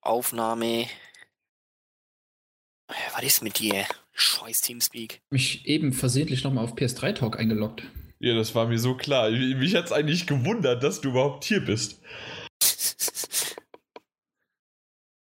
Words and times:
Aufnahme. 0.00 0.86
Was 3.14 3.22
ist 3.22 3.42
mit 3.42 3.58
dir? 3.58 3.86
Scheiß 4.12 4.60
Teamspeak. 4.62 5.20
Mich 5.30 5.66
eben 5.66 5.92
versehentlich 5.92 6.44
nochmal 6.44 6.64
auf 6.64 6.74
PS3 6.74 7.14
Talk 7.14 7.38
eingeloggt. 7.38 7.84
Ja, 8.18 8.34
das 8.34 8.54
war 8.54 8.66
mir 8.66 8.78
so 8.78 8.96
klar. 8.96 9.30
Mich 9.30 9.74
hat 9.74 9.86
es 9.86 9.92
eigentlich 9.92 10.26
gewundert, 10.26 10.82
dass 10.82 11.00
du 11.00 11.10
überhaupt 11.10 11.44
hier 11.44 11.64
bist. 11.64 12.02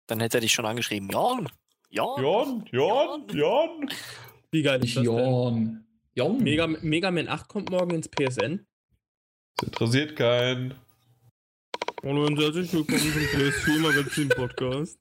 Dann 0.07 0.19
hätte 0.19 0.39
er 0.39 0.41
dich 0.41 0.53
schon 0.53 0.65
angeschrieben. 0.65 1.09
Jan! 1.09 1.49
Jan! 1.89 2.21
Jan! 2.21 2.65
Jan! 2.71 3.27
Jan! 3.31 3.89
Wie 4.51 4.63
geil 4.63 4.83
ist 4.83 4.97
das 4.97 5.03
denn? 5.03 5.13
Jan. 5.13 5.85
Jan. 6.15 6.37
Mega, 6.43 6.67
Mega 6.67 7.11
Man 7.11 7.27
8 7.29 7.47
kommt 7.47 7.69
morgen 7.69 7.91
ins 7.91 8.09
PSN. 8.09 8.65
Das 9.55 9.67
interessiert 9.67 10.15
keinen. 10.15 10.73
Hallo 12.03 12.25
und 12.25 12.39
herzlich 12.39 12.71
willkommen 12.71 12.99
zum 12.99 13.11
PS4 13.11 13.79
Magazin 13.79 14.29
Podcast. 14.29 14.97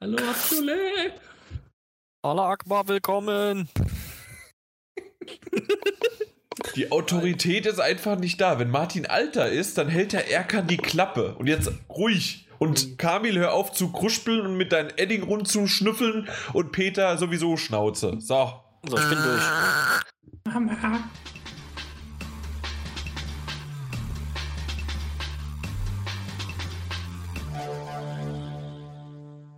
Hallo, 0.00 0.16
Abschule. 0.16 1.12
Allah 2.22 2.48
Akbar, 2.48 2.88
willkommen! 2.88 3.68
Die 6.74 6.90
Autorität 6.90 7.66
ist 7.66 7.80
einfach 7.80 8.18
nicht 8.18 8.40
da. 8.40 8.58
Wenn 8.58 8.70
Martin 8.70 9.04
alter 9.04 9.50
ist, 9.50 9.76
dann 9.76 9.88
hält 9.88 10.14
der 10.14 10.30
Erkan 10.30 10.66
die 10.66 10.78
Klappe. 10.78 11.34
Und 11.34 11.48
jetzt 11.48 11.70
ruhig. 11.90 12.48
Und 12.58 12.96
Kamil, 12.96 13.38
hör 13.38 13.52
auf 13.52 13.72
zu 13.72 13.92
kruspeln 13.92 14.40
und 14.40 14.56
mit 14.56 14.72
deinen 14.72 14.96
Edding 14.96 15.22
rund 15.22 15.48
zu 15.48 15.66
schnüffeln. 15.66 16.30
Und 16.54 16.72
Peter 16.72 17.18
sowieso 17.18 17.58
Schnauze. 17.58 18.16
So. 18.20 18.54
So, 18.86 18.96
ich 18.96 19.08
bin 19.08 19.18
durch. 19.18 19.42
Mama. 20.54 21.10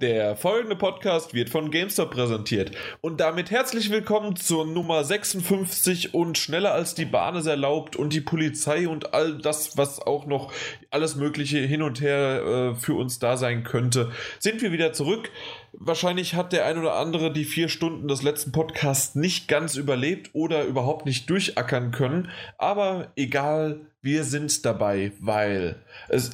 Der 0.00 0.36
folgende 0.36 0.76
Podcast 0.76 1.34
wird 1.34 1.50
von 1.50 1.72
GameStop 1.72 2.12
präsentiert. 2.12 2.70
Und 3.00 3.18
damit 3.18 3.50
herzlich 3.50 3.90
willkommen 3.90 4.36
zur 4.36 4.64
Nummer 4.64 5.02
56 5.02 6.14
und 6.14 6.38
schneller 6.38 6.72
als 6.72 6.94
die 6.94 7.04
Bahn 7.04 7.34
es 7.34 7.46
erlaubt 7.46 7.96
und 7.96 8.12
die 8.12 8.20
Polizei 8.20 8.86
und 8.86 9.12
all 9.12 9.38
das, 9.38 9.76
was 9.76 10.00
auch 10.00 10.26
noch 10.26 10.52
alles 10.90 11.16
Mögliche 11.16 11.58
hin 11.58 11.82
und 11.82 12.00
her 12.00 12.74
äh, 12.74 12.74
für 12.76 12.94
uns 12.94 13.18
da 13.18 13.36
sein 13.36 13.64
könnte, 13.64 14.12
sind 14.38 14.62
wir 14.62 14.70
wieder 14.70 14.92
zurück. 14.92 15.32
Wahrscheinlich 15.72 16.34
hat 16.34 16.52
der 16.52 16.66
ein 16.66 16.78
oder 16.78 16.94
andere 16.94 17.32
die 17.32 17.44
vier 17.44 17.68
Stunden 17.68 18.06
des 18.06 18.22
letzten 18.22 18.52
Podcasts 18.52 19.16
nicht 19.16 19.48
ganz 19.48 19.74
überlebt 19.74 20.30
oder 20.32 20.62
überhaupt 20.64 21.06
nicht 21.06 21.28
durchackern 21.28 21.90
können. 21.90 22.30
Aber 22.56 23.10
egal, 23.16 23.80
wir 24.00 24.22
sind 24.22 24.64
dabei, 24.64 25.10
weil 25.18 25.82
es 26.08 26.30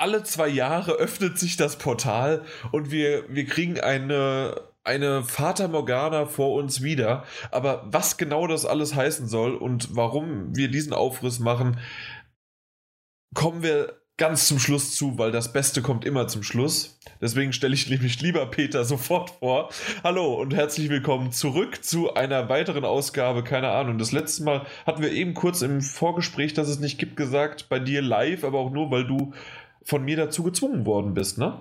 alle 0.00 0.22
zwei 0.22 0.48
Jahre 0.48 0.92
öffnet 0.92 1.38
sich 1.38 1.56
das 1.56 1.76
Portal 1.76 2.42
und 2.72 2.90
wir, 2.90 3.24
wir 3.28 3.44
kriegen 3.44 3.78
eine, 3.78 4.62
eine 4.82 5.22
Fata 5.22 5.68
Morgana 5.68 6.24
vor 6.24 6.54
uns 6.54 6.82
wieder. 6.82 7.24
Aber 7.50 7.84
was 7.86 8.16
genau 8.16 8.46
das 8.46 8.64
alles 8.64 8.94
heißen 8.94 9.28
soll 9.28 9.54
und 9.54 9.94
warum 9.94 10.56
wir 10.56 10.68
diesen 10.68 10.94
Aufriss 10.94 11.38
machen, 11.38 11.78
kommen 13.34 13.62
wir 13.62 14.00
ganz 14.16 14.48
zum 14.48 14.58
Schluss 14.58 14.94
zu, 14.96 15.16
weil 15.18 15.32
das 15.32 15.52
Beste 15.52 15.80
kommt 15.80 16.04
immer 16.04 16.28
zum 16.28 16.42
Schluss. 16.42 16.98
Deswegen 17.22 17.54
stelle 17.54 17.74
ich 17.74 17.88
nämlich 17.88 18.20
lieber 18.20 18.44
Peter 18.46 18.84
sofort 18.84 19.30
vor. 19.38 19.70
Hallo 20.04 20.34
und 20.34 20.54
herzlich 20.54 20.90
willkommen 20.90 21.32
zurück 21.32 21.82
zu 21.82 22.14
einer 22.14 22.50
weiteren 22.50 22.84
Ausgabe. 22.84 23.42
Keine 23.44 23.70
Ahnung. 23.70 23.96
Das 23.96 24.12
letzte 24.12 24.44
Mal 24.44 24.66
hatten 24.86 25.00
wir 25.00 25.12
eben 25.12 25.32
kurz 25.32 25.62
im 25.62 25.80
Vorgespräch, 25.80 26.52
dass 26.52 26.68
es 26.68 26.80
nicht 26.80 26.98
gibt, 26.98 27.16
gesagt, 27.16 27.70
bei 27.70 27.78
dir 27.78 28.02
live, 28.02 28.44
aber 28.44 28.58
auch 28.58 28.70
nur, 28.70 28.90
weil 28.90 29.06
du 29.06 29.32
von 29.82 30.04
mir 30.04 30.16
dazu 30.16 30.42
gezwungen 30.42 30.86
worden 30.86 31.14
bist, 31.14 31.38
ne? 31.38 31.60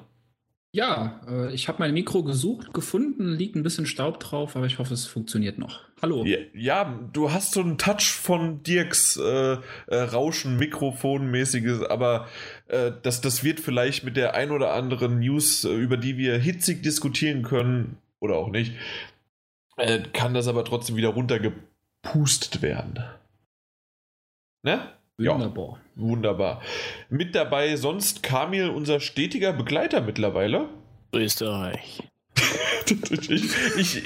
Ja, 0.72 1.22
äh, 1.28 1.53
ich 1.53 1.67
habe 1.67 1.80
mein 1.80 1.94
Mikro 1.94 2.23
gesucht, 2.23 2.73
gefunden, 2.73 3.31
liegt 3.31 3.56
ein 3.56 3.64
bisschen 3.64 3.88
Staub 3.88 4.20
drauf, 4.20 4.56
aber 4.56 4.67
ich 4.67 4.78
hoffe, 4.78 4.94
es 4.94 5.08
funktioniert 5.08 5.58
noch. 5.58 5.81
Hallo. 6.02 6.23
Ja, 6.26 6.38
ja 6.53 7.00
du 7.11 7.31
hast 7.31 7.54
so 7.54 7.61
einen 7.61 7.80
Touch 7.80 8.11
von 8.14 8.61
Dirks 8.61 9.17
äh, 9.17 9.58
äh, 9.88 9.95
Rauschen, 9.95 10.58
Mikrofonmäßiges, 10.58 11.83
aber 11.83 12.27
äh, 12.67 12.92
das, 13.02 13.21
das 13.21 13.44
wird 13.44 13.60
vielleicht 13.60 14.04
mit 14.04 14.16
der 14.16 14.36
ein 14.36 14.52
oder 14.52 14.73
anderen 14.73 15.20
News, 15.20 15.64
äh, 15.64 15.73
über 15.73 15.98
die 15.98 16.17
wir 16.17 16.38
hitzig 16.38 16.83
diskutieren 16.83 17.42
können, 17.42 17.98
oder 18.20 18.36
auch 18.36 18.49
nicht, 18.49 18.73
äh, 19.77 20.02
kann 20.14 20.36
das 20.36 20.48
aber 20.48 20.64
trotzdem 20.65 20.98
wieder 20.98 21.10
runtergepustet 21.10 22.61
werden. 22.61 23.04
Ne? 24.61 24.88
Wunderbar. 25.20 25.80
Ja, 25.96 26.02
wunderbar. 26.02 26.62
Mit 27.10 27.36
dabei 27.36 27.76
sonst 27.76 28.24
Kamil, 28.24 28.70
unser 28.70 29.00
stetiger 29.00 29.52
Begleiter 29.52 30.02
mittlerweile. 30.02 30.70
Grüßt 31.12 31.42
euch. 31.44 32.04
ich, 33.30 33.30
ich, 33.30 34.06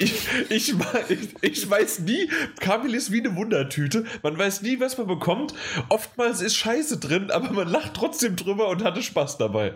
ich, 0.50 1.34
ich, 1.40 1.70
weiß 1.70 2.00
nie, 2.00 2.28
Kamil 2.58 2.94
ist 2.94 3.12
wie 3.12 3.20
eine 3.20 3.36
Wundertüte. 3.36 4.04
Man 4.22 4.36
weiß 4.36 4.62
nie, 4.62 4.80
was 4.80 4.98
man 4.98 5.06
bekommt. 5.06 5.54
Oftmals 5.88 6.40
ist 6.40 6.56
Scheiße 6.56 6.98
drin, 6.98 7.30
aber 7.30 7.50
man 7.50 7.68
lacht 7.68 7.94
trotzdem 7.94 8.34
drüber 8.34 8.68
und 8.68 8.82
hatte 8.82 9.02
Spaß 9.02 9.38
dabei. 9.38 9.74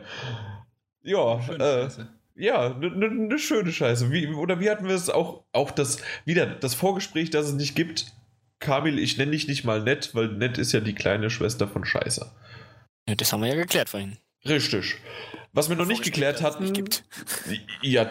Ja, 1.03 1.39
äh, 1.59 1.89
ja, 2.35 2.75
eine 2.75 2.91
ne, 2.91 3.09
ne 3.11 3.39
schöne 3.39 3.73
Scheiße. 3.73 4.11
Wie, 4.11 4.27
oder 4.29 4.61
wie 4.61 4.71
hatten 4.71 4.89
wir 4.89 4.95
es 4.95 5.09
auch, 5.09 5.45
auch 5.53 5.71
das, 5.71 5.99
wieder 6.25 6.47
das 6.47 6.75
Vorgespräch, 6.75 7.31
das 7.31 7.47
es 7.47 7.55
nicht 7.55 7.77
gibt, 7.77 8.13
Kamil, 8.61 8.99
ich 8.99 9.19
nenne 9.19 9.33
dich 9.33 9.49
nicht 9.49 9.65
mal 9.65 9.83
nett, 9.83 10.15
weil 10.15 10.29
nett 10.29 10.59
ist 10.59 10.73
ja 10.73 10.81
die 10.81 10.95
kleine 10.95 11.31
Schwester 11.31 11.69
von 11.69 11.85
Scheiße. 11.85 12.31
Ja, 13.09 13.15
das 13.15 13.33
haben 13.33 13.43
wir 13.43 13.49
ja 13.49 13.55
geklärt 13.55 13.89
vorhin. 13.89 14.19
Richtig. 14.45 14.97
Was 15.53 15.69
wir 15.69 15.77
noch 15.77 15.87
nicht 15.87 16.03
geklärt 16.03 16.43
hatten. 16.43 16.65
Nicht 16.65 16.75
gibt. 16.75 17.05
Ja. 17.83 18.11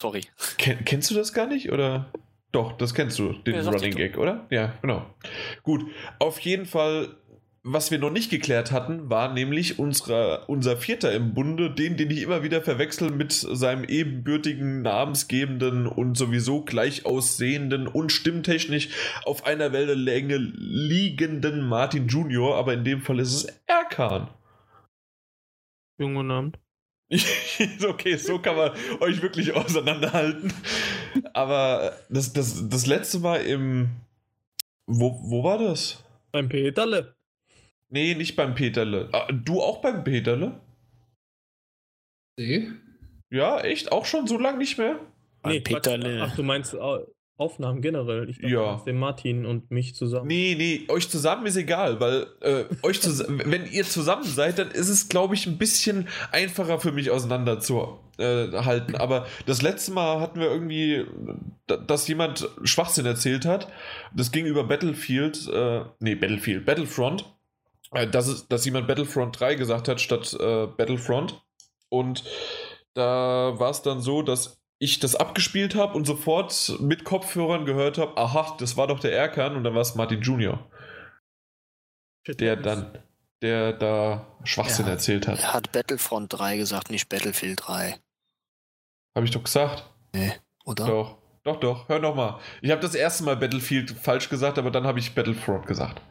Sorry. 0.00 0.22
Ken, 0.58 0.84
kennst 0.84 1.10
du 1.10 1.14
das 1.14 1.32
gar 1.32 1.46
nicht? 1.46 1.72
Oder? 1.72 2.12
Doch, 2.52 2.72
das 2.76 2.94
kennst 2.94 3.18
du, 3.18 3.32
den 3.32 3.54
Ja, 3.54 3.62
Running. 3.68 3.94
Gag, 3.94 4.16
oder? 4.18 4.46
Ja, 4.50 4.74
genau. 4.80 5.06
Gut. 5.62 5.84
Auf 6.18 6.38
jeden 6.40 6.66
Fall, 6.66 7.16
was 7.68 7.90
wir 7.90 7.98
noch 7.98 8.10
nicht 8.10 8.30
geklärt 8.30 8.70
hatten, 8.70 9.10
war 9.10 9.34
nämlich 9.34 9.80
unsere, 9.80 10.44
unser 10.46 10.76
Vierter 10.76 11.12
im 11.12 11.34
Bunde, 11.34 11.68
den, 11.68 11.96
den 11.96 12.12
ich 12.12 12.22
immer 12.22 12.44
wieder 12.44 12.62
verwechsel 12.62 13.10
mit 13.10 13.32
seinem 13.32 13.82
ebenbürtigen, 13.82 14.82
namensgebenden 14.82 15.88
und 15.88 16.16
sowieso 16.16 16.62
gleich 16.62 17.04
aussehenden 17.04 17.88
und 17.88 18.12
stimmtechnisch 18.12 18.90
auf 19.24 19.44
einer 19.44 19.72
Wellenlänge 19.72 20.36
liegenden 20.36 21.66
Martin 21.66 22.06
Junior, 22.06 22.56
aber 22.56 22.72
in 22.72 22.84
dem 22.84 23.00
Fall 23.00 23.18
ist 23.18 23.34
es 23.34 23.44
Erkan. 23.66 24.30
Jungen 25.98 26.30
Abend. 26.30 26.60
okay, 27.88 28.16
so 28.16 28.38
kann 28.38 28.56
man 28.56 28.70
euch 29.00 29.22
wirklich 29.22 29.52
auseinanderhalten. 29.54 30.52
Aber 31.32 31.96
das, 32.08 32.32
das, 32.32 32.68
das 32.68 32.86
letzte 32.86 33.18
Mal 33.18 33.38
im. 33.38 33.88
Wo, 34.86 35.18
wo 35.24 35.42
war 35.42 35.58
das? 35.58 36.04
Beim 36.30 36.48
Peterle. 36.48 37.15
Nee, 37.88 38.14
nicht 38.14 38.36
beim 38.36 38.54
Peterle. 38.54 39.08
Ah, 39.12 39.30
du 39.32 39.60
auch 39.62 39.80
beim 39.80 40.02
Peterle? 40.04 40.60
See? 42.38 42.68
Ja, 43.30 43.60
echt? 43.60 43.92
Auch 43.92 44.04
schon 44.06 44.26
so 44.26 44.38
lange 44.38 44.58
nicht 44.58 44.78
mehr? 44.78 44.98
Quatsch. 45.42 45.64
Peterle. 45.64 46.22
Ach, 46.22 46.34
du 46.36 46.42
meinst 46.42 46.74
äh, 46.74 46.78
Aufnahmen 47.38 47.82
generell. 47.82 48.28
Ich 48.30 48.38
dachte, 48.38 48.52
Ja. 48.52 48.82
den 48.86 48.98
Martin 48.98 49.46
und 49.46 49.70
mich 49.70 49.94
zusammen. 49.94 50.26
Nee, 50.26 50.54
nee, 50.56 50.86
euch 50.90 51.08
zusammen 51.08 51.46
ist 51.46 51.56
egal, 51.56 52.00
weil 52.00 52.26
äh, 52.40 52.64
euch 52.82 53.00
wenn 53.28 53.66
ihr 53.66 53.84
zusammen 53.84 54.24
seid, 54.24 54.58
dann 54.58 54.70
ist 54.70 54.88
es, 54.88 55.08
glaube 55.08 55.34
ich, 55.34 55.46
ein 55.46 55.58
bisschen 55.58 56.08
einfacher 56.32 56.80
für 56.80 56.92
mich 56.92 57.10
auseinander 57.10 57.60
zu 57.60 57.98
äh, 58.18 58.48
halten. 58.52 58.96
Aber 58.96 59.26
das 59.46 59.60
letzte 59.62 59.92
Mal 59.92 60.20
hatten 60.20 60.40
wir 60.40 60.50
irgendwie, 60.50 61.04
da- 61.66 61.76
dass 61.76 62.08
jemand 62.08 62.48
Schwachsinn 62.64 63.06
erzählt 63.06 63.44
hat. 63.44 63.68
Das 64.14 64.32
ging 64.32 64.46
über 64.46 64.64
Battlefield, 64.64 65.46
äh, 65.52 65.84
nee, 66.00 66.14
Battlefield, 66.14 66.64
Battlefront. 66.64 67.32
Äh, 67.92 68.06
dass, 68.08 68.26
es, 68.26 68.48
dass 68.48 68.64
jemand 68.64 68.86
Battlefront 68.88 69.38
3 69.38 69.54
gesagt 69.54 69.88
hat 69.88 70.00
statt 70.00 70.34
äh, 70.38 70.66
Battlefront. 70.66 71.42
Und 71.88 72.24
da 72.94 73.54
war 73.58 73.70
es 73.70 73.82
dann 73.82 74.00
so, 74.00 74.22
dass 74.22 74.58
ich 74.78 74.98
das 74.98 75.16
abgespielt 75.16 75.74
habe 75.74 75.94
und 75.94 76.04
sofort 76.06 76.76
mit 76.80 77.04
Kopfhörern 77.04 77.64
gehört 77.64 77.96
habe, 77.98 78.16
aha, 78.16 78.56
das 78.58 78.76
war 78.76 78.86
doch 78.86 78.98
der 79.00 79.16
Erkan 79.16 79.56
und 79.56 79.64
dann 79.64 79.74
war 79.74 79.80
es 79.80 79.94
Martin 79.94 80.20
Junior, 80.20 80.68
der 82.28 82.56
dann, 82.56 82.98
der 83.40 83.72
da 83.72 84.26
Schwachsinn 84.44 84.86
Ja. 84.86 84.92
erzählt 84.92 85.28
hat. 85.28 85.38
Er 85.38 85.54
hat 85.54 85.72
Battlefront 85.72 86.32
3 86.32 86.56
gesagt, 86.58 86.90
nicht 86.90 87.08
Battlefield 87.08 87.60
3. 87.66 87.98
Habe 89.14 89.24
ich 89.24 89.30
doch 89.32 89.44
gesagt. 89.44 89.88
Oder? 90.66 90.86
Doch, 90.86 91.18
doch, 91.44 91.60
doch. 91.60 91.88
Hör 91.88 91.98
noch 92.00 92.14
mal. 92.14 92.38
Ich 92.60 92.70
habe 92.70 92.80
das 92.82 92.94
erste 92.94 93.24
Mal 93.24 93.36
Battlefield 93.36 93.90
falsch 93.92 94.28
gesagt, 94.28 94.58
aber 94.58 94.70
dann 94.70 94.86
habe 94.86 94.98
ich 94.98 95.14
Battlefront 95.14 95.66
gesagt. 95.66 96.02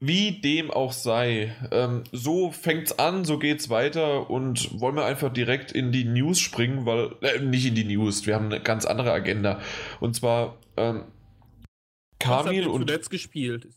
Wie 0.00 0.40
dem 0.40 0.70
auch 0.70 0.92
sei, 0.92 1.56
ähm, 1.72 2.04
so 2.12 2.52
fängt's 2.52 2.98
an, 3.00 3.24
so 3.24 3.38
geht's 3.38 3.68
weiter 3.68 4.30
und 4.30 4.80
wollen 4.80 4.94
wir 4.94 5.04
einfach 5.04 5.32
direkt 5.32 5.72
in 5.72 5.90
die 5.90 6.04
News 6.04 6.38
springen, 6.38 6.86
weil, 6.86 7.16
äh, 7.20 7.40
nicht 7.40 7.66
in 7.66 7.74
die 7.74 7.82
News, 7.84 8.24
wir 8.26 8.36
haben 8.36 8.46
eine 8.46 8.60
ganz 8.60 8.84
andere 8.84 9.10
Agenda. 9.12 9.60
Und 9.98 10.14
zwar, 10.14 10.56
ähm, 10.76 11.02
Kamil 12.20 12.66
und 12.68 12.86
zuletzt 12.88 13.10
gespielt. 13.10 13.68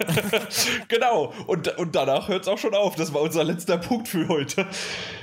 genau. 0.88 1.32
Und, 1.46 1.76
und 1.78 1.94
danach 1.94 2.28
hört 2.28 2.42
es 2.42 2.48
auch 2.48 2.58
schon 2.58 2.74
auf. 2.74 2.96
Das 2.96 3.12
war 3.12 3.20
unser 3.22 3.44
letzter 3.44 3.78
Punkt 3.78 4.08
für 4.08 4.28
heute. 4.28 4.66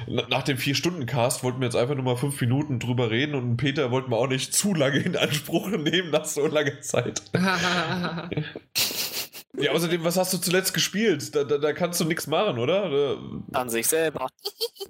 Na- 0.08 0.28
Nach 0.30 0.44
dem 0.44 0.58
4-Stunden-Cast 0.58 1.44
wollten 1.44 1.60
wir 1.60 1.66
jetzt 1.66 1.76
einfach 1.76 1.96
nur 1.96 2.04
mal 2.04 2.18
fünf 2.18 2.40
Minuten 2.42 2.80
drüber 2.80 3.10
reden 3.10 3.36
und 3.36 3.58
Peter 3.58 3.92
wollten 3.92 4.12
wir 4.12 4.18
auch 4.18 4.28
nicht 4.28 4.54
zu 4.54 4.74
lange 4.74 5.00
in 5.00 5.16
Anspruch 5.16 5.70
nehmen 5.70 6.12
nach 6.12 6.26
so 6.26 6.46
langer 6.48 6.80
Zeit. 6.82 7.22
Ja, 9.56 9.72
außerdem, 9.72 10.04
was 10.04 10.18
hast 10.18 10.34
du 10.34 10.38
zuletzt 10.38 10.74
gespielt? 10.74 11.34
Da, 11.36 11.44
da, 11.44 11.58
da 11.58 11.74
kannst 11.74 12.00
du 12.00 12.06
nichts 12.06 12.28
machen, 12.28 12.60
oder? 12.60 13.18
An 13.54 13.70
sich 13.70 13.88
selber. 13.88 14.28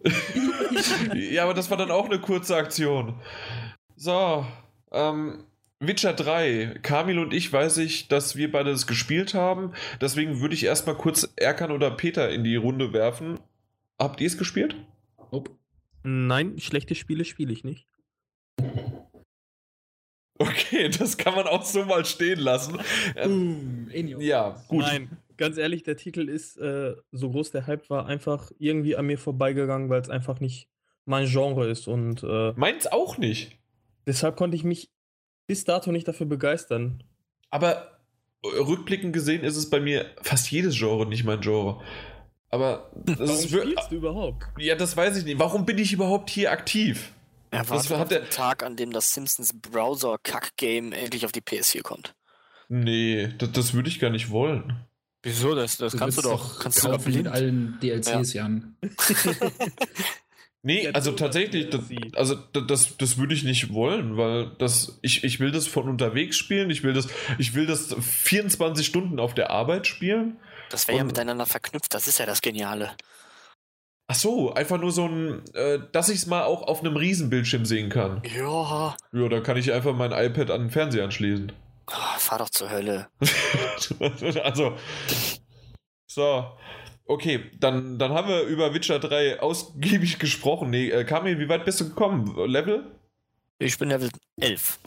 Ja, 1.16 1.44
aber 1.44 1.54
das 1.54 1.72
war 1.72 1.78
dann 1.78 1.90
auch 1.90 2.06
eine 2.06 2.20
kurze 2.20 2.56
Aktion. 2.56 3.20
So, 3.96 4.46
ähm, 4.92 5.46
Witcher 5.80 6.14
3. 6.14 6.80
Kamil 6.82 7.20
und 7.20 7.34
ich 7.34 7.52
weiß 7.52 7.78
ich, 7.78 8.08
dass 8.08 8.36
wir 8.36 8.52
beide 8.52 8.72
das 8.72 8.88
gespielt 8.88 9.34
haben. 9.34 9.74
Deswegen 10.02 10.40
würde 10.40 10.54
ich 10.54 10.66
erstmal 10.66 10.96
kurz 10.96 11.30
Erkan 11.36 11.72
oder 11.72 11.92
Peter 11.92 12.30
in 12.30 12.44
die 12.44 12.56
Runde 12.56 12.94
werfen. 12.94 13.40
Habt 14.00 14.22
ihr 14.22 14.28
es 14.28 14.38
gespielt? 14.38 14.76
Nope. 15.32 15.52
Nein, 16.04 16.60
schlechte 16.60 16.96
Spiele 16.96 17.26
spiele 17.26 17.54
ich 17.54 17.64
nicht. 17.64 17.88
Okay, 20.40 20.90
das 20.90 21.18
kann 21.18 21.36
man 21.36 21.48
auch 21.48 21.64
so 21.66 21.84
mal 21.86 22.06
stehen 22.06 22.40
lassen. 22.40 22.78
Ähm, 23.16 23.90
Boom, 23.92 24.22
ja, 24.22 24.62
gut. 24.68 24.82
Nein, 24.82 25.10
ganz 25.38 25.58
ehrlich, 25.58 25.84
der 25.84 25.98
Titel 25.98 26.30
ist, 26.30 26.58
äh, 26.58 26.96
so 27.12 27.32
groß 27.32 27.52
der 27.52 27.66
Hype 27.68 27.90
war, 27.90 28.06
einfach 28.06 28.52
irgendwie 28.60 28.96
an 28.96 29.06
mir 29.08 29.18
vorbeigegangen, 29.18 29.90
weil 29.90 30.02
es 30.02 30.10
einfach 30.10 30.40
nicht 30.40 30.68
mein 31.06 31.26
Genre 31.28 31.68
ist. 31.68 31.88
Und 31.88 32.24
äh, 32.24 32.52
Meins 32.56 32.86
auch 32.88 33.18
nicht. 33.18 33.58
deshalb 34.06 34.36
konnte 34.36 34.56
ich 34.56 34.64
mich 34.64 34.92
bis 35.48 35.64
dato 35.64 35.92
nicht 35.92 36.08
dafür 36.08 36.26
begeistern. 36.28 37.02
Aber 37.50 38.00
äh, 38.44 38.48
rückblickend 38.60 39.14
gesehen 39.14 39.44
ist 39.44 39.56
es 39.58 39.70
bei 39.70 39.80
mir 39.80 40.06
fast 40.22 40.52
jedes 40.52 40.78
Genre 40.78 41.06
nicht 41.08 41.24
mein 41.24 41.42
Genre. 41.42 41.82
Aber 42.50 42.92
das 43.06 43.20
Warum 43.20 43.32
ist 43.36 43.50
spielst 43.50 43.92
du 43.92 43.96
überhaupt? 43.96 44.44
ja, 44.58 44.76
das 44.76 44.96
weiß 44.96 45.18
ich 45.18 45.26
nicht. 45.26 45.40
Warum 45.40 45.66
bin 45.66 45.78
ich 45.78 45.92
überhaupt 45.94 46.30
hier 46.30 46.52
aktiv? 46.52 47.12
Er 47.52 47.68
Was 47.70 47.90
wartet 47.90 48.02
auf 48.04 48.08
der- 48.10 48.20
den 48.22 48.30
Tag, 48.30 48.64
an 48.64 48.76
dem 48.76 48.92
das 48.92 49.14
Simpsons 49.14 49.54
Browser 49.54 50.18
Kack-Game 50.24 50.92
endlich 50.92 51.26
auf 51.26 51.32
die 51.32 51.42
PS4 51.42 51.82
kommt. 51.82 52.14
Nee, 52.70 53.30
das, 53.38 53.52
das 53.54 53.74
würde 53.74 53.90
ich 53.90 54.00
gar 54.00 54.10
nicht 54.10 54.30
wollen. 54.30 54.86
Wieso? 55.24 55.56
Das, 55.56 55.78
das 55.78 55.96
kannst 55.98 56.18
du 56.18 56.22
doch. 56.22 56.60
Kannst 56.60 56.84
du 56.84 56.90
doch 56.90 57.02
blind. 57.04 57.28
allen 57.28 57.78
DLCs, 57.82 58.34
Jan. 58.34 58.76
Nee, 60.64 60.86
Ja, 60.86 60.92
also 60.92 61.12
du, 61.12 61.18
tatsächlich, 61.18 61.70
das 61.70 61.82
also 62.16 62.36
da- 62.36 62.62
das, 62.62 62.98
das 62.98 63.18
würde 63.18 63.34
ich 63.34 63.44
nicht 63.44 63.72
wollen, 63.72 64.18
weil 64.18 64.52
das, 64.58 64.98
ich, 65.02 65.24
ich 65.24 65.40
will 65.40 65.52
das 65.52 65.66
von 65.68 65.88
unterwegs 65.88 66.36
spielen, 66.36 66.70
ich 66.72 66.84
will 66.84 66.94
das, 66.94 67.08
ich 67.38 67.54
will 67.54 67.68
das 67.68 67.94
24 68.02 68.86
Stunden 68.86 69.20
auf 69.20 69.34
der 69.34 69.52
Arbeit 69.52 69.88
spielen. 69.88 70.38
Das 70.70 70.88
wäre 70.88 70.98
ja 70.98 71.04
miteinander 71.06 71.46
verknüpft. 71.46 71.94
Das 71.94 72.08
ist 72.08 72.18
ja 72.20 72.26
das 72.26 72.42
Geniale. 72.42 72.92
Ach 74.10 74.16
so, 74.16 74.54
einfach 74.54 74.80
nur 74.80 74.92
so 74.92 75.06
ein, 75.06 75.42
äh, 75.54 75.80
dass 75.92 76.08
ich 76.08 76.16
es 76.16 76.28
mal 76.28 76.44
auch 76.44 76.64
auf 76.64 76.80
einem 76.80 76.96
Riesenbildschirm 76.96 77.66
sehen 77.66 77.90
kann. 77.90 78.22
Ja, 78.36 78.96
Ja, 79.12 79.28
dann 79.28 79.44
kann 79.44 79.58
ich 79.58 79.74
einfach 79.74 79.94
mein 79.94 80.14
iPad 80.14 80.50
an 80.50 80.62
den 80.62 80.70
Fernseher 80.70 81.04
anschließen. 81.04 81.52
Ah, 81.88 82.18
fahr 82.18 82.40
doch 82.40 82.50
zur 82.50 82.70
Hölle. 82.70 83.08
also, 84.44 84.78
so. 86.08 86.46
Okay, 87.06 87.52
dann, 87.60 87.98
dann 87.98 88.12
haben 88.12 88.28
wir 88.28 88.42
über 88.42 88.74
Witcher 88.74 89.00
3 89.00 89.42
ausgiebig 89.42 90.20
gesprochen. 90.20 90.70
Nee, 90.70 90.90
äh, 90.90 91.04
Kamil, 91.06 91.40
wie 91.40 91.48
weit 91.48 91.64
bist 91.64 91.80
du 91.80 91.90
gekommen? 91.90 92.36
Level? 92.50 92.92
Ich 93.60 93.78
bin 93.78 93.90
Level 93.90 94.10
11. 94.40 94.80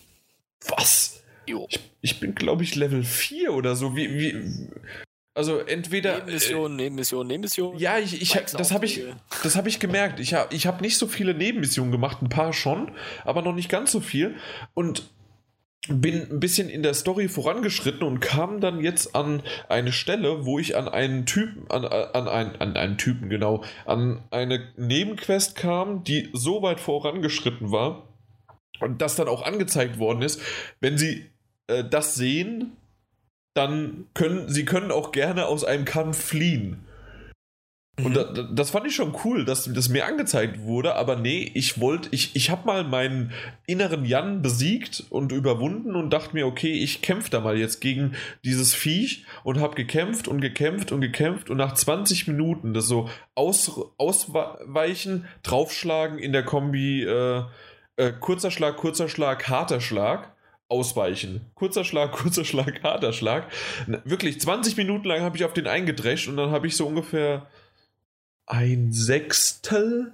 Was? 0.69 1.23
Jo. 1.47 1.67
Ich, 1.71 1.81
ich 2.03 2.21
bin, 2.21 2.35
glaube 2.35 2.63
ich, 2.63 2.75
Level 2.75 3.05
4 3.05 3.53
oder 3.53 3.75
so. 3.75 3.97
Wie, 3.97 4.11
wie, 4.11 4.69
also 5.35 5.59
entweder. 5.59 6.19
Nebenmission, 6.19 6.77
Nebenmission, 6.77 7.27
Nebenmission. 7.27 7.77
Äh, 7.77 7.81
ja, 7.81 7.99
ich, 7.99 8.21
ich, 8.21 8.33
das 8.33 8.73
habe 8.73 8.85
ich, 8.85 9.05
das 9.43 9.57
ich 9.65 9.79
gemerkt. 9.79 10.21
Ich 10.21 10.35
habe 10.35 10.55
ich 10.55 10.67
hab 10.67 10.81
nicht 10.81 10.99
so 10.99 11.07
viele 11.07 11.35
Nebenmissionen 11.35 11.93
gemacht, 11.93 12.23
ein 12.23 12.29
paar 12.29 12.53
schon, 12.53 12.93
aber 13.25 13.43
noch 13.43 13.55
nicht 13.55 13.69
ganz 13.69 13.93
so 13.93 14.01
viel. 14.01 14.37
Und 14.75 15.11
bin 15.89 16.31
ein 16.31 16.41
bisschen 16.41 16.69
in 16.69 16.83
der 16.83 16.95
Story 16.95 17.29
vorangeschritten 17.29 18.03
und 18.03 18.21
kam 18.21 18.61
dann 18.61 18.81
jetzt 18.81 19.15
an 19.15 19.43
eine 19.69 19.93
Stelle, 19.93 20.45
wo 20.45 20.59
ich 20.59 20.77
an 20.77 20.89
einen 20.89 21.25
Typen, 21.27 21.71
an, 21.71 21.85
an, 21.85 22.29
einen, 22.29 22.57
an 22.57 22.77
einen 22.77 22.99
Typen, 22.99 23.31
genau, 23.31 23.65
an 23.87 24.23
eine 24.31 24.69
Nebenquest 24.77 25.57
kam, 25.57 26.05
die 26.05 26.29
so 26.33 26.63
weit 26.63 26.81
vorangeschritten 26.81 27.71
war 27.71 28.09
und 28.81 29.01
das 29.01 29.17
dann 29.17 29.29
auch 29.29 29.43
angezeigt 29.43 29.99
worden 29.99 30.23
ist. 30.23 30.41
Wenn 30.81 30.99
Sie 30.99 31.31
äh, 31.67 31.83
das 31.83 32.15
sehen, 32.15 32.77
dann 33.55 34.07
können 34.15 34.49
Sie 34.49 34.65
können 34.65 34.91
auch 34.91 35.13
gerne 35.13 35.47
aus 35.47 35.65
einem 35.65 35.85
Kampf 35.85 36.23
fliehen. 36.23 36.85
Und 38.03 38.17
da, 38.17 38.25
da- 38.25 38.45
das 38.51 38.71
fand 38.71 38.87
ich 38.87 38.95
schon 38.95 39.15
cool, 39.25 39.45
dass 39.45 39.65
das 39.71 39.91
mir 39.91 40.07
angezeigt 40.07 40.63
wurde, 40.63 40.95
aber 40.95 41.17
nee, 41.17 41.51
ich 41.55 41.81
wollte, 41.83 42.09
ich, 42.13 42.35
ich 42.35 42.49
habe 42.49 42.65
mal 42.67 42.83
meinen 42.83 43.31
inneren 43.67 44.07
Jan 44.07 44.41
besiegt 44.41 45.05
und 45.11 45.33
überwunden 45.33 45.95
und 45.95 46.09
dachte 46.11 46.33
mir, 46.33 46.47
okay, 46.47 46.73
ich 46.73 47.03
kämpfe 47.03 47.29
da 47.29 47.41
mal 47.41 47.59
jetzt 47.59 47.81
gegen 47.83 48.15
dieses 48.43 48.75
Viech 48.75 49.27
und 49.45 49.61
habe 49.61 49.75
gekämpft 49.75 50.29
und 50.29 50.41
gekämpft 50.41 50.93
und 50.93 51.03
gekämpft 51.03 51.51
und 51.51 51.59
nach 51.59 51.75
20 51.75 52.27
Minuten 52.29 52.73
das 52.73 52.87
so 52.87 53.11
aus, 53.35 53.71
ausweichen, 53.99 55.27
draufschlagen 55.43 56.19
in 56.19 56.33
der 56.33 56.45
Kombi 56.45 57.03
äh, 57.05 57.43
äh, 57.97 58.13
kurzer 58.19 58.51
Schlag, 58.51 58.79
kurzer 58.79 59.09
Schlag, 59.11 59.47
harter 59.49 59.81
Schlag. 59.83 60.35
Ausweichen. 60.71 61.43
Kurzer 61.55 61.85
Schlag, 61.85 62.13
kurzer 62.17 62.45
Schlag, 62.45 62.83
harter 62.83 63.13
Schlag. 63.13 63.51
Wirklich, 64.05 64.41
20 64.41 64.77
Minuten 64.77 65.07
lang 65.07 65.21
habe 65.21 65.37
ich 65.37 65.45
auf 65.45 65.53
den 65.53 65.67
eingedrescht 65.67 66.29
und 66.29 66.37
dann 66.37 66.51
habe 66.51 66.67
ich 66.67 66.77
so 66.77 66.87
ungefähr 66.87 67.47
ein 68.47 68.93
Sechstel 68.93 70.13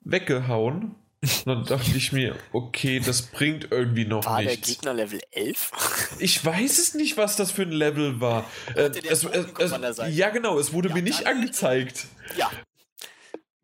weggehauen. 0.00 0.94
Und 1.20 1.46
dann 1.46 1.64
dachte 1.64 1.96
ich 1.96 2.12
mir, 2.12 2.36
okay, 2.52 3.00
das 3.04 3.22
bringt 3.22 3.72
irgendwie 3.72 4.04
noch 4.04 4.24
War 4.24 4.40
der 4.40 4.52
nichts. 4.52 4.68
Gegner 4.68 4.94
Level 4.94 5.20
11? 5.32 5.72
Ich 6.20 6.44
weiß 6.44 6.78
es 6.78 6.94
nicht, 6.94 7.16
was 7.16 7.36
das 7.36 7.50
für 7.52 7.62
ein 7.62 7.72
Level 7.72 8.20
war. 8.20 8.44
Äh, 8.74 8.90
der 8.90 9.10
es, 9.10 9.24
es, 9.24 9.46
es, 9.58 9.70
der 9.96 10.08
ja, 10.08 10.30
genau, 10.30 10.58
es 10.58 10.72
wurde 10.72 10.88
Ja, 10.90 10.94
mir 10.94 11.02
nicht 11.02 11.26
angezeigt. 11.26 12.06
ja. 12.36 12.50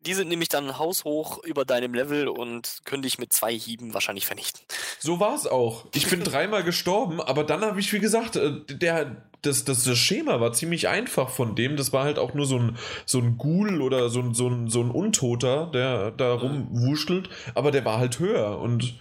Die 0.05 0.13
sind 0.13 0.27
nämlich 0.27 0.49
dann 0.49 0.77
haushoch 0.77 1.43
über 1.43 1.65
deinem 1.65 1.93
Level 1.93 2.27
und 2.27 2.81
können 2.85 3.03
dich 3.03 3.17
mit 3.17 3.33
zwei 3.33 3.57
Hieben 3.57 3.93
wahrscheinlich 3.93 4.25
vernichten. 4.25 4.61
So 4.99 5.19
war 5.19 5.35
es 5.35 5.47
auch. 5.47 5.85
Ich 5.93 6.07
bin 6.09 6.23
dreimal 6.23 6.63
gestorben, 6.63 7.21
aber 7.21 7.43
dann 7.43 7.61
habe 7.61 7.79
ich, 7.79 7.91
wie 7.93 7.99
gesagt, 7.99 8.35
äh, 8.35 8.61
der, 8.69 9.23
das, 9.41 9.65
das, 9.65 9.83
das 9.83 9.97
Schema 9.97 10.39
war 10.39 10.53
ziemlich 10.53 10.87
einfach 10.87 11.29
von 11.29 11.55
dem. 11.55 11.77
Das 11.77 11.93
war 11.93 12.03
halt 12.03 12.19
auch 12.19 12.33
nur 12.33 12.45
so 12.45 12.57
ein, 12.57 12.77
so 13.05 13.19
ein 13.19 13.37
Ghoul 13.37 13.81
oder 13.81 14.09
so 14.09 14.19
ein, 14.19 14.33
so, 14.33 14.47
ein, 14.47 14.69
so 14.69 14.81
ein 14.81 14.91
Untoter, 14.91 15.67
der 15.67 16.11
da 16.11 16.33
rumwuschelt, 16.33 17.29
aber 17.53 17.71
der 17.71 17.85
war 17.85 17.99
halt 17.99 18.19
höher 18.19 18.59
und 18.59 18.99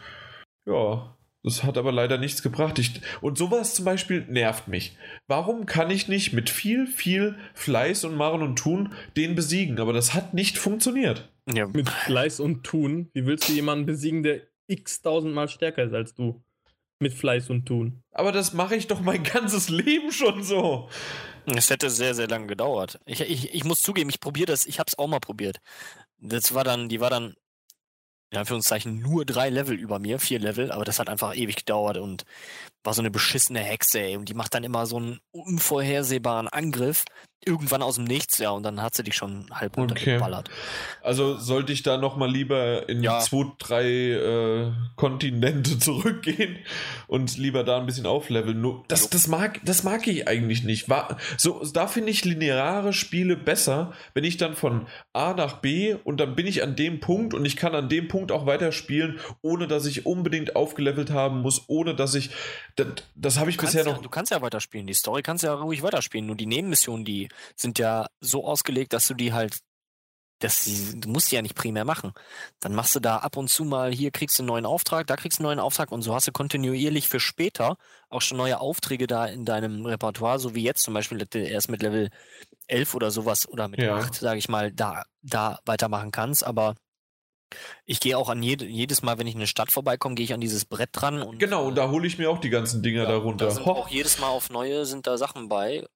ja. 0.66 1.10
Das 1.44 1.62
hat 1.62 1.76
aber 1.76 1.92
leider 1.92 2.16
nichts 2.16 2.42
gebracht. 2.42 2.78
Ich, 2.78 3.02
und 3.20 3.36
sowas 3.36 3.74
zum 3.74 3.84
Beispiel 3.84 4.24
nervt 4.28 4.66
mich. 4.66 4.96
Warum 5.26 5.66
kann 5.66 5.90
ich 5.90 6.08
nicht 6.08 6.32
mit 6.32 6.48
viel, 6.48 6.86
viel 6.86 7.36
Fleiß 7.52 8.04
und 8.04 8.16
Machen 8.16 8.42
und 8.42 8.56
Tun 8.56 8.94
den 9.14 9.34
besiegen? 9.34 9.78
Aber 9.78 9.92
das 9.92 10.14
hat 10.14 10.32
nicht 10.32 10.56
funktioniert. 10.56 11.30
Ja. 11.52 11.66
Mit 11.66 11.90
Fleiß 11.90 12.40
und 12.40 12.64
Tun. 12.64 13.10
Wie 13.12 13.26
willst 13.26 13.48
du 13.50 13.52
jemanden 13.52 13.84
besiegen, 13.84 14.22
der 14.22 14.40
x 14.68 15.02
tausendmal 15.02 15.48
stärker 15.50 15.84
ist 15.84 15.92
als 15.92 16.14
du? 16.14 16.42
Mit 16.98 17.12
Fleiß 17.12 17.50
und 17.50 17.66
Tun. 17.66 18.02
Aber 18.12 18.32
das 18.32 18.54
mache 18.54 18.74
ich 18.76 18.86
doch 18.86 19.02
mein 19.02 19.22
ganzes 19.34 19.68
Leben 19.68 20.12
schon 20.12 20.42
so. 20.42 20.88
Es 21.44 21.68
hätte 21.68 21.90
sehr, 21.90 22.14
sehr 22.14 22.28
lange 22.28 22.46
gedauert. 22.46 23.00
Ich, 23.04 23.20
ich, 23.20 23.52
ich 23.54 23.64
muss 23.64 23.82
zugeben, 23.82 24.08
ich 24.08 24.20
probiere 24.20 24.46
das, 24.46 24.64
ich 24.64 24.78
habe 24.78 24.88
es 24.88 24.98
auch 24.98 25.08
mal 25.08 25.20
probiert. 25.20 25.58
Das 26.18 26.54
war 26.54 26.64
dann, 26.64 26.88
die 26.88 27.00
war 27.00 27.10
dann, 27.10 27.34
in 28.34 28.40
Anführungszeichen, 28.40 28.98
nur 28.98 29.24
drei 29.24 29.48
Level 29.48 29.76
über 29.76 29.98
mir, 29.98 30.18
vier 30.18 30.40
Level, 30.40 30.72
aber 30.72 30.84
das 30.84 30.98
hat 30.98 31.08
einfach 31.08 31.36
ewig 31.36 31.56
gedauert 31.56 31.98
und 31.98 32.24
war 32.82 32.92
so 32.92 33.00
eine 33.00 33.10
beschissene 33.10 33.60
Hexe, 33.60 34.00
ey. 34.00 34.16
Und 34.16 34.28
die 34.28 34.34
macht 34.34 34.54
dann 34.54 34.64
immer 34.64 34.86
so 34.86 34.96
einen 34.96 35.20
unvorhersehbaren 35.30 36.48
Angriff, 36.48 37.04
irgendwann 37.46 37.82
aus 37.82 37.96
dem 37.96 38.04
Nichts, 38.04 38.38
ja, 38.38 38.50
und 38.50 38.62
dann 38.62 38.80
hat 38.82 38.94
sie 38.94 39.02
dich 39.02 39.14
schon 39.16 39.46
halb 39.50 39.72
Okay. 39.72 39.80
runtergeballert. 39.80 40.50
Also 41.02 41.36
sollte 41.36 41.72
ich 41.72 41.82
da 41.82 41.96
noch 41.96 42.16
mal 42.16 42.30
lieber 42.30 42.88
in 42.88 43.02
Ja. 43.02 43.18
zwei, 43.20 43.44
drei 43.58 43.84
äh, 43.84 44.72
Kontinente 44.96 45.78
zurückgehen 45.78 46.58
und 47.06 47.36
lieber 47.36 47.64
da 47.64 47.78
ein 47.78 47.86
bisschen 47.86 48.06
aufleveln. 48.06 48.60
Nur, 48.60 48.84
das, 48.88 49.10
das, 49.10 49.26
mag, 49.28 49.60
das 49.64 49.82
mag 49.84 50.06
ich 50.06 50.28
eigentlich 50.28 50.64
nicht. 50.64 50.88
War, 50.88 51.18
so, 51.36 51.64
da 51.72 51.86
finde 51.86 52.10
ich 52.10 52.24
lineare 52.24 52.92
Spiele 52.92 53.36
besser, 53.36 53.92
wenn 54.14 54.24
ich 54.24 54.36
dann 54.36 54.54
von 54.54 54.86
A 55.12 55.32
nach 55.34 55.54
B 55.58 55.94
und 56.04 56.18
dann 56.20 56.34
bin 56.36 56.46
ich 56.46 56.62
an 56.62 56.76
dem 56.76 57.00
Punkt 57.00 57.34
und 57.34 57.44
ich 57.44 57.56
kann 57.56 57.74
an 57.74 57.88
dem 57.88 58.08
Punkt 58.08 58.32
auch 58.32 58.46
weiterspielen, 58.46 59.18
ohne 59.42 59.66
dass 59.66 59.86
ich 59.86 60.06
unbedingt 60.06 60.56
aufgelevelt 60.56 61.10
haben 61.10 61.40
muss, 61.42 61.64
ohne 61.68 61.94
dass 61.94 62.14
ich. 62.14 62.30
Das, 62.76 62.86
das 63.14 63.38
habe 63.38 63.50
ich 63.50 63.56
bisher 63.56 63.84
ja, 63.84 63.92
noch. 63.92 64.02
du 64.02 64.08
kannst 64.08 64.32
ja 64.32 64.40
weiterspielen, 64.42 64.86
die 64.86 64.94
Story 64.94 65.22
kannst 65.22 65.42
du 65.44 65.48
ja 65.48 65.54
ruhig 65.54 65.82
weiterspielen, 65.82 66.26
nur 66.26 66.36
die 66.36 66.46
Nebenmissionen, 66.46 67.04
die 67.04 67.28
sind 67.56 67.78
ja 67.78 68.06
so 68.20 68.46
ausgelegt, 68.46 68.92
dass 68.92 69.06
du 69.06 69.14
die 69.14 69.32
halt 69.32 69.58
das, 70.40 70.68
du 70.94 71.08
musst 71.08 71.30
die 71.30 71.36
ja 71.36 71.42
nicht 71.42 71.54
primär 71.54 71.84
machen. 71.84 72.12
Dann 72.60 72.74
machst 72.74 72.94
du 72.94 73.00
da 73.00 73.18
ab 73.18 73.36
und 73.36 73.48
zu 73.48 73.64
mal, 73.64 73.92
hier 73.92 74.10
kriegst 74.10 74.38
du 74.38 74.42
einen 74.42 74.48
neuen 74.48 74.66
Auftrag, 74.66 75.06
da 75.06 75.16
kriegst 75.16 75.38
du 75.38 75.42
einen 75.42 75.46
neuen 75.46 75.58
Auftrag 75.60 75.90
und 75.92 76.02
so 76.02 76.14
hast 76.14 76.26
du 76.28 76.32
kontinuierlich 76.32 77.08
für 77.08 77.20
später 77.20 77.76
auch 78.10 78.20
schon 78.20 78.36
neue 78.36 78.60
Aufträge 78.60 79.06
da 79.06 79.26
in 79.26 79.44
deinem 79.44 79.86
Repertoire, 79.86 80.38
so 80.38 80.54
wie 80.54 80.62
jetzt 80.62 80.82
zum 80.82 80.92
Beispiel 80.92 81.24
erst 81.34 81.70
mit 81.70 81.82
Level 81.82 82.10
11 82.66 82.94
oder 82.94 83.10
sowas 83.10 83.48
oder 83.48 83.68
mit 83.68 83.80
Ja. 83.80 83.96
8, 83.96 84.14
sage 84.16 84.38
ich 84.38 84.48
mal, 84.48 84.72
da, 84.72 85.04
da 85.22 85.60
weitermachen 85.64 86.10
kannst. 86.10 86.44
Aber 86.44 86.74
ich 87.86 88.00
gehe 88.00 88.18
auch 88.18 88.28
an 88.28 88.42
jede, 88.42 88.66
jedes 88.66 89.02
Mal, 89.02 89.18
wenn 89.18 89.26
ich 89.26 89.34
in 89.34 89.40
eine 89.40 89.46
Stadt 89.46 89.70
vorbeikomme, 89.70 90.14
gehe 90.14 90.24
ich 90.24 90.34
an 90.34 90.40
dieses 90.40 90.64
Brett 90.64 90.90
dran 90.92 91.22
und 91.22 91.38
Genau, 91.38 91.66
und 91.66 91.76
da 91.76 91.90
hole 91.90 92.06
ich 92.06 92.18
mir 92.18 92.28
auch 92.30 92.38
die 92.38 92.50
ganzen 92.50 92.82
Dinger 92.82 93.04
ja, 93.04 93.08
da 93.10 93.16
und 93.16 93.22
runter. 93.22 93.46
Da 93.46 93.50
sind 93.52 93.66
Ho. 93.66 93.72
auch 93.72 93.88
jedes 93.88 94.18
Mal 94.18 94.28
auf 94.28 94.50
neue 94.50 94.84
sind 94.84 95.06
da 95.06 95.16
Sachen 95.16 95.48
bei. 95.48 95.86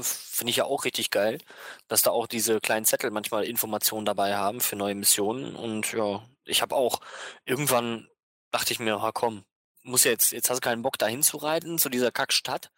Finde 0.00 0.50
ich 0.50 0.56
ja 0.56 0.64
auch 0.64 0.84
richtig 0.84 1.10
geil, 1.10 1.38
dass 1.88 2.02
da 2.02 2.10
auch 2.10 2.26
diese 2.26 2.60
kleinen 2.60 2.84
Zettel 2.84 3.10
manchmal 3.10 3.44
Informationen 3.44 4.06
dabei 4.06 4.36
haben 4.36 4.60
für 4.60 4.76
neue 4.76 4.94
Missionen. 4.94 5.54
Und 5.54 5.92
ja, 5.92 6.22
ich 6.44 6.62
habe 6.62 6.74
auch 6.74 7.00
irgendwann 7.44 8.08
dachte 8.54 8.72
ich 8.72 8.78
mir, 8.78 9.02
ha 9.02 9.10
komm, 9.12 9.44
muss 9.82 10.04
jetzt, 10.04 10.32
jetzt 10.32 10.48
hast 10.48 10.58
du 10.58 10.68
keinen 10.68 10.82
Bock 10.82 10.96
dahin 10.98 11.22
zu 11.22 11.36
reiten, 11.38 11.78
zu 11.78 11.88
dieser 11.88 12.12
Kackstadt. 12.12 12.70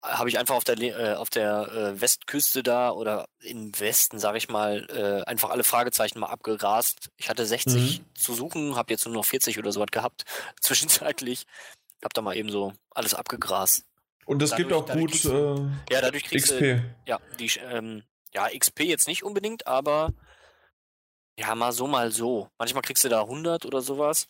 Habe 0.00 0.28
ich 0.28 0.38
einfach 0.38 0.54
auf 0.54 0.62
der 0.62 0.78
äh, 0.78 1.14
auf 1.16 1.28
der 1.28 1.72
äh, 1.72 2.00
Westküste 2.00 2.62
da 2.62 2.92
oder 2.92 3.26
im 3.40 3.78
Westen, 3.80 4.20
sage 4.20 4.38
ich 4.38 4.48
mal, 4.48 4.86
äh, 4.90 5.28
einfach 5.28 5.50
alle 5.50 5.64
Fragezeichen 5.64 6.20
mal 6.20 6.28
abgegrast. 6.28 7.10
Ich 7.16 7.28
hatte 7.28 7.44
60 7.44 8.02
zu 8.14 8.34
suchen, 8.34 8.76
habe 8.76 8.92
jetzt 8.92 9.04
nur 9.06 9.14
noch 9.14 9.24
40 9.24 9.58
oder 9.58 9.72
so 9.72 9.80
was 9.80 9.90
gehabt, 9.90 10.24
zwischenzeitlich. 10.60 11.46
Hab 12.04 12.14
da 12.14 12.22
mal 12.22 12.36
eben 12.36 12.50
so 12.50 12.72
alles 12.90 13.14
abgegrast. 13.14 13.87
Und 14.28 14.42
es 14.42 14.54
gibt 14.54 14.74
auch 14.74 14.86
gut 14.86 15.24
äh, 15.24 15.54
Ja, 15.90 16.02
dadurch 16.02 16.24
kriegst 16.24 16.50
du, 16.50 16.54
XP. 16.54 16.84
ja, 17.06 17.18
die, 17.38 17.50
ähm, 17.70 18.02
ja, 18.34 18.46
XP 18.46 18.80
jetzt 18.80 19.08
nicht 19.08 19.22
unbedingt, 19.22 19.66
aber 19.66 20.12
ja, 21.38 21.54
mal 21.54 21.72
so, 21.72 21.86
mal 21.86 22.10
so. 22.12 22.50
Manchmal 22.58 22.82
kriegst 22.82 23.02
du 23.04 23.08
da 23.08 23.22
100 23.22 23.64
oder 23.64 23.80
sowas. 23.80 24.28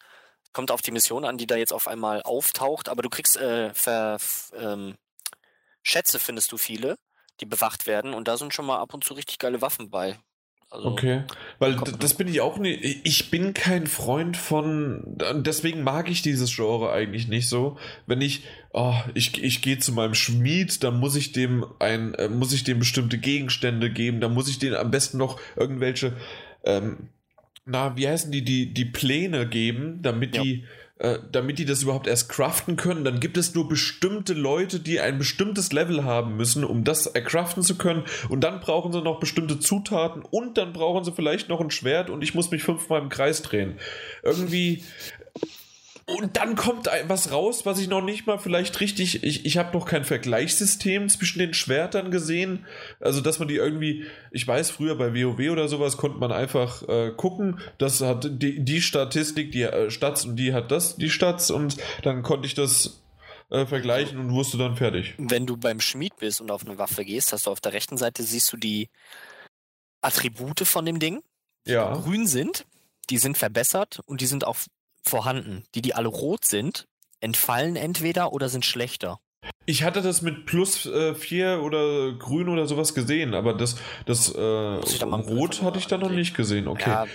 Kommt 0.52 0.70
auf 0.70 0.82
die 0.82 0.92
Mission 0.92 1.24
an, 1.24 1.36
die 1.36 1.48
da 1.48 1.56
jetzt 1.56 1.72
auf 1.72 1.88
einmal 1.88 2.22
auftaucht, 2.22 2.88
aber 2.88 3.02
du 3.02 3.08
kriegst 3.08 3.36
äh, 3.38 3.74
ver, 3.74 4.18
ähm, 4.54 4.96
Schätze 5.82 6.20
findest 6.20 6.52
du 6.52 6.58
viele, 6.58 6.96
die 7.40 7.46
bewacht 7.46 7.88
werden 7.88 8.14
und 8.14 8.28
da 8.28 8.36
sind 8.36 8.54
schon 8.54 8.66
mal 8.66 8.78
ab 8.78 8.94
und 8.94 9.02
zu 9.02 9.14
richtig 9.14 9.40
geile 9.40 9.62
Waffen 9.62 9.90
bei. 9.90 10.16
Also, 10.70 10.88
Okay, 10.90 11.22
weil 11.58 11.76
das 11.98 12.12
bin 12.12 12.28
ich 12.28 12.42
auch 12.42 12.58
nicht. 12.58 13.00
Ich 13.04 13.30
bin 13.30 13.54
kein 13.54 13.86
Freund 13.86 14.36
von. 14.36 15.02
Deswegen 15.36 15.82
mag 15.82 16.10
ich 16.10 16.20
dieses 16.20 16.54
Genre 16.54 16.92
eigentlich 16.92 17.26
nicht 17.26 17.48
so. 17.48 17.78
Wenn 18.06 18.20
ich, 18.20 18.42
oh, 18.74 18.94
ich, 19.14 19.42
ich 19.42 19.62
gehe 19.62 19.78
zu 19.78 19.92
meinem 19.92 20.12
Schmied, 20.14 20.84
dann 20.84 21.00
muss 21.00 21.16
ich 21.16 21.32
dem 21.32 21.64
ein, 21.78 22.12
äh, 22.14 22.28
muss 22.28 22.52
ich 22.52 22.64
dem 22.64 22.80
bestimmte 22.80 23.16
Gegenstände 23.16 23.90
geben, 23.90 24.20
dann 24.20 24.34
muss 24.34 24.48
ich 24.50 24.58
denen 24.58 24.74
am 24.74 24.90
besten 24.90 25.16
noch 25.16 25.40
irgendwelche, 25.56 26.12
ähm, 26.64 27.08
na, 27.64 27.96
wie 27.96 28.06
heißen 28.06 28.30
die, 28.30 28.44
die, 28.44 28.74
die 28.74 28.84
Pläne 28.84 29.46
geben, 29.48 30.00
damit 30.02 30.36
Ja. 30.36 30.42
die, 30.42 30.64
äh, 30.98 31.18
damit 31.30 31.58
die 31.58 31.64
das 31.64 31.82
überhaupt 31.82 32.06
erst 32.06 32.28
craften 32.28 32.76
können. 32.76 33.04
Dann 33.04 33.20
gibt 33.20 33.36
es 33.36 33.54
nur 33.54 33.68
bestimmte 33.68 34.34
Leute, 34.34 34.80
die 34.80 35.00
ein 35.00 35.18
bestimmtes 35.18 35.72
Level 35.72 36.04
haben 36.04 36.36
müssen, 36.36 36.64
um 36.64 36.84
das 36.84 37.06
ercraften 37.06 37.62
zu 37.62 37.76
können. 37.76 38.04
Und 38.28 38.42
dann 38.42 38.60
brauchen 38.60 38.92
sie 38.92 39.00
noch 39.00 39.20
bestimmte 39.20 39.60
Zutaten 39.60 40.22
und 40.22 40.58
dann 40.58 40.72
brauchen 40.72 41.04
sie 41.04 41.12
vielleicht 41.12 41.48
noch 41.48 41.60
ein 41.60 41.70
Schwert 41.70 42.10
und 42.10 42.22
ich 42.22 42.34
muss 42.34 42.50
mich 42.50 42.62
fünfmal 42.62 43.00
im 43.00 43.08
Kreis 43.08 43.42
drehen. 43.42 43.78
Irgendwie. 44.22 44.82
Und 46.16 46.38
dann 46.38 46.56
kommt 46.56 46.88
was 47.06 47.32
raus, 47.32 47.66
was 47.66 47.78
ich 47.78 47.88
noch 47.88 48.00
nicht 48.00 48.26
mal 48.26 48.38
vielleicht 48.38 48.80
richtig. 48.80 49.22
Ich, 49.22 49.44
ich 49.44 49.58
habe 49.58 49.76
noch 49.76 49.84
kein 49.84 50.04
Vergleichssystem 50.04 51.10
zwischen 51.10 51.38
den 51.38 51.52
Schwertern 51.52 52.10
gesehen. 52.10 52.64
Also, 52.98 53.20
dass 53.20 53.38
man 53.38 53.46
die 53.48 53.56
irgendwie. 53.56 54.06
Ich 54.30 54.46
weiß, 54.48 54.70
früher 54.70 54.96
bei 54.96 55.12
WoW 55.14 55.50
oder 55.50 55.68
sowas 55.68 55.98
konnte 55.98 56.18
man 56.18 56.32
einfach 56.32 56.82
äh, 56.88 57.12
gucken. 57.14 57.60
Das 57.76 58.00
hat 58.00 58.26
die, 58.42 58.64
die 58.64 58.80
Statistik, 58.80 59.52
die 59.52 59.64
äh, 59.64 59.90
Stats 59.90 60.24
und 60.24 60.36
die 60.36 60.54
hat 60.54 60.70
das, 60.70 60.96
die 60.96 61.10
Stats. 61.10 61.50
Und 61.50 61.76
dann 62.02 62.22
konnte 62.22 62.46
ich 62.46 62.54
das 62.54 63.02
äh, 63.50 63.66
vergleichen 63.66 64.18
und 64.18 64.32
wusste 64.32 64.56
dann 64.56 64.76
fertig. 64.76 65.12
Wenn 65.18 65.46
du 65.46 65.58
beim 65.58 65.78
Schmied 65.78 66.16
bist 66.16 66.40
und 66.40 66.50
auf 66.50 66.64
eine 66.66 66.78
Waffe 66.78 67.04
gehst, 67.04 67.34
hast 67.34 67.46
du 67.46 67.50
auf 67.50 67.60
der 67.60 67.74
rechten 67.74 67.98
Seite 67.98 68.22
siehst 68.22 68.50
du 68.50 68.56
die 68.56 68.88
Attribute 70.00 70.60
von 70.60 70.86
dem 70.86 71.00
Ding, 71.00 71.22
die 71.66 71.72
Ja. 71.72 71.92
grün 71.92 72.26
sind, 72.26 72.64
die 73.10 73.18
sind 73.18 73.36
verbessert 73.36 74.00
und 74.06 74.22
die 74.22 74.26
sind 74.26 74.46
auch 74.46 74.56
vorhanden. 75.08 75.64
Die, 75.74 75.82
die 75.82 75.94
alle 75.94 76.08
rot 76.08 76.44
sind, 76.44 76.86
entfallen 77.20 77.76
entweder 77.76 78.32
oder 78.32 78.48
sind 78.48 78.64
schlechter. 78.64 79.20
Ich 79.66 79.82
hatte 79.82 80.02
das 80.02 80.22
mit 80.22 80.46
plus 80.46 80.88
4 80.88 81.62
oder 81.62 82.12
grün 82.12 82.48
oder 82.48 82.66
sowas 82.66 82.94
gesehen, 82.94 83.34
aber 83.34 83.54
das, 83.54 83.76
das 84.06 84.34
äh, 84.34 84.38
Rot 84.40 85.62
hatte 85.62 85.78
ich 85.78 85.86
da 85.86 85.98
noch 85.98 86.10
nicht 86.10 86.34
gesehen. 86.34 86.68
Okay. 86.68 86.90
Ja, 86.90 87.06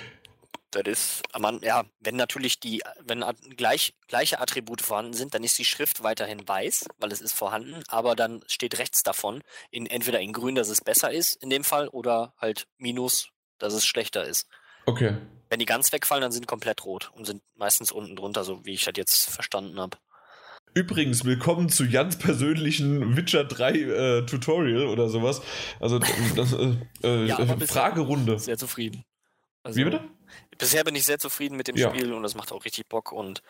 das 0.73 0.83
ist, 0.85 1.23
man, 1.37 1.59
ja, 1.61 1.83
wenn 1.99 2.15
natürlich 2.15 2.59
die, 2.59 2.81
wenn 2.99 3.23
gleich, 3.55 3.93
gleiche 4.07 4.39
Attribute 4.39 4.81
vorhanden 4.81 5.13
sind, 5.13 5.33
dann 5.33 5.43
ist 5.43 5.57
die 5.59 5.65
Schrift 5.65 6.03
weiterhin 6.03 6.47
weiß, 6.47 6.85
weil 6.99 7.11
es 7.11 7.21
ist 7.21 7.33
vorhanden, 7.33 7.83
aber 7.87 8.15
dann 8.15 8.43
steht 8.47 8.79
rechts 8.79 9.03
davon, 9.03 9.43
in, 9.69 9.85
entweder 9.85 10.19
in 10.19 10.33
grün, 10.33 10.55
dass 10.55 10.69
es 10.69 10.81
besser 10.81 11.11
ist 11.11 11.35
in 11.43 11.49
dem 11.49 11.63
Fall, 11.63 11.87
oder 11.89 12.33
halt 12.39 12.67
minus, 12.77 13.29
dass 13.59 13.73
es 13.73 13.85
schlechter 13.85 14.25
ist. 14.25 14.47
Okay. 14.85 15.15
Wenn 15.53 15.59
die 15.59 15.65
ganz 15.67 15.91
wegfallen, 15.93 16.23
dann 16.23 16.31
sind 16.31 16.41
die 16.41 16.47
komplett 16.47 16.83
rot 16.83 17.11
und 17.13 17.25
sind 17.25 17.43
meistens 17.53 17.91
unten 17.91 18.15
drunter, 18.15 18.43
so 18.43 18.65
wie 18.65 18.71
ich 18.73 18.85
das 18.85 18.93
jetzt 18.97 19.29
verstanden 19.29 19.79
habe. 19.79 19.99
Übrigens, 20.73 21.25
willkommen 21.25 21.69
zu 21.69 21.83
Jans 21.83 22.17
persönlichen 22.17 23.15
Witcher 23.15 23.43
3 23.43 23.71
äh, 23.73 24.25
Tutorial 24.25 24.87
oder 24.87 25.09
sowas. 25.09 25.43
Also 25.79 25.99
das, 25.99 26.53
äh, 26.53 26.75
äh, 27.03 27.25
Ja, 27.27 27.37
bisher- 27.37 27.67
Fragerunde. 27.67 28.39
Sehr 28.39 28.57
zufrieden. 28.57 29.05
Also, 29.61 29.77
Wie 29.79 29.83
bitte? 29.83 30.03
Bisher 30.57 30.83
bin 30.83 30.95
ich 30.95 31.05
sehr 31.05 31.19
zufrieden 31.19 31.55
mit 31.55 31.67
dem 31.67 31.75
Ja. 31.77 31.91
Spiel 31.91 32.13
und 32.13 32.23
das 32.23 32.33
macht 32.33 32.51
auch 32.51 32.65
richtig 32.65 32.89
Bock 32.89 33.11
und 33.11 33.43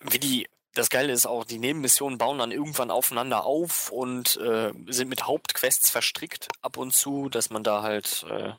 wie 0.00 0.18
die, 0.18 0.48
das 0.74 0.90
Geile 0.90 1.12
ist 1.12 1.24
auch, 1.26 1.44
die 1.44 1.60
Nebenmissionen 1.60 2.18
bauen 2.18 2.38
dann 2.38 2.50
irgendwann 2.50 2.90
aufeinander 2.90 3.44
auf 3.44 3.92
und 3.92 4.38
äh, 4.38 4.72
sind 4.88 5.08
mit 5.08 5.28
Hauptquests 5.28 5.88
verstrickt 5.88 6.48
ab 6.62 6.76
und 6.76 6.92
zu, 6.92 7.28
dass 7.28 7.50
man 7.50 7.62
da 7.62 7.82
halt 7.82 8.26
äh, 8.28 8.54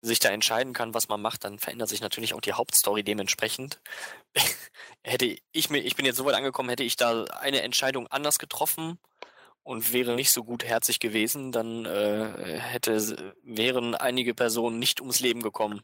sich 0.00 0.20
da 0.20 0.28
entscheiden 0.30 0.72
kann, 0.72 0.94
was 0.94 1.08
man 1.08 1.20
macht, 1.20 1.44
dann 1.44 1.58
verändert 1.58 1.88
sich 1.88 2.00
natürlich 2.00 2.34
auch 2.34 2.40
die 2.40 2.52
Hauptstory 2.52 3.02
dementsprechend. 3.02 3.80
hätte 5.02 5.36
ich 5.52 5.70
mir, 5.70 5.78
ich 5.78 5.96
bin 5.96 6.06
jetzt 6.06 6.16
so 6.16 6.24
weit 6.24 6.34
angekommen, 6.34 6.68
hätte 6.68 6.84
ich 6.84 6.96
da 6.96 7.24
eine 7.24 7.62
Entscheidung 7.62 8.06
anders 8.06 8.38
getroffen 8.38 8.98
und 9.62 9.92
wäre 9.92 10.14
nicht 10.14 10.32
so 10.32 10.44
gutherzig 10.44 11.00
gewesen, 11.00 11.52
dann 11.52 11.84
äh, 11.84 12.58
hätte, 12.58 13.34
wären 13.42 13.94
einige 13.94 14.34
Personen 14.34 14.78
nicht 14.78 15.00
ums 15.00 15.20
Leben 15.20 15.42
gekommen 15.42 15.82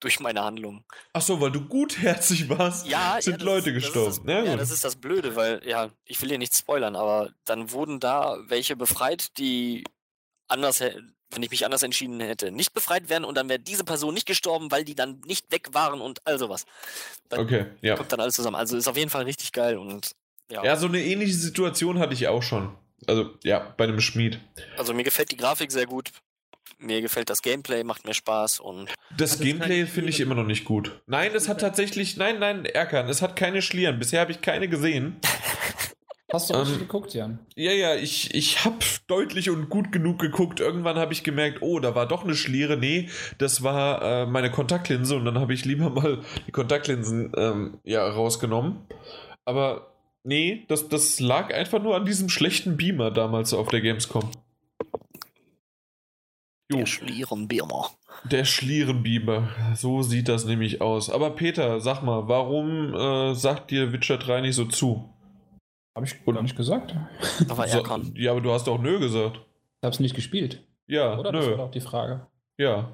durch 0.00 0.20
meine 0.20 0.44
Handlung. 0.44 0.84
Ach 1.12 1.22
so, 1.22 1.40
weil 1.40 1.50
du 1.50 1.66
gutherzig 1.66 2.48
warst, 2.48 2.86
Ja, 2.86 3.16
sind 3.20 3.40
ja, 3.40 3.44
Leute 3.44 3.70
ist, 3.70 3.76
gestorben. 3.76 4.10
Das 4.10 4.24
das, 4.24 4.44
ja, 4.44 4.50
gut. 4.50 4.60
das 4.60 4.70
ist 4.70 4.84
das 4.84 4.96
Blöde, 4.96 5.36
weil, 5.36 5.62
ja, 5.66 5.90
ich 6.04 6.20
will 6.20 6.28
hier 6.28 6.38
nichts 6.38 6.58
spoilern, 6.58 6.96
aber 6.96 7.30
dann 7.44 7.72
wurden 7.72 7.98
da 7.98 8.36
welche 8.46 8.76
befreit, 8.76 9.36
die 9.38 9.84
anders, 10.48 10.82
wenn 11.30 11.42
ich 11.42 11.50
mich 11.50 11.64
anders 11.64 11.82
entschieden 11.82 12.20
hätte, 12.20 12.50
nicht 12.50 12.72
befreit 12.72 13.08
werden 13.08 13.24
und 13.24 13.36
dann 13.36 13.48
wäre 13.48 13.58
diese 13.58 13.84
Person 13.84 14.14
nicht 14.14 14.26
gestorben, 14.26 14.70
weil 14.70 14.84
die 14.84 14.94
dann 14.94 15.20
nicht 15.26 15.50
weg 15.50 15.68
waren 15.72 16.00
und 16.00 16.26
all 16.26 16.38
sowas. 16.38 16.64
Dann 17.28 17.40
okay, 17.40 17.66
ja. 17.82 17.96
kommt 17.96 18.12
dann 18.12 18.20
alles 18.20 18.36
zusammen. 18.36 18.56
Also 18.56 18.76
ist 18.76 18.88
auf 18.88 18.96
jeden 18.96 19.10
Fall 19.10 19.24
richtig 19.24 19.52
geil 19.52 19.76
und 19.76 20.12
ja. 20.50 20.64
Ja, 20.64 20.76
so 20.76 20.86
eine 20.86 21.02
ähnliche 21.02 21.34
Situation 21.34 21.98
hatte 21.98 22.14
ich 22.14 22.28
auch 22.28 22.42
schon. 22.42 22.76
Also, 23.06 23.30
ja, 23.42 23.74
bei 23.76 23.84
einem 23.84 24.00
Schmied. 24.00 24.40
Also 24.76 24.94
mir 24.94 25.04
gefällt 25.04 25.30
die 25.32 25.36
Grafik 25.36 25.72
sehr 25.72 25.86
gut. 25.86 26.12
Mir 26.78 27.00
gefällt 27.00 27.30
das 27.30 27.42
Gameplay, 27.42 27.84
macht 27.84 28.04
mir 28.04 28.12
Spaß 28.12 28.60
und 28.60 28.92
Das 29.16 29.38
Gameplay 29.40 29.86
finde 29.86 30.10
ich 30.10 30.20
immer 30.20 30.34
noch 30.34 30.44
nicht 30.44 30.64
gut. 30.66 31.00
Nein, 31.06 31.32
es 31.34 31.48
hat 31.48 31.60
tatsächlich. 31.60 32.16
Nein, 32.16 32.38
nein, 32.38 32.66
Erkan, 32.66 33.08
es 33.08 33.22
hat 33.22 33.34
keine 33.34 33.62
Schlieren. 33.62 33.98
Bisher 33.98 34.20
habe 34.20 34.32
ich 34.32 34.42
keine 34.42 34.68
gesehen. 34.68 35.16
Hast 36.32 36.50
du 36.50 36.54
auch 36.54 36.62
Ähm, 36.62 36.68
nicht 36.68 36.80
geguckt, 36.80 37.14
Jan? 37.14 37.38
Ja, 37.54 37.70
ja, 37.72 37.94
ich, 37.94 38.34
ich 38.34 38.64
habe 38.64 38.78
deutlich 39.06 39.48
und 39.50 39.68
gut 39.70 39.92
genug 39.92 40.18
geguckt. 40.18 40.58
Irgendwann 40.58 40.96
habe 40.96 41.12
ich 41.12 41.22
gemerkt, 41.22 41.58
oh, 41.62 41.78
da 41.78 41.94
war 41.94 42.06
doch 42.08 42.24
eine 42.24 42.34
Schliere. 42.34 42.76
Nee, 42.76 43.08
das 43.38 43.62
war 43.62 44.02
äh, 44.02 44.26
meine 44.26 44.50
Kontaktlinse 44.50 45.14
und 45.16 45.24
dann 45.24 45.38
habe 45.38 45.54
ich 45.54 45.64
lieber 45.64 45.90
mal 45.90 46.20
die 46.46 46.52
Kontaktlinsen 46.52 47.32
ähm, 47.36 47.78
ja, 47.84 48.04
rausgenommen. 48.08 48.78
Aber 49.44 49.92
nee, 50.24 50.64
das, 50.68 50.88
das 50.88 51.20
lag 51.20 51.54
einfach 51.54 51.80
nur 51.80 51.94
an 51.94 52.04
diesem 52.04 52.28
schlechten 52.28 52.76
Beamer 52.76 53.12
damals 53.12 53.54
auf 53.54 53.68
der 53.68 53.80
Gamescom. 53.80 54.28
Jo, 56.68 56.78
der 56.78 56.86
Schlierenbirmer. 56.86 57.90
der 58.24 58.44
Schlierenbeamer. 58.44 59.48
So 59.76 60.02
sieht 60.02 60.26
das 60.28 60.44
nämlich 60.44 60.80
aus. 60.80 61.08
Aber 61.08 61.30
Peter, 61.30 61.80
sag 61.80 62.02
mal, 62.02 62.26
warum 62.26 62.92
äh, 62.94 63.34
sagt 63.36 63.70
dir 63.70 63.92
Witcher 63.92 64.18
3 64.18 64.40
nicht 64.40 64.56
so 64.56 64.64
zu? 64.64 65.08
Habe 65.96 66.04
ich 66.04 66.24
gar 66.26 66.42
nicht 66.42 66.56
gesagt. 66.56 66.94
Aber 67.48 67.66
er 67.66 67.82
kann. 67.82 68.12
ja, 68.16 68.30
aber 68.30 68.42
du 68.42 68.52
hast 68.52 68.68
auch 68.68 68.78
nö 68.78 68.98
gesagt. 69.00 69.40
Ich 69.80 69.86
habe 69.86 69.94
es 69.94 70.00
nicht 70.00 70.14
gespielt. 70.14 70.62
Ja, 70.86 71.18
Oder? 71.18 71.32
Das 71.32 71.44
war 71.46 71.50
nö. 71.52 71.56
doch 71.56 71.70
die 71.70 71.80
Frage. 71.80 72.26
Ja. 72.58 72.92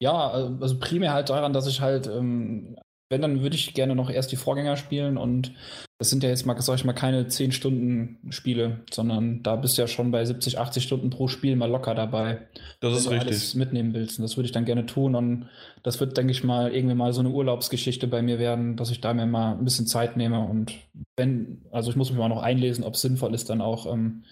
Ja, 0.00 0.30
also 0.30 0.78
primär 0.80 1.12
halt 1.12 1.30
daran, 1.30 1.52
dass 1.52 1.68
ich 1.68 1.80
halt, 1.80 2.08
ähm, 2.08 2.76
wenn, 3.14 3.22
dann 3.22 3.42
würde 3.42 3.56
ich 3.56 3.72
gerne 3.72 3.94
noch 3.94 4.10
erst 4.10 4.32
die 4.32 4.36
Vorgänger 4.36 4.76
spielen 4.76 5.16
und 5.16 5.52
das 5.98 6.10
sind 6.10 6.24
ja 6.24 6.28
jetzt 6.28 6.44
mal, 6.44 6.60
sag 6.60 6.74
ich 6.74 6.84
mal, 6.84 6.92
keine 6.92 7.28
10 7.28 7.52
Stunden 7.52 8.18
Spiele, 8.30 8.80
sondern 8.92 9.44
da 9.44 9.54
bist 9.54 9.78
du 9.78 9.82
ja 9.82 9.86
schon 9.86 10.10
bei 10.10 10.24
70, 10.24 10.58
80 10.58 10.82
Stunden 10.82 11.08
pro 11.08 11.28
Spiel 11.28 11.54
mal 11.54 11.70
locker 11.70 11.94
dabei. 11.94 12.40
Das 12.80 12.90
wenn 12.90 12.98
ist 12.98 13.06
du 13.06 13.10
richtig. 13.10 13.28
alles 13.28 13.54
mitnehmen 13.54 13.94
willst. 13.94 14.18
Und 14.18 14.24
das 14.24 14.36
würde 14.36 14.46
ich 14.46 14.52
dann 14.52 14.64
gerne 14.64 14.86
tun. 14.86 15.14
Und 15.14 15.46
das 15.84 16.00
wird, 16.00 16.16
denke 16.16 16.32
ich 16.32 16.42
mal, 16.42 16.74
irgendwie 16.74 16.96
mal 16.96 17.12
so 17.12 17.20
eine 17.20 17.30
Urlaubsgeschichte 17.30 18.08
bei 18.08 18.22
mir 18.22 18.40
werden, 18.40 18.76
dass 18.76 18.90
ich 18.90 19.00
da 19.00 19.14
mir 19.14 19.24
mal 19.26 19.52
ein 19.52 19.64
bisschen 19.64 19.86
Zeit 19.86 20.16
nehme. 20.16 20.40
Und 20.40 20.74
wenn, 21.16 21.62
also 21.70 21.90
ich 21.90 21.96
muss 21.96 22.10
mich 22.10 22.18
mal 22.18 22.28
noch 22.28 22.42
einlesen, 22.42 22.82
ob 22.82 22.94
es 22.94 23.00
sinnvoll 23.00 23.32
ist, 23.32 23.48
dann 23.48 23.60
auch 23.60 23.90
ähm, 23.90 24.24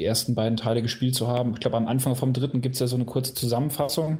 die 0.00 0.04
ersten 0.04 0.36
beiden 0.36 0.56
Teile 0.56 0.82
gespielt 0.82 1.16
zu 1.16 1.26
haben. 1.26 1.54
Ich 1.54 1.60
glaube, 1.60 1.76
am 1.76 1.88
Anfang 1.88 2.14
vom 2.14 2.32
dritten 2.32 2.60
gibt 2.60 2.76
es 2.76 2.80
ja 2.80 2.86
so 2.86 2.96
eine 2.96 3.06
kurze 3.06 3.34
Zusammenfassung. 3.34 4.18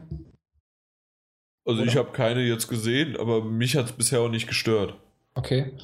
Also 1.68 1.82
ich 1.82 1.90
Oder? 1.92 2.00
habe 2.00 2.12
keine 2.12 2.40
jetzt 2.40 2.66
gesehen, 2.68 3.16
aber 3.18 3.44
mich 3.44 3.76
hat 3.76 3.84
es 3.86 3.92
bisher 3.92 4.20
auch 4.22 4.30
nicht 4.30 4.46
gestört. 4.48 4.94
Okay. 5.34 5.74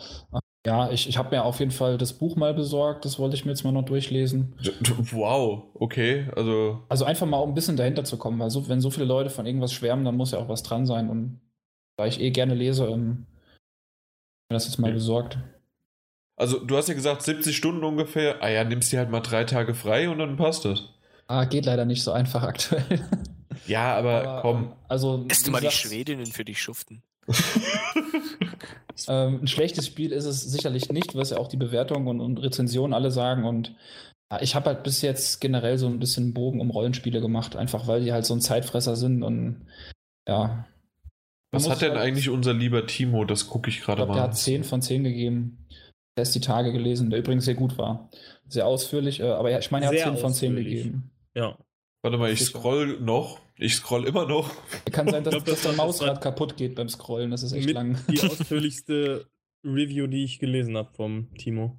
Ja, 0.67 0.91
ich, 0.91 1.07
ich 1.11 1.19
habe 1.19 1.37
mir 1.37 1.45
auf 1.45 1.59
jeden 1.61 1.73
Fall 1.73 1.99
das 1.99 2.15
Buch 2.15 2.37
mal 2.37 2.55
besorgt. 2.55 3.05
Das 3.05 3.19
wollte 3.19 3.37
ich 3.37 3.45
mir 3.45 3.51
jetzt 3.51 3.65
mal 3.65 3.73
noch 3.73 3.85
durchlesen. 3.85 4.55
Wow, 5.13 5.65
okay, 5.75 6.27
also 6.35 6.83
Also 6.89 7.05
einfach 7.05 7.27
mal, 7.27 7.37
um 7.39 7.51
ein 7.51 7.55
bisschen 7.55 7.77
dahinter 7.77 8.03
zu 8.05 8.17
kommen, 8.17 8.39
weil 8.41 8.49
so, 8.49 8.67
wenn 8.67 8.81
so 8.81 8.91
viele 8.91 9.05
Leute 9.05 9.29
von 9.29 9.45
irgendwas 9.45 9.75
schwärmen, 9.75 10.07
dann 10.07 10.17
muss 10.17 10.31
ja 10.33 10.39
auch 10.39 10.49
was 10.49 10.63
dran 10.63 10.87
sein. 10.87 11.11
Und 11.11 11.41
da 11.99 12.07
ich 12.07 12.19
eh 12.19 12.31
gerne 12.31 12.55
lese, 12.55 12.87
ähm, 12.87 13.27
mir 14.51 14.55
das 14.57 14.65
jetzt 14.65 14.79
mal 14.79 14.89
Ja. 14.89 14.95
besorgt. 14.95 15.37
Also, 16.37 16.59
du 16.65 16.77
hast 16.79 16.89
ja 16.89 16.95
gesagt, 16.95 17.23
70 17.23 17.55
Stunden 17.55 17.85
ungefähr. 17.85 18.43
Ah 18.43 18.49
ja, 18.49 18.65
nimmst 18.65 18.91
dir 18.91 18.99
halt 19.01 19.11
mal 19.11 19.21
drei 19.21 19.45
Tage 19.45 19.75
frei 19.75 20.09
und 20.09 20.19
dann 20.19 20.37
passt 20.37 20.65
das. 20.65 20.89
Ah, 21.27 21.45
geht 21.45 21.67
leider 21.67 21.85
nicht 21.85 22.03
so 22.03 22.11
einfach 22.13 22.43
aktuell. 22.43 23.07
Ja, 23.67 23.95
aber, 23.97 24.27
Aber, 24.29 24.43
komm. 24.43 24.57
ähm, 24.65 24.73
Also, 24.89 25.25
wie 25.25 25.45
du 25.45 25.51
mal 25.51 25.61
die 25.61 25.71
Schwedinnen 25.71 26.27
für 26.27 26.45
dich 26.45 26.61
schuften. 26.61 27.03
Ähm, 29.09 29.41
ein 29.43 29.49
schlechtes 29.49 29.87
Spiel 29.87 30.13
ist 30.13 30.25
es 30.25 30.41
sicherlich 30.43 30.89
nicht, 30.91 31.17
was 31.17 31.31
ja 31.31 31.39
auch 31.39 31.49
die 31.49 31.57
Bewertungen 31.57 32.07
und, 32.07 32.21
und 32.21 32.39
Rezensionen 32.39 32.95
alle 32.95 33.11
sagen. 33.11 33.45
Und 33.45 33.75
ja, 34.31 34.41
ich 34.41 34.55
habe 34.55 34.67
halt 34.67 34.85
bis 34.85 35.03
jetzt 35.03 35.41
generell 35.41 35.79
so 35.79 35.89
ein 35.89 35.99
bisschen 35.99 36.33
Bogen 36.33 36.61
um 36.61 36.71
Rollenspiele 36.71 37.21
gemacht, 37.21 37.57
einfach 37.57 37.89
weil 37.89 38.03
die 38.03 38.13
halt 38.13 38.25
so 38.25 38.35
ein 38.35 38.41
Zeitfresser 38.41 38.95
sind 38.95 39.23
und 39.25 39.67
ja. 40.29 40.67
Was 41.51 41.69
hat 41.69 41.83
denn 41.83 41.93
halt- 41.93 42.01
eigentlich 42.03 42.29
unser 42.31 42.55
lieber 42.55 42.87
Timo? 42.87 43.25
Das 43.25 43.49
gucke 43.49 43.69
ich 43.69 43.81
gerade 43.81 44.07
mal. 44.07 44.15
der 44.15 44.23
hat 44.23 44.37
10 44.37 44.63
von 44.65 44.81
10 44.81 45.03
gegeben. 45.05 45.67
Der 46.17 46.23
ist 46.23 46.35
die 46.37 46.41
Tage 46.41 46.73
gelesen, 46.73 47.11
der 47.11 47.19
übrigens 47.19 47.45
sehr 47.47 47.55
gut 47.55 47.77
war. 47.77 48.09
Sehr 48.47 48.67
ausführlich, 48.67 49.19
äh, 49.21 49.25
aber 49.25 49.51
ja, 49.51 49.59
ich 49.59 49.73
meine, 49.73 49.87
er 49.87 49.89
hat 49.89 49.97
Sehr 49.99 50.05
10 50.07 50.17
von 50.19 50.33
10 50.33 50.53
ausführlich. 50.53 50.77
gegeben. 50.83 51.11
Ja. 51.35 51.59
Warte 52.03 52.19
mal, 52.19 52.31
ich 52.31 52.43
scroll 52.45 53.01
noch. 53.01 53.41
Ich 53.57 53.75
scroll 53.77 54.07
immer 54.07 54.27
noch. 54.27 54.51
Kann 54.91 55.09
sein, 55.09 55.23
dass, 55.25 55.33
glaub, 55.33 55.45
das 55.45 55.55
dass 55.55 55.63
der 55.63 55.79
war- 55.79 55.87
Mausrad 55.87 56.21
kaputt 56.21 56.57
geht 56.57 56.75
beim 56.75 56.89
Scrollen. 56.89 57.31
Das 57.31 57.43
ist 57.43 57.53
echt 57.53 57.67
Mit 57.67 57.75
lang. 57.75 57.99
die 58.11 58.21
ausführlichste 58.21 59.27
Review, 59.65 60.07
die 60.07 60.25
ich 60.25 60.39
gelesen 60.39 60.77
habe 60.77 60.91
vom 60.95 61.29
Timo. 61.39 61.77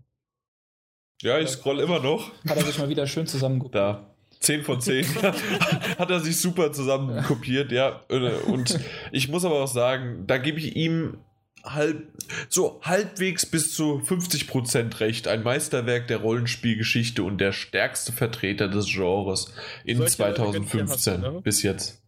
Ja, 1.22 1.40
ich 1.40 1.50
scroll 1.50 1.80
immer 1.80 2.00
noch. 2.00 2.32
Hat 2.48 2.58
er 2.58 2.64
sich 2.66 2.78
mal 2.78 2.90
wieder 2.90 3.08
schön 3.08 3.28
zusammengeguckt. 3.28 3.76
Da. 3.76 4.10
10 4.42 4.64
von 4.64 4.82
10. 4.82 5.06
Hat 5.98 6.10
er 6.12 6.20
sich 6.20 6.40
super 6.40 6.72
zusammen 6.72 7.24
kopiert, 7.24 7.72
ja. 7.72 8.02
Äh, 8.10 8.32
Und 8.48 8.78
ich 9.12 9.30
muss 9.30 9.46
aber 9.46 9.64
auch 9.64 9.68
sagen, 9.68 10.26
da 10.28 10.38
gebe 10.38 10.60
ich 10.60 10.76
ihm 10.76 11.18
halb, 11.66 12.08
so 12.50 12.80
halbwegs 12.82 13.46
bis 13.46 13.74
zu 13.74 14.02
50% 14.06 15.00
recht. 15.00 15.28
Ein 15.28 15.44
Meisterwerk 15.44 16.08
der 16.08 16.18
Rollenspielgeschichte 16.18 17.24
und 17.24 17.40
der 17.40 17.52
stärkste 17.52 18.12
Vertreter 18.12 18.68
des 18.68 18.88
Genres 18.88 19.54
in 19.84 19.98
Solche 19.98 20.18
2015 20.18 20.46
Argumente 20.46 20.94
hast 20.94 21.08
du, 21.08 21.18
ne? 21.18 21.42
bis 21.42 21.64
jetzt. 21.64 22.02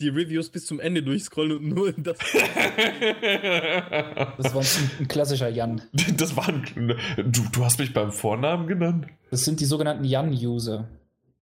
Die 0.00 0.08
Reviews 0.08 0.50
bis 0.50 0.66
zum 0.66 0.80
Ende 0.80 1.02
durchscrollen 1.02 1.58
und 1.58 1.68
nur 1.68 1.92
das. 1.92 2.18
Das 4.38 4.54
war 4.54 4.62
ein, 4.62 4.90
ein 5.00 5.08
klassischer 5.08 5.48
Jan. 5.48 5.82
Das 6.16 6.36
war 6.36 6.48
ein, 6.48 6.64
du, 7.16 7.42
du 7.52 7.64
hast 7.64 7.78
mich 7.78 7.92
beim 7.92 8.10
Vornamen 8.10 8.66
genannt? 8.66 9.06
Das 9.30 9.44
sind 9.44 9.60
die 9.60 9.64
sogenannten 9.64 10.04
Jan-User. 10.04 10.88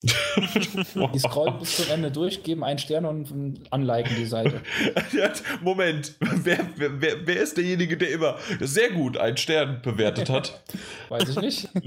Die 0.03 1.19
scrollen 1.19 1.57
bis 1.57 1.77
zum 1.77 1.89
Ende 1.91 2.11
durch, 2.11 2.43
geben 2.43 2.63
einen 2.63 2.77
Stern 2.77 3.05
und 3.05 3.31
unliken 3.71 4.15
die 4.15 4.25
Seite. 4.25 4.61
Moment, 5.61 6.13
wer, 6.19 6.59
wer, 6.75 7.25
wer, 7.25 7.41
ist 7.41 7.57
derjenige, 7.57 7.97
der 7.97 8.11
immer 8.11 8.37
sehr 8.59 8.91
gut 8.91 9.17
einen 9.17 9.37
Stern 9.37 9.81
bewertet 9.81 10.29
hat? 10.29 10.61
Weiß 11.09 11.27
ich 11.29 11.41
nicht. 11.41 11.67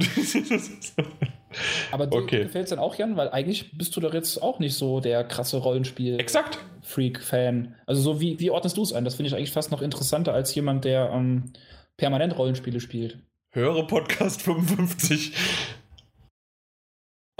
Aber 1.92 2.08
dir 2.08 2.18
Okay. 2.18 2.42
gefällt 2.44 2.64
es 2.64 2.70
dann 2.70 2.80
auch, 2.80 2.96
Jan? 2.96 3.16
Weil 3.16 3.28
eigentlich 3.30 3.76
bist 3.78 3.94
du 3.96 4.00
doch 4.00 4.12
jetzt 4.12 4.42
auch 4.42 4.58
nicht 4.58 4.74
so 4.74 4.98
der 5.00 5.22
krasse 5.22 5.58
Rollenspiel-Freak-Fan. 5.58 7.76
Also 7.86 8.02
so 8.02 8.20
wie, 8.20 8.40
wie 8.40 8.50
ordnest 8.50 8.76
du 8.76 8.82
es 8.82 8.92
ein? 8.92 9.04
Das 9.04 9.14
finde 9.14 9.28
ich 9.28 9.36
eigentlich 9.36 9.52
fast 9.52 9.70
noch 9.70 9.82
interessanter 9.82 10.34
als 10.34 10.52
jemand, 10.54 10.84
der 10.84 11.10
ähm, 11.12 11.52
permanent 11.96 12.36
Rollenspiele 12.36 12.80
spielt. 12.80 13.20
Höre 13.52 13.86
Podcast 13.86 14.42
55. 14.42 15.32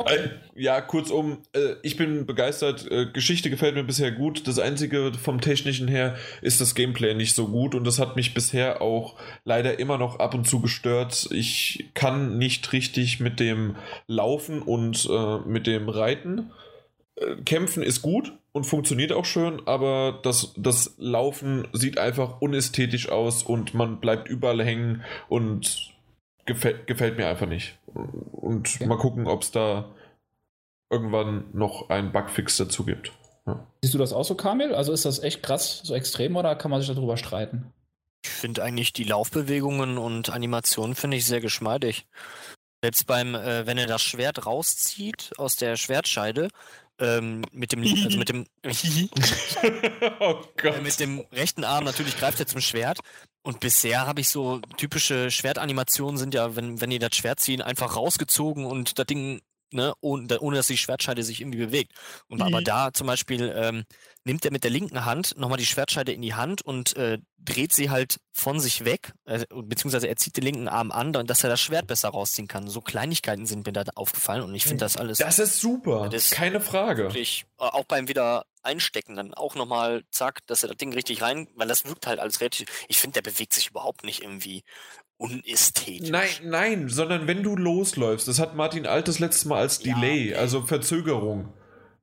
Äh, 0.07 0.29
ja, 0.55 0.81
kurzum, 0.81 1.39
äh, 1.53 1.75
ich 1.83 1.97
bin 1.97 2.27
begeistert. 2.27 2.91
Äh, 2.91 3.07
Geschichte 3.13 3.51
gefällt 3.51 3.75
mir 3.75 3.85
bisher 3.85 4.13
gut. 4.13 4.47
Das 4.47 4.59
Einzige 4.59 5.13
vom 5.15 5.41
Technischen 5.41 5.89
her 5.89 6.17
ist 6.43 6.61
das 6.61 6.75
Gameplay 6.75 7.15
nicht 7.15 7.35
so 7.35 7.49
gut 7.49 7.75
und 7.75 7.85
das 7.85 7.99
hat 7.99 8.17
mich 8.17 8.35
bisher 8.35 8.83
auch 8.83 9.17
leider 9.45 9.79
immer 9.79 9.99
noch 9.99 10.19
ab 10.19 10.35
und 10.35 10.47
zu 10.47 10.61
gestört. 10.61 11.29
Ich 11.33 11.91
kann 11.95 12.39
nicht 12.39 12.73
richtig 12.73 13.21
mit 13.21 13.41
dem 13.41 13.77
Laufen 14.07 14.63
und 14.63 15.09
mit 15.47 15.67
dem 15.67 15.89
Reiten. 15.89 16.51
Kämpfen 17.45 17.83
ist 17.83 18.03
gut 18.03 18.33
und 18.53 18.65
funktioniert 18.65 19.13
auch 19.13 19.25
schön, 19.25 19.63
aber 19.67 20.21
das, 20.23 20.55
das 20.57 20.95
Laufen 20.99 21.69
sieht 21.73 21.99
einfach 21.99 22.41
unästhetisch 22.41 23.09
aus 23.11 23.43
und 23.43 23.75
man 23.75 24.01
bleibt 24.01 24.29
überall 24.29 24.65
hängen 24.65 25.03
und 25.29 25.90
gefällt, 26.53 26.87
gefällt 26.87 27.17
mir 27.17 27.29
einfach 27.29 27.47
nicht. 27.47 27.79
Und 28.33 28.69
Okay. 28.75 28.87
mal 28.87 28.99
gucken, 28.99 29.27
ob 29.27 29.43
es 29.43 29.51
da 29.51 29.89
irgendwann 30.91 31.45
noch 31.53 31.89
einen 31.89 32.13
Bugfix 32.13 32.57
dazu 32.57 32.85
gibt. 32.85 33.13
Siehst 33.83 33.95
du 33.95 33.99
das 33.99 34.13
auch 34.13 34.25
so, 34.25 34.35
Kamil? 34.35 34.75
Also 34.75 34.93
ist 34.93 35.05
das 35.05 35.23
echt 35.23 35.43
krass, 35.43 35.81
so 35.85 35.95
extrem 35.95 36.37
oder 36.37 36.55
kann 36.57 36.71
man 36.71 36.81
sich 36.83 36.93
darüber 36.95 37.17
streiten? 37.17 37.73
Ich 38.25 38.31
finde 38.31 38.63
eigentlich 38.63 38.93
die 38.93 39.05
Laufbewegungen 39.05 39.97
und 39.99 40.31
Animationen 40.31 40.95
finde 40.95 41.17
ich 41.17 41.25
sehr 41.25 41.41
geschmeidig. 41.41 42.07
Selbst 42.83 43.07
beim, 43.07 43.35
äh, 43.35 43.67
wenn 43.67 43.79
er 43.79 43.87
das 43.87 44.03
Schwert 44.03 44.47
rauszieht 44.47 45.33
aus 45.39 45.57
der 45.57 45.77
Schwertscheide, 45.77 46.49
ähm, 47.01 47.43
mit 47.53 47.73
dem, 47.73 47.83
also 47.83 48.19
mit 48.19 48.29
dem, 48.29 48.47
oh 50.21 50.35
Gott. 50.57 50.83
Mit 50.83 51.01
dem 51.01 51.21
rechten 51.33 51.65
Arm 51.65 51.85
natürlich 51.85 52.17
greift 52.19 52.41
er 52.41 52.47
zum 52.47 52.61
Schwert. 52.61 53.01
Und 53.43 53.61
bisher 53.61 54.07
habe 54.07 54.21
ich 54.21 54.29
so 54.29 54.61
typische 54.77 55.31
Schwertanimationen 55.31 56.19
sind 56.19 56.35
ja, 56.35 56.57
wenn, 56.57 56.81
wenn 56.81 56.91
die 56.91 56.99
das 56.99 57.17
Schwert 57.17 57.41
ziehen, 57.41 57.63
einfach 57.63 57.97
rausgezogen 57.97 58.67
und 58.67 58.99
das 58.99 59.07
Ding, 59.07 59.41
ne, 59.73 59.95
ohne, 60.01 60.41
ohne 60.41 60.57
dass 60.57 60.67
die 60.67 60.77
Schwertscheide 60.77 61.23
sich 61.23 61.41
irgendwie 61.41 61.59
bewegt. 61.59 61.93
Und 62.29 62.43
aber 62.43 62.61
Mhm. 62.61 62.65
da 62.65 62.93
zum 62.93 63.07
Beispiel 63.07 63.53
ähm, 63.57 63.85
nimmt 64.25 64.45
er 64.45 64.53
mit 64.53 64.65
der 64.65 64.71
linken 64.71 65.05
Hand 65.05 65.37
nochmal 65.39 65.59
die 65.59 65.67
Schwertscheide 65.67 66.13
in 66.13 66.23
die 66.23 66.35
Hand 66.35 66.63
und 66.63 66.97
äh, 66.97 67.19
dreht 67.39 67.73
sie 67.73 67.89
halt 67.91 68.21
von 68.33 68.61
sich 68.61 68.85
weg, 68.85 69.13
äh, 69.25 69.45
beziehungsweise 69.51 70.09
er 70.09 70.17
zieht 70.17 70.37
den 70.37 70.45
linken 70.45 70.69
Arm 70.69 70.91
an, 70.93 71.13
dass 71.13 71.43
er 71.43 71.51
das 71.51 71.61
Schwert 71.61 71.87
besser 71.87 72.11
rausziehen 72.11 72.47
kann. 72.49 72.69
So 72.69 72.81
Kleinigkeiten 72.81 73.47
sind 73.47 73.65
mir 73.67 73.73
da 73.73 73.85
aufgefallen 73.95 74.43
und 74.43 74.55
ich 74.55 74.65
finde 74.65 74.85
das 74.85 74.97
alles 74.97 75.19
Das 75.19 75.39
ist 75.39 75.61
super. 75.61 76.09
Das 76.11 76.25
ist 76.27 76.31
Keine 76.33 76.61
Frage. 76.61 77.05
wirklich, 77.05 77.47
äh, 77.59 77.65
auch 77.65 77.85
beim 77.85 78.09
wieder 78.09 78.45
einstecken, 78.63 79.17
dann 79.17 79.33
auch 79.33 79.55
nochmal, 79.55 80.05
zack, 80.11 80.47
dass 80.47 80.63
er 80.63 80.69
das 80.69 80.77
Ding 80.77 80.93
richtig 80.93 81.23
rein, 81.23 81.49
weil 81.55 81.67
das 81.69 81.87
wirkt 81.87 82.07
halt 82.07 82.21
alles 82.21 82.41
relativ, 82.43 82.69
ich 82.89 82.99
finde, 82.99 83.23
der 83.23 83.31
bewegt 83.31 83.55
sich 83.55 83.69
überhaupt 83.71 84.05
nicht 84.05 84.23
irgendwie 84.23 84.65
unästhetisch. 85.17 86.11
Nein, 86.11 86.29
nein, 86.45 86.89
sondern 86.89 87.27
wenn 87.27 87.43
du 87.43 87.57
losläufst, 87.57 88.27
das 88.29 88.39
hat 88.39 88.55
Martin 88.57 88.87
Alt 88.87 89.09
das 89.09 89.19
letzte 89.19 89.49
Mal 89.49 89.61
als 89.61 89.83
Ja, 89.85 89.95
Delay, 89.95 90.35
also 90.35 90.63
Verzögerung. 90.63 91.53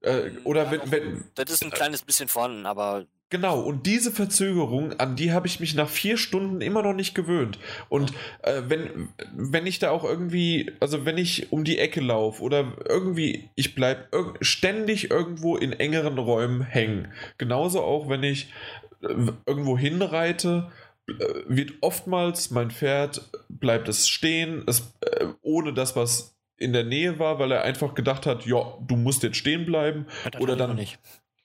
Äh, 0.02 0.32
oder 0.44 0.66
Ja, 0.66 0.72
wenn, 0.72 0.92
wenn, 0.92 1.24
Das 1.36 1.50
ist 1.52 1.64
ein 1.64 1.72
kleines 1.72 2.02
bisschen 2.02 2.28
vorhanden, 2.28 2.66
aber 2.66 3.06
Genau, 3.30 3.60
und 3.60 3.86
diese 3.86 4.12
Verzögerung, 4.12 4.94
an 5.00 5.18
die 5.18 5.34
habe 5.34 5.48
ich 5.48 5.60
mich 5.60 5.76
nach 5.76 5.90
vier 5.90 6.16
Stunden 6.16 6.62
immer 6.62 6.82
noch 6.82 6.94
nicht 6.94 7.14
gewöhnt. 7.14 7.60
Und 7.90 8.14
äh, 8.44 8.62
wenn, 8.68 9.10
wenn 9.34 9.68
ich 9.68 9.80
da 9.80 9.92
auch 9.92 10.06
irgendwie, 10.06 10.72
also 10.80 11.04
wenn 11.04 11.18
ich 11.18 11.52
um 11.52 11.66
die 11.66 11.78
Ecke 11.78 12.00
laufe 12.00 12.42
oder 12.42 12.72
irgendwie, 12.88 13.50
ich 13.56 13.76
bleibe 13.76 14.08
irg 14.14 14.38
ständig 14.40 15.12
irgendwo 15.12 15.58
in 15.58 15.74
engeren 15.74 16.18
Räumen 16.18 16.62
hängen. 16.62 17.12
Genauso 17.38 17.82
auch, 17.82 18.08
wenn 18.08 18.24
ich 18.24 18.54
äh, 19.02 19.08
irgendwo 19.46 19.78
hinreite, 19.78 20.72
äh, 21.10 21.14
wird 21.50 21.74
oftmals 21.82 22.50
mein 22.52 22.72
Pferd, 22.72 23.30
bleibt 23.50 23.90
es 23.90 24.08
stehen, 24.08 24.64
es, 24.68 24.94
äh, 25.02 25.26
ohne 25.42 25.74
das, 25.74 25.98
was 25.98 26.37
in 26.58 26.74
der 26.74 26.84
Nähe 26.84 27.20
war, 27.20 27.40
weil 27.40 27.52
er 27.52 27.64
einfach 27.64 27.94
gedacht 27.96 28.26
hat, 28.26 28.46
ja, 28.46 28.78
du 28.82 28.96
musst 28.96 29.24
jetzt 29.24 29.38
stehen 29.38 29.66
bleiben. 29.66 30.08
das 30.32 30.42
Oder 30.42 30.54
hab 30.54 30.58
ich 30.58 30.60
noch 30.60 30.68
dann- 30.68 30.76
nicht. 30.76 31.00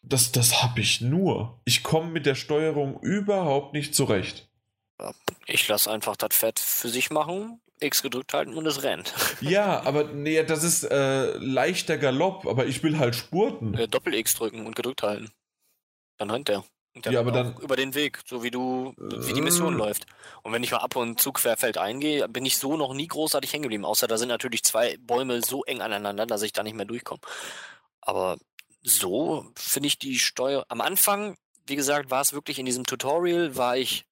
Das, 0.04 0.32
das 0.32 0.62
habe 0.64 0.80
ich 0.80 1.00
nur. 1.00 1.60
Ich 1.64 1.84
komme 1.84 2.10
mit 2.10 2.26
der 2.26 2.34
Steuerung 2.34 2.98
überhaupt 3.02 3.72
nicht 3.72 3.94
zurecht. 3.94 4.48
Ich 5.46 5.68
lasse 5.68 5.90
einfach 5.92 6.16
das 6.16 6.30
Pferd 6.36 6.58
für 6.58 6.88
sich 6.88 7.10
machen, 7.10 7.60
X 7.80 8.02
gedrückt 8.02 8.34
halten 8.34 8.54
und 8.54 8.66
es 8.66 8.82
rennt. 8.82 9.12
Ja, 9.40 9.80
aber 9.84 10.04
nee, 10.04 10.42
das 10.42 10.64
ist 10.64 10.82
äh, 10.84 11.36
leichter 11.36 11.98
Galopp, 11.98 12.46
aber 12.46 12.66
ich 12.66 12.82
will 12.82 12.98
halt 12.98 13.14
spurten. 13.14 13.74
Äh, 13.74 13.86
Doppel-X 13.88 14.34
drücken 14.34 14.66
und 14.66 14.74
gedrückt 14.74 15.02
halten. 15.04 15.30
Dann 16.18 16.30
rennt 16.30 16.48
er. 16.48 16.64
Ja, 16.94 17.20
aber 17.20 17.32
dann 17.32 17.56
über 17.56 17.76
den 17.76 17.94
Weg, 17.94 18.20
so 18.26 18.42
wie 18.42 18.50
du, 18.50 18.94
wie 18.98 19.32
die 19.32 19.40
Mission 19.40 19.74
äh. 19.74 19.78
läuft. 19.78 20.04
Und 20.42 20.52
wenn 20.52 20.62
ich 20.62 20.72
mal 20.72 20.78
ab 20.78 20.94
und 20.96 21.20
zu 21.20 21.32
querfeld 21.32 21.78
eingehe, 21.78 22.28
bin 22.28 22.44
ich 22.44 22.58
so 22.58 22.76
noch 22.76 22.92
nie 22.92 23.08
großartig 23.08 23.52
hängen 23.52 23.62
geblieben. 23.62 23.86
Außer 23.86 24.06
da 24.06 24.18
sind 24.18 24.28
natürlich 24.28 24.62
zwei 24.62 24.98
Bäume 24.98 25.40
so 25.42 25.64
eng 25.64 25.80
aneinander, 25.80 26.26
dass 26.26 26.42
ich 26.42 26.52
da 26.52 26.62
nicht 26.62 26.74
mehr 26.74 26.84
durchkomme. 26.84 27.20
Aber 28.02 28.36
so 28.82 29.50
finde 29.56 29.86
ich 29.86 29.98
die 29.98 30.18
Steuer. 30.18 30.66
Am 30.68 30.82
Anfang, 30.82 31.38
wie 31.66 31.76
gesagt, 31.76 32.10
war 32.10 32.20
es 32.20 32.34
wirklich 32.34 32.58
in 32.58 32.66
diesem 32.66 32.84
Tutorial, 32.84 33.56
war 33.56 33.76
ich, 33.78 34.04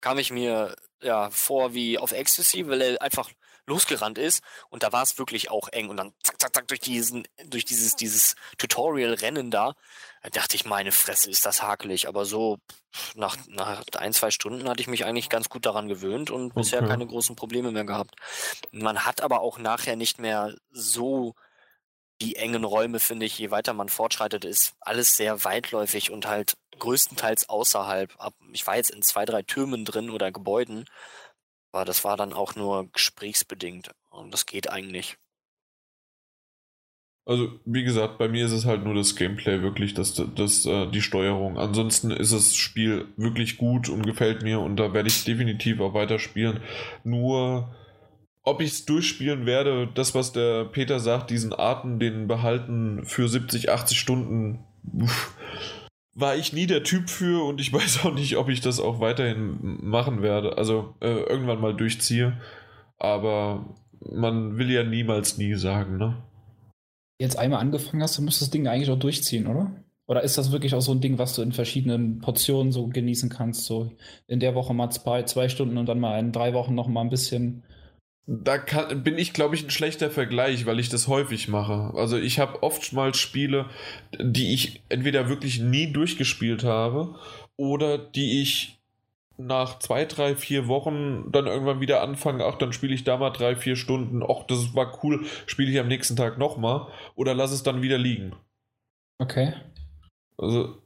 kam 0.00 0.18
ich 0.18 0.30
mir 0.30 0.76
ja 1.02 1.30
vor 1.30 1.74
wie 1.74 1.98
auf 1.98 2.12
Ecstasy, 2.12 2.68
weil 2.68 2.80
er 2.80 3.02
einfach 3.02 3.30
losgerannt 3.66 4.18
ist 4.18 4.42
und 4.70 4.82
da 4.82 4.92
war 4.92 5.02
es 5.02 5.18
wirklich 5.18 5.50
auch 5.50 5.68
eng 5.68 5.88
und 5.88 5.96
dann 5.96 6.12
zack, 6.22 6.40
zack, 6.40 6.54
zack 6.54 6.68
durch 6.68 6.80
diesen, 6.80 7.26
durch 7.46 7.64
dieses, 7.64 7.96
dieses 7.96 8.36
Tutorial-Rennen 8.58 9.50
da, 9.50 9.74
da 10.26 10.40
dachte 10.40 10.56
ich, 10.56 10.64
meine 10.64 10.90
Fresse, 10.90 11.30
ist 11.30 11.46
das 11.46 11.62
hakelig, 11.62 12.08
aber 12.08 12.24
so 12.24 12.58
nach, 13.14 13.36
nach 13.46 13.84
ein, 13.96 14.12
zwei 14.12 14.32
Stunden 14.32 14.68
hatte 14.68 14.80
ich 14.80 14.88
mich 14.88 15.04
eigentlich 15.04 15.28
ganz 15.28 15.48
gut 15.48 15.64
daran 15.64 15.86
gewöhnt 15.86 16.30
und 16.30 16.46
okay. 16.46 16.60
bisher 16.60 16.82
keine 16.82 17.06
großen 17.06 17.36
Probleme 17.36 17.70
mehr 17.70 17.84
gehabt. 17.84 18.16
Man 18.72 19.04
hat 19.04 19.20
aber 19.20 19.40
auch 19.40 19.58
nachher 19.58 19.94
nicht 19.94 20.18
mehr 20.18 20.56
so 20.72 21.34
die 22.20 22.34
engen 22.34 22.64
Räume, 22.64 22.98
finde 22.98 23.24
ich, 23.24 23.38
je 23.38 23.52
weiter 23.52 23.72
man 23.72 23.88
fortschreitet, 23.88 24.44
ist 24.44 24.74
alles 24.80 25.16
sehr 25.16 25.44
weitläufig 25.44 26.10
und 26.10 26.26
halt 26.26 26.56
größtenteils 26.76 27.48
außerhalb. 27.48 28.12
Ich 28.52 28.66
war 28.66 28.76
jetzt 28.76 28.90
in 28.90 29.02
zwei, 29.02 29.26
drei 29.26 29.42
Türmen 29.42 29.84
drin 29.84 30.10
oder 30.10 30.32
Gebäuden, 30.32 30.86
aber 31.70 31.84
das 31.84 32.02
war 32.02 32.16
dann 32.16 32.32
auch 32.32 32.56
nur 32.56 32.90
gesprächsbedingt 32.90 33.90
und 34.10 34.34
das 34.34 34.46
geht 34.46 34.70
eigentlich. 34.70 35.18
Also, 37.28 37.48
wie 37.64 37.82
gesagt, 37.82 38.18
bei 38.18 38.28
mir 38.28 38.46
ist 38.46 38.52
es 38.52 38.66
halt 38.66 38.84
nur 38.84 38.94
das 38.94 39.16
Gameplay 39.16 39.60
wirklich, 39.60 39.94
das, 39.94 40.14
das, 40.36 40.64
äh, 40.64 40.86
die 40.86 41.02
Steuerung. 41.02 41.58
Ansonsten 41.58 42.12
ist 42.12 42.32
das 42.32 42.54
Spiel 42.54 43.06
wirklich 43.16 43.56
gut 43.56 43.88
und 43.88 44.06
gefällt 44.06 44.44
mir 44.44 44.60
und 44.60 44.76
da 44.76 44.94
werde 44.94 45.08
ich 45.08 45.24
definitiv 45.24 45.80
auch 45.80 45.92
weiter 45.92 46.20
spielen. 46.20 46.60
Nur, 47.02 47.74
ob 48.44 48.60
ich 48.60 48.70
es 48.70 48.84
durchspielen 48.84 49.44
werde, 49.44 49.88
das, 49.92 50.14
was 50.14 50.32
der 50.32 50.66
Peter 50.66 51.00
sagt, 51.00 51.30
diesen 51.30 51.52
Arten, 51.52 51.98
den 51.98 52.28
behalten 52.28 53.04
für 53.04 53.28
70, 53.28 53.70
80 53.70 53.98
Stunden, 53.98 54.60
war 56.14 56.36
ich 56.36 56.52
nie 56.52 56.68
der 56.68 56.84
Typ 56.84 57.10
für 57.10 57.44
und 57.44 57.60
ich 57.60 57.72
weiß 57.72 58.04
auch 58.04 58.14
nicht, 58.14 58.36
ob 58.36 58.48
ich 58.48 58.60
das 58.60 58.78
auch 58.78 59.00
weiterhin 59.00 59.80
machen 59.82 60.22
werde. 60.22 60.58
Also 60.58 60.94
äh, 61.00 61.22
irgendwann 61.24 61.60
mal 61.60 61.74
durchziehe. 61.74 62.40
Aber 62.98 63.74
man 64.00 64.58
will 64.58 64.70
ja 64.70 64.84
niemals 64.84 65.38
nie 65.38 65.54
sagen, 65.54 65.96
ne? 65.96 66.22
Jetzt 67.18 67.38
einmal 67.38 67.60
angefangen 67.60 68.02
hast, 68.02 68.18
du 68.18 68.22
musst 68.22 68.42
das 68.42 68.50
Ding 68.50 68.66
eigentlich 68.68 68.90
auch 68.90 68.98
durchziehen, 68.98 69.46
oder? 69.46 69.72
Oder 70.08 70.22
ist 70.22 70.38
das 70.38 70.52
wirklich 70.52 70.74
auch 70.74 70.80
so 70.80 70.92
ein 70.92 71.00
Ding, 71.00 71.18
was 71.18 71.34
du 71.34 71.42
in 71.42 71.52
verschiedenen 71.52 72.20
Portionen 72.20 72.70
so 72.70 72.86
genießen 72.86 73.28
kannst? 73.28 73.64
So 73.64 73.92
in 74.28 74.38
der 74.38 74.54
Woche 74.54 74.72
mal 74.72 74.90
zwei, 74.90 75.22
zwei 75.24 75.48
Stunden 75.48 75.78
und 75.78 75.86
dann 75.86 75.98
mal 75.98 76.18
in 76.18 76.30
drei 76.30 76.54
Wochen 76.54 76.74
noch 76.74 76.86
mal 76.86 77.00
ein 77.00 77.10
bisschen 77.10 77.64
da 78.26 78.58
kann, 78.58 79.04
bin 79.04 79.18
ich, 79.18 79.32
glaube 79.32 79.54
ich, 79.54 79.64
ein 79.64 79.70
schlechter 79.70 80.10
Vergleich, 80.10 80.66
weil 80.66 80.80
ich 80.80 80.88
das 80.88 81.06
häufig 81.06 81.46
mache. 81.46 81.92
Also 81.96 82.18
ich 82.18 82.40
habe 82.40 82.62
oftmals 82.62 83.18
Spiele, 83.18 83.66
die 84.20 84.52
ich 84.52 84.82
entweder 84.88 85.28
wirklich 85.28 85.60
nie 85.60 85.92
durchgespielt 85.92 86.64
habe 86.64 87.14
oder 87.56 87.98
die 87.98 88.42
ich 88.42 88.75
nach 89.38 89.78
zwei, 89.78 90.04
drei, 90.04 90.34
vier 90.34 90.68
Wochen 90.68 91.30
dann 91.30 91.46
irgendwann 91.46 91.80
wieder 91.80 92.02
anfange, 92.02 92.44
ach, 92.44 92.56
dann 92.56 92.72
spiele 92.72 92.94
ich 92.94 93.04
da 93.04 93.16
mal 93.16 93.30
drei, 93.30 93.56
vier 93.56 93.76
Stunden, 93.76 94.22
ach, 94.22 94.44
das 94.46 94.74
war 94.74 95.02
cool, 95.02 95.26
spiele 95.46 95.70
ich 95.70 95.78
am 95.78 95.88
nächsten 95.88 96.16
Tag 96.16 96.38
nochmal 96.38 96.86
oder 97.14 97.34
lass 97.34 97.52
es 97.52 97.62
dann 97.62 97.82
wieder 97.82 97.98
liegen. 97.98 98.32
Okay. 99.18 99.54
Also 100.38 100.76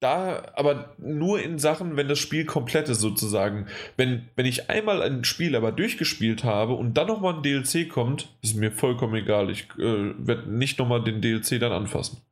da, 0.00 0.42
aber 0.54 0.94
nur 0.98 1.42
in 1.42 1.58
Sachen, 1.58 1.96
wenn 1.96 2.08
das 2.08 2.18
Spiel 2.18 2.46
komplett 2.46 2.88
ist, 2.88 3.00
sozusagen. 3.00 3.66
Wenn, 3.96 4.28
wenn 4.34 4.46
ich 4.46 4.70
einmal 4.70 5.02
ein 5.02 5.24
Spiel 5.24 5.54
aber 5.54 5.72
durchgespielt 5.72 6.42
habe 6.42 6.72
und 6.72 6.94
dann 6.94 7.06
nochmal 7.06 7.34
ein 7.34 7.42
DLC 7.42 7.88
kommt, 7.88 8.34
ist 8.42 8.56
mir 8.56 8.72
vollkommen 8.72 9.14
egal. 9.14 9.50
Ich 9.50 9.68
äh, 9.78 10.14
werde 10.18 10.50
nicht 10.50 10.78
nochmal 10.78 11.04
den 11.04 11.20
DLC 11.20 11.60
dann 11.60 11.72
anfassen. 11.72 12.22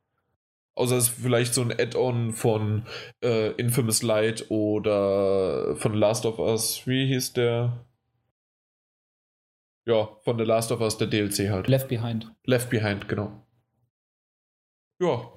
Außer 0.77 0.97
es 0.97 1.09
ist 1.09 1.21
vielleicht 1.23 1.55
so 1.55 1.61
ein 1.61 1.71
Add-on 1.71 2.33
von 2.33 2.85
äh, 3.23 3.51
Infamous 3.53 4.03
Light 4.03 4.45
oder 4.49 5.75
von 5.75 5.95
Last 5.95 6.25
of 6.27 6.37
Us. 6.37 6.85
Wie 6.85 7.07
hieß 7.07 7.33
der? 7.33 7.85
Ja, 9.87 10.09
von 10.23 10.37
The 10.37 10.43
Last 10.43 10.71
of 10.71 10.81
Us, 10.81 10.97
der 10.97 11.07
DLC 11.07 11.49
halt. 11.49 11.67
Left 11.67 11.87
Behind. 11.87 12.31
Left 12.43 12.69
Behind, 12.69 13.07
genau. 13.07 13.43
Ja, 15.01 15.31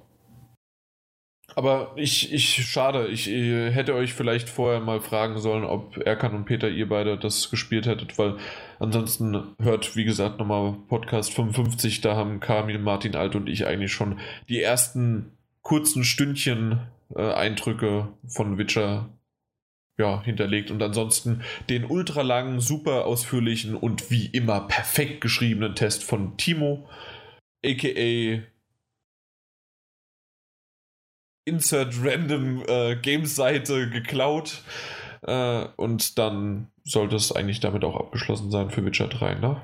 aber 1.55 1.91
ich, 1.95 2.33
ich, 2.33 2.65
schade, 2.65 3.07
ich, 3.07 3.27
ich, 3.27 3.33
äh, 3.33 3.71
hätte 3.71 3.95
euch 3.95 4.13
vielleicht 4.13 4.49
vorher 4.49 4.79
mal 4.79 5.01
fragen 5.01 5.39
sollen, 5.39 5.63
ob 5.63 5.97
Erkan 5.97 6.33
und 6.33 6.45
Peter, 6.45 6.69
ihr 6.69 6.87
beide 6.87 7.17
das 7.17 7.49
gespielt 7.49 7.85
hättet, 7.85 8.17
weil 8.17 8.37
ansonsten 8.79 9.55
hört, 9.61 9.95
wie 9.95 10.05
gesagt, 10.05 10.39
nochmal 10.39 10.75
Podcast 10.87 11.33
55, 11.33 12.01
da 12.01 12.15
haben 12.15 12.39
Kamil, 12.39 12.79
Martin 12.79 13.15
Alt 13.15 13.35
und 13.35 13.49
ich 13.49 13.65
eigentlich 13.67 13.91
schon 13.91 14.19
die 14.49 14.61
ersten 14.61 15.31
kurzen 15.61 16.03
Stündchen 16.03 16.79
äh, 17.15 17.33
Eindrücke 17.33 18.07
von 18.27 18.57
Witcher 18.57 19.09
ja, 19.97 20.23
hinterlegt. 20.23 20.71
Und 20.71 20.81
ansonsten 20.81 21.41
den 21.69 21.85
ultralangen, 21.85 22.59
super 22.59 23.05
ausführlichen 23.05 23.75
und 23.75 24.09
wie 24.09 24.25
immer 24.25 24.61
perfekt 24.61 25.21
geschriebenen 25.21 25.75
Test 25.75 26.03
von 26.03 26.37
Timo, 26.37 26.87
aka 27.63 28.41
Insert 31.45 31.95
Random 32.03 32.63
äh, 32.67 32.95
Games-Seite 32.95 33.89
geklaut. 33.89 34.63
Äh, 35.23 35.65
und 35.77 36.17
dann 36.17 36.71
sollte 36.83 37.15
es 37.15 37.31
eigentlich 37.31 37.59
damit 37.59 37.83
auch 37.83 37.95
abgeschlossen 37.95 38.51
sein 38.51 38.69
für 38.69 38.85
Witcher 38.85 39.07
3, 39.07 39.35
ne? 39.35 39.61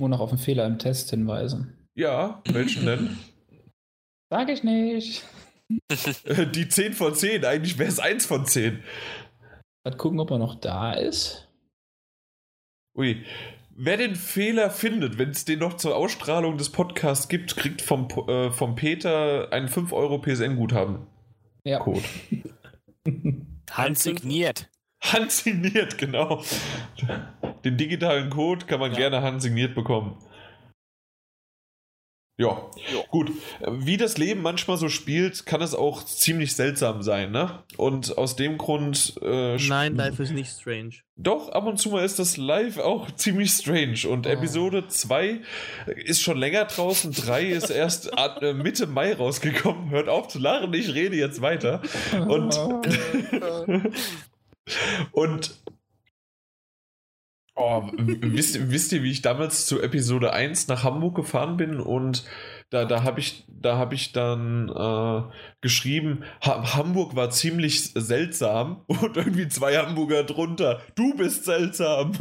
Nur 0.00 0.08
noch 0.08 0.20
auf 0.20 0.30
einen 0.30 0.38
Fehler 0.38 0.66
im 0.66 0.78
Test 0.78 1.10
hinweisen. 1.10 1.88
Ja, 1.94 2.42
welchen 2.50 2.86
denn? 2.86 3.18
Sag 4.30 4.48
ich 4.50 4.62
nicht. 4.62 5.24
Die 5.90 6.68
10 6.68 6.92
von 6.92 7.14
10, 7.14 7.44
eigentlich 7.44 7.78
wäre 7.78 7.88
es 7.88 7.98
1 7.98 8.26
von 8.26 8.46
10. 8.46 8.82
Mal 9.84 9.96
gucken, 9.96 10.20
ob 10.20 10.30
er 10.30 10.38
noch 10.38 10.54
da 10.54 10.92
ist. 10.92 11.48
Ui, 12.96 13.24
Wer 13.80 13.96
den 13.96 14.16
Fehler 14.16 14.70
findet, 14.70 15.18
wenn 15.18 15.30
es 15.30 15.44
den 15.44 15.60
noch 15.60 15.74
zur 15.74 15.94
Ausstrahlung 15.94 16.58
des 16.58 16.70
Podcasts 16.70 17.28
gibt, 17.28 17.56
kriegt 17.56 17.80
vom, 17.80 18.08
äh, 18.26 18.50
vom 18.50 18.74
Peter 18.74 19.52
einen 19.52 19.68
5 19.68 19.92
Euro 19.92 20.18
PSN-Guthaben. 20.18 21.06
Ja. 21.62 21.78
Code. 21.78 22.02
Handsigniert. 23.70 24.68
Handsigniert, 25.00 25.96
genau. 25.96 26.42
Den 27.64 27.76
digitalen 27.76 28.30
Code 28.30 28.66
kann 28.66 28.80
man 28.80 28.90
ja. 28.90 28.98
gerne 28.98 29.22
handsigniert 29.22 29.76
bekommen. 29.76 30.16
Ja, 32.40 32.70
gut. 33.10 33.32
Wie 33.68 33.96
das 33.96 34.16
Leben 34.16 34.42
manchmal 34.42 34.76
so 34.76 34.88
spielt, 34.88 35.44
kann 35.44 35.60
es 35.60 35.74
auch 35.74 36.04
ziemlich 36.04 36.54
seltsam 36.54 37.02
sein, 37.02 37.32
ne? 37.32 37.64
Und 37.76 38.16
aus 38.16 38.36
dem 38.36 38.58
Grund. 38.58 39.18
Äh, 39.20 39.56
Nein, 39.56 39.96
live 39.96 40.20
ist 40.20 40.30
nicht 40.30 40.52
strange. 40.52 40.92
Doch, 41.16 41.48
ab 41.48 41.66
und 41.66 41.80
zu 41.80 41.90
mal 41.90 42.04
ist 42.04 42.20
das 42.20 42.36
live 42.36 42.78
auch 42.78 43.10
ziemlich 43.16 43.50
strange. 43.50 44.08
Und 44.08 44.28
oh. 44.28 44.30
Episode 44.30 44.86
2 44.86 45.40
ist 45.96 46.22
schon 46.22 46.38
länger 46.38 46.66
draußen, 46.66 47.10
3 47.10 47.44
ist 47.46 47.70
erst 47.70 48.12
äh, 48.40 48.54
Mitte 48.54 48.86
Mai 48.86 49.14
rausgekommen. 49.14 49.90
Hört 49.90 50.08
auf 50.08 50.28
zu 50.28 50.38
lachen, 50.38 50.72
ich 50.74 50.94
rede 50.94 51.16
jetzt 51.16 51.40
weiter. 51.40 51.82
Und. 52.28 52.56
und 55.10 55.58
Oh, 57.60 57.82
wisst, 57.96 58.70
wisst 58.70 58.92
ihr, 58.92 59.02
wie 59.02 59.10
ich 59.10 59.20
damals 59.20 59.66
zu 59.66 59.82
Episode 59.82 60.32
1 60.32 60.68
nach 60.68 60.84
Hamburg 60.84 61.16
gefahren 61.16 61.56
bin 61.56 61.80
und 61.80 62.24
da, 62.70 62.84
da 62.84 63.02
habe 63.02 63.18
ich, 63.18 63.46
hab 63.64 63.92
ich 63.92 64.12
dann 64.12 64.68
äh, 64.68 65.22
geschrieben, 65.60 66.22
ha 66.40 66.76
Hamburg 66.76 67.16
war 67.16 67.30
ziemlich 67.30 67.90
seltsam 67.94 68.82
und 68.86 69.16
irgendwie 69.16 69.48
zwei 69.48 69.76
Hamburger 69.76 70.22
drunter. 70.22 70.80
Du 70.94 71.16
bist 71.16 71.46
seltsam. 71.46 72.12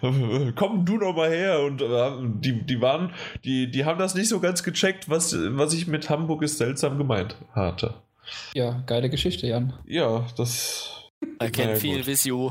Komm 0.54 0.84
du 0.84 0.98
noch 0.98 1.16
mal 1.16 1.30
her. 1.30 1.60
Und 1.62 1.82
äh, 1.82 2.10
die, 2.38 2.64
die 2.64 2.80
waren, 2.80 3.12
die, 3.44 3.70
die 3.70 3.84
haben 3.84 3.98
das 3.98 4.14
nicht 4.14 4.28
so 4.28 4.38
ganz 4.38 4.62
gecheckt, 4.62 5.08
was, 5.08 5.34
was 5.36 5.74
ich 5.74 5.88
mit 5.88 6.08
Hamburg 6.08 6.42
ist 6.42 6.58
seltsam 6.58 6.98
gemeint 6.98 7.36
hatte. 7.52 7.94
Ja, 8.54 8.82
geile 8.86 9.10
Geschichte, 9.10 9.48
Jan. 9.48 9.72
Ja, 9.86 10.26
das. 10.36 11.10
I 11.42 11.50
can 11.50 11.76
feel 11.76 12.06
with 12.06 12.24
you. 12.24 12.50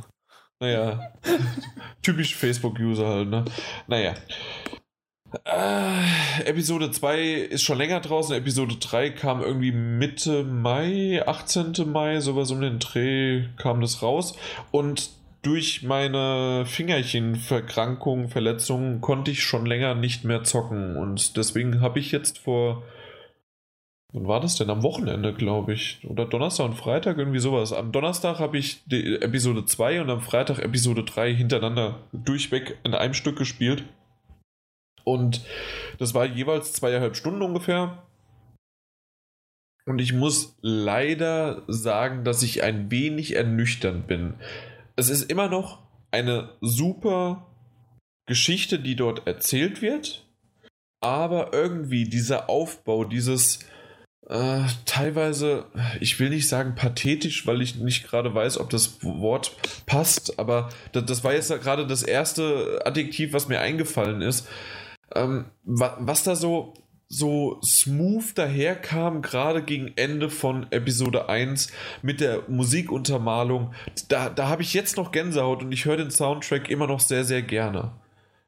Naja, 0.64 1.12
typisch 2.02 2.38
Facebook-User 2.38 3.06
halt, 3.06 3.30
ne? 3.30 3.44
Naja. 3.88 4.14
Äh, 5.44 6.44
Episode 6.46 6.90
2 6.90 7.22
ist 7.22 7.64
schon 7.64 7.80
länger 7.80 8.00
draußen. 8.00 8.34
Episode 8.34 8.78
3 8.78 9.10
kam 9.10 9.42
irgendwie 9.42 9.74
Mitte 9.74 10.46
Mai, 10.46 11.22
18. 11.28 11.74
Mai, 11.92 12.22
sowas 12.22 12.50
um 12.52 12.62
den 12.62 12.80
Dreh 12.80 13.44
kam 13.58 13.82
das 13.82 14.02
raus. 14.02 14.38
Und 14.72 15.10
durch 15.42 15.84
meine 15.84 16.64
Fingerchenverkrankung, 16.66 18.30
Verletzungen 18.30 19.02
konnte 19.02 19.32
ich 19.32 19.44
schon 19.44 19.66
länger 19.66 19.96
nicht 19.96 20.24
mehr 20.24 20.46
zocken. 20.46 20.96
Und 20.96 21.36
deswegen 21.36 21.82
habe 21.82 22.00
ich 22.00 22.14
jetzt 22.14 22.40
vor 22.40 22.84
Wann 24.14 24.28
war 24.28 24.40
das 24.40 24.56
denn? 24.56 24.70
Am 24.70 24.84
Wochenende, 24.84 25.34
glaube 25.34 25.74
ich. 25.74 26.00
Oder 26.08 26.26
Donnerstag 26.26 26.68
und 26.68 26.76
Freitag, 26.76 27.18
irgendwie 27.18 27.40
sowas. 27.40 27.74
Am 27.74 27.92
Donnerstag 27.92 28.38
habe 28.40 28.60
ich 28.60 28.84
Episode 28.92 29.66
2 29.66 30.02
und 30.02 30.10
am 30.12 30.22
Freitag 30.22 30.60
Episode 30.60 31.04
3 31.04 31.34
hintereinander 31.34 32.00
durchweg 32.14 32.78
in 32.84 32.94
einem 32.94 33.16
Stück 33.16 33.38
gespielt. 33.38 33.84
Und 35.04 35.42
das 35.98 36.14
war 36.14 36.26
jeweils 36.26 36.74
zweieinhalb 36.74 37.16
Stunden 37.16 37.42
ungefähr. 37.42 38.04
Und 39.86 40.00
ich 40.00 40.14
muss 40.14 40.56
leider 40.62 41.64
sagen, 41.68 42.24
dass 42.24 42.44
ich 42.44 42.62
ein 42.62 42.92
wenig 42.92 43.36
ernüchternd 43.36 44.06
bin. 44.06 44.36
Es 44.96 45.10
ist 45.10 45.24
immer 45.24 45.50
noch 45.50 45.80
eine 46.12 46.52
super 46.62 47.48
Geschichte, 48.28 48.80
die 48.80 48.96
dort 48.96 49.26
erzählt 49.26 49.82
wird. 49.82 50.28
Aber 51.02 51.52
irgendwie 51.52 52.06
dieser 52.06 52.50
Aufbau, 52.50 53.04
dieses 53.04 53.60
äh, 54.30 54.62
teilweise, 54.86 55.66
ich 56.00 56.20
will 56.20 56.30
nicht 56.30 56.48
sagen 56.48 56.76
pathetisch, 56.76 57.46
weil 57.46 57.62
ich 57.62 57.76
nicht 57.76 58.08
gerade 58.08 58.34
weiß, 58.34 58.58
ob 58.58 58.70
das 58.70 59.04
Wort 59.04 59.56
passt, 59.86 60.40
aber 60.40 60.70
das, 60.94 61.06
das 61.06 61.24
war 61.24 61.34
jetzt 61.34 61.50
gerade 61.62 61.86
das 61.86 62.04
erste 62.04 62.82
Adjektiv, 62.86 63.34
was 63.34 63.48
mir 63.48 63.60
eingefallen 63.60 64.22
ist. 64.22 64.48
Ähm, 65.14 65.46
wa 65.64 65.98
was 66.00 66.24
da 66.24 66.36
so, 66.36 66.74
so 67.10 67.60
smooth 67.62 68.38
daherkam, 68.38 69.22
gerade 69.22 69.62
gegen 69.62 69.92
Ende 69.98 70.30
von 70.30 70.68
Episode 70.72 71.28
1 71.28 71.72
mit 72.02 72.22
der 72.22 72.44
Musikuntermalung, 72.48 73.74
da, 74.08 74.30
da 74.30 74.48
habe 74.48 74.62
ich 74.62 74.74
jetzt 74.74 74.96
noch 74.96 75.12
Gänsehaut 75.12 75.64
und 75.64 75.72
ich 75.72 75.86
höre 75.86 75.98
den 75.98 76.12
Soundtrack 76.12 76.70
immer 76.70 76.88
noch 76.88 77.02
sehr, 77.02 77.26
sehr 77.26 77.42
gerne. 77.42 77.92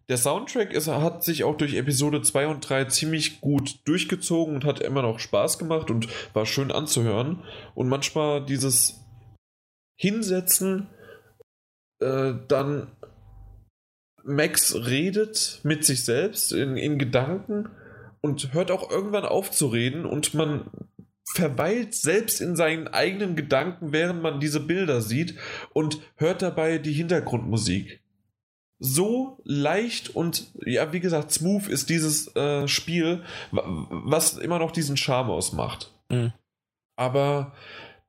Der 0.07 0.17
Soundtrack 0.17 0.71
ist, 0.71 0.87
hat 0.87 1.23
sich 1.23 1.43
auch 1.43 1.57
durch 1.57 1.75
Episode 1.75 2.21
2 2.21 2.47
und 2.47 2.69
3 2.69 2.85
ziemlich 2.85 3.41
gut 3.41 3.79
durchgezogen 3.85 4.53
und 4.53 4.65
hat 4.65 4.79
immer 4.79 5.01
noch 5.01 5.19
Spaß 5.19 5.57
gemacht 5.57 5.89
und 5.89 6.07
war 6.33 6.45
schön 6.45 6.71
anzuhören. 6.71 7.43
Und 7.73 7.89
manchmal 7.89 8.45
dieses 8.45 9.03
Hinsetzen, 9.97 10.87
äh, 11.99 12.33
dann 12.47 12.91
Max 14.23 14.75
redet 14.75 15.61
mit 15.63 15.85
sich 15.85 16.03
selbst 16.03 16.51
in, 16.51 16.77
in 16.77 16.99
Gedanken 16.99 17.69
und 18.21 18.53
hört 18.53 18.71
auch 18.71 18.91
irgendwann 18.91 19.25
auf 19.25 19.51
zu 19.51 19.67
reden 19.67 20.05
und 20.05 20.33
man 20.33 20.69
verweilt 21.33 21.95
selbst 21.95 22.41
in 22.41 22.55
seinen 22.55 22.87
eigenen 22.87 23.35
Gedanken, 23.35 23.91
während 23.91 24.21
man 24.21 24.39
diese 24.39 24.59
Bilder 24.59 25.01
sieht 25.01 25.35
und 25.73 25.99
hört 26.15 26.41
dabei 26.43 26.77
die 26.77 26.93
Hintergrundmusik 26.93 28.01
so 28.79 29.39
leicht 29.43 30.15
und 30.15 30.51
ja, 30.65 30.91
wie 30.91 30.99
gesagt, 30.99 31.31
smooth 31.31 31.67
ist 31.67 31.89
dieses 31.89 32.35
äh, 32.35 32.67
Spiel, 32.67 33.23
was 33.51 34.37
immer 34.37 34.59
noch 34.59 34.71
diesen 34.71 34.97
Charme 34.97 35.29
ausmacht. 35.29 35.91
Mhm. 36.09 36.33
Aber 36.97 37.53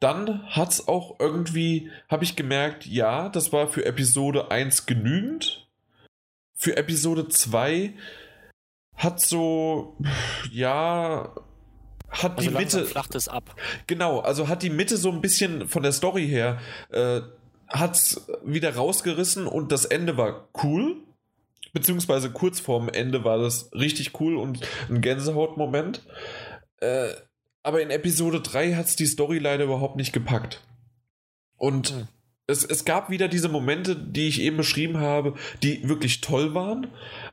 dann 0.00 0.44
hat 0.48 0.72
es 0.72 0.88
auch 0.88 1.18
irgendwie, 1.18 1.90
habe 2.08 2.24
ich 2.24 2.36
gemerkt, 2.36 2.86
ja, 2.86 3.28
das 3.28 3.52
war 3.52 3.68
für 3.68 3.84
Episode 3.84 4.50
1 4.50 4.86
genügend. 4.86 5.68
Für 6.54 6.76
Episode 6.76 7.28
2 7.28 7.94
hat 8.94 9.20
so, 9.20 9.96
ja, 10.50 11.34
hat 12.08 12.38
also 12.38 12.50
die 12.50 12.56
Mitte. 12.56 12.84
flacht 12.86 13.14
es 13.14 13.28
ab. 13.28 13.54
Genau, 13.86 14.20
also 14.20 14.48
hat 14.48 14.62
die 14.62 14.70
Mitte 14.70 14.96
so 14.96 15.10
ein 15.10 15.20
bisschen 15.20 15.68
von 15.68 15.82
der 15.82 15.92
Story 15.92 16.26
her 16.26 16.60
äh, 16.90 17.20
hat's 17.68 18.26
wieder 18.44 18.74
rausgerissen 18.74 19.46
und 19.46 19.72
das 19.72 19.84
Ende 19.84 20.16
war 20.16 20.48
cool. 20.62 20.96
Beziehungsweise 21.72 22.30
kurz 22.30 22.60
vorm 22.60 22.88
Ende 22.88 23.24
war 23.24 23.38
das 23.38 23.70
richtig 23.74 24.18
cool 24.20 24.36
und 24.36 24.60
ein 24.88 25.00
Gänsehautmoment. 25.02 26.02
Äh, 26.80 27.08
aber 27.62 27.82
in 27.82 27.90
Episode 27.90 28.40
3 28.40 28.74
hat 28.74 28.86
es 28.86 28.96
die 28.96 29.06
Story 29.06 29.38
leider 29.38 29.64
überhaupt 29.64 29.96
nicht 29.96 30.12
gepackt. 30.12 30.62
Und 31.56 31.94
mhm 31.94 32.08
es, 32.46 32.64
es 32.64 32.84
gab 32.84 33.10
wieder 33.10 33.28
diese 33.28 33.48
Momente, 33.48 33.96
die 33.96 34.28
ich 34.28 34.40
eben 34.40 34.56
beschrieben 34.56 34.98
habe, 34.98 35.34
die 35.62 35.88
wirklich 35.88 36.20
toll 36.20 36.54
waren, 36.54 36.88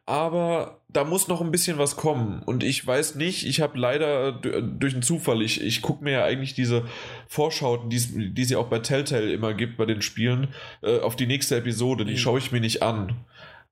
aber 0.05 0.81
da 0.89 1.05
muss 1.05 1.27
noch 1.27 1.41
ein 1.41 1.51
bisschen 1.51 1.77
was 1.77 1.95
kommen. 1.95 2.43
Und 2.43 2.63
ich 2.63 2.85
weiß 2.85 3.15
nicht, 3.15 3.45
ich 3.45 3.61
habe 3.61 3.77
leider 3.77 4.33
durch 4.33 4.93
einen 4.93 5.01
Zufall, 5.01 5.41
ich, 5.41 5.61
ich 5.61 5.81
gucke 5.81 6.03
mir 6.03 6.11
ja 6.11 6.23
eigentlich 6.25 6.53
diese 6.53 6.85
Vorschauten, 7.27 7.89
die, 7.89 8.33
die 8.33 8.43
sie 8.43 8.55
auch 8.55 8.67
bei 8.67 8.79
Telltale 8.79 9.31
immer 9.31 9.53
gibt 9.53 9.77
bei 9.77 9.85
den 9.85 10.01
Spielen, 10.01 10.49
äh, 10.81 10.99
auf 10.99 11.15
die 11.15 11.27
nächste 11.27 11.55
Episode, 11.55 12.05
die 12.05 12.13
mhm. 12.13 12.17
schaue 12.17 12.39
ich 12.39 12.51
mir 12.51 12.59
nicht 12.59 12.83
an. 12.83 13.15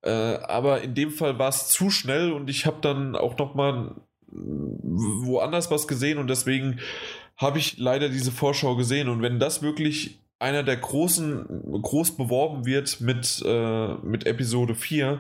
Äh, 0.04 0.10
aber 0.10 0.82
in 0.82 0.96
dem 0.96 1.12
Fall 1.12 1.38
war 1.38 1.50
es 1.50 1.68
zu 1.68 1.90
schnell 1.90 2.32
und 2.32 2.50
ich 2.50 2.66
habe 2.66 2.78
dann 2.82 3.16
auch 3.16 3.38
noch 3.38 3.54
mal 3.54 3.96
woanders 4.32 5.70
was 5.70 5.88
gesehen 5.88 6.18
und 6.18 6.30
deswegen 6.30 6.80
habe 7.36 7.60
ich 7.60 7.78
leider 7.78 8.08
diese 8.08 8.32
Vorschau 8.32 8.76
gesehen. 8.76 9.10
Und 9.10 9.22
wenn 9.22 9.40
das 9.40 9.62
wirklich 9.62 10.20
einer 10.40 10.64
der 10.64 10.78
großen, 10.78 11.82
groß 11.82 12.16
beworben 12.16 12.66
wird 12.66 13.02
mit, 13.02 13.44
äh, 13.46 13.94
mit 14.04 14.26
Episode 14.26 14.76
4, 14.76 15.20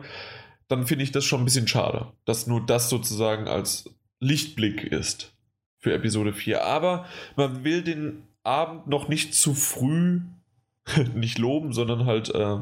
dann 0.72 0.88
finde 0.88 1.04
ich 1.04 1.12
das 1.12 1.26
schon 1.26 1.42
ein 1.42 1.46
bisschen 1.46 1.68
schade, 1.68 2.12
dass 2.26 2.48
nur 2.48 2.66
das 2.66 2.90
sozusagen 2.90 3.48
als 3.48 3.90
Lichtblick 4.20 4.84
ist 4.84 5.34
für 5.80 5.94
Episode 5.94 6.34
4. 6.34 6.64
Aber 6.64 7.06
man 7.36 7.64
will 7.64 7.84
den 7.84 8.24
Abend 8.44 8.88
noch 8.88 9.08
nicht 9.08 9.34
zu 9.34 9.54
früh 9.54 10.22
nicht 11.14 11.38
loben, 11.38 11.74
sondern 11.74 12.06
halt 12.06 12.30
äh, 12.34 12.58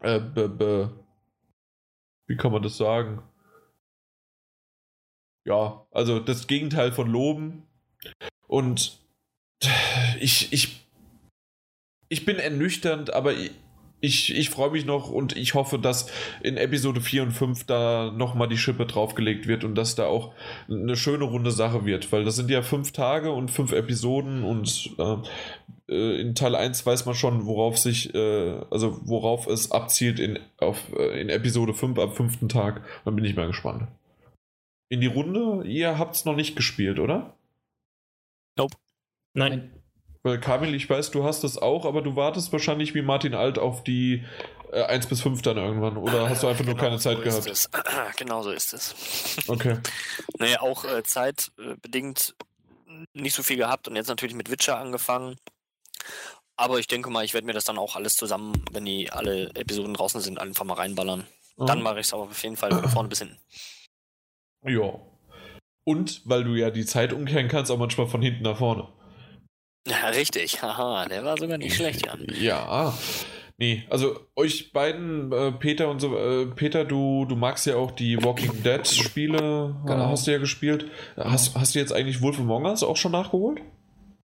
äh, 0.00 0.20
be, 0.20 0.48
be, 0.48 0.92
wie 2.26 2.36
kann 2.36 2.52
man 2.52 2.62
das 2.62 2.76
sagen? 2.76 3.22
Ja, 5.44 5.86
also 5.92 6.18
das 6.18 6.48
Gegenteil 6.48 6.92
von 6.92 7.08
loben. 7.08 7.62
Und 8.48 8.98
ich, 10.18 10.52
ich 10.52 10.86
ich 12.08 12.24
bin 12.24 12.38
ernüchternd, 12.38 13.12
aber 13.12 13.34
ich, 13.34 13.50
ich 14.00 14.50
freue 14.50 14.70
mich 14.70 14.84
noch 14.84 15.10
und 15.10 15.36
ich 15.36 15.54
hoffe, 15.54 15.78
dass 15.78 16.10
in 16.42 16.56
Episode 16.56 17.00
4 17.00 17.24
und 17.24 17.32
5 17.32 17.64
da 17.64 18.12
nochmal 18.14 18.48
die 18.48 18.58
Schippe 18.58 18.86
draufgelegt 18.86 19.46
wird 19.46 19.64
und 19.64 19.74
dass 19.74 19.94
da 19.94 20.06
auch 20.06 20.34
eine 20.68 20.96
schöne 20.96 21.24
runde 21.24 21.50
Sache 21.50 21.86
wird, 21.86 22.12
weil 22.12 22.24
das 22.24 22.36
sind 22.36 22.50
ja 22.50 22.62
fünf 22.62 22.92
Tage 22.92 23.32
und 23.32 23.50
fünf 23.50 23.72
Episoden 23.72 24.44
und 24.44 24.94
äh, 24.98 25.16
äh 25.88 26.20
in 26.20 26.34
Teil 26.34 26.54
1 26.54 26.84
weiß 26.84 27.06
man 27.06 27.14
schon, 27.14 27.46
worauf 27.46 27.78
sich, 27.78 28.14
äh, 28.14 28.60
also 28.70 29.00
worauf 29.04 29.46
es 29.46 29.72
abzielt 29.72 30.20
in, 30.20 30.38
auf, 30.58 30.92
äh, 30.96 31.20
in 31.20 31.28
Episode 31.28 31.74
5 31.74 31.98
am 31.98 32.12
fünften 32.12 32.48
Tag. 32.48 32.84
Dann 33.04 33.16
bin 33.16 33.24
ich 33.24 33.34
mal 33.34 33.46
gespannt. 33.46 33.88
In 34.88 35.00
die 35.00 35.06
Runde, 35.06 35.66
ihr 35.66 35.98
habt 35.98 36.14
es 36.16 36.24
noch 36.24 36.36
nicht 36.36 36.54
gespielt, 36.54 37.00
oder? 37.00 37.34
Nope. 38.56 38.76
Nein. 39.34 39.72
Weil 40.26 40.40
Kamil, 40.40 40.74
ich 40.74 40.90
weiß, 40.90 41.12
du 41.12 41.22
hast 41.22 41.44
das 41.44 41.56
auch, 41.56 41.84
aber 41.84 42.02
du 42.02 42.16
wartest 42.16 42.52
wahrscheinlich 42.52 42.96
wie 42.96 43.02
Martin 43.02 43.32
Alt 43.32 43.60
auf 43.60 43.84
die 43.84 44.24
äh, 44.72 44.82
1 44.82 45.06
bis 45.06 45.20
5 45.20 45.40
dann 45.42 45.56
irgendwann. 45.56 45.96
Oder 45.96 46.28
hast 46.28 46.42
du 46.42 46.48
einfach 46.48 46.64
genau 46.64 46.72
nur 46.72 46.82
keine 46.82 46.98
Zeit 46.98 47.18
so 47.18 47.22
gehabt? 47.22 47.46
Es. 47.46 47.70
Genau 48.16 48.42
so 48.42 48.50
ist 48.50 48.74
es. 48.74 49.36
Okay. 49.46 49.78
naja, 50.38 50.62
auch 50.62 50.84
äh, 50.84 51.04
zeitbedingt 51.04 52.34
nicht 53.12 53.36
so 53.36 53.44
viel 53.44 53.56
gehabt 53.56 53.86
und 53.86 53.94
jetzt 53.94 54.08
natürlich 54.08 54.34
mit 54.34 54.50
Witcher 54.50 54.78
angefangen. 54.78 55.36
Aber 56.56 56.80
ich 56.80 56.88
denke 56.88 57.08
mal, 57.08 57.24
ich 57.24 57.32
werde 57.32 57.46
mir 57.46 57.52
das 57.52 57.64
dann 57.64 57.78
auch 57.78 57.94
alles 57.94 58.16
zusammen, 58.16 58.64
wenn 58.72 58.84
die 58.84 59.12
alle 59.12 59.50
Episoden 59.54 59.94
draußen 59.94 60.20
sind, 60.20 60.40
einfach 60.40 60.64
mal 60.64 60.74
reinballern. 60.74 61.24
Mhm. 61.56 61.66
Dann 61.66 61.82
mache 61.82 62.00
ich 62.00 62.06
es 62.06 62.12
aber 62.12 62.24
auf 62.24 62.42
jeden 62.42 62.56
Fall 62.56 62.72
von 62.72 62.88
vorne 62.88 63.08
bis 63.08 63.20
hinten. 63.20 63.38
Ja. 64.64 64.98
Und 65.84 66.22
weil 66.24 66.42
du 66.42 66.56
ja 66.56 66.70
die 66.70 66.84
Zeit 66.84 67.12
umkehren 67.12 67.46
kannst, 67.46 67.70
auch 67.70 67.78
manchmal 67.78 68.08
von 68.08 68.22
hinten 68.22 68.42
nach 68.42 68.58
vorne. 68.58 68.88
Ja, 69.86 70.08
richtig. 70.08 70.62
Haha, 70.62 71.06
der 71.06 71.24
war 71.24 71.36
sogar 71.38 71.58
nicht 71.58 71.76
schlecht, 71.76 72.04
Jan. 72.06 72.26
Ja. 72.40 72.92
Nee, 73.58 73.84
also 73.88 74.20
euch 74.34 74.72
beiden, 74.72 75.32
äh, 75.32 75.52
Peter 75.52 75.88
und 75.88 76.00
so, 76.00 76.14
äh, 76.14 76.46
Peter, 76.46 76.84
du, 76.84 77.24
du 77.24 77.36
magst 77.36 77.64
ja 77.64 77.76
auch 77.76 77.90
die 77.90 78.22
Walking 78.22 78.62
Dead 78.62 78.86
Spiele, 78.86 79.74
genau. 79.86 80.10
hast 80.10 80.26
du 80.26 80.32
ja 80.32 80.38
gespielt. 80.38 80.86
Hast, 81.16 81.56
hast 81.56 81.74
du 81.74 81.78
jetzt 81.78 81.92
eigentlich 81.92 82.20
Wolf 82.20 82.38
Among 82.38 82.66
Us 82.66 82.82
auch 82.82 82.96
schon 82.96 83.12
nachgeholt? 83.12 83.62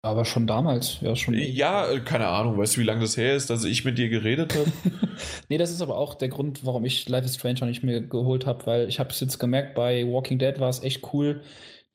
Aber 0.02 0.24
schon 0.24 0.48
damals, 0.48 1.00
ja 1.02 1.14
schon. 1.18 1.34
Ja, 1.34 1.92
äh, 1.92 2.00
keine 2.00 2.28
Ahnung, 2.28 2.58
weißt 2.58 2.78
du, 2.78 2.82
wie 2.82 2.86
lange 2.86 3.02
das 3.02 3.18
her 3.18 3.36
ist, 3.36 3.50
dass 3.50 3.66
ich 3.66 3.84
mit 3.84 3.98
dir 3.98 4.08
geredet 4.08 4.56
habe? 4.56 4.72
nee, 5.50 5.58
das 5.58 5.72
ist 5.72 5.82
aber 5.82 5.98
auch 5.98 6.16
der 6.16 6.30
Grund, 6.30 6.66
warum 6.66 6.86
ich 6.86 7.10
Life 7.10 7.26
is 7.26 7.36
Strange 7.36 7.60
noch 7.60 7.68
nicht 7.68 7.84
mehr 7.84 8.00
geholt 8.00 8.46
habe, 8.46 8.66
weil 8.66 8.88
ich 8.88 9.02
habe 9.02 9.10
es 9.10 9.20
jetzt 9.20 9.40
gemerkt, 9.40 9.76
bei 9.76 10.06
Walking 10.08 10.40
Dead 10.40 10.58
war 10.62 10.70
es 10.70 10.82
echt 10.82 11.14
cool, 11.14 11.42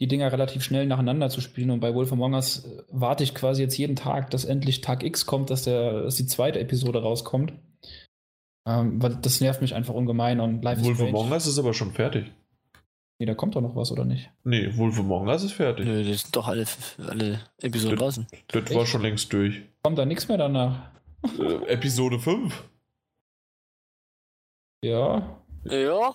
die 0.05 0.09
Dinger 0.09 0.31
relativ 0.31 0.63
schnell 0.63 0.87
nacheinander 0.87 1.31
zu 1.31 1.41
spielen. 1.41 1.71
Und 1.71 1.81
bei 1.81 1.95
Wolf 1.95 2.13
Among 2.13 2.35
Us 2.35 2.67
äh, 2.67 2.83
warte 2.91 3.25
ich 3.25 3.35
quasi 3.35 3.63
jetzt 3.63 3.79
jeden 3.79 3.97
Tag, 3.97 4.31
dass 4.31 4.45
endlich 4.45 4.83
Tag 4.83 5.03
X 5.03 5.25
kommt, 5.25 5.49
dass, 5.49 5.63
der, 5.63 6.03
dass 6.03 6.17
die 6.17 6.27
zweite 6.27 6.61
Episode 6.61 7.01
rauskommt. 7.01 7.55
Ähm, 8.67 9.03
weil 9.03 9.17
das 9.17 9.41
nervt 9.41 9.63
mich 9.63 9.75
einfach 9.75 9.95
ungemein. 9.95 10.41
Und 10.41 10.63
Life 10.63 10.85
Wolf 10.85 11.01
Among 11.01 11.33
Us 11.33 11.47
ist 11.47 11.59
aber 11.59 11.73
schon 11.73 11.93
fertig. 11.93 12.31
Nee, 13.19 13.25
da 13.25 13.35
kommt 13.35 13.57
doch 13.57 13.63
noch 13.63 13.77
was, 13.77 13.93
oder 13.93 14.05
nicht? 14.05 14.31
Nee, 14.43 14.77
Wolf 14.77 14.99
Among 14.99 15.27
Us 15.29 15.43
ist 15.43 15.53
fertig. 15.53 15.87
Nö, 15.87 16.05
das 16.05 16.21
sind 16.21 16.37
doch 16.37 16.49
alle, 16.49 16.67
alle 16.99 17.41
Episoden 17.63 17.97
draußen. 17.97 18.27
Das, 18.49 18.65
das 18.65 18.75
war 18.75 18.85
schon 18.85 19.01
längst 19.01 19.33
durch. 19.33 19.63
Kommt 19.83 19.97
da 19.97 20.05
nichts 20.05 20.29
mehr 20.29 20.37
danach? 20.37 20.91
Äh, 21.39 21.73
Episode 21.73 22.19
5. 22.19 22.63
Ja. 24.85 25.41
Ja. 25.65 26.15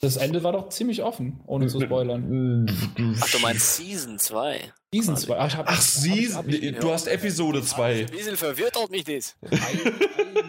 Das 0.00 0.16
Ende 0.16 0.42
war 0.42 0.52
doch 0.52 0.68
ziemlich 0.68 1.02
offen, 1.02 1.40
ohne 1.46 1.66
zu 1.68 1.80
spoilern. 1.80 2.66
Ach, 3.20 3.30
du 3.30 3.38
meinst 3.38 3.76
Season 3.76 4.18
2. 4.18 4.72
Season 4.92 5.16
2. 5.16 5.38
Ach, 5.38 5.46
ich 5.48 5.56
hab, 5.56 5.66
Ach, 5.68 5.76
hab- 5.76 5.80
sie, 5.82 6.32
hab- 6.34 6.46
ich- 6.48 6.76
du 6.78 6.92
hast 6.92 7.06
Episode 7.08 7.62
2. 7.62 8.00
Ein 8.00 8.06
bisschen 8.06 8.36
verwirrt 8.36 8.80
hat 8.80 8.90
mich 8.90 9.04
das. 9.04 9.36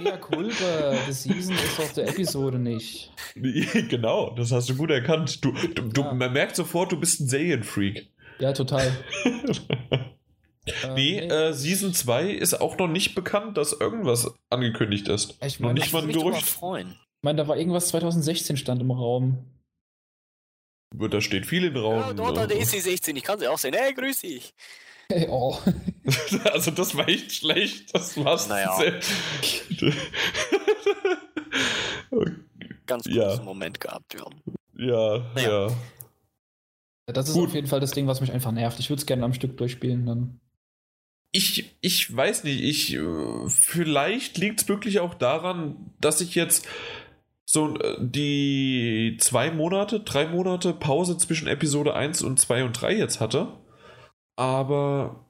Mea 0.03 0.17
culpa. 0.17 0.95
Das 1.07 1.23
Season 1.23 1.55
ist 1.55 1.77
doch 1.79 1.91
der 1.93 2.09
Episode 2.09 2.59
nicht. 2.59 3.11
genau, 3.35 4.31
das 4.35 4.51
hast 4.51 4.69
du 4.69 4.75
gut 4.75 4.91
erkannt. 4.91 5.43
Du, 5.43 5.51
du, 5.53 5.83
du, 5.83 6.01
Ja. 6.01 6.13
man 6.13 6.33
merkt 6.33 6.55
sofort, 6.55 6.91
du 6.91 6.99
bist 6.99 7.19
ein 7.21 7.27
Serienfreak. 7.27 8.09
Ja, 8.39 8.53
total. 8.53 8.91
Nee, 10.95 11.19
äh, 11.19 11.53
Season 11.53 11.93
2 11.93 12.29
ist 12.29 12.59
auch 12.59 12.77
noch 12.77 12.89
nicht 12.89 13.15
bekannt, 13.15 13.55
dass 13.57 13.71
irgendwas 13.71 14.33
angekündigt 14.49 15.07
ist. 15.07 15.37
Ich 15.41 15.61
noch 15.61 15.67
meine, 15.69 15.79
nicht 15.79 15.93
mal 15.93 16.03
ein 16.03 16.11
Gerücht. 16.11 16.45
freuen. 16.45 16.95
Ich 17.19 17.23
meine, 17.23 17.37
da 17.41 17.47
war 17.47 17.57
irgendwas 17.57 17.87
2016 17.89 18.57
stand 18.57 18.81
im 18.81 18.91
Raum. 18.91 19.45
Da 20.95 21.19
steht 21.19 21.45
viel 21.45 21.65
in 21.65 21.73
den 21.73 21.83
Raum. 21.83 21.99
Ja, 21.99 22.13
dort 22.13 22.37
hat 22.37 22.49
der 22.51 22.57
EC16, 22.61 23.15
ich 23.17 23.23
kann 23.23 23.39
sie 23.39 23.47
auch 23.47 23.57
sehen. 23.57 23.73
Hey, 23.77 23.93
grüß 23.93 24.21
dich. 24.21 24.53
Hey, 25.09 25.27
oh. 25.29 25.57
Also 26.53 26.71
das 26.71 26.95
war 26.95 27.07
echt 27.07 27.31
schlecht. 27.33 27.93
Das 27.93 28.15
war's. 28.23 28.47
Naja. 28.47 28.75
sehr- 28.77 28.99
Ganz 32.85 33.03
kurzen 33.03 33.15
Ja. 33.19 33.41
Moment 33.43 33.79
gehabt, 33.81 34.13
ja. 34.13 34.25
ja, 34.77 35.31
Naja. 35.35 35.67
ja. 35.67 35.75
Das 37.13 37.27
ist 37.29 37.35
Gut. 37.35 37.47
auf 37.49 37.55
jeden 37.55 37.67
Fall 37.67 37.79
das 37.79 37.91
Ding, 37.91 38.07
was 38.07 38.19
mich 38.21 38.31
einfach 38.33 38.51
nervt. 38.51 38.79
Ich 38.79 38.89
würde 38.89 38.99
es 38.99 39.05
gerne 39.05 39.23
am 39.23 39.33
Stück 39.33 39.55
durchspielen. 39.57 40.05
Dann. 40.05 40.39
Ich, 41.31 41.77
ich 41.81 42.13
weiß 42.15 42.43
nicht, 42.43 42.61
ich 42.61 42.93
äh, 42.95 43.47
vielleicht 43.49 44.37
liegt 44.37 44.61
es 44.61 44.67
wirklich 44.67 44.99
auch 44.99 45.13
daran, 45.13 45.93
dass 46.01 46.19
ich 46.21 46.35
jetzt 46.35 46.65
so 47.49 47.75
äh, 47.79 47.95
die 47.99 49.17
zwei 49.19 49.49
Monate, 49.51 50.01
drei 50.01 50.27
Monate 50.27 50.73
Pause 50.73 51.17
zwischen 51.17 51.47
Episode 51.47 51.95
1 51.95 52.21
und 52.21 52.39
2 52.39 52.65
und 52.65 52.73
3 52.73 52.95
jetzt 52.95 53.21
hatte. 53.21 53.47
Aber 54.35 55.25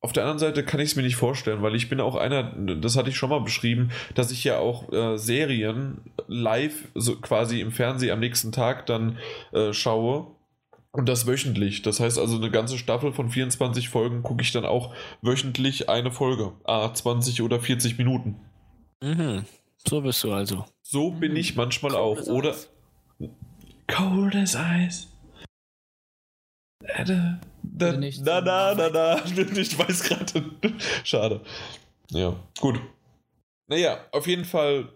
auf 0.00 0.12
der 0.12 0.24
anderen 0.24 0.40
Seite 0.40 0.64
kann 0.64 0.80
ich 0.80 0.90
es 0.90 0.96
mir 0.96 1.02
nicht 1.02 1.16
vorstellen, 1.16 1.62
weil 1.62 1.74
ich 1.76 1.88
bin 1.88 2.00
auch 2.00 2.16
einer, 2.16 2.42
das 2.42 2.96
hatte 2.96 3.08
ich 3.08 3.16
schon 3.16 3.30
mal 3.30 3.40
beschrieben, 3.40 3.90
dass 4.14 4.32
ich 4.32 4.44
ja 4.44 4.58
auch 4.58 4.92
äh, 4.92 5.16
Serien 5.16 6.00
live, 6.26 6.88
so 6.94 7.16
quasi 7.16 7.60
im 7.60 7.72
Fernsehen 7.72 8.12
am 8.12 8.20
nächsten 8.20 8.52
Tag 8.52 8.84
dann 8.86 9.18
äh, 9.52 9.72
schaue. 9.72 10.26
Und 10.90 11.08
das 11.08 11.26
wöchentlich. 11.26 11.82
Das 11.82 11.98
heißt 11.98 12.20
also, 12.20 12.36
eine 12.36 12.50
ganze 12.50 12.78
Staffel 12.78 13.12
von 13.12 13.28
24 13.28 13.88
Folgen 13.88 14.22
gucke 14.22 14.42
ich 14.42 14.52
dann 14.52 14.64
auch 14.64 14.94
wöchentlich 15.22 15.88
eine 15.88 16.12
Folge. 16.12 16.52
Ah, 16.64 16.92
20 16.92 17.42
oder 17.42 17.58
40 17.58 17.98
Minuten. 17.98 18.36
Mhm. 19.02 19.44
So 19.88 20.02
bist 20.02 20.22
du 20.22 20.32
also. 20.32 20.64
So 20.94 21.10
bin 21.10 21.32
Mhm. 21.32 21.38
ich 21.38 21.56
manchmal 21.56 21.96
auch. 21.96 22.14
Cold 22.24 22.28
as 22.28 22.28
Oder. 22.28 22.50
ice. 22.50 22.68
Cold 23.88 24.36
as 24.36 24.54
Ice. 24.54 25.06
Äh, 26.84 27.04
da, 27.04 27.40
da, 27.64 27.92
nicht 27.96 28.24
na, 28.24 28.40
na, 28.40 28.74
na, 28.76 28.90
na. 28.90 29.24
Ich 29.56 29.76
weiß 29.76 30.04
gerade. 30.04 30.44
Schade. 31.02 31.40
Ja, 32.10 32.36
gut. 32.60 32.80
Naja, 33.66 33.98
auf 34.12 34.28
jeden 34.28 34.44
Fall. 34.44 34.88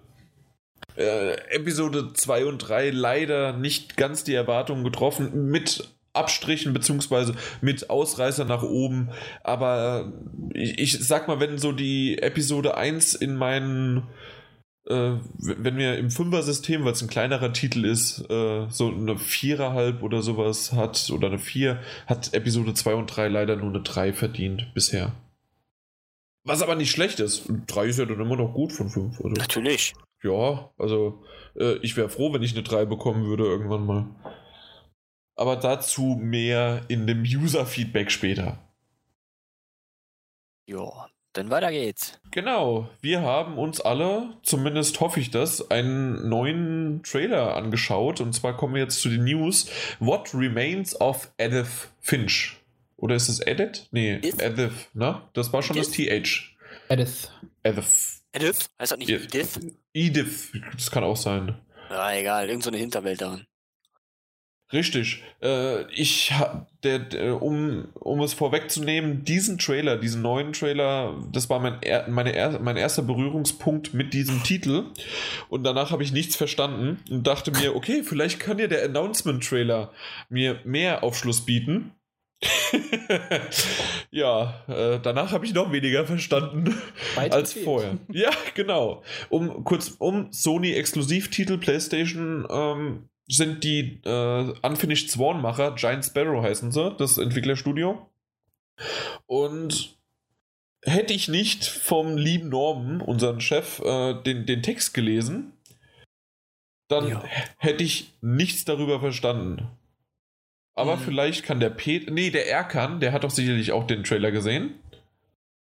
Äh, 0.97 1.33
Episode 1.51 2.13
2 2.13 2.45
und 2.45 2.59
3 2.59 2.91
leider 2.91 3.53
nicht 3.53 3.97
ganz 3.97 4.23
die 4.23 4.35
Erwartungen 4.35 4.85
getroffen. 4.85 5.51
Mit 5.51 5.89
Abstrichen 6.13 6.73
beziehungsweise 6.73 7.35
mit 7.61 7.91
Ausreißer 7.91 8.45
nach 8.45 8.63
oben. 8.63 9.11
Aber 9.43 10.13
äh, 10.55 10.59
ich, 10.63 10.79
ich 10.79 10.99
sag 11.05 11.27
mal, 11.27 11.41
wenn 11.41 11.59
so 11.59 11.73
die 11.73 12.23
Episode 12.23 12.77
1 12.77 13.17
in 13.17 13.35
meinen 13.35 14.05
äh, 14.88 15.18
wenn 15.38 15.77
wir 15.77 15.98
im 15.98 16.11
Fünfer-System, 16.11 16.85
weil 16.85 16.92
es 16.92 17.03
ein 17.03 17.09
kleinerer 17.09 17.53
Titel 17.53 17.85
ist, 17.85 18.20
äh, 18.31 18.66
so 18.70 18.88
eine 18.88 19.18
Viererhalb 19.18 20.03
oder 20.03 20.22
sowas 20.22 20.72
hat, 20.72 21.11
oder 21.11 21.29
eine 21.29 21.38
Vier, 21.38 21.81
hat 22.07 22.33
Episode 22.33 22.74
2 22.74 22.94
und 22.94 23.07
3 23.07 23.29
leider 23.29 23.57
nur 23.57 23.68
eine 23.68 23.83
3 23.83 24.12
verdient 24.12 24.72
bisher. 24.74 25.12
Was 26.44 26.62
aber 26.62 26.74
nicht 26.74 26.90
schlecht 26.90 27.20
ist. 27.20 27.44
3 27.66 27.87
ist 27.87 27.98
ja 27.98 28.07
dann 28.07 28.20
immer 28.20 28.37
noch 28.37 28.55
gut 28.55 28.72
von 28.72 28.88
5. 28.88 29.16
Also, 29.16 29.29
Natürlich. 29.29 29.94
ja, 30.22 30.70
also 30.79 31.22
äh, 31.55 31.77
ich 31.83 31.96
wäre 31.96 32.09
froh, 32.09 32.33
wenn 32.33 32.42
ich 32.42 32.55
eine 32.55 32.62
3 32.62 32.87
bekommen 32.87 33.27
würde 33.27 33.44
irgendwann 33.44 33.85
mal. 33.85 34.07
Aber 35.37 35.57
dazu 35.57 36.18
mehr 36.20 36.83
in 36.88 37.07
dem 37.07 37.22
User-Feedback 37.22 38.11
später. 38.11 38.59
Ja, 40.66 41.09
dann 41.33 41.51
weiter 41.51 41.71
geht's. 41.71 42.19
Genau, 42.31 42.88
wir 43.01 43.23
haben 43.23 43.59
uns 43.59 43.81
alle, 43.81 44.35
zumindest 44.43 45.01
hoffe 45.01 45.21
ich 45.21 45.31
das, 45.31 45.71
einen 45.71 46.29
neuen 46.29 47.03
Trailer 47.03 47.57
angeschaut. 47.57 48.21
Und 48.21 48.33
zwar 48.33 48.57
kommen 48.57 48.75
wir 48.75 48.83
jetzt 48.83 49.01
zu 49.01 49.09
den 49.09 49.25
News. 49.25 49.71
What 50.01 50.35
Remains 50.35 51.01
of 51.01 51.31
Edith 51.38 51.88
Finch? 52.01 52.57
Oder 52.97 53.14
ist 53.14 53.29
es 53.29 53.41
Edith? 53.41 53.87
Nee, 53.93 54.14
Edith? 54.14 54.38
Edith, 54.41 54.88
ne? 54.95 55.23
Das 55.33 55.53
war 55.53 55.62
schon 55.62 55.77
das 55.77 55.91
TH. 55.91 56.57
Edith. 56.88 57.31
Edith. 57.62 58.23
Edith? 58.33 58.71
Heißt 58.81 58.93
das 58.93 58.99
nicht. 58.99 59.11
Edith? 59.11 59.61
Edith, 59.93 60.53
das 60.73 60.91
kann 60.91 61.05
auch 61.05 61.17
sein. 61.17 61.57
Ja, 61.91 62.12
egal, 62.12 62.49
irgend 62.49 62.64
so 62.64 62.71
eine 62.71 62.79
Hinterwelt 62.79 63.21
darin. 63.21 63.47
Richtig. 64.72 65.22
Äh, 65.42 65.90
ich 65.92 66.33
der, 66.83 67.42
um, 67.42 67.88
um 67.94 68.20
es 68.20 68.35
vorwegzunehmen, 68.35 69.24
diesen 69.24 69.59
Trailer, 69.59 69.96
diesen 69.96 70.20
neuen 70.20 70.52
Trailer, 70.52 71.16
das 71.33 71.48
war 71.48 71.59
mein, 71.59 71.78
meine 72.09 72.59
mein 72.61 72.76
erster 72.76 73.02
Berührungspunkt 73.02 73.94
mit 73.94 74.12
diesem 74.12 74.42
Titel. 74.42 74.85
Und 75.48 75.64
danach 75.64 75.90
habe 75.90 76.02
ich 76.02 76.12
nichts 76.12 76.37
verstanden 76.37 76.98
und 77.11 77.26
dachte 77.26 77.50
mir, 77.50 77.74
okay, 77.74 78.02
vielleicht 78.04 78.40
kann 78.40 78.59
ja 78.59 78.66
der 78.66 78.85
Announcement-Trailer 78.85 79.90
mir 80.28 80.61
mehr 80.64 81.02
Aufschluss 81.02 81.46
bieten. 81.46 81.92
ja, 84.11 84.62
äh, 84.68 85.00
danach 85.02 85.33
habe 85.33 85.44
ich 85.44 85.54
noch 85.54 85.72
weniger 85.72 86.07
verstanden 86.07 86.72
Weit 87.16 87.33
als 87.33 87.54
gefehlt. 87.54 87.64
vorher. 87.64 87.98
Ja, 88.12 88.31
genau. 88.54 89.02
Um 89.28 89.64
kurz 89.64 89.96
um 89.98 90.31
Sony 90.31 90.72
Exklusivtitel 90.74 91.59
PlayStation 91.59 92.46
ähm, 92.48 93.09
sind 93.29 93.62
die 93.64 94.01
äh, 94.05 94.53
Unfinished 94.62 95.11
Sworn 95.11 95.41
Macher, 95.43 95.75
Giant 95.75 96.05
Sparrow 96.05 96.43
heißen 96.43 96.73
sie, 96.73 96.95
das 96.99 97.19
Entwicklerstudio. 97.19 98.07
Und 99.27 99.97
hätte 100.83 101.12
ich 101.12 101.29
nicht 101.29 101.64
vom 101.64 102.17
lieben 102.17 102.49
Norman, 102.49 103.01
unseren 103.01 103.41
Chef, 103.41 103.81
äh, 103.81 104.14
den, 104.23 104.47
den 104.47 104.62
Text 104.62 104.95
gelesen, 104.95 105.53
dann 106.88 107.09
Ja. 107.09 107.25
hätte 107.59 107.85
ich 107.85 108.14
nichts 108.23 108.64
darüber 108.64 108.99
verstanden. 109.01 109.69
Aber 110.75 110.97
Mhm. 110.97 111.01
vielleicht 111.01 111.43
kann 111.45 111.61
der 111.61 111.71
Pet, 111.71 112.11
nee, 112.11 112.31
der 112.31 112.49
Erkan, 112.49 113.01
der 113.01 113.12
hat 113.12 113.25
doch 113.25 113.31
sicherlich 113.31 113.73
auch 113.73 113.87
den 113.87 114.05
Trailer 114.05 114.31
gesehen. 114.31 114.79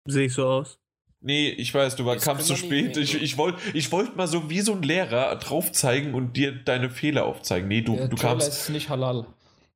Sehe 0.06 0.27
ich 0.27 0.34
so 0.34 0.47
aus. 0.47 0.80
Nee, 1.19 1.49
ich 1.49 1.73
weiß, 1.73 1.95
du 1.95 2.06
war, 2.06 2.15
Das 2.15 2.25
kamst 2.25 2.47
zu 2.47 2.56
spät. 2.56 2.95
Ich, 2.97 3.21
ich 3.21 3.38
wollte 3.38 3.60
ich 3.73 3.91
wollt 3.91 4.15
mal 4.15 4.27
so 4.27 4.49
wie 4.49 4.62
so 4.62 4.73
ein 4.73 4.84
Lehrer 4.84 5.36
drauf 5.38 5.71
zeigen 5.71 6.13
und 6.13 6.38
dir 6.38 6.51
deine 6.51 6.89
Fehler 6.89 7.25
aufzeigen. 7.25 7.67
Nee, 7.67 7.82
du, 7.82 7.95
Der 7.95 8.08
du 8.08 8.15
Trailer 8.15 8.34
kamst. 8.34 8.47
ist 8.49 8.69
nicht 8.69 8.89
halal. 8.89 9.25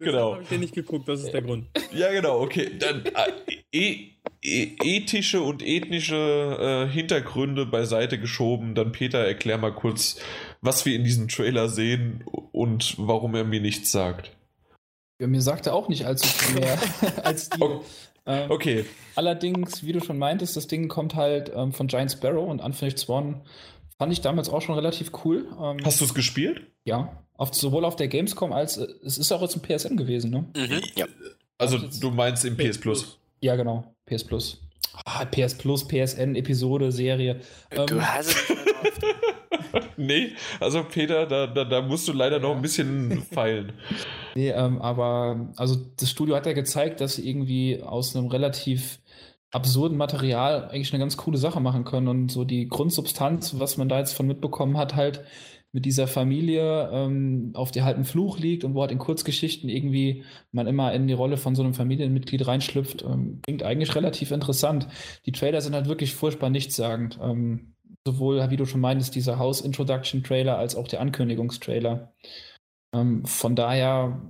Genau. 0.00 0.34
habe 0.34 0.42
ich 0.42 0.48
dir 0.48 0.58
nicht 0.58 0.74
geguckt, 0.74 1.08
das 1.08 1.24
ist 1.24 1.32
der 1.32 1.42
Grund. 1.42 1.66
Ja, 1.92 2.12
genau, 2.12 2.40
okay. 2.40 2.70
Dann 2.78 3.04
äh, 3.04 3.32
e, 3.72 4.10
e, 4.42 4.76
ethische 4.84 5.42
und 5.42 5.60
ethnische 5.60 6.86
äh, 6.86 6.92
Hintergründe 6.92 7.66
beiseite 7.66 8.20
geschoben. 8.20 8.76
Dann 8.76 8.92
Peter, 8.92 9.18
erklär 9.18 9.58
mal 9.58 9.74
kurz, 9.74 10.20
was 10.60 10.86
wir 10.86 10.94
in 10.94 11.02
diesem 11.02 11.26
Trailer 11.26 11.68
sehen 11.68 12.24
und 12.52 12.94
warum 12.98 13.34
er 13.34 13.42
mir 13.44 13.60
nichts 13.60 13.90
sagt. 13.90 14.30
Ja, 15.20 15.26
mir 15.26 15.42
sagte 15.42 15.72
auch 15.72 15.88
nicht 15.88 16.04
allzu 16.06 16.26
viel 16.28 16.60
mehr 16.60 16.78
als 17.24 17.50
dir. 17.50 17.62
Okay. 17.64 17.80
Ähm, 18.26 18.50
Okay, 18.50 18.84
Allerdings, 19.16 19.84
wie 19.84 19.92
du 19.92 20.00
schon 20.00 20.18
meintest, 20.18 20.56
das 20.56 20.66
Ding 20.66 20.88
kommt 20.88 21.14
halt 21.14 21.50
ähm, 21.54 21.72
von 21.72 21.86
Giant 21.88 22.12
Sparrow 22.12 22.48
und 22.48 22.60
Unfinished 22.60 22.98
Swan. 22.98 23.40
Fand 23.98 24.12
ich 24.12 24.20
damals 24.20 24.48
auch 24.48 24.60
schon 24.62 24.74
relativ 24.74 25.10
cool. 25.24 25.48
Ähm, 25.60 25.78
hast 25.84 26.00
du 26.00 26.04
es 26.04 26.14
gespielt? 26.14 26.60
Ja, 26.84 27.24
auf, 27.34 27.54
sowohl 27.54 27.84
auf 27.84 27.96
der 27.96 28.08
Gamescom 28.08 28.52
als 28.52 28.76
äh, 28.76 28.86
es 29.04 29.16
ist 29.18 29.32
auch 29.32 29.40
jetzt 29.42 29.56
ein 29.56 29.62
PSN 29.62 29.96
gewesen, 29.96 30.30
ne? 30.30 30.44
Mhm, 30.56 30.82
ja. 30.94 31.06
Also, 31.56 31.78
du 31.78 32.10
meinst 32.10 32.44
im 32.44 32.56
PS 32.56 32.78
Plus. 32.78 33.18
Ja, 33.40 33.56
genau. 33.56 33.94
PS 34.06 34.24
Plus. 34.24 34.60
Ah, 35.04 35.24
PS 35.24 35.56
Plus, 35.56 35.88
PSN, 35.88 36.34
Episode, 36.36 36.92
Serie. 36.92 37.40
Ähm, 37.70 37.86
Du 37.86 38.00
hast 38.00 38.28
es 38.28 38.48
mehr 38.50 38.56
nee, 39.98 40.32
also 40.60 40.84
Peter, 40.84 41.26
da, 41.26 41.46
da, 41.46 41.64
da 41.64 41.82
musst 41.82 42.08
du 42.08 42.12
leider 42.12 42.38
noch 42.38 42.56
ein 42.56 42.62
bisschen 42.62 43.22
feilen. 43.32 43.72
Nee, 44.34 44.50
ähm, 44.50 44.80
aber 44.80 45.52
also 45.56 45.76
das 45.98 46.10
Studio 46.10 46.36
hat 46.36 46.46
ja 46.46 46.52
gezeigt, 46.52 47.00
dass 47.00 47.16
sie 47.16 47.28
irgendwie 47.28 47.82
aus 47.82 48.16
einem 48.16 48.28
relativ 48.28 49.00
absurden 49.50 49.96
Material 49.96 50.68
eigentlich 50.68 50.92
eine 50.92 51.00
ganz 51.00 51.16
coole 51.16 51.38
Sache 51.38 51.60
machen 51.60 51.84
können 51.84 52.08
und 52.08 52.30
so 52.30 52.44
die 52.44 52.68
Grundsubstanz, 52.68 53.58
was 53.58 53.76
man 53.76 53.88
da 53.88 53.98
jetzt 53.98 54.12
von 54.12 54.26
mitbekommen 54.26 54.76
hat, 54.76 54.94
halt 54.94 55.24
mit 55.72 55.84
dieser 55.84 56.06
Familie, 56.06 56.88
ähm, 56.92 57.50
auf 57.54 57.70
der 57.70 57.84
halt 57.84 57.98
ein 57.98 58.04
Fluch 58.04 58.38
liegt 58.38 58.64
und 58.64 58.74
wo 58.74 58.80
halt 58.80 58.90
in 58.90 58.98
Kurzgeschichten 58.98 59.68
irgendwie 59.68 60.24
man 60.50 60.66
immer 60.66 60.94
in 60.94 61.06
die 61.06 61.14
Rolle 61.14 61.36
von 61.36 61.54
so 61.54 61.62
einem 61.62 61.74
Familienmitglied 61.74 62.46
reinschlüpft, 62.46 63.02
ähm, 63.02 63.40
klingt 63.42 63.62
eigentlich 63.62 63.94
relativ 63.94 64.30
interessant. 64.30 64.88
Die 65.26 65.32
Trailer 65.32 65.60
sind 65.60 65.74
halt 65.74 65.86
wirklich 65.86 66.14
furchtbar 66.14 66.48
nichtssagend. 66.48 67.18
Ähm, 67.22 67.74
sowohl, 68.12 68.50
wie 68.50 68.56
du 68.56 68.64
schon 68.64 68.80
meintest, 68.80 69.14
dieser 69.14 69.38
House-Introduction-Trailer 69.38 70.56
als 70.56 70.76
auch 70.76 70.88
der 70.88 71.00
Ankündigungstrailer. 71.00 72.12
Ähm, 72.94 73.24
von 73.24 73.54
daher, 73.54 74.20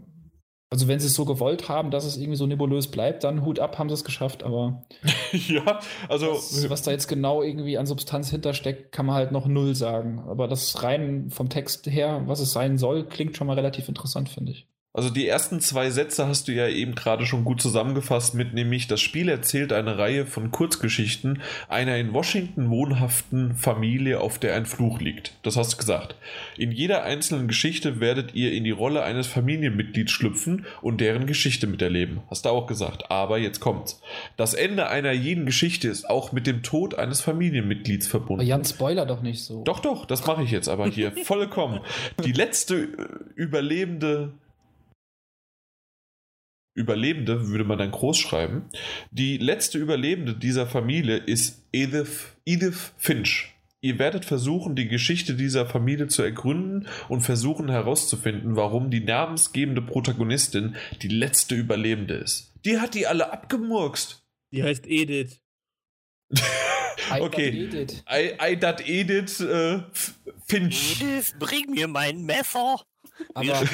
also 0.71 0.89
wenn 0.89 0.99
sie 0.99 1.07
es 1.07 1.15
so 1.15 1.25
gewollt 1.25 1.69
haben, 1.69 1.91
dass 1.91 2.05
es 2.05 2.17
irgendwie 2.17 2.37
so 2.37 2.47
nebulös 2.47 2.91
bleibt, 2.91 3.25
dann 3.25 3.45
Hut 3.45 3.61
ab, 3.61 3.79
haben 3.79 3.89
sie 3.89 3.95
es 3.95 4.05
geschafft, 4.05 4.43
aber 4.43 4.85
ja, 5.33 5.81
also. 6.09 6.33
was, 6.33 6.69
was 6.69 6.83
da 6.83 6.91
jetzt 6.91 7.07
genau 7.07 7.43
irgendwie 7.43 7.79
an 7.79 7.87
Substanz 7.87 8.31
hintersteckt, 8.31 8.93
kann 8.93 9.07
man 9.07 9.15
halt 9.15 9.33
noch 9.33 9.47
null 9.47 9.75
sagen. 9.75 10.21
Aber 10.29 10.49
das 10.49 10.83
rein 10.83 11.31
vom 11.31 11.49
Text 11.49 11.87
her, 11.87 12.23
was 12.27 12.41
es 12.41 12.53
sein 12.53 12.79
soll, 12.79 13.07
klingt 13.07 13.37
schon 13.37 13.47
mal 13.47 13.55
relativ 13.55 13.89
interessant, 13.89 14.29
finde 14.29 14.53
ich. 14.53 14.67
Also 14.99 15.11
die 15.11 15.29
ersten 15.29 15.61
zwei 15.61 15.91
Sätze 15.91 16.27
hast 16.27 16.49
du 16.49 16.53
ja 16.53 16.67
eben 16.67 16.97
gerade 16.97 17.25
schon 17.25 17.45
gut 17.45 17.63
zusammengefasst 17.63 18.35
mit 18.35 18.53
nämlich 18.53 18.89
das 18.89 19.01
Spiel 19.01 19.29
erzählt 19.29 19.73
eine 19.73 19.97
Reihe 19.97 20.27
von 20.27 20.51
Kurzgeschichten 20.51 21.41
einer 21.69 21.97
in 21.99 22.13
Washington 22.13 22.69
wohnhaften 22.69 23.55
Familie, 23.55 24.19
auf 24.19 24.41
der 24.41 24.57
ein 24.57 24.67
Fluch 24.67 25.01
liegt. 25.01 25.35
Das 25.45 25.57
hast 25.57 25.75
du 25.75 25.77
gesagt. 25.77 26.17
In 26.57 26.73
jeder 26.73 27.05
einzelnen 27.05 27.47
Geschichte 27.47 28.01
werdet 28.01 28.35
ihr 28.35 28.51
in 28.51 28.65
die 28.65 28.73
Rolle 28.73 29.05
eines 29.05 29.29
Familienmitglieds 29.29 30.11
schlüpfen 30.11 30.67
und 30.83 31.01
deren 31.01 31.29
Geschichte 31.29 31.69
miterleben. 31.69 32.23
Hast 32.29 32.45
du 32.45 32.49
auch 32.49 32.67
gesagt. 32.67 33.09
Aber 33.09 33.39
jetzt 33.39 33.61
kommt's. 33.61 34.03
Das 34.37 34.53
Ende 34.53 34.89
einer 34.89 35.13
jeden 35.13 35.47
Geschichte 35.47 35.87
ist 35.87 36.11
auch 36.11 36.33
mit 36.33 36.49
dem 36.49 36.65
Tod 36.65 36.99
eines 36.99 37.21
Familienmitglieds 37.21 38.09
verbunden. 38.09 38.45
Jan, 38.45 38.65
Spoiler 38.65 39.07
doch 39.07 39.23
nicht 39.23 39.45
so. 39.45 39.63
Doch, 39.63 39.79
doch, 39.79 40.07
das 40.07 40.27
mache 40.27 40.43
ich 40.43 40.51
jetzt 40.51 40.69
aber 40.69 40.89
hier 40.89 41.13
vollkommen. 41.23 41.83
Die 42.25 42.33
letzte 42.33 42.75
äh, 42.75 42.89
überlebende 43.37 44.33
Überlebende, 46.79 47.49
würde 47.49 47.65
man 47.65 47.79
dann 47.79 47.91
groß 47.91 48.17
schreiben. 48.19 48.67
Die 49.11 49.37
letzte 49.37 49.79
Überlebende 49.79 50.35
dieser 50.35 50.67
Familie 50.67 51.17
ist 51.17 51.63
Edith, 51.73 52.27
Edith 52.45 52.93
Finch. 52.97 53.55
Ihr 53.81 53.99
werdet 53.99 54.25
versuchen, 54.25 54.75
die 54.75 54.89
Geschichte 54.89 55.35
dieser 55.35 55.67
Familie 55.67 56.09
zu 56.09 56.23
ergründen 56.23 56.89
und 57.09 57.21
versuchen 57.21 57.69
herauszufinden, 57.69 58.57
warum 58.57 58.91
die 58.91 59.01
namensgebende 59.01 59.83
Protagonistin 59.83 60.77
die 61.03 61.09
letzte 61.09 61.55
Überlebende 61.55 62.15
ist. 62.15 62.53
Die 62.65 62.79
hat 62.81 62.95
die 62.95 63.07
alle 63.07 63.33
abgemurkst. 63.33 64.25
Die 64.53 64.65
heißt 64.65 64.87
Edith. 64.87 65.41
okay. 67.21 67.67
Edith. 67.67 68.03
I, 68.11 68.53
I 68.53 68.57
dat 68.57 68.87
Edith 68.89 69.41
äh, 69.41 69.81
Finch. 70.45 71.01
Edith, 71.01 71.35
bring 71.39 71.71
mir 71.71 71.87
mein 71.87 72.25
Messer. 72.25 72.83
Aber 73.35 73.63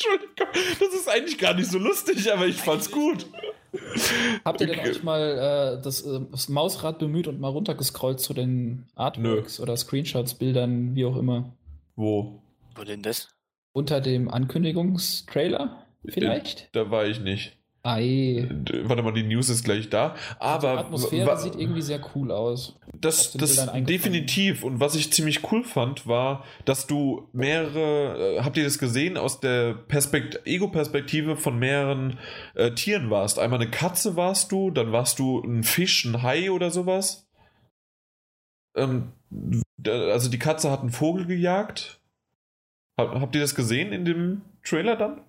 Entschuldigung, 0.00 0.78
das 0.80 0.94
ist 0.94 1.08
eigentlich 1.08 1.38
gar 1.38 1.54
nicht 1.54 1.70
so 1.70 1.78
lustig, 1.78 2.32
aber 2.32 2.46
ich 2.46 2.56
fand's 2.56 2.90
gut. 2.90 3.26
habt 4.44 4.60
ihr 4.60 4.66
denn 4.68 4.80
euch 4.80 5.02
mal 5.02 5.76
äh, 5.78 5.82
das, 5.82 6.02
äh, 6.02 6.20
das 6.30 6.48
Mausrad 6.48 6.98
bemüht 6.98 7.28
und 7.28 7.38
mal 7.40 7.48
runtergescrollt 7.48 8.18
zu 8.20 8.34
den 8.34 8.86
Artworks 8.94 9.60
oder 9.60 9.76
Screenshots, 9.76 10.34
Bildern, 10.34 10.94
wie 10.94 11.04
auch 11.04 11.16
immer? 11.16 11.52
Wo? 11.96 12.40
Wo 12.74 12.82
denn 12.84 13.02
das? 13.02 13.28
Unter 13.72 14.00
dem 14.00 14.28
Ankündigungstrailer 14.28 15.86
vielleicht? 16.06 16.74
Da 16.74 16.90
war 16.90 17.06
ich 17.06 17.20
nicht. 17.20 17.56
Ei. 17.82 18.46
D- 18.50 18.88
Warte 18.88 19.02
mal, 19.02 19.12
die 19.12 19.22
News 19.22 19.48
ist 19.48 19.64
gleich 19.64 19.88
da. 19.88 20.14
Also 20.38 20.66
Aber 20.68 20.72
die 20.76 20.86
Atmosphäre 20.86 21.38
sieht 21.38 21.54
irgendwie 21.56 21.82
sehr 21.82 22.00
cool 22.14 22.30
aus. 22.30 22.76
Das, 23.00 23.32
das 23.32 23.56
definitiv. 23.84 24.62
Und 24.64 24.80
was 24.80 24.94
ich 24.94 25.12
ziemlich 25.12 25.50
cool 25.50 25.64
fand, 25.64 26.06
war, 26.06 26.44
dass 26.64 26.86
du 26.86 27.28
mehrere, 27.32 28.36
äh, 28.36 28.42
habt 28.42 28.56
ihr 28.56 28.64
das 28.64 28.78
gesehen, 28.78 29.16
aus 29.16 29.40
der 29.40 29.74
Perspekt 29.74 30.46
Ego-Perspektive 30.46 31.36
von 31.36 31.58
mehreren 31.58 32.18
äh, 32.54 32.72
Tieren 32.72 33.10
warst. 33.10 33.38
Einmal 33.38 33.60
eine 33.60 33.70
Katze 33.70 34.16
warst 34.16 34.52
du, 34.52 34.70
dann 34.70 34.92
warst 34.92 35.18
du 35.18 35.40
ein 35.40 35.62
Fisch, 35.64 36.04
ein 36.04 36.22
Hai 36.22 36.50
oder 36.50 36.70
sowas. 36.70 37.28
Ähm, 38.76 39.12
da- 39.76 40.08
also 40.10 40.30
die 40.30 40.38
Katze 40.38 40.70
hat 40.70 40.80
einen 40.80 40.90
Vogel 40.90 41.26
gejagt. 41.26 42.00
Hab, 42.98 43.14
habt 43.20 43.34
ihr 43.34 43.40
das 43.40 43.54
gesehen 43.54 43.92
in 43.92 44.04
dem 44.04 44.42
Trailer 44.62 44.96
dann? 44.96 45.24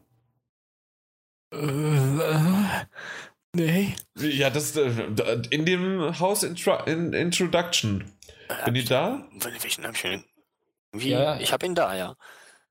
Äh, 3.57 3.61
nee. 3.61 3.95
Ja, 4.15 4.49
das 4.49 4.75
äh, 4.75 4.91
in 5.49 5.65
dem 5.65 6.19
House 6.19 6.43
Intro 6.43 6.83
in 6.85 7.13
Introduction. 7.13 8.11
Bin 8.65 8.75
ich 8.75 8.85
da? 8.85 9.27
Welchen 9.33 9.85
hab 9.85 9.95
ich 9.95 10.01
denn? 10.01 10.23
Wie? 10.93 11.09
Ja, 11.09 11.35
ja. 11.35 11.39
Ich 11.39 11.53
hab 11.53 11.63
ihn 11.63 11.75
da, 11.75 11.95
ja. 11.95 12.15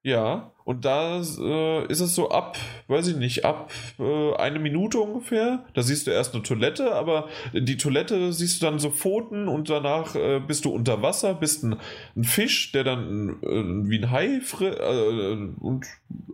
Ja, 0.03 0.53
und 0.65 0.87
da 0.87 1.21
äh, 1.21 1.87
ist 1.89 2.01
es 2.01 2.15
so 2.15 2.31
ab, 2.31 2.57
weiß 2.89 3.09
ich 3.09 3.17
nicht, 3.17 3.45
ab 3.45 3.71
äh, 3.99 4.35
eine 4.37 4.59
Minute 4.59 4.99
ungefähr. 4.99 5.67
Da 5.75 5.83
siehst 5.83 6.07
du 6.07 6.11
erst 6.11 6.33
eine 6.33 6.43
Toilette, 6.43 6.95
aber 6.95 7.29
die 7.53 7.77
Toilette 7.77 8.33
siehst 8.33 8.63
du 8.63 8.67
dann 8.67 8.79
so 8.79 8.91
Pfoten 8.91 9.47
und 9.47 9.69
danach 9.69 10.15
äh, 10.15 10.41
bist 10.41 10.65
du 10.65 10.71
unter 10.71 11.03
Wasser, 11.03 11.35
bist 11.35 11.65
ein, 11.65 11.77
ein 12.17 12.25
Fisch, 12.25 12.73
der 12.73 12.85
dann 12.85 13.37
äh, 13.43 13.91
wie 13.91 13.99
ein 13.99 14.11
Hai 14.11 14.41
äh, 14.61 15.49
und 15.61 15.85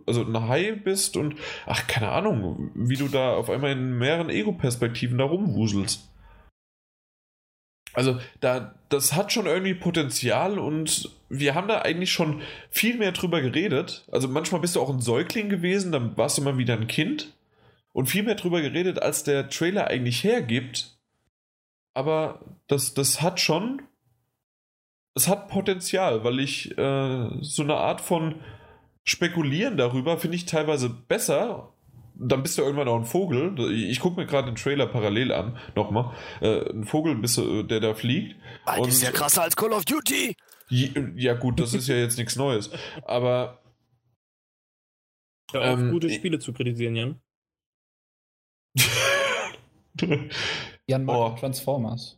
also 0.05 0.21
ein 0.21 0.47
Hai 0.47 0.71
bist 0.71 1.17
und 1.17 1.35
ach, 1.65 1.87
keine 1.87 2.09
Ahnung, 2.09 2.71
wie 2.73 2.95
du 2.95 3.09
da 3.09 3.33
auf 3.33 3.49
einmal 3.49 3.73
in 3.73 3.97
mehreren 3.97 4.29
Ego-Perspektiven 4.29 5.17
da 5.17 5.25
rumwuselst. 5.25 6.07
Also, 7.97 8.19
da, 8.41 8.75
das 8.89 9.15
hat 9.15 9.33
schon 9.33 9.47
irgendwie 9.47 9.73
Potenzial 9.73 10.59
und 10.59 11.09
wir 11.29 11.55
haben 11.55 11.67
da 11.67 11.81
eigentlich 11.81 12.11
schon 12.11 12.43
viel 12.69 12.95
mehr 12.95 13.11
drüber 13.11 13.41
geredet. 13.41 14.05
Also, 14.11 14.27
manchmal 14.27 14.61
bist 14.61 14.75
du 14.75 14.81
auch 14.81 14.91
ein 14.91 15.01
Säugling 15.01 15.49
gewesen, 15.49 15.91
dann 15.91 16.15
warst 16.15 16.37
du 16.37 16.43
mal 16.43 16.59
wieder 16.59 16.75
ein 16.75 16.85
Kind 16.85 17.33
und 17.93 18.05
viel 18.05 18.21
mehr 18.21 18.35
drüber 18.35 18.61
geredet, 18.61 19.01
als 19.01 19.23
der 19.23 19.49
Trailer 19.49 19.87
eigentlich 19.87 20.23
hergibt. 20.23 20.95
Aber 21.95 22.41
das, 22.67 22.93
das 22.93 23.23
hat 23.23 23.39
schon. 23.39 23.81
Es 25.15 25.27
hat 25.27 25.47
Potenzial, 25.47 26.23
weil 26.23 26.39
ich 26.39 26.77
äh, 26.77 27.29
so 27.41 27.63
eine 27.63 27.77
Art 27.77 28.01
von 28.01 28.35
Spekulieren 29.05 29.75
darüber 29.75 30.19
finde 30.19 30.35
ich 30.35 30.45
teilweise 30.45 30.91
besser. 30.91 31.73
Dann 32.19 32.41
bist 32.41 32.57
du 32.57 32.63
irgendwann 32.63 32.87
auch 32.87 32.97
ein 32.97 33.05
Vogel. 33.05 33.71
Ich 33.71 33.99
gucke 33.99 34.19
mir 34.19 34.25
gerade 34.25 34.47
den 34.47 34.55
Trailer 34.55 34.87
parallel 34.87 35.31
an. 35.31 35.57
Nochmal. 35.75 36.13
Äh, 36.41 36.69
ein 36.71 36.83
Vogel, 36.85 37.15
bist 37.15 37.37
du, 37.37 37.63
der 37.63 37.79
da 37.79 37.93
fliegt. 37.93 38.35
Ah, 38.65 38.77
das 38.77 38.87
ist 38.95 39.03
ja 39.03 39.11
krasser 39.11 39.43
als 39.43 39.55
Call 39.55 39.71
of 39.73 39.85
Duty. 39.85 40.35
Ja, 40.69 41.33
gut, 41.35 41.59
das 41.59 41.73
ist 41.73 41.87
ja 41.87 41.95
jetzt 41.95 42.17
nichts 42.17 42.35
Neues. 42.35 42.69
Aber 43.03 43.61
auf, 45.53 45.79
Ähm, 45.79 45.91
gute 45.91 46.09
Spiele 46.09 46.39
zu 46.39 46.51
kritisieren, 46.53 46.95
Jan. 46.95 47.21
Jan 50.87 51.05
mag 51.05 51.15
Oh. 51.15 51.35
Transformers. 51.39 52.16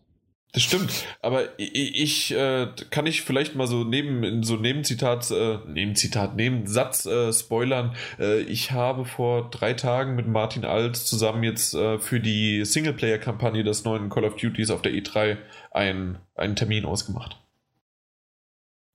Das 0.51 0.63
stimmt, 0.63 1.05
aber 1.21 1.59
ich, 1.59 2.01
ich 2.01 2.31
äh, 2.31 2.69
kann 2.89 3.05
ich 3.05 3.21
vielleicht 3.21 3.53
mal 3.53 3.67
so 3.67 3.83
neben 3.83 4.23
in 4.23 4.41
so 4.41 4.55
Nebenzitat, 4.55 5.29
äh, 5.29 5.59
Nebenzitat, 5.67 6.35
Nebensatz 6.35 7.05
äh, 7.05 7.31
spoilern. 7.31 7.95
Äh, 8.17 8.39
ich 8.41 8.71
habe 8.71 9.05
vor 9.05 9.51
drei 9.51 9.73
Tagen 9.73 10.15
mit 10.15 10.27
Martin 10.27 10.65
Alt 10.65 10.95
zusammen 10.95 11.43
jetzt 11.43 11.75
äh, 11.75 11.99
für 11.99 12.19
die 12.19 12.65
Singleplayer-Kampagne 12.65 13.63
des 13.63 13.83
neuen 13.83 14.09
Call 14.09 14.25
of 14.25 14.37
Duties 14.37 14.71
auf 14.71 14.81
der 14.81 14.91
E3 14.91 15.37
ein, 15.69 16.17
einen 16.33 16.55
Termin 16.55 16.85
ausgemacht. 16.85 17.39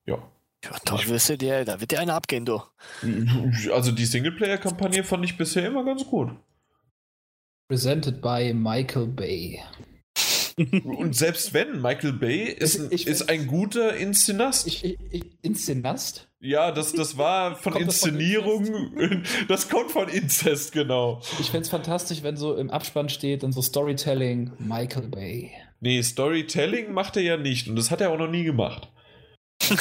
Ja. 0.05 0.17
Ja, 0.61 0.71
toll, 0.83 1.07
wirst 1.07 1.29
du 1.29 1.37
dir, 1.37 1.63
da 1.63 1.79
wird 1.79 1.91
dir 1.91 2.01
einer 2.01 2.15
abgehen, 2.15 2.43
du. 2.43 2.61
Also 3.71 3.93
die 3.93 4.05
Singleplayer-Kampagne 4.05 5.05
fand 5.05 5.23
ich 5.23 5.37
bisher 5.37 5.65
immer 5.67 5.85
ganz 5.85 6.05
gut. 6.05 6.31
Presented 7.69 8.21
by 8.21 8.53
Michael 8.53 9.07
Bay. 9.07 9.61
Und 10.57 11.15
selbst 11.17 11.53
wenn, 11.53 11.81
Michael 11.81 12.13
Bay 12.13 12.43
ist, 12.45 12.79
ein- 12.79 12.85
Ich- 12.89 13.01
ich- 13.01 13.07
ist 13.07 13.29
ein 13.29 13.45
guter 13.45 13.95
Inszenast. 13.97 14.65
Ich, 14.67 14.97
Inszenast? 15.41 16.29
Ja, 16.39 16.71
das, 16.71 16.93
das 16.93 17.17
war 17.17 17.55
von 17.61 17.73
Kommt 17.73 17.87
das 17.87 17.99
von 17.99 18.09
Inszenierung. 18.11 19.23
Das 19.49 19.67
kommt 19.67 19.91
von 19.91 20.07
Inzest, 20.07 20.71
genau. 20.71 21.21
Ich 21.39 21.47
fände 21.51 21.63
es 21.63 21.69
fantastisch, 21.69 22.23
wenn 22.23 22.37
so 22.37 22.55
im 22.55 22.69
Abspann 22.69 23.09
steht, 23.09 23.43
dann 23.43 23.51
so 23.51 23.61
Storytelling, 23.61 24.53
Michael 24.59 25.09
Bay. 25.09 25.51
Nee, 25.81 26.01
Storytelling 26.01 26.93
macht 26.93 27.17
er 27.17 27.23
ja 27.23 27.35
nicht 27.37 27.67
und 27.67 27.75
das 27.75 27.91
hat 27.91 27.99
er 27.99 28.11
auch 28.11 28.17
noch 28.17 28.29
nie 28.29 28.43
gemacht. 28.45 28.89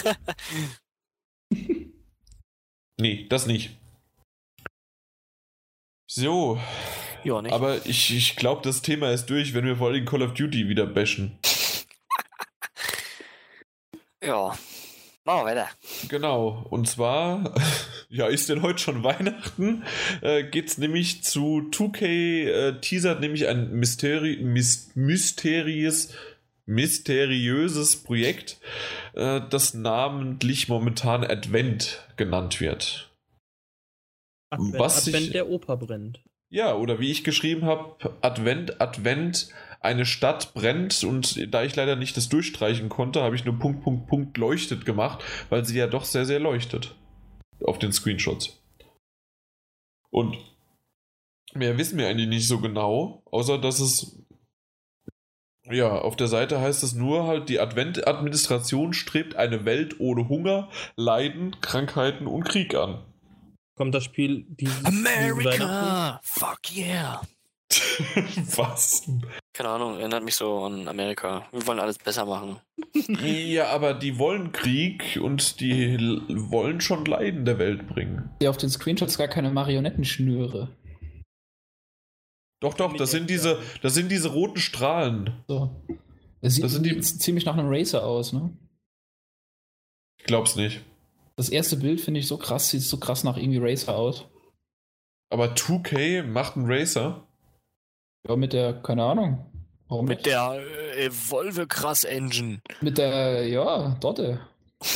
Nee, 2.96 3.26
das 3.28 3.46
nicht. 3.46 3.76
So, 6.08 6.60
Ja, 7.24 7.40
nicht? 7.42 7.52
aber 7.52 7.84
ich, 7.86 8.14
ich 8.14 8.36
glaube, 8.36 8.62
das 8.62 8.82
Thema 8.82 9.10
ist 9.10 9.26
durch, 9.26 9.54
wenn 9.54 9.64
wir 9.64 9.76
vor 9.76 9.88
allem 9.88 10.04
Call 10.04 10.22
of 10.22 10.34
Duty 10.34 10.68
wieder 10.68 10.86
bashen. 10.86 11.38
ja. 14.22 14.56
Machen 15.26 15.46
wir 15.46 15.52
weiter. 15.52 15.68
Genau, 16.08 16.66
und 16.68 16.86
zwar, 16.86 17.54
ja, 18.10 18.26
ist 18.26 18.50
denn 18.50 18.60
heute 18.60 18.78
schon 18.78 19.04
Weihnachten? 19.04 19.82
Äh, 20.20 20.44
geht's 20.44 20.76
nämlich 20.76 21.24
zu 21.24 21.66
2K, 21.72 22.02
äh, 22.46 22.80
teasert 22.82 23.20
nämlich 23.20 23.46
ein 23.48 23.70
Mysteri 23.72 24.36
Mys 24.42 24.90
mysteries, 24.94 26.12
mysteriöses 26.66 28.02
Projekt, 28.04 28.58
äh, 29.14 29.40
das 29.48 29.72
namentlich 29.72 30.68
momentan 30.68 31.24
Advent 31.24 32.06
genannt 32.18 32.60
wird. 32.60 33.10
Advent, 34.50 34.78
Was 34.78 35.06
Advent 35.08 35.24
ich- 35.28 35.32
der 35.32 35.48
Oper 35.48 35.78
brennt. 35.78 36.20
Ja, 36.54 36.76
oder 36.76 37.00
wie 37.00 37.10
ich 37.10 37.24
geschrieben 37.24 37.64
habe, 37.64 37.96
Advent, 38.22 38.80
Advent, 38.80 39.48
eine 39.80 40.06
Stadt 40.06 40.54
brennt 40.54 41.02
und 41.02 41.52
da 41.52 41.64
ich 41.64 41.74
leider 41.74 41.96
nicht 41.96 42.16
das 42.16 42.28
durchstreichen 42.28 42.88
konnte, 42.88 43.22
habe 43.22 43.34
ich 43.34 43.44
nur 43.44 43.58
Punkt, 43.58 43.82
Punkt, 43.82 44.06
Punkt 44.06 44.38
leuchtet 44.38 44.84
gemacht, 44.84 45.24
weil 45.48 45.64
sie 45.64 45.76
ja 45.76 45.88
doch 45.88 46.04
sehr, 46.04 46.24
sehr 46.24 46.38
leuchtet. 46.38 46.94
Auf 47.64 47.80
den 47.80 47.92
Screenshots. 47.92 48.62
Und 50.10 50.38
mehr 51.54 51.76
wissen 51.76 51.98
wir 51.98 52.06
eigentlich 52.06 52.28
nicht 52.28 52.46
so 52.46 52.60
genau, 52.60 53.24
außer 53.32 53.58
dass 53.58 53.80
es 53.80 54.24
ja, 55.64 55.98
auf 55.98 56.14
der 56.14 56.28
Seite 56.28 56.60
heißt 56.60 56.84
es 56.84 56.94
nur 56.94 57.26
halt, 57.26 57.48
die 57.48 57.58
Advent-Administration 57.58 58.92
strebt 58.92 59.34
eine 59.34 59.64
Welt 59.64 59.98
ohne 59.98 60.28
Hunger, 60.28 60.68
Leiden, 60.94 61.60
Krankheiten 61.60 62.28
und 62.28 62.44
Krieg 62.44 62.76
an. 62.76 63.02
Kommt 63.76 63.94
das 63.94 64.04
Spiel 64.04 64.44
dieses? 64.48 64.84
America! 64.84 66.20
Fuck 66.22 66.76
yeah! 66.76 67.22
Was? 68.56 69.02
Keine 69.52 69.68
Ahnung, 69.68 69.98
erinnert 69.98 70.22
mich 70.24 70.36
so 70.36 70.64
an 70.64 70.86
Amerika. 70.86 71.46
Wir 71.50 71.66
wollen 71.66 71.80
alles 71.80 71.98
besser 71.98 72.24
machen. 72.24 72.60
Ja, 73.08 73.68
aber 73.70 73.94
die 73.94 74.18
wollen 74.18 74.52
Krieg 74.52 75.18
und 75.20 75.58
die 75.60 75.98
wollen 76.28 76.80
schon 76.80 77.04
Leiden 77.04 77.44
der 77.44 77.58
Welt 77.58 77.88
bringen. 77.88 78.30
Ja, 78.40 78.50
auf 78.50 78.58
den 78.58 78.70
Screenshots 78.70 79.18
gar 79.18 79.26
keine 79.28 79.50
Marionettenschnüre. 79.50 80.68
Doch, 82.60 82.74
doch, 82.74 82.96
das 82.96 83.10
sind 83.10 83.28
diese, 83.28 83.60
das 83.82 83.94
sind 83.94 84.08
diese 84.10 84.28
roten 84.28 84.58
Strahlen. 84.58 85.42
So. 85.48 85.84
Es 86.40 86.54
sieht 86.54 86.64
Das 86.64 86.72
sind 86.72 86.84
die- 86.86 87.00
ziemlich 87.00 87.44
nach 87.44 87.54
einem 87.56 87.68
Racer 87.68 88.04
aus, 88.04 88.32
ne? 88.32 88.56
Ich 90.18 90.24
glaub's 90.26 90.54
nicht. 90.56 90.82
Das 91.36 91.48
erste 91.48 91.76
Bild 91.76 92.00
finde 92.00 92.20
ich 92.20 92.28
so 92.28 92.36
krass, 92.36 92.70
sieht 92.70 92.82
so 92.82 92.98
krass 92.98 93.24
nach 93.24 93.36
irgendwie 93.36 93.58
Racer 93.58 93.96
aus. 93.96 94.26
Aber 95.30 95.54
2K 95.54 96.22
macht 96.22 96.56
einen 96.56 96.70
Racer. 96.70 97.26
Ja, 98.28 98.36
mit 98.36 98.52
der, 98.52 98.74
keine 98.82 99.04
Ahnung. 99.04 99.50
Warum 99.88 100.06
Mit 100.06 100.18
nicht? 100.18 100.26
der 100.26 100.60
äh, 100.96 101.06
Evolve 101.06 101.66
Krass 101.66 102.04
Engine. 102.04 102.60
Mit 102.80 102.98
der, 102.98 103.46
ja, 103.48 103.96
Dotte. 104.00 104.40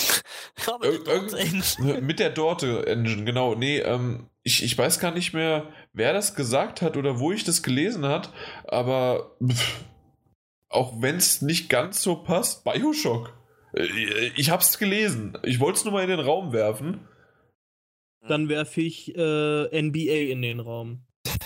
Ja, 0.67 0.77
mit 0.79 1.07
der 1.07 1.15
irgend- 1.15 1.35
Engine. 1.35 2.01
Mit 2.03 2.19
der 2.19 2.31
Dorte 2.31 2.85
Engine, 2.89 3.25
genau. 3.25 3.55
Nee, 3.55 3.79
ähm, 3.79 4.29
ich, 4.43 4.65
ich 4.65 4.77
weiß 4.77 4.99
gar 4.99 5.13
nicht 5.13 5.33
mehr, 5.33 5.69
wer 5.93 6.13
das 6.13 6.35
gesagt 6.35 6.83
hat 6.83 6.97
oder 6.97 7.21
wo 7.21 7.31
ich 7.31 7.45
das 7.45 7.63
gelesen 7.63 8.05
hat, 8.05 8.33
aber 8.67 9.37
pff, 9.43 9.85
auch 10.69 11.01
wenn 11.01 11.17
es 11.17 11.43
nicht 11.43 11.71
ganz 11.71 12.03
so 12.03 12.17
passt, 12.17 12.65
Bioshock. 12.65 13.33
Äh, 13.75 14.31
Ich 14.37 14.51
hab's 14.51 14.79
gelesen. 14.79 15.37
Ich 15.45 15.61
wollte 15.61 15.79
es 15.79 15.85
nur 15.85 15.93
mal 15.93 16.03
in 16.03 16.11
den 16.11 16.21
Raum 16.21 16.53
werfen. 16.53 17.01
Dann 18.27 18.49
werfe 18.49 18.81
ich 18.81 19.15
äh, 19.17 19.83
NBA 19.83 20.31
in 20.33 20.43
den 20.43 20.61
Raum. 20.61 21.07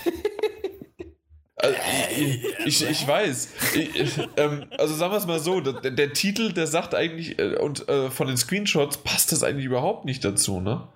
Also, 1.55 1.77
ich, 2.17 2.43
ich, 2.65 2.89
ich 2.89 3.07
weiß. 3.07 3.53
Ich, 3.75 4.17
ähm, 4.37 4.65
also 4.77 4.93
sagen 4.95 5.13
wir 5.13 5.17
es 5.17 5.25
mal 5.27 5.39
so, 5.39 5.61
der, 5.61 5.91
der 5.91 6.11
Titel, 6.11 6.51
der 6.51 6.67
sagt 6.67 6.93
eigentlich, 6.93 7.39
äh, 7.39 7.55
und 7.57 7.87
äh, 7.87 8.09
von 8.11 8.27
den 8.27 8.35
Screenshots 8.35 8.97
passt 8.97 9.31
das 9.31 9.43
eigentlich 9.43 9.65
überhaupt 9.65 10.03
nicht 10.03 10.25
dazu, 10.25 10.59
ne? 10.59 10.89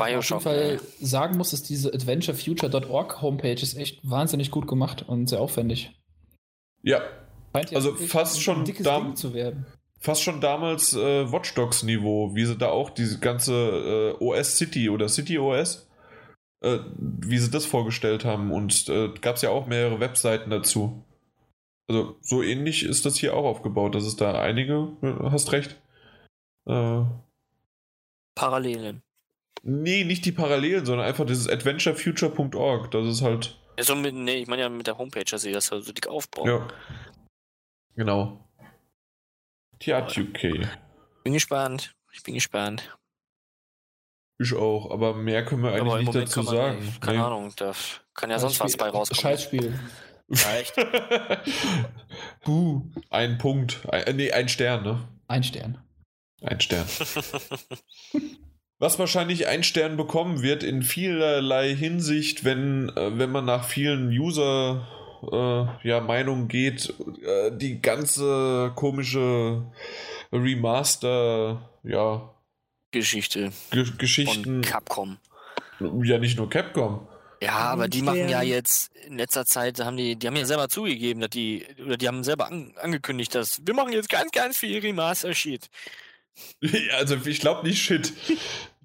Auf 0.00 0.06
jeden 0.06 0.18
Bioshock. 0.20 0.42
Fall 0.42 0.80
sagen 1.00 1.36
muss, 1.36 1.50
dass 1.50 1.64
diese 1.64 1.92
adventurefuture.org 1.92 3.20
Homepage 3.22 3.60
ist 3.60 3.76
echt 3.76 3.98
wahnsinnig 4.08 4.52
gut 4.52 4.68
gemacht 4.68 5.02
und 5.08 5.26
sehr 5.28 5.40
aufwendig. 5.40 5.90
Ja, 6.82 7.00
Scheint 7.52 7.72
ja 7.72 7.76
Also 7.78 7.94
fast 7.96 8.36
ein 8.36 8.40
schon 8.40 8.64
dickes 8.64 8.84
da- 8.84 9.00
Ding 9.00 9.16
zu 9.16 9.34
werden. 9.34 9.66
Fast 9.98 10.22
schon 10.22 10.40
damals 10.40 10.94
äh, 10.94 11.30
Watch 11.32 11.54
Dogs 11.54 11.82
Niveau, 11.82 12.34
wie 12.34 12.44
sie 12.44 12.56
da 12.56 12.68
auch 12.68 12.90
diese 12.90 13.18
ganze 13.18 14.16
äh, 14.20 14.24
OS 14.24 14.56
City 14.56 14.88
oder 14.90 15.08
City 15.08 15.38
OS, 15.38 15.88
äh, 16.62 16.78
wie 16.96 17.38
sie 17.38 17.50
das 17.50 17.66
vorgestellt 17.66 18.24
haben. 18.24 18.52
Und 18.52 18.88
äh, 18.88 19.08
gab 19.20 19.36
es 19.36 19.42
ja 19.42 19.50
auch 19.50 19.66
mehrere 19.66 20.00
Webseiten 20.00 20.50
dazu. 20.50 21.04
Also 21.90 22.16
so 22.20 22.42
ähnlich 22.42 22.84
ist 22.84 23.06
das 23.06 23.16
hier 23.16 23.34
auch 23.34 23.44
aufgebaut. 23.44 23.94
Das 23.94 24.04
ist 24.06 24.20
da 24.20 24.40
einige, 24.40 24.88
äh, 25.02 25.30
hast 25.30 25.52
recht. 25.52 25.80
Äh, 26.68 27.02
Parallelen. 28.34 29.02
nee, 29.62 30.04
nicht 30.04 30.24
die 30.24 30.32
Parallelen, 30.32 30.84
sondern 30.86 31.06
einfach 31.06 31.26
dieses 31.26 31.48
adventurefuture.org. 31.48 32.90
Das 32.90 33.06
ist 33.06 33.22
halt, 33.22 33.58
Ja, 33.78 33.84
so 33.84 33.96
mit, 33.96 34.14
nee, 34.14 34.36
ich 34.36 34.46
meine 34.46 34.62
ja 34.62 34.68
mit 34.68 34.86
der 34.86 34.98
Homepage, 34.98 35.24
dass 35.24 35.42
sie 35.42 35.52
das 35.52 35.66
so 35.66 35.80
dick 35.80 36.06
aufbauen. 36.06 36.46
ja. 36.48 36.68
Genau. 37.96 38.47
Tja, 39.78 40.06
UK. 40.06 40.66
Bin 41.24 41.32
gespannt. 41.32 41.94
Ich 42.12 42.22
bin 42.22 42.34
gespannt. 42.34 42.96
Ich 44.40 44.54
auch, 44.54 44.90
aber 44.90 45.14
mehr 45.14 45.44
können 45.44 45.62
wir 45.64 45.72
eigentlich 45.72 45.94
nicht 45.98 46.06
Moment 46.06 46.28
dazu 46.28 46.42
sagen. 46.42 46.78
nee, 46.80 46.92
keine 47.00 47.18
Nee. 47.18 47.24
Ahnung, 47.24 47.52
da 47.56 47.72
kann 48.14 48.30
ja 48.30 48.38
sonst 48.38 48.60
was 48.60 48.76
bei 48.76 48.88
rauskommen. 48.88 49.20
Scheißspiel. 49.20 49.78
Echt. 50.30 50.74
Puh, 52.42 52.82
ein 53.10 53.38
Punkt. 53.38 53.80
Ein, 53.90 54.02
äh, 54.04 54.12
nee, 54.12 54.30
ein 54.32 54.48
Stern, 54.48 54.84
ne? 54.84 55.08
Ein 55.26 55.42
Stern. 55.42 55.78
Ein 56.42 56.60
Stern. 56.60 56.86
Was 58.80 58.98
wahrscheinlich 59.00 59.48
ein 59.48 59.64
Stern 59.64 59.96
bekommen 59.96 60.40
wird 60.42 60.62
in 60.62 60.82
vielerlei 60.82 61.74
Hinsicht, 61.74 62.44
wenn, 62.44 62.90
äh, 62.90 63.18
wenn 63.18 63.30
man 63.32 63.44
nach 63.44 63.64
vielen 63.64 64.08
User 64.10 64.86
äh, 65.22 65.88
ja, 65.88 66.00
Meinungen 66.00 66.48
geht, 66.48 66.94
äh, 67.22 67.50
die 67.56 67.80
ganze 67.80 68.72
komische 68.74 69.62
Remaster, 70.32 71.62
ja, 71.82 72.34
Geschichte 72.90 73.52
Ge 73.70 73.84
von 73.84 73.98
Geschichten, 73.98 74.62
Capcom. 74.62 75.18
ja 75.80 76.18
nicht 76.18 76.38
nur 76.38 76.48
Capcom. 76.48 77.06
Ja, 77.40 77.52
aber 77.52 77.86
die 77.86 78.02
machen 78.02 78.28
ja 78.28 78.42
jetzt 78.42 78.90
in 79.06 79.16
letzter 79.16 79.44
Zeit, 79.44 79.78
haben 79.78 79.96
die, 79.96 80.16
die 80.16 80.26
haben 80.26 80.36
ja 80.36 80.44
selber 80.44 80.68
zugegeben, 80.68 81.20
dass 81.20 81.30
die, 81.30 81.64
oder 81.84 81.96
die 81.96 82.08
haben 82.08 82.24
selber 82.24 82.48
an, 82.48 82.74
angekündigt, 82.80 83.34
dass 83.34 83.60
wir 83.64 83.74
machen 83.74 83.92
jetzt 83.92 84.08
ganz, 84.08 84.32
ganz 84.32 84.56
viel 84.56 84.80
Remaster-Shit. 84.80 85.68
Ja, 86.60 86.96
also 86.96 87.16
ich 87.24 87.40
glaube 87.40 87.66
nicht 87.66 87.80
shit. 87.80 88.12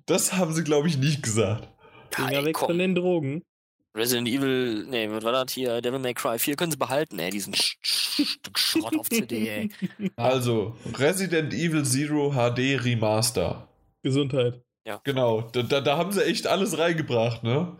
Das 0.05 0.33
haben 0.33 0.53
sie, 0.53 0.63
glaube 0.63 0.87
ich, 0.87 0.97
nicht 0.97 1.23
gesagt. 1.23 1.67
Finger 2.11 2.31
Ey, 2.31 2.45
weg 2.45 2.59
von 2.59 2.77
den 2.77 2.93
Drogen. 2.93 3.43
Resident 3.95 4.27
Evil, 4.27 4.85
nee, 4.89 5.07
was 5.09 5.23
war 5.23 5.31
das 5.31 5.51
hier? 5.53 5.79
Devil 5.81 5.99
May 5.99 6.13
Cry 6.15 6.39
4 6.39 6.55
können 6.55 6.71
sie 6.71 6.77
behalten, 6.77 7.19
ey, 7.19 7.29
diesen 7.29 7.53
Sch 7.53 7.77
Sch 7.81 8.25
Stück 8.25 8.57
Schrott 8.57 8.97
auf 8.97 9.07
CD, 9.09 9.47
ey. 9.47 9.69
Also, 10.15 10.75
Resident 10.97 11.53
Evil 11.53 11.85
Zero 11.85 12.31
HD 12.31 12.83
Remaster. 12.83 13.67
Gesundheit. 14.01 14.61
Genau, 15.03 15.41
da, 15.41 15.61
da, 15.61 15.79
da 15.79 15.97
haben 15.97 16.11
sie 16.11 16.25
echt 16.25 16.45
alles 16.47 16.77
reingebracht, 16.77 17.43
ne? 17.43 17.77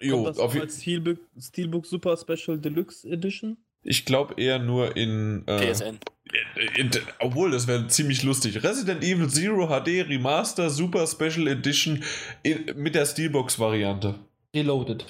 Jo, 0.00 0.16
Kommt 0.16 0.28
das 0.28 0.38
auf, 0.38 0.50
auch 0.50 0.54
je- 0.54 0.60
als 0.62 0.80
Steelbook, 0.82 1.18
Steelbook 1.38 1.86
Super 1.86 2.16
Special 2.16 2.58
Deluxe 2.58 3.08
Edition? 3.08 3.56
ich 3.86 4.04
glaube 4.06 4.34
eher 4.40 4.58
nur 4.58 4.96
in, 4.96 5.44
äh, 5.46 5.72
PSN. 5.72 5.98
In, 6.32 6.86
in 6.86 6.90
Obwohl, 7.18 7.50
das 7.50 7.66
wäre 7.66 7.86
ziemlich 7.88 8.22
lustig. 8.22 8.62
Resident 8.62 9.02
Evil 9.04 9.28
Zero 9.28 9.66
HD 9.68 10.08
Remaster 10.08 10.70
Super 10.70 11.06
Special 11.06 11.46
Edition 11.48 12.02
in, 12.42 12.64
mit 12.76 12.94
der 12.94 13.06
Steelbox-Variante. 13.06 14.14
Reloaded. 14.54 15.04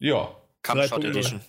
Ja. 0.00 0.34
3.0. 0.64 1.04
Edition. 1.06 1.40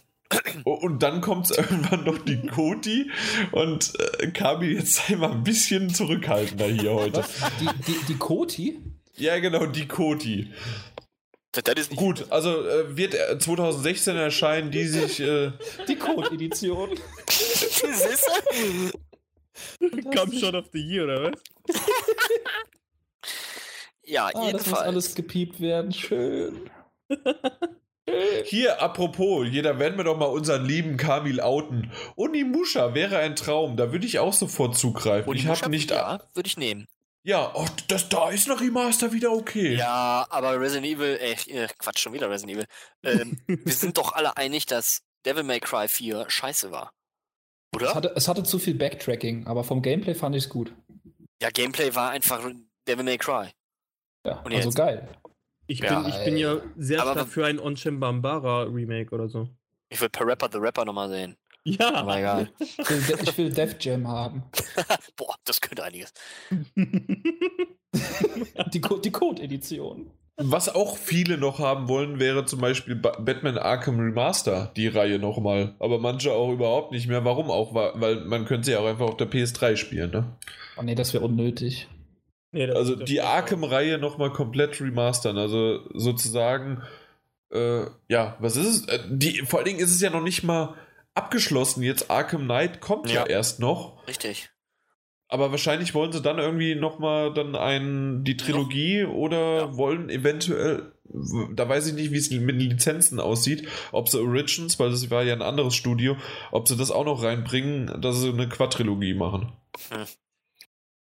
O- 0.63 0.73
Und 0.73 1.01
dann 1.03 1.21
kommt 1.21 1.49
irgendwann 1.57 2.03
noch 2.05 2.19
die 2.19 2.37
Koti 2.47 3.09
und 3.51 3.93
äh, 4.19 4.27
Kabi, 4.31 4.73
jetzt 4.73 4.95
sei 5.07 5.15
mal 5.15 5.31
ein 5.31 5.43
bisschen 5.43 5.89
zurückhaltender 5.93 6.67
hier 6.67 6.93
heute. 6.93 7.23
Die, 7.59 7.67
die, 7.91 7.97
die 8.07 8.15
Koti? 8.17 8.79
Ja, 9.17 9.39
genau, 9.39 9.65
die 9.65 9.87
Koti. 9.87 10.53
Das, 11.51 11.63
das 11.63 11.73
ist 11.79 11.89
nicht 11.91 11.99
Gut, 11.99 12.25
also 12.31 12.63
äh, 12.67 12.95
wird 12.95 13.15
äh, 13.15 13.39
2016 13.39 14.15
erscheinen, 14.15 14.69
die 14.69 14.85
sich. 14.85 15.19
Äh, 15.19 15.51
Die 15.87 15.95
Code-Edition. 15.95 16.89
Siehst 17.59 18.29
du? 19.81 20.09
Kampfshot 20.11 20.55
of 20.55 20.65
the 20.73 20.79
Year, 20.79 21.03
oder 21.05 21.23
was? 21.31 21.39
Ja, 24.03 24.25
Ah, 24.27 24.31
das 24.31 24.41
muss 24.41 24.45
jedenfalls. 24.51 24.87
alles 24.87 25.15
gepiept 25.15 25.59
werden. 25.61 25.93
Schön. 25.93 26.69
hier, 28.45 28.81
apropos, 28.81 29.45
jeder 29.47 29.77
werden 29.77 29.97
wir 29.97 30.03
doch 30.03 30.17
mal 30.17 30.25
unseren 30.25 30.65
lieben 30.65 30.97
Kamil 30.97 31.39
outen. 31.41 31.91
Onimusha 32.15 32.95
wäre 32.95 33.19
ein 33.19 33.35
Traum, 33.35 33.77
da 33.77 33.91
würde 33.91 34.07
ich 34.07 34.17
auch 34.17 34.33
sofort 34.33 34.75
zugreifen. 34.75 35.29
Und 35.29 35.35
ich 35.35 35.43
die 35.43 35.47
habe 35.49 35.69
nicht. 35.69 35.91
Ja, 35.91 36.19
würde 36.33 36.47
ich 36.47 36.57
nehmen. 36.57 36.87
Ja, 37.21 37.51
oh, 37.53 37.67
das, 37.87 38.09
da 38.09 38.29
ist 38.31 38.47
noch 38.47 38.61
Remaster 38.61 39.11
wieder 39.13 39.31
okay. 39.31 39.75
Ja, 39.75 40.25
aber 40.31 40.59
Resident 40.59 40.87
Evil, 40.87 41.17
ey, 41.21 41.35
äh, 41.53 41.67
Quatsch, 41.77 41.99
schon 41.99 42.13
wieder 42.13 42.31
Resident 42.31 42.57
Evil. 42.57 42.65
Ähm, 43.03 43.39
wir 43.45 43.73
sind 43.73 43.97
doch 43.99 44.13
alle 44.13 44.37
einig, 44.37 44.65
dass 44.65 45.03
Devil 45.25 45.43
May 45.43 45.59
Cry 45.59 45.87
4 45.87 46.25
scheiße 46.29 46.71
war. 46.71 46.93
Es 47.71 47.81
Oder? 47.81 47.95
hatte, 47.95 48.13
es 48.15 48.27
hatte 48.27 48.43
zu 48.43 48.59
viel 48.59 48.75
Backtracking, 48.75 49.47
aber 49.47 49.63
vom 49.63 49.81
Gameplay 49.81 50.15
fand 50.15 50.35
ich 50.35 50.43
es 50.45 50.49
gut. 50.49 50.73
Ja, 51.41 51.49
Gameplay 51.49 51.93
war 51.95 52.11
einfach 52.11 52.41
Devil 52.87 53.03
May 53.05 53.17
Cry. 53.17 53.49
Ja, 54.25 54.39
Und 54.41 54.53
also 54.53 54.69
jetzt? 54.69 54.75
geil. 54.75 55.07
Ich, 55.67 55.79
Ja, 55.79 55.99
bin, 56.01 56.09
ich 56.09 56.23
bin 56.25 56.37
ja 56.37 56.57
sehr 56.77 57.01
Aber- 57.01 57.11
stark 57.13 57.27
für 57.29 57.45
ein 57.45 57.59
Onchem 57.59 57.99
Bambara 57.99 58.63
Remake 58.63 59.13
oder 59.13 59.29
so. 59.29 59.47
Ich 59.89 60.01
will 60.01 60.09
Per 60.09 60.25
Rapper 60.27 60.49
the 60.51 60.57
Rapper 60.57 60.83
nochmal 60.85 61.09
sehen. 61.09 61.35
Ja. 61.63 61.93
Aber 61.93 62.17
egal. 62.17 62.51
Ich 62.59 62.77
will, 62.77 63.19
ich 63.21 63.37
will 63.37 63.49
Def 63.51 63.75
Jam 63.79 64.07
haben. 64.07 64.43
Boah, 65.15 65.35
das 65.45 65.61
könnte 65.61 65.83
einiges. 65.83 66.11
Die, 68.73 68.81
die 68.81 69.11
Code-Edition. 69.11 70.11
Was 70.41 70.73
auch 70.73 70.97
viele 70.97 71.37
noch 71.37 71.59
haben 71.59 71.89
wollen, 71.89 72.19
wäre 72.19 72.45
zum 72.45 72.61
Beispiel 72.61 72.95
Batman 72.95 73.57
Arkham 73.57 73.99
Remaster, 73.99 74.71
die 74.77 74.87
Reihe 74.87 75.19
nochmal. 75.19 75.75
Aber 75.79 75.99
manche 75.99 76.31
auch 76.31 76.51
überhaupt 76.51 76.93
nicht 76.93 77.07
mehr. 77.07 77.25
Warum 77.25 77.51
auch? 77.51 77.73
Weil 77.73 78.21
man 78.21 78.45
könnte 78.45 78.65
sie 78.65 78.77
auch 78.77 78.85
einfach 78.85 79.07
auf 79.07 79.17
der 79.17 79.29
PS3 79.29 79.75
spielen, 79.75 80.11
ne? 80.11 80.37
Oh 80.77 80.81
nee, 80.81 80.95
das 80.95 81.13
wäre 81.13 81.25
unnötig. 81.25 81.89
Nee, 82.51 82.71
also 82.71 82.95
die 82.95 83.21
Arkham-Reihe 83.21 83.97
nochmal 83.97 84.31
komplett 84.31 84.79
remastern. 84.79 85.37
Also 85.37 85.81
sozusagen, 85.93 86.83
äh, 87.51 87.81
ja, 88.07 88.37
was 88.39 88.55
ist 88.55 88.67
es? 88.67 88.87
Äh, 88.87 88.99
die, 89.09 89.43
vor 89.45 89.59
allen 89.59 89.67
Dingen 89.67 89.79
ist 89.79 89.93
es 89.93 90.01
ja 90.01 90.09
noch 90.09 90.23
nicht 90.23 90.43
mal 90.43 90.75
abgeschlossen. 91.15 91.83
Jetzt 91.83 92.09
Arkham 92.09 92.45
Knight 92.45 92.79
kommt 92.79 93.09
ja, 93.09 93.21
ja 93.21 93.25
erst 93.27 93.59
noch. 93.59 94.07
Richtig. 94.07 94.49
Aber 95.29 95.51
wahrscheinlich 95.51 95.93
wollen 95.93 96.11
sie 96.11 96.21
dann 96.21 96.39
irgendwie 96.39 96.73
nochmal 96.73 97.31
dann 97.31 97.55
ein, 97.55 98.23
die 98.23 98.35
Trilogie 98.35 99.03
oder 99.05 99.57
ja. 99.57 99.77
wollen 99.77 100.09
eventuell, 100.09 100.91
da 101.53 101.69
weiß 101.69 101.87
ich 101.87 101.93
nicht, 101.93 102.11
wie 102.11 102.17
es 102.17 102.31
mit 102.31 102.55
Lizenzen 102.55 103.19
aussieht, 103.19 103.67
ob 103.91 104.09
sie 104.09 104.19
Origins, 104.19 104.79
weil 104.79 104.89
das 104.89 105.09
war 105.11 105.23
ja 105.23 105.33
ein 105.33 105.43
anderes 105.43 105.75
Studio, 105.75 106.17
ob 106.51 106.67
sie 106.67 106.75
das 106.75 106.89
auch 106.89 107.05
noch 107.05 107.21
reinbringen, 107.21 108.01
dass 108.01 108.19
sie 108.19 108.29
eine 108.29 108.49
Quadrilogie 108.49 109.13
machen. 109.13 109.51
Hm. 109.89 110.07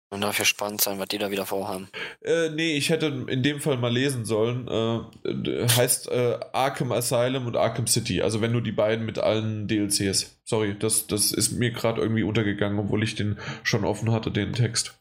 Man 0.09 0.21
darf 0.21 0.37
gespannt 0.37 0.79
sein, 0.79 0.99
was 0.99 1.09
die 1.09 1.17
da 1.17 1.31
wieder 1.31 1.45
vorhaben. 1.45 1.89
Äh, 2.21 2.49
nee, 2.51 2.77
ich 2.77 2.89
hätte 2.89 3.25
in 3.27 3.43
dem 3.43 3.59
Fall 3.59 3.77
mal 3.77 3.91
lesen 3.91 4.23
sollen. 4.23 4.67
Äh, 4.67 5.67
heißt 5.67 6.09
äh, 6.09 6.39
Arkham 6.53 6.93
Asylum 6.93 7.45
und 7.45 7.57
Arkham 7.57 7.87
City. 7.87 8.21
Also 8.21 8.39
wenn 8.39 8.53
du 8.53 8.61
die 8.61 8.71
beiden 8.71 9.05
mit 9.05 9.19
allen 9.19 9.67
DLCs. 9.67 10.39
Sorry, 10.45 10.77
das, 10.79 11.07
das 11.07 11.33
ist 11.33 11.51
mir 11.51 11.71
gerade 11.71 12.01
irgendwie 12.01 12.23
untergegangen, 12.23 12.79
obwohl 12.79 13.03
ich 13.03 13.15
den 13.15 13.37
schon 13.63 13.83
offen 13.83 14.11
hatte, 14.13 14.31
den 14.31 14.53
Text. 14.53 14.97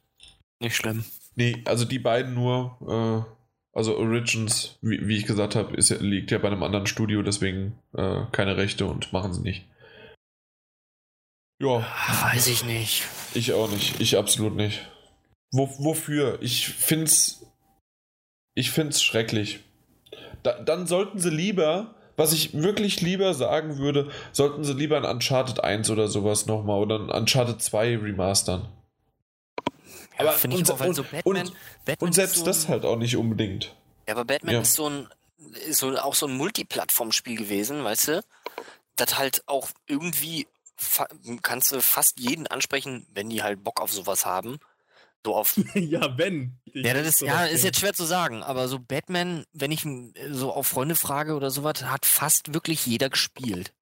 Nicht 0.58 0.74
schlimm. 0.74 1.04
Nee, 1.36 1.62
also 1.66 1.84
die 1.84 2.00
beiden 2.00 2.34
nur. 2.34 2.76
Äh, 3.28 3.32
also 3.72 3.96
Origins, 3.98 4.78
wie, 4.80 5.06
wie 5.06 5.18
ich 5.18 5.26
gesagt 5.26 5.54
habe, 5.54 5.76
liegt 6.00 6.30
ja 6.30 6.38
bei 6.38 6.48
einem 6.48 6.62
anderen 6.62 6.86
Studio, 6.86 7.22
deswegen 7.22 7.78
äh, 7.94 8.22
keine 8.32 8.56
Rechte 8.56 8.86
und 8.86 9.12
machen 9.12 9.34
sie 9.34 9.42
nicht. 9.42 9.66
Ja. 11.60 11.86
Weiß 12.22 12.48
ich 12.48 12.64
nicht. 12.64 13.04
Ich 13.34 13.52
auch 13.52 13.70
nicht. 13.70 14.00
Ich 14.00 14.16
absolut 14.16 14.56
nicht. 14.56 14.80
Wo, 15.50 15.68
wofür? 15.78 16.38
Ich 16.40 16.68
find's. 16.68 17.46
Ich 18.54 18.70
find's 18.70 19.02
schrecklich. 19.02 19.60
Da, 20.42 20.60
dann 20.60 20.86
sollten 20.86 21.18
sie 21.18 21.30
lieber, 21.30 21.94
was 22.16 22.32
ich 22.32 22.54
wirklich 22.54 23.00
lieber 23.00 23.34
sagen 23.34 23.78
würde, 23.78 24.10
sollten 24.32 24.64
sie 24.64 24.72
lieber 24.72 24.96
ein 24.96 25.04
Uncharted 25.04 25.62
1 25.62 25.90
oder 25.90 26.08
sowas 26.08 26.46
nochmal 26.46 26.80
oder 26.80 26.98
ein 26.98 27.10
Uncharted 27.10 27.60
2 27.60 27.98
remastern. 27.98 28.68
Ja, 30.18 30.20
aber 30.20 30.32
finde 30.32 30.56
ich 30.56 30.70
auch, 30.70 30.80
weil 30.80 30.94
so 30.94 31.02
Batman, 31.02 31.48
und, 31.48 31.52
Batman 31.84 32.08
und 32.08 32.14
selbst 32.14 32.36
so 32.36 32.42
ein, 32.42 32.46
das 32.46 32.68
halt 32.68 32.84
auch 32.84 32.96
nicht 32.96 33.16
unbedingt. 33.16 33.74
Ja, 34.08 34.14
aber 34.14 34.24
Batman 34.24 34.54
ja. 34.54 34.60
ist 34.62 34.74
so 34.74 34.88
ein 34.88 35.08
ist 35.68 35.78
so, 35.78 35.96
auch 35.98 36.14
so 36.14 36.26
ein 36.26 36.36
Multiplattform-Spiel 36.36 37.36
gewesen, 37.36 37.84
weißt 37.84 38.08
du? 38.08 38.24
Das 38.96 39.18
halt 39.18 39.42
auch 39.46 39.68
irgendwie 39.86 40.46
kannst 41.42 41.72
du 41.72 41.80
fast 41.80 42.18
jeden 42.20 42.46
ansprechen, 42.46 43.06
wenn 43.12 43.30
die 43.30 43.42
halt 43.42 43.62
Bock 43.64 43.80
auf 43.80 43.92
sowas 43.92 44.26
haben. 44.26 44.58
So 45.26 45.34
auf. 45.34 45.56
ja, 45.74 46.16
wenn. 46.16 46.56
Ja, 46.72 46.94
das 46.94 47.08
ist, 47.08 47.20
ja, 47.22 47.46
ist 47.46 47.64
jetzt 47.64 47.80
schwer 47.80 47.92
zu 47.92 48.04
sagen, 48.04 48.44
aber 48.44 48.68
so 48.68 48.78
Batman, 48.78 49.44
wenn 49.52 49.72
ich 49.72 49.84
so 50.30 50.52
auf 50.52 50.68
Freunde 50.68 50.94
frage 50.94 51.34
oder 51.34 51.50
sowas, 51.50 51.82
hat 51.82 52.06
fast 52.06 52.54
wirklich 52.54 52.86
jeder 52.86 53.10
gespielt. 53.10 53.74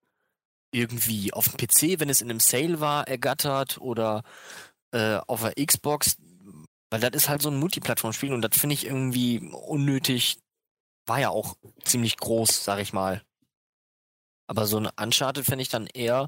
Irgendwie. 0.73 1.35
Auf 1.35 1.51
dem 1.51 1.59
PC, 1.59 2.01
wenn 2.01 2.09
es 2.09 2.23
in 2.23 2.31
einem 2.31 2.41
Sale 2.41 2.81
war, 2.81 3.07
ergattert 3.09 3.77
oder 3.79 4.23
äh, 4.93 5.17
auf 5.27 5.43
der 5.43 5.63
Xbox. 5.63 6.17
Weil 6.89 7.01
das 7.01 7.11
ist 7.13 7.29
halt 7.29 7.43
so 7.43 7.51
ein 7.51 7.59
Multiplattform-Spiel 7.59 8.33
und 8.33 8.41
das 8.41 8.59
finde 8.59 8.73
ich 8.73 8.87
irgendwie 8.87 9.41
unnötig. 9.41 10.39
War 11.05 11.21
ja 11.21 11.29
auch 11.29 11.57
ziemlich 11.85 12.17
groß, 12.17 12.65
sag 12.65 12.81
ich 12.81 12.95
mal. 12.95 13.21
Aber 14.47 14.65
so 14.65 14.79
ein 14.79 14.89
Uncharted 14.99 15.45
fände 15.45 15.61
ich 15.61 15.69
dann 15.69 15.89
eher. 15.89 16.27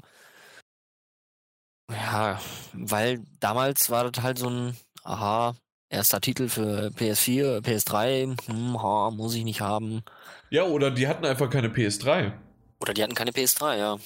Ja, 1.89 2.39
weil 2.73 3.23
damals 3.39 3.89
war 3.89 4.11
das 4.11 4.23
halt 4.23 4.37
so 4.37 4.49
ein 4.49 4.77
aha, 5.07 5.55
erster 5.89 6.21
Titel 6.21 6.49
für 6.49 6.89
PS4, 6.89 7.61
PS3, 7.61 8.37
hm, 8.47 8.81
ha, 8.81 9.11
muss 9.11 9.35
ich 9.35 9.43
nicht 9.43 9.61
haben. 9.61 10.03
Ja, 10.49 10.63
oder 10.63 10.91
die 10.91 11.07
hatten 11.07 11.25
einfach 11.25 11.49
keine 11.49 11.69
PS3. 11.69 12.33
Oder 12.79 12.93
die 12.93 13.03
hatten 13.03 13.15
keine 13.15 13.31
PS3, 13.31 13.77
ja. 13.77 13.97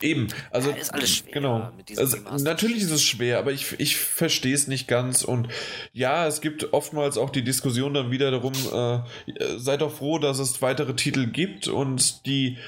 Eben, 0.00 0.26
also 0.50 0.70
ja, 0.70 0.76
ist 0.76 0.92
alles 0.92 1.16
schwer. 1.16 1.32
Genau. 1.32 1.70
Also, 1.96 2.16
natürlich 2.42 2.82
ist 2.82 2.90
es 2.90 3.04
schwer, 3.04 3.38
aber 3.38 3.52
ich, 3.52 3.78
ich 3.78 3.96
verstehe 3.96 4.54
es 4.54 4.66
nicht 4.66 4.88
ganz. 4.88 5.22
Und 5.22 5.48
ja, 5.92 6.26
es 6.26 6.40
gibt 6.40 6.72
oftmals 6.72 7.16
auch 7.16 7.30
die 7.30 7.44
Diskussion 7.44 7.94
dann 7.94 8.10
wieder 8.10 8.32
darum, 8.32 8.54
äh, 8.54 9.56
seid 9.56 9.82
doch 9.82 9.94
froh, 9.94 10.18
dass 10.18 10.40
es 10.40 10.60
weitere 10.62 10.94
Titel 10.96 11.28
gibt 11.28 11.68
und 11.68 12.26
die 12.26 12.58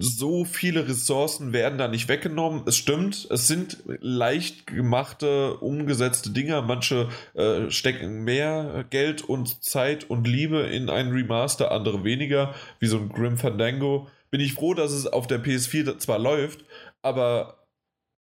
so 0.00 0.44
viele 0.44 0.88
Ressourcen 0.88 1.52
werden 1.52 1.78
da 1.78 1.88
nicht 1.88 2.08
weggenommen. 2.08 2.62
Es 2.66 2.76
stimmt, 2.76 3.26
es 3.30 3.46
sind 3.46 3.78
leicht 3.86 4.66
gemachte, 4.66 5.56
umgesetzte 5.58 6.30
Dinge. 6.30 6.62
Manche 6.62 7.08
äh, 7.34 7.70
stecken 7.70 8.24
mehr 8.24 8.84
Geld 8.90 9.22
und 9.22 9.62
Zeit 9.64 10.08
und 10.10 10.26
Liebe 10.26 10.60
in 10.60 10.90
einen 10.90 11.12
Remaster, 11.12 11.72
andere 11.72 12.04
weniger, 12.04 12.54
wie 12.78 12.86
so 12.86 12.98
ein 12.98 13.08
Grim 13.08 13.38
Fandango. 13.38 14.08
Bin 14.30 14.40
ich 14.40 14.54
froh, 14.54 14.74
dass 14.74 14.92
es 14.92 15.06
auf 15.06 15.26
der 15.26 15.42
PS4 15.42 15.98
zwar 15.98 16.18
läuft, 16.18 16.64
aber 17.02 17.66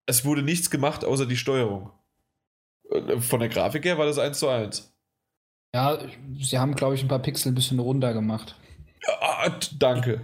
es 0.07 0.25
wurde 0.25 0.43
nichts 0.43 0.71
gemacht 0.71 1.05
außer 1.05 1.27
die 1.27 1.37
Steuerung. 1.37 1.91
Äh, 2.91 3.21
von 3.21 3.41
der 3.41 3.49
Grafik 3.49 3.85
her 3.85 3.99
war 3.99 4.07
das 4.07 4.19
1 4.19 4.39
zu 4.39 4.49
1. 4.49 4.93
Ja, 5.75 5.99
sie 6.41 6.59
haben, 6.59 6.75
glaube 6.75 6.95
ich, 6.95 7.03
ein 7.03 7.09
paar 7.09 7.19
Pixel 7.19 7.53
ein 7.53 7.55
bisschen 7.55 7.79
runder 7.79 8.15
gemacht. 8.15 8.57
Ja, 9.07 9.59
danke. 9.79 10.23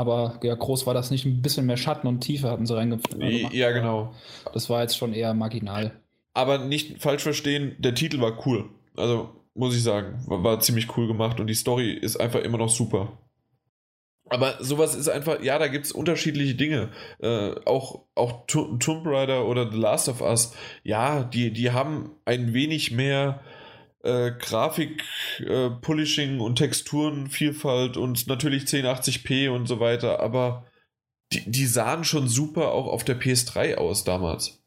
Aber 0.00 0.40
ja, 0.42 0.54
groß 0.54 0.86
war 0.86 0.94
das 0.94 1.10
nicht. 1.10 1.26
Ein 1.26 1.42
bisschen 1.42 1.66
mehr 1.66 1.76
Schatten 1.76 2.06
und 2.06 2.20
Tiefe 2.20 2.50
hatten 2.50 2.64
sie 2.64 2.74
reingemacht. 2.74 3.52
Ja, 3.52 3.70
genau. 3.70 4.14
Das 4.54 4.70
war 4.70 4.80
jetzt 4.80 4.96
schon 4.96 5.12
eher 5.12 5.34
marginal. 5.34 5.92
Aber 6.32 6.56
nicht 6.56 7.02
falsch 7.02 7.22
verstehen, 7.22 7.76
der 7.78 7.94
Titel 7.94 8.18
war 8.18 8.46
cool. 8.46 8.70
Also, 8.96 9.28
muss 9.52 9.76
ich 9.76 9.82
sagen, 9.82 10.24
war, 10.26 10.42
war 10.42 10.60
ziemlich 10.60 10.96
cool 10.96 11.06
gemacht 11.06 11.38
und 11.38 11.48
die 11.48 11.54
Story 11.54 11.92
ist 11.92 12.16
einfach 12.16 12.40
immer 12.40 12.56
noch 12.56 12.70
super. 12.70 13.12
Aber 14.30 14.54
sowas 14.60 14.94
ist 14.94 15.10
einfach, 15.10 15.42
ja, 15.42 15.58
da 15.58 15.68
gibt 15.68 15.84
es 15.84 15.92
unterschiedliche 15.92 16.54
Dinge. 16.54 16.88
Äh, 17.18 17.56
auch 17.66 18.06
auch 18.14 18.46
Tomb 18.46 19.04
Raider 19.04 19.46
oder 19.46 19.70
The 19.70 19.76
Last 19.76 20.08
of 20.08 20.22
Us, 20.22 20.54
ja, 20.82 21.24
die, 21.24 21.50
die 21.50 21.72
haben 21.72 22.12
ein 22.24 22.54
wenig 22.54 22.90
mehr 22.90 23.42
äh, 24.02 24.32
Grafik, 24.32 25.04
äh, 25.40 25.70
Polishing 25.70 26.40
und 26.40 26.56
Texturenvielfalt 26.56 27.96
und 27.96 28.26
natürlich 28.26 28.64
1080p 28.64 29.50
und 29.50 29.66
so 29.66 29.80
weiter, 29.80 30.20
aber 30.20 30.66
die, 31.32 31.48
die 31.50 31.66
sahen 31.66 32.04
schon 32.04 32.28
super 32.28 32.72
auch 32.72 32.86
auf 32.86 33.04
der 33.04 33.20
PS3 33.20 33.76
aus 33.76 34.04
damals. 34.04 34.62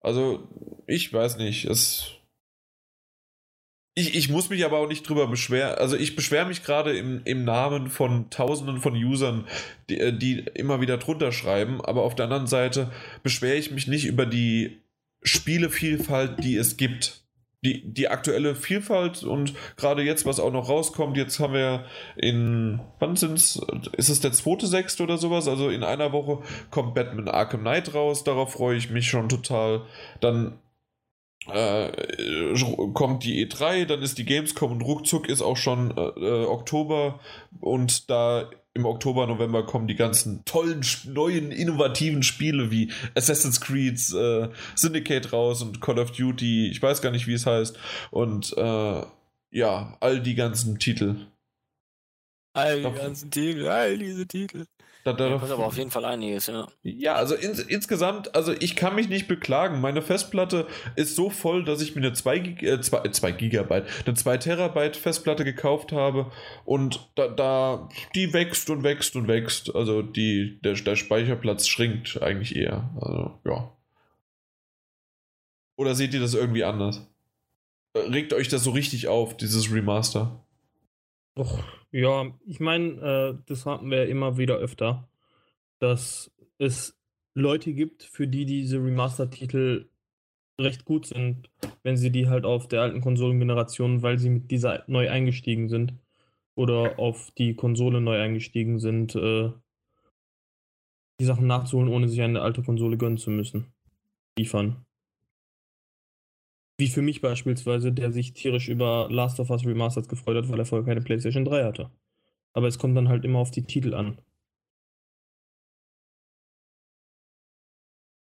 Also, 0.00 0.48
ich 0.86 1.12
weiß 1.12 1.36
nicht, 1.36 1.66
es. 1.66 2.12
Ich, 3.96 4.14
ich 4.14 4.28
muss 4.30 4.48
mich 4.48 4.64
aber 4.64 4.78
auch 4.78 4.88
nicht 4.88 5.06
drüber 5.06 5.26
beschweren. 5.26 5.74
Also 5.74 5.96
ich 5.96 6.14
beschwere 6.14 6.46
mich 6.46 6.62
gerade 6.62 6.96
im, 6.96 7.22
im 7.24 7.44
Namen 7.44 7.90
von 7.90 8.30
Tausenden 8.30 8.80
von 8.80 8.94
Usern, 8.94 9.46
die, 9.90 9.98
äh, 9.98 10.16
die 10.16 10.38
immer 10.54 10.80
wieder 10.80 10.96
drunter 10.96 11.32
schreiben, 11.32 11.80
aber 11.84 12.02
auf 12.02 12.14
der 12.14 12.26
anderen 12.26 12.46
Seite 12.46 12.92
beschwere 13.24 13.56
ich 13.56 13.72
mich 13.72 13.88
nicht 13.88 14.06
über 14.06 14.26
die 14.26 14.80
Spielevielfalt, 15.22 16.42
die 16.42 16.56
es 16.56 16.76
gibt 16.76 17.19
die, 17.64 17.82
die 17.92 18.08
aktuelle 18.08 18.54
Vielfalt 18.54 19.22
und 19.22 19.54
gerade 19.76 20.02
jetzt, 20.02 20.24
was 20.24 20.40
auch 20.40 20.52
noch 20.52 20.68
rauskommt, 20.68 21.16
jetzt 21.16 21.40
haben 21.40 21.52
wir 21.52 21.84
in, 22.16 22.80
wann 22.98 23.16
sind's, 23.16 23.60
ist 23.96 24.08
es 24.08 24.20
der 24.20 24.32
zweite 24.32 24.66
Sechste 24.66 25.02
oder 25.02 25.18
sowas? 25.18 25.46
Also 25.46 25.68
in 25.68 25.84
einer 25.84 26.12
Woche 26.12 26.42
kommt 26.70 26.94
Batman 26.94 27.28
Arkham 27.28 27.60
Knight 27.60 27.94
raus, 27.94 28.24
darauf 28.24 28.52
freue 28.52 28.76
ich 28.76 28.90
mich 28.90 29.08
schon 29.08 29.28
total. 29.28 29.82
Dann 30.20 30.58
äh, 31.48 31.90
kommt 32.94 33.24
die 33.24 33.46
E3, 33.46 33.84
dann 33.84 34.02
ist 34.02 34.18
die 34.18 34.24
Gamescom 34.24 34.72
und 34.72 34.82
ruckzuck 34.82 35.28
ist 35.28 35.42
auch 35.42 35.56
schon 35.56 35.90
äh, 35.96 36.00
äh 36.00 36.44
Oktober 36.46 37.20
und 37.60 38.08
da 38.10 38.50
im 38.74 38.84
Oktober, 38.84 39.26
November 39.26 39.66
kommen 39.66 39.88
die 39.88 39.96
ganzen 39.96 40.44
tollen, 40.44 40.84
neuen, 41.06 41.50
innovativen 41.50 42.22
Spiele 42.22 42.70
wie 42.70 42.92
Assassin's 43.14 43.60
Creed, 43.60 43.98
äh, 44.12 44.48
Syndicate 44.74 45.32
raus 45.32 45.62
und 45.62 45.80
Call 45.80 45.98
of 45.98 46.12
Duty, 46.12 46.68
ich 46.68 46.80
weiß 46.80 47.02
gar 47.02 47.10
nicht, 47.10 47.26
wie 47.26 47.34
es 47.34 47.46
heißt. 47.46 47.78
Und 48.10 48.56
äh, 48.56 49.02
ja, 49.50 49.96
all 50.00 50.20
die 50.20 50.34
ganzen 50.36 50.78
Titel. 50.78 51.16
All 52.52 52.82
die 52.82 52.92
ganzen 52.92 53.30
Titel, 53.30 53.66
all 53.66 53.98
diese 53.98 54.26
Titel. 54.26 54.66
Da, 55.04 55.12
da, 55.14 55.28
ja, 55.28 55.38
kommt 55.38 55.50
aber 55.50 55.66
auf 55.66 55.76
jeden 55.78 55.90
Fall 55.90 56.04
einiges, 56.04 56.46
ja. 56.46 56.68
Ja, 56.82 57.14
also 57.14 57.34
in, 57.34 57.52
insgesamt, 57.68 58.34
also 58.34 58.52
ich 58.52 58.76
kann 58.76 58.94
mich 58.94 59.08
nicht 59.08 59.28
beklagen. 59.28 59.80
Meine 59.80 60.02
Festplatte 60.02 60.66
ist 60.96 61.16
so 61.16 61.30
voll, 61.30 61.64
dass 61.64 61.80
ich 61.80 61.94
mir 61.94 62.02
eine 62.02 62.12
2, 62.12 62.36
äh, 62.36 62.80
2, 62.80 63.08
2 63.08 63.32
Gigabyte, 63.32 63.86
eine 64.06 64.14
2 64.14 64.36
Terabyte 64.38 64.96
Festplatte 64.96 65.44
gekauft 65.44 65.92
habe 65.92 66.30
und 66.64 67.10
da, 67.14 67.28
da, 67.28 67.88
die 68.14 68.32
wächst 68.32 68.68
und 68.68 68.82
wächst 68.82 69.16
und 69.16 69.28
wächst. 69.28 69.74
Also 69.74 70.02
die, 70.02 70.60
der, 70.62 70.74
der 70.74 70.96
Speicherplatz 70.96 71.66
schrinkt 71.66 72.20
eigentlich 72.22 72.54
eher. 72.56 72.90
Also, 73.00 73.38
ja. 73.46 73.72
Oder 75.76 75.94
seht 75.94 76.12
ihr 76.12 76.20
das 76.20 76.34
irgendwie 76.34 76.64
anders? 76.64 77.06
äh, 77.94 78.00
regt 78.00 78.32
euch 78.32 78.48
das 78.48 78.64
so 78.64 78.70
richtig 78.70 79.08
auf, 79.08 79.36
dieses 79.36 79.72
Remaster? 79.72 80.44
Och, 81.36 81.58
ja, 81.92 82.38
ich 82.46 82.60
meine, 82.60 83.38
äh, 83.38 83.42
das 83.46 83.66
hatten 83.66 83.90
wir 83.90 84.08
immer 84.08 84.38
wieder 84.38 84.56
öfter, 84.56 85.08
dass 85.78 86.32
es 86.58 86.98
Leute 87.34 87.72
gibt, 87.72 88.02
für 88.02 88.28
die 88.28 88.44
diese 88.44 88.78
Remaster-Titel 88.78 89.88
recht 90.60 90.84
gut 90.84 91.06
sind, 91.06 91.50
wenn 91.82 91.96
sie 91.96 92.10
die 92.10 92.28
halt 92.28 92.44
auf 92.44 92.68
der 92.68 92.82
alten 92.82 93.00
Konsolengeneration, 93.00 94.02
weil 94.02 94.18
sie 94.18 94.30
mit 94.30 94.50
dieser 94.50 94.84
neu 94.86 95.08
eingestiegen 95.08 95.68
sind 95.68 95.94
oder 96.54 96.98
auf 96.98 97.30
die 97.32 97.54
Konsole 97.54 98.00
neu 98.00 98.20
eingestiegen 98.20 98.78
sind, 98.78 99.14
äh, 99.14 99.50
die 101.18 101.24
Sachen 101.24 101.46
nachzuholen, 101.46 101.88
ohne 101.88 102.08
sich 102.08 102.20
eine 102.20 102.42
alte 102.42 102.62
Konsole 102.62 102.96
gönnen 102.98 103.18
zu 103.18 103.30
müssen, 103.30 103.72
liefern. 104.38 104.84
Wie 106.80 106.88
für 106.88 107.02
mich 107.02 107.20
beispielsweise, 107.20 107.92
der 107.92 108.10
sich 108.10 108.32
tierisch 108.32 108.68
über 108.68 109.06
Last 109.10 109.38
of 109.38 109.50
Us 109.50 109.66
Remastered 109.66 110.08
gefreut 110.08 110.38
hat, 110.38 110.50
weil 110.50 110.58
er 110.58 110.64
vorher 110.64 110.86
keine 110.86 111.02
PlayStation 111.02 111.44
3 111.44 111.64
hatte. 111.64 111.90
Aber 112.54 112.68
es 112.68 112.78
kommt 112.78 112.96
dann 112.96 113.10
halt 113.10 113.24
immer 113.26 113.38
auf 113.38 113.50
die 113.50 113.64
Titel 113.64 113.92
an. 113.92 114.18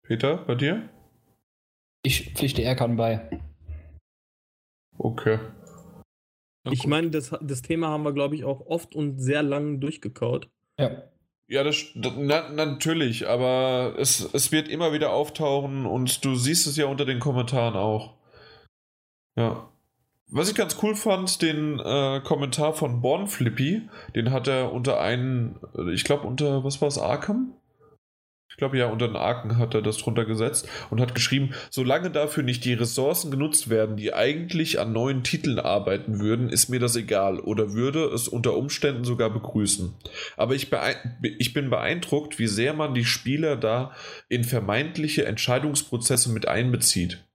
Peter, 0.03 0.37
bei 0.37 0.55
dir? 0.55 0.89
Ich 2.03 2.33
pflichte 2.33 2.63
Erkan 2.63 2.95
bei. 2.95 3.29
Okay. 4.97 5.39
Ich 6.71 6.87
meine, 6.87 7.09
das, 7.09 7.35
das 7.41 7.61
Thema 7.61 7.89
haben 7.89 8.03
wir, 8.03 8.13
glaube 8.13 8.35
ich, 8.35 8.45
auch 8.45 8.61
oft 8.67 8.95
und 8.95 9.19
sehr 9.19 9.43
lang 9.43 9.81
durchgekaut. 9.81 10.49
Ja. 10.79 11.03
Ja, 11.47 11.63
das, 11.63 11.91
na, 11.93 12.49
natürlich, 12.49 13.27
aber 13.27 13.95
es, 13.99 14.27
es 14.33 14.51
wird 14.51 14.67
immer 14.67 14.93
wieder 14.93 15.11
auftauchen 15.11 15.85
und 15.85 16.25
du 16.25 16.35
siehst 16.35 16.65
es 16.65 16.75
ja 16.77 16.87
unter 16.87 17.05
den 17.05 17.19
Kommentaren 17.19 17.75
auch. 17.75 18.14
Ja. 19.35 19.69
Was 20.27 20.49
ich 20.49 20.55
ganz 20.55 20.77
cool 20.81 20.95
fand, 20.95 21.41
den 21.41 21.79
äh, 21.79 22.19
Kommentar 22.21 22.73
von 22.73 23.01
Born 23.01 23.27
Flippy, 23.27 23.83
den 24.15 24.31
hat 24.31 24.47
er 24.47 24.73
unter 24.73 24.99
einen, 24.99 25.59
ich 25.93 26.03
glaube 26.03 26.27
unter, 26.27 26.63
was 26.63 26.81
war 26.81 26.87
es, 26.87 26.97
Arkham? 26.97 27.53
Ich 28.55 28.57
glaube 28.57 28.77
ja, 28.77 28.87
unter 28.87 29.07
den 29.07 29.17
Arken 29.17 29.57
hat 29.57 29.73
er 29.73 29.81
das 29.81 29.97
drunter 29.97 30.23
gesetzt 30.23 30.69
und 30.89 31.01
hat 31.01 31.13
geschrieben, 31.13 31.53
solange 31.69 32.09
dafür 32.09 32.41
nicht 32.41 32.63
die 32.63 32.73
Ressourcen 32.73 33.29
genutzt 33.29 33.69
werden, 33.69 33.97
die 33.97 34.13
eigentlich 34.13 34.79
an 34.79 34.93
neuen 34.93 35.23
Titeln 35.23 35.59
arbeiten 35.59 36.21
würden, 36.21 36.47
ist 36.47 36.69
mir 36.69 36.79
das 36.79 36.95
egal 36.95 37.41
oder 37.41 37.73
würde 37.73 38.05
es 38.05 38.29
unter 38.29 38.55
Umständen 38.55 39.03
sogar 39.03 39.29
begrüßen. 39.29 39.93
Aber 40.37 40.55
ich, 40.55 40.69
ich 41.37 41.53
bin 41.53 41.69
beeindruckt, 41.69 42.39
wie 42.39 42.47
sehr 42.47 42.73
man 42.73 42.93
die 42.93 43.03
Spieler 43.03 43.57
da 43.57 43.91
in 44.29 44.45
vermeintliche 44.45 45.25
Entscheidungsprozesse 45.25 46.31
mit 46.31 46.47
einbezieht. 46.47 47.25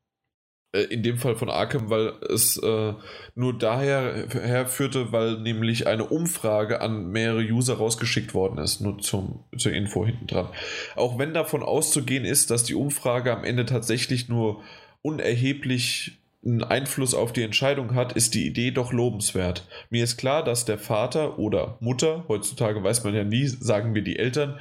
Äh, 0.73 0.83
in 0.83 1.03
dem 1.03 1.19
Fall 1.19 1.37
von 1.37 1.51
Arkham, 1.51 1.91
weil 1.91 2.13
es 2.29 2.57
äh, 2.57 2.95
nur 3.35 3.59
daher 3.59 4.27
herführte, 4.31 5.13
weil 5.13 5.39
nämlich 5.41 5.87
eine 5.87 6.05
Umfrage 6.05 6.81
an 6.81 7.11
mehrere 7.11 7.43
User 7.43 7.75
rausgeschickt 7.75 8.35
worden 8.35 8.59
ist, 8.59 8.81
nur 8.81 8.99
zum, 8.99 9.45
zur 9.57 9.73
Info 9.73 10.07
hinten 10.07 10.27
dran. 10.27 10.49
Auch 10.97 11.19
wenn 11.19 11.35
davon 11.35 11.63
auszugehen 11.63 12.25
ist, 12.25 12.51
dass 12.51 12.65
die 12.65 12.75
Umfrage 12.75 13.33
am 13.33 13.45
Ende 13.45 13.67
tatsächlich 13.67 14.29
nur 14.29 14.63
unerheblich 15.03 16.19
einen 16.43 16.65
Einfluss 16.65 17.15
auf 17.15 17.35
die 17.35 17.43
Entscheidung 17.43 17.95
hat, 17.95 18.15
ist 18.15 18.35
die 18.35 18.47
Idee 18.47 18.71
doch 18.71 18.93
lobenswert. 18.93 19.69
Mir 19.91 20.05
ist 20.05 20.17
klar, 20.17 20.43
dass 20.43 20.65
der 20.65 20.79
Vater 20.79 21.39
oder 21.39 21.77
Mutter, 21.81 22.25
heutzutage 22.29 22.83
weiß 22.83 23.05
man 23.05 23.15
ja 23.15 23.25
nie, 23.25 23.47
sagen 23.47 23.95
wir 23.95 24.01
die 24.03 24.19
Eltern, 24.19 24.59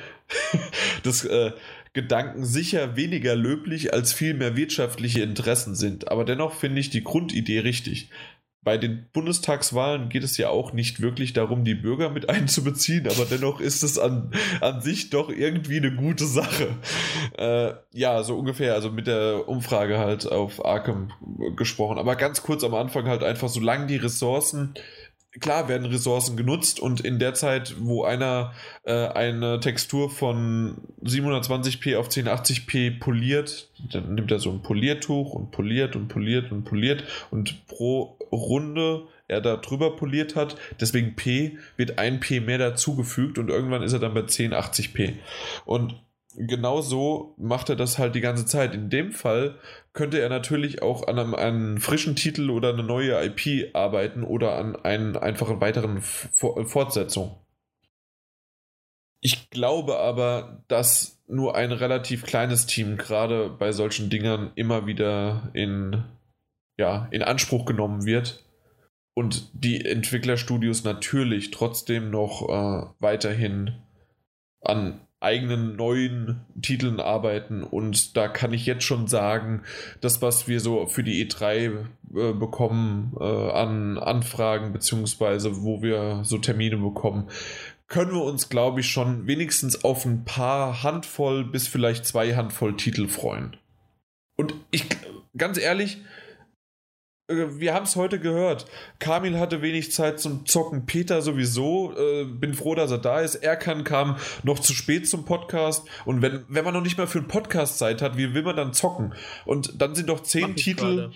das 1.03 1.23
äh, 1.23 1.51
Gedanken 1.93 2.45
sicher 2.45 2.95
weniger 2.95 3.35
löblich 3.35 3.93
als 3.93 4.13
vielmehr 4.13 4.55
wirtschaftliche 4.55 5.21
Interessen 5.21 5.75
sind, 5.75 6.11
aber 6.11 6.25
dennoch 6.25 6.53
finde 6.53 6.79
ich 6.81 6.89
die 6.89 7.03
Grundidee 7.03 7.59
richtig. 7.59 8.09
Bei 8.61 8.77
den 8.77 9.07
Bundestagswahlen 9.13 10.09
geht 10.09 10.23
es 10.23 10.37
ja 10.37 10.49
auch 10.49 10.73
nicht 10.73 11.01
wirklich 11.01 11.31
darum, 11.31 11.63
die 11.63 11.75
Bürger 11.75 12.09
mit 12.09 12.29
einzubeziehen, 12.29 13.07
aber 13.07 13.25
dennoch 13.25 13.61
ist 13.61 13.83
es 13.83 13.97
an, 13.97 14.31
an 14.59 14.81
sich 14.81 15.09
doch 15.09 15.29
irgendwie 15.29 15.77
eine 15.77 15.95
gute 15.95 16.25
Sache. 16.25 16.75
Äh, 17.37 17.71
ja, 17.93 18.21
so 18.23 18.37
ungefähr, 18.37 18.73
also 18.73 18.91
mit 18.91 19.07
der 19.07 19.47
Umfrage 19.47 19.97
halt 19.97 20.29
auf 20.29 20.63
Arkham 20.65 21.11
gesprochen. 21.55 21.97
Aber 21.97 22.15
ganz 22.17 22.43
kurz 22.43 22.63
am 22.65 22.75
Anfang 22.75 23.07
halt 23.07 23.23
einfach, 23.23 23.47
solange 23.47 23.87
die 23.87 23.97
Ressourcen 23.97 24.73
klar 25.39 25.67
werden 25.67 25.85
Ressourcen 25.85 26.37
genutzt 26.37 26.79
und 26.79 27.01
in 27.01 27.19
der 27.19 27.33
Zeit, 27.33 27.75
wo 27.79 28.03
einer 28.03 28.53
äh, 28.83 28.93
eine 28.93 29.59
Textur 29.59 30.09
von 30.09 30.77
720p 31.03 31.97
auf 31.97 32.09
1080p 32.09 32.99
poliert, 32.99 33.69
dann 33.91 34.15
nimmt 34.15 34.31
er 34.31 34.39
so 34.39 34.51
ein 34.51 34.61
Poliertuch 34.61 35.33
und 35.33 35.51
poliert 35.51 35.95
und 35.95 36.07
poliert 36.07 36.51
und 36.51 36.63
poliert 36.63 37.03
und 37.31 37.67
pro 37.67 38.17
Runde 38.31 39.07
er 39.29 39.41
da 39.41 39.57
drüber 39.57 39.95
poliert 39.95 40.35
hat, 40.35 40.57
deswegen 40.81 41.15
P 41.15 41.57
wird 41.77 41.99
ein 41.99 42.19
P 42.19 42.39
mehr 42.39 42.57
dazugefügt 42.57 43.37
und 43.37 43.49
irgendwann 43.49 43.83
ist 43.83 43.93
er 43.93 43.99
dann 43.99 44.15
bei 44.15 44.21
1080p. 44.21 45.13
Und 45.65 45.95
genau 46.35 46.81
so 46.81 47.33
macht 47.37 47.69
er 47.69 47.75
das 47.75 47.97
halt 47.97 48.15
die 48.15 48.21
ganze 48.21 48.45
Zeit. 48.45 48.73
In 48.73 48.89
dem 48.89 49.11
Fall 49.11 49.59
könnte 49.93 50.19
er 50.19 50.29
natürlich 50.29 50.81
auch 50.81 51.07
an 51.07 51.19
einem, 51.19 51.35
einem 51.35 51.77
frischen 51.79 52.15
Titel 52.15 52.49
oder 52.49 52.69
eine 52.69 52.83
neue 52.83 53.23
IP 53.23 53.75
arbeiten 53.75 54.23
oder 54.23 54.57
an 54.57 54.75
einer 54.75 55.21
einfachen 55.21 55.61
weiteren 55.61 56.01
Fortsetzung. 56.01 57.37
Ich 59.21 59.49
glaube 59.49 59.97
aber, 59.99 60.63
dass 60.67 61.21
nur 61.27 61.55
ein 61.55 61.71
relativ 61.71 62.23
kleines 62.23 62.65
Team 62.65 62.97
gerade 62.97 63.49
bei 63.49 63.71
solchen 63.71 64.09
Dingern 64.09 64.51
immer 64.55 64.87
wieder 64.87 65.49
in, 65.53 66.05
ja, 66.77 67.07
in 67.11 67.21
Anspruch 67.21 67.65
genommen 67.65 68.05
wird 68.05 68.43
und 69.13 69.49
die 69.53 69.83
Entwicklerstudios 69.83 70.85
natürlich 70.85 71.51
trotzdem 71.51 72.09
noch 72.09 72.47
äh, 72.47 72.87
weiterhin 72.99 73.75
an 74.61 75.01
eigenen 75.21 75.75
neuen 75.75 76.45
Titeln 76.61 76.99
arbeiten 76.99 77.63
und 77.63 78.15
da 78.15 78.27
kann 78.29 78.53
ich 78.53 78.65
jetzt 78.65 78.83
schon 78.83 79.07
sagen, 79.07 79.63
das, 79.99 80.21
was 80.21 80.47
wir 80.47 80.61
so 80.61 80.85
für 80.85 81.03
die 81.03 81.25
E3 81.25 81.85
äh, 82.15 82.33
bekommen 82.33 83.15
äh, 83.19 83.23
an 83.23 83.97
Anfragen, 83.97 84.71
beziehungsweise 84.71 85.61
wo 85.61 85.81
wir 85.81 86.21
so 86.23 86.37
Termine 86.37 86.77
bekommen, 86.77 87.29
können 87.87 88.13
wir 88.13 88.23
uns, 88.23 88.49
glaube 88.49 88.79
ich, 88.79 88.89
schon 88.89 89.27
wenigstens 89.27 89.83
auf 89.83 90.05
ein 90.05 90.23
paar 90.23 90.83
Handvoll 90.83 91.43
bis 91.43 91.67
vielleicht 91.67 92.05
zwei 92.05 92.35
Handvoll 92.35 92.77
Titel 92.77 93.07
freuen. 93.07 93.57
Und 94.37 94.53
ich, 94.71 94.85
ganz 95.35 95.57
ehrlich, 95.57 95.97
wir 97.29 97.73
haben 97.73 97.85
es 97.85 97.95
heute 97.95 98.19
gehört. 98.19 98.65
Kamil 98.97 99.37
hatte 99.37 99.61
wenig 99.61 99.91
Zeit 99.91 100.19
zum 100.19 100.45
Zocken. 100.45 100.85
Peter 100.85 101.21
sowieso. 101.21 101.93
Äh, 101.95 102.25
bin 102.25 102.53
froh, 102.53 102.75
dass 102.75 102.91
er 102.91 102.97
da 102.97 103.21
ist. 103.21 103.35
Erkan 103.35 103.83
kam 103.83 104.17
noch 104.43 104.59
zu 104.59 104.73
spät 104.73 105.07
zum 105.07 105.25
Podcast. 105.25 105.83
Und 106.05 106.21
wenn, 106.21 106.43
wenn 106.47 106.65
man 106.65 106.73
noch 106.73 106.81
nicht 106.81 106.97
mal 106.97 107.07
für 107.07 107.19
einen 107.19 107.27
Podcast 107.27 107.77
Zeit 107.77 108.01
hat, 108.01 108.17
wie 108.17 108.33
will 108.33 108.43
man 108.43 108.55
dann 108.55 108.73
zocken? 108.73 109.13
Und 109.45 109.79
dann 109.81 109.93
sind 109.95 110.09
doch 110.09 110.23
zehn 110.23 110.55
Titel. 110.55 111.11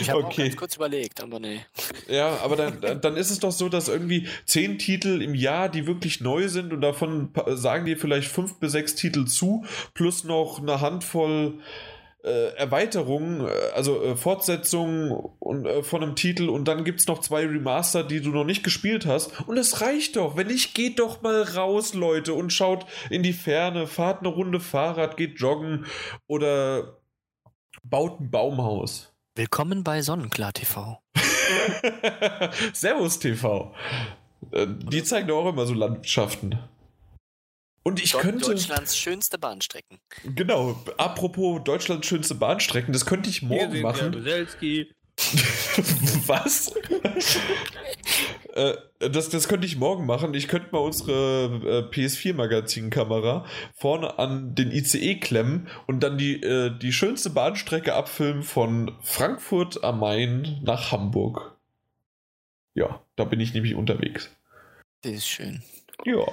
ich 0.00 0.10
habe 0.10 0.24
okay. 0.24 0.50
kurz 0.50 0.76
überlegt, 0.76 1.22
aber 1.22 1.40
nee. 1.40 1.60
Ja, 2.08 2.38
aber 2.42 2.56
dann, 2.56 3.00
dann 3.00 3.16
ist 3.16 3.30
es 3.30 3.38
doch 3.38 3.52
so, 3.52 3.68
dass 3.68 3.88
irgendwie 3.88 4.28
zehn 4.44 4.78
Titel 4.78 5.22
im 5.22 5.34
Jahr, 5.34 5.68
die 5.68 5.86
wirklich 5.86 6.20
neu 6.20 6.48
sind 6.48 6.72
und 6.72 6.82
davon 6.82 7.30
sagen 7.48 7.86
dir 7.86 7.96
vielleicht 7.96 8.30
fünf 8.30 8.56
bis 8.56 8.72
sechs 8.72 8.94
Titel 8.94 9.24
zu, 9.24 9.64
plus 9.94 10.24
noch 10.24 10.60
eine 10.60 10.80
Handvoll 10.80 11.54
äh, 12.24 12.54
Erweiterungen, 12.56 13.46
äh, 13.46 13.50
also 13.74 14.02
äh, 14.02 14.16
Fortsetzungen 14.16 15.12
und, 15.38 15.66
äh, 15.66 15.82
von 15.82 16.02
einem 16.02 16.16
Titel 16.16 16.48
und 16.48 16.66
dann 16.66 16.84
gibt 16.84 17.00
es 17.00 17.06
noch 17.06 17.20
zwei 17.20 17.46
Remaster, 17.46 18.02
die 18.04 18.20
du 18.20 18.30
noch 18.30 18.44
nicht 18.44 18.64
gespielt 18.64 19.06
hast. 19.06 19.46
Und 19.46 19.56
es 19.56 19.80
reicht 19.80 20.16
doch. 20.16 20.36
Wenn 20.36 20.48
nicht, 20.48 20.74
geht 20.74 20.98
doch 20.98 21.22
mal 21.22 21.42
raus, 21.42 21.94
Leute, 21.94 22.34
und 22.34 22.52
schaut 22.52 22.86
in 23.10 23.22
die 23.22 23.32
Ferne, 23.32 23.86
fahrt 23.86 24.20
eine 24.20 24.28
Runde 24.28 24.60
Fahrrad, 24.60 25.16
geht 25.16 25.38
joggen 25.38 25.86
oder 26.26 26.98
baut 27.82 28.20
ein 28.20 28.30
Baumhaus. 28.30 29.12
Willkommen 29.36 29.84
bei 29.84 30.02
Sonnenklar 30.02 30.52
TV. 30.52 31.00
Servus 32.72 33.20
TV. 33.20 33.72
Äh, 34.50 34.66
die 34.68 35.04
zeigen 35.04 35.28
doch 35.28 35.44
auch 35.44 35.50
immer 35.50 35.66
so 35.66 35.74
Landschaften. 35.74 36.58
Und 37.82 38.02
ich 38.02 38.12
könnte. 38.12 38.46
Deutschlands 38.46 38.96
schönste 38.96 39.38
Bahnstrecken. 39.38 39.98
Genau, 40.24 40.82
apropos 40.98 41.62
Deutschlands 41.64 42.06
schönste 42.06 42.34
Bahnstrecken, 42.34 42.92
das 42.92 43.06
könnte 43.06 43.30
ich 43.30 43.42
morgen 43.42 43.72
Hier 43.72 43.82
machen. 43.82 44.14
Was? 46.26 46.72
äh, 48.54 48.74
das, 48.98 49.28
das 49.30 49.48
könnte 49.48 49.66
ich 49.66 49.76
morgen 49.76 50.06
machen. 50.06 50.34
Ich 50.34 50.48
könnte 50.48 50.68
mal 50.70 50.78
unsere 50.78 51.88
äh, 51.90 51.94
PS4-Magazin-Kamera 51.94 53.46
vorne 53.74 54.18
an 54.18 54.54
den 54.54 54.70
ICE 54.70 55.16
klemmen 55.16 55.68
und 55.86 56.00
dann 56.00 56.18
die, 56.18 56.42
äh, 56.42 56.76
die 56.78 56.92
schönste 56.92 57.30
Bahnstrecke 57.30 57.94
abfilmen 57.94 58.42
von 58.42 58.96
Frankfurt 59.02 59.82
am 59.82 60.00
Main 60.00 60.60
nach 60.62 60.92
Hamburg. 60.92 61.56
Ja, 62.74 63.02
da 63.16 63.24
bin 63.24 63.40
ich 63.40 63.54
nämlich 63.54 63.74
unterwegs. 63.74 64.30
Das 65.02 65.12
ist 65.12 65.28
schön. 65.28 65.62
Ja. 66.04 66.24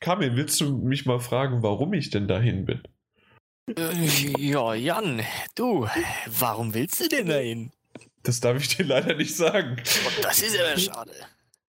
Kamil, 0.00 0.36
willst 0.36 0.60
du 0.60 0.76
mich 0.78 1.06
mal 1.06 1.20
fragen, 1.20 1.62
warum 1.62 1.92
ich 1.92 2.10
denn 2.10 2.28
dahin 2.28 2.64
bin? 2.64 2.82
Äh, 3.76 3.92
Ja, 4.38 4.74
Jan, 4.74 5.22
du, 5.54 5.86
warum 6.26 6.74
willst 6.74 7.00
du 7.00 7.08
denn 7.08 7.28
dahin? 7.28 7.72
Das 8.22 8.40
darf 8.40 8.60
ich 8.60 8.76
dir 8.76 8.84
leider 8.84 9.14
nicht 9.14 9.34
sagen. 9.34 9.76
Und 9.78 10.24
das 10.24 10.42
ist 10.42 10.54
ja 10.54 10.76
schade. 10.78 11.12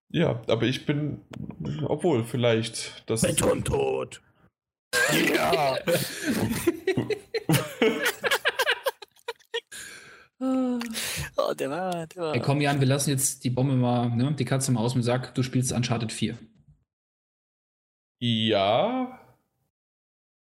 Ja, 0.09 0.41
aber 0.47 0.63
ich 0.63 0.85
bin, 0.85 1.21
obwohl, 1.85 2.25
vielleicht. 2.25 3.03
Das 3.09 3.21
Beton 3.21 3.63
tot. 3.63 4.21
Ja. 5.37 5.77
Oh, 10.43 11.53
der 11.53 11.69
war, 11.69 12.07
der 12.07 12.21
war. 12.23 12.33
Ey, 12.33 12.41
komm, 12.41 12.61
Jan, 12.61 12.79
wir 12.79 12.87
lassen 12.87 13.11
jetzt 13.11 13.43
die 13.43 13.51
Bombe 13.51 13.75
mal, 13.75 14.09
ne, 14.09 14.33
die 14.33 14.45
Katze 14.45 14.71
mal 14.71 14.79
aus 14.79 14.93
dem 14.93 15.03
Sack. 15.03 15.35
Du 15.35 15.43
spielst 15.43 15.71
Uncharted 15.71 16.11
4. 16.11 16.35
ja, 18.21 19.19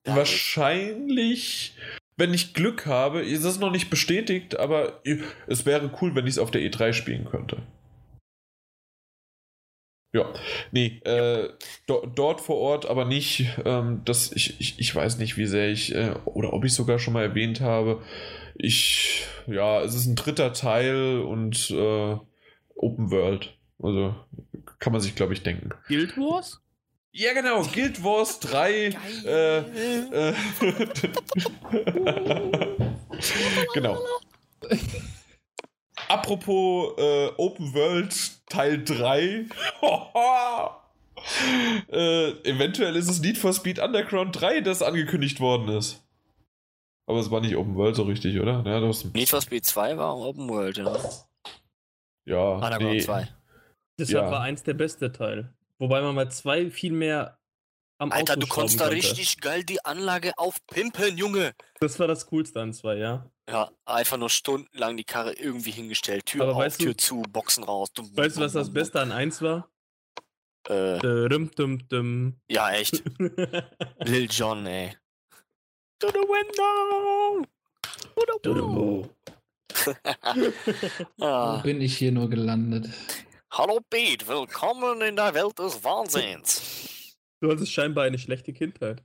Ja, 0.07 0.17
wahrscheinlich, 0.17 1.75
wenn 2.17 2.35
ich 2.35 2.55
Glück 2.55 2.87
habe, 2.87 3.23
ist 3.23 3.45
es 3.45 3.59
noch 3.61 3.71
nicht 3.71 3.89
bestätigt, 3.89 4.59
aber 4.59 5.01
es 5.47 5.65
wäre 5.65 5.91
cool, 6.01 6.15
wenn 6.15 6.27
ich 6.27 6.33
es 6.33 6.39
auf 6.39 6.51
der 6.51 6.61
E3 6.63 6.93
spielen 6.93 7.25
könnte. 7.25 7.63
Ja, 10.15 10.31
nee, 10.73 11.01
äh, 11.05 11.51
do, 11.87 12.05
dort 12.15 12.43
vor 12.43 12.57
Ort 12.59 12.85
aber 12.85 13.07
nicht. 13.07 13.47
Ähm, 13.65 14.03
das, 14.05 14.31
ich, 14.33 14.61
ich, 14.61 14.79
ich 14.79 14.95
weiß 14.95 15.17
nicht, 15.19 15.39
wie 15.39 15.47
sehr 15.47 15.71
ich, 15.71 15.95
äh, 15.95 16.15
oder 16.27 16.53
ob 16.53 16.65
ich 16.65 16.75
sogar 16.75 16.99
schon 16.99 17.15
mal 17.15 17.23
erwähnt 17.23 17.61
habe. 17.63 18.03
Ich, 18.55 19.25
ja, 19.47 19.81
es 19.81 19.95
ist 19.95 20.07
ein 20.07 20.17
dritter 20.17 20.53
Teil 20.53 21.21
und 21.21 21.71
äh, 21.71 22.17
Open 22.75 23.11
World. 23.11 23.57
Also 23.83 24.15
kann 24.81 24.93
man 24.93 25.01
sich, 25.01 25.15
glaube 25.15 25.33
ich, 25.33 25.43
denken. 25.43 25.71
Guild 25.89 26.17
Wars? 26.19 26.61
Ja, 27.15 27.35
genau, 27.35 27.63
Guild 27.65 28.03
Wars 28.03 28.41
3. 28.41 28.89
Äh, 29.27 29.59
äh, 29.59 30.35
genau. 33.75 33.99
Apropos 36.09 36.95
äh, 36.97 37.29
Open 37.37 37.75
World 37.75 38.15
Teil 38.47 38.83
3. 38.83 39.45
äh, 41.91 42.31
eventuell 42.49 42.97
ist 42.97 43.11
es 43.11 43.21
Need 43.21 43.37
for 43.37 43.53
Speed 43.53 43.79
Underground 43.79 44.41
3, 44.41 44.63
das 44.63 44.81
angekündigt 44.81 45.39
worden 45.39 45.69
ist. 45.69 46.03
Aber 47.07 47.21
es 47.21 47.31
war 47.31 47.43
nicht 47.43 47.57
Open 47.57 47.75
World 47.75 47.97
so 47.97 48.05
richtig, 48.05 48.41
oder? 48.41 48.63
Ja, 48.65 48.81
das, 48.81 49.05
Need 49.05 49.29
for 49.29 49.43
Speed 49.43 49.67
2 49.67 49.99
war 49.99 50.17
Open 50.17 50.49
World, 50.49 50.79
ja. 50.79 50.97
ja 52.25 52.53
Underground 52.55 52.93
nee. 52.93 53.01
2. 53.01 53.29
Deshalb 53.99 54.25
Ja. 54.25 54.31
war 54.31 54.41
eins 54.41 54.63
der 54.63 54.73
beste 54.75 55.13
Teil. 55.13 55.53
Wobei 55.79 56.01
man 56.03 56.15
bei 56.15 56.27
zwei 56.27 56.71
viel 56.71 56.93
mehr 56.93 57.39
am 57.99 58.13
Alter, 58.13 58.33
Auto 58.35 58.41
du 58.41 58.47
konntest 58.49 58.81
da 58.81 58.85
konnte. 58.85 58.97
richtig 58.97 59.41
geil 59.41 59.65
die 59.65 59.85
Anlage 59.85 60.37
aufpimpen, 60.37 61.17
Junge. 61.17 61.55
Das 61.81 61.99
war 61.99 62.07
das 62.09 62.27
Coolste 62.27 62.61
an 62.61 62.73
zwei, 62.73 62.97
ja. 62.97 63.31
Ja, 63.49 63.71
einfach 63.85 64.17
nur 64.17 64.31
stundenlang 64.31 64.97
die 64.97 65.05
Karre 65.05 65.33
irgendwie 65.35 65.71
hingestellt. 65.73 66.27
Tür 66.27 66.43
Aber 66.43 66.53
auf, 66.53 66.59
weißt 66.59 66.81
du- 66.81 66.85
Tür 66.87 66.99
zu, 66.99 67.23
Boxen 67.23 67.65
raus. 67.65 67.93
Dum, 67.93 68.17
Weißt 68.17 68.37
du, 68.37 68.41
was 68.41 68.53
das 68.53 68.73
Beste 68.73 69.01
an 69.01 69.13
eins 69.13 69.43
war? 69.43 69.69
Äh, 70.69 70.99
Dum, 71.01 71.51
dum, 71.57 71.89
dum. 71.89 72.41
ja, 72.49 72.71
echt. 72.71 73.03
Lil 74.05 74.29
Jon, 74.31 74.65
ey. 74.67 74.97
To 75.99 76.09
the 76.09 76.19
window! 76.19 77.45
To 78.15 78.55
the 78.55 78.61
window! 78.61 79.09
Wo 81.17 81.25
ah. 81.25 81.61
bin 81.63 81.81
ich 81.81 81.97
hier 81.99 82.13
nur 82.13 82.29
gelandet? 82.31 82.89
Hallo 83.53 83.81
Pete, 83.91 84.27
willkommen 84.29 85.03
in 85.03 85.17
der 85.17 85.35
Welt 85.35 85.59
des 85.59 85.85
Wahnsinns. 85.85 87.17
Du 87.41 87.51
hattest 87.51 87.73
scheinbar 87.73 88.05
eine 88.05 88.19
schlechte 88.19 88.53
Kindheit. 88.53 89.03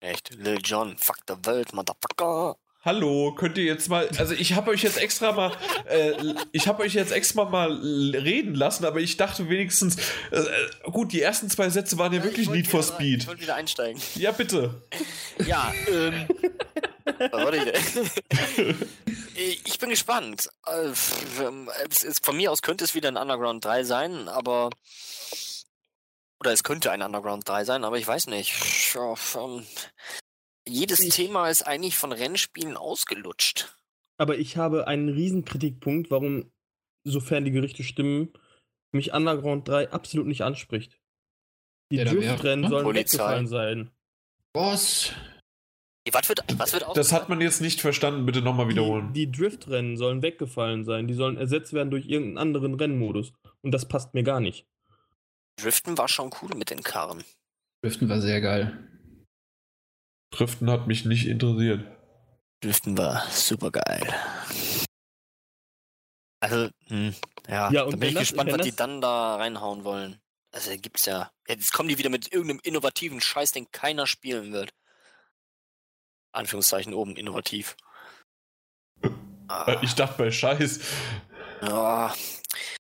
Echt, 0.00 0.34
Lil 0.34 0.58
Jon, 0.62 0.96
fuck 0.98 1.16
the 1.26 1.34
Welt, 1.44 1.72
Motherfucker. 1.72 2.56
Hallo, 2.82 3.34
könnt 3.34 3.56
ihr 3.56 3.64
jetzt 3.64 3.88
mal, 3.88 4.06
also 4.18 4.34
ich 4.34 4.52
habe 4.52 4.70
euch 4.72 4.82
jetzt 4.82 4.98
extra 4.98 5.32
mal, 5.32 5.56
äh, 5.86 6.12
ich 6.52 6.68
habe 6.68 6.82
euch 6.82 6.92
jetzt 6.92 7.12
extra 7.12 7.46
mal 7.48 7.72
reden 7.72 8.54
lassen, 8.54 8.84
aber 8.84 9.00
ich 9.00 9.16
dachte 9.16 9.48
wenigstens, 9.48 9.96
äh, 10.30 10.44
gut, 10.92 11.12
die 11.14 11.22
ersten 11.22 11.48
zwei 11.48 11.70
Sätze 11.70 11.96
waren 11.96 12.12
ja, 12.12 12.18
Ja, 12.18 12.24
wirklich 12.24 12.50
Need 12.50 12.66
for 12.66 12.80
wieder- 12.80 12.88
Ich 12.90 12.94
Speed. 12.94 13.26
wollte 13.28 13.40
wieder 13.40 13.54
einsteigen. 13.54 14.02
Ja, 14.16 14.32
bitte. 14.32 14.82
Ja, 15.46 15.72
ähm. 15.90 16.28
Was 17.18 17.32
war 17.32 17.52
ich 17.54 18.76
Ich 19.66 19.78
bin 19.78 19.90
gespannt. 19.90 20.48
Äh, 20.66 20.92
von 20.94 22.36
mir 22.36 22.52
aus 22.52 22.62
könnte 22.62 22.84
es 22.84 22.94
wieder 22.94 23.08
ein 23.08 23.16
Underground 23.16 23.64
3 23.64 23.84
sein, 23.84 24.28
aber. 24.28 24.70
Oder 26.40 26.52
es 26.52 26.62
könnte 26.62 26.90
ein 26.92 27.02
Underground 27.02 27.48
3 27.48 27.64
sein, 27.64 27.84
aber 27.84 27.98
ich 27.98 28.06
weiß 28.06 28.26
nicht. 28.28 28.52
Ja, 28.94 29.14
ähm, 29.36 29.64
jedes 30.66 31.00
Ich- 31.00 31.14
Thema 31.14 31.48
ist 31.48 31.62
eigentlich 31.62 31.96
von 31.96 32.12
Rennspielen 32.12 32.76
ausgelutscht. 32.76 33.76
Aber 34.18 34.38
ich 34.38 34.56
habe 34.56 34.86
einen 34.86 35.08
riesen 35.08 35.44
Kritikpunkt, 35.44 36.10
warum, 36.10 36.52
sofern 37.04 37.44
die 37.44 37.50
Gerüchte 37.50 37.82
stimmen, 37.82 38.32
mich 38.92 39.12
Underground 39.12 39.66
3 39.66 39.90
absolut 39.90 40.26
nicht 40.26 40.42
anspricht. 40.42 40.98
Die 41.90 41.96
Ja, 41.96 42.04
Driftrennen 42.04 42.60
ne? 42.62 42.68
sollen 42.68 42.84
Polizei. 42.84 43.18
weggefallen 43.18 43.46
sein. 43.48 43.90
Was? 44.52 45.10
Was 46.12 46.28
wird, 46.28 46.44
was 46.58 46.72
wird 46.74 46.84
Das 46.94 47.12
hat 47.12 47.28
man 47.30 47.40
jetzt 47.40 47.60
nicht 47.62 47.80
verstanden, 47.80 48.26
bitte 48.26 48.42
nochmal 48.42 48.68
wiederholen. 48.68 49.12
Die, 49.14 49.26
die 49.26 49.32
Driftrennen 49.38 49.96
sollen 49.96 50.20
weggefallen 50.22 50.84
sein. 50.84 51.06
Die 51.08 51.14
sollen 51.14 51.36
ersetzt 51.38 51.72
werden 51.72 51.90
durch 51.90 52.06
irgendeinen 52.06 52.38
anderen 52.38 52.74
Rennmodus. 52.74 53.32
Und 53.62 53.72
das 53.72 53.88
passt 53.88 54.12
mir 54.12 54.22
gar 54.22 54.40
nicht. 54.40 54.66
Driften 55.56 55.96
war 55.96 56.08
schon 56.08 56.30
cool 56.42 56.50
mit 56.56 56.68
den 56.70 56.82
Karren. 56.82 57.24
Driften 57.82 58.08
war 58.08 58.20
sehr 58.20 58.40
geil. 58.42 58.78
Driften 60.30 60.70
hat 60.70 60.86
mich 60.88 61.04
nicht 61.06 61.26
interessiert. 61.26 61.86
Driften 62.62 62.98
war 62.98 63.26
super 63.30 63.70
geil. 63.70 64.02
Also, 66.40 66.68
hm, 66.88 67.14
ja, 67.48 67.70
Ja, 67.70 67.72
da 67.72 67.82
und 67.84 67.98
bin 68.00 68.08
ich 68.10 68.14
das- 68.14 68.28
gespannt, 68.28 68.52
was 68.52 68.60
die 68.62 68.70
das- 68.70 68.76
dann 68.76 69.00
da 69.00 69.36
reinhauen 69.36 69.84
wollen. 69.84 70.20
Also 70.52 70.70
gibt's 70.78 71.06
ja. 71.06 71.18
ja. 71.18 71.30
Jetzt 71.48 71.72
kommen 71.72 71.88
die 71.88 71.98
wieder 71.98 72.10
mit 72.10 72.32
irgendeinem 72.32 72.60
innovativen 72.62 73.20
Scheiß, 73.20 73.52
den 73.52 73.70
keiner 73.72 74.06
spielen 74.06 74.52
wird. 74.52 74.72
Anführungszeichen 76.34 76.94
oben 76.94 77.16
innovativ. 77.16 77.76
Äh, 79.50 79.76
Ich 79.82 79.94
dachte 79.94 80.16
bei 80.16 80.30
Scheiß. 80.30 80.80
ja, 81.60 82.14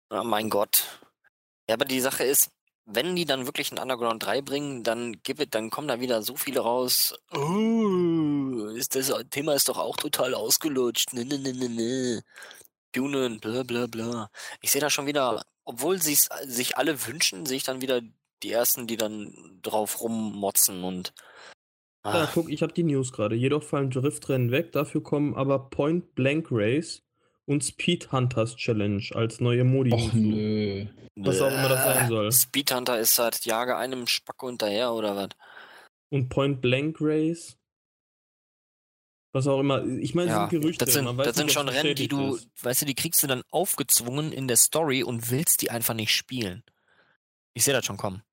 oh 0.09 0.23
mein 0.23 0.49
Gott. 0.49 0.99
Ja, 1.69 1.75
aber 1.75 1.85
die 1.85 1.99
Sache 1.99 2.23
ist, 2.23 2.49
wenn 2.85 3.15
die 3.15 3.25
dann 3.25 3.45
wirklich 3.45 3.71
ein 3.71 3.77
Underground 3.77 4.23
3 4.25 4.41
bringen, 4.41 4.83
dann 4.83 5.21
gibt 5.21 5.39
es, 5.39 5.47
dann 5.51 5.69
kommen 5.69 5.87
da 5.87 5.99
wieder 5.99 6.23
so 6.23 6.35
viele 6.35 6.61
raus. 6.61 7.13
Oh, 7.31 8.65
ist 8.75 8.95
das 8.95 9.13
Thema 9.29 9.53
ist 9.53 9.69
doch 9.69 9.77
auch 9.77 9.97
total 9.97 10.33
ausgelutscht. 10.33 11.13
Ne, 11.13 11.25
ne, 11.25 11.37
ne, 11.37 11.53
ne, 11.53 11.69
ne. 11.69 12.23
Tunen, 12.91 13.39
bla 13.39 13.63
bla 13.63 13.85
bla. 13.85 14.31
Ich 14.61 14.71
sehe 14.71 14.81
da 14.81 14.89
schon 14.89 15.05
wieder, 15.05 15.43
obwohl 15.65 16.01
sich 16.01 16.27
alle 16.77 17.05
wünschen, 17.05 17.45
sehe 17.45 17.57
ich 17.57 17.63
dann 17.63 17.81
wieder 17.81 18.01
die 18.41 18.51
ersten, 18.51 18.87
die 18.87 18.97
dann 18.97 19.59
drauf 19.61 20.01
rummotzen 20.01 20.83
und 20.83 21.13
Ja, 22.13 22.23
ah, 22.23 22.29
guck, 22.33 22.49
ich 22.49 22.61
habe 22.61 22.73
die 22.73 22.83
News 22.83 23.11
gerade. 23.11 23.35
Jedoch 23.35 23.63
fallen 23.63 23.89
Driftrennen 23.89 24.51
weg, 24.51 24.71
dafür 24.71 25.03
kommen 25.03 25.35
aber 25.35 25.69
Point 25.69 26.15
Blank 26.15 26.47
Race 26.51 27.03
und 27.45 27.63
Speed 27.63 28.11
Hunters 28.11 28.55
Challenge 28.55 29.03
als 29.13 29.39
neue 29.39 29.63
Modi 29.63 29.93
Och 29.93 30.13
nö. 30.13 30.85
Was 31.15 31.41
auch 31.41 31.51
immer 31.51 31.69
das 31.69 31.83
sein 31.83 32.07
soll. 32.09 32.31
Speedhunter 32.31 32.99
ist 32.99 33.15
seit 33.15 33.45
Jahre 33.45 33.75
einem 33.77 34.05
Spacko 34.05 34.47
hinterher 34.47 34.93
oder 34.93 35.15
was? 35.15 35.29
Und 36.09 36.29
Point 36.29 36.61
Blank 36.61 36.97
Race. 36.99 37.57
Was 39.33 39.47
auch 39.47 39.59
immer. 39.59 39.83
Ich 39.85 40.15
meine, 40.15 40.29
Ja, 40.29 40.41
das 40.43 40.51
sind 40.51 40.61
Gerüchte. 40.61 40.85
das 40.85 40.93
sind, 40.93 41.17
das 41.19 41.35
sind 41.35 41.45
nicht, 41.45 41.53
schon 41.53 41.69
Rennen, 41.69 41.95
die 41.95 42.07
du, 42.07 42.35
ist. 42.35 42.47
weißt 42.61 42.83
du, 42.83 42.85
die 42.85 42.95
kriegst 42.95 43.21
du 43.23 43.27
dann 43.27 43.41
aufgezwungen 43.49 44.31
in 44.31 44.47
der 44.47 44.57
Story 44.57 45.03
und 45.03 45.31
willst 45.31 45.61
die 45.61 45.71
einfach 45.71 45.93
nicht 45.93 46.11
spielen. 46.11 46.63
Ich 47.53 47.63
sehe 47.63 47.73
das 47.73 47.85
schon 47.85 47.97
kommen. 47.97 48.23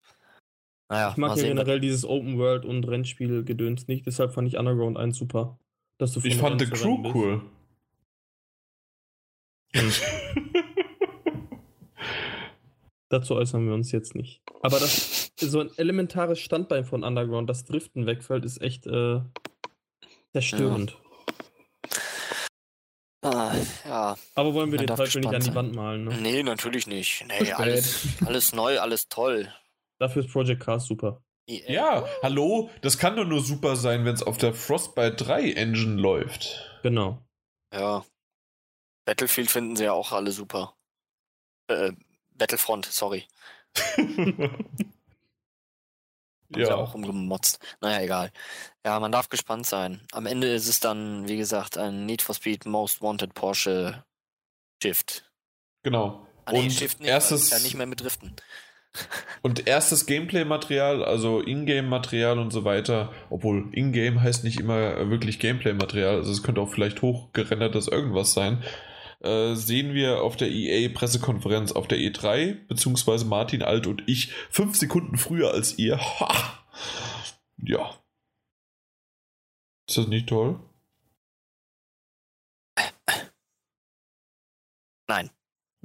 Naja, 0.95 1.11
Ich 1.11 1.16
mag 1.16 1.30
mal 1.30 1.38
ja 1.38 1.49
generell 1.49 1.80
dieses 1.80 2.05
Open 2.05 2.38
World 2.38 2.64
und 2.64 2.86
Rennspiel-Gedöns 2.86 3.88
nicht, 3.88 4.07
deshalb 4.07 4.32
fand 4.32 4.47
ich 4.47 4.57
Underground 4.57 4.97
1 4.97 5.16
super. 5.16 5.59
Dass 5.99 6.12
du 6.12 6.20
von 6.20 6.30
Ich 6.30 6.36
fand 6.36 6.61
The 6.61 6.66
Crew 6.68 7.03
bist. 7.03 7.14
cool. 7.16 7.42
Dazu 13.09 13.34
äußern 13.34 13.66
wir 13.66 13.74
uns 13.74 13.90
jetzt 13.90 14.14
nicht. 14.14 14.40
Aber 14.62 14.78
das 14.78 15.32
so 15.36 15.59
ein 15.59 15.70
elementares 15.76 16.38
Standbein 16.38 16.84
von 16.84 17.03
Underground, 17.03 17.51
das 17.51 17.64
Driften 17.64 18.07
wegfällt, 18.07 18.45
ist 18.45 18.62
echt 18.62 18.86
äh, 18.86 19.20
zerstörend. 20.32 20.97
Ah, 23.22 23.53
ja, 23.84 24.16
Aber 24.36 24.55
wollen 24.55 24.70
wir 24.70 24.78
Man 24.78 24.86
den 24.86 24.97
Teufel 24.97 25.22
nicht 25.22 25.34
an 25.34 25.42
die. 25.42 25.55
Wand 25.55 25.74
malen, 25.74 26.05
ne? 26.05 26.14
nee, 26.20 26.42
natürlich 26.45 26.86
nicht. 26.86 27.24
Nee, 27.26 27.53
alles, 27.53 28.07
alles 28.24 28.55
neu, 28.55 28.78
alles 28.78 29.09
toll. 29.09 29.53
Dafür 29.99 30.24
ist 30.24 30.32
Project 30.32 30.62
Cars 30.62 30.86
super. 30.86 31.22
Ja, 31.47 32.07
hallo, 32.22 32.70
das 32.80 32.97
kann 32.97 33.16
doch 33.16 33.26
nur 33.26 33.42
super 33.42 33.76
sein, 33.76 34.05
wenn 34.05 34.14
es 34.14 34.22
auf 34.22 34.38
der 34.38 34.55
Frostbite 34.55 35.16
3 35.16 35.53
Engine 35.53 36.01
läuft. 36.01 36.78
Genau. 36.82 37.22
Ja. 37.72 38.05
Battlefield 39.05 39.51
finden 39.51 39.76
sie 39.76 39.84
ja 39.84 39.92
auch 39.92 40.12
alle 40.12 40.32
super. 40.32 40.74
Äh, 41.68 41.92
Battlefront, 42.30 42.86
sorry. 42.86 43.26
Ja. 46.57 46.66
sie 46.66 46.72
auch 46.72 46.95
rumgemotzt. 46.95 47.59
Naja, 47.80 48.03
egal. 48.03 48.30
Ja, 48.84 49.01
man 49.01 49.12
darf 49.12 49.28
gespannt 49.28 49.66
sein. 49.66 50.01
Am 50.12 50.26
Ende 50.26 50.53
ist 50.53 50.68
es 50.68 50.78
dann, 50.80 51.26
wie 51.28 51.36
gesagt, 51.36 51.78
ein 51.78 52.07
Need 52.07 52.22
for 52.22 52.34
Speed 52.34 52.66
Most 52.66 53.03
Wanted 53.03 53.34
Porsche 53.34 54.05
Shift. 54.82 55.30
Genau. 55.82 56.26
Ah, 56.45 56.53
nee, 56.53 56.64
Und 56.64 56.70
Shift 56.70 57.01
nicht, 57.01 57.09
erstes, 57.09 57.51
ja 57.51 57.59
nicht 57.61 57.74
mehr 57.74 57.86
mit 57.86 58.03
Driften. 58.03 58.36
Und 59.42 59.66
erstes 59.66 60.07
Gameplay-Material, 60.07 61.05
also 61.05 61.40
Ingame-Material 61.40 62.38
und 62.38 62.51
so 62.51 62.64
weiter, 62.64 63.12
obwohl 63.30 63.68
Ingame 63.72 64.22
heißt 64.22 64.45
nicht 64.45 64.61
immer 64.61 65.11
wirklich 65.11 65.38
Gameplay-Material, 65.38 66.16
also 66.16 66.32
es 66.32 66.42
könnte 66.42 66.61
auch 66.61 66.70
vielleicht 66.70 67.03
hochgerendertes 67.03 67.88
irgendwas 67.88 68.32
sein, 68.32 68.62
äh, 69.20 69.55
sehen 69.55 69.95
wir 69.95 70.22
auf 70.22 70.36
der 70.36 70.51
EA-Pressekonferenz 70.51 71.72
auf 71.72 71.88
der 71.88 71.99
E3, 71.99 72.66
beziehungsweise 72.68 73.24
Martin 73.24 73.62
Alt 73.62 73.86
und 73.86 74.03
ich, 74.07 74.32
fünf 74.51 74.76
Sekunden 74.76 75.16
früher 75.16 75.53
als 75.53 75.78
ihr. 75.78 75.99
Ha! 75.99 76.64
Ja. 77.59 77.95
Ist 79.88 79.99
das 79.99 80.07
nicht 80.09 80.28
toll? 80.28 80.61
Nein. 85.09 85.30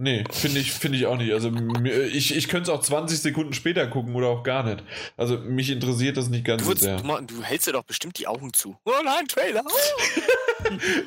Nee, 0.02 0.24
finde 0.32 0.62
ich, 0.62 0.72
finde 0.72 0.97
ich 0.97 1.06
auch 1.08 1.18
nicht. 1.18 1.34
Also 1.34 1.52
ich, 1.84 2.34
ich 2.34 2.47
könnte 2.47 2.72
es 2.72 2.78
auch 2.78 2.80
20 2.80 3.20
Sekunden 3.20 3.52
später 3.52 3.86
gucken 3.86 4.16
oder 4.16 4.28
auch 4.28 4.43
gar 4.43 4.64
nicht. 4.64 4.82
Also 5.18 5.38
mich 5.39 5.70
interessiert 5.70 6.16
das 6.16 6.30
nicht 6.30 6.45
ganz 6.45 6.62
Du, 6.62 6.64
so 6.64 6.70
würdest, 6.70 6.86
sehr. 6.86 7.02
du, 7.02 7.36
du 7.36 7.43
hältst 7.43 7.68
dir 7.68 7.74
doch 7.74 7.84
bestimmt 7.84 8.18
die 8.18 8.26
Augen 8.26 8.54
zu. 8.54 8.78
Oh 8.86 8.91
nein, 9.04 9.28
Trailer. 9.28 9.62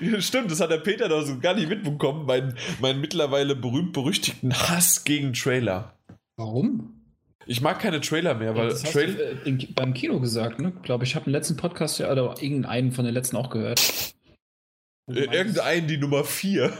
Ja, 0.02 0.20
Stimmt, 0.20 0.50
das 0.50 0.60
hat 0.60 0.70
der 0.70 0.76
Peter 0.76 1.08
doch 1.08 1.24
so 1.24 1.38
gar 1.38 1.54
nicht 1.54 1.70
mitbekommen, 1.70 2.26
meinen, 2.26 2.54
meinen 2.80 3.00
mittlerweile 3.00 3.56
berühmt-berüchtigten 3.56 4.52
Hass 4.52 5.04
gegen 5.04 5.32
Trailer. 5.32 5.96
Warum? 6.36 7.00
Ich 7.46 7.62
mag 7.62 7.78
keine 7.78 8.02
Trailer 8.02 8.34
mehr, 8.34 8.54
weil 8.56 8.68
das 8.68 8.84
hast 8.84 8.92
Trail 8.92 9.14
du, 9.14 9.22
äh, 9.22 9.48
in, 9.48 9.72
beim 9.74 9.94
Kino 9.94 10.20
gesagt, 10.20 10.60
ne? 10.60 10.74
Ich 10.76 10.82
glaube, 10.82 11.04
ich 11.04 11.14
habe 11.14 11.26
im 11.26 11.32
letzten 11.32 11.56
Podcast 11.56 11.98
ja, 11.98 12.12
oder 12.12 12.34
irgendeinen 12.42 12.92
von 12.92 13.06
den 13.06 13.14
letzten 13.14 13.38
auch 13.38 13.48
gehört. 13.48 13.80
Äh, 15.08 15.12
meintest, 15.12 15.34
irgendein 15.34 15.88
die 15.88 15.96
Nummer 15.96 16.24
4. 16.24 16.70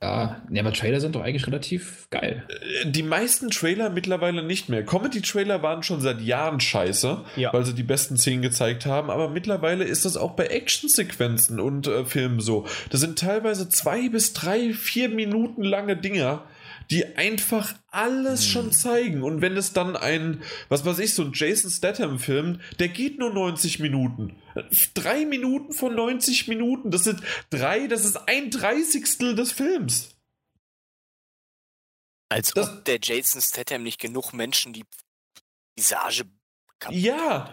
Ja, 0.00 0.40
nee, 0.48 0.60
aber 0.60 0.72
Trailer 0.72 1.00
sind 1.00 1.16
doch 1.16 1.22
eigentlich 1.22 1.46
relativ 1.48 2.06
geil. 2.10 2.44
Die 2.84 3.02
meisten 3.02 3.50
Trailer 3.50 3.90
mittlerweile 3.90 4.44
nicht 4.44 4.68
mehr. 4.68 4.84
Comedy-Trailer 4.84 5.62
waren 5.64 5.82
schon 5.82 6.00
seit 6.00 6.20
Jahren 6.20 6.60
scheiße, 6.60 7.24
Ja. 7.34 7.52
weil 7.52 7.64
sie 7.64 7.74
die 7.74 7.82
besten 7.82 8.16
Szenen 8.16 8.42
gezeigt 8.42 8.86
haben, 8.86 9.10
aber 9.10 9.28
mittlerweile 9.28 9.82
ist 9.82 10.04
das 10.04 10.16
auch 10.16 10.36
bei 10.36 10.46
Actionsequenzen 10.46 11.58
und 11.60 11.88
äh, 11.88 12.04
Filmen 12.04 12.38
so. 12.40 12.66
Das 12.90 13.00
sind 13.00 13.18
teilweise 13.18 13.68
zwei 13.68 14.08
bis 14.08 14.32
drei, 14.34 14.72
vier 14.72 15.08
Minuten 15.08 15.62
lange 15.64 15.96
Dinger, 15.96 16.44
die 16.90 17.16
einfach 17.16 17.74
alles 17.90 18.44
Hm. 18.44 18.50
schon 18.50 18.72
zeigen. 18.72 19.22
Und 19.22 19.40
wenn 19.42 19.56
es 19.56 19.72
dann 19.72 19.96
ein, 19.96 20.42
was 20.68 20.86
weiß 20.86 21.00
ich, 21.00 21.12
so 21.14 21.22
ein 21.24 21.32
Jason 21.34 21.70
Statham-Film, 21.70 22.60
der 22.78 22.88
geht 22.88 23.18
nur 23.18 23.32
90 23.32 23.78
Minuten. 23.80 24.36
Drei 24.94 25.24
Minuten 25.24 25.72
von 25.72 25.94
90 25.94 26.48
Minuten, 26.48 26.90
das 26.90 27.04
sind 27.04 27.22
drei, 27.50 27.86
das 27.86 28.04
ist 28.04 28.16
ein 28.16 28.50
Dreißigstel 28.50 29.34
des 29.34 29.52
Films. 29.52 30.16
Als 32.30 32.50
Das- 32.52 32.68
ob 32.68 32.84
der 32.84 32.98
Jason 33.02 33.40
Statham 33.40 33.82
nicht 33.82 34.00
genug 34.00 34.32
Menschen 34.32 34.72
die 34.72 34.84
Visage 35.76 36.24
Ja, 36.90 37.50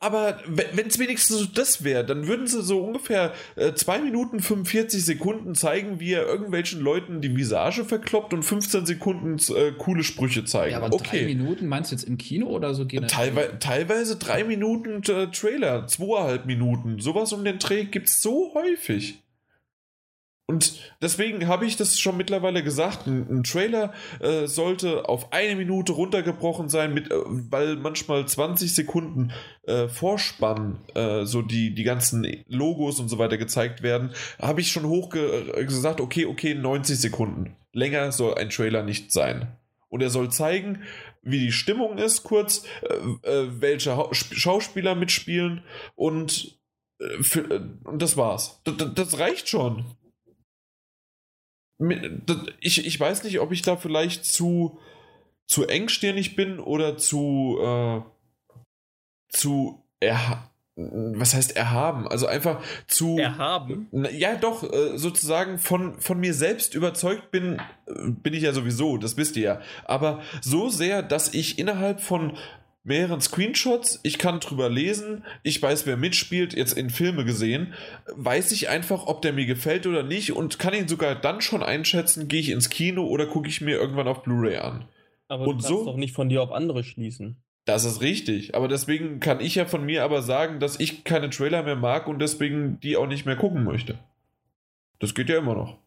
aber 0.00 0.40
wenn 0.46 0.86
es 0.86 0.98
wenigstens 0.98 1.38
so 1.38 1.44
das 1.46 1.84
wäre, 1.84 2.04
dann 2.04 2.26
würden 2.26 2.46
sie 2.48 2.62
so 2.62 2.80
ungefähr 2.80 3.32
2 3.56 4.00
Minuten 4.00 4.40
45 4.40 5.04
Sekunden 5.04 5.54
zeigen, 5.54 6.00
wie 6.00 6.12
er 6.12 6.26
irgendwelchen 6.26 6.80
Leuten 6.80 7.20
die 7.20 7.36
Visage 7.36 7.84
verkloppt 7.84 8.34
und 8.34 8.42
15 8.42 8.84
Sekunden 8.84 9.36
äh, 9.54 9.72
coole 9.78 10.02
Sprüche 10.02 10.44
zeigen. 10.44 10.72
Ja, 10.72 10.78
aber 10.78 10.90
drei 10.90 10.96
okay. 10.96 11.24
Minuten 11.24 11.68
meinst 11.68 11.92
du 11.92 11.96
jetzt 11.96 12.04
im 12.04 12.18
Kino 12.18 12.48
oder 12.48 12.74
so 12.74 12.84
generell? 12.84 13.08
Teilweise, 13.08 13.58
teilweise 13.60 14.16
drei 14.16 14.42
Minuten 14.42 15.02
äh, 15.08 15.30
Trailer, 15.30 15.86
zweieinhalb 15.86 16.46
Minuten. 16.46 16.98
Sowas 16.98 17.32
um 17.32 17.44
den 17.44 17.58
Dreh 17.60 17.84
gibt 17.84 18.08
es 18.08 18.22
so 18.22 18.54
häufig. 18.54 19.23
Und 20.46 20.92
deswegen 21.00 21.48
habe 21.48 21.64
ich 21.64 21.76
das 21.78 21.98
schon 21.98 22.18
mittlerweile 22.18 22.62
gesagt, 22.62 23.06
ein, 23.06 23.26
ein 23.30 23.44
Trailer 23.44 23.94
äh, 24.20 24.46
sollte 24.46 25.08
auf 25.08 25.32
eine 25.32 25.56
Minute 25.56 25.92
runtergebrochen 25.92 26.68
sein, 26.68 26.92
mit, 26.92 27.10
äh, 27.10 27.14
weil 27.24 27.76
manchmal 27.76 28.26
20 28.28 28.74
Sekunden 28.74 29.32
äh, 29.62 29.88
Vorspann, 29.88 30.80
äh, 30.94 31.24
so 31.24 31.40
die, 31.40 31.74
die 31.74 31.82
ganzen 31.82 32.26
Logos 32.46 33.00
und 33.00 33.08
so 33.08 33.18
weiter 33.18 33.38
gezeigt 33.38 33.82
werden, 33.82 34.10
habe 34.38 34.60
ich 34.60 34.70
schon 34.70 34.84
hoch 34.84 35.08
ge- 35.08 35.64
gesagt, 35.64 36.02
okay, 36.02 36.26
okay, 36.26 36.54
90 36.54 36.98
Sekunden. 36.98 37.56
Länger 37.72 38.12
soll 38.12 38.34
ein 38.34 38.50
Trailer 38.50 38.82
nicht 38.82 39.12
sein. 39.12 39.48
Und 39.88 40.02
er 40.02 40.10
soll 40.10 40.30
zeigen, 40.30 40.82
wie 41.22 41.38
die 41.38 41.52
Stimmung 41.52 41.96
ist, 41.96 42.22
kurz, 42.22 42.64
äh, 42.82 43.28
äh, 43.30 43.48
welche 43.62 43.92
Sp- 44.12 44.34
Schauspieler 44.36 44.94
mitspielen 44.94 45.62
und, 45.94 46.58
äh, 47.00 47.38
äh, 47.38 47.60
und 47.84 48.02
das 48.02 48.18
war's. 48.18 48.60
Das 48.94 49.18
reicht 49.18 49.48
schon. 49.48 49.86
Ich, 52.60 52.86
ich 52.86 53.00
weiß 53.00 53.24
nicht, 53.24 53.40
ob 53.40 53.52
ich 53.52 53.62
da 53.62 53.76
vielleicht 53.76 54.24
zu, 54.24 54.78
zu 55.46 55.66
engstirnig 55.66 56.36
bin 56.36 56.60
oder 56.60 56.96
zu, 56.96 57.58
äh, 57.60 58.00
zu 59.28 59.82
erha 60.00 60.50
was 60.76 61.34
heißt 61.34 61.56
erhaben? 61.56 62.08
Also 62.08 62.26
einfach 62.26 62.60
zu. 62.88 63.16
Erhaben. 63.16 63.88
Ja, 64.12 64.34
doch, 64.34 64.64
äh, 64.64 64.98
sozusagen 64.98 65.58
von, 65.58 66.00
von 66.00 66.18
mir 66.18 66.34
selbst 66.34 66.74
überzeugt 66.74 67.30
bin, 67.30 67.60
äh, 67.86 68.10
bin 68.10 68.34
ich 68.34 68.42
ja 68.42 68.52
sowieso, 68.52 68.96
das 68.96 69.16
wisst 69.16 69.36
ihr 69.36 69.42
ja. 69.42 69.60
Aber 69.84 70.20
so 70.40 70.68
sehr, 70.68 71.02
dass 71.02 71.32
ich 71.32 71.58
innerhalb 71.58 72.00
von 72.00 72.36
mehreren 72.84 73.20
Screenshots, 73.20 73.98
ich 74.02 74.18
kann 74.18 74.40
drüber 74.40 74.68
lesen, 74.68 75.24
ich 75.42 75.60
weiß, 75.60 75.86
wer 75.86 75.96
mitspielt, 75.96 76.54
jetzt 76.54 76.74
in 76.76 76.90
Filme 76.90 77.24
gesehen, 77.24 77.72
weiß 78.14 78.52
ich 78.52 78.68
einfach, 78.68 79.06
ob 79.06 79.22
der 79.22 79.32
mir 79.32 79.46
gefällt 79.46 79.86
oder 79.86 80.02
nicht 80.02 80.32
und 80.32 80.58
kann 80.58 80.74
ihn 80.74 80.86
sogar 80.88 81.14
dann 81.14 81.40
schon 81.40 81.62
einschätzen, 81.62 82.28
gehe 82.28 82.40
ich 82.40 82.50
ins 82.50 82.68
Kino 82.70 83.06
oder 83.06 83.26
gucke 83.26 83.48
ich 83.48 83.60
mir 83.62 83.76
irgendwann 83.76 84.06
auf 84.08 84.22
Blu-ray 84.22 84.58
an. 84.58 84.84
Aber 85.28 85.44
Und 85.46 85.48
du 85.48 85.52
kannst 85.54 85.68
so- 85.68 85.84
doch 85.86 85.96
nicht 85.96 86.14
von 86.14 86.28
dir 86.28 86.42
auf 86.42 86.52
andere 86.52 86.84
schließen. 86.84 87.36
Das 87.66 87.86
ist 87.86 88.02
richtig, 88.02 88.54
aber 88.54 88.68
deswegen 88.68 89.20
kann 89.20 89.40
ich 89.40 89.54
ja 89.54 89.64
von 89.64 89.86
mir 89.86 90.04
aber 90.04 90.20
sagen, 90.20 90.60
dass 90.60 90.78
ich 90.78 91.02
keine 91.04 91.30
Trailer 91.30 91.62
mehr 91.62 91.76
mag 91.76 92.06
und 92.08 92.18
deswegen 92.18 92.78
die 92.80 92.98
auch 92.98 93.06
nicht 93.06 93.24
mehr 93.24 93.36
gucken 93.36 93.64
möchte. 93.64 93.98
Das 94.98 95.14
geht 95.14 95.30
ja 95.30 95.38
immer 95.38 95.54
noch. 95.54 95.78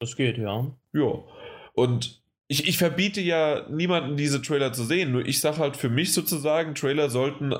Das 0.00 0.16
geht, 0.16 0.38
ja. 0.38 0.66
Ja. 0.94 1.18
Und 1.74 2.22
ich, 2.48 2.66
ich 2.66 2.78
verbiete 2.78 3.20
ja 3.20 3.66
niemanden, 3.68 4.16
diese 4.16 4.40
Trailer 4.40 4.72
zu 4.72 4.84
sehen. 4.84 5.12
Nur 5.12 5.24
ich 5.24 5.40
sage 5.40 5.58
halt 5.58 5.76
für 5.76 5.90
mich 5.90 6.14
sozusagen, 6.14 6.74
Trailer 6.74 7.10
sollten 7.10 7.54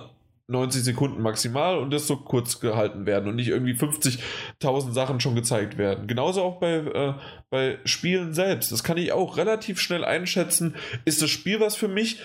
90 0.48 0.82
Sekunden 0.82 1.20
maximal 1.20 1.78
und 1.78 1.90
das 1.90 2.06
so 2.06 2.16
kurz 2.16 2.58
gehalten 2.58 3.04
werden 3.04 3.28
und 3.28 3.36
nicht 3.36 3.48
irgendwie 3.48 3.74
50.000 3.74 4.92
Sachen 4.92 5.20
schon 5.20 5.34
gezeigt 5.34 5.76
werden. 5.76 6.06
Genauso 6.06 6.42
auch 6.42 6.58
bei, 6.58 6.76
äh, 6.76 7.14
bei 7.50 7.78
Spielen 7.84 8.32
selbst. 8.32 8.72
Das 8.72 8.82
kann 8.82 8.96
ich 8.96 9.12
auch 9.12 9.36
relativ 9.36 9.78
schnell 9.78 10.06
einschätzen. 10.06 10.74
Ist 11.04 11.20
das 11.20 11.28
Spiel 11.28 11.60
was 11.60 11.76
für 11.76 11.88
mich? 11.88 12.20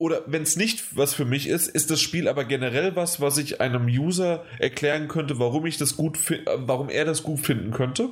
Oder 0.00 0.22
wenn 0.26 0.42
es 0.42 0.56
nicht 0.56 0.96
was 0.96 1.14
für 1.14 1.24
mich 1.24 1.48
ist, 1.48 1.68
ist 1.68 1.92
das 1.92 2.00
Spiel 2.00 2.28
aber 2.28 2.44
generell 2.44 2.96
was, 2.96 3.20
was 3.20 3.38
ich 3.38 3.60
einem 3.60 3.86
User 3.86 4.44
erklären 4.58 5.06
könnte, 5.06 5.38
warum 5.38 5.66
ich 5.66 5.76
das 5.76 5.96
gut 5.96 6.18
warum 6.56 6.88
er 6.88 7.04
das 7.04 7.22
gut 7.22 7.40
finden 7.40 7.72
könnte. 7.72 8.10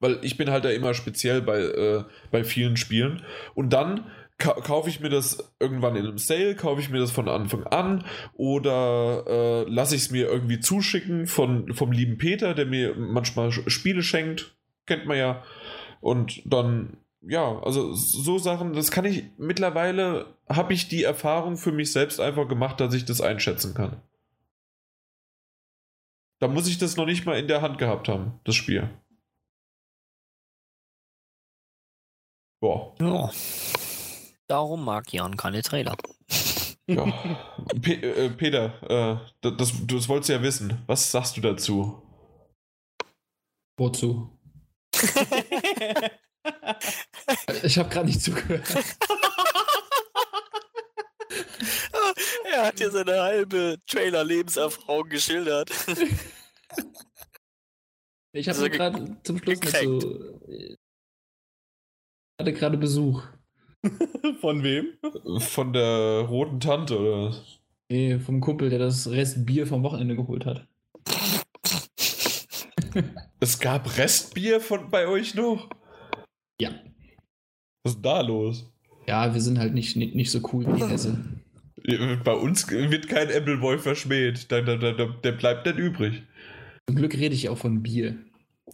Weil 0.00 0.18
ich 0.22 0.36
bin 0.36 0.50
halt 0.50 0.64
da 0.64 0.70
immer 0.70 0.94
speziell 0.94 1.42
bei, 1.42 1.60
äh, 1.60 2.04
bei 2.30 2.44
vielen 2.44 2.76
Spielen. 2.76 3.22
Und 3.54 3.72
dann 3.72 4.04
ka 4.38 4.52
kaufe 4.52 4.88
ich 4.88 5.00
mir 5.00 5.08
das 5.08 5.52
irgendwann 5.58 5.96
in 5.96 6.06
einem 6.06 6.18
Sale, 6.18 6.54
kaufe 6.54 6.80
ich 6.80 6.90
mir 6.90 7.00
das 7.00 7.10
von 7.10 7.28
Anfang 7.28 7.64
an 7.64 8.04
oder 8.34 9.24
äh, 9.26 9.70
lasse 9.70 9.96
ich 9.96 10.02
es 10.02 10.10
mir 10.10 10.28
irgendwie 10.28 10.60
zuschicken 10.60 11.26
von, 11.26 11.74
vom 11.74 11.92
lieben 11.92 12.18
Peter, 12.18 12.54
der 12.54 12.66
mir 12.66 12.94
manchmal 12.96 13.50
Spiele 13.50 14.02
schenkt. 14.02 14.56
Kennt 14.86 15.06
man 15.06 15.18
ja. 15.18 15.42
Und 16.00 16.40
dann, 16.44 16.98
ja, 17.20 17.60
also 17.62 17.92
so 17.92 18.38
Sachen, 18.38 18.72
das 18.72 18.92
kann 18.92 19.04
ich 19.04 19.24
mittlerweile, 19.36 20.26
habe 20.48 20.72
ich 20.72 20.88
die 20.88 21.02
Erfahrung 21.02 21.56
für 21.56 21.72
mich 21.72 21.92
selbst 21.92 22.20
einfach 22.20 22.48
gemacht, 22.48 22.80
dass 22.80 22.94
ich 22.94 23.04
das 23.04 23.20
einschätzen 23.20 23.74
kann. 23.74 24.00
Da 26.38 26.46
muss 26.46 26.68
ich 26.68 26.78
das 26.78 26.96
noch 26.96 27.06
nicht 27.06 27.26
mal 27.26 27.36
in 27.36 27.48
der 27.48 27.62
Hand 27.62 27.78
gehabt 27.78 28.08
haben, 28.08 28.38
das 28.44 28.54
Spiel. 28.54 28.88
Boah. 32.60 32.94
Ja. 33.00 33.30
Darum 34.48 34.84
mag 34.84 35.12
Jan 35.12 35.36
keine 35.36 35.62
Trailer. 35.62 35.96
Ja. 36.86 37.04
Pe 37.82 37.92
äh, 37.92 38.30
Peter, 38.30 38.72
äh, 38.82 39.16
das, 39.42 39.56
das, 39.56 39.72
das 39.86 40.08
wolltest 40.08 40.30
du 40.30 40.32
ja 40.32 40.42
wissen. 40.42 40.82
Was 40.86 41.10
sagst 41.10 41.36
du 41.36 41.40
dazu? 41.40 42.02
Wozu? 43.78 44.30
Ich 47.62 47.76
habe 47.78 47.90
gerade 47.90 48.06
nicht 48.06 48.22
zugehört. 48.22 48.64
er 52.52 52.66
hat 52.66 52.78
hier 52.78 52.90
seine 52.90 53.20
halbe 53.20 53.76
Trailer-Lebenserfahrung 53.86 55.08
geschildert. 55.10 55.70
Ich 58.32 58.48
habe 58.48 58.58
Also 58.58 58.70
gerade 58.70 59.16
zum 59.24 59.38
Schluss 59.38 59.56
noch 59.56 59.60
gekränkt. 59.62 60.02
so. 60.02 60.38
Ich 62.38 62.46
hatte 62.46 62.52
gerade 62.52 62.78
Besuch. 62.78 63.24
Von 64.40 64.62
wem? 64.62 64.86
Von 65.40 65.72
der 65.72 66.20
roten 66.20 66.60
Tante 66.60 66.96
oder? 66.96 67.30
was? 67.30 67.58
Nee, 67.90 68.20
vom 68.20 68.40
Kumpel, 68.40 68.70
der 68.70 68.78
das 68.78 69.10
Restbier 69.10 69.66
vom 69.66 69.82
Wochenende 69.82 70.14
geholt 70.14 70.46
hat. 70.46 70.64
Es 73.40 73.60
gab 73.60 73.96
Restbier 73.96 74.60
von 74.60 74.90
bei 74.90 75.06
euch 75.06 75.36
noch? 75.36 75.68
Ja. 76.60 76.70
Was 77.84 77.92
ist 77.92 77.96
denn 77.96 78.02
da 78.02 78.20
los? 78.20 78.68
Ja, 79.06 79.32
wir 79.32 79.40
sind 79.40 79.60
halt 79.60 79.74
nicht, 79.74 79.96
nicht, 79.96 80.16
nicht 80.16 80.32
so 80.32 80.40
cool 80.52 80.66
wie 80.66 80.80
die 80.80 80.86
Hesse. 80.88 81.16
Bei 82.24 82.32
uns 82.32 82.68
wird 82.68 83.08
kein 83.08 83.30
Appleboy 83.30 83.78
verschmäht. 83.78 84.50
Der, 84.50 84.62
der, 84.62 84.78
der, 84.78 85.06
der 85.06 85.32
bleibt 85.32 85.66
nicht 85.66 85.78
übrig. 85.78 86.22
Zum 86.88 86.96
Glück 86.96 87.14
rede 87.14 87.34
ich 87.34 87.48
auch 87.48 87.58
von 87.58 87.82
Bier. 87.82 88.16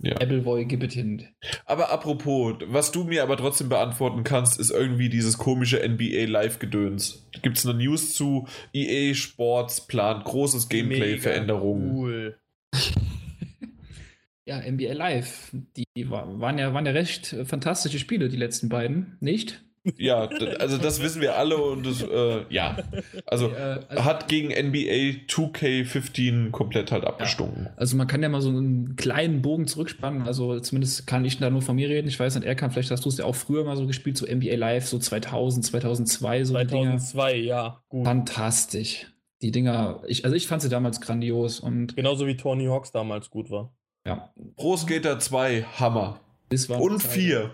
Ja. 0.01 0.17
Appleboy, 0.17 0.65
gib 0.65 0.83
it 0.83 0.93
hin. 0.93 1.29
Aber 1.67 1.91
apropos, 1.91 2.55
was 2.67 2.91
du 2.93 3.05
mir 3.05 3.23
aber 3.23 3.37
trotzdem 3.37 3.69
beantworten 3.69 4.25
kannst, 4.25 4.59
ist 4.59 4.71
irgendwie 4.71 5.09
dieses 5.09 5.39
komische 5.39 5.79
NBA 5.89 6.27
Live-Gedöns. 6.31 7.27
Gibt 7.43 7.59
es 7.59 7.67
eine 7.67 7.79
News 7.83 8.15
zu 8.15 8.47
EA 8.73 9.15
Sports 9.15 9.87
plant 9.87 10.25
großes 10.25 10.69
Gameplay-Veränderungen? 10.69 11.95
Cool. 11.97 12.39
Ja, 14.47 14.61
NBA 14.61 14.93
Live. 14.93 15.53
Die 15.75 15.87
wa- 16.11 16.27
waren 16.39 16.59
ja, 16.59 16.75
waren 16.75 16.85
ja 16.85 16.93
recht 16.93 17.35
fantastische 17.47 17.99
Spiele, 17.99 18.29
die 18.29 18.37
letzten 18.37 18.69
beiden, 18.69 19.17
nicht? 19.21 19.65
Ja, 19.97 20.29
also 20.59 20.79
das 20.79 21.03
wissen 21.03 21.21
wir 21.21 21.37
alle 21.37 21.57
und 21.57 21.85
das, 21.87 22.03
äh, 22.03 22.45
ja. 22.49 22.77
Also 23.27 23.49
Äh, 23.49 23.81
also, 23.89 24.05
hat 24.05 24.29
gegen 24.29 24.49
NBA 24.49 25.27
2K15 25.29 26.51
komplett 26.51 26.91
halt 26.93 27.05
abgestunken. 27.05 27.69
also 27.77 27.97
man 27.97 28.07
kann 28.07 28.23
ja 28.23 28.29
mal 28.29 28.41
so 28.41 28.49
einen 28.49 28.97
kleinen 28.97 29.43
Bogen 29.43 29.67
zurückspannen. 29.67 30.23
Also 30.23 30.59
zumindest 30.61 31.07
kann 31.07 31.25
ich 31.25 31.39
da 31.39 31.51
nur 31.51 31.63
von 31.63 31.77
mir 31.77 31.89
reden. 31.89 32.09
Ich 32.09 32.19
weiß 32.19 32.35
nicht, 32.37 32.47
er 32.47 32.55
kann, 32.55 32.71
vielleicht 32.71 32.91
hast 32.91 33.05
du 33.05 33.09
es 33.09 33.19
ja 33.19 33.25
auch 33.25 33.35
früher 33.35 33.65
mal 33.65 33.77
so 33.77 33.87
gespielt, 33.87 34.17
so 34.17 34.27
NBA 34.27 34.57
Live, 34.57 34.87
so 34.87 34.99
2000, 34.99 35.65
2002, 35.67 36.45
so 36.45 36.57
die 36.59 36.67
Dinger. 36.67 36.99
2002, 36.99 37.37
ja, 37.37 37.81
gut. 37.89 38.05
Fantastisch. 38.07 39.07
Die 39.43 39.51
Dinger, 39.51 40.01
ich, 40.07 40.25
also 40.25 40.35
ich 40.37 40.47
fand 40.47 40.63
sie 40.63 40.69
damals 40.71 41.01
grandios 41.01 41.61
und 41.61 41.97
Genauso 41.97 42.27
wie 42.27 42.37
Tony 42.37 42.67
Hawks 42.67 42.93
damals 42.93 43.29
gut 43.31 43.51
war. 43.51 43.75
ja, 44.07 44.31
Pro 44.57 44.77
Skater 44.77 45.19
2, 45.19 45.65
Hammer. 45.79 46.21
das 46.49 46.69
war 46.69 46.81
Und 46.81 47.01
4. 47.03 47.51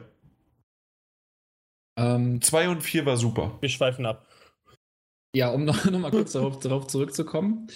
Ähm, 2.01 2.41
2 2.41 2.71
und 2.71 2.83
4 2.83 3.05
war 3.05 3.19
super. 3.19 3.59
Wir 3.61 3.69
schweifen 3.69 4.07
ab. 4.07 4.27
ja, 5.37 5.51
um 5.51 5.65
noch, 5.65 5.85
noch 5.91 5.99
mal 5.99 6.11
kurz 6.11 6.33
darauf, 6.33 6.59
darauf 6.61 6.87
zurückzukommen. 6.87 7.69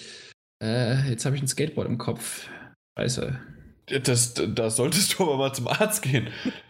Äh, 0.63 1.09
jetzt 1.09 1.25
habe 1.25 1.35
ich 1.35 1.43
ein 1.43 1.47
Skateboard 1.47 1.87
im 1.87 1.99
Kopf. 1.99 2.49
Scheiße. 2.97 3.39
Das, 3.85 4.33
da 4.33 4.71
solltest 4.71 5.13
du 5.13 5.23
aber 5.23 5.37
mal 5.37 5.53
zum 5.53 5.67
Arzt 5.67 6.01
gehen. 6.01 6.29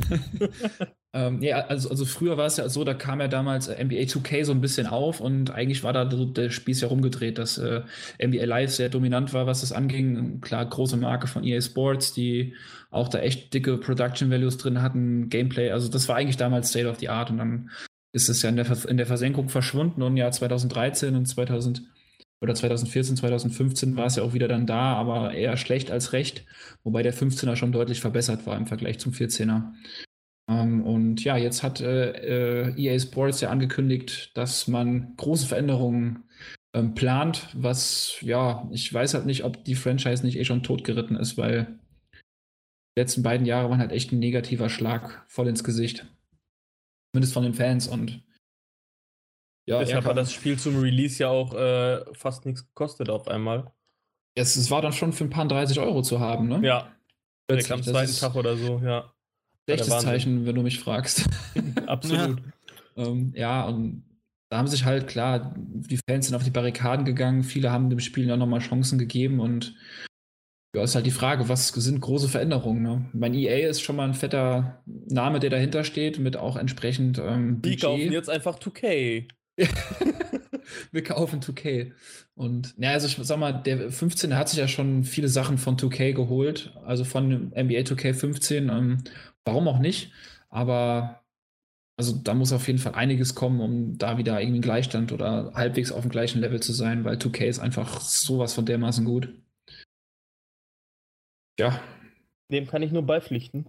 Ähm, 1.15 1.41
ja, 1.41 1.59
also, 1.67 1.89
also 1.89 2.03
früher 2.03 2.35
war 2.37 2.45
es 2.45 2.57
ja 2.57 2.67
so, 2.67 2.83
da 2.83 2.93
kam 2.93 3.21
ja 3.21 3.29
damals 3.29 3.69
äh, 3.69 3.81
NBA 3.81 4.05
2K 4.05 4.43
so 4.43 4.51
ein 4.51 4.59
bisschen 4.59 4.85
auf 4.85 5.21
und 5.21 5.49
eigentlich 5.49 5.81
war 5.81 5.93
da 5.93 6.11
so 6.11 6.25
der 6.25 6.49
Spieß 6.49 6.81
ja 6.81 6.89
rumgedreht, 6.89 7.37
dass 7.37 7.57
äh, 7.57 7.83
NBA 8.21 8.43
Live 8.43 8.71
sehr 8.71 8.89
dominant 8.89 9.31
war, 9.33 9.47
was 9.47 9.61
das 9.61 9.71
anging. 9.71 10.41
Klar, 10.41 10.65
große 10.65 10.97
Marke 10.97 11.27
von 11.27 11.45
EA 11.45 11.61
Sports, 11.61 12.13
die 12.13 12.53
auch 12.91 13.07
da 13.07 13.19
echt 13.19 13.53
dicke 13.53 13.77
Production 13.77 14.29
Values 14.29 14.57
drin 14.57 14.81
hatten, 14.81 15.29
Gameplay. 15.29 15.71
Also 15.71 15.87
das 15.87 16.09
war 16.09 16.17
eigentlich 16.17 16.35
damals 16.35 16.69
State 16.69 16.87
of 16.89 16.99
the 16.99 17.07
Art 17.07 17.31
und 17.31 17.37
dann 17.37 17.69
ist 18.11 18.27
es 18.27 18.41
ja 18.41 18.49
in 18.49 18.57
der, 18.57 18.65
Vers- 18.65 18.83
in 18.85 18.97
der 18.97 19.05
Versenkung 19.05 19.47
verschwunden 19.47 20.01
und 20.01 20.17
ja 20.17 20.29
2013 20.31 21.15
und 21.15 21.27
2000 21.27 21.81
oder 22.41 22.53
2014, 22.55 23.15
2015 23.15 23.95
war 23.95 24.07
es 24.07 24.17
ja 24.17 24.23
auch 24.23 24.33
wieder 24.33 24.49
dann 24.49 24.67
da, 24.67 24.93
aber 24.95 25.33
eher 25.33 25.55
schlecht 25.55 25.91
als 25.91 26.11
recht, 26.11 26.45
wobei 26.83 27.03
der 27.03 27.13
15er 27.13 27.55
schon 27.55 27.71
deutlich 27.71 28.01
verbessert 28.01 28.45
war 28.45 28.57
im 28.57 28.67
Vergleich 28.67 28.99
zum 28.99 29.13
14er. 29.13 29.71
Ähm, 30.47 30.83
und 30.83 31.23
ja, 31.23 31.37
jetzt 31.37 31.63
hat 31.63 31.81
äh, 31.81 32.69
äh, 32.69 32.73
EA 32.79 32.99
Sports 32.99 33.41
ja 33.41 33.49
angekündigt, 33.49 34.35
dass 34.37 34.67
man 34.67 35.15
große 35.17 35.47
Veränderungen 35.47 36.23
ähm, 36.75 36.93
plant, 36.93 37.49
was, 37.53 38.17
ja, 38.21 38.67
ich 38.71 38.93
weiß 38.93 39.15
halt 39.15 39.25
nicht, 39.25 39.43
ob 39.43 39.63
die 39.63 39.75
Franchise 39.75 40.23
nicht 40.23 40.37
eh 40.37 40.45
schon 40.45 40.63
totgeritten 40.63 41.15
ist, 41.15 41.37
weil 41.37 41.79
die 42.95 43.01
letzten 43.01 43.23
beiden 43.23 43.45
Jahre 43.45 43.69
waren 43.69 43.79
halt 43.79 43.91
echt 43.91 44.11
ein 44.11 44.19
negativer 44.19 44.69
Schlag 44.69 45.25
voll 45.27 45.47
ins 45.47 45.63
Gesicht. 45.63 46.05
Zumindest 47.11 47.33
von 47.33 47.43
den 47.43 47.53
Fans 47.53 47.87
und 47.87 48.23
ja, 49.67 49.79
Deshalb 49.79 50.05
hat 50.05 50.17
das 50.17 50.31
Spiel 50.31 50.59
zum 50.59 50.79
Release 50.79 51.23
ja 51.23 51.29
auch 51.29 51.55
äh, 51.55 52.05
fast 52.13 52.45
nichts 52.45 52.67
gekostet 52.67 53.09
auf 53.09 53.27
einmal. 53.27 53.71
es, 54.35 54.55
es 54.57 54.69
war 54.69 54.83
dann 54.83 54.93
schon 54.93 55.11
für 55.11 55.23
ein 55.23 55.31
paar 55.31 55.47
30 55.47 55.79
Euro 55.79 56.03
zu 56.03 56.19
haben, 56.19 56.47
ne? 56.47 56.59
Ja, 56.63 56.95
Plötzlich, 57.47 57.71
am 57.71 57.81
zweiten 57.81 58.15
Tag 58.15 58.35
oder 58.35 58.57
so, 58.57 58.79
ja. 58.79 59.14
Schlechtes. 59.67 59.99
Zeichen, 59.99 60.45
wenn 60.45 60.55
du 60.55 60.61
mich 60.61 60.79
fragst. 60.79 61.27
Absolut. 61.87 62.41
Ähm, 62.97 63.33
ja, 63.35 63.65
und 63.65 64.03
da 64.49 64.57
haben 64.57 64.67
sich 64.67 64.85
halt 64.85 65.07
klar, 65.07 65.53
die 65.57 65.99
Fans 66.07 66.27
sind 66.27 66.35
auf 66.35 66.43
die 66.43 66.51
Barrikaden 66.51 67.05
gegangen, 67.05 67.43
viele 67.43 67.71
haben 67.71 67.89
dem 67.89 67.99
Spiel 67.99 68.27
ja 68.27 68.37
nochmal 68.37 68.59
Chancen 68.59 68.97
gegeben 68.97 69.39
und 69.39 69.75
ja, 70.75 70.83
ist 70.83 70.93
halt 70.95 71.05
die 71.05 71.11
Frage, 71.11 71.47
was 71.47 71.69
sind 71.69 72.01
große 72.01 72.27
Veränderungen? 72.27 72.83
Ne? 72.83 73.05
Mein 73.13 73.33
EA 73.33 73.69
ist 73.69 73.81
schon 73.81 73.95
mal 73.95 74.07
ein 74.07 74.13
fetter 74.13 74.83
Name, 74.85 75.39
der 75.39 75.49
dahinter 75.49 75.83
steht, 75.85 76.19
mit 76.19 76.35
auch 76.35 76.57
entsprechend 76.57 77.17
ähm, 77.17 77.61
Die 77.61 77.71
Budget. 77.71 77.81
kaufen 77.81 78.11
jetzt 78.11 78.29
einfach 78.29 78.59
2K. 78.59 79.27
Wir 80.91 81.03
kaufen 81.03 81.41
2K. 81.41 81.93
Und 82.35 82.75
ja, 82.77 82.91
also 82.91 83.07
ich 83.07 83.17
sag 83.27 83.37
mal, 83.37 83.53
der 83.53 83.91
15 83.91 84.35
hat 84.35 84.49
sich 84.49 84.59
ja 84.59 84.67
schon 84.67 85.03
viele 85.03 85.29
Sachen 85.29 85.57
von 85.57 85.77
2K 85.77 86.13
geholt, 86.13 86.73
also 86.85 87.03
von 87.05 87.51
NBA 87.51 87.81
2K 87.81 88.13
15. 88.13 88.69
Ähm, 88.69 89.03
warum 89.45 89.67
auch 89.67 89.79
nicht? 89.79 90.11
Aber 90.49 91.21
also 91.97 92.15
da 92.17 92.33
muss 92.33 92.51
auf 92.53 92.67
jeden 92.67 92.79
Fall 92.79 92.95
einiges 92.95 93.35
kommen, 93.35 93.61
um 93.61 93.97
da 93.97 94.17
wieder 94.17 94.39
irgendwie 94.41 94.57
einen 94.57 94.61
Gleichstand 94.61 95.11
oder 95.13 95.53
halbwegs 95.55 95.91
auf 95.91 96.01
dem 96.01 96.11
gleichen 96.11 96.41
Level 96.41 96.61
zu 96.61 96.73
sein, 96.73 97.05
weil 97.05 97.17
2K 97.17 97.45
ist 97.45 97.59
einfach 97.59 98.01
sowas 98.01 98.53
von 98.53 98.65
dermaßen 98.65 99.05
gut. 99.05 99.29
Ja, 101.59 101.81
Dem 102.51 102.65
kann 102.67 102.81
ich 102.81 102.91
nur 102.91 103.03
beipflichten. 103.05 103.67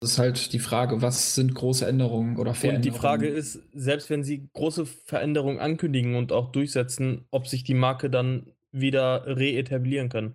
Das 0.00 0.12
ist 0.12 0.18
halt 0.18 0.52
die 0.52 0.58
Frage, 0.58 1.00
was 1.02 1.34
sind 1.34 1.54
große 1.54 1.86
Änderungen 1.86 2.36
oder 2.36 2.50
Und 2.50 2.56
Veränderungen? 2.56 2.82
die 2.82 2.98
Frage 2.98 3.28
ist, 3.28 3.60
selbst 3.72 4.10
wenn 4.10 4.24
sie 4.24 4.48
große 4.52 4.86
Veränderungen 4.86 5.58
ankündigen 5.58 6.16
und 6.16 6.32
auch 6.32 6.52
durchsetzen, 6.52 7.24
ob 7.30 7.48
sich 7.48 7.64
die 7.64 7.74
Marke 7.74 8.10
dann 8.10 8.52
wieder 8.72 9.26
reetablieren 9.26 10.08
kann. 10.08 10.34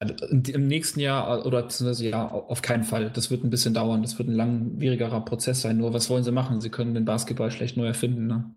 Im 0.00 0.66
nächsten 0.66 0.98
Jahr 0.98 1.46
oder 1.46 1.62
beziehungsweise 1.62 2.08
ja, 2.08 2.26
auf 2.28 2.60
keinen 2.60 2.82
Fall. 2.82 3.10
Das 3.10 3.30
wird 3.30 3.44
ein 3.44 3.50
bisschen 3.50 3.72
dauern. 3.74 4.02
Das 4.02 4.18
wird 4.18 4.28
ein 4.28 4.34
langwierigerer 4.34 5.24
Prozess 5.24 5.60
sein. 5.60 5.76
Nur 5.76 5.94
was 5.94 6.10
wollen 6.10 6.24
sie 6.24 6.32
machen? 6.32 6.60
Sie 6.60 6.70
können 6.70 6.94
den 6.94 7.04
Basketball 7.04 7.52
schlecht 7.52 7.76
neu 7.76 7.86
erfinden. 7.86 8.26
Ne? 8.26 8.52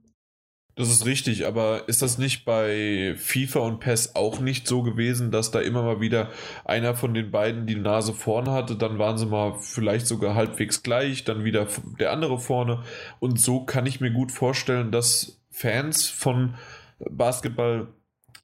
Das 0.75 0.89
ist 0.89 1.05
richtig, 1.05 1.47
aber 1.47 1.87
ist 1.87 2.01
das 2.01 2.17
nicht 2.17 2.43
bei 2.43 3.15
FIFA 3.17 3.59
und 3.59 3.79
PES 3.79 4.15
auch 4.15 4.41
nicht 4.41 4.67
so 4.67 4.83
gewesen, 4.83 5.31
dass 5.31 5.49
da 5.49 5.61
immer 5.61 5.83
mal 5.83 6.01
wieder 6.01 6.29
einer 6.65 6.95
von 6.95 7.13
den 7.13 7.31
beiden 7.31 7.65
die 7.65 7.77
Nase 7.77 8.13
vorne 8.13 8.51
hatte, 8.51 8.75
dann 8.75 8.99
waren 8.99 9.17
sie 9.17 9.25
mal 9.25 9.55
vielleicht 9.57 10.05
sogar 10.05 10.35
halbwegs 10.35 10.83
gleich, 10.83 11.23
dann 11.23 11.45
wieder 11.45 11.67
der 11.97 12.11
andere 12.11 12.39
vorne 12.39 12.83
und 13.21 13.39
so 13.39 13.63
kann 13.63 13.85
ich 13.85 14.01
mir 14.01 14.11
gut 14.11 14.33
vorstellen, 14.33 14.91
dass 14.91 15.41
Fans 15.49 16.09
von 16.09 16.55
Basketball 16.99 17.87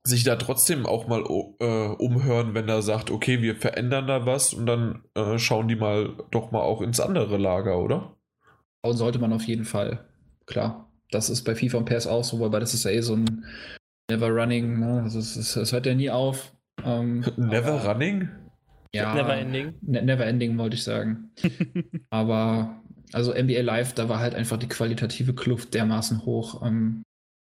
sich 0.03 0.23
da 0.23 0.38
trotzdem 0.38 0.86
auch 0.86 1.07
mal 1.07 1.23
äh, 1.59 1.88
umhören, 1.95 2.53
wenn 2.53 2.69
er 2.69 2.82
sagt, 2.82 3.11
okay, 3.11 3.41
wir 3.41 3.55
verändern 3.57 4.07
da 4.07 4.25
was 4.25 4.53
und 4.53 4.65
dann 4.65 5.03
äh, 5.15 5.38
schauen 5.38 5.67
die 5.67 5.75
mal 5.75 6.15
doch 6.32 6.51
mal 6.51 6.61
auch 6.61 6.82
ins 6.82 6.99
andere 7.01 7.38
Lager, 7.38 7.79
oder? 7.79 8.15
Und 8.82 8.95
sollte 8.95 9.19
man 9.19 9.34
auf 9.34 9.43
jeden 9.43 9.65
Fall. 9.65 10.07
Klar. 10.45 10.90
Das 11.12 11.30
ist 11.30 11.43
bei 11.43 11.55
FIFA 11.55 11.80
und 11.80 11.86
PES 11.86 12.07
auch 12.07 12.24
so, 12.24 12.39
wobei 12.39 12.59
das 12.59 12.74
ist 12.74 12.86
ja 12.86 12.91
eh 12.91 13.01
so 13.01 13.16
ein 13.16 13.45
Never 14.09 14.30
Running. 14.30 14.80
Ne? 14.80 15.01
Also 15.03 15.20
es, 15.20 15.38
ist, 15.38 15.55
es 15.55 15.72
hört 15.72 15.86
ja 15.86 15.93
nie 15.93 16.09
auf. 16.09 16.53
Ähm, 16.84 17.24
Never 17.38 17.74
aber- 17.74 17.93
running? 17.93 18.30
Ja, 18.93 19.14
Never 19.16 19.38
ending. 19.38 19.74
Ne 19.82 20.01
never 20.01 20.26
ending 20.26 20.57
wollte 20.57 20.76
ich 20.76 20.84
sagen. 20.84 21.32
Aber 22.09 22.82
also 23.14 23.32
NBA 23.34 23.62
Live, 23.62 23.93
da 23.93 24.09
war 24.09 24.20
halt 24.20 24.36
einfach 24.36 24.58
die 24.58 24.67
qualitative 24.67 25.33
Kluft 25.33 25.74
dermaßen 25.74 26.25
hoch. 26.25 26.62
Ähm, 26.66 27.04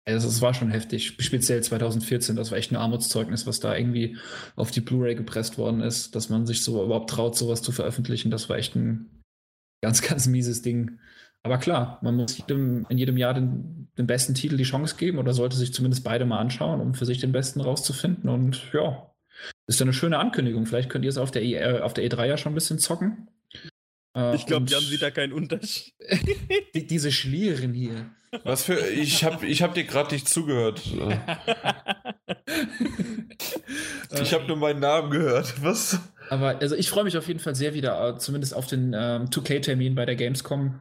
also 0.07 0.29
es 0.29 0.43
war 0.43 0.53
schon 0.53 0.71
heftig. 0.71 1.17
Speziell 1.21 1.63
2014, 1.63 2.37
das 2.37 2.51
war 2.51 2.59
echt 2.59 2.71
ein 2.71 2.77
Armutszeugnis, 2.77 3.47
was 3.47 3.61
da 3.61 3.75
irgendwie 3.75 4.19
auf 4.57 4.71
die 4.73 4.83
Blu-ray 4.83 5.15
gepresst 5.15 5.57
worden 5.57 5.81
ist, 5.81 6.15
dass 6.15 6.29
man 6.29 6.47
sich 6.47 6.63
so 6.63 6.85
überhaupt 6.85 7.09
traut, 7.09 7.35
sowas 7.35 7.63
zu 7.63 7.73
veröffentlichen. 7.73 8.31
Das 8.31 8.51
war 8.51 8.59
echt 8.59 8.77
ein 8.77 9.23
ganz, 9.83 10.03
ganz 10.07 10.27
mieses 10.27 10.61
Ding. 10.61 10.99
Aber 11.43 11.59
klar, 11.59 11.99
man 12.03 12.17
muss 12.17 12.39
jedem, 12.39 12.87
in 12.89 12.99
jedem 12.99 13.17
Jahr 13.17 13.35
den, 13.35 13.89
den 13.99 14.07
besten 14.07 14.35
Titel 14.35 14.57
die 14.57 14.63
Chance 14.63 14.97
geben 14.97 15.19
oder 15.19 15.35
sollte 15.35 15.57
sich 15.57 15.75
zumindest 15.75 16.05
beide 16.05 16.25
mal 16.25 16.39
anschauen, 16.39 16.81
um 16.81 16.95
für 16.95 17.05
sich 17.05 17.19
den 17.19 17.33
besten 17.33 17.61
rauszufinden. 17.61 18.31
Und 18.31 18.73
ja, 18.73 19.11
ist 19.67 19.81
ja 19.81 19.85
eine 19.85 19.93
schöne 19.93 20.19
Ankündigung. 20.19 20.67
Vielleicht 20.67 20.89
könnt 20.89 21.05
ihr 21.05 21.09
es 21.09 21.19
auf 21.19 21.31
der, 21.31 21.43
E, 21.43 21.55
äh, 21.55 21.81
auf 21.81 21.95
der 21.95 22.05
E3 22.05 22.27
ja 22.27 22.37
schon 22.37 22.53
ein 22.53 22.55
bisschen 22.55 22.79
zocken. 22.79 23.29
Äh, 24.17 24.37
Ich 24.37 24.47
glaube, 24.47 24.67
Jan 24.69 24.83
sieht 24.83 25.03
da 25.03 25.11
keinen 25.11 25.33
Unterschied. 25.33 25.95
die, 26.75 26.87
diese 26.87 27.11
Schlieren 27.11 27.75
hier. 27.75 28.11
Was 28.45 28.65
für. 28.65 28.79
Ich 28.79 29.25
habe 29.25 29.47
ich 29.47 29.63
hab 29.63 29.75
dir 29.75 29.85
gerade 29.85 30.15
nicht 30.15 30.29
zugehört. 30.29 30.81
Ich 34.21 34.35
habe 34.35 34.47
nur 34.47 34.57
meinen 34.57 34.81
Namen 34.81 35.11
gehört. 35.11 35.63
Was? 35.63 35.99
Aber 36.29 36.59
also 36.59 36.75
ich 36.77 36.91
freue 36.91 37.05
mich 37.05 37.17
auf 37.17 37.29
jeden 37.29 37.41
Fall 37.41 37.55
sehr 37.55 37.73
wieder, 37.75 38.09
äh, 38.09 38.19
zumindest 38.19 38.55
auf 38.55 38.67
den 38.67 38.93
ähm, 38.95 39.27
2K-Termin 39.31 39.95
bei 39.95 40.05
der 40.05 40.17
Gamescom. 40.17 40.81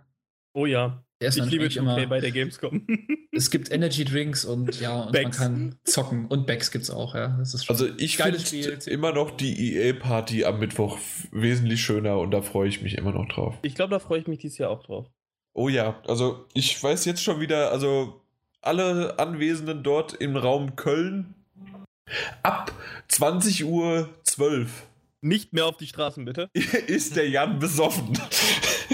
Oh 0.53 0.65
ja. 0.65 1.03
Ich 1.19 1.35
liebe 1.35 1.65
immer, 1.65 2.03
bei 2.07 2.19
der 2.19 2.31
Gamescom. 2.31 2.87
es 3.31 3.51
gibt 3.51 3.71
Energy 3.71 4.05
Drinks 4.05 4.43
und 4.43 4.79
ja, 4.79 5.03
und 5.03 5.13
man 5.13 5.31
kann 5.31 5.75
zocken. 5.83 6.25
Und 6.25 6.47
Bags 6.47 6.71
gibt 6.71 6.85
es 6.85 6.89
auch, 6.89 7.13
ja. 7.13 7.37
also 7.37 7.87
ich 7.97 8.17
finde 8.17 8.71
immer 8.87 9.13
noch 9.13 9.29
die 9.29 9.75
EA-Party 9.75 10.45
am 10.45 10.59
Mittwoch 10.59 10.97
wesentlich 11.31 11.81
schöner 11.81 12.17
und 12.17 12.31
da 12.31 12.41
freue 12.41 12.67
ich 12.69 12.81
mich 12.81 12.97
immer 12.97 13.11
noch 13.11 13.27
drauf. 13.27 13.55
Ich 13.61 13.75
glaube, 13.75 13.91
da 13.91 13.99
freue 13.99 14.19
ich 14.19 14.27
mich 14.27 14.39
dieses 14.39 14.57
Jahr 14.57 14.71
auch 14.71 14.83
drauf. 14.83 15.11
Oh 15.53 15.69
ja, 15.69 16.01
also 16.07 16.45
ich 16.53 16.81
weiß 16.81 17.05
jetzt 17.05 17.21
schon 17.21 17.39
wieder, 17.39 17.71
also 17.71 18.21
alle 18.61 19.19
Anwesenden 19.19 19.83
dort 19.83 20.13
im 20.13 20.35
Raum 20.35 20.75
Köln 20.75 21.35
ab 22.41 22.71
20 23.09 23.65
Uhr 23.65 24.09
12. 24.23 24.87
Nicht 25.21 25.53
mehr 25.53 25.67
auf 25.67 25.77
die 25.77 25.87
Straßen, 25.87 26.25
bitte. 26.25 26.49
ist 26.87 27.15
der 27.15 27.29
Jan 27.29 27.59
besoffen. 27.59 28.17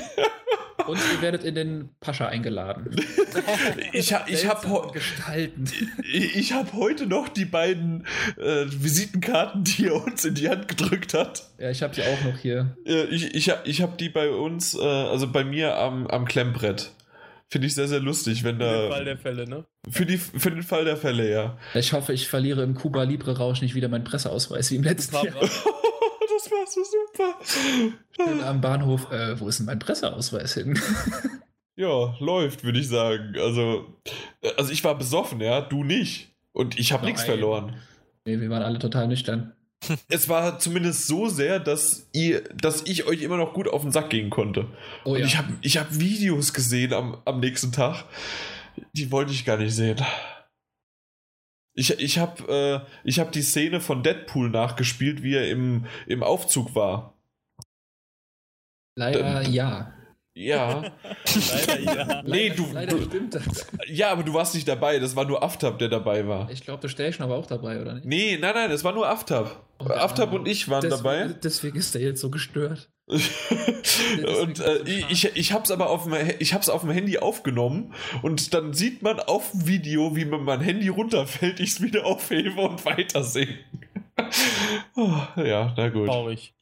Und 0.87 0.99
ihr 1.13 1.21
werdet 1.21 1.43
in 1.43 1.55
den 1.55 1.89
Pascha 1.99 2.27
eingeladen. 2.27 2.95
ich 3.93 4.13
habe 4.13 4.29
ich 4.29 4.47
hab 4.47 4.93
gestalten. 4.93 5.65
Ich 6.11 6.53
habe 6.53 6.73
heute 6.73 7.07
noch 7.07 7.29
die 7.29 7.45
beiden 7.45 8.05
äh, 8.37 8.65
Visitenkarten, 8.67 9.63
die 9.63 9.87
er 9.87 10.03
uns 10.03 10.25
in 10.25 10.35
die 10.35 10.49
Hand 10.49 10.67
gedrückt 10.67 11.13
hat. 11.13 11.49
Ja, 11.59 11.69
ich 11.69 11.83
habe 11.83 11.93
die 11.93 12.03
auch 12.03 12.23
noch 12.23 12.37
hier. 12.37 12.77
ich 12.85 13.35
ich, 13.35 13.51
ich 13.65 13.81
habe 13.81 13.97
die 13.97 14.09
bei 14.09 14.29
uns, 14.29 14.75
äh, 14.75 14.81
also 14.81 15.31
bei 15.31 15.43
mir 15.43 15.77
am, 15.77 16.07
am 16.07 16.25
Klemmbrett. 16.25 16.91
Finde 17.49 17.67
ich 17.67 17.75
sehr, 17.75 17.87
sehr 17.87 18.01
lustig, 18.01 18.43
wenn 18.43 18.59
da. 18.59 18.69
Für 18.69 18.81
den 18.81 18.91
Fall 18.91 19.05
der 19.05 19.17
Fälle, 19.17 19.47
ne? 19.47 19.65
Für, 19.89 20.05
die, 20.05 20.17
für 20.17 20.51
den 20.51 20.63
Fall 20.63 20.83
der 20.83 20.97
Fälle, 20.97 21.31
ja. 21.31 21.57
Ich 21.73 21.93
hoffe, 21.93 22.11
ich 22.11 22.27
verliere 22.27 22.61
im 22.63 22.75
Kuba 22.75 23.03
Libre 23.03 23.37
Rausch 23.37 23.61
nicht 23.61 23.73
wieder 23.73 23.87
meinen 23.87 24.03
Presseausweis 24.03 24.69
wie 24.71 24.75
im 24.75 24.83
letzten 24.83 25.15
Jahr. 25.15 25.25
das 26.49 26.77
war 26.77 26.83
so 26.83 26.83
super. 26.83 28.25
Bin 28.29 28.41
am 28.41 28.61
Bahnhof, 28.61 29.11
äh, 29.11 29.39
wo 29.39 29.47
ist 29.47 29.59
denn 29.59 29.65
mein 29.65 29.79
Presseausweis 29.79 30.53
hin? 30.53 30.79
ja, 31.75 32.15
läuft, 32.19 32.63
würde 32.63 32.79
ich 32.79 32.87
sagen. 32.87 33.35
Also, 33.37 33.85
äh, 34.41 34.51
also 34.57 34.71
ich 34.71 34.83
war 34.83 34.97
besoffen, 34.97 35.41
ja, 35.41 35.61
du 35.61 35.83
nicht. 35.83 36.33
Und 36.53 36.79
ich 36.79 36.91
habe 36.91 37.05
nichts 37.05 37.23
verloren. 37.23 37.75
Nee, 38.25 38.39
wir 38.39 38.49
waren 38.49 38.63
alle 38.63 38.79
total 38.79 39.07
nüchtern. 39.07 39.53
es 40.09 40.27
war 40.27 40.59
zumindest 40.59 41.07
so 41.07 41.29
sehr, 41.29 41.59
dass 41.59 42.09
ihr, 42.13 42.41
dass 42.55 42.83
ich 42.85 43.05
euch 43.05 43.21
immer 43.21 43.37
noch 43.37 43.53
gut 43.53 43.67
auf 43.67 43.83
den 43.83 43.91
Sack 43.91 44.09
gehen 44.09 44.29
konnte. 44.29 44.65
Oh, 45.05 45.11
Und 45.11 45.19
ja. 45.19 45.25
ich 45.25 45.37
habe 45.37 45.53
ich 45.61 45.77
hab 45.77 45.99
Videos 45.99 46.53
gesehen 46.53 46.93
am, 46.93 47.17
am 47.25 47.39
nächsten 47.39 47.71
Tag. 47.71 48.05
Die 48.93 49.11
wollte 49.11 49.31
ich 49.31 49.45
gar 49.45 49.57
nicht 49.57 49.73
sehen. 49.73 49.97
Ich, 51.77 51.91
ich 51.99 52.17
habe 52.17 52.85
äh, 53.05 53.11
hab 53.11 53.31
die 53.31 53.43
Szene 53.43 53.79
von 53.79 54.01
Deadpool 54.01 54.49
nachgespielt, 54.49 55.21
wie 55.21 55.35
er 55.35 55.47
im, 55.47 55.85
im 56.07 56.23
Aufzug 56.23 56.73
war. 56.73 57.13
Leider 58.95 59.19
da, 59.19 59.41
ja. 59.43 59.93
Ja. 60.33 60.81
Leider 61.85 62.07
ja. 62.09 62.23
Nee, 62.23 62.49
du, 62.49 62.65
Leider 62.73 62.97
du, 62.97 63.03
stimmt 63.03 63.35
das. 63.35 63.67
Ja, 63.85 64.11
aber 64.11 64.23
du 64.23 64.33
warst 64.33 64.55
nicht 64.55 64.67
dabei. 64.67 64.97
Das 64.97 65.15
war 65.15 65.25
nur 65.25 65.43
Aftab, 65.43 65.77
der 65.77 65.89
dabei 65.89 66.27
war. 66.27 66.49
Ich 66.49 66.63
glaube, 66.63 66.81
der 66.81 66.89
Station 66.89 67.23
aber 67.23 67.37
auch 67.37 67.45
dabei, 67.45 67.79
oder 67.79 67.93
nicht? 67.93 68.05
Nee, 68.07 68.39
nein, 68.41 68.55
nein, 68.55 68.71
es 68.71 68.83
war 68.83 68.93
nur 68.93 69.07
Aftab. 69.07 69.63
Und, 69.77 69.91
Aftab 69.91 70.33
und 70.33 70.47
ich 70.47 70.67
waren 70.69 70.81
deswegen, 70.81 71.03
dabei. 71.03 71.27
Deswegen 71.43 71.77
ist 71.77 71.93
er 71.93 72.01
jetzt 72.01 72.21
so 72.21 72.31
gestört. 72.31 72.89
Und 73.07 74.59
äh, 74.59 74.83
ich, 74.83 75.33
ich 75.33 75.53
hab's 75.53 75.71
aber 75.71 75.89
auf 75.89 76.03
dem, 76.03 76.13
ich 76.39 76.53
hab's 76.53 76.67
auf 76.67 76.81
dem 76.81 76.89
Handy 76.89 77.17
aufgenommen 77.17 77.93
und 78.21 78.53
dann 78.53 78.73
sieht 78.73 79.01
man 79.01 79.21
auf 79.21 79.51
dem 79.51 79.65
Video, 79.65 80.17
wie 80.17 80.25
mir 80.25 80.39
mein 80.39 80.59
Handy 80.59 80.89
runterfällt, 80.89 81.61
ich 81.61 81.69
es 81.69 81.81
wieder 81.81 82.05
aufhebe 82.05 82.59
und 82.59 82.83
weiter 82.83 83.23
singen. 83.23 83.59
oh, 84.95 85.21
ja, 85.41 85.73
na 85.77 85.87
gut. 85.87 86.07
Traurig. 86.07 86.53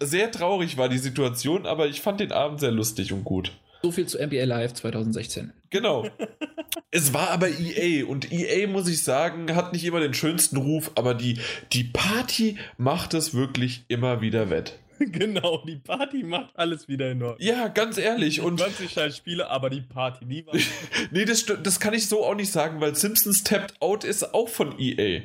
Sehr 0.00 0.30
traurig 0.30 0.76
war 0.76 0.90
die 0.90 0.98
Situation, 0.98 1.64
aber 1.64 1.86
ich 1.86 2.02
fand 2.02 2.20
den 2.20 2.32
Abend 2.32 2.60
sehr 2.60 2.72
lustig 2.72 3.12
und 3.14 3.24
gut. 3.24 3.52
So 3.80 3.90
viel 3.90 4.06
zu 4.06 4.18
NBA 4.18 4.44
Live 4.44 4.74
2016. 4.74 5.52
Genau. 5.70 6.06
es 6.90 7.14
war 7.14 7.30
aber 7.30 7.48
EA 7.48 8.04
und 8.04 8.30
EA, 8.30 8.66
muss 8.66 8.88
ich 8.88 9.02
sagen, 9.02 9.54
hat 9.54 9.72
nicht 9.72 9.84
immer 9.84 10.00
den 10.00 10.14
schönsten 10.14 10.58
Ruf, 10.58 10.90
aber 10.96 11.14
die, 11.14 11.38
die 11.72 11.84
Party 11.84 12.58
macht 12.76 13.14
es 13.14 13.32
wirklich 13.32 13.84
immer 13.88 14.20
wieder 14.20 14.50
wett. 14.50 14.78
Genau, 15.12 15.64
die 15.64 15.76
Party 15.76 16.22
macht 16.22 16.56
alles 16.56 16.88
wieder 16.88 17.10
in 17.10 17.22
Ordnung. 17.22 17.46
Ja, 17.46 17.68
ganz 17.68 17.98
ehrlich. 17.98 18.40
Und 18.40 18.58
20 18.60 18.96
halt 18.96 19.14
Spiele, 19.14 19.48
aber 19.48 19.70
die 19.70 19.80
Party 19.80 20.24
nie 20.24 20.46
war. 20.46 20.54
nee, 21.10 21.24
das, 21.24 21.46
das 21.46 21.80
kann 21.80 21.94
ich 21.94 22.08
so 22.08 22.24
auch 22.24 22.34
nicht 22.34 22.50
sagen, 22.50 22.80
weil 22.80 22.94
Simpsons 22.94 23.44
Tapped 23.44 23.80
Out 23.80 24.04
ist 24.04 24.34
auch 24.34 24.48
von 24.48 24.78
EA. 24.78 25.22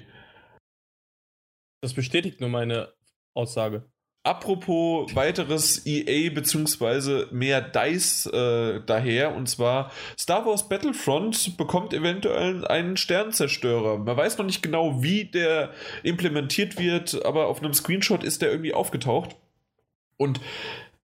Das 1.82 1.94
bestätigt 1.94 2.40
nur 2.40 2.50
meine 2.50 2.94
Aussage. 3.34 3.90
Apropos 4.26 5.14
weiteres 5.16 5.86
EA 5.86 6.30
beziehungsweise 6.34 7.28
mehr 7.32 7.60
DICE 7.60 8.28
äh, 8.28 8.82
daher 8.86 9.36
und 9.36 9.50
zwar 9.50 9.92
Star 10.18 10.46
Wars 10.46 10.70
Battlefront 10.70 11.58
bekommt 11.58 11.94
eventuell 11.94 12.66
einen 12.66 12.96
Sternzerstörer. 12.96 13.98
Man 13.98 14.16
weiß 14.16 14.38
noch 14.38 14.46
nicht 14.46 14.64
genau, 14.64 15.04
wie 15.04 15.26
der 15.26 15.72
implementiert 16.04 16.80
wird, 16.80 17.26
aber 17.26 17.48
auf 17.48 17.62
einem 17.62 17.74
Screenshot 17.74 18.24
ist 18.24 18.42
der 18.42 18.50
irgendwie 18.50 18.74
aufgetaucht. 18.74 19.36
Und 20.18 20.40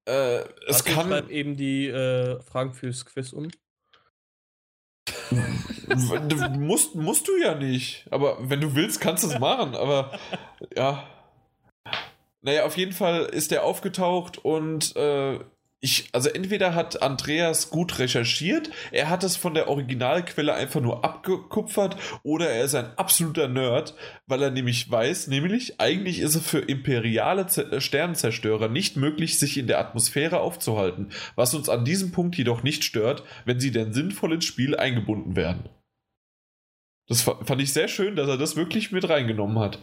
äh, 0.06 0.40
es 0.68 0.86
Warte, 0.86 0.92
kann. 0.94 1.26
Ich 1.30 1.36
eben 1.36 1.56
die 1.56 1.88
äh, 1.88 2.42
Fragen 2.42 2.74
fürs 2.74 3.06
Quiz 3.06 3.34
um. 3.34 3.50
musst, 6.58 6.96
musst 6.96 7.28
du 7.28 7.38
ja 7.38 7.56
nicht. 7.56 8.08
Aber 8.12 8.38
wenn 8.50 8.62
du 8.62 8.76
willst, 8.76 9.02
kannst 9.02 9.24
du 9.24 9.28
es 9.28 9.40
machen. 9.40 9.76
Aber 9.76 10.18
ja. 10.76 11.08
Naja, 12.42 12.66
auf 12.66 12.78
jeden 12.78 12.94
Fall 12.94 13.26
ist 13.26 13.52
er 13.52 13.64
aufgetaucht 13.64 14.38
und 14.38 14.96
äh, 14.96 15.40
ich, 15.82 16.10
also 16.12 16.30
entweder 16.30 16.76
hat 16.76 17.02
Andreas 17.02 17.70
gut 17.70 18.00
recherchiert, 18.00 18.70
er 18.92 19.10
hat 19.10 19.24
es 19.24 19.38
von 19.38 19.54
der 19.54 19.70
Originalquelle 19.70 20.54
einfach 20.54 20.82
nur 20.82 21.06
abgekupfert 21.06 21.96
oder 22.24 22.50
er 22.50 22.66
ist 22.66 22.76
ein 22.76 22.98
absoluter 22.98 23.48
Nerd, 23.48 23.96
weil 24.28 24.44
er 24.44 24.52
nämlich 24.52 24.92
weiß, 24.92 25.28
nämlich 25.28 25.80
eigentlich 25.80 26.20
ist 26.20 26.36
es 26.36 26.46
für 26.46 26.60
imperiale 26.60 27.44
äh, 27.44 27.80
Sternenzerstörer 27.80 28.68
nicht 28.68 28.98
möglich, 28.98 29.40
sich 29.40 29.58
in 29.58 29.68
der 29.68 29.80
Atmosphäre 29.80 30.42
aufzuhalten, 30.42 31.12
was 31.36 31.54
uns 31.54 31.70
an 31.70 31.86
diesem 31.86 32.12
Punkt 32.12 32.36
jedoch 32.36 32.62
nicht 32.62 32.84
stört, 32.84 33.24
wenn 33.46 33.62
sie 33.62 33.72
denn 33.72 33.94
sinnvoll 33.94 34.34
ins 34.34 34.46
Spiel 34.46 34.76
eingebunden 34.76 35.38
werden. 35.38 35.70
Das 37.08 37.22
fand 37.22 37.62
ich 37.62 37.72
sehr 37.72 37.88
schön, 37.88 38.18
dass 38.18 38.28
er 38.28 38.38
das 38.38 38.58
wirklich 38.58 38.92
mit 38.92 39.08
reingenommen 39.08 39.60
hat. 39.60 39.80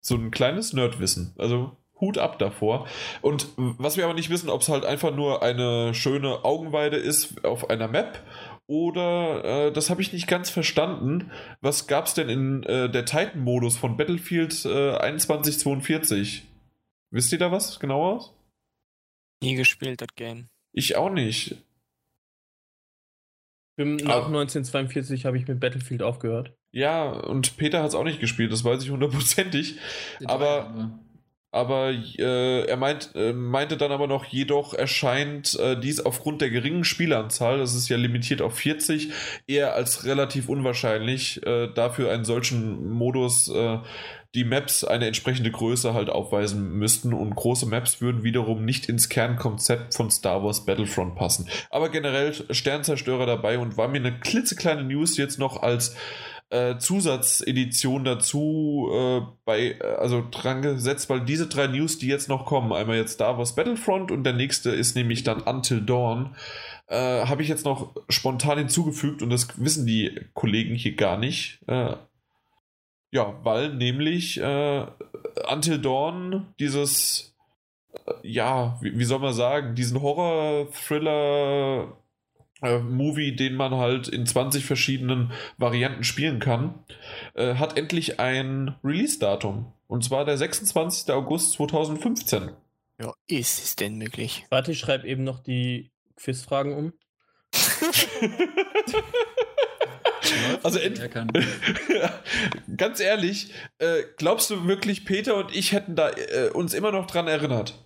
So 0.00 0.16
ein 0.16 0.30
kleines 0.30 0.72
Nerdwissen. 0.72 1.34
Also 1.36 1.76
Hut 2.00 2.18
ab 2.18 2.38
davor. 2.38 2.86
Und 3.20 3.48
was 3.56 3.96
wir 3.96 4.04
aber 4.04 4.14
nicht 4.14 4.30
wissen, 4.30 4.50
ob 4.50 4.62
es 4.62 4.68
halt 4.68 4.84
einfach 4.84 5.14
nur 5.14 5.42
eine 5.42 5.94
schöne 5.94 6.44
Augenweide 6.44 6.96
ist 6.96 7.44
auf 7.44 7.70
einer 7.70 7.88
Map 7.88 8.22
oder 8.70 9.44
äh, 9.44 9.72
das 9.72 9.90
habe 9.90 10.00
ich 10.00 10.12
nicht 10.12 10.28
ganz 10.28 10.48
verstanden. 10.48 11.32
Was 11.60 11.88
gab 11.88 12.06
es 12.06 12.14
denn 12.14 12.28
in 12.28 12.62
äh, 12.62 12.88
der 12.88 13.04
Titan-Modus 13.04 13.76
von 13.76 13.96
Battlefield 13.96 14.52
äh, 14.64 15.16
2142? 15.18 16.44
Wisst 17.10 17.32
ihr 17.32 17.38
da 17.38 17.50
was 17.50 17.80
genauer? 17.80 18.32
Nie 19.42 19.56
gespielt, 19.56 20.00
das 20.00 20.14
Game. 20.14 20.48
Ich 20.72 20.94
auch 20.94 21.10
nicht. 21.10 21.56
Nach 23.76 24.26
1942 24.26 25.26
habe 25.26 25.36
ich 25.36 25.48
mit 25.48 25.58
Battlefield 25.58 26.02
aufgehört. 26.02 26.54
Ja, 26.70 27.10
und 27.10 27.56
Peter 27.56 27.82
hat 27.82 27.88
es 27.88 27.94
auch 27.96 28.04
nicht 28.04 28.20
gespielt, 28.20 28.52
das 28.52 28.62
weiß 28.62 28.84
ich 28.84 28.90
hundertprozentig. 28.90 29.78
Aber 30.26 30.92
aber 31.52 31.90
äh, 31.90 32.64
er 32.64 32.76
meint, 32.76 33.10
äh, 33.14 33.32
meinte 33.32 33.76
dann 33.76 33.92
aber 33.92 34.06
noch, 34.06 34.24
jedoch 34.24 34.74
erscheint 34.74 35.58
äh, 35.58 35.78
dies 35.78 36.00
aufgrund 36.00 36.40
der 36.40 36.50
geringen 36.50 36.84
Spielanzahl, 36.84 37.58
das 37.58 37.74
ist 37.74 37.88
ja 37.88 37.96
limitiert 37.96 38.40
auf 38.42 38.56
40, 38.56 39.10
eher 39.46 39.74
als 39.74 40.04
relativ 40.04 40.48
unwahrscheinlich, 40.48 41.44
äh, 41.46 41.68
dafür 41.74 42.12
einen 42.12 42.24
solchen 42.24 42.90
Modus 42.90 43.48
äh, 43.48 43.78
die 44.34 44.44
Maps 44.44 44.84
eine 44.84 45.06
entsprechende 45.08 45.50
Größe 45.50 45.92
halt 45.92 46.08
aufweisen 46.08 46.78
müssten 46.78 47.12
und 47.12 47.34
große 47.34 47.66
Maps 47.66 48.00
würden 48.00 48.22
wiederum 48.22 48.64
nicht 48.64 48.88
ins 48.88 49.08
Kernkonzept 49.08 49.94
von 49.94 50.10
Star 50.10 50.44
Wars 50.44 50.64
Battlefront 50.64 51.16
passen. 51.16 51.48
Aber 51.68 51.88
generell 51.88 52.32
Sternzerstörer 52.54 53.26
dabei 53.26 53.58
und 53.58 53.76
war 53.76 53.88
mir 53.88 53.98
eine 53.98 54.20
klitzekleine 54.20 54.84
News 54.84 55.16
jetzt 55.16 55.40
noch 55.40 55.62
als 55.62 55.96
äh, 56.50 56.78
Zusatzedition 56.78 58.04
dazu 58.04 58.90
äh, 58.92 59.20
bei, 59.44 59.76
äh, 59.80 59.96
also 59.98 60.26
dran 60.30 60.62
gesetzt, 60.62 61.08
weil 61.08 61.20
diese 61.24 61.46
drei 61.46 61.68
News, 61.68 61.98
die 61.98 62.08
jetzt 62.08 62.28
noch 62.28 62.44
kommen, 62.44 62.72
einmal 62.72 62.96
jetzt 62.96 63.12
Star 63.14 63.38
Wars 63.38 63.54
Battlefront 63.54 64.10
und 64.10 64.24
der 64.24 64.32
nächste 64.32 64.70
ist 64.70 64.96
nämlich 64.96 65.22
dann 65.22 65.42
Until 65.42 65.80
Dawn, 65.80 66.34
äh, 66.88 67.24
habe 67.24 67.42
ich 67.42 67.48
jetzt 67.48 67.64
noch 67.64 67.94
spontan 68.08 68.58
hinzugefügt 68.58 69.22
und 69.22 69.30
das 69.30 69.48
wissen 69.62 69.86
die 69.86 70.26
Kollegen 70.34 70.74
hier 70.74 70.96
gar 70.96 71.16
nicht. 71.16 71.60
Äh, 71.68 71.94
ja, 73.12 73.38
weil 73.44 73.74
nämlich 73.74 74.40
äh, 74.40 74.86
Until 75.50 75.78
Dawn 75.78 76.52
dieses, 76.58 77.36
ja, 78.22 78.76
wie, 78.80 78.98
wie 78.98 79.04
soll 79.04 79.20
man 79.20 79.34
sagen, 79.34 79.76
diesen 79.76 80.02
Horror-Thriller 80.02 81.96
äh, 82.62 82.78
Movie, 82.78 83.34
den 83.34 83.54
man 83.54 83.74
halt 83.74 84.08
in 84.08 84.26
20 84.26 84.64
verschiedenen 84.64 85.32
Varianten 85.58 86.04
spielen 86.04 86.40
kann, 86.40 86.74
äh, 87.34 87.54
hat 87.54 87.76
endlich 87.78 88.20
ein 88.20 88.76
Release-Datum. 88.84 89.72
Und 89.86 90.04
zwar 90.04 90.24
der 90.24 90.38
26. 90.38 91.12
August 91.12 91.52
2015. 91.52 92.50
Ja, 93.00 93.14
ist 93.26 93.64
es 93.64 93.76
denn 93.76 93.96
möglich? 93.96 94.46
Warte, 94.50 94.72
ich 94.72 94.78
schreibe 94.78 95.06
eben 95.06 95.24
noch 95.24 95.40
die 95.40 95.90
Quizfragen 96.16 96.74
um. 96.74 96.92
Also 100.62 100.78
ganz 102.76 103.00
ehrlich, 103.00 103.52
äh, 103.78 104.02
glaubst 104.16 104.50
du 104.50 104.66
wirklich, 104.66 105.04
Peter 105.04 105.36
und 105.36 105.54
ich 105.54 105.72
hätten 105.72 105.96
da 105.96 106.10
äh, 106.10 106.50
uns 106.52 106.74
immer 106.74 106.92
noch 106.92 107.06
dran 107.06 107.26
erinnert? 107.26 107.82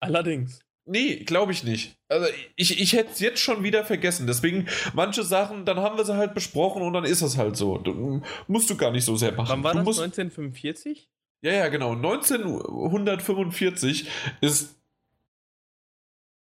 Allerdings. 0.00 0.60
Nee, 0.86 1.24
glaube 1.24 1.52
ich 1.52 1.64
nicht. 1.64 1.96
Also 2.08 2.26
ich, 2.56 2.78
ich 2.78 2.92
hätte 2.92 3.12
es 3.12 3.20
jetzt 3.20 3.40
schon 3.40 3.62
wieder 3.62 3.86
vergessen. 3.86 4.26
Deswegen, 4.26 4.68
manche 4.92 5.22
Sachen, 5.22 5.64
dann 5.64 5.78
haben 5.78 5.96
wir 5.96 6.04
sie 6.04 6.16
halt 6.16 6.34
besprochen 6.34 6.82
und 6.82 6.92
dann 6.92 7.04
ist 7.04 7.22
es 7.22 7.38
halt 7.38 7.56
so. 7.56 7.78
Du, 7.78 8.20
musst 8.48 8.68
du 8.68 8.76
gar 8.76 8.90
nicht 8.90 9.04
so 9.04 9.16
sehr 9.16 9.32
machen. 9.32 9.48
Wann 9.48 9.64
war 9.64 9.72
du 9.72 9.78
das? 9.78 9.86
musst, 9.86 10.00
1945? 10.00 11.08
Ja, 11.40 11.52
ja, 11.52 11.68
genau. 11.68 11.92
1945 11.92 14.10
ist. 14.42 14.76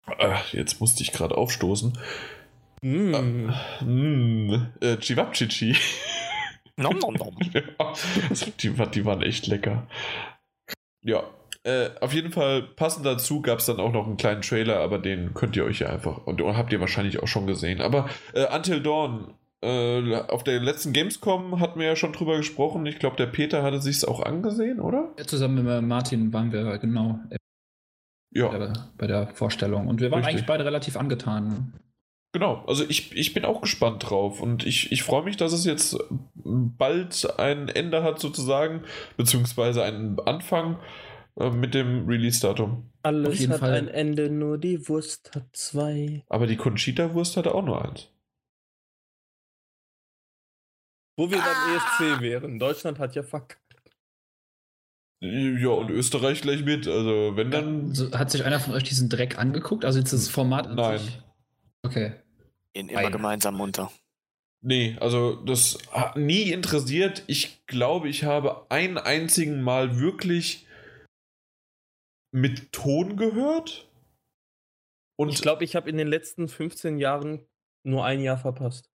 Ach, 0.06 0.54
jetzt 0.54 0.82
musste 0.82 1.04
ich 1.04 1.14
gerade 1.14 1.38
aufstoßen. 1.38 1.98
Hm. 2.82 3.54
Hm, 3.80 4.74
äh, 4.82 4.98
Chivapchichi. 4.98 5.78
Nom, 6.76 7.00
nom, 7.00 7.14
nom. 7.14 7.38
Ja, 7.54 7.64
die, 8.60 8.74
die 8.92 9.06
waren 9.06 9.22
echt 9.22 9.48
lecker. 9.48 9.88
Ja, 11.02 11.24
äh, 11.68 11.90
auf 12.00 12.14
jeden 12.14 12.32
Fall 12.32 12.64
passend 12.64 13.06
dazu 13.06 13.42
gab 13.42 13.60
es 13.60 13.66
dann 13.66 13.82
auch 13.82 13.92
noch 13.92 14.08
einen 14.08 14.16
kleinen 14.16 14.42
Trailer, 14.42 14.80
aber 14.80 15.00
den 15.00 15.34
könnt 15.34 15.58
ihr 15.58 15.66
euch 15.66 15.80
ja 15.80 15.90
einfach 15.90 16.26
und 16.26 16.42
habt 16.42 16.72
ihr 16.72 16.80
wahrscheinlich 16.80 17.22
auch 17.22 17.28
schon 17.28 17.46
gesehen. 17.46 17.82
Aber 17.82 18.10
äh, 18.34 18.46
Until 18.56 18.82
Dawn, 18.82 19.34
äh, 19.62 20.16
auf 20.16 20.46
der 20.46 20.62
letzten 20.62 20.94
Gamescom 20.94 21.60
hatten 21.60 21.78
wir 21.80 21.88
ja 21.88 21.98
schon 21.98 22.14
drüber 22.14 22.38
gesprochen. 22.38 22.86
Ich 22.86 23.00
glaube, 23.00 23.18
der 23.18 23.26
Peter 23.26 23.64
hatte 23.64 23.82
sich's 23.82 24.06
auch 24.06 24.22
angesehen, 24.22 24.80
oder? 24.80 25.10
Ja, 25.20 25.26
Zusammen 25.26 25.66
mit 25.66 25.82
Martin 25.82 26.32
waren 26.32 26.54
wir 26.54 26.78
genau 26.78 27.20
Ja, 28.32 28.48
bei, 28.48 28.74
bei 28.98 29.08
der 29.08 29.28
Vorstellung. 29.28 29.88
Und 29.88 30.00
wir 30.00 30.10
waren 30.10 30.20
Richtig. 30.20 30.36
eigentlich 30.36 30.48
beide 30.48 30.64
relativ 30.64 30.96
angetan. 30.96 31.74
genau. 32.32 32.64
Also 32.66 32.86
ich, 32.88 33.14
ich 33.14 33.34
bin 33.34 33.44
auch 33.44 33.60
gespannt 33.60 34.10
drauf 34.10 34.42
und 34.42 34.66
ich, 34.66 34.94
ich 34.94 35.04
freue 35.04 35.24
mich, 35.24 35.36
dass 35.36 35.52
es 35.52 35.66
jetzt 35.66 35.98
bald 36.36 37.28
ein 37.38 37.68
Ende 37.68 38.04
hat 38.04 38.20
sozusagen, 38.20 38.84
beziehungsweise 39.18 39.84
einen 39.84 40.18
Anfang 40.22 40.76
äh, 40.76 41.07
mit 41.38 41.74
dem 41.74 42.08
Release-Datum. 42.08 42.72
Auf 42.72 42.84
Alles 43.04 43.40
jeden 43.40 43.54
hat 43.54 43.60
Fall. 43.60 43.74
ein 43.74 43.88
Ende, 43.88 44.30
nur 44.30 44.58
die 44.58 44.88
Wurst 44.90 45.36
hat 45.36 45.56
zwei. 45.56 46.24
Aber 46.30 46.48
die 46.48 46.58
Conchita-Wurst 46.58 47.38
hatte 47.38 47.54
auch 47.54 47.64
nur 47.64 47.84
eins. 47.84 48.10
Wo 51.16 51.30
wir 51.32 51.38
beim 51.40 51.76
ESC 51.76 52.22
wären. 52.22 52.60
Deutschland 52.60 53.00
hat 53.00 53.16
ja 53.16 53.24
verkackt. 53.24 53.62
Ja, 55.20 55.70
und 55.70 55.90
Österreich 55.90 56.42
gleich 56.42 56.64
mit. 56.64 56.88
Also, 56.88 57.36
wenn 57.36 57.50
dann. 57.50 57.94
So, 57.94 58.12
hat 58.12 58.30
sich 58.30 58.44
einer 58.46 58.60
von 58.60 58.74
euch 58.74 58.84
diesen 58.84 59.10
Dreck 59.10 59.40
angeguckt? 59.40 59.84
Also 59.84 59.98
jetzt 59.98 60.14
das 60.14 60.30
Format 60.30 60.68
an 60.68 60.76
Nein. 60.76 61.00
sich? 61.00 61.20
Okay. 61.84 62.14
Gehen 62.74 62.90
immer 62.90 63.00
Ein. 63.00 63.12
gemeinsam 63.12 63.60
unter. 63.60 63.92
Nee, 64.62 64.96
also 65.00 65.36
das 65.36 65.80
hat 65.92 66.18
nie 66.18 66.52
interessiert. 66.52 67.24
Ich 67.26 67.66
glaube, 67.66 68.10
ich 68.10 68.24
habe 68.26 68.70
ein 68.70 68.98
einzigen 69.00 69.62
Mal 69.62 70.00
wirklich 70.00 70.67
mit 72.42 72.72
Ton 72.72 73.18
gehört. 73.18 73.90
Und 75.20 75.30
Ich 75.30 75.42
glaube, 75.42 75.64
ich 75.64 75.76
habe 75.76 75.90
in 75.90 75.98
den 75.98 76.08
letzten 76.08 76.48
15 76.48 76.98
Jahren 76.98 77.46
nur 77.84 78.06
ein 78.06 78.22
Jahr 78.22 78.38
verpasst. 78.38 78.90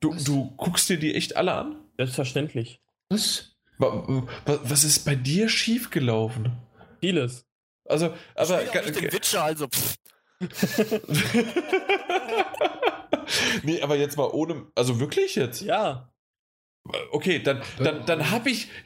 du, 0.00 0.14
Was? 0.14 0.24
du 0.24 0.50
guckst 0.56 0.88
dir 0.88 0.98
die 0.98 1.14
echt 1.14 1.36
alle 1.36 1.52
an? 1.54 1.76
Selbstverständlich. 1.96 2.80
Was? 3.08 3.56
Wa- 3.78 4.04
wa- 4.06 4.60
Was 4.62 4.84
ist 4.84 5.04
bei 5.04 5.14
dir 5.16 5.48
schiefgelaufen? 5.48 6.52
Vieles. 7.00 7.46
Also, 7.86 8.14
aber. 8.34 8.62
Ich 8.62 8.72
nicht 8.72 9.00
den 9.02 9.12
Witcher, 9.12 9.42
also 9.44 9.68
nee, 13.62 13.80
aber 13.82 13.96
jetzt 13.96 14.16
mal 14.16 14.28
ohne. 14.30 14.66
Also 14.74 15.00
wirklich 15.00 15.34
jetzt? 15.36 15.60
Ja. 15.62 16.12
Okay, 17.12 17.38
dann, 17.38 17.62
dann, 17.78 18.04
dann 18.04 18.30
habe 18.30 18.50
ich. 18.50 18.68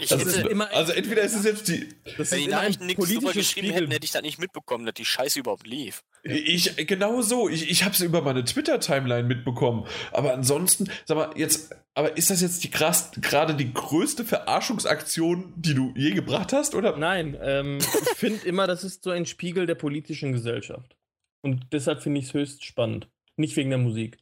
Ich 0.00 0.10
Also, 0.10 0.48
immer- 0.48 0.72
also 0.72 0.92
entweder 0.92 1.22
ist 1.22 1.34
es 1.36 1.44
jetzt 1.44 1.68
die. 1.68 1.88
Das 2.18 2.32
wenn 2.32 2.40
die 2.40 2.48
Nachrichten 2.48 2.86
nichts 2.86 3.04
drüber 3.06 3.32
geschrieben 3.32 3.44
Spiegel. 3.44 3.74
hätten, 3.74 3.90
hätte 3.92 4.04
ich 4.04 4.10
das 4.10 4.22
nicht 4.22 4.40
mitbekommen, 4.40 4.84
dass 4.86 4.94
die 4.94 5.04
Scheiße 5.04 5.38
überhaupt 5.38 5.68
lief. 5.68 6.02
Ich, 6.24 6.76
genau 6.88 7.22
so. 7.22 7.48
Ich, 7.48 7.70
ich 7.70 7.84
habe 7.84 7.94
es 7.94 8.00
über 8.00 8.22
meine 8.22 8.44
Twitter-Timeline 8.44 9.28
mitbekommen. 9.28 9.86
Aber 10.10 10.34
ansonsten, 10.34 10.90
sag 11.04 11.16
mal, 11.16 11.30
jetzt, 11.36 11.72
aber 11.94 12.16
ist 12.16 12.30
das 12.30 12.40
jetzt 12.40 12.64
die 12.64 12.70
krass, 12.72 13.12
gerade 13.20 13.54
die 13.54 13.72
größte 13.72 14.24
Verarschungsaktion, 14.24 15.52
die 15.56 15.74
du 15.74 15.94
je 15.96 16.10
gebracht 16.10 16.52
hast? 16.52 16.74
Oder? 16.74 16.96
Nein, 16.96 17.38
ähm, 17.40 17.78
ich 17.78 18.18
finde 18.18 18.44
immer, 18.48 18.66
das 18.66 18.82
ist 18.82 19.04
so 19.04 19.10
ein 19.10 19.26
Spiegel 19.26 19.66
der 19.66 19.76
politischen 19.76 20.32
Gesellschaft. 20.32 20.96
Und 21.42 21.68
deshalb 21.72 22.02
finde 22.02 22.18
ich 22.18 22.26
es 22.26 22.34
höchst 22.34 22.64
spannend. 22.64 23.08
Nicht 23.36 23.54
wegen 23.54 23.70
der 23.70 23.78
Musik. 23.78 24.18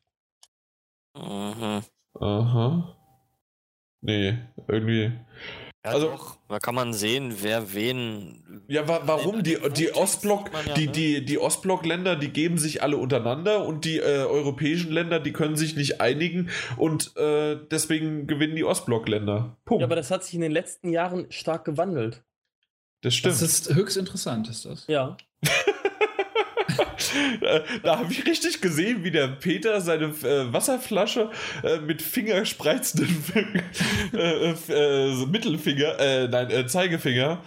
Mhm. 1.17 1.83
Aha. 2.21 2.97
Nee, 4.01 4.39
irgendwie. 4.69 5.13
Ja, 5.85 5.91
Also- 5.93 6.09
doch, 6.11 6.39
da 6.49 6.59
kann 6.59 6.75
man 6.75 6.93
sehen, 6.95 7.37
wer 7.43 7.75
wen. 7.75 8.65
Ja, 8.69 8.87
wa 8.89 9.03
warum? 9.05 9.43
Die, 9.43 9.59
die 9.77 9.93
Ostblock, 9.95 10.51
ja, 10.67 10.75
die, 10.75 10.87
ne? 10.87 10.93
die, 10.93 11.25
die 11.25 11.39
Ostblock-Länder, 11.39 12.17
die 12.17 12.31
geben 12.31 12.57
sich 12.59 12.83
alle 12.83 12.97
untereinander 12.97 13.67
und 13.67 13.85
die 13.85 13.99
äh, 13.99 14.25
europäischen 14.25 14.93
Länder, 14.93 15.21
die 15.21 15.33
können 15.33 15.57
sich 15.57 15.77
nicht 15.77 16.01
einigen 16.01 16.49
und 16.79 17.15
äh, 17.17 17.59
deswegen 17.71 18.27
gewinnen 18.27 18.57
die 18.57 18.65
Ostblock-Länder. 18.65 19.59
Punkt. 19.67 19.81
Ja, 19.83 19.87
aber 19.87 19.97
das 19.97 20.11
hat 20.11 20.25
sich 20.25 20.35
in 20.35 20.41
den 20.41 20.53
letzten 20.53 20.89
Jahren 20.91 21.27
stark 21.31 21.65
gewandelt. 21.67 22.23
das 23.03 23.15
stimmt. 23.15 23.35
Das 23.35 23.43
ist 23.43 23.75
höchst 23.75 23.97
interessant, 23.99 24.49
ist 24.49 24.65
das. 24.65 24.87
Ja. 24.87 25.17
Äh, 27.41 27.61
da 27.83 27.99
habe 27.99 28.13
ich 28.13 28.27
richtig 28.27 28.61
gesehen, 28.61 29.05
wie 29.05 29.11
der 29.11 29.29
Peter 29.29 29.81
seine 29.81 30.07
äh, 30.07 30.53
Wasserflasche 30.53 31.31
äh, 31.63 31.79
mit 31.79 32.03
fingerspreizenden 32.03 33.25
äh, 34.13 34.51
äh, 34.51 35.27
Mittelfinger, 35.27 35.99
äh, 35.99 36.29
nein, 36.29 36.51
äh, 36.51 36.67
Zeigefinger, 36.67 37.43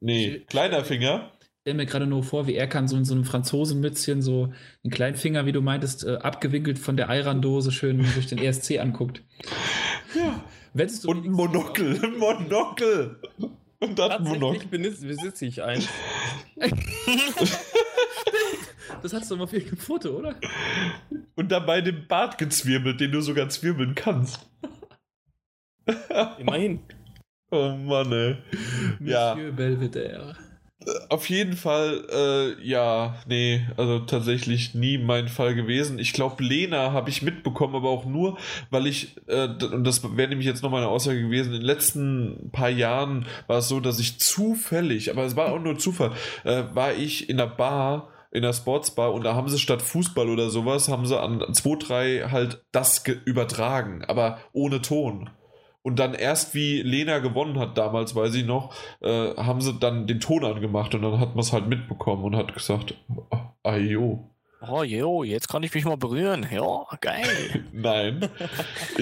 nee, 0.00 0.40
kleiner 0.48 0.84
Finger. 0.84 1.32
Ich 1.40 1.48
stelle 1.60 1.76
mir 1.76 1.86
gerade 1.86 2.06
nur 2.06 2.22
vor, 2.22 2.46
wie 2.46 2.54
er 2.54 2.68
kann 2.68 2.86
so 2.86 2.96
in 2.96 3.04
so 3.04 3.14
einem 3.14 3.24
Franzosenmützchen 3.24 4.22
so 4.22 4.52
einen 4.84 4.90
kleinen 4.90 5.16
Finger, 5.16 5.46
wie 5.46 5.52
du 5.52 5.62
meintest, 5.62 6.04
äh, 6.04 6.16
abgewinkelt 6.16 6.78
von 6.78 6.96
der 6.96 7.08
Eirandose 7.08 7.72
schön 7.72 8.04
durch 8.14 8.26
den 8.26 8.38
ESC 8.38 8.78
anguckt. 8.78 9.22
Ja. 10.14 10.44
Und 11.06 11.24
ein 11.24 11.32
Monokel, 11.32 11.98
ein 12.04 12.18
Monokel. 12.18 13.16
Und 13.80 13.98
dann. 13.98 14.24
Tatsächlich 14.24 14.68
besitze 14.70 15.46
ich 15.46 15.62
eins. 15.62 15.88
Das 19.02 19.12
hast 19.12 19.30
du 19.30 19.36
mal 19.36 19.44
auf 19.44 19.52
irgendeinem 19.52 19.78
Foto, 19.78 20.10
oder? 20.10 20.34
Und 21.34 21.52
dabei 21.52 21.80
den 21.80 22.06
Bart 22.08 22.38
gezwirbelt, 22.38 23.00
den 23.00 23.12
du 23.12 23.20
sogar 23.20 23.48
zwirbeln 23.48 23.94
kannst. 23.94 24.48
Immerhin. 26.38 26.80
Oh 27.50 27.76
Mann, 27.76 28.10
ey. 28.12 28.38
Ja. 29.00 29.34
Monsieur 29.34 29.52
Belvedere. 29.52 30.36
Auf 31.08 31.28
jeden 31.28 31.56
Fall, 31.56 32.04
äh, 32.12 32.64
ja, 32.64 33.16
nee, 33.26 33.66
also 33.76 33.98
tatsächlich 34.00 34.72
nie 34.74 34.98
mein 34.98 35.26
Fall 35.28 35.56
gewesen. 35.56 35.98
Ich 35.98 36.12
glaube, 36.12 36.44
Lena 36.44 36.92
habe 36.92 37.10
ich 37.10 37.22
mitbekommen, 37.22 37.74
aber 37.74 37.88
auch 37.90 38.04
nur, 38.04 38.38
weil 38.70 38.86
ich, 38.86 39.16
äh, 39.26 39.48
und 39.48 39.82
das 39.82 40.02
wäre 40.16 40.28
nämlich 40.28 40.46
jetzt 40.46 40.62
noch 40.62 40.70
meine 40.70 40.86
Aussage 40.86 41.20
gewesen, 41.22 41.48
in 41.54 41.60
den 41.60 41.66
letzten 41.66 42.50
paar 42.52 42.68
Jahren 42.70 43.26
war 43.48 43.58
es 43.58 43.68
so, 43.68 43.80
dass 43.80 43.98
ich 43.98 44.18
zufällig, 44.20 45.10
aber 45.10 45.24
es 45.24 45.34
war 45.34 45.52
auch 45.52 45.58
nur 45.60 45.76
Zufall, 45.76 46.12
äh, 46.44 46.62
war 46.72 46.94
ich 46.94 47.28
in 47.28 47.38
der 47.38 47.46
Bar, 47.48 48.08
in 48.30 48.42
der 48.42 48.52
Sportsbar 48.52 49.12
und 49.12 49.24
da 49.24 49.34
haben 49.34 49.48
sie 49.48 49.58
statt 49.58 49.82
Fußball 49.82 50.28
oder 50.28 50.50
sowas, 50.50 50.88
haben 50.88 51.06
sie 51.06 51.18
an 51.20 51.42
2, 51.52 51.76
3 51.78 52.28
halt 52.30 52.62
das 52.70 53.02
ge- 53.02 53.16
übertragen, 53.24 54.04
aber 54.04 54.38
ohne 54.52 54.82
Ton. 54.82 55.30
Und 55.86 56.00
dann 56.00 56.14
erst 56.14 56.52
wie 56.52 56.82
Lena 56.82 57.20
gewonnen 57.20 57.60
hat 57.60 57.78
damals, 57.78 58.16
weiß 58.16 58.34
ich 58.34 58.44
noch, 58.44 58.74
äh, 59.02 59.36
haben 59.36 59.60
sie 59.60 59.72
dann 59.74 60.08
den 60.08 60.18
Ton 60.18 60.44
angemacht 60.44 60.92
und 60.96 61.02
dann 61.02 61.20
hat 61.20 61.36
man 61.36 61.38
es 61.38 61.52
halt 61.52 61.68
mitbekommen 61.68 62.24
und 62.24 62.34
hat 62.34 62.52
gesagt, 62.52 62.94
oh, 63.30 63.36
ayo. 63.62 64.28
Oh, 64.68 64.82
jo, 64.82 65.22
jetzt 65.22 65.48
kann 65.48 65.62
ich 65.62 65.72
mich 65.72 65.84
mal 65.84 65.96
berühren. 65.96 66.44
Ja, 66.50 66.86
geil. 67.00 67.64
Nein, 67.72 68.28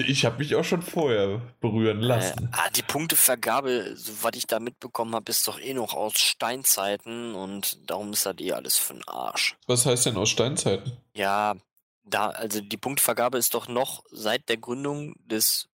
ich 0.05 0.25
habe 0.25 0.37
mich 0.37 0.53
auch 0.53 0.63
schon 0.63 0.83
vorher 0.83 1.41
berühren 1.59 2.03
äh, 2.03 2.05
lassen. 2.05 2.49
ah, 2.51 2.69
die 2.69 2.83
Punktevergabe, 2.83 3.95
soweit 3.95 4.35
ich 4.35 4.45
da 4.45 4.59
mitbekommen 4.59 5.15
habe, 5.15 5.31
ist 5.31 5.47
doch 5.47 5.59
eh 5.59 5.73
noch 5.73 5.95
aus 5.95 6.19
Steinzeiten 6.19 7.33
und 7.33 7.89
darum 7.89 8.13
ist 8.13 8.27
das 8.27 8.35
eh 8.37 8.51
alles 8.51 8.77
für 8.77 8.93
den 8.93 9.07
Arsch. 9.07 9.57
Was 9.65 9.87
heißt 9.87 10.05
denn 10.05 10.17
aus 10.17 10.29
Steinzeiten? 10.29 10.91
Ja, 11.15 11.55
da, 12.03 12.27
also 12.27 12.61
die 12.61 12.77
Punktvergabe 12.77 13.39
ist 13.39 13.55
doch 13.55 13.67
noch 13.67 14.03
seit 14.11 14.49
der 14.49 14.57
Gründung 14.57 15.15
des 15.25 15.67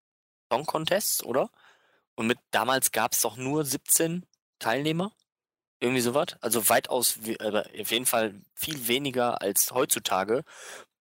Song 0.51 0.65
Contests, 0.65 1.23
oder? 1.23 1.49
Und 2.15 2.27
mit 2.27 2.37
damals 2.51 2.91
gab 2.91 3.13
es 3.13 3.21
doch 3.21 3.37
nur 3.37 3.63
17 3.63 4.25
Teilnehmer. 4.59 5.13
Irgendwie 5.79 6.01
sowas. 6.01 6.35
Also 6.41 6.67
weitaus, 6.69 7.25
we- 7.25 7.39
aber 7.39 7.65
auf 7.79 7.89
jeden 7.91 8.05
Fall 8.05 8.39
viel 8.53 8.87
weniger 8.87 9.41
als 9.41 9.71
heutzutage. 9.71 10.43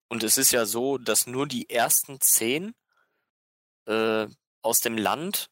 Und 0.08 0.22
es 0.22 0.38
ist 0.38 0.52
ja 0.52 0.64
so, 0.66 0.96
dass 0.98 1.26
nur 1.26 1.46
die 1.46 1.68
ersten 1.68 2.20
10 2.20 2.74
äh, 3.86 4.26
aus 4.62 4.80
dem 4.80 4.96
Land 4.96 5.50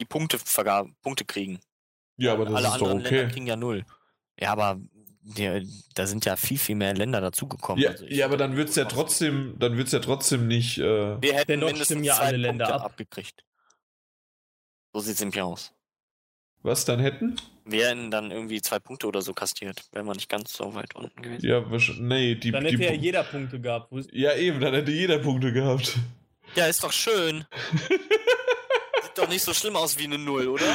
die 0.00 0.04
Punktevergabe, 0.04 0.90
Punkte 1.02 1.24
kriegen. 1.24 1.60
Ja, 2.16 2.32
aber 2.32 2.44
das 2.46 2.54
Alle 2.54 2.66
ist 2.66 2.74
doch 2.74 2.82
anderen 2.82 3.00
Länder 3.00 3.20
okay. 3.24 3.32
kriegen 3.32 3.46
ja 3.46 3.56
null. 3.56 3.86
Ja, 4.38 4.52
aber 4.52 4.78
die, 5.28 5.66
da 5.94 6.06
sind 6.06 6.24
ja 6.24 6.36
viel, 6.36 6.58
viel 6.58 6.76
mehr 6.76 6.94
Länder 6.94 7.20
dazugekommen. 7.20 7.82
Ja, 7.82 7.90
Also 7.90 8.04
ich- 8.06 8.16
ja 8.16 8.26
aber 8.26 8.36
dann 8.36 8.56
wird 8.56 8.68
es 8.68 8.76
ja 8.76 8.84
trotzdem, 8.84 9.56
dann 9.58 9.76
wird's 9.76 9.92
ja 9.92 9.98
trotzdem 9.98 10.46
nicht. 10.46 10.78
Äh, 10.78 11.20
Wir 11.20 11.34
hätten 11.34 11.48
Dennoch 11.48 11.66
mindestens 11.68 12.06
ja 12.06 12.16
alle 12.18 12.36
Länder 12.36 12.72
ab. 12.74 12.82
abgekriegt. 12.84 13.42
So 14.92 15.00
sieht 15.00 15.14
es 15.14 15.20
nämlich 15.20 15.40
aus. 15.42 15.72
was 16.62 16.84
dann 16.84 16.98
hätten? 17.00 17.36
Wir 17.64 17.88
hätten 17.88 18.10
dann 18.10 18.30
irgendwie 18.30 18.60
zwei 18.62 18.78
Punkte 18.78 19.06
oder 19.08 19.22
so 19.22 19.34
kastiert, 19.34 19.84
wären 19.92 20.06
wir 20.06 20.14
nicht 20.14 20.28
ganz 20.28 20.52
so 20.52 20.74
weit 20.74 20.94
unten 20.96 21.20
gewesen. 21.22 21.46
Ja. 21.46 21.64
Nee, 22.00 22.34
die. 22.36 22.50
Dann 22.52 22.64
die 22.64 22.70
hätte 22.72 22.84
ja 22.84 22.90
Pu- 22.90 23.00
jeder 23.02 23.22
Punkte 23.24 23.60
gehabt. 23.60 23.92
Ja, 24.12 24.34
eben, 24.34 24.60
dann 24.60 24.74
hätte 24.74 24.90
jeder 24.92 25.18
Punkte 25.18 25.52
gehabt. 25.52 25.96
Ja, 26.54 26.66
ist 26.66 26.82
doch 26.84 26.92
schön. 26.92 27.44
Sieht 29.16 29.24
doch 29.24 29.30
nicht 29.30 29.44
so 29.44 29.54
schlimm 29.54 29.76
aus 29.76 29.96
wie 29.96 30.04
eine 30.04 30.18
Null, 30.18 30.46
oder? 30.46 30.66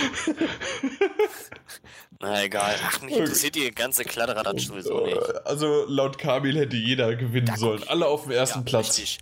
Na 2.20 2.44
egal. 2.44 2.76
Ach, 2.84 3.00
mich 3.04 3.16
interessiert 3.16 3.54
die 3.54 3.70
ganze 3.70 4.04
Kladderadatsch 4.04 4.66
sowieso 4.66 5.06
nicht. 5.06 5.46
Also 5.46 5.86
laut 5.88 6.18
Kamil 6.18 6.58
hätte 6.58 6.76
jeder 6.76 7.16
gewinnen 7.16 7.46
Da 7.46 7.56
sollen. 7.58 7.84
Alle 7.88 8.08
auf 8.08 8.24
dem 8.24 8.32
ersten 8.32 8.60
Ja, 8.60 8.66
Platz. 8.66 8.98
Richtig. 8.98 9.20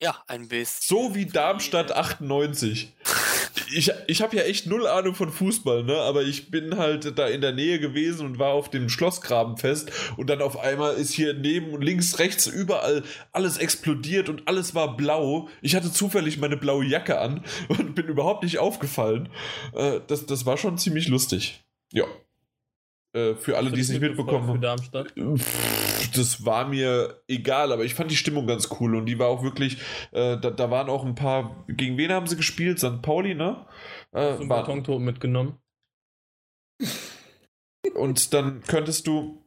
Ja, 0.00 0.22
ein 0.28 0.46
bisschen. 0.46 0.96
So 0.96 1.12
wie 1.16 1.26
Darmstadt 1.26 1.90
98. 1.90 2.92
Ich, 3.74 3.90
ich 4.06 4.22
habe 4.22 4.36
ja 4.36 4.42
echt 4.42 4.66
null 4.66 4.86
Ahnung 4.86 5.14
von 5.14 5.30
Fußball, 5.30 5.84
ne? 5.84 5.96
Aber 5.96 6.22
ich 6.22 6.50
bin 6.50 6.76
halt 6.76 7.18
da 7.18 7.26
in 7.26 7.40
der 7.40 7.52
Nähe 7.52 7.78
gewesen 7.78 8.26
und 8.26 8.38
war 8.38 8.50
auf 8.50 8.70
dem 8.70 8.88
Schlossgrabenfest 8.88 9.90
und 10.16 10.28
dann 10.28 10.42
auf 10.42 10.58
einmal 10.58 10.94
ist 10.94 11.12
hier 11.12 11.34
neben 11.34 11.72
und 11.72 11.82
links, 11.82 12.18
rechts 12.18 12.46
überall 12.46 13.02
alles 13.32 13.58
explodiert 13.58 14.28
und 14.28 14.48
alles 14.48 14.74
war 14.74 14.96
blau. 14.96 15.48
Ich 15.60 15.74
hatte 15.74 15.92
zufällig 15.92 16.38
meine 16.38 16.56
blaue 16.56 16.84
Jacke 16.84 17.18
an 17.18 17.44
und 17.68 17.94
bin 17.94 18.06
überhaupt 18.06 18.42
nicht 18.42 18.58
aufgefallen. 18.58 19.28
Äh, 19.74 20.00
das, 20.06 20.26
das 20.26 20.46
war 20.46 20.56
schon 20.56 20.78
ziemlich 20.78 21.08
lustig. 21.08 21.64
Ja. 21.92 22.04
Äh, 23.14 23.34
für 23.34 23.56
alle, 23.56 23.70
die 23.70 23.80
es 23.80 23.88
nicht 23.88 24.00
mitbekommen 24.00 24.46
haben. 24.46 24.60
Darmstadt. 24.60 25.12
Pff, 25.12 25.91
Das 26.14 26.44
war 26.44 26.66
mir 26.66 27.22
egal, 27.28 27.72
aber 27.72 27.84
ich 27.84 27.94
fand 27.94 28.10
die 28.10 28.16
Stimmung 28.16 28.46
ganz 28.46 28.68
cool 28.80 28.94
und 28.96 29.06
die 29.06 29.18
war 29.18 29.28
auch 29.28 29.42
wirklich, 29.42 29.78
äh, 30.12 30.36
da, 30.38 30.50
da 30.50 30.70
waren 30.70 30.88
auch 30.88 31.04
ein 31.04 31.14
paar, 31.14 31.64
gegen 31.68 31.96
wen 31.96 32.12
haben 32.12 32.26
sie 32.26 32.36
gespielt? 32.36 32.78
St. 32.78 33.02
Pauli, 33.02 33.34
ne? 33.34 33.66
Äh, 34.12 34.36
So 34.36 34.48
Betontoten 34.48 35.04
mitgenommen. 35.04 35.58
und 37.94 38.32
dann 38.34 38.62
könntest 38.62 39.06
du, 39.06 39.42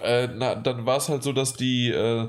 äh, 0.00 0.28
na, 0.28 0.54
dann 0.54 0.86
war 0.86 0.96
es 0.96 1.08
halt 1.08 1.22
so, 1.22 1.32
dass 1.32 1.54
die 1.54 1.90
äh, 1.90 2.28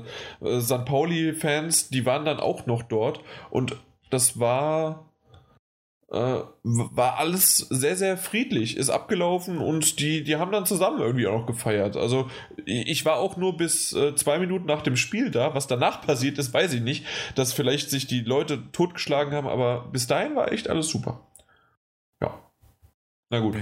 St. 0.60 0.84
Pauli-Fans, 0.84 1.88
die 1.88 2.06
waren 2.06 2.24
dann 2.24 2.40
auch 2.40 2.66
noch 2.66 2.82
dort 2.82 3.20
und 3.50 3.76
das 4.10 4.38
war, 4.38 5.13
äh, 6.14 6.44
war 6.62 7.18
alles 7.18 7.56
sehr, 7.56 7.96
sehr 7.96 8.16
friedlich, 8.16 8.76
ist 8.76 8.88
abgelaufen 8.88 9.58
und 9.58 9.98
die, 9.98 10.22
die 10.22 10.36
haben 10.36 10.52
dann 10.52 10.64
zusammen 10.64 11.00
irgendwie 11.00 11.26
auch 11.26 11.44
gefeiert. 11.46 11.96
Also 11.96 12.30
ich 12.64 13.04
war 13.04 13.16
auch 13.16 13.36
nur 13.36 13.56
bis 13.56 13.92
äh, 13.92 14.14
zwei 14.14 14.38
Minuten 14.38 14.66
nach 14.66 14.82
dem 14.82 14.96
Spiel 14.96 15.30
da. 15.30 15.54
Was 15.54 15.66
danach 15.66 16.02
passiert 16.02 16.38
ist, 16.38 16.54
weiß 16.54 16.72
ich 16.74 16.82
nicht. 16.82 17.04
Dass 17.34 17.52
vielleicht 17.52 17.90
sich 17.90 18.06
die 18.06 18.20
Leute 18.20 18.70
totgeschlagen 18.70 19.34
haben, 19.34 19.48
aber 19.48 19.88
bis 19.90 20.06
dahin 20.06 20.36
war 20.36 20.52
echt 20.52 20.70
alles 20.70 20.88
super. 20.88 21.26
Ja. 22.22 22.38
Na 23.30 23.40
gut. 23.40 23.56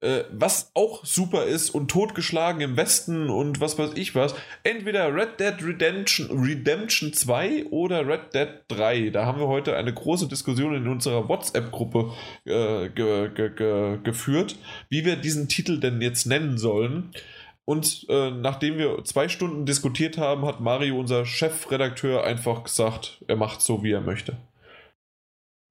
Äh, 0.00 0.22
was 0.30 0.70
auch 0.74 1.04
super 1.04 1.46
ist 1.46 1.70
und 1.70 1.90
totgeschlagen 1.90 2.60
im 2.60 2.76
Westen 2.76 3.30
und 3.30 3.60
was 3.60 3.78
weiß 3.78 3.94
ich 3.96 4.14
was, 4.14 4.32
entweder 4.62 5.12
Red 5.12 5.40
Dead 5.40 5.54
Redemption, 5.60 6.30
Redemption 6.30 7.12
2 7.12 7.66
oder 7.70 8.06
Red 8.06 8.32
Dead 8.32 8.48
3. 8.68 9.10
Da 9.10 9.26
haben 9.26 9.40
wir 9.40 9.48
heute 9.48 9.76
eine 9.76 9.92
große 9.92 10.28
Diskussion 10.28 10.72
in 10.76 10.86
unserer 10.86 11.28
WhatsApp-Gruppe 11.28 12.12
äh, 12.44 12.90
ge, 12.90 13.28
ge, 13.34 13.50
ge, 13.52 13.98
geführt, 14.04 14.56
wie 14.88 15.04
wir 15.04 15.16
diesen 15.16 15.48
Titel 15.48 15.80
denn 15.80 16.00
jetzt 16.00 16.26
nennen 16.26 16.58
sollen. 16.58 17.10
Und 17.64 18.06
äh, 18.08 18.30
nachdem 18.30 18.78
wir 18.78 19.02
zwei 19.02 19.28
Stunden 19.28 19.66
diskutiert 19.66 20.16
haben, 20.16 20.46
hat 20.46 20.60
Mario, 20.60 20.96
unser 20.96 21.26
Chefredakteur, 21.26 22.22
einfach 22.22 22.62
gesagt, 22.62 23.24
er 23.26 23.36
macht 23.36 23.62
so, 23.62 23.82
wie 23.82 23.90
er 23.90 24.00
möchte. 24.00 24.36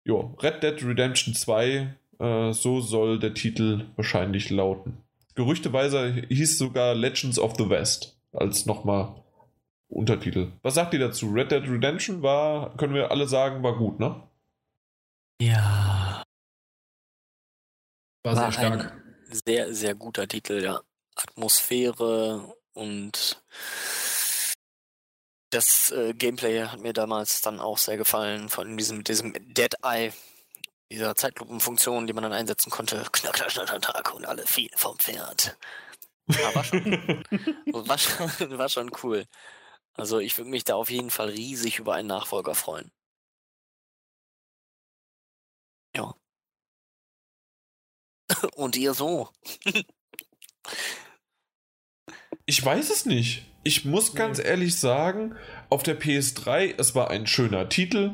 Jo, 0.06 0.36
Red 0.44 0.64
Dead 0.64 0.84
Redemption 0.84 1.34
2 1.34 1.95
äh, 2.19 2.52
so 2.53 2.81
soll 2.81 3.19
der 3.19 3.34
Titel 3.34 3.85
wahrscheinlich 3.95 4.49
lauten. 4.49 5.03
Gerüchteweise 5.35 6.26
hieß 6.30 6.57
sogar 6.57 6.95
Legends 6.95 7.38
of 7.39 7.56
the 7.57 7.69
West 7.69 8.19
als 8.31 8.65
nochmal 8.65 9.23
Untertitel. 9.89 10.52
Was 10.64 10.76
sagt 10.76 10.94
ihr 10.94 10.99
dazu? 10.99 11.30
Red 11.31 11.52
Dead 11.52 11.64
Redemption 11.64 12.22
war, 12.22 12.76
können 12.76 12.94
wir 12.94 13.11
alle 13.11 13.27
sagen, 13.27 13.64
war 13.64 13.77
gut, 13.77 13.99
ne? 13.99 14.22
Ja. 15.41 16.23
War 18.23 18.35
sehr 18.35 18.44
War 18.44 18.52
stark. 18.52 18.91
ein 18.91 19.41
sehr, 19.45 19.73
sehr 19.73 19.95
guter 19.95 20.27
Titel, 20.27 20.61
ja. 20.64 20.81
Atmosphäre 21.15 22.53
und 22.73 23.41
das 25.49 25.91
äh, 25.91 26.14
Gameplay 26.14 26.64
hat 26.64 26.81
mir 26.81 26.94
damals 26.94 27.41
dann 27.41 27.60
auch 27.60 27.77
sehr 27.77 27.98
gefallen, 27.98 28.49
von 28.49 28.77
diesem, 28.77 29.03
diesem 29.03 29.34
Dead 29.53 29.73
Eye, 29.84 30.11
dieser 30.91 31.15
Zeitlupenfunktion, 31.15 32.07
die 32.07 32.14
man 32.14 32.23
dann 32.23 32.34
einsetzen 32.34 32.69
konnte. 32.69 33.03
Knack, 33.11 33.34
knack, 33.34 33.49
knack, 33.49 33.68
knack, 33.68 33.81
knack 33.81 34.14
und 34.14 34.26
alle 34.26 34.45
fielen 34.45 34.77
vom 34.77 34.97
Pferd. 34.97 35.57
War, 36.27 36.64
schon, 36.64 36.84
war, 37.88 37.97
schon, 37.97 38.57
war 38.57 38.69
schon 38.69 38.91
cool. 39.03 39.26
Also 39.93 40.19
ich 40.19 40.38
würde 40.38 40.51
mich 40.51 40.64
da 40.64 40.76
auf 40.76 40.89
jeden 40.89 41.09
Fall 41.09 41.30
riesig 41.30 41.80
über 41.80 41.95
einen 41.95 42.07
Nachfolger 42.07 42.53
freuen. 42.55 42.91
Ja. 45.95 46.14
Und 48.55 48.76
ihr 48.76 48.93
so. 48.93 49.30
Ich 52.49 52.64
weiß 52.64 52.91
es 52.91 53.05
nicht. 53.05 53.45
Ich 53.64 53.84
muss 53.84 54.15
ganz 54.15 54.39
ehrlich 54.39 54.80
sagen, 54.80 55.35
auf 55.69 55.84
der 55.84 55.99
PS3, 55.99 56.76
es 56.77 56.95
war 56.95 57.09
ein 57.09 57.27
schöner 57.27 57.68
Titel. 57.68 58.14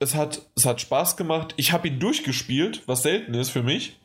Es 0.00 0.14
hat, 0.14 0.42
es 0.56 0.64
hat 0.64 0.80
Spaß 0.80 1.16
gemacht. 1.16 1.54
Ich 1.56 1.72
habe 1.72 1.88
ihn 1.88 1.98
durchgespielt, 1.98 2.82
was 2.86 3.02
selten 3.02 3.34
ist 3.34 3.50
für 3.50 3.62
mich. 3.62 3.98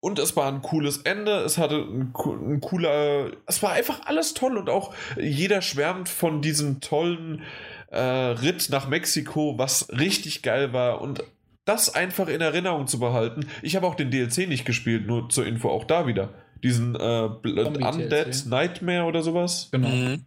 Und 0.00 0.18
es 0.18 0.36
war 0.36 0.46
ein 0.46 0.62
cooles 0.62 0.98
Ende. 0.98 1.38
Es 1.38 1.58
hatte 1.58 1.76
ein, 1.76 2.12
ein 2.14 2.60
cooler. 2.60 3.32
Es 3.46 3.62
war 3.62 3.72
einfach 3.72 4.02
alles 4.04 4.34
toll 4.34 4.56
und 4.58 4.68
auch 4.68 4.94
jeder 5.18 5.62
schwärmt 5.62 6.08
von 6.08 6.42
diesem 6.42 6.80
tollen 6.80 7.42
äh, 7.88 7.98
Ritt 8.00 8.68
nach 8.70 8.88
Mexiko, 8.88 9.58
was 9.58 9.88
richtig 9.90 10.42
geil 10.42 10.72
war. 10.72 11.00
Und 11.00 11.24
das 11.64 11.94
einfach 11.94 12.28
in 12.28 12.40
Erinnerung 12.40 12.86
zu 12.86 13.00
behalten. 13.00 13.46
Ich 13.62 13.76
habe 13.76 13.86
auch 13.86 13.94
den 13.94 14.10
DLC 14.10 14.48
nicht 14.48 14.64
gespielt, 14.64 15.06
nur 15.06 15.28
zur 15.28 15.46
Info 15.46 15.70
auch 15.70 15.84
da 15.84 16.06
wieder. 16.06 16.28
Diesen 16.62 16.94
äh. 16.94 17.28
Undead 17.32 18.46
Nightmare 18.46 19.04
oder 19.04 19.22
sowas. 19.22 19.68
Genau. 19.72 19.88
Mhm. 19.88 20.24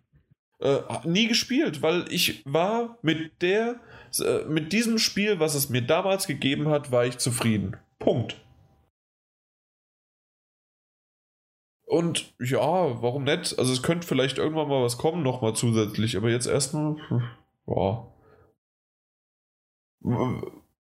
Äh, 0.62 0.82
nie 1.06 1.28
gespielt, 1.28 1.82
weil 1.82 2.06
ich 2.12 2.44
war 2.46 2.98
mit 3.02 3.42
der, 3.42 3.80
äh, 4.20 4.44
mit 4.46 4.74
diesem 4.74 4.98
Spiel, 4.98 5.40
was 5.40 5.56
es 5.56 5.70
mir 5.70 5.82
damals 5.82 6.28
gegeben 6.28 6.68
hat, 6.68 6.92
war 6.92 7.06
ich 7.06 7.18
zufrieden. 7.18 7.78
Punkt. 7.98 8.36
Und 11.86 12.34
ja, 12.40 12.62
warum 13.02 13.24
nicht? 13.24 13.58
Also 13.58 13.72
es 13.72 13.82
könnte 13.82 14.06
vielleicht 14.06 14.38
irgendwann 14.38 14.68
mal 14.68 14.84
was 14.84 14.98
kommen, 14.98 15.24
nochmal 15.24 15.56
zusätzlich, 15.56 16.18
aber 16.18 16.30
jetzt 16.30 16.46
erstmal, 16.46 16.98
hm, 17.08 17.24
ja. 17.66 18.14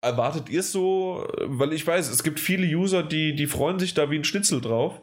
Erwartet 0.01 0.49
ihr 0.49 0.59
es 0.59 0.71
so? 0.71 1.25
Weil 1.45 1.73
ich 1.73 1.85
weiß, 1.87 2.09
es 2.09 2.23
gibt 2.23 2.39
viele 2.39 2.67
User, 2.67 3.01
die, 3.01 3.33
die 3.33 3.47
freuen 3.47 3.79
sich 3.79 3.93
da 3.93 4.11
wie 4.11 4.17
ein 4.17 4.23
Schnitzel 4.23 4.61
drauf. 4.61 5.01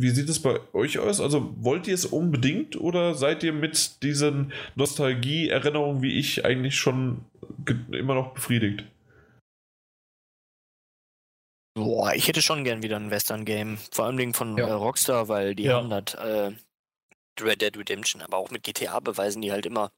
Wie 0.00 0.10
sieht 0.10 0.28
es 0.28 0.40
bei 0.40 0.60
euch 0.74 1.00
aus? 1.00 1.20
Also 1.20 1.52
wollt 1.58 1.88
ihr 1.88 1.94
es 1.94 2.06
unbedingt 2.06 2.80
oder 2.80 3.14
seid 3.14 3.42
ihr 3.42 3.52
mit 3.52 4.00
diesen 4.04 4.52
Nostalgie-Erinnerungen 4.76 6.02
wie 6.02 6.16
ich 6.20 6.44
eigentlich 6.44 6.76
schon 6.76 7.24
immer 7.90 8.14
noch 8.14 8.32
befriedigt? 8.32 8.84
Boah, 11.74 12.12
ich 12.14 12.28
hätte 12.28 12.42
schon 12.42 12.62
gern 12.62 12.82
wieder 12.82 12.96
ein 12.96 13.10
Western-Game. 13.10 13.78
Vor 13.92 14.04
allem 14.04 14.16
Dingen 14.16 14.34
von 14.34 14.56
Ja. 14.56 14.66
äh, 14.68 14.70
Rockstar, 14.72 15.26
weil 15.28 15.56
die 15.56 15.64
Ja. 15.64 15.76
haben 15.78 15.90
das 15.90 16.14
äh, 16.14 16.52
Red 17.40 17.60
Dead 17.62 17.76
Redemption, 17.76 18.22
aber 18.22 18.36
auch 18.36 18.50
mit 18.50 18.62
GTA 18.62 19.00
beweisen 19.00 19.42
die 19.42 19.50
halt 19.52 19.66
immer, 19.66 19.90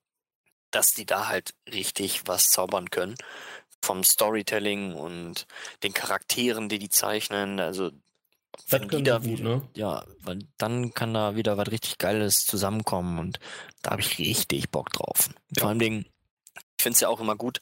dass 0.71 0.93
die 0.93 1.07
da 1.07 1.29
halt 1.29 1.55
richtig 1.73 2.23
was 2.27 2.51
zaubern 2.51 2.91
können. 2.91 3.17
Vom 3.83 4.05
Storytelling 4.05 4.95
und 4.95 5.47
den 5.83 5.95
Charakteren, 5.95 6.69
die 6.71 6.79
die 6.79 6.91
zeichnen. 6.91 7.61
Also, 7.61 7.91
wenn 8.69 8.89
die 8.89 9.03
da 9.03 9.19
gut, 9.19 9.41
ne? 9.41 9.63
ja, 9.77 10.05
weil 10.23 10.41
dann 10.59 10.93
kann 10.95 11.15
da 11.15 11.35
wieder 11.37 11.57
was 11.57 11.71
richtig 11.71 11.99
Geiles 11.99 12.45
zusammenkommen 12.47 13.19
und 13.19 13.39
da 13.83 13.93
habe 13.93 14.01
ich 14.03 14.19
richtig 14.19 14.71
Bock 14.71 14.91
drauf. 14.93 15.31
Ja. 15.57 15.61
Vor 15.63 15.69
allem 15.71 15.79
Dingen, 15.79 16.07
ich 16.79 16.83
finde 16.83 16.95
es 16.95 17.01
ja 17.01 17.09
auch 17.09 17.21
immer 17.21 17.37
gut, 17.37 17.61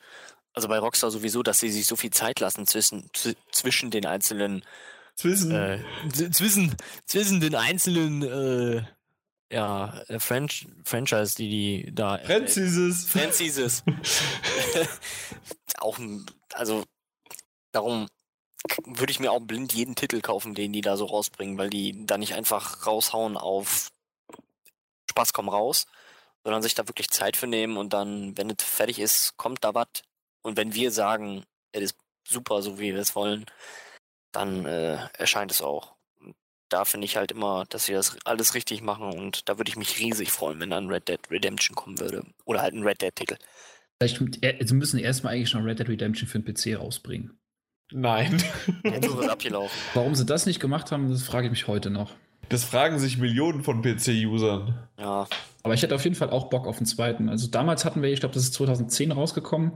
also 0.53 0.69
bei 0.69 0.79
Rockstar 0.79 1.11
sowieso, 1.11 1.43
dass 1.43 1.61
sie 1.61 1.71
sich 1.71 1.87
so 1.87 1.97
viel 1.97 2.11
Zeit 2.11 2.41
lassen 2.41 2.67
zwischen, 2.67 3.09
zw- 3.11 3.37
zwischen 3.53 3.91
den 3.91 4.07
einzelnen 4.07 4.65
Zwischen. 5.15 5.51
äh, 5.53 5.81
zwischen, 6.33 6.75
zwischen 7.07 7.41
den 7.41 7.55
einzelnen 7.55 8.23
äh, 8.23 8.83
ja, 9.51 10.01
äh, 10.09 10.19
French 10.21 10.67
Franchise, 10.85 11.35
die 11.37 11.49
die 11.85 11.95
da 11.95 12.19
Franzises. 12.19 13.07
Franchises. 13.07 13.83
auch 15.79 15.99
ein- 15.99 16.27
also 16.55 16.85
darum 17.73 18.09
würde 18.85 19.11
ich 19.11 19.21
mir 19.21 19.33
auch 19.33 19.41
blind 19.41 19.73
jeden 19.73 19.95
Titel 19.95 20.21
kaufen, 20.21 20.55
den 20.55 20.73
die 20.73 20.81
da 20.81 20.97
so 20.97 21.07
rausbringen, 21.07 21.59
weil 21.59 21.71
die 21.71 22.07
da 22.07 22.19
nicht 22.19 22.35
einfach 22.35 22.87
raushauen 22.87 23.37
auf 23.37 23.91
Spaß 25.11 25.33
komm 25.33 25.49
raus, 25.49 25.87
sondern 26.45 26.63
sich 26.63 26.75
da 26.75 26.87
wirklich 26.89 27.11
Zeit 27.11 27.37
für 27.37 27.47
nehmen 27.47 27.77
und 27.77 27.93
dann, 27.93 28.37
wenn 28.37 28.51
es 28.51 28.65
fertig 28.65 28.99
ist, 28.99 29.37
kommt 29.37 29.65
da 29.65 29.75
was. 29.75 30.03
Und 30.43 30.57
wenn 30.57 30.75
wir 30.75 30.91
sagen, 30.91 31.45
es 31.73 31.83
ist 31.83 31.97
super, 32.27 32.63
so 32.63 32.79
wie 32.79 32.95
wir 32.95 33.01
es 33.01 33.15
wollen, 33.15 33.47
dann 34.33 34.65
äh, 34.67 34.99
erscheint 35.15 35.51
es 35.51 35.63
auch. 35.63 35.97
Da 36.69 36.85
finde 36.85 37.07
ich 37.07 37.17
halt 37.17 37.33
immer, 37.33 37.65
dass 37.71 37.87
sie 37.87 37.95
das 37.95 38.17
alles 38.25 38.55
richtig 38.55 38.83
machen 38.83 39.13
und 39.13 39.49
da 39.49 39.57
würde 39.57 39.71
ich 39.71 39.77
mich 39.77 39.99
riesig 39.99 40.31
freuen, 40.31 40.61
wenn 40.61 40.71
dann 40.71 40.89
Red 40.89 41.09
Dead 41.09 41.21
Redemption 41.31 41.75
kommen 41.75 41.99
würde. 41.99 42.25
Oder 42.45 42.61
halt 42.61 42.75
ein 42.75 42.83
Red 42.83 43.01
Dead-Titel. 43.01 43.37
Vielleicht 44.01 44.69
sie 44.69 44.75
müssen 44.75 44.99
erstmal 44.99 45.35
eigentlich 45.35 45.49
schon 45.49 45.65
Red 45.65 45.79
Dead 45.79 45.89
Redemption 45.89 46.29
für 46.29 46.39
den 46.39 46.55
PC 46.55 46.79
rausbringen. 46.79 47.39
Nein. 47.93 48.43
Jetzt 48.85 49.07
ist 49.07 49.29
abgelaufen. 49.29 49.77
Warum 49.95 50.15
sie 50.15 50.27
das 50.27 50.47
nicht 50.47 50.61
gemacht 50.61 50.93
haben, 50.93 51.11
das 51.11 51.23
frage 51.23 51.47
ich 51.47 51.51
mich 51.51 51.67
heute 51.67 51.91
noch. 51.91 52.13
Das 52.49 52.65
fragen 52.65 52.99
sich 52.99 53.19
Millionen 53.19 53.63
von 53.63 53.83
PC-Usern. 53.83 54.79
Ja. 54.99 55.27
Aber 55.63 55.75
ich 55.75 55.83
hätte 55.83 55.95
auf 55.95 56.05
jeden 56.05 56.17
Fall 56.17 56.31
auch 56.31 56.49
Bock 56.49 56.67
auf 56.67 56.79
den 56.79 56.87
zweiten. 56.87 57.29
Also 57.29 57.47
damals 57.49 57.85
hatten 57.85 58.03
wir, 58.03 58.11
ich 58.11 58.21
glaube, 58.21 58.35
das 58.35 58.45
ist 58.45 58.55
2010 58.55 59.13
rausgekommen. 59.13 59.73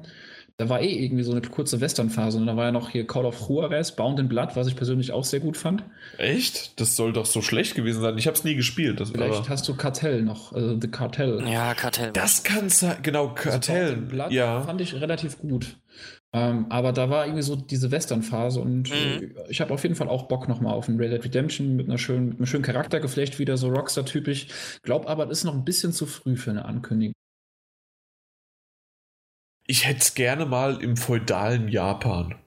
Da 0.59 0.69
war 0.69 0.81
eh 0.83 1.05
irgendwie 1.05 1.23
so 1.23 1.33
eine 1.33 1.41
kurze 1.41 1.81
Western-Phase 1.81 2.37
und 2.39 2.47
da 2.47 2.57
war 2.57 2.67
ja 2.67 2.73
noch 2.73 2.91
hier 2.91 3.07
Call 3.07 3.25
of 3.25 3.49
Juarez, 3.49 3.93
Bound 3.97 4.21
in 4.21 4.29
Blood, 4.29 4.51
was 4.55 4.67
ich 4.69 4.77
persönlich 4.77 5.11
auch 5.13 5.25
sehr 5.25 5.41
gut 5.41 5.57
fand. 5.57 5.83
Echt? 6.19 6.79
Das 6.79 6.95
soll 6.95 7.13
doch 7.15 7.25
so 7.27 7.41
schlecht 7.41 7.75
gewesen 7.75 8.03
sein. 8.03 8.17
Ich 8.19 8.27
habe 8.27 8.37
es 8.37 8.45
nie 8.45 8.55
gespielt. 8.55 9.01
Das 9.01 9.11
Vielleicht 9.11 9.35
aber- 9.35 9.49
hast 9.49 9.67
du 9.67 9.75
Kartell 9.75 10.23
noch, 10.23 10.53
also 10.53 10.79
The 10.81 10.89
Cartel. 10.89 11.43
Ja, 11.49 11.75
Kartell. 11.75 12.13
Das 12.13 12.43
kann 12.43 12.69
sein. 12.69 12.99
Genau, 13.03 13.29
Also 13.29 13.35
Kartell. 13.51 13.87
Bound 13.93 14.03
in 14.03 14.09
Blood 14.09 14.33
ja. 14.33 14.61
fand 14.63 14.81
ich 14.83 14.95
relativ 14.95 15.39
gut. 15.39 15.77
Ähm, 16.35 16.67
aber 16.71 16.93
da 16.93 17.11
war 17.11 17.27
irgendwie 17.27 17.43
so 17.43 17.57
diese 17.57 17.91
Western-Phase 17.91 18.61
und 18.61 18.91
Mhm. 18.91 19.35
äh, 19.37 19.51
ich 19.51 19.61
habe 19.61 19.73
auf 19.75 19.83
jeden 19.83 19.95
Fall 19.95 20.09
auch 20.09 20.29
Bock 20.29 20.49
nochmal 20.49 20.75
auf 20.75 20.89
ein 20.89 20.97
Red 20.99 21.13
Dead 21.13 21.25
Redemption 21.25 21.77
mit, 21.77 21.89
einer 21.89 21.99
schönen, 21.99 22.29
mit 22.31 22.39
einem 22.39 22.47
schönen 22.47 22.63
Charaktergeflecht, 22.65 23.39
wieder 23.39 23.57
so 23.59 23.69
Rockstar-typisch. 23.69 24.47
Glaub 24.83 25.07
aber, 25.09 25.27
das 25.27 25.39
ist 25.39 25.45
noch 25.45 25.55
ein 25.55 25.65
bisschen 25.65 25.93
zu 25.93 26.07
früh 26.07 26.37
für 26.37 26.51
eine 26.51 26.65
Ankündigung. 26.65 27.13
Ich 29.67 29.87
hätte 29.89 29.99
es 29.99 30.15
gerne 30.15 30.47
mal 30.47 30.81
im 30.81 30.97
feudalen 30.97 31.67
Japan. 31.67 32.42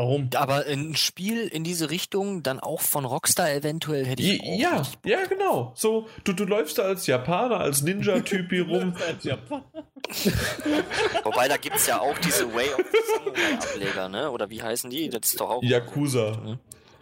Warum? 0.00 0.30
Aber 0.34 0.64
ein 0.66 0.96
Spiel 0.96 1.46
in 1.46 1.62
diese 1.62 1.90
Richtung, 1.90 2.42
dann 2.42 2.58
auch 2.58 2.80
von 2.80 3.04
Rockstar 3.04 3.52
eventuell, 3.52 4.06
hätte 4.06 4.22
ich 4.22 4.40
auch 4.40 4.58
Ja, 4.58 4.82
ja, 5.04 5.26
genau. 5.26 5.72
So, 5.76 6.08
du, 6.24 6.32
du 6.32 6.44
läufst 6.44 6.78
da 6.78 6.84
als 6.84 7.06
Japaner, 7.06 7.60
als 7.60 7.82
Ninja-Typ 7.82 8.48
hier 8.48 8.66
rum. 8.68 8.94
Wobei, 11.24 11.48
da 11.48 11.58
gibt 11.58 11.76
es 11.76 11.86
ja 11.86 12.00
auch 12.00 12.16
diese 12.16 12.52
Way 12.54 12.70
of 12.72 12.80
the 12.90 12.98
Samurai-Ableger, 13.14 14.08
ne? 14.08 14.30
Oder 14.30 14.48
wie 14.48 14.62
heißen 14.62 14.88
die? 14.88 15.10
Das 15.10 15.28
ist 15.30 15.38
doch 15.38 15.50
auch. 15.50 15.62
Yakuza. 15.62 16.58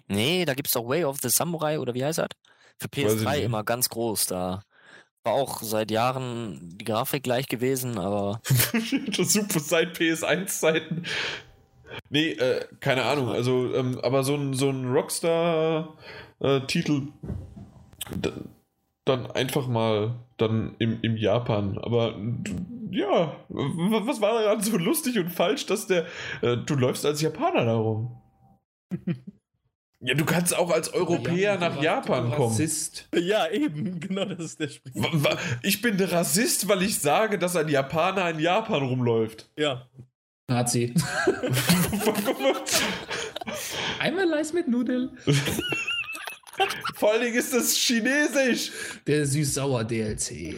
Nee, 0.08 0.44
da 0.44 0.54
gibt 0.54 0.66
es 0.66 0.74
doch 0.74 0.88
Way 0.88 1.04
of 1.04 1.18
the 1.22 1.28
Samurai, 1.28 1.78
oder 1.78 1.94
wie 1.94 2.04
heißt 2.04 2.18
das? 2.18 2.28
Für 2.78 2.88
Weiß 2.88 3.14
ich 3.14 3.20
PS3 3.20 3.36
nicht. 3.36 3.44
immer 3.44 3.62
ganz 3.62 3.88
groß. 3.90 4.26
Da 4.26 4.62
war 5.22 5.34
auch 5.34 5.62
seit 5.62 5.92
Jahren 5.92 6.76
die 6.76 6.84
Grafik 6.84 7.22
gleich 7.22 7.46
gewesen, 7.46 7.96
aber 7.96 8.40
das 9.16 9.34
super 9.34 9.60
seit 9.60 9.96
PS1-Zeiten. 9.96 11.04
Nee, 12.10 12.30
äh, 12.32 12.66
keine 12.80 13.04
Ahnung. 13.04 13.28
Also, 13.30 13.72
ähm, 13.74 13.98
aber 14.02 14.24
so 14.24 14.34
ein, 14.34 14.52
so 14.54 14.68
ein 14.70 14.90
Rockstar-Titel 14.90 17.02
d- 18.14 18.32
dann 19.04 19.30
einfach 19.30 19.66
mal 19.68 20.16
dann 20.36 20.74
im, 20.78 20.98
im 21.02 21.16
Japan. 21.16 21.78
Aber 21.78 22.14
ja, 22.90 23.36
was 23.48 24.20
war 24.20 24.42
daran 24.42 24.60
so 24.62 24.76
lustig 24.76 25.18
und 25.18 25.30
falsch, 25.30 25.66
dass 25.66 25.86
der. 25.86 26.04
Äh, 26.42 26.58
du 26.58 26.74
läufst 26.74 27.06
als 27.06 27.20
Japaner 27.22 27.64
darum. 27.64 28.20
ja, 30.00 30.14
du 30.14 30.24
kannst 30.24 30.56
auch 30.56 30.70
als 30.70 30.92
Europäer 30.94 31.54
Ja, 31.54 31.58
nach 31.58 31.76
du 31.78 31.82
Japan 31.84 32.30
kommen. 32.32 32.50
Rassist. 32.50 33.08
Ja, 33.14 33.50
eben, 33.50 33.98
genau, 34.08 34.24
das 34.26 34.38
ist 34.44 34.60
der 34.60 34.68
Sprich. 34.68 34.94
Ich 35.62 35.80
bin 35.82 35.96
der 35.98 36.12
Rassist, 36.12 36.68
weil 36.68 36.82
ich 36.82 36.98
sage, 36.98 37.38
dass 37.38 37.56
ein 37.56 37.68
Japaner 37.68 38.28
in 38.30 38.38
Japan 38.40 38.82
rumläuft. 38.82 39.50
Ja, 39.58 39.86
Nazi. 40.48 40.94
Einmal 43.98 44.32
Eis 44.32 44.54
mit 44.54 44.66
Nudeln. 44.66 45.10
Vor 46.94 47.12
allen 47.12 47.20
Dingen 47.22 47.36
ist 47.36 47.52
das 47.52 47.76
Chinesisch. 47.76 48.70
Der 49.06 49.26
süß-sauer 49.26 49.84
DLC. 49.84 50.54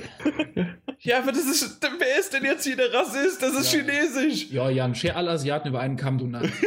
Ja, 1.00 1.18
aber 1.18 1.32
das 1.32 1.44
ist. 1.44 1.78
Wer 1.98 2.18
ist 2.20 2.32
denn 2.32 2.44
jetzt 2.44 2.64
hier 2.64 2.76
der 2.76 2.92
Rassist? 2.94 3.42
Das 3.42 3.52
ist 3.54 3.72
Ja. 3.72 3.80
Chinesisch. 3.80 4.46
Ja, 4.50 4.70
Jan, 4.70 4.94
scher 4.94 5.16
alle 5.16 5.32
Asiaten 5.32 5.68
über 5.68 5.80
einen 5.80 5.96
Kamm, 5.96 6.18
du 6.18 6.28
Nazi. 6.28 6.52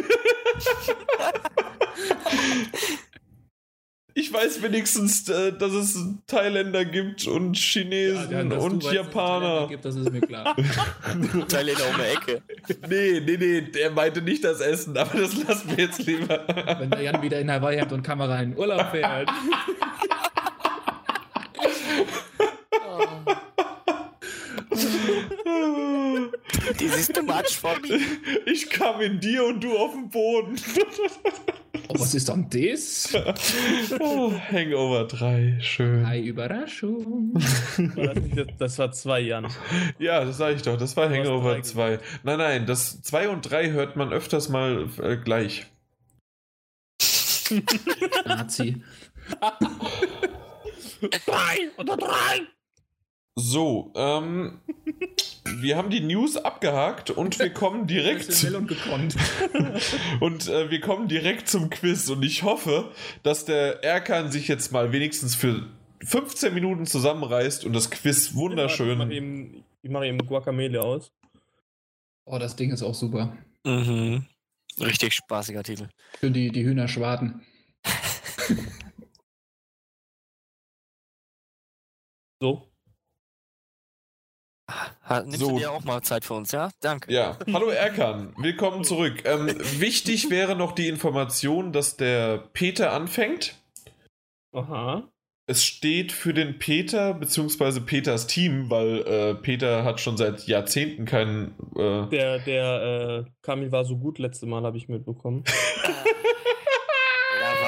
Ich 4.15 4.31
weiß 4.31 4.61
wenigstens, 4.61 5.27
äh, 5.27 5.51
dass 5.53 5.71
es 5.71 5.97
Thailänder 6.27 6.85
gibt 6.85 7.25
und 7.25 7.57
Chinesen 7.57 8.31
Ja, 8.31 8.43
du 8.43 8.55
und 8.59 8.75
weißt, 8.75 8.85
dass 8.85 8.85
es 8.85 8.93
Japaner. 8.93 9.39
Thailänder 9.39 9.67
Gibt, 9.69 9.85
das 9.85 9.95
ist 9.95 10.11
mir 10.11 10.21
klar. 10.21 10.55
Thailänder 11.47 11.83
um 11.89 11.95
die 11.95 12.31
Ecke. 12.31 12.41
Nee, 12.87 13.21
nee, 13.25 13.37
nee, 13.37 13.61
der 13.61 13.89
meinte 13.91 14.21
nicht 14.21 14.43
das 14.43 14.59
Essen, 14.59 14.95
aber 14.97 15.19
das 15.19 15.35
lassen 15.43 15.75
wir 15.75 15.85
jetzt 15.85 16.05
lieber. 16.05 16.45
Wenn 16.79 16.91
der 16.91 17.01
Jan 17.01 17.21
wieder 17.21 17.39
in 17.39 17.51
Hawaii 17.51 17.79
hat 17.79 17.91
und 17.91 18.03
Kamera 18.03 18.39
in 18.41 18.51
den 18.51 18.59
Urlaub 18.59 18.91
fährt. 18.91 19.29
This 26.77 26.97
is 26.97 27.07
too 27.09 27.23
much 27.23 27.55
for 27.55 27.79
me. 27.81 27.99
Ich 28.45 28.69
kam 28.69 29.01
in 29.01 29.19
dir 29.19 29.45
und 29.45 29.63
du 29.63 29.77
auf 29.77 29.91
dem 29.91 30.09
Boden. 30.09 30.55
Oh, 31.89 31.95
was 31.99 32.13
ist 32.15 32.29
dann 32.29 32.49
das? 32.49 33.13
Oh, 33.99 34.31
Hangover 34.31 35.05
3, 35.05 35.59
schön. 35.61 36.07
Hi, 36.07 36.21
Überraschung. 36.21 37.33
war 37.33 38.13
das, 38.13 38.23
nicht, 38.23 38.53
das, 38.57 38.79
war 38.79 38.91
zwei 38.91 39.19
Jahren. 39.19 39.47
Ja, 39.99 40.23
das 40.23 40.37
sag 40.37 40.55
ich 40.55 40.61
doch, 40.61 40.77
das 40.77 40.95
war 40.97 41.09
Du 41.09 41.15
Hangover 41.15 41.53
drei 41.53 41.61
2. 41.61 41.99
Nein, 42.23 42.37
nein, 42.37 42.65
das 42.65 43.01
2 43.01 43.29
und 43.29 43.41
3 43.41 43.71
hört 43.71 43.95
man 43.95 44.13
öfters 44.13 44.49
mal 44.49 44.87
äh, 45.01 45.17
gleich. 45.17 45.67
Nazi. 48.25 48.81
Drei 51.25 51.69
oder 51.77 51.97
drei! 51.97 52.47
So, 53.35 53.91
ähm, 53.95 54.59
wir 55.45 55.75
haben 55.75 55.89
die 55.89 56.01
News 56.01 56.37
abgehakt 56.37 57.09
und 57.09 57.39
wir 57.39 57.51
kommen 57.51 57.87
direkt 57.87 58.31
Schnell 58.31 58.55
und 58.55 58.67
gekonnt. 58.67 59.15
und 60.19 60.47
äh, 60.47 60.69
wir 60.69 60.79
kommen 60.81 61.07
direkt 61.07 61.47
zum 61.49 61.71
Quiz 61.71 62.09
und 62.09 62.23
ich 62.23 62.43
hoffe, 62.43 62.91
dass 63.23 63.45
der 63.45 63.83
Erkan 63.83 64.31
sich 64.31 64.47
jetzt 64.47 64.71
mal 64.71 64.91
wenigstens 64.91 65.33
für 65.33 65.67
15 66.03 66.53
Minuten 66.53 66.85
zusammenreißt 66.85 67.65
und 67.65 67.73
das 67.73 67.89
Quiz 67.89 68.27
Ich 68.27 68.33
mache 68.33 68.41
wunderschön. 68.43 69.11
eben, 69.11 69.63
ich 69.81 69.89
mach 69.89 70.03
eben 70.03 70.19
Guacamele 70.19 70.81
aus. 70.81 71.11
Oh, 72.25 72.37
das 72.37 72.55
Ding 72.55 72.71
ist 72.71 72.83
auch 72.83 72.93
super. 72.93 73.35
Mhm. 73.65 74.27
Richtig 74.79 75.13
spaßiger 75.15 75.63
Titel. 75.63 75.89
Schön 76.19 76.33
die, 76.33 76.51
die 76.51 76.63
Hühner 76.63 76.87
schwaden. 76.87 77.41
So. 82.39 82.72
Nimmst 85.09 85.39
So. 85.39 85.49
du 85.51 85.57
dir 85.59 85.71
auch 85.71 85.83
mal 85.83 86.01
Zeit 86.01 86.23
für 86.25 86.33
uns, 86.33 86.51
ja? 86.51 86.69
Danke. 86.79 87.11
Ja, 87.13 87.37
hallo 87.51 87.67
Erkan, 87.67 88.33
willkommen 88.37 88.83
zurück. 88.83 89.23
Ähm, 89.25 89.47
wichtig 89.79 90.29
wäre 90.29 90.55
noch 90.55 90.71
die 90.71 90.87
Information, 90.87 91.73
dass 91.73 91.97
der 91.97 92.37
Peter 92.53 92.93
anfängt. 92.93 93.55
Aha. 94.53 95.03
Es 95.45 95.65
steht 95.65 96.13
für 96.13 96.33
den 96.33 96.57
Peter 96.57 97.13
bzw. 97.13 97.81
Peters 97.81 98.27
Team, 98.27 98.69
weil 98.69 98.99
äh, 99.05 99.35
Peter 99.35 99.83
hat 99.83 99.99
schon 99.99 100.15
seit 100.15 100.47
Jahrzehnten 100.47 101.03
keinen. 101.05 101.53
Äh, 101.75 102.07
Der, 102.07 102.39
der 102.39 103.25
äh, 103.27 103.31
Kamil 103.41 103.71
war 103.73 103.83
so 103.83 103.97
gut 103.97 104.19
letzte 104.19 104.45
Mal, 104.45 104.63
habe 104.63 104.77
ich 104.77 104.87
mitbekommen. 104.87 105.43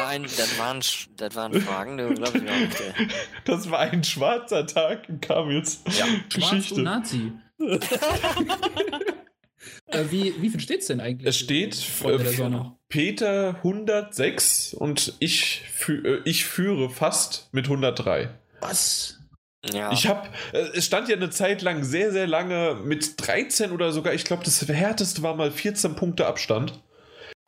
War 0.06 0.12
ein, 0.12 0.22
das, 0.22 0.60
waren, 0.60 0.82
das 1.18 1.36
waren 1.36 1.60
Fragen, 1.62 1.98
du 2.10 2.14
glaubst 2.14 2.40
mir 2.40 2.52
auch 2.52 2.60
nicht, 2.60 2.80
ey. 2.80 3.08
das 3.46 3.72
war 3.72 3.80
ein 3.80 4.04
schwarzer 4.04 4.68
Tag 4.68 5.10
in 5.10 5.20
Kamils 5.20 5.82
Ja. 5.98 6.06
Schwarz, 6.30 6.52
Geschichte. 6.52 6.84
Nazi. 6.84 7.32
äh, 9.88 10.04
wie, 10.12 10.40
wie 10.40 10.50
viel 10.52 10.60
steht's 10.60 10.86
denn 10.86 11.00
eigentlich? 11.00 11.28
Es 11.28 11.40
steht 11.40 11.76
äh. 12.04 12.78
Peter 12.88 13.56
106 13.56 14.76
und 14.76 15.16
ich, 15.18 15.64
fü 15.74 16.04
äh, 16.06 16.22
ich 16.24 16.46
führe 16.46 16.92
fast 16.92 17.50
mit 17.52 17.66
103. 17.66 18.30
Was? 18.62 19.20
Ja. 19.74 19.92
Ich 19.92 20.06
habe, 20.06 20.30
äh, 20.54 20.68
es 20.76 20.86
stand 20.86 21.10
ja 21.10 21.16
eine 21.16 21.32
Zeit 21.32 21.64
lang 21.64 21.84
sehr, 21.84 22.12
sehr 22.12 22.28
lange 22.28 22.76
mit 22.84 23.16
13 23.18 23.72
oder 23.72 23.92
sogar, 23.92 24.14
ich 24.14 24.24
glaube, 24.24 24.44
das 24.44 24.68
härteste 24.68 25.24
war 25.24 25.36
mal 25.36 25.50
14 25.50 25.96
Punkte 25.96 26.28
Abstand. 26.28 26.80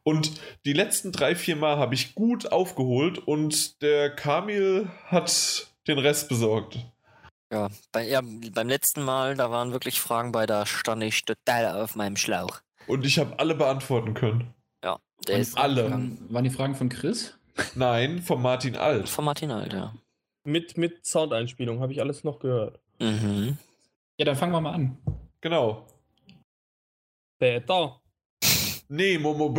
Und 0.07 0.39
die 0.63 0.71
letzten 0.71 1.11
drei, 1.11 1.35
vier 1.35 1.57
Mal 1.57 1.75
habe 1.79 1.93
ich 1.93 2.15
gut 2.15 2.49
aufgeholt 2.49 3.17
und 3.17 3.81
der 3.81 4.09
Kamil 4.09 4.87
hat 5.07 5.67
den 5.85 5.99
Rest 5.99 6.29
besorgt. 6.29 6.79
ja, 7.51 7.67
bei, 7.91 8.07
ja, 8.07 8.21
beim 8.21 8.69
letzten 8.69 9.03
Mal, 9.03 9.35
da 9.35 9.51
waren 9.51 9.73
wirklich 9.73 9.99
Fragen 9.99 10.31
bei, 10.31 10.45
da 10.45 10.65
stand 10.65 11.03
ich 11.03 11.25
total 11.25 11.83
auf 11.83 11.97
meinem 11.97 12.15
Schlauch. 12.15 12.61
und 12.87 13.05
ich 13.05 13.19
habe 13.19 13.37
alle 13.37 13.53
beantworten 13.53 14.13
können. 14.13 14.53
Ja, 14.81 14.97
der 15.27 15.33
Waren 15.33 15.35
die 15.35 15.41
ist 15.41 15.51
Fragen 15.51 15.63
alle. 15.63 15.89
Von, 15.89 16.17
waren 16.29 16.43
die 16.45 16.51
Fragen 16.51 16.75
von 16.75 16.87
Chris? 16.87 17.37
Nein, 17.75 18.21
von 18.21 18.41
Martin 18.41 18.77
Alt. 18.77 19.09
von 19.09 19.25
Martin 19.25 19.51
Alt, 19.51 19.73
ja. 19.73 19.93
Mit, 20.45 20.77
mit 20.77 21.05
Soundeinspielung 21.05 21.81
habe 21.81 21.91
ich 21.91 21.99
alles 21.99 22.23
noch 22.23 22.39
gehört. 22.39 22.79
Mhm. 23.01 23.57
Ja, 24.17 24.23
dann 24.23 24.37
fangen 24.37 24.53
wir 24.53 24.61
mal 24.61 24.73
an. 24.73 24.97
Genau. 25.41 25.85
Peter. 27.39 27.99
Nee, 28.89 29.17
Momo, 29.17 29.53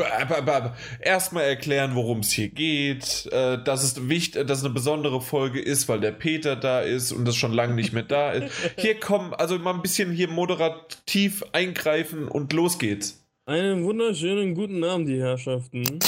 erstmal 1.00 1.44
erklären, 1.44 1.94
worum 1.94 2.20
es 2.20 2.30
hier 2.30 2.48
geht, 2.48 3.28
äh, 3.30 3.62
dass 3.62 3.84
es 3.84 4.08
wichtig, 4.08 4.46
dass 4.46 4.60
es 4.60 4.64
eine 4.64 4.72
besondere 4.72 5.20
Folge 5.20 5.60
ist, 5.60 5.86
weil 5.86 6.00
der 6.00 6.12
Peter 6.12 6.56
da 6.56 6.80
ist 6.80 7.12
und 7.12 7.26
das 7.26 7.36
schon 7.36 7.52
lange 7.52 7.74
nicht 7.74 7.92
mehr 7.92 8.04
da 8.04 8.32
ist. 8.32 8.50
Hier 8.78 8.98
kommen, 8.98 9.34
also 9.34 9.58
mal 9.58 9.74
ein 9.74 9.82
bisschen 9.82 10.12
hier 10.12 10.28
moderativ 10.28 11.44
eingreifen 11.52 12.26
und 12.26 12.54
los 12.54 12.78
geht's. 12.78 13.22
Einen 13.44 13.84
wunderschönen 13.84 14.54
guten 14.54 14.82
Abend, 14.82 15.08
die 15.08 15.20
Herrschaften. 15.20 15.98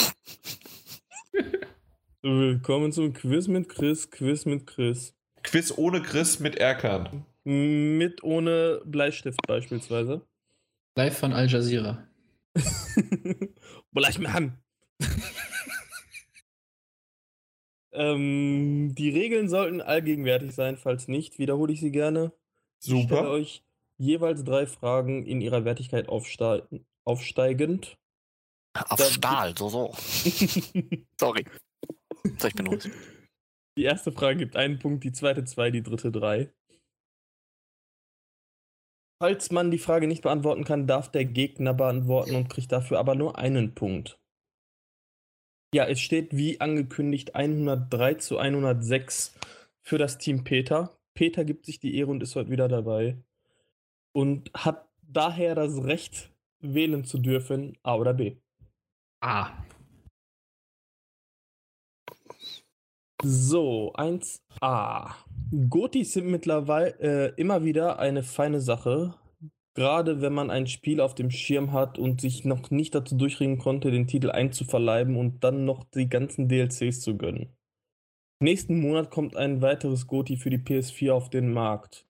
Willkommen 2.22 2.90
zum 2.92 3.12
Quiz 3.12 3.48
mit 3.48 3.68
Chris, 3.68 4.10
Quiz 4.10 4.46
mit 4.46 4.66
Chris. 4.66 5.14
Quiz 5.42 5.74
ohne 5.76 6.00
Chris 6.00 6.40
mit 6.40 6.56
Erkan. 6.56 7.26
Mit 7.44 8.22
ohne 8.22 8.80
Bleistift 8.86 9.40
beispielsweise. 9.46 10.22
Live 10.96 11.18
von 11.18 11.34
Al 11.34 11.48
Jazeera. 11.48 12.09
Bleib 13.92 14.18
mir 14.18 14.34
an. 14.34 14.58
ähm, 17.92 18.94
die 18.94 19.10
Regeln 19.10 19.48
sollten 19.48 19.80
allgegenwärtig 19.80 20.54
sein, 20.54 20.76
falls 20.76 21.08
nicht, 21.08 21.38
wiederhole 21.38 21.72
ich 21.72 21.80
sie 21.80 21.92
gerne. 21.92 22.32
Ich 22.82 22.86
stelle 22.86 23.02
Super. 23.02 23.30
euch 23.30 23.64
jeweils 23.98 24.44
drei 24.44 24.66
Fragen 24.66 25.26
in 25.26 25.40
ihrer 25.40 25.64
Wertigkeit 25.64 26.08
aufste 26.08 26.68
aufsteigend. 27.04 27.98
Auf 28.74 28.98
Da- 28.98 29.04
Stahl, 29.04 29.56
so, 29.56 29.68
so. 29.68 29.92
Sorry. 31.18 31.44
So, 32.38 32.48
ich 32.48 32.54
bin 32.54 32.66
los. 32.66 32.88
Die 33.76 33.84
erste 33.84 34.12
Frage 34.12 34.38
gibt 34.38 34.56
einen 34.56 34.78
Punkt, 34.78 35.04
die 35.04 35.12
zweite 35.12 35.44
zwei, 35.44 35.70
die 35.70 35.82
dritte 35.82 36.10
drei. 36.12 36.52
Falls 39.22 39.50
man 39.50 39.70
die 39.70 39.78
Frage 39.78 40.06
nicht 40.06 40.22
beantworten 40.22 40.64
kann, 40.64 40.86
darf 40.86 41.10
der 41.10 41.26
Gegner 41.26 41.74
beantworten 41.74 42.34
und 42.36 42.48
kriegt 42.48 42.72
dafür 42.72 42.98
aber 42.98 43.14
nur 43.14 43.36
einen 43.36 43.74
Punkt. 43.74 44.18
Ja, 45.74 45.84
es 45.84 46.00
steht 46.00 46.34
wie 46.34 46.60
angekündigt 46.60 47.34
103 47.34 48.14
zu 48.14 48.38
106 48.38 49.34
für 49.82 49.98
das 49.98 50.16
Team 50.16 50.42
Peter. 50.42 50.98
Peter 51.12 51.44
gibt 51.44 51.66
sich 51.66 51.78
die 51.78 51.96
Ehre 51.96 52.10
und 52.10 52.22
ist 52.22 52.34
heute 52.34 52.50
wieder 52.50 52.66
dabei. 52.66 53.22
Und 54.12 54.50
hat 54.54 54.88
daher 55.02 55.54
das 55.54 55.84
Recht, 55.84 56.32
wählen 56.60 57.04
zu 57.04 57.18
dürfen, 57.18 57.76
A 57.82 57.96
oder 57.96 58.14
B. 58.14 58.36
Ah. 59.20 59.52
So, 63.22 63.92
1a. 63.94 65.14
Gotis 65.52 66.12
sind 66.12 66.28
mittlerweile 66.28 66.98
äh, 67.00 67.32
immer 67.36 67.64
wieder 67.64 67.98
eine 67.98 68.22
feine 68.22 68.60
Sache. 68.60 69.14
Gerade 69.74 70.20
wenn 70.20 70.32
man 70.32 70.50
ein 70.50 70.66
Spiel 70.66 71.00
auf 71.00 71.14
dem 71.14 71.30
Schirm 71.30 71.72
hat 71.72 71.98
und 71.98 72.20
sich 72.20 72.44
noch 72.44 72.70
nicht 72.70 72.94
dazu 72.94 73.16
durchringen 73.16 73.58
konnte, 73.58 73.90
den 73.90 74.06
Titel 74.06 74.30
einzuverleiben 74.30 75.16
und 75.16 75.42
dann 75.42 75.64
noch 75.64 75.84
die 75.84 76.08
ganzen 76.08 76.48
DLCs 76.48 77.00
zu 77.00 77.16
gönnen. 77.16 77.56
Nächsten 78.40 78.80
Monat 78.80 79.10
kommt 79.10 79.36
ein 79.36 79.60
weiteres 79.60 80.06
Goti 80.06 80.36
für 80.36 80.50
die 80.50 80.58
PS4 80.58 81.12
auf 81.12 81.30
den 81.30 81.52
Markt, 81.52 82.06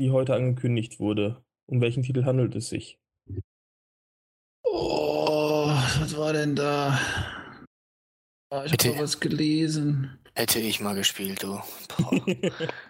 die 0.00 0.10
heute 0.10 0.34
angekündigt 0.34 1.00
wurde. 1.00 1.42
Um 1.66 1.80
welchen 1.80 2.02
Titel 2.02 2.24
handelt 2.24 2.54
es 2.56 2.68
sich? 2.68 2.98
Oh, 4.64 5.66
was 5.66 6.16
war 6.16 6.32
denn 6.32 6.56
da? 6.56 6.98
Oh, 8.50 8.62
ich 8.64 8.72
habe 8.72 8.98
was 9.00 9.20
gelesen. 9.20 10.19
Hätte 10.40 10.58
ich 10.58 10.80
mal 10.80 10.94
gespielt, 10.94 11.42
du. 11.42 11.60
Boah. 11.98 12.24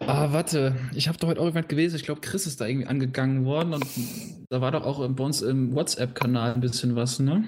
Ah, 0.00 0.32
warte. 0.32 0.74
Ich 0.94 1.06
habe 1.06 1.16
doch 1.18 1.28
heute 1.28 1.40
auch 1.40 1.44
irgendwas 1.44 1.68
gelesen. 1.68 1.94
Ich 1.96 2.02
glaube, 2.04 2.20
Chris 2.20 2.46
ist 2.46 2.60
da 2.60 2.66
irgendwie 2.66 2.88
angegangen 2.88 3.44
worden. 3.44 3.74
Und 3.74 3.86
da 4.50 4.60
war 4.60 4.72
doch 4.72 4.84
auch 4.84 5.06
bei 5.10 5.22
uns 5.24 5.42
im 5.42 5.74
WhatsApp-Kanal 5.74 6.54
ein 6.54 6.60
bisschen 6.60 6.96
was, 6.96 7.18
ne? 7.20 7.44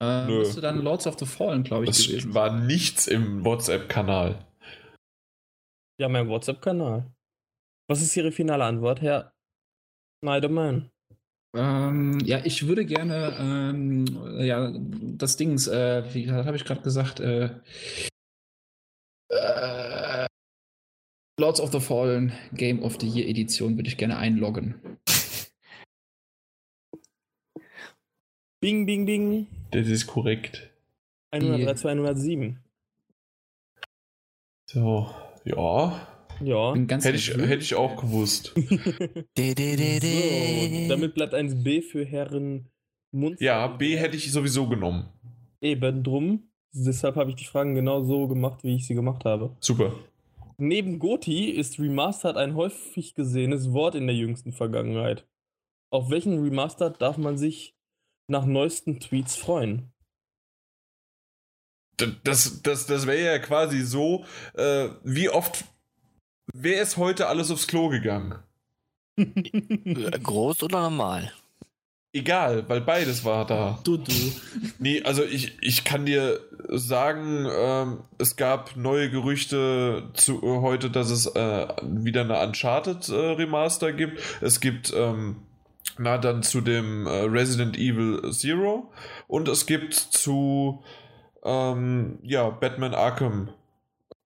Äh, 0.00 0.26
Nö. 0.26 0.38
müsste 0.38 0.60
dann 0.62 0.80
Lords 0.82 1.06
of 1.06 1.18
the 1.18 1.26
Fallen, 1.26 1.62
glaube 1.64 1.84
ich, 1.84 1.90
Es 1.90 2.06
gewesen. 2.06 2.32
war 2.34 2.58
nichts 2.58 3.06
im 3.06 3.44
WhatsApp-Kanal. 3.44 4.38
ja, 6.00 6.08
mein 6.08 6.28
WhatsApp-Kanal. 6.28 7.10
Was 7.88 8.00
ist 8.00 8.16
Ihre 8.16 8.32
finale 8.32 8.64
Antwort, 8.64 9.02
Herr 9.02 9.32
Schneidermann? 10.24 10.90
Ähm, 11.56 12.20
ja, 12.24 12.44
ich 12.44 12.66
würde 12.66 12.84
gerne, 12.84 13.34
ähm, 13.38 14.04
ja, 14.38 14.74
das 14.76 15.36
Dings, 15.36 15.66
äh, 15.66 16.04
wie 16.12 16.30
habe 16.30 16.56
ich 16.56 16.64
gerade 16.64 16.82
gesagt, 16.82 17.18
äh, 17.20 17.50
äh, 19.30 20.26
Lords 21.40 21.60
of 21.60 21.72
the 21.72 21.80
Fallen 21.80 22.32
Game 22.52 22.82
of 22.82 22.98
the 23.00 23.08
Year 23.08 23.26
Edition 23.28 23.76
würde 23.76 23.88
ich 23.88 23.96
gerne 23.96 24.18
einloggen. 24.18 24.98
Bing, 28.60 28.84
bing, 28.86 29.06
bing. 29.06 29.46
Das 29.70 29.86
ist 29.86 30.06
korrekt. 30.06 30.70
103 31.32 31.74
zu 31.74 31.88
107. 31.88 32.58
So, 34.68 35.14
ja. 35.44 36.15
Ja. 36.42 36.74
Hätte 36.74 37.10
ich, 37.12 37.34
hätte 37.34 37.62
ich 37.62 37.74
auch 37.74 37.96
gewusst. 38.00 38.54
So, 39.38 40.88
damit 40.88 41.14
bleibt 41.14 41.34
1b 41.34 41.82
für 41.82 42.04
Herren 42.04 42.68
Mund. 43.12 43.40
Ja, 43.40 43.66
B 43.66 43.96
hätte 43.96 44.16
ich 44.16 44.30
sowieso 44.30 44.68
genommen. 44.68 45.08
Eben 45.60 46.02
drum. 46.02 46.50
Deshalb 46.72 47.16
habe 47.16 47.30
ich 47.30 47.36
die 47.36 47.44
Fragen 47.44 47.74
genau 47.74 48.02
so 48.04 48.28
gemacht, 48.28 48.62
wie 48.62 48.76
ich 48.76 48.86
sie 48.86 48.94
gemacht 48.94 49.24
habe. 49.24 49.56
Super. 49.60 49.92
Neben 50.58 50.98
Goti 50.98 51.50
ist 51.50 51.78
Remastered 51.78 52.36
ein 52.36 52.54
häufig 52.54 53.14
gesehenes 53.14 53.72
Wort 53.72 53.94
in 53.94 54.06
der 54.06 54.16
jüngsten 54.16 54.52
Vergangenheit. 54.52 55.26
Auf 55.90 56.10
welchen 56.10 56.42
Remastered 56.42 57.00
darf 57.00 57.18
man 57.18 57.36
sich 57.36 57.74
nach 58.28 58.46
neuesten 58.46 59.00
Tweets 59.00 59.36
freuen? 59.36 59.92
Das, 62.24 62.62
das, 62.62 62.86
das 62.86 63.06
wäre 63.06 63.24
ja 63.24 63.38
quasi 63.38 63.80
so, 63.80 64.24
äh, 64.54 64.88
wie 65.02 65.30
oft, 65.30 65.64
wer 66.52 66.82
ist 66.82 66.96
heute 66.96 67.28
alles 67.28 67.50
aufs 67.50 67.66
Klo 67.66 67.88
gegangen? 67.88 68.38
Groß 69.16 70.62
oder 70.62 70.82
normal? 70.82 71.32
Egal, 72.12 72.66
weil 72.68 72.80
beides 72.80 73.24
war 73.26 73.46
da. 73.46 73.78
Du, 73.84 73.98
du. 73.98 74.12
Nee, 74.78 75.02
also 75.02 75.22
ich, 75.22 75.58
ich 75.60 75.84
kann 75.84 76.06
dir 76.06 76.40
sagen, 76.68 77.46
ähm, 77.54 77.98
es 78.16 78.36
gab 78.36 78.74
neue 78.74 79.10
Gerüchte 79.10 80.04
zu 80.14 80.42
äh, 80.42 80.60
heute, 80.60 80.88
dass 80.88 81.10
es 81.10 81.26
äh, 81.26 81.66
wieder 81.82 82.22
eine 82.22 82.40
Uncharted 82.40 83.10
äh, 83.10 83.14
Remaster 83.14 83.92
gibt. 83.92 84.22
Es 84.40 84.60
gibt 84.60 84.94
ähm, 84.96 85.36
na 85.98 86.16
dann 86.16 86.42
zu 86.42 86.62
dem 86.62 87.06
äh, 87.06 87.10
Resident 87.10 87.76
Evil 87.76 88.30
Zero 88.32 88.90
und 89.28 89.48
es 89.48 89.66
gibt 89.66 89.92
zu 89.92 90.82
ähm, 91.44 92.18
ja 92.22 92.48
Batman 92.48 92.94
Arkham 92.94 93.50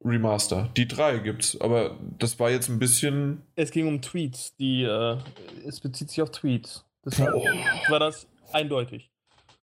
Remaster. 0.04 0.70
Die 0.76 0.88
drei 0.88 1.18
gibt's, 1.18 1.60
aber 1.60 1.98
das 2.18 2.38
war 2.38 2.50
jetzt 2.50 2.68
ein 2.68 2.78
bisschen 2.78 3.42
Es 3.54 3.70
ging 3.70 3.86
um 3.86 4.00
Tweets, 4.00 4.56
die 4.56 4.82
äh, 4.84 5.18
es 5.66 5.80
bezieht 5.80 6.10
sich 6.10 6.22
auf 6.22 6.30
Tweets. 6.30 6.86
Deshalb 7.04 7.34
war 7.34 7.98
das 7.98 8.26
eindeutig. 8.52 9.10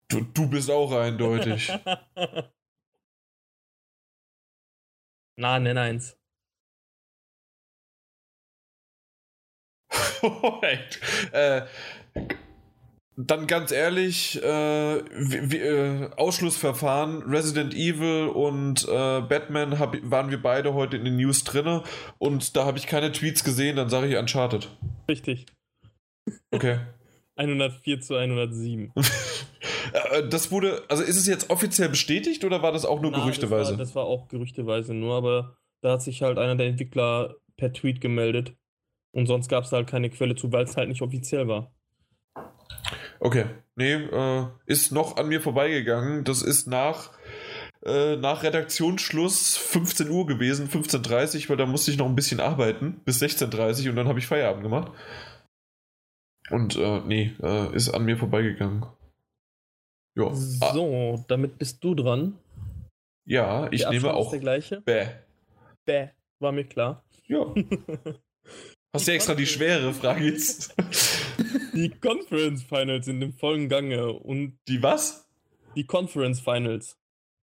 du, 0.09 0.21
du 0.23 0.49
bist 0.49 0.71
auch 0.71 0.93
eindeutig. 0.93 1.73
Na, 5.39 5.59
nenn 5.59 5.79
eins. 5.79 6.17
Äh, 11.33 11.67
dann 13.17 13.47
ganz 13.47 13.73
ehrlich, 13.73 14.43
äh, 14.43 14.47
wie, 14.47 15.57
äh, 15.57 16.11
Ausschlussverfahren, 16.17 17.23
Resident 17.23 17.75
Evil 17.75 18.29
und 18.29 18.85
äh, 18.85 19.23
Batman 19.23 19.79
hab, 19.79 19.97
waren 20.03 20.31
wir 20.31 20.41
beide 20.41 20.75
heute 20.75 20.99
in 20.99 21.05
den 21.05 21.17
News 21.17 21.43
drinne 21.45 21.83
und 22.19 22.57
da 22.57 22.67
habe 22.67 22.79
ich 22.79 22.87
keine 22.87 23.13
Tweets 23.13 23.43
gesehen, 23.43 23.77
dann 23.77 23.89
sage 23.89 24.09
ich 24.09 24.17
Uncharted. 24.17 24.69
Richtig. 25.09 25.47
Okay. 26.51 26.81
104 27.37 28.01
zu 28.01 28.17
107. 28.17 28.93
Äh, 29.93 30.29
das 30.29 30.51
wurde, 30.51 30.83
also 30.89 31.03
ist 31.03 31.17
es 31.17 31.27
jetzt 31.27 31.49
offiziell 31.49 31.89
bestätigt 31.89 32.45
oder 32.45 32.61
war 32.61 32.73
das 32.73 32.85
auch 32.85 33.01
nur 33.01 33.13
Na, 33.13 33.19
gerüchteweise? 33.19 33.71
Das 33.71 33.79
war, 33.79 33.79
das 33.79 33.95
war 33.95 34.05
auch 34.05 34.29
gerüchteweise 34.29 34.95
nur, 34.95 35.17
aber 35.17 35.57
da 35.81 35.93
hat 35.93 36.03
sich 36.03 36.23
halt 36.23 36.39
einer 36.39 36.57
der 36.57 36.67
Entwickler 36.67 37.37
per 37.57 37.73
Tweet 37.73 38.01
gemeldet. 38.01 38.57
Und 39.13 39.27
sonst 39.27 39.49
gab 39.49 39.65
es 39.65 39.73
halt 39.73 39.87
keine 39.87 40.11
Quelle 40.11 40.35
zu, 40.35 40.53
weil 40.53 40.65
es 40.65 40.77
halt 40.77 40.89
nicht 40.89 41.03
offiziell 41.03 41.47
war. 41.47 41.73
Okay. 43.21 43.47
Nee, 43.77 43.93
äh, 43.95 44.47
ist 44.67 44.93
noch 44.93 45.17
an 45.17 45.29
mir 45.29 45.41
vorbeigegangen. 45.41 46.25
Das 46.25 46.43
ist 46.43 46.67
nach, 46.67 47.11
äh, 47.85 48.17
nach 48.17 48.43
Redaktionsschluss 48.43 49.57
15 49.57 50.09
Uhr 50.11 50.27
gewesen, 50.27 50.69
15.30 50.69 51.45
Uhr, 51.45 51.49
weil 51.51 51.57
da 51.59 51.67
musste 51.67 51.91
ich 51.91 51.97
noch 51.99 52.07
ein 52.07 52.15
bisschen 52.17 52.41
arbeiten, 52.41 53.01
bis 53.05 53.23
16.30 53.23 53.85
Uhr 53.85 53.91
und 53.91 53.97
dann 53.97 54.09
habe 54.09 54.19
ich 54.19 54.27
Feierabend 54.27 54.63
gemacht. 54.63 54.93
Und 56.51 56.77
äh, 56.77 57.01
nee, 57.01 57.35
äh, 57.43 57.75
ist 57.75 57.91
an 57.91 58.05
mir 58.05 58.17
vorbeigegangen. 58.17 58.87
Ja. 60.17 60.27
Ah, 60.29 60.73
So, 60.73 61.25
damit 61.29 61.59
bist 61.59 61.83
du 61.85 61.95
dran. 61.95 62.39
ja, 63.27 63.71
ich 63.73 63.81
nehme 63.91 64.09
Abstand 64.11 64.21
ist 64.21 64.27
auch. 64.27 64.31
der 64.31 64.41
gleiche. 64.41 64.81
Bäh. 64.83 65.07
Bäh, 65.85 66.09
war 66.41 66.53
mir 66.53 66.65
klar. 66.65 67.05
Ja. 67.27 67.45
Hast 68.95 69.09
du 69.09 69.13
extra 69.13 69.35
die 69.35 69.47
schwere 69.47 69.93
Frage 69.93 70.25
jetzt? 70.25 70.75
Die 71.75 71.91
Conference 71.91 72.63
Finals 72.63 73.07
sind 73.07 73.23
im 73.23 73.33
vollen 73.33 73.69
Gange 73.69 74.13
und 74.13 74.59
Die 74.69 74.83
was? 74.83 75.27
die 75.77 75.85
Conference 75.85 76.41
Finals 76.41 76.99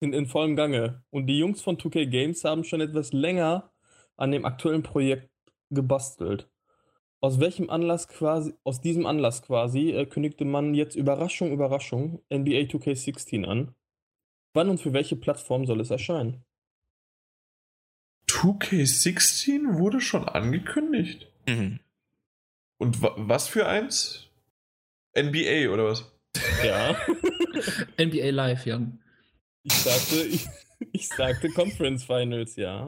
sind 0.00 0.14
in 0.14 0.26
vollem 0.26 0.56
Gange 0.56 1.02
und 1.10 1.26
die 1.26 1.38
Jungs 1.38 1.60
von 1.60 1.76
2K 1.76 2.06
Games 2.06 2.42
haben 2.44 2.64
schon 2.64 2.80
etwas 2.80 3.12
länger 3.12 3.70
an 4.16 4.30
dem 4.30 4.44
aktuellen 4.44 4.82
Projekt 4.82 5.30
gebastelt. 5.70 6.48
Aus 7.20 7.40
welchem 7.40 7.70
Anlass 7.70 8.08
quasi, 8.08 8.54
aus 8.64 8.80
diesem 8.80 9.06
Anlass 9.06 9.42
quasi, 9.42 9.90
äh, 9.92 10.06
kündigte 10.06 10.44
man 10.44 10.74
jetzt 10.74 10.96
Überraschung, 10.96 11.52
Überraschung 11.52 12.22
NBA 12.30 12.66
2K16 12.66 13.44
an. 13.44 13.74
Wann 14.52 14.68
und 14.68 14.80
für 14.80 14.92
welche 14.92 15.16
Plattform 15.16 15.66
soll 15.66 15.80
es 15.80 15.90
erscheinen? 15.90 16.44
2K16 18.28 19.78
wurde 19.78 20.00
schon 20.00 20.28
angekündigt. 20.28 21.30
Mhm. 21.48 21.80
Und 22.84 23.00
wa 23.00 23.14
was 23.16 23.48
für 23.48 23.66
eins? 23.66 24.28
NBA 25.16 25.70
oder 25.72 25.86
was? 25.86 26.04
Ja, 26.62 26.94
NBA 27.98 28.28
Live, 28.28 28.66
Jan. 28.66 29.02
ich 29.62 29.72
sagte, 29.72 30.16
ich, 30.22 30.46
ich 30.92 31.08
sagte 31.08 31.48
Conference 31.48 32.04
Finals, 32.04 32.56
ja. 32.56 32.86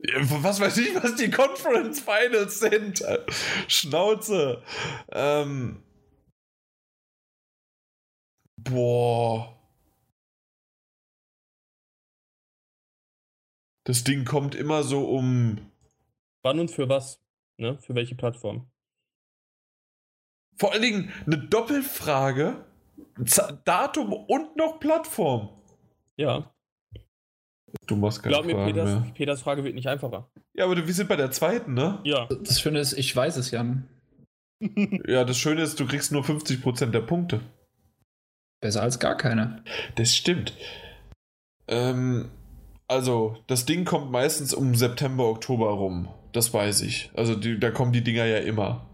Ja, 0.00 0.42
Was 0.42 0.58
weiß 0.58 0.76
ich, 0.78 0.92
was 0.96 1.14
die 1.14 1.30
Conference 1.30 2.00
Finals 2.00 2.58
sind? 2.58 3.04
Schnauze. 3.68 4.64
Ähm. 5.12 5.84
Boah. 8.56 9.56
Das 13.84 14.02
Ding 14.02 14.24
kommt 14.24 14.56
immer 14.56 14.82
so 14.82 15.08
um. 15.08 15.70
Wann 16.48 16.60
und 16.60 16.70
für 16.70 16.88
was? 16.88 17.20
Ne? 17.58 17.78
Für 17.78 17.94
welche 17.94 18.14
Plattform? 18.14 18.70
Vor 20.56 20.72
allen 20.72 20.82
Dingen 20.82 21.12
eine 21.26 21.38
Doppelfrage. 21.38 22.64
Z 23.24 23.60
Datum 23.64 24.12
und 24.12 24.56
noch 24.56 24.80
Plattform. 24.80 25.50
Ja, 26.16 26.52
Du 27.86 27.96
machst 27.96 28.22
keine 28.22 28.34
glaub 28.34 28.46
mir, 28.46 28.52
Fragen 28.52 28.72
Peters, 28.72 28.88
mehr. 28.88 29.12
Peters 29.14 29.42
Frage 29.42 29.64
wird 29.64 29.74
nicht 29.74 29.88
einfacher. 29.88 30.30
Ja, 30.54 30.64
aber 30.64 30.76
wir 30.76 30.94
sind 30.94 31.08
bei 31.08 31.16
der 31.16 31.30
zweiten, 31.30 31.74
ne? 31.74 32.00
Ja. 32.04 32.26
Das 32.26 32.60
Schöne 32.60 32.80
ist, 32.80 32.92
ich 32.94 33.14
weiß 33.14 33.36
es, 33.36 33.50
Jan. 33.50 33.88
Ja, 35.06 35.24
das 35.24 35.38
Schöne 35.38 35.62
ist, 35.62 35.78
du 35.78 35.86
kriegst 35.86 36.10
nur 36.10 36.22
50% 36.24 36.86
der 36.86 37.00
Punkte. 37.00 37.40
Besser 38.60 38.82
als 38.82 38.98
gar 38.98 39.16
keine. 39.16 39.62
Das 39.94 40.16
stimmt. 40.16 40.52
Ähm, 41.68 42.28
also, 42.88 43.36
das 43.46 43.66
Ding 43.66 43.84
kommt 43.84 44.10
meistens 44.10 44.52
um 44.54 44.74
September, 44.74 45.26
Oktober 45.28 45.70
rum. 45.70 46.08
Das 46.32 46.52
weiß 46.52 46.82
ich. 46.82 47.10
Also, 47.14 47.34
die, 47.34 47.58
da 47.58 47.70
kommen 47.70 47.92
die 47.92 48.04
Dinger 48.04 48.24
ja 48.24 48.38
immer. 48.38 48.88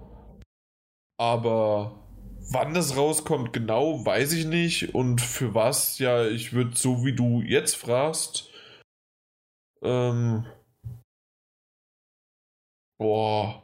Aber 1.18 2.04
wann 2.50 2.74
das 2.74 2.96
rauskommt, 2.96 3.52
genau, 3.52 4.04
weiß 4.04 4.32
ich 4.32 4.46
nicht. 4.46 4.94
Und 4.94 5.20
für 5.20 5.54
was, 5.54 5.98
ja, 5.98 6.26
ich 6.26 6.52
würde 6.52 6.76
so 6.76 7.04
wie 7.04 7.14
du 7.14 7.42
jetzt 7.42 7.76
fragst. 7.76 8.50
Ähm. 9.82 10.46
Boah. 12.98 13.62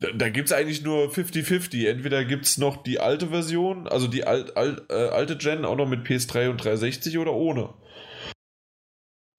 Da, 0.00 0.10
da 0.12 0.28
gibt 0.28 0.48
es 0.48 0.52
eigentlich 0.52 0.82
nur 0.82 1.10
50-50. 1.10 1.88
Entweder 1.88 2.24
gibt 2.24 2.44
es 2.46 2.58
noch 2.58 2.82
die 2.82 3.00
alte 3.00 3.28
Version, 3.28 3.88
also 3.88 4.06
die 4.06 4.24
alt, 4.24 4.56
alt, 4.56 4.90
äh, 4.90 5.08
alte 5.08 5.36
Gen, 5.36 5.64
auch 5.64 5.76
noch 5.76 5.88
mit 5.88 6.06
PS3 6.06 6.50
und 6.50 6.62
360 6.62 7.18
oder 7.18 7.32
ohne. 7.32 7.72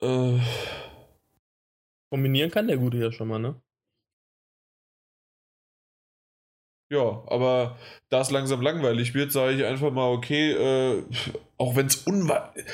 Äh, 0.01 0.39
Kombinieren 2.15 2.49
kann 2.49 2.69
der 2.69 2.77
Gute 2.77 2.97
ja 2.97 3.11
schon 3.11 3.27
mal, 3.27 3.39
ne? 3.39 3.61
ja, 6.89 7.23
aber 7.27 7.77
da 8.09 8.21
es 8.21 8.31
langsam 8.31 8.61
langweilig 8.61 9.13
wird, 9.13 9.33
sage 9.33 9.55
ich 9.55 9.65
einfach 9.65 9.91
mal, 9.91 10.11
okay, 10.11 10.51
äh, 10.51 11.03
auch 11.57 11.75
wenn 11.75 11.87
es 11.87 11.95
unwahrscheinlich. 11.97 12.65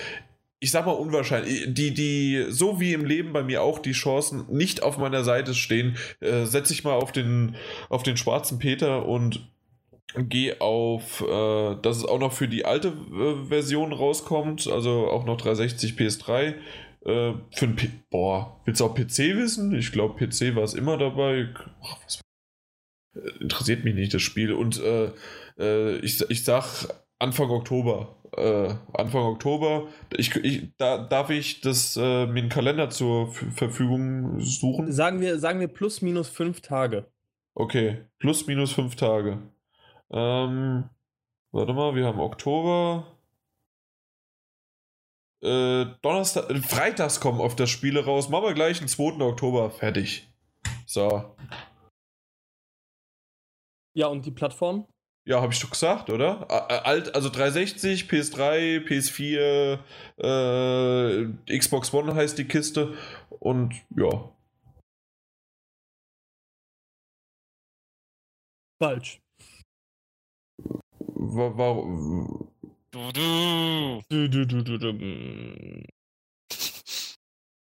Ich 0.64 0.70
sag 0.70 0.86
mal 0.86 0.92
unwahrscheinlich, 0.92 1.74
die, 1.74 1.92
die, 1.92 2.46
so 2.50 2.80
wie 2.80 2.94
im 2.94 3.04
Leben 3.04 3.34
bei 3.34 3.42
mir 3.42 3.64
auch 3.64 3.80
die 3.80 3.94
Chancen 3.94 4.46
nicht 4.48 4.84
auf 4.84 5.00
meiner 5.00 5.24
Seite 5.24 5.56
stehen, 5.56 5.98
äh, 6.20 6.46
setze 6.46 6.74
ich 6.74 6.84
mal 6.84 6.94
auf 6.94 7.12
den, 7.12 7.56
auf 7.90 8.04
den 8.04 8.16
schwarzen 8.16 8.60
Peter 8.60 9.08
und 9.08 9.50
gehe 10.16 10.62
auf, 10.62 11.22
äh, 11.22 11.76
dass 11.82 11.98
es 11.98 12.06
auch 12.06 12.20
noch 12.20 12.34
für 12.34 12.48
die 12.48 12.64
alte 12.64 12.90
äh, 12.90 13.48
Version 13.48 13.92
rauskommt, 13.92 14.68
also 14.68 15.08
auch 15.10 15.26
noch 15.26 15.38
360 15.38 15.94
PS3. 15.94 16.54
Äh, 17.06 17.34
für 17.52 17.66
ein 17.66 17.76
P 17.76 17.90
Boah, 18.10 18.62
willst 18.66 18.82
du 18.82 18.86
auch 18.86 18.96
PC 18.96 19.36
wissen? 19.36 19.74
Ich 19.74 19.92
glaube, 19.92 20.16
PC 20.16 20.56
war 20.56 20.64
es 20.64 20.74
immer 20.74 20.98
dabei. 20.98 21.50
Ach, 21.84 21.98
was 22.04 22.22
äh, 23.16 23.42
interessiert 23.42 23.84
mich 23.84 23.96
nicht 23.96 24.14
das 24.14 24.22
Spiel. 24.22 24.54
Und 24.54 24.80
äh, 24.80 25.12
äh, 25.58 25.98
ich, 25.98 26.22
ich 26.30 26.44
sag 26.44 26.88
Anfang 27.20 27.50
Oktober. 27.50 28.16
Äh, 28.36 28.74
Anfang 28.94 29.24
Oktober. 29.24 29.88
Ich, 30.16 30.36
ich, 30.36 30.70
da 30.78 30.98
darf 30.98 31.30
ich 31.30 31.62
das 31.62 31.98
äh, 31.98 32.26
mir 32.28 32.40
einen 32.40 32.50
Kalender 32.50 32.90
zur 32.90 33.30
F 33.30 33.46
Verfügung 33.56 34.40
suchen. 34.40 34.92
Sagen 34.92 35.22
wir, 35.22 35.40
sagen 35.40 35.60
wir 35.60 35.68
plus 35.68 36.02
minus 36.02 36.30
fünf 36.30 36.62
Tage. 36.62 37.12
Okay, 37.54 38.06
plus 38.20 38.48
minus 38.48 38.72
fünf 38.72 38.96
Tage. 38.96 39.40
Ähm, 40.12 40.90
warte 41.52 41.74
mal, 41.74 41.96
wir 41.96 42.06
haben 42.06 42.20
Oktober. 42.20 43.11
Äh, 45.44 45.86
Donnerstag, 46.02 46.50
äh, 46.50 46.62
Freitags 46.62 47.20
kommen 47.20 47.42
auf 47.42 47.56
das 47.56 47.70
Spiele 47.70 48.06
raus. 48.06 48.30
Machen 48.30 48.46
wir 48.46 48.54
gleich 48.54 48.80
den 48.80 48.88
2. 48.88 49.22
Oktober. 49.26 49.72
Fertig. 49.72 50.32
So. 50.86 51.36
Ja, 53.98 54.08
und 54.08 54.26
die 54.26 54.32
Plattform? 54.32 54.88
Ja, 55.28 55.42
habe 55.42 55.54
ich 55.54 55.60
doch 55.60 55.70
gesagt, 55.70 56.10
oder? 56.10 56.50
Alt, 56.86 57.14
also 57.14 57.30
360, 57.30 58.06
PS3, 58.10 58.80
PS4, 58.86 59.80
äh, 60.18 61.58
Xbox 61.58 61.94
One 61.94 62.16
heißt 62.16 62.38
die 62.38 62.48
Kiste. 62.48 62.98
Und 63.40 63.74
ja. 63.96 64.32
Falsch. 68.82 69.22
Wa- 70.98 71.56
wa- 71.58 72.51
Du, 72.94 73.12
du. 73.14 74.02
Du, 74.10 74.28
du, 74.28 74.46
du, 74.46 74.64
du, 74.64 74.78
du. 74.78 75.84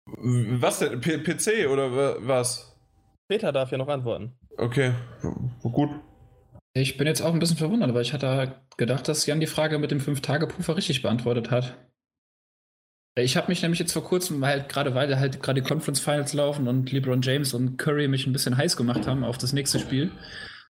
was 0.08 0.80
denn? 0.80 1.02
P 1.02 1.18
PC 1.18 1.68
oder 1.70 1.92
wa- 1.94 2.16
was? 2.22 2.74
Peter 3.28 3.52
darf 3.52 3.72
ja 3.72 3.78
noch 3.78 3.90
antworten. 3.90 4.38
Okay, 4.58 4.94
gut. 5.62 5.90
Ich 6.74 6.98
bin 6.98 7.08
jetzt 7.08 7.22
auch 7.22 7.34
ein 7.34 7.40
bisschen 7.40 7.58
verwundert, 7.58 7.94
weil 7.94 8.02
ich 8.02 8.14
hatte 8.14 8.62
gedacht, 8.78 9.08
dass 9.08 9.26
Jan 9.26 9.40
die 9.42 9.48
Frage 9.48 9.78
mit 9.78 9.92
dem 9.92 10.00
5-Tage-Puffer 10.00 10.78
richtig 10.78 11.02
beantwortet 11.02 11.52
hat. 11.52 11.78
Ich 13.18 13.36
habe 13.36 13.50
mich 13.50 13.62
nämlich 13.62 13.80
jetzt 13.80 13.92
vor 13.92 14.04
kurzem, 14.06 14.40
weil 14.40 14.62
halt 14.62 14.70
gerade 14.70 14.96
weil 14.96 15.20
halt 15.20 15.42
gerade 15.44 15.62
die 15.62 15.68
Conference 15.68 16.00
Finals 16.00 16.32
laufen 16.34 16.68
und 16.70 16.92
LeBron 16.92 17.22
James 17.22 17.54
und 17.54 17.76
Curry 17.78 18.08
mich 18.08 18.26
ein 18.26 18.32
bisschen 18.34 18.56
heiß 18.56 18.78
gemacht 18.78 19.06
haben 19.08 19.26
auf 19.26 19.38
das 19.38 19.52
nächste 19.52 19.80
Spiel, 19.80 20.12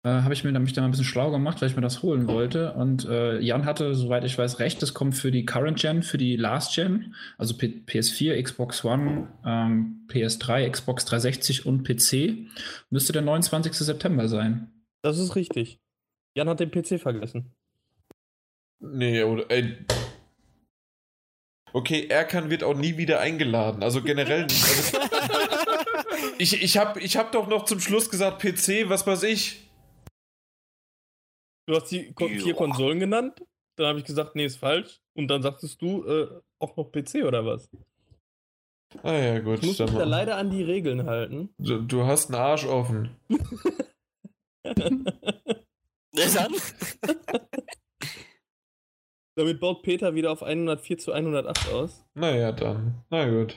äh, 0.03 0.09
habe 0.09 0.33
ich 0.33 0.43
mir 0.43 0.51
nämlich 0.51 0.73
da 0.73 0.81
mal 0.81 0.87
ein 0.87 0.91
bisschen 0.91 1.05
schlau 1.05 1.29
gemacht, 1.29 1.61
weil 1.61 1.69
ich 1.69 1.75
mir 1.75 1.81
das 1.81 2.01
holen 2.01 2.27
wollte. 2.27 2.73
Und 2.73 3.05
äh, 3.05 3.39
Jan 3.39 3.65
hatte, 3.65 3.93
soweit 3.93 4.23
ich 4.23 4.35
weiß, 4.35 4.59
recht, 4.59 4.81
das 4.81 4.95
kommt 4.95 5.15
für 5.15 5.29
die 5.31 5.45
Current 5.45 5.79
Gen, 5.79 6.01
für 6.01 6.17
die 6.17 6.35
Last 6.37 6.73
Gen, 6.73 7.13
also 7.37 7.55
P 7.55 7.83
PS4, 7.85 8.41
Xbox 8.41 8.83
One, 8.83 9.27
ähm, 9.45 10.07
PS3, 10.09 10.69
Xbox 10.71 11.05
360 11.05 11.67
und 11.67 11.83
PC. 11.83 12.49
Müsste 12.89 13.13
der 13.13 13.21
29. 13.21 13.73
September 13.73 14.27
sein. 14.27 14.71
Das 15.03 15.19
ist 15.19 15.35
richtig. 15.35 15.79
Jan 16.35 16.49
hat 16.49 16.59
den 16.59 16.71
PC 16.71 16.99
vergessen. 16.99 17.53
Nee, 18.79 19.21
oder 19.23 19.45
ey. 19.51 19.77
Okay, 21.73 22.07
Erkan 22.07 22.49
wird 22.49 22.63
auch 22.63 22.75
nie 22.75 22.97
wieder 22.97 23.19
eingeladen. 23.19 23.83
Also 23.83 24.01
generell 24.01 24.45
nicht. 24.45 24.65
Also, 24.65 24.97
ich 26.39 26.61
ich 26.61 26.77
habe 26.77 26.99
ich 26.99 27.17
hab 27.17 27.31
doch 27.31 27.47
noch 27.47 27.65
zum 27.65 27.79
Schluss 27.79 28.09
gesagt, 28.09 28.41
PC, 28.41 28.89
was 28.89 29.05
weiß 29.05 29.23
ich. 29.23 29.70
Du 31.71 31.77
hast 31.77 31.89
die 31.89 32.11
Ko 32.11 32.27
vier. 32.27 32.53
Konsolen 32.53 32.99
genannt. 32.99 33.41
Dann 33.77 33.87
habe 33.87 33.99
ich 33.99 34.03
gesagt, 34.03 34.35
nee, 34.35 34.43
ist 34.43 34.57
falsch. 34.57 34.99
Und 35.13 35.29
dann 35.29 35.41
sagtest 35.41 35.81
du 35.81 36.03
äh, 36.03 36.41
auch 36.59 36.75
noch 36.75 36.91
PC 36.91 37.23
oder 37.23 37.45
was? 37.45 37.69
Ah 39.03 39.13
ja, 39.13 39.39
gut. 39.39 39.59
Ich 39.59 39.67
muss 39.67 39.79
mich 39.79 39.89
da 39.89 40.03
leider 40.03 40.35
an 40.35 40.49
die 40.49 40.63
Regeln 40.63 41.05
halten. 41.05 41.55
Du, 41.59 41.81
du 41.81 42.03
hast 42.03 42.29
einen 42.29 42.41
Arsch 42.41 42.65
offen. 42.65 43.15
Dann? 44.63 45.05
Damit 49.35 49.61
baut 49.61 49.81
Peter 49.83 50.13
wieder 50.13 50.33
auf 50.33 50.43
104 50.43 50.97
zu 50.97 51.13
108 51.13 51.71
aus. 51.71 52.05
Naja, 52.15 52.51
dann. 52.51 53.05
Na 53.09 53.29
gut. 53.29 53.55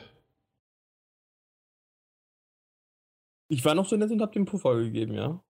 Ich 3.48 3.64
war 3.64 3.74
noch 3.74 3.88
so 3.88 3.96
nett 3.96 4.12
und 4.12 4.22
hab 4.22 4.30
dem 4.32 4.44
Puffer 4.44 4.76
gegeben, 4.76 5.14
ja. 5.14 5.43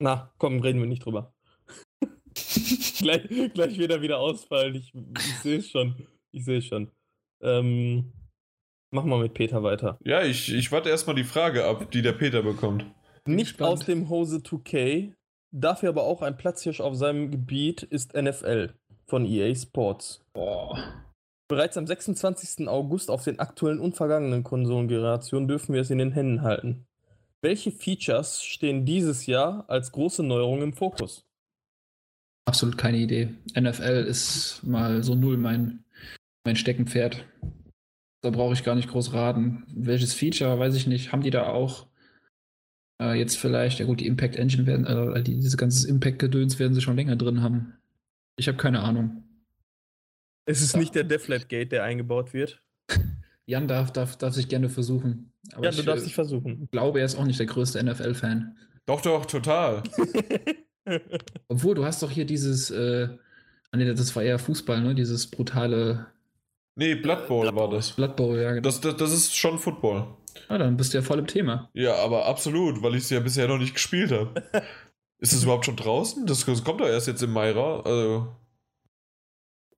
Na, 0.00 0.32
komm, 0.38 0.60
reden 0.60 0.80
wir 0.80 0.86
nicht 0.86 1.04
drüber. 1.04 1.34
gleich, 2.98 3.28
gleich 3.54 3.78
wieder 3.78 4.00
wieder 4.00 4.18
ausfallen. 4.18 4.76
Ich, 4.76 4.92
ich 4.94 5.38
sehe 5.42 5.58
es 5.58 5.70
schon. 5.70 5.94
Ich 6.30 6.44
sehe 6.44 6.58
es 6.58 6.66
schon. 6.66 6.90
Ähm, 7.40 8.12
machen 8.90 9.10
wir 9.10 9.18
mit 9.18 9.34
Peter 9.34 9.62
weiter. 9.62 9.98
Ja, 10.04 10.22
ich, 10.22 10.52
ich 10.52 10.70
warte 10.72 10.88
erstmal 10.88 11.16
die 11.16 11.24
Frage 11.24 11.64
ab, 11.64 11.90
die 11.90 12.02
der 12.02 12.12
Peter 12.12 12.42
bekommt. 12.42 12.84
Nicht 13.26 13.58
gespannt. 13.58 13.72
aus 13.72 13.86
dem 13.86 14.08
Hose 14.08 14.36
2K, 14.38 15.12
dafür 15.52 15.90
aber 15.90 16.04
auch 16.04 16.22
ein 16.22 16.36
Platzhirsch 16.36 16.80
auf 16.80 16.94
seinem 16.94 17.30
Gebiet 17.30 17.82
ist 17.82 18.14
NFL 18.14 18.74
von 19.06 19.24
EA 19.24 19.54
Sports. 19.54 20.24
Boah. 20.32 21.04
Bereits 21.48 21.78
am 21.78 21.86
26. 21.86 22.68
August 22.68 23.10
auf 23.10 23.24
den 23.24 23.38
aktuellen 23.38 23.80
und 23.80 23.96
vergangenen 23.96 24.44
Konsolengenerationen 24.44 25.48
dürfen 25.48 25.72
wir 25.72 25.80
es 25.80 25.90
in 25.90 25.98
den 25.98 26.12
Händen 26.12 26.42
halten. 26.42 26.86
Welche 27.40 27.70
Features 27.70 28.42
stehen 28.42 28.84
dieses 28.84 29.26
Jahr 29.26 29.64
als 29.68 29.92
große 29.92 30.22
Neuerung 30.22 30.62
im 30.62 30.72
Fokus? 30.72 31.24
Absolut 32.46 32.78
keine 32.78 32.96
Idee. 32.98 33.34
NFL 33.58 34.06
ist 34.08 34.62
mal 34.64 35.02
so 35.04 35.14
null 35.14 35.36
mein, 35.36 35.84
mein 36.44 36.56
Steckenpferd. 36.56 37.24
Da 38.22 38.30
brauche 38.30 38.54
ich 38.54 38.64
gar 38.64 38.74
nicht 38.74 38.88
groß 38.88 39.12
raten. 39.12 39.64
Welches 39.68 40.14
Feature, 40.14 40.58
weiß 40.58 40.74
ich 40.74 40.86
nicht. 40.86 41.12
Haben 41.12 41.22
die 41.22 41.30
da 41.30 41.46
auch 41.48 41.86
äh, 43.00 43.16
jetzt 43.16 43.36
vielleicht, 43.36 43.78
ja 43.78 43.86
gut, 43.86 44.00
die 44.00 44.06
Impact 44.08 44.34
Engine 44.36 44.66
werden, 44.66 44.86
äh, 44.86 45.22
die, 45.22 45.36
diese 45.36 45.56
ganze 45.56 45.88
Impact-Gedöns 45.88 46.58
werden 46.58 46.74
sie 46.74 46.80
schon 46.80 46.96
länger 46.96 47.14
drin 47.14 47.42
haben. 47.42 47.74
Ich 48.36 48.48
habe 48.48 48.58
keine 48.58 48.80
Ahnung. 48.80 49.22
Es 50.46 50.60
ist 50.62 50.72
Ja. 50.72 50.80
nicht 50.80 50.94
der 50.96 51.04
Deflate 51.04 51.46
Gate, 51.46 51.70
der 51.70 51.84
eingebaut 51.84 52.32
wird. 52.32 52.60
Jan 53.48 53.66
darf, 53.66 53.92
darf, 53.92 54.16
darf 54.16 54.34
sich 54.34 54.48
gerne 54.48 54.68
versuchen. 54.68 55.32
Aber 55.54 55.64
ja, 55.64 55.70
ich 55.70 55.76
du 55.76 55.82
darfst 55.82 56.02
äh, 56.04 56.06
dich 56.06 56.14
versuchen. 56.14 56.68
glaube, 56.70 56.98
er 56.98 57.06
ist 57.06 57.16
auch 57.16 57.24
nicht 57.24 57.38
der 57.38 57.46
größte 57.46 57.82
NFL-Fan. 57.82 58.54
Doch, 58.84 59.00
doch, 59.00 59.24
total. 59.24 59.82
Obwohl, 61.48 61.74
du 61.74 61.84
hast 61.86 62.02
doch 62.02 62.10
hier 62.10 62.26
dieses, 62.26 62.70
äh, 62.70 63.08
ah 63.70 63.76
nee, 63.76 63.86
das 63.86 64.14
war 64.14 64.22
eher 64.22 64.38
Fußball, 64.38 64.82
ne? 64.82 64.94
Dieses 64.94 65.30
brutale 65.30 66.08
Nee, 66.74 66.94
Blood 66.94 67.26
Bowl 67.26 67.40
Blood 67.42 67.56
war 67.56 67.70
das. 67.70 67.92
Blood 67.92 68.16
Bowl, 68.16 68.38
ja. 68.38 68.50
genau. 68.50 68.60
das, 68.60 68.82
das. 68.82 68.96
Das 68.96 69.12
ist 69.12 69.34
schon 69.34 69.58
Football. 69.58 70.14
Ah, 70.48 70.58
dann 70.58 70.76
bist 70.76 70.92
du 70.92 70.98
ja 70.98 71.02
voll 71.02 71.18
im 71.18 71.26
Thema. 71.26 71.70
Ja, 71.72 71.94
aber 71.96 72.26
absolut, 72.26 72.82
weil 72.82 72.94
ich 72.96 73.04
es 73.04 73.10
ja 73.10 73.20
bisher 73.20 73.48
noch 73.48 73.58
nicht 73.58 73.74
gespielt 73.74 74.12
habe. 74.12 74.44
Ist 75.20 75.32
es 75.32 75.42
überhaupt 75.42 75.64
schon 75.64 75.74
draußen? 75.74 76.26
Das, 76.26 76.44
das 76.44 76.62
kommt 76.62 76.80
doch 76.80 76.86
erst 76.86 77.08
jetzt 77.08 77.22
im 77.22 77.32
Mai 77.32 77.50
raus. 77.50 77.84
Also, 77.86 78.36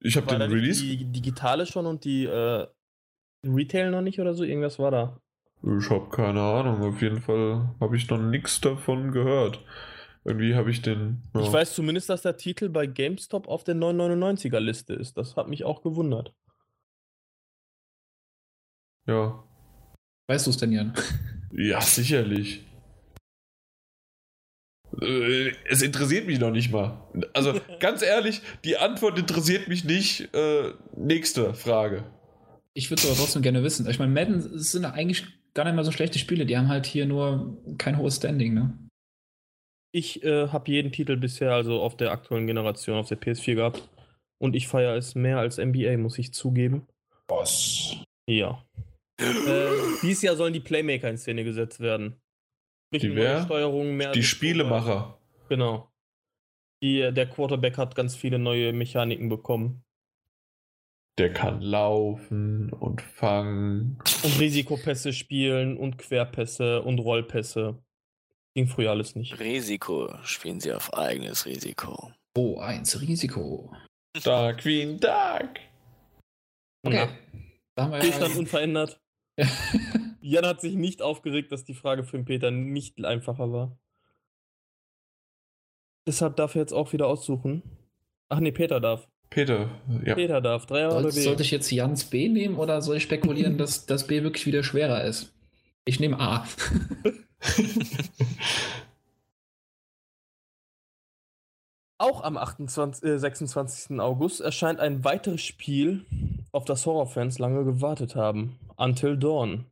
ich 0.01 0.17
habe 0.17 0.27
den 0.27 0.43
Release. 0.43 0.83
die 0.83 1.05
digitale 1.05 1.65
schon 1.65 1.87
und 1.87 2.05
die 2.05 2.27
äh, 2.27 2.67
Retail 3.45 3.91
noch 3.91 4.03
nicht 4.03 4.21
oder 4.21 4.35
so? 4.35 4.45
Irgendwas 4.45 4.79
war 4.79 4.91
da. 4.91 5.21
Ich 5.63 5.91
habe 5.91 6.09
keine 6.11 6.41
Ahnung. 6.41 6.83
Auf 6.83 7.03
jeden 7.03 7.21
Fall 7.21 7.75
habe 7.81 7.97
ich 7.97 8.09
noch 8.09 8.19
nichts 8.19 8.61
davon 8.61 9.13
gehört. 9.13 9.63
Irgendwie 10.25 10.55
habe 10.55 10.71
ich 10.71 10.83
den. 10.83 11.23
ja. 11.35 11.41
Ich 11.41 11.53
weiß 11.53 11.75
zumindest, 11.75 12.11
dass 12.11 12.23
der 12.23 12.37
Titel 12.37 12.69
bei 12.69 12.87
GameStop 12.87 13.49
auf 13.49 13.65
der 13.65 13.75
999er 13.75 14.59
Liste 14.61 14.95
ist. 14.95 15.17
Das 15.17 15.37
hat 15.37 15.49
mich 15.49 15.65
auch 15.65 15.83
gewundert. 15.83 16.35
Ja. 19.07 19.43
Weißt 20.29 20.47
du 20.47 20.51
es 20.51 20.57
denn, 20.57 20.73
Jan? 20.73 20.95
Ja, 21.53 21.81
sicherlich. 21.81 22.65
Äh, 25.01 25.51
Es 25.69 25.83
interessiert 25.83 26.29
mich 26.29 26.39
noch 26.39 26.53
nicht 26.53 26.71
mal. 26.71 27.03
Also 27.35 27.61
ganz 27.81 28.03
ehrlich, 28.03 28.41
die 28.65 28.77
Antwort 28.77 29.19
interessiert 29.19 29.67
mich 29.67 29.85
nicht. 29.85 30.33
Äh, 30.33 30.75
nächste 30.97 31.55
Frage. 31.55 32.05
Ich 32.75 32.91
würde 32.91 33.03
es 33.03 33.09
aber 33.09 33.19
trotzdem 33.19 33.43
gerne 33.43 33.63
wissen. 33.63 33.89
Ich 33.89 33.99
meine, 33.99 34.13
Madden 34.13 34.59
sind 34.59 34.85
eigentlich 34.85 35.27
gar 35.55 35.65
nicht 35.65 35.75
mal 35.75 35.85
so 35.85 35.91
schlechte 35.93 36.19
Spiele. 36.19 36.47
Die 36.47 36.57
haben 36.57 36.69
halt 36.69 36.87
hier 36.87 37.07
nur 37.07 37.59
kein 37.79 37.99
hohes 37.99 38.17
Standing, 38.17 38.55
ne? 38.55 38.79
Ich 39.93 40.23
äh, 40.23 40.49
habe 40.49 40.71
jeden 40.71 40.93
Titel 40.93 41.17
bisher 41.17 41.53
also 41.53 41.81
auf 41.83 41.97
der 41.97 42.13
aktuellen 42.13 42.47
Generation 42.47 42.97
auf 42.97 43.09
der 43.09 43.21
PS4 43.21 43.55
gehabt. 43.57 43.89
Und 44.41 44.55
ich 44.55 44.69
feiere 44.69 44.95
es 44.97 45.15
mehr 45.15 45.39
als 45.39 45.59
NBA, 45.59 45.97
muss 45.99 46.19
ich 46.19 46.33
zugeben. 46.33 46.87
Boss. 47.27 47.97
Ja. 48.29 48.65
äh, 49.21 49.71
dieses 50.03 50.23
Jahr 50.23 50.37
sollen 50.37 50.53
die 50.53 50.61
Playmaker 50.61 51.11
in 51.11 51.19
Szene 51.19 51.45
gesetzt 51.45 51.81
werden. 51.81 52.21
Sprich, 52.89 53.03
Die 53.03 53.17
wer? 53.17 53.43
Steuerung, 53.45 53.97
mehr 53.97 54.13
Die 54.13 54.23
Spielemacher. 54.23 55.19
Genau. 55.49 55.91
Die, 56.83 57.13
der 57.13 57.29
Quarterback 57.29 57.77
hat 57.77 57.95
ganz 57.95 58.17
viele 58.17 58.39
neue 58.39 58.73
Mechaniken 58.73 59.29
bekommen. 59.29 59.83
Der 61.21 61.31
kann 61.31 61.61
laufen 61.61 62.73
und 62.73 63.03
fangen. 63.03 63.99
Und 64.23 64.41
Risikopässe 64.41 65.13
spielen 65.13 65.77
und 65.77 65.99
Querpässe 65.99 66.81
und 66.81 66.99
Rollpässe. 66.99 67.79
Ging 68.55 68.67
früher 68.67 68.93
alles 68.93 69.17
nicht. 69.17 69.39
Risiko 69.39 70.15
spielen 70.23 70.61
sie 70.61 70.73
auf 70.73 70.95
eigenes 70.95 71.45
Risiko. 71.45 72.11
Oh, 72.35 72.59
eins 72.61 72.99
Risiko. 73.03 73.71
Dark 74.25 74.63
Queen 74.63 74.99
Dark. 74.99 75.61
Okay. 76.87 77.09
Haben 77.79 77.93
wir 77.93 78.03
ja. 78.03 78.39
unverändert. 78.39 78.99
Jan 80.23 80.47
hat 80.47 80.63
sich 80.63 80.75
nicht 80.75 81.03
aufgeregt, 81.03 81.53
dass 81.53 81.67
die 81.67 81.75
Frage 81.75 82.03
für 82.03 82.17
den 82.17 82.25
Peter 82.25 82.51
nicht 82.51 83.05
einfacher 83.05 83.53
war. 83.53 83.79
Deshalb 86.09 86.37
darf 86.37 86.55
er 86.55 86.63
jetzt 86.63 86.73
auch 86.73 86.95
wieder 86.95 87.09
aussuchen. 87.09 87.63
Ach 88.31 88.41
nee, 88.41 88.53
Peter 88.53 88.81
darf. 88.81 89.07
Peter, 89.31 89.71
ja. 90.05 90.15
Peter 90.17 90.41
darf. 90.41 90.67
Drei 90.67 90.87
oder 90.87 91.03
Soll, 91.03 91.13
B? 91.13 91.21
sollte 91.21 91.43
ich 91.45 91.53
jetzt 91.53 91.71
Jans 91.71 92.05
B 92.05 92.29
nehmen 92.29 92.57
oder 92.57 92.83
soll 92.83 92.97
ich 92.97 93.05
spekulieren, 93.05 93.57
dass 93.59 93.87
das 93.87 94.09
B 94.09 94.25
wirklich 94.25 94.45
wieder 94.47 94.65
schwerer 94.65 95.05
ist? 95.05 95.33
Ich 95.85 96.01
nehme 96.01 96.19
A. 96.19 96.45
Auch 101.99 102.23
am 102.23 102.37
28, 102.37 103.05
äh, 103.05 103.19
26. 103.19 104.01
August 104.01 104.41
erscheint 104.41 104.81
ein 104.81 105.05
weiteres 105.05 105.43
Spiel, 105.43 106.05
auf 106.51 106.65
das 106.65 106.85
Horrorfans 106.87 107.39
lange 107.39 107.65
gewartet 107.65 108.17
haben. 108.17 108.59
Until 108.77 109.17
Dawn. 109.17 109.67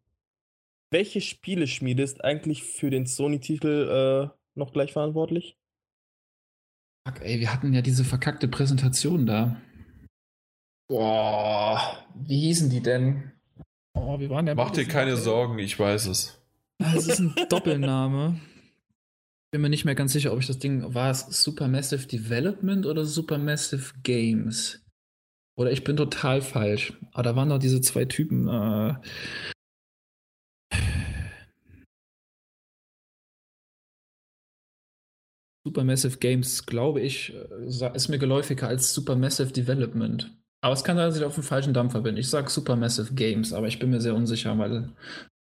Welche 0.90 1.20
Spieleschmiede 1.20 2.02
ist 2.02 2.22
eigentlich 2.24 2.62
für 2.62 2.90
den 2.90 3.06
Sony-Titel 3.06 4.30
äh, 4.30 4.38
noch 4.54 4.72
gleich 4.72 4.92
verantwortlich? 4.92 5.57
Fuck, 7.06 7.20
ey, 7.22 7.40
wir 7.40 7.52
hatten 7.52 7.72
ja 7.72 7.82
diese 7.82 8.04
verkackte 8.04 8.48
Präsentation 8.48 9.26
da. 9.26 9.60
Boah, 10.88 12.06
wie 12.14 12.40
hießen 12.40 12.70
die 12.70 12.80
denn? 12.80 13.32
Oh, 13.94 14.18
wir 14.18 14.30
waren 14.30 14.46
ja 14.46 14.54
Mach 14.54 14.70
dir 14.70 14.86
keine 14.86 15.16
Sorgen, 15.16 15.58
ich 15.58 15.78
weiß 15.78 16.06
es. 16.06 16.40
Es 16.78 17.06
ist 17.06 17.18
ein 17.18 17.34
Doppelname. 17.48 18.40
Bin 19.50 19.60
mir 19.60 19.70
nicht 19.70 19.84
mehr 19.84 19.94
ganz 19.94 20.12
sicher, 20.12 20.32
ob 20.32 20.40
ich 20.40 20.46
das 20.46 20.58
Ding 20.58 20.94
war 20.94 21.10
es 21.10 21.20
Supermassive 21.42 22.06
Development 22.06 22.86
oder 22.86 23.04
Supermassive 23.04 23.94
Games. 24.02 24.84
Oder 25.56 25.72
ich 25.72 25.84
bin 25.84 25.96
total 25.96 26.40
falsch. 26.40 26.92
Aber 27.12 27.22
da 27.22 27.36
waren 27.36 27.48
noch 27.48 27.58
diese 27.58 27.80
zwei 27.80 28.04
Typen. 28.04 28.46
Äh, 28.48 28.94
Supermassive 35.68 36.16
Games, 36.16 36.64
glaube 36.64 37.02
ich, 37.02 37.34
äh, 37.34 37.66
ist 37.94 38.08
mir 38.08 38.18
geläufiger 38.18 38.68
als 38.68 38.94
Supermassive 38.94 39.52
Development. 39.52 40.34
Aber 40.62 40.72
es 40.72 40.82
kann 40.82 40.96
sein, 40.96 41.06
dass 41.06 41.18
ich 41.18 41.24
auf 41.24 41.34
dem 41.34 41.42
falschen 41.42 41.74
Dampfer 41.74 42.00
bin. 42.00 42.16
Ich 42.16 42.30
sage 42.30 42.48
Supermassive 42.48 43.12
Games, 43.12 43.52
aber 43.52 43.68
ich 43.68 43.78
bin 43.78 43.90
mir 43.90 44.00
sehr 44.00 44.14
unsicher, 44.14 44.58
weil 44.58 44.88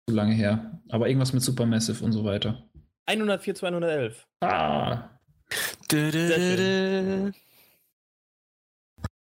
zu 0.10 0.16
lange 0.16 0.34
her. 0.34 0.82
Aber 0.88 1.10
irgendwas 1.10 1.34
mit 1.34 1.44
Supermassive 1.44 2.04
und 2.04 2.14
so 2.14 2.24
weiter. 2.24 2.64
104 3.08 3.56
zu 3.56 3.66
111. 3.66 4.26
Ah. 4.42 5.10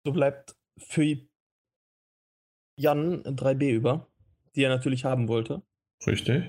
So 0.06 0.11
bleibt 0.11 0.56
für 0.78 1.18
Jan 2.78 3.24
3B 3.24 3.72
über, 3.72 4.07
die 4.56 4.64
er 4.64 4.70
natürlich 4.70 5.06
haben 5.06 5.28
wollte. 5.28 5.64
Richtig? 6.06 6.44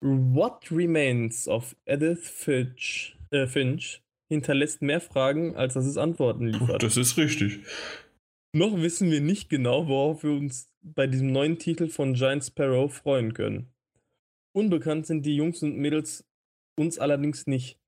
What 0.00 0.70
Remains 0.70 1.46
of 1.46 1.76
Edith 1.84 2.28
Finch, 2.28 3.17
äh, 3.30 3.46
Finch 3.46 4.02
hinterlässt 4.30 4.82
mehr 4.82 5.00
Fragen, 5.00 5.56
als 5.56 5.74
dass 5.74 5.86
es 5.86 5.96
Antworten 5.96 6.46
liefert. 6.46 6.82
Das 6.82 6.96
ist 6.96 7.16
richtig. 7.16 7.60
Noch 8.54 8.76
wissen 8.76 9.10
wir 9.10 9.20
nicht 9.20 9.48
genau, 9.48 9.88
worauf 9.88 10.22
wir 10.22 10.32
uns 10.32 10.72
bei 10.82 11.06
diesem 11.06 11.32
neuen 11.32 11.58
Titel 11.58 11.88
von 11.88 12.14
Giant 12.14 12.44
Sparrow 12.44 12.92
freuen 12.92 13.34
können. 13.34 13.72
Unbekannt 14.54 15.06
sind 15.06 15.24
die 15.24 15.36
Jungs 15.36 15.62
und 15.62 15.76
Mädels 15.76 16.26
uns 16.78 16.98
allerdings 16.98 17.46
nicht. 17.46 17.78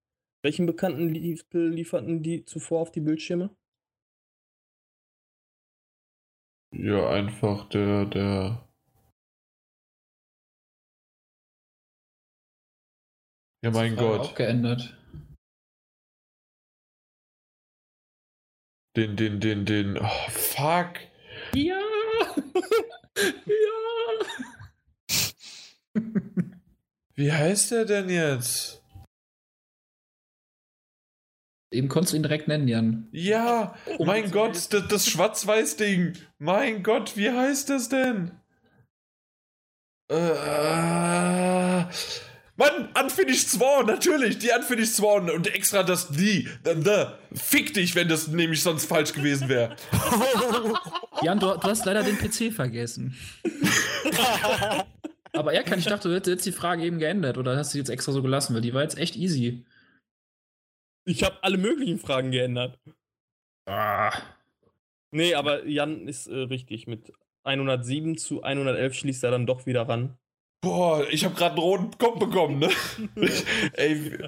Welchen 0.42 0.66
bekannten 0.66 1.12
Titel 1.12 1.68
lieferten 1.68 2.22
die 2.22 2.44
zuvor 2.44 2.80
auf 2.80 2.92
die 2.92 3.00
Bildschirme? 3.00 3.54
Ja, 6.72 7.10
einfach 7.10 7.68
der, 7.68 8.06
der. 8.06 8.68
Ja, 13.62 13.70
mein 13.70 13.96
Gott. 13.96 14.20
Auch 14.20 14.34
geändert. 14.34 14.99
Den, 19.00 19.16
den, 19.16 19.40
den, 19.40 19.64
den. 19.64 19.96
Oh, 19.96 20.28
fuck. 20.28 21.00
Ja! 21.54 21.80
ja! 23.46 23.72
Wie 27.14 27.32
heißt 27.32 27.70
der 27.70 27.86
denn 27.86 28.10
jetzt? 28.10 28.82
Eben 31.70 31.88
konntest 31.88 32.12
du 32.12 32.18
ihn 32.18 32.24
direkt 32.24 32.46
nennen, 32.46 32.68
Jan. 32.68 33.08
Ja, 33.12 33.74
oh, 33.96 34.04
mein 34.04 34.30
Gott, 34.30 34.54
das, 34.54 34.68
das 34.68 35.06
Schwarz-Weiß-Ding. 35.08 36.18
Mein 36.36 36.82
Gott, 36.82 37.16
wie 37.16 37.30
heißt 37.30 37.70
das 37.70 37.88
denn? 37.88 38.32
Äh, 40.10 41.84
Mann, 42.60 42.90
Unfinished 42.94 43.48
Sworn, 43.48 43.86
natürlich, 43.86 44.36
die 44.36 44.50
Unfinished 44.54 44.94
Sworn 44.94 45.30
und 45.30 45.46
extra 45.46 45.82
das 45.82 46.08
die, 46.08 46.46
the, 46.62 46.74
the. 46.84 47.06
Fick 47.32 47.72
dich, 47.72 47.94
wenn 47.94 48.06
das 48.06 48.28
nämlich 48.28 48.62
sonst 48.62 48.84
falsch 48.84 49.14
gewesen 49.14 49.48
wäre. 49.48 49.74
Jan, 51.22 51.40
du, 51.40 51.54
du, 51.54 51.62
hast 51.62 51.86
leider 51.86 52.02
den 52.02 52.18
PC 52.18 52.52
vergessen. 52.52 53.16
Aber 55.32 55.54
er 55.54 55.62
kann, 55.62 55.78
ich 55.78 55.86
dachte, 55.86 56.10
du 56.10 56.14
hättest 56.14 56.28
jetzt 56.34 56.44
die 56.46 56.52
Frage 56.52 56.84
eben 56.84 56.98
geändert 56.98 57.38
oder 57.38 57.56
hast 57.56 57.72
du 57.72 57.78
jetzt 57.78 57.88
extra 57.88 58.12
so 58.12 58.20
gelassen, 58.20 58.54
weil 58.54 58.60
die 58.60 58.74
war 58.74 58.82
jetzt 58.82 58.98
echt 58.98 59.16
easy. 59.16 59.64
Ich 61.06 61.22
habe 61.22 61.42
alle 61.42 61.56
möglichen 61.56 61.98
Fragen 61.98 62.30
geändert. 62.30 62.78
Ah. 63.64 64.12
Nee, 65.12 65.34
aber 65.34 65.66
Jan 65.66 66.06
ist 66.06 66.26
äh, 66.26 66.34
richtig. 66.34 66.86
Mit 66.86 67.10
107 67.44 68.18
zu 68.18 68.42
111 68.42 68.92
schließt 68.92 69.24
er 69.24 69.30
dann 69.30 69.46
doch 69.46 69.64
wieder 69.64 69.88
ran. 69.88 70.18
Boah, 70.62 71.06
ich 71.10 71.24
habe 71.24 71.34
gerade 71.34 71.54
einen 71.54 71.62
roten 71.62 71.98
Kopf 71.98 72.18
bekommen, 72.18 72.58
ne? 72.58 72.68
Ey, 73.72 74.18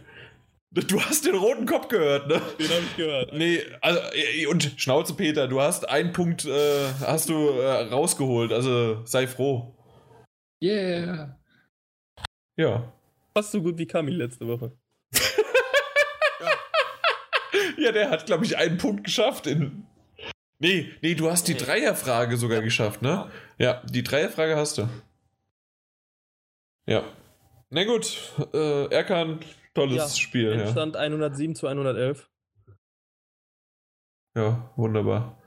du 0.71 1.01
hast 1.01 1.27
den 1.27 1.35
roten 1.35 1.67
Kopf 1.67 1.89
gehört, 1.89 2.27
ne? 2.29 2.41
Den 2.59 2.69
habe 2.71 2.81
ich 2.81 2.97
gehört. 2.97 3.33
Nee, 3.35 3.61
also, 3.83 4.01
und 4.49 4.75
Schnauze 4.79 5.15
Peter, 5.15 5.47
du 5.47 5.61
hast 5.61 5.89
einen 5.89 6.13
Punkt 6.13 6.47
äh, 6.47 6.89
hast 7.01 7.29
du 7.29 7.35
äh, 7.35 7.89
rausgeholt, 7.89 8.51
also 8.51 9.05
sei 9.05 9.27
froh. 9.27 9.77
Yeah. 10.63 11.39
Ja. 12.57 12.93
Fast 13.35 13.53
so 13.53 13.61
gut 13.63 13.77
wie 13.77 13.87
Kami 13.87 14.13
letzte 14.13 14.47
Woche. 14.47 14.73
ja, 17.77 17.93
der 17.93 18.09
hat, 18.09 18.25
glaube 18.25 18.47
ich, 18.47 18.57
einen 18.57 18.79
Punkt 18.79 19.05
geschafft 19.05 19.47
in. 19.47 19.87
Nee, 20.59 20.93
nee, 21.03 21.15
du 21.15 21.31
hast 21.31 21.49
die 21.49 21.57
Dreierfrage 21.57 22.39
sogar 22.39 22.63
geschafft, 22.63 23.03
ne? 23.03 23.31
Ja, 23.59 23.83
die 23.85 24.03
Dreierfrage 24.03 24.57
hast 24.57 24.79
du. 24.79 24.89
Ja. 26.87 27.05
Na 27.71 27.85
gut, 27.85 28.33
äh, 28.53 28.87
Erkan, 28.91 29.41
tolles 29.75 29.97
ja, 29.97 30.09
Spiel. 30.09 30.53
Endstand 30.53 30.95
ja. 30.95 31.01
107 31.01 31.55
zu 31.55 31.67
111. 31.67 32.29
Ja, 34.37 34.71
wunderbar. 34.77 35.39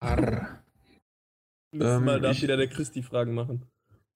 Arr. 0.00 0.62
Ähm, 1.74 2.04
mal 2.04 2.20
darf 2.20 2.36
ich, 2.36 2.42
wieder 2.42 2.56
der 2.56 2.68
Chris 2.68 2.90
die 2.92 3.02
Fragen 3.02 3.34
machen. 3.34 3.66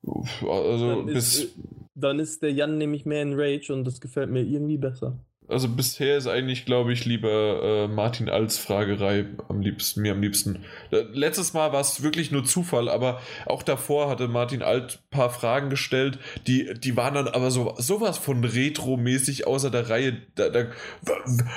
Also 0.05 0.97
dann 0.97 1.07
bis. 1.07 1.45
Ist, 1.45 1.59
dann 1.95 2.19
ist 2.19 2.43
der 2.43 2.53
Jan 2.53 2.79
nämlich 2.79 3.05
mehr 3.05 3.23
in 3.23 3.39
Rage 3.39 3.73
und 3.73 3.85
das 3.85 4.01
gefällt 4.01 4.31
mir 4.31 4.43
irgendwie 4.43 4.79
besser 4.79 5.19
also 5.49 5.69
bisher 5.69 6.17
ist 6.17 6.27
eigentlich, 6.27 6.65
glaube 6.65 6.93
ich, 6.93 7.05
lieber 7.05 7.63
äh, 7.63 7.89
Martin 7.89 8.29
als 8.29 8.59
Fragerei 8.59 9.27
am 9.49 9.61
liebsten, 9.61 10.03
mir 10.03 10.13
am 10.13 10.23
liebsten. 10.23 10.65
Letztes 10.91 11.53
Mal 11.53 11.73
war 11.73 11.81
es 11.81 12.03
wirklich 12.03 12.31
nur 12.31 12.45
Zufall, 12.45 12.89
aber 12.89 13.21
auch 13.47 13.63
davor 13.63 14.09
hatte 14.09 14.29
Martin 14.29 14.63
Alt 14.63 15.01
ein 15.03 15.11
paar 15.11 15.31
Fragen 15.31 15.69
gestellt, 15.71 16.19
die, 16.47 16.75
die 16.75 16.97
waren 16.97 17.15
dann 17.15 17.29
aber 17.29 17.51
so 17.51 17.75
sowas 17.79 18.19
von 18.19 18.45
Retro-mäßig 18.45 19.47
außer 19.47 19.71
der 19.71 19.89
Reihe. 19.91 20.23
Da, 20.35 20.49
da, 20.49 20.67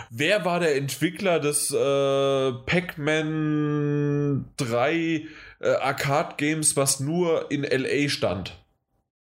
wer 0.10 0.46
war 0.46 0.60
der 0.60 0.76
Entwickler 0.76 1.40
des 1.40 1.72
äh, 1.72 2.52
Pac-Man 2.66 4.46
3 4.58 4.94
äh, 4.96 5.26
Arcade-Games, 5.82 6.76
was 6.76 7.00
nur 7.00 7.50
in 7.52 7.64
LA 7.64 8.10
stand? 8.10 8.58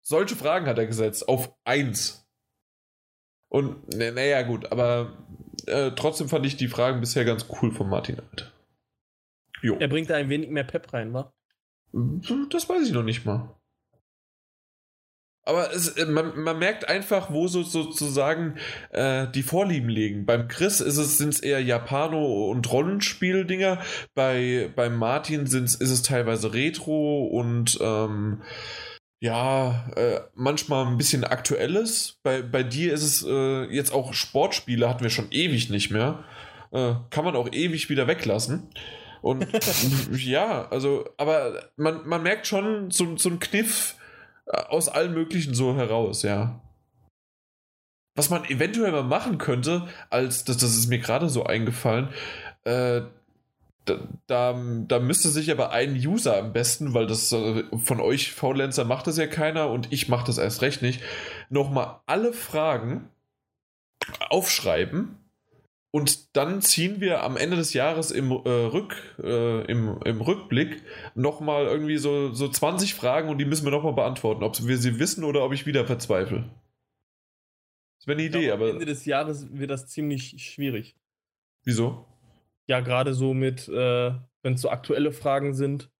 Solche 0.03 0.37
Fragen 0.37 0.67
hat 0.67 0.79
er 0.79 0.87
gesetzt, 0.87 1.29
auf 1.29 1.53
1. 1.65 2.28
Und 3.49 3.97
naja, 3.97 4.43
gut, 4.43 4.71
aber 4.73 5.13
äh, 5.67 5.93
trotzdem 5.93 6.29
fand 6.29 6.47
ich 6.47 6.57
die 6.57 6.69
Fragen 6.69 7.01
bisher 7.01 7.25
ganz 7.25 7.47
cool 7.61 7.73
von 7.73 7.89
Martin 7.89 8.17
halt. 8.19 8.53
Jo. 9.63 9.77
Er 9.79 9.89
bringt 9.89 10.11
da 10.11 10.17
ein 10.17 10.29
wenig 10.29 10.51
mehr 10.51 10.65
Pep 10.65 10.93
rein, 10.93 11.13
wa? 11.13 11.33
Das 12.51 12.69
weiß 12.69 12.87
ich 12.87 12.93
noch 12.93 13.03
nicht 13.03 13.25
mal. 13.25 13.59
Aber 15.49 15.73
es, 15.73 15.89
äh, 15.97 16.05
man, 16.05 16.39
man, 16.39 16.59
merkt 16.59 16.87
einfach, 16.91 17.33
wo 17.33 17.49
so, 17.49 17.63
sozusagen 17.63 18.59
äh, 18.91 19.27
die 19.29 19.43
Vorlieben 19.43 19.89
liegen. 19.89 20.27
Beim 20.27 20.47
Chris 20.47 20.83
ist 20.83 20.99
es, 20.99 21.17
sind 21.17 21.31
es 21.31 21.41
eher 21.41 21.63
Japano- 21.63 22.51
und 22.51 22.71
Rollenspiel-Dinger. 22.71 23.81
Bei, 24.15 24.71
beim 24.77 24.97
Martin 24.97 25.47
sind's, 25.47 25.75
ist 25.75 25.91
es 25.91 26.03
teilweise 26.03 26.53
Retro 26.53 27.25
und 27.25 27.79
ähm, 27.81 28.43
ja, 29.21 29.87
äh, 29.97 30.21
manchmal 30.35 30.87
ein 30.87 30.97
bisschen 30.97 31.25
aktuelles. 31.25 32.19
Bei, 32.23 32.43
bei 32.43 32.63
dir 32.63 32.93
ist 32.93 33.03
es 33.03 33.27
äh, 33.27 33.65
jetzt 33.65 33.93
auch 33.93 34.15
Sportspiele, 34.15 34.89
hatten 34.89 35.03
wir 35.03 35.11
schon 35.11 35.31
ewig 35.31 35.71
nicht 35.71 35.91
mehr. 35.91 36.25
Äh, 36.71 36.95
kann 37.11 37.25
man 37.25 37.35
auch 37.35 37.51
ewig 37.53 37.89
wieder 37.91 38.07
weglassen. 38.07 38.71
Und 39.21 39.47
ja, 40.13 40.69
also, 40.69 41.09
aber 41.17 41.71
man, 41.77 42.07
man 42.07 42.23
merkt 42.23 42.47
schon 42.47 42.91
so, 42.91 43.17
so 43.17 43.29
einen 43.29 43.41
Kniff 43.41 43.97
äh, 44.47 44.57
aus 44.57 44.89
allen 44.89 45.15
möglichen 45.15 45.55
so 45.55 45.75
heraus, 45.77 46.23
ja. 46.23 46.61
Was 48.15 48.31
man 48.31 48.45
eventuell 48.45 48.93
mal 48.93 49.05
machen 49.05 49.39
könnte, 49.39 49.89
als 50.11 50.45
das, 50.45 50.59
das 50.59 50.77
ist 50.77 50.89
mir 50.89 50.99
gerade 50.99 51.29
so 51.29 51.45
eingefallen, 51.45 52.09
äh, 52.65 53.03
da, 54.27 54.61
da, 54.89 54.99
müsste 54.99 55.29
sich 55.29 55.51
aber 55.51 55.71
ein 55.73 55.95
User 55.95 56.39
am 56.39 56.53
besten, 56.53 56.95
weil 56.95 57.07
das 57.07 57.33
äh, 57.33 57.65
von 57.77 58.01
euch 58.01 58.33
Faulenzer 58.33 58.85
macht 58.85 59.07
das 59.07 59.17
ja 59.17 59.27
keiner 59.27 59.71
und 59.71 59.93
ich 59.93 60.09
mache 60.09 60.27
das 60.27 60.39
erst 60.39 60.63
recht 60.63 60.83
nicht, 60.83 61.01
nochmal 61.51 62.01
alle 62.07 62.33
Fragen 62.33 63.09
aufschreiben 64.29 65.19
und 65.91 66.37
dann 66.37 66.61
ziehen 66.61 67.01
wir 67.01 67.23
am 67.23 67.37
Ende 67.37 67.57
des 67.57 67.73
Jahres 67.73 68.11
im, 68.11 68.31
äh, 68.31 68.49
Rück, 68.49 69.17
äh, 69.23 69.65
im, 69.71 70.01
im 70.05 70.21
Rückblick 70.21 70.83
nochmal 71.15 71.67
irgendwie 71.67 71.97
so, 71.97 72.33
so 72.35 72.49
20 72.49 72.95
Fragen 72.95 73.31
und 73.31 73.39
die 73.39 73.47
müssen 73.47 73.65
wir 73.65 73.71
nochmal 73.71 73.95
beantworten, 73.95 74.43
ob 74.43 74.67
wir 74.67 74.77
sie 74.77 74.99
wissen 74.99 75.25
oder 75.25 75.45
ob 75.45 75.53
ich 75.53 75.67
wieder 75.67 75.87
verzweifle. 75.87 76.45
Das 77.99 78.07
wäre 78.07 78.19
eine 78.19 78.29
Idee, 78.29 78.47
glaube, 78.47 78.53
aber. 78.53 78.65
Am 78.67 78.73
Ende 78.75 78.87
des 78.87 79.07
Jahres 79.07 79.47
wird 79.51 79.71
das 79.71 79.89
ziemlich 79.89 80.37
schwierig. 80.45 80.95
Wieso? 81.65 82.07
Ja, 82.69 82.81
gerade 82.81 83.15
so 83.15 83.35
mit, 83.35 83.69
äh, 83.69 84.13
wenn 84.43 84.55
es 84.55 84.61
so 84.61 84.71
aktuelle 84.71 85.13
Fragen 85.13 85.55
sind 85.55 85.91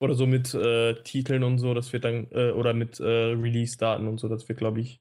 oder 0.00 0.14
so 0.14 0.26
mit 0.26 0.54
äh, 0.54 0.94
Titeln 1.02 1.44
und 1.44 1.58
so, 1.58 1.74
das 1.74 1.92
wird 1.92 2.04
dann, 2.04 2.28
äh, 2.30 2.50
oder 2.52 2.72
mit 2.72 2.98
äh, 3.00 3.04
Release-Daten 3.04 4.08
und 4.08 4.18
so, 4.18 4.28
das 4.28 4.48
wird, 4.48 4.58
glaube 4.58 4.80
ich, 4.80 5.00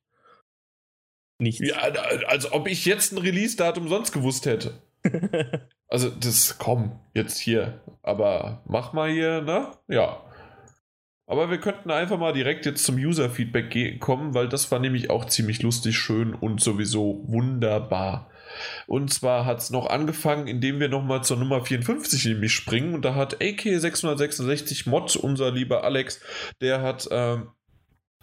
nichts. 1.40 1.66
Ja, 1.66 1.78
als 1.78 2.52
ob 2.52 2.68
ich 2.68 2.86
jetzt 2.86 3.14
ein 3.14 3.20
Release-Datum 3.20 3.88
sonst 3.88 4.12
gewusst 4.12 4.46
hätte. 4.46 4.82
also, 5.88 6.10
das, 6.10 6.58
komm, 6.58 7.00
jetzt 7.14 7.38
hier. 7.38 7.80
Aber 8.02 8.64
mach 8.66 8.94
mal 8.94 9.10
hier, 9.10 9.42
ne? 9.42 9.72
Ja. 9.88 10.24
Aber 11.30 11.50
wir 11.50 11.60
könnten 11.60 11.92
einfach 11.92 12.18
mal 12.18 12.34
direkt 12.34 12.66
jetzt 12.66 12.86
zum 12.86 12.96
User-Feedback 12.96 14.00
kommen, 14.00 14.34
weil 14.34 14.48
das 14.48 14.72
war 14.72 14.80
nämlich 14.80 15.10
auch 15.10 15.26
ziemlich 15.26 15.62
lustig, 15.62 15.98
schön 15.98 16.34
und 16.34 16.62
sowieso 16.62 17.24
wunderbar. 17.28 18.30
Und 18.86 19.14
zwar 19.14 19.46
hat 19.46 19.60
es 19.60 19.70
noch 19.70 19.88
angefangen, 19.88 20.48
indem 20.48 20.80
wir 20.80 20.90
nochmal 20.90 21.24
zur 21.24 21.38
Nummer 21.38 21.64
54 21.64 22.26
nämlich 22.26 22.54
springen. 22.54 22.94
Und 22.94 23.04
da 23.04 23.16
hat 23.16 23.42
AK666 23.42 24.90
Mod, 24.90 25.16
unser 25.16 25.52
lieber 25.52 25.84
Alex, 25.84 26.20
der 26.62 26.82
hat 26.82 27.08
ähm, 27.12 27.50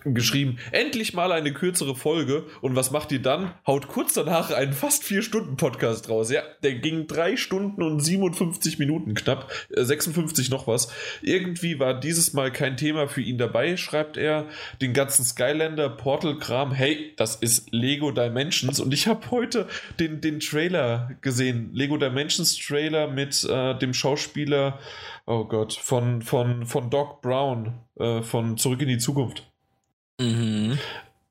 geschrieben, 0.05 0.59
endlich 0.73 1.15
mal 1.15 1.33
eine 1.33 1.53
kürzere 1.53 1.95
Folge. 1.95 2.45
Und 2.61 2.77
was 2.77 2.91
macht 2.91 3.13
ihr 3.13 3.23
dann? 3.23 3.53
Haut 3.67 3.89
kurz 3.89 4.13
danach 4.13 4.51
einen 4.51 4.73
fast 4.73 5.05
4-Stunden-Podcast 5.05 6.09
raus. 6.09 6.31
Ja, 6.31 6.43
der 6.63 6.75
ging 6.75 7.07
3 7.07 7.37
Stunden 7.37 7.83
und 7.83 8.01
57 8.01 8.79
Minuten 8.79 9.15
knapp. 9.15 9.51
56 9.71 10.49
äh, 10.49 10.51
noch 10.51 10.67
was. 10.67 10.89
Irgendwie 11.23 11.79
war 11.79 11.99
dieses 11.99 12.35
Mal 12.35 12.53
kein 12.53 12.77
Thema 12.77 13.09
für 13.09 13.23
ihn 13.23 13.39
dabei, 13.39 13.77
schreibt 13.77 14.17
er. 14.17 14.47
Den 14.83 14.93
ganzen 14.93 15.25
Skylander, 15.25 15.89
Portal-Kram. 15.89 16.73
Hey, 16.73 17.15
das 17.17 17.37
ist 17.37 17.73
Lego 17.73 18.11
Dimensions. 18.11 18.81
Und 18.81 18.93
ich 18.93 19.07
habe 19.07 19.31
heute 19.31 19.67
den, 19.99 20.21
den 20.21 20.41
Trailer 20.41 21.13
gesehen. 21.21 21.71
Lego 21.73 21.97
Dimensions 21.97 22.57
Trailer 22.57 23.09
mit 23.09 23.45
äh, 23.45 23.79
dem 23.79 23.95
Schauspieler, 23.95 24.79
oh 25.27 25.45
Gott, 25.45 25.73
von, 25.73 26.23
von, 26.23 26.67
von 26.67 26.91
Doc 26.91 27.23
Brown, 27.23 27.81
äh, 27.99 28.23
von 28.23 28.57
Zurück 28.57 28.81
in 28.83 28.89
die 28.89 28.99
Zukunft. 28.99 29.54
Mhm. 30.21 30.79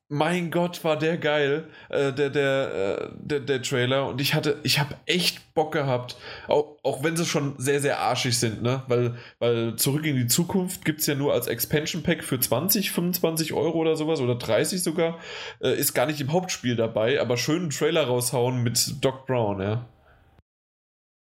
Mein 0.09 0.51
Gott, 0.51 0.83
war 0.83 0.99
der 0.99 1.17
geil, 1.17 1.69
äh, 1.89 2.13
der, 2.13 2.29
der, 2.29 2.99
äh, 3.01 3.09
der, 3.15 3.39
der 3.39 3.61
Trailer. 3.63 4.07
Und 4.07 4.21
ich 4.21 4.35
hatte, 4.35 4.59
ich 4.61 4.77
habe 4.77 4.95
echt 5.07 5.55
Bock 5.55 5.71
gehabt. 5.71 6.17
Auch, 6.47 6.77
auch 6.83 7.03
wenn 7.03 7.17
sie 7.17 7.25
schon 7.25 7.55
sehr, 7.57 7.79
sehr 7.79 7.99
arschig 7.99 8.37
sind, 8.37 8.61
ne? 8.61 8.83
Weil, 8.87 9.15
weil 9.39 9.75
Zurück 9.77 10.05
in 10.05 10.15
die 10.15 10.27
Zukunft 10.27 10.85
gibt 10.85 10.99
es 10.99 11.07
ja 11.07 11.15
nur 11.15 11.33
als 11.33 11.47
Expansion 11.47 12.03
Pack 12.03 12.23
für 12.23 12.39
20, 12.39 12.91
25 12.91 13.53
Euro 13.53 13.79
oder 13.79 13.95
sowas 13.95 14.19
oder 14.19 14.35
30 14.35 14.83
sogar. 14.83 15.17
Äh, 15.61 15.79
ist 15.79 15.95
gar 15.95 16.05
nicht 16.05 16.21
im 16.21 16.31
Hauptspiel 16.31 16.75
dabei, 16.75 17.19
aber 17.19 17.35
schönen 17.35 17.71
Trailer 17.71 18.03
raushauen 18.05 18.61
mit 18.61 19.03
Doc 19.03 19.25
Brown, 19.25 19.61
ja. 19.61 19.89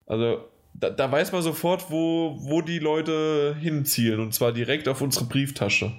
Also, 0.07 0.45
da, 0.75 0.91
da 0.91 1.13
weiß 1.13 1.31
man 1.31 1.43
sofort, 1.43 1.91
wo, 1.91 2.37
wo 2.41 2.63
die 2.63 2.81
Leute 2.81 3.55
hinzielen. 3.61 4.19
Und 4.19 4.35
zwar 4.35 4.53
direkt 4.53 4.89
auf 4.89 5.03
unsere 5.03 5.27
Brieftasche. 5.27 5.93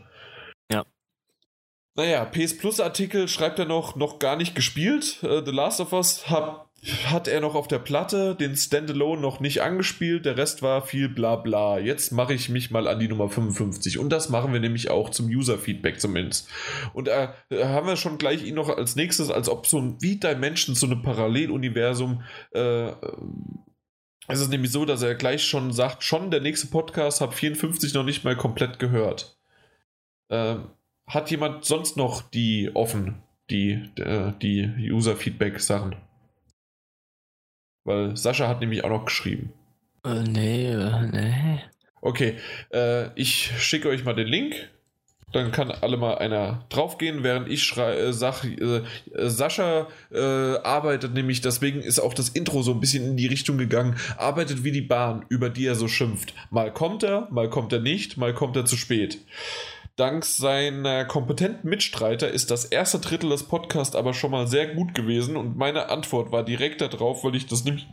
Naja, 1.95 2.25
PS 2.25 2.57
Plus 2.57 2.79
Artikel 2.79 3.27
schreibt 3.27 3.59
er 3.59 3.65
noch, 3.65 3.95
noch 3.95 4.17
gar 4.17 4.35
nicht 4.35 4.55
gespielt. 4.55 5.21
Äh, 5.21 5.43
The 5.45 5.51
Last 5.51 5.79
of 5.79 5.93
Us 5.93 6.27
hab, 6.29 6.71
hat 7.05 7.27
er 7.27 7.39
noch 7.39 7.53
auf 7.53 7.67
der 7.67 7.79
Platte, 7.79 8.35
den 8.35 8.57
Standalone 8.57 9.21
noch 9.21 9.39
nicht 9.39 9.61
angespielt, 9.61 10.25
der 10.25 10.35
Rest 10.35 10.61
war 10.63 10.81
viel 10.81 11.07
bla 11.07 11.35
bla. 11.35 11.77
Jetzt 11.77 12.11
mache 12.11 12.33
ich 12.33 12.49
mich 12.49 12.71
mal 12.71 12.87
an 12.87 12.99
die 12.99 13.07
Nummer 13.07 13.29
55 13.29 13.99
und 13.99 14.09
das 14.09 14.29
machen 14.29 14.53
wir 14.53 14.59
nämlich 14.59 14.89
auch 14.89 15.11
zum 15.11 15.27
User-Feedback 15.27 16.01
zumindest. 16.01 16.49
Und 16.93 17.07
äh, 17.07 17.29
haben 17.51 17.87
wir 17.87 17.95
schon 17.95 18.17
gleich 18.17 18.43
ihn 18.43 18.55
noch 18.55 18.69
als 18.69 18.95
nächstes, 18.95 19.29
als 19.29 19.47
ob 19.47 19.67
so 19.67 19.79
ein 19.79 20.01
wie 20.01 20.17
Dimension, 20.17 20.75
so 20.75 20.87
ein 20.87 21.01
Paralleluniversum, 21.03 22.23
äh, 22.51 22.91
es 24.27 24.39
ist 24.39 24.49
nämlich 24.49 24.71
so, 24.71 24.85
dass 24.85 25.01
er 25.01 25.15
gleich 25.15 25.43
schon 25.43 25.73
sagt, 25.73 26.03
schon 26.03 26.31
der 26.31 26.39
nächste 26.39 26.67
Podcast 26.67 27.19
habe 27.19 27.33
54 27.33 27.93
noch 27.93 28.05
nicht 28.05 28.23
mal 28.23 28.37
komplett 28.37 28.79
gehört. 28.79 29.37
Ähm, 30.29 30.69
hat 31.07 31.31
jemand 31.31 31.65
sonst 31.65 31.97
noch 31.97 32.21
die 32.21 32.71
offen, 32.73 33.21
die, 33.49 33.89
äh, 33.97 34.31
die 34.41 34.69
User-Feedback-Sachen? 34.91 35.95
Weil 37.85 38.15
Sascha 38.15 38.47
hat 38.47 38.61
nämlich 38.61 38.83
auch 38.83 38.89
noch 38.89 39.05
geschrieben. 39.05 39.53
Äh, 40.05 40.23
nee, 40.23 40.71
äh, 40.71 41.01
nee. 41.11 41.59
Okay, 42.01 42.37
äh, 42.71 43.09
ich 43.15 43.51
schicke 43.57 43.89
euch 43.89 44.03
mal 44.03 44.15
den 44.15 44.27
Link. 44.27 44.69
Dann 45.31 45.51
kann 45.51 45.71
alle 45.71 45.97
mal 45.97 46.19
einer 46.19 46.63
draufgehen, 46.69 47.23
während 47.23 47.49
ich 47.49 47.63
schrei, 47.63 47.97
äh, 47.97 48.13
sag, 48.13 48.43
äh, 48.43 48.83
Sascha 49.15 49.87
arbeitet 50.11 51.15
nämlich, 51.15 51.41
deswegen 51.41 51.81
ist 51.81 51.99
auch 51.99 52.13
das 52.13 52.29
Intro 52.29 52.61
so 52.61 52.71
ein 52.71 52.79
bisschen 52.79 53.03
in 53.03 53.17
die 53.17 53.25
Richtung 53.25 53.57
gegangen, 53.57 53.95
arbeitet 54.17 54.63
wie 54.63 54.71
die 54.71 54.81
Bahn, 54.81 55.25
über 55.29 55.49
die 55.49 55.65
er 55.65 55.73
so 55.73 55.87
schimpft. 55.87 56.35
Mal 56.51 56.71
kommt 56.71 57.01
er, 57.01 57.27
mal 57.31 57.49
kommt 57.49 57.73
er 57.73 57.79
nicht, 57.79 58.15
mal 58.15 58.35
kommt 58.35 58.55
er 58.55 58.65
zu 58.65 58.77
spät. 58.77 59.17
Dank 59.95 60.25
seiner 60.25 61.05
kompetenten 61.05 61.69
Mitstreiter 61.69 62.29
ist 62.29 62.49
das 62.49 62.65
erste 62.65 62.99
Drittel 62.99 63.29
des 63.29 63.43
Podcasts 63.43 63.95
aber 63.95 64.13
schon 64.15 64.31
mal 64.31 64.47
sehr 64.47 64.73
gut 64.73 64.95
gewesen 64.95 65.37
und 65.37 65.55
meine 65.55 65.89
Antwort 65.89 66.31
war 66.31 66.43
direkt 66.43 66.81
darauf, 66.81 67.23
weil 67.23 67.35
ich 67.35 67.45
das 67.45 67.63
nämlich 67.63 67.87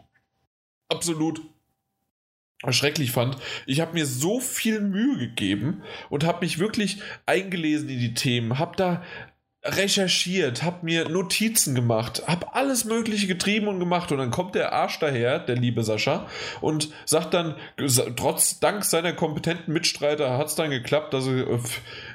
absolut 0.89 1.43
schrecklich 2.69 3.11
fand. 3.11 3.37
Ich 3.67 3.81
habe 3.81 3.95
mir 3.95 4.07
so 4.07 4.41
viel 4.41 4.81
Mühe 4.81 5.19
gegeben 5.19 5.83
und 6.11 6.25
habe 6.25 6.45
mich 6.45 6.59
wirklich 6.59 7.03
eingelesen 7.27 7.89
in 7.89 7.99
die 7.99 8.15
Themen, 8.15 8.59
habe 8.59 8.77
da 8.77 9.03
recherchiert, 9.63 10.63
habe 10.63 10.87
mir 10.87 11.09
Notizen 11.09 11.75
gemacht, 11.75 12.23
habe 12.27 12.55
alles 12.55 12.87
Mögliche 12.87 13.27
getrieben 13.27 13.69
und 13.69 13.79
gemacht 13.79 14.11
und 14.11 14.19
dann 14.19 14.31
kommt 14.31 14.55
der 14.55 14.73
Arsch 14.73 14.99
daher, 15.01 15.39
der 15.39 15.57
liebe 15.57 15.85
Sascha, 15.85 16.27
und 16.63 16.89
sagt 17.05 17.35
dann, 17.35 17.57
trotz 18.17 18.59
dank 18.61 18.85
seiner 18.85 19.13
kompetenten 19.13 19.75
Mitstreiter 19.75 20.39
hat 20.39 20.47
es 20.47 20.55
dann 20.55 20.71
geklappt, 20.71 21.13
dass 21.13 21.27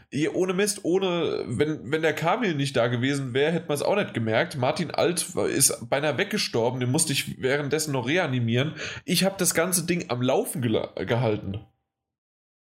er 0.09 0.35
ohne 0.35 0.53
Mist, 0.53 0.79
ohne, 0.83 1.43
wenn, 1.45 1.91
wenn 1.91 2.01
der 2.01 2.13
Kamil 2.13 2.55
nicht 2.55 2.75
da 2.75 2.87
gewesen 2.87 3.33
wäre, 3.35 3.51
hätte 3.51 3.67
man 3.67 3.75
es 3.75 3.83
auch 3.83 3.95
nicht 3.95 4.15
gemerkt. 4.15 4.57
Martin 4.57 4.91
Alt 4.91 5.35
ist 5.35 5.87
beinahe 5.89 6.17
weggestorben, 6.17 6.79
den 6.79 6.91
musste 6.91 7.13
ich 7.13 7.41
währenddessen 7.41 7.91
noch 7.91 8.07
reanimieren. 8.07 8.73
Ich 9.03 9.23
habe 9.23 9.35
das 9.37 9.53
ganze 9.53 9.85
Ding 9.85 10.09
am 10.09 10.21
Laufen 10.21 10.61
gehalten. 10.61 11.59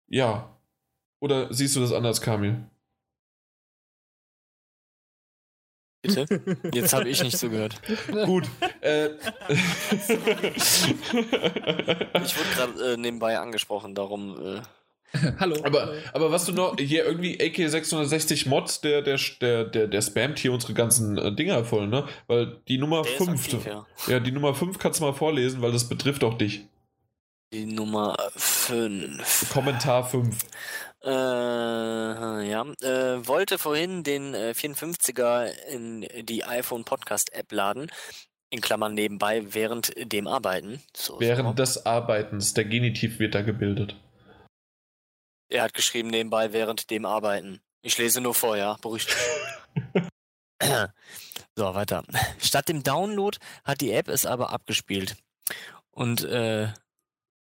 Ja. 0.07 0.55
Oder 1.19 1.53
siehst 1.53 1.75
du 1.75 1.81
das 1.81 1.91
anders, 1.91 2.21
Kamil? 2.21 2.63
Bitte? 6.01 6.25
Jetzt 6.73 6.93
habe 6.93 7.09
ich 7.09 7.21
nicht 7.21 7.37
zugehört. 7.37 7.81
Gut. 8.25 8.47
Äh, 8.81 9.09
ich 9.49 10.09
wurde 12.37 12.49
gerade 12.55 12.93
äh, 12.93 12.97
nebenbei 12.97 13.37
angesprochen, 13.37 13.95
darum. 13.95 14.57
Äh, 14.57 14.61
Hallo. 15.39 15.57
Aber, 15.63 15.93
aber 16.13 16.31
was 16.31 16.45
du 16.45 16.51
noch, 16.51 16.77
hier 16.77 17.03
irgendwie 17.03 17.39
AK660 17.39 18.47
Mods, 18.47 18.81
der, 18.81 19.01
der, 19.01 19.19
der, 19.41 19.65
der, 19.65 19.87
der 19.87 20.01
spammt 20.01 20.37
hier 20.37 20.53
unsere 20.53 20.73
ganzen 20.73 21.17
äh, 21.17 21.33
Dinger 21.33 21.65
voll, 21.65 21.87
ne? 21.87 22.07
Weil 22.27 22.57
die 22.67 22.77
Nummer 22.77 23.03
5. 23.03 23.65
Ja. 23.65 23.87
ja, 24.07 24.19
die 24.19 24.31
Nummer 24.31 24.53
5 24.53 24.77
kannst 24.77 24.99
du 24.99 25.05
mal 25.05 25.13
vorlesen, 25.13 25.61
weil 25.61 25.71
das 25.71 25.89
betrifft 25.89 26.23
auch 26.23 26.37
dich. 26.37 26.65
Die 27.51 27.65
Nummer 27.65 28.15
5. 28.69 29.49
Kommentar 29.51 30.07
5. 30.07 30.45
Äh, 31.03 31.09
ja. 31.09 32.61
Äh, 32.81 33.27
wollte 33.27 33.57
vorhin 33.57 34.03
den 34.03 34.35
äh, 34.35 34.53
54er 34.55 35.49
in 35.69 36.07
die 36.25 36.45
iPhone 36.45 36.83
Podcast 36.83 37.33
App 37.33 37.51
laden. 37.51 37.91
In 38.51 38.61
Klammern 38.61 38.93
nebenbei 38.93 39.53
während 39.55 39.93
dem 39.97 40.27
Arbeiten. 40.27 40.83
So, 40.95 41.19
während 41.19 41.49
so. 41.49 41.53
des 41.53 41.85
Arbeitens. 41.87 42.53
Der 42.53 42.65
Genitiv 42.65 43.17
wird 43.17 43.33
da 43.33 43.41
gebildet. 43.41 43.95
Er 45.49 45.63
hat 45.63 45.73
geschrieben 45.73 46.09
nebenbei 46.09 46.53
während 46.53 46.91
dem 46.91 47.05
Arbeiten. 47.05 47.61
Ich 47.81 47.97
lese 47.97 48.21
nur 48.21 48.35
vor, 48.35 48.55
ja. 48.55 48.77
Beruhigt. 48.81 49.15
so, 51.55 51.73
weiter. 51.73 52.03
Statt 52.39 52.69
dem 52.69 52.83
Download 52.83 53.35
hat 53.63 53.81
die 53.81 53.91
App 53.91 54.09
es 54.09 54.27
aber 54.27 54.51
abgespielt. 54.51 55.15
Und, 55.89 56.23
äh, 56.23 56.67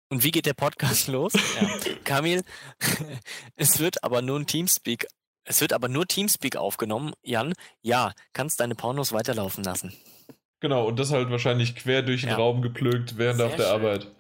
und 0.09 0.25
wie 0.25 0.31
geht 0.31 0.47
der 0.47 0.55
Podcast 0.55 1.09
los? 1.09 1.33
Ja. 1.35 1.69
Kamil, 2.05 2.43
es 3.57 3.79
wird 3.79 4.03
aber 4.05 4.23
nur 4.23 4.39
ein 4.39 4.47
Teamspeak. 4.47 5.07
Es 5.45 5.61
wird 5.61 5.73
aber 5.73 5.89
nur 5.89 6.07
Teamspeak 6.07 6.57
aufgenommen. 6.57 7.13
Jan, 7.23 7.55
ja, 7.81 8.13
kannst 8.35 8.61
deine 8.61 8.75
Pornos 8.75 9.13
weiterlaufen 9.13 9.65
lassen. 9.65 9.95
Genau, 10.61 10.87
und 10.87 10.99
das 10.99 11.13
halt 11.13 11.31
wahrscheinlich 11.31 11.77
quer 11.77 12.03
durch 12.03 12.23
den 12.23 12.31
ja. 12.31 12.37
Raum 12.37 12.63
geplögt 12.63 13.17
während 13.17 13.39
Sehr 13.39 13.47
auf 13.47 13.57
der 13.57 13.65
schön. 13.65 13.73
Arbeit. 13.73 14.09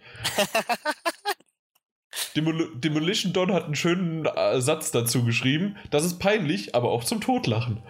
Demol 2.36 2.72
Demolition 2.76 3.32
Don 3.32 3.52
hat 3.52 3.64
einen 3.64 3.74
schönen 3.74 4.26
äh, 4.26 4.60
Satz 4.60 4.90
dazu 4.90 5.24
geschrieben. 5.24 5.76
Das 5.90 6.04
ist 6.04 6.18
peinlich, 6.18 6.74
aber 6.74 6.90
auch 6.90 7.04
zum 7.04 7.20
Totlachen. 7.20 7.82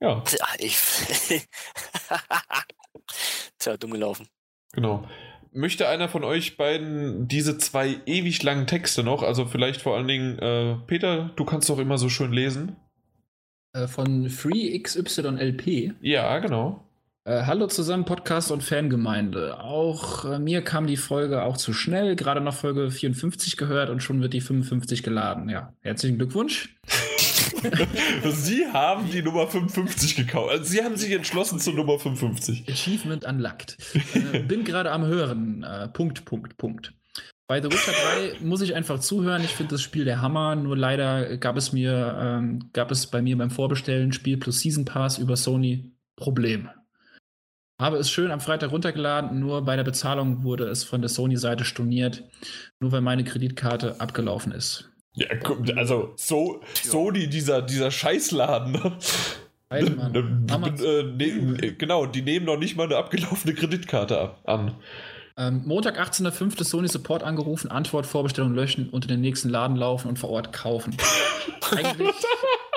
Ja. 0.00 0.20
Tja, 0.20 0.46
ich. 0.58 0.78
Tja, 3.58 3.76
dumm 3.76 3.92
gelaufen. 3.92 4.28
Genau. 4.72 5.08
Möchte 5.56 5.88
einer 5.88 6.10
von 6.10 6.22
euch 6.22 6.58
beiden 6.58 7.28
diese 7.28 7.56
zwei 7.56 7.96
ewig 8.04 8.42
langen 8.42 8.66
Texte 8.66 9.02
noch, 9.02 9.22
also 9.22 9.46
vielleicht 9.46 9.80
vor 9.80 9.96
allen 9.96 10.06
Dingen, 10.06 10.38
äh, 10.38 10.76
Peter, 10.86 11.30
du 11.34 11.46
kannst 11.46 11.70
doch 11.70 11.78
immer 11.78 11.96
so 11.96 12.10
schön 12.10 12.30
lesen. 12.30 12.76
Äh, 13.72 13.86
von 13.86 14.28
FreeXYLP. 14.28 15.94
Ja, 16.02 16.38
genau. 16.40 16.84
Äh, 17.24 17.44
hallo 17.46 17.68
zusammen, 17.68 18.04
Podcast 18.04 18.50
und 18.50 18.62
Fangemeinde. 18.62 19.58
Auch 19.58 20.26
äh, 20.26 20.38
mir 20.38 20.60
kam 20.60 20.86
die 20.86 20.98
Folge 20.98 21.42
auch 21.42 21.56
zu 21.56 21.72
schnell, 21.72 22.16
gerade 22.16 22.42
noch 22.42 22.54
Folge 22.54 22.90
54 22.90 23.56
gehört 23.56 23.88
und 23.88 24.02
schon 24.02 24.20
wird 24.20 24.34
die 24.34 24.42
55 24.42 25.02
geladen. 25.02 25.48
Ja, 25.48 25.72
herzlichen 25.80 26.18
Glückwunsch. 26.18 26.76
Sie 28.30 28.66
haben 28.72 29.10
die 29.10 29.22
Nummer 29.22 29.46
55 29.46 30.16
gekauft. 30.16 30.50
Also 30.50 30.64
Sie 30.64 30.82
haben 30.82 30.96
sich 30.96 31.12
entschlossen 31.12 31.58
zur 31.58 31.74
Nummer 31.74 31.98
55. 31.98 32.68
Achievement 32.68 33.24
unlocked. 33.24 33.76
äh, 34.14 34.40
bin 34.40 34.64
gerade 34.64 34.90
am 34.90 35.04
Hören. 35.04 35.62
Äh, 35.62 35.88
Punkt, 35.88 36.24
Punkt, 36.24 36.56
Punkt. 36.56 36.92
Bei 37.48 37.62
The 37.62 37.70
Witcher 37.70 37.92
3 38.40 38.44
muss 38.44 38.60
ich 38.60 38.74
einfach 38.74 38.98
zuhören. 38.98 39.44
Ich 39.44 39.52
finde 39.52 39.74
das 39.74 39.82
Spiel 39.82 40.04
der 40.04 40.20
Hammer. 40.20 40.56
Nur 40.56 40.76
leider 40.76 41.36
gab 41.36 41.56
es 41.56 41.72
mir, 41.72 42.18
ähm, 42.20 42.70
gab 42.72 42.90
es 42.90 43.06
bei 43.06 43.22
mir 43.22 43.38
beim 43.38 43.50
Vorbestellen 43.50 44.12
Spiel 44.12 44.36
plus 44.36 44.60
Season 44.60 44.84
Pass 44.84 45.18
über 45.18 45.36
Sony 45.36 45.92
Problem. 46.16 46.68
Habe 47.78 47.98
es 47.98 48.10
schön 48.10 48.30
am 48.30 48.40
Freitag 48.40 48.72
runtergeladen, 48.72 49.38
nur 49.38 49.62
bei 49.62 49.76
der 49.76 49.84
Bezahlung 49.84 50.44
wurde 50.44 50.64
es 50.64 50.82
von 50.82 51.02
der 51.02 51.10
Sony-Seite 51.10 51.66
storniert, 51.66 52.24
nur 52.80 52.90
weil 52.90 53.02
meine 53.02 53.22
Kreditkarte 53.22 54.00
abgelaufen 54.00 54.50
ist. 54.52 54.90
Ja, 55.16 55.28
also 55.76 56.12
so, 56.16 56.60
Sony, 56.74 57.26
dieser, 57.26 57.62
dieser 57.62 57.90
Scheißladen. 57.90 58.72
Ne? 58.72 58.98
Äh, 59.70 59.82
ne, 59.82 61.74
genau, 61.76 62.06
die 62.06 62.22
nehmen 62.22 62.46
noch 62.46 62.58
nicht 62.58 62.76
mal 62.76 62.84
eine 62.84 62.96
abgelaufene 62.96 63.54
Kreditkarte 63.54 64.34
an. 64.44 64.76
Ähm, 65.38 65.62
Montag, 65.66 65.98
18.05. 65.98 66.64
Sony 66.64 66.88
Support 66.88 67.22
angerufen, 67.22 67.70
Antwort, 67.70 68.06
Vorbestellung 68.06 68.54
löschen, 68.54 68.90
unter 68.90 69.08
den 69.08 69.20
nächsten 69.22 69.48
Laden 69.48 69.76
laufen 69.76 70.08
und 70.08 70.18
vor 70.18 70.30
Ort 70.30 70.52
kaufen. 70.52 70.96
Eigentlich 71.74 72.14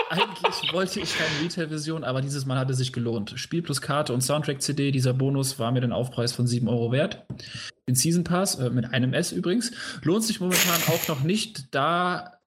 eigentlich 0.10 0.73
wollte 0.73 0.99
ich 0.99 1.15
keine 1.18 1.44
Retail-Version, 1.44 2.03
aber 2.03 2.22
dieses 2.22 2.45
Mal 2.45 2.57
hat 2.57 2.69
es 2.69 2.77
sich 2.77 2.94
gelohnt. 2.94 3.34
Spiel 3.36 3.61
plus 3.61 3.81
Karte 3.81 4.14
und 4.14 4.22
Soundtrack-CD, 4.22 4.91
dieser 4.91 5.14
Bonus 5.14 5.60
war 5.60 5.72
mir 5.72 5.81
den 5.81 5.91
Aufpreis 5.91 6.34
von 6.34 6.48
7 6.48 6.68
Euro 6.68 6.91
wert. 6.91 7.26
Den 7.88 7.95
Season 7.95 8.23
Pass, 8.23 8.56
äh, 8.56 8.69
mit 8.69 8.94
einem 8.94 9.14
S 9.14 9.31
übrigens, 9.31 9.72
lohnt 10.03 10.23
sich 10.23 10.40
momentan 10.40 10.81
auch 10.88 11.07
noch 11.07 11.23
nicht, 11.23 11.73
da 11.73 12.40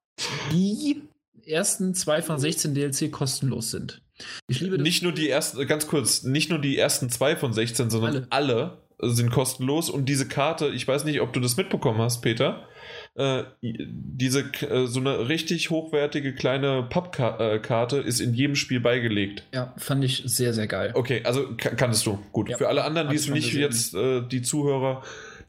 die 0.52 1.02
ersten 1.46 1.94
zwei 1.94 2.22
von 2.22 2.38
16 2.38 2.74
DLC 2.74 3.10
kostenlos 3.10 3.70
sind. 3.70 4.02
Ich 4.48 4.60
liebe 4.60 4.78
das. 4.78 4.84
Nicht 4.84 5.02
nur 5.02 5.12
die 5.12 5.28
ersten, 5.28 5.66
ganz 5.66 5.86
kurz, 5.86 6.22
nicht 6.22 6.50
nur 6.50 6.60
die 6.60 6.78
ersten 6.78 7.10
zwei 7.10 7.36
von 7.36 7.52
16, 7.52 7.90
sondern 7.90 8.26
alle, 8.30 8.78
alle 9.00 9.14
sind 9.14 9.30
kostenlos 9.30 9.90
und 9.90 10.08
diese 10.08 10.28
Karte, 10.28 10.68
ich 10.68 10.86
weiß 10.86 11.04
nicht, 11.04 11.20
ob 11.20 11.32
du 11.32 11.40
das 11.40 11.56
mitbekommen 11.56 12.00
hast, 12.00 12.20
Peter 12.20 12.66
äh, 13.14 13.44
diese 13.60 14.40
äh, 14.40 14.86
so 14.86 15.00
eine 15.00 15.28
richtig 15.28 15.70
hochwertige 15.70 16.34
kleine 16.34 16.82
Pappkarte 16.88 17.98
ist 17.98 18.20
in 18.20 18.32
jedem 18.34 18.56
Spiel 18.56 18.80
beigelegt. 18.80 19.44
Ja, 19.52 19.74
fand 19.76 20.02
ich 20.04 20.22
sehr, 20.24 20.54
sehr 20.54 20.66
geil. 20.66 20.92
Okay, 20.94 21.20
also 21.24 21.54
kanntest 21.56 22.06
du. 22.06 22.18
Gut. 22.32 22.48
Ja. 22.48 22.56
Für 22.56 22.68
alle 22.68 22.84
anderen, 22.84 23.10
die 23.10 23.16
es 23.16 23.28
nicht 23.28 23.48
gesehen. 23.50 23.60
jetzt, 23.60 23.94
äh, 23.94 24.22
die 24.22 24.42
Zuhörer, 24.42 25.02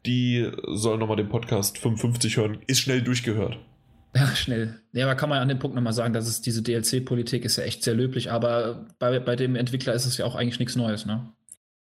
die 0.04 0.50
sollen 0.66 1.00
nochmal 1.00 1.16
den 1.16 1.28
Podcast 1.28 1.78
55 1.78 2.36
hören. 2.36 2.58
Ist 2.66 2.80
schnell 2.80 3.02
durchgehört. 3.02 3.58
Ja, 4.16 4.28
schnell. 4.36 4.78
Ja, 4.92 5.06
aber 5.06 5.16
kann 5.16 5.28
man 5.28 5.40
an 5.40 5.48
dem 5.48 5.58
Punkt 5.58 5.74
nochmal 5.74 5.92
sagen, 5.92 6.14
dass 6.14 6.28
es 6.28 6.40
diese 6.40 6.62
DLC-Politik 6.62 7.44
ist 7.44 7.56
ja 7.56 7.64
echt 7.64 7.82
sehr 7.82 7.94
löblich, 7.94 8.30
aber 8.30 8.86
bei, 9.00 9.18
bei 9.18 9.34
dem 9.34 9.56
Entwickler 9.56 9.92
ist 9.92 10.06
es 10.06 10.18
ja 10.18 10.24
auch 10.24 10.36
eigentlich 10.36 10.60
nichts 10.60 10.76
Neues, 10.76 11.04
ne? 11.04 11.32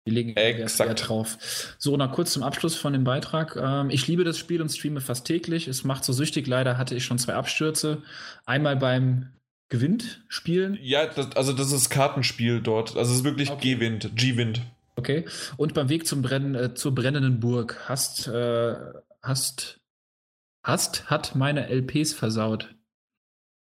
Die 0.07 0.13
legen 0.13 0.37
Exakt. 0.37 0.89
Wert 0.89 1.09
drauf. 1.09 1.75
So, 1.79 1.97
noch 1.97 2.13
kurz 2.13 2.33
zum 2.33 2.45
Abschluss 2.45 2.77
von 2.77 2.93
dem 2.93 3.03
Beitrag. 3.03 3.57
Ähm, 3.61 3.91
ich 3.91 4.07
liebe 4.07 4.23
das 4.23 4.39
Spiel 4.39 4.63
und 4.63 4.69
streame 4.69 5.01
fast 5.01 5.27
täglich. 5.27 5.67
Es 5.67 5.83
macht 5.83 6.05
so 6.05 6.13
süchtig. 6.13 6.47
Leider 6.47 6.79
hatte 6.79 6.95
ich 6.95 7.05
schon 7.05 7.19
zwei 7.19 7.35
Abstürze. 7.35 8.03
Einmal 8.45 8.77
beim 8.77 9.31
Gewinnt 9.69 10.25
spielen. 10.29 10.79
Ja, 10.81 11.07
das, 11.07 11.35
also 11.35 11.53
das 11.53 11.73
ist 11.73 11.91
Kartenspiel 11.91 12.61
dort. 12.61 12.97
Also 12.97 13.11
es 13.11 13.19
ist 13.19 13.25
wirklich 13.25 13.51
Okay. 13.51 13.75
G-Wind, 13.75 14.13
G-Wind. 14.15 14.63
Okay. 14.95 15.25
Und 15.57 15.75
beim 15.75 15.89
Weg 15.89 16.07
zum 16.07 16.23
Brennen, 16.23 16.55
äh, 16.55 16.75
zur 16.75 16.95
brennenden 16.95 17.41
Burg 17.41 17.77
hast, 17.89 18.29
äh, 18.29 18.77
hast, 19.23 19.81
hast, 20.63 21.11
hat 21.11 21.35
meine 21.35 21.69
LPs 21.69 22.13
versaut. 22.13 22.76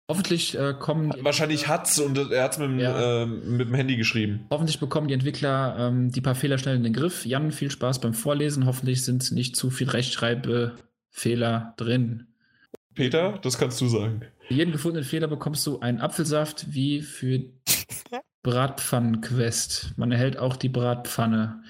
Hoffentlich 0.07 0.55
äh, 0.57 0.75
kommen. 0.77 1.11
Wahrscheinlich 1.21 1.67
hat's 1.67 1.99
und 1.99 2.15
er 2.31 2.43
hat's 2.43 2.59
mit, 2.59 2.69
dem, 2.69 2.79
Ja. 2.79 3.23
ähm, 3.23 3.57
mit 3.57 3.67
dem 3.69 3.73
Handy 3.73 3.95
geschrieben. 3.95 4.45
Hoffentlich 4.51 4.79
bekommen 4.79 5.07
die 5.07 5.15
Entwickler 5.15 5.75
ähm, 5.79 6.11
die 6.11 6.21
paar 6.21 6.35
Fehler 6.35 6.57
schnell 6.59 6.75
in 6.75 6.83
den 6.83 6.93
Griff. 6.93 7.25
Jan, 7.25 7.51
viel 7.51 7.71
Spaß 7.71 8.01
beim 8.01 8.13
Vorlesen. 8.13 8.67
Hoffentlich 8.67 9.03
sind 9.03 9.31
nicht 9.31 9.55
zu 9.55 9.71
viel 9.71 9.89
Rechtschreibfehler 9.89 11.73
drin. 11.77 12.27
Peter, 12.93 13.39
das 13.41 13.57
kannst 13.57 13.81
du 13.81 13.87
sagen. 13.87 14.21
Für 14.47 14.53
jeden 14.53 14.71
gefundenen 14.71 15.03
Fehler 15.07 15.27
bekommst 15.27 15.65
du 15.65 15.79
einen 15.79 15.99
Apfelsaft 16.01 16.67
wie 16.73 17.01
für 17.01 17.41
Bratpfannenquest. 18.43 19.93
Man 19.97 20.11
erhält 20.11 20.37
auch 20.37 20.55
die 20.55 20.69
Bratpfanne. 20.69 21.63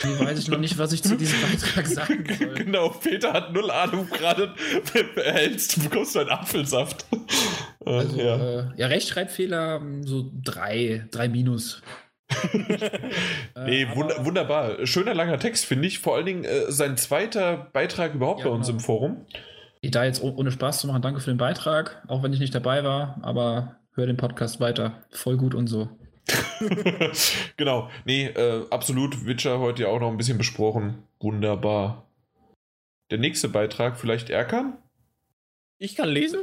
Hier 0.00 0.20
weiß 0.20 0.38
ich 0.38 0.48
noch 0.48 0.58
nicht, 0.58 0.78
was 0.78 0.92
ich 0.92 1.02
zu 1.02 1.16
diesem 1.16 1.40
Beitrag 1.42 1.86
sagen 1.86 2.24
soll. 2.38 2.54
genau, 2.54 2.88
Peter 2.90 3.32
hat 3.32 3.52
null 3.52 3.70
Ahnung 3.70 4.08
gerade. 4.08 4.54
Erhältst, 5.16 5.76
du 5.76 5.82
bekommst 5.88 6.14
du 6.14 6.20
einen 6.20 6.30
Apfelsaft. 6.30 7.04
Äh, 7.84 7.90
Also, 7.90 8.16
ja. 8.20 8.36
äh, 8.60 8.64
ja, 8.76 8.86
Rechtschreibfehler 8.86 9.80
mm, 9.80 10.04
so 10.04 10.30
drei, 10.44 11.06
drei 11.10 11.28
Minus. 11.28 11.82
Nee, 13.64 13.82
Äh, 13.82 13.96
wund 13.96 14.12
aber- 14.12 14.24
wunderbar. 14.24 14.86
Schöner 14.86 15.14
langer 15.14 15.38
Text, 15.38 15.64
finde 15.66 15.88
ich. 15.88 15.98
Vor 15.98 16.14
allen 16.16 16.26
Dingen 16.26 16.44
äh, 16.44 16.70
sein 16.70 16.96
zweiter 16.96 17.68
Beitrag 17.72 18.14
überhaupt 18.14 18.40
Ja, 18.40 18.46
bei 18.48 18.52
uns 18.52 18.66
genau. 18.66 18.78
im 18.78 18.84
Forum. 18.84 19.26
Da 19.82 20.04
jetzt 20.04 20.22
oh- 20.22 20.34
ohne 20.36 20.50
Spaß 20.50 20.80
zu 20.80 20.86
machen, 20.86 21.02
danke 21.02 21.20
für 21.20 21.30
den 21.30 21.38
Beitrag, 21.38 22.02
auch 22.08 22.22
wenn 22.22 22.32
ich 22.32 22.40
nicht 22.40 22.54
dabei 22.54 22.84
war, 22.84 23.18
aber 23.22 23.76
hör 23.94 24.06
den 24.06 24.16
Podcast 24.16 24.60
weiter. 24.60 25.02
Voll 25.10 25.36
gut 25.36 25.54
und 25.54 25.66
so. 25.68 25.88
genau. 27.56 27.90
Nee, 28.04 28.26
äh, 28.26 28.66
absolut. 28.70 29.26
Witcher 29.26 29.58
heute 29.58 29.82
ja 29.82 29.88
auch 29.88 30.00
noch 30.00 30.10
ein 30.10 30.16
bisschen 30.16 30.38
besprochen. 30.38 31.02
Wunderbar. 31.20 32.06
Der 33.10 33.18
nächste 33.18 33.48
Beitrag, 33.48 33.98
vielleicht 33.98 34.30
Erkan? 34.30 34.76
Ich 35.80 35.94
kann 35.94 36.08
lesen? 36.08 36.40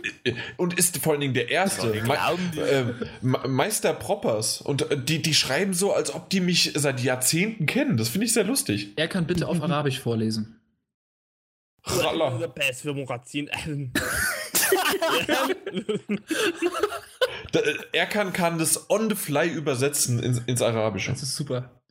Und 0.55 0.79
ist 0.79 0.97
vor 0.99 1.11
allen 1.11 1.19
Dingen 1.21 1.33
der 1.33 1.49
erste. 1.49 1.87
Me 1.87 2.17
äh, 2.57 2.85
Me- 3.21 3.47
Meister 3.47 3.93
Proppers. 3.93 4.61
Und 4.61 4.89
äh, 4.89 4.97
die, 4.97 5.21
die 5.21 5.33
schreiben 5.33 5.73
so, 5.73 5.93
als 5.93 6.13
ob 6.13 6.29
die 6.29 6.39
mich 6.39 6.71
seit 6.75 7.01
Jahrzehnten 7.01 7.65
kennen. 7.65 7.97
Das 7.97 8.07
finde 8.07 8.27
ich 8.27 8.33
sehr 8.33 8.45
lustig. 8.45 8.93
Er 8.95 9.09
kann 9.09 9.27
bitte 9.27 9.47
auf 9.47 9.61
Arabisch 9.61 9.99
vorlesen. 9.99 10.61
Ralla. 11.83 12.39
Erkan 17.93 18.33
kann 18.33 18.57
das 18.57 18.89
on 18.89 19.09
the 19.09 19.15
fly 19.15 19.47
übersetzen 19.47 20.21
ins, 20.21 20.39
ins 20.45 20.61
Arabische. 20.61 21.11
Das 21.11 21.23
ist 21.23 21.35
super. 21.35 21.81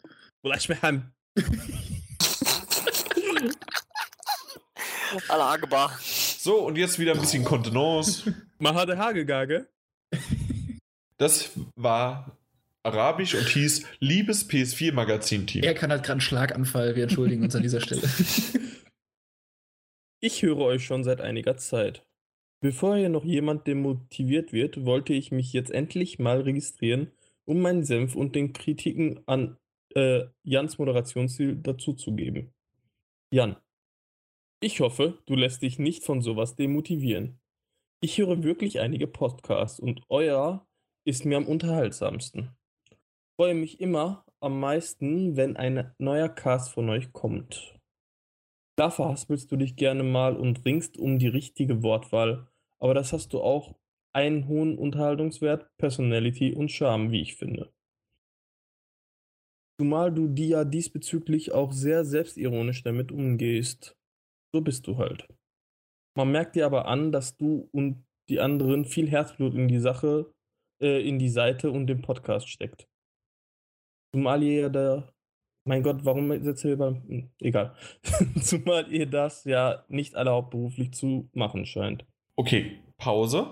Allah 5.28 5.52
Akbar. 5.52 5.98
So, 6.00 6.58
und 6.66 6.76
jetzt 6.76 6.98
wieder 6.98 7.12
ein 7.12 7.20
bisschen 7.20 7.44
Kontenance. 7.44 8.34
Man 8.58 8.74
hatte 8.74 8.98
Hagegage. 8.98 9.68
Das 11.16 11.50
war 11.76 12.36
Arabisch 12.82 13.34
und 13.34 13.48
hieß 13.48 13.86
Liebes 14.00 14.48
PS4-Magazin-Team. 14.48 15.62
Er 15.62 15.74
kann 15.74 15.90
halt 15.90 16.02
gerade 16.02 16.12
einen 16.12 16.20
Schlaganfall. 16.20 16.96
Wir 16.96 17.04
entschuldigen 17.04 17.42
uns 17.42 17.54
an 17.56 17.62
dieser 17.62 17.80
Stelle. 17.80 18.02
Ich 20.20 20.42
höre 20.42 20.58
euch 20.58 20.84
schon 20.84 21.04
seit 21.04 21.20
einiger 21.20 21.56
Zeit. 21.56 22.02
Bevor 22.64 22.96
hier 22.96 23.10
noch 23.10 23.26
jemand 23.26 23.66
demotiviert 23.66 24.54
wird, 24.54 24.86
wollte 24.86 25.12
ich 25.12 25.30
mich 25.30 25.52
jetzt 25.52 25.70
endlich 25.70 26.18
mal 26.18 26.40
registrieren, 26.40 27.10
um 27.44 27.60
meinen 27.60 27.84
Senf 27.84 28.16
und 28.16 28.34
den 28.34 28.54
Kritiken 28.54 29.20
an 29.26 29.58
äh, 29.94 30.24
Jans 30.44 30.78
Moderationsstil 30.78 31.56
dazuzugeben. 31.56 32.54
Jan, 33.30 33.56
ich 34.62 34.80
hoffe, 34.80 35.18
du 35.26 35.34
lässt 35.34 35.60
dich 35.60 35.78
nicht 35.78 36.04
von 36.04 36.22
sowas 36.22 36.56
demotivieren. 36.56 37.38
Ich 38.00 38.16
höre 38.16 38.42
wirklich 38.42 38.80
einige 38.80 39.08
Podcasts 39.08 39.78
und 39.78 40.00
euer 40.08 40.66
ist 41.04 41.26
mir 41.26 41.36
am 41.36 41.46
unterhaltsamsten. 41.46 42.56
Freue 43.38 43.56
mich 43.56 43.78
immer 43.78 44.24
am 44.40 44.58
meisten, 44.58 45.36
wenn 45.36 45.58
ein 45.58 45.92
neuer 45.98 46.30
Cast 46.30 46.70
von 46.70 46.88
euch 46.88 47.12
kommt. 47.12 47.78
Da 48.76 48.88
verhaspelst 48.88 49.52
du 49.52 49.56
dich 49.56 49.76
gerne 49.76 50.02
mal 50.02 50.34
und 50.34 50.64
ringst 50.64 50.96
um 50.96 51.18
die 51.18 51.28
richtige 51.28 51.82
Wortwahl, 51.82 52.48
aber 52.80 52.94
das 52.94 53.12
hast 53.12 53.32
du 53.32 53.40
auch 53.40 53.74
einen 54.14 54.46
hohen 54.46 54.78
Unterhaltungswert, 54.78 55.68
Personality 55.78 56.54
und 56.54 56.70
Charme, 56.70 57.10
wie 57.10 57.22
ich 57.22 57.36
finde. 57.36 57.72
Zumal 59.80 60.12
du 60.12 60.28
die 60.28 60.48
ja 60.48 60.64
diesbezüglich 60.64 61.52
auch 61.52 61.72
sehr 61.72 62.04
selbstironisch 62.04 62.84
damit 62.84 63.10
umgehst. 63.10 63.96
So 64.54 64.60
bist 64.60 64.86
du 64.86 64.98
halt. 64.98 65.26
Man 66.16 66.30
merkt 66.30 66.54
dir 66.54 66.66
aber 66.66 66.86
an, 66.86 67.10
dass 67.10 67.36
du 67.36 67.68
und 67.72 68.06
die 68.28 68.38
anderen 68.38 68.84
viel 68.84 69.10
Herzblut 69.10 69.54
in 69.54 69.66
die 69.66 69.80
Sache, 69.80 70.32
äh, 70.80 71.06
in 71.06 71.18
die 71.18 71.28
Seite 71.28 71.72
und 71.72 71.88
den 71.88 72.02
Podcast 72.02 72.48
steckt. 72.48 72.88
Zumal 74.14 74.44
ihr 74.44 74.60
ja 74.60 74.68
da. 74.68 75.12
Mein 75.66 75.82
Gott, 75.82 76.04
warum 76.04 76.30
setzt 76.44 76.64
ihr 76.64 76.74
über. 76.74 76.90
Hm, 76.90 77.30
Egal. 77.40 77.74
Zumal 78.40 78.92
ihr 78.92 79.06
das 79.06 79.42
ja 79.44 79.84
nicht 79.88 80.14
alle 80.14 80.30
hauptberuflich 80.30 80.92
zu 80.92 81.28
machen 81.32 81.66
scheint. 81.66 82.06
Okay, 82.36 82.78
Pause. 82.98 83.46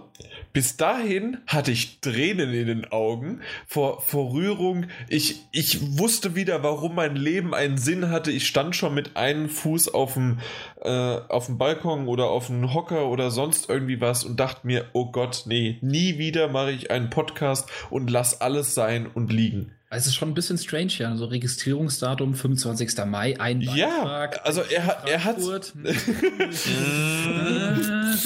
Bis 0.53 0.77
dahin 0.77 1.39
hatte 1.47 1.73
ich 1.73 2.01
Tränen 2.01 2.53
in 2.53 2.67
den 2.67 2.93
Augen 2.93 3.41
vor, 3.67 4.01
vor 4.01 4.33
Rührung. 4.33 4.87
Ich, 5.09 5.41
ich 5.53 5.99
wusste 5.99 6.35
wieder, 6.35 6.63
warum 6.63 6.95
mein 6.95 7.17
Leben 7.17 7.55
einen 7.55 7.79
Sinn 7.79 8.11
hatte. 8.11 8.31
Ich 8.31 8.47
stand 8.47 8.77
schon 8.77 8.95
mit 8.95 9.17
einem 9.17 9.49
Fuß 9.49 9.95
auf 9.95 10.15
dem, 10.15 10.39
äh, 10.81 10.89
auf 10.91 11.47
dem 11.47 11.59
Balkon 11.59 12.09
oder 12.09 12.27
auf 12.27 12.47
dem 12.47 12.73
Hocker 12.73 13.09
oder 13.09 13.31
sonst 13.31 13.69
irgendwie 13.69 14.01
was 14.01 14.25
und 14.25 14.39
dachte 14.39 14.67
mir, 14.67 14.87
oh 14.93 15.11
Gott, 15.11 15.45
nee, 15.47 15.79
nie 15.81 16.19
wieder 16.19 16.49
mache 16.49 16.73
ich 16.73 16.91
einen 16.91 17.11
Podcast 17.11 17.71
und 17.91 18.11
lass 18.11 18.41
alles 18.41 18.75
sein 18.75 19.07
und 19.07 19.33
liegen. 19.33 19.73
Es 19.95 20.07
ist 20.07 20.15
schon 20.15 20.31
ein 20.31 20.35
bisschen 20.35 20.57
strange, 20.57 20.93
ja. 20.99 21.15
So 21.17 21.27
Registrierungsdatum 21.27 22.35
25. 22.35 23.05
Mai, 23.07 23.39
ein 23.39 23.61
Ja, 23.61 23.89
Beitrag. 23.89 24.41
also 24.47 24.63
er 24.63 24.87
hat- 24.87 25.07
er 25.09 25.23
hat- 25.25 25.37
da 25.39 25.57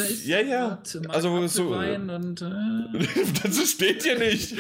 ist 0.05 0.27
Ja, 0.27 0.41
ja. 0.41 0.79
Also 1.09 1.47
so- 1.49 1.75
und 1.75 2.43
äh, 2.43 2.47
Das 3.43 3.59
steht 3.71 4.03
hier 4.05 4.19
nicht. 4.19 4.55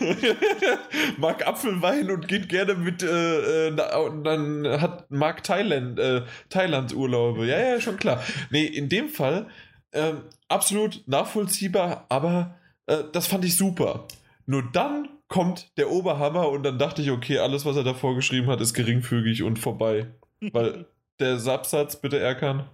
Mag 1.18 1.46
Apfelwein 1.46 2.10
und 2.10 2.28
geht 2.28 2.48
gerne 2.48 2.74
mit, 2.74 3.02
äh, 3.02 3.68
äh, 3.68 3.70
na- 3.72 4.08
dann 4.22 4.66
hat 4.80 5.10
Mark 5.10 5.42
Thailand, 5.44 5.98
äh, 5.98 6.22
Thailand 6.48 6.94
Urlaube. 6.94 7.46
Ja, 7.46 7.58
ja, 7.58 7.80
schon 7.80 7.96
klar. 7.96 8.22
Nee, 8.50 8.64
in 8.66 8.88
dem 8.88 9.08
Fall 9.08 9.46
ähm, 9.92 10.22
absolut 10.48 11.02
nachvollziehbar, 11.06 12.06
aber 12.08 12.56
äh, 12.86 12.98
das 13.12 13.26
fand 13.26 13.44
ich 13.44 13.56
super. 13.56 14.06
Nur 14.46 14.64
dann 14.72 15.08
kommt 15.32 15.76
der 15.78 15.90
Oberhammer 15.90 16.50
und 16.50 16.62
dann 16.62 16.78
dachte 16.78 17.00
ich, 17.00 17.10
okay, 17.10 17.38
alles, 17.38 17.64
was 17.64 17.76
er 17.76 17.84
davor 17.84 18.14
geschrieben 18.14 18.48
hat, 18.48 18.60
ist 18.60 18.74
geringfügig 18.74 19.42
und 19.42 19.58
vorbei. 19.58 20.08
Weil 20.52 20.84
der 21.20 21.40
Absatz, 21.46 21.96
bitte 21.96 22.18
Erkan. 22.18 22.68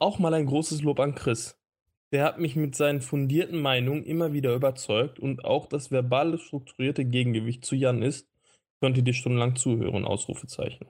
Auch 0.00 0.18
mal 0.18 0.34
ein 0.34 0.46
großes 0.46 0.82
Lob 0.82 0.98
an 0.98 1.14
Chris. 1.14 1.56
Der 2.12 2.24
hat 2.24 2.40
mich 2.40 2.56
mit 2.56 2.74
seinen 2.74 3.00
fundierten 3.00 3.62
Meinungen 3.62 4.02
immer 4.02 4.32
wieder 4.32 4.54
überzeugt 4.54 5.20
und 5.20 5.44
auch 5.44 5.66
das 5.66 5.92
verbale 5.92 6.38
strukturierte 6.38 7.04
Gegengewicht 7.04 7.64
zu 7.64 7.76
Jan 7.76 8.02
ist, 8.02 8.28
könnt 8.80 8.96
ihr 8.96 9.04
dir 9.04 9.14
stundenlang 9.14 9.54
zuhören, 9.54 10.04
Ausrufezeichen. 10.04 10.88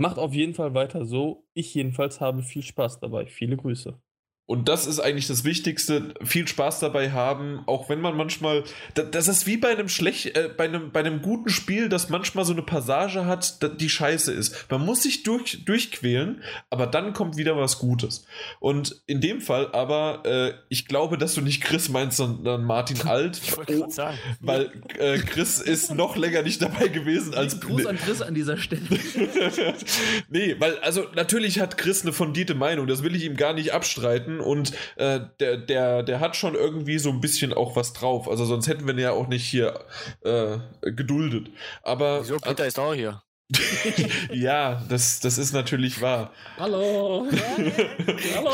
Macht 0.00 0.18
auf 0.18 0.32
jeden 0.32 0.54
Fall 0.54 0.74
weiter 0.74 1.04
so. 1.04 1.46
Ich 1.52 1.74
jedenfalls 1.74 2.20
habe 2.20 2.42
viel 2.42 2.62
Spaß 2.62 2.98
dabei. 3.00 3.26
Viele 3.26 3.56
Grüße. 3.56 4.00
Und 4.46 4.68
das 4.68 4.86
ist 4.86 5.00
eigentlich 5.00 5.26
das 5.26 5.44
Wichtigste, 5.44 6.12
viel 6.22 6.46
Spaß 6.46 6.78
dabei 6.80 7.12
haben, 7.12 7.62
auch 7.66 7.88
wenn 7.88 8.02
man 8.02 8.14
manchmal, 8.14 8.64
da- 8.92 9.02
das 9.02 9.26
ist 9.26 9.46
wie 9.46 9.56
bei 9.56 9.68
einem 9.70 9.88
schlecht, 9.88 10.36
äh, 10.36 10.50
bei 10.54 10.64
einem, 10.64 10.92
bei 10.92 11.00
einem 11.00 11.22
guten 11.22 11.48
Spiel, 11.48 11.88
das 11.88 12.10
manchmal 12.10 12.44
so 12.44 12.52
eine 12.52 12.60
Passage 12.60 13.24
hat, 13.24 13.58
die 13.80 13.88
scheiße 13.88 14.32
ist. 14.32 14.66
Man 14.70 14.84
muss 14.84 15.02
sich 15.02 15.22
durch, 15.22 15.64
durchquälen, 15.64 16.42
aber 16.68 16.86
dann 16.86 17.14
kommt 17.14 17.38
wieder 17.38 17.56
was 17.56 17.78
Gutes. 17.78 18.26
Und 18.60 19.00
in 19.06 19.22
dem 19.22 19.40
Fall 19.40 19.72
aber, 19.72 20.22
äh, 20.26 20.52
ich 20.68 20.86
glaube, 20.88 21.16
dass 21.16 21.32
du 21.34 21.40
nicht 21.40 21.62
Chris 21.62 21.88
meinst, 21.88 22.18
sondern 22.18 22.64
Martin 22.64 23.00
Alt, 23.08 23.40
Ich 23.42 23.56
wollte 23.56 23.78
gerade 23.78 23.92
sagen. 23.92 24.18
weil 24.40 24.70
äh, 24.98 25.18
Chris 25.20 25.58
ist 25.58 25.94
noch 25.94 26.16
länger 26.16 26.42
nicht 26.42 26.60
dabei 26.60 26.88
gewesen 26.88 27.34
als 27.34 27.60
Gruß 27.60 27.86
an 27.86 27.96
Chris 27.96 28.20
an 28.20 28.34
dieser 28.34 28.58
Stelle. 28.58 28.82
nee, 30.28 30.54
weil, 30.58 30.78
also 30.80 31.06
natürlich 31.14 31.60
hat 31.60 31.78
Chris 31.78 32.02
eine 32.02 32.12
fundierte 32.12 32.54
Meinung, 32.54 32.86
das 32.86 33.02
will 33.02 33.14
ich 33.16 33.24
ihm 33.24 33.36
gar 33.36 33.52
nicht 33.54 33.72
abstreiten. 33.72 34.33
Werden 34.34 34.40
und 34.40 34.72
äh, 34.96 35.20
der, 35.40 35.56
der, 35.56 36.02
der 36.02 36.20
hat 36.20 36.36
schon 36.36 36.54
irgendwie 36.54 36.98
so 36.98 37.10
ein 37.10 37.20
bisschen 37.20 37.52
auch 37.52 37.76
was 37.76 37.92
drauf. 37.92 38.28
Also 38.28 38.44
sonst 38.44 38.68
hätten 38.68 38.86
wir 38.86 38.94
ihn 38.94 39.00
ja 39.00 39.12
auch 39.12 39.28
nicht 39.28 39.44
hier 39.44 39.80
äh, 40.22 40.58
geduldet. 40.82 41.50
Aber 41.82 42.20
Wieso? 42.22 42.38
Peter 42.38 42.66
ist 42.66 42.78
auch 42.78 42.94
hier. 42.94 43.22
ja, 44.32 44.82
das, 44.88 45.20
das 45.20 45.38
ist 45.38 45.52
natürlich 45.52 46.00
wahr. 46.00 46.32
Hallo! 46.58 47.26
Hallo! 48.36 48.50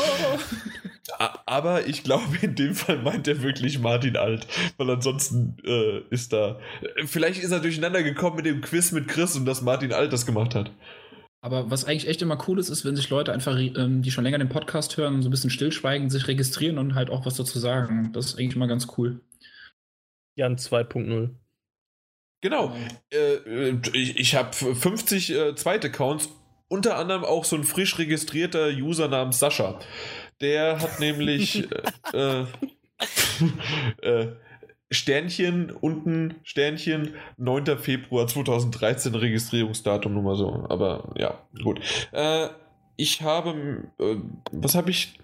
Aber 1.45 1.87
ich 1.87 2.03
glaube, 2.03 2.37
in 2.41 2.55
dem 2.55 2.75
Fall 2.75 2.97
meint 3.01 3.27
er 3.27 3.41
wirklich 3.41 3.79
Martin 3.79 4.17
Alt, 4.17 4.47
weil 4.77 4.89
ansonsten 4.89 5.57
äh, 5.65 6.01
ist 6.09 6.33
da. 6.33 6.59
Vielleicht 7.05 7.41
ist 7.41 7.51
er 7.51 7.59
durcheinander 7.59 8.03
gekommen 8.03 8.37
mit 8.37 8.45
dem 8.45 8.61
Quiz 8.61 8.91
mit 8.91 9.07
Chris 9.07 9.35
und 9.35 9.45
dass 9.45 9.61
Martin 9.61 9.93
Alt 9.93 10.13
das 10.13 10.25
gemacht 10.25 10.55
hat. 10.55 10.71
Aber 11.43 11.71
was 11.71 11.85
eigentlich 11.85 12.07
echt 12.07 12.21
immer 12.21 12.37
cool 12.47 12.59
ist, 12.59 12.69
ist, 12.69 12.85
wenn 12.85 12.95
sich 12.95 13.09
Leute 13.09 13.33
einfach, 13.33 13.57
ähm, 13.57 14.03
die 14.03 14.11
schon 14.11 14.23
länger 14.23 14.37
den 14.37 14.49
Podcast 14.49 14.95
hören, 14.97 15.23
so 15.23 15.27
ein 15.27 15.31
bisschen 15.31 15.49
stillschweigen, 15.49 16.11
sich 16.11 16.27
registrieren 16.27 16.77
und 16.77 16.93
halt 16.93 17.09
auch 17.09 17.25
was 17.25 17.35
dazu 17.35 17.57
sagen. 17.57 18.11
Das 18.13 18.27
ist 18.27 18.39
eigentlich 18.39 18.55
immer 18.55 18.67
ganz 18.67 18.87
cool. 18.97 19.21
Jan 20.35 20.55
2.0. 20.55 21.31
Genau. 22.41 22.75
Äh, 23.11 23.17
äh, 23.17 23.79
ich 23.93 24.17
ich 24.17 24.35
habe 24.35 24.53
50 24.53 25.31
äh, 25.31 25.55
Zweitaccounts, 25.55 26.29
unter 26.67 26.97
anderem 26.97 27.23
auch 27.23 27.45
so 27.45 27.55
ein 27.55 27.63
frisch 27.63 27.97
registrierter 27.97 28.69
User 28.69 29.07
namens 29.07 29.39
Sascha. 29.39 29.79
Der 30.41 30.79
hat 30.79 30.99
nämlich 30.99 31.67
äh, 32.13 32.45
äh, 34.01 34.31
Sternchen 34.91 35.71
unten, 35.71 36.35
Sternchen, 36.43 37.15
9. 37.37 37.77
Februar 37.77 38.27
2013 38.27 39.15
Registrierungsdatum, 39.15 40.13
nur 40.13 40.23
mal 40.23 40.35
so. 40.35 40.65
Aber 40.69 41.13
ja, 41.17 41.39
gut. 41.63 41.79
Äh, 42.11 42.49
ich 42.97 43.21
habe, 43.21 43.87
äh, 43.99 44.17
was 44.51 44.75
habe 44.75 44.91
ich? 44.91 45.17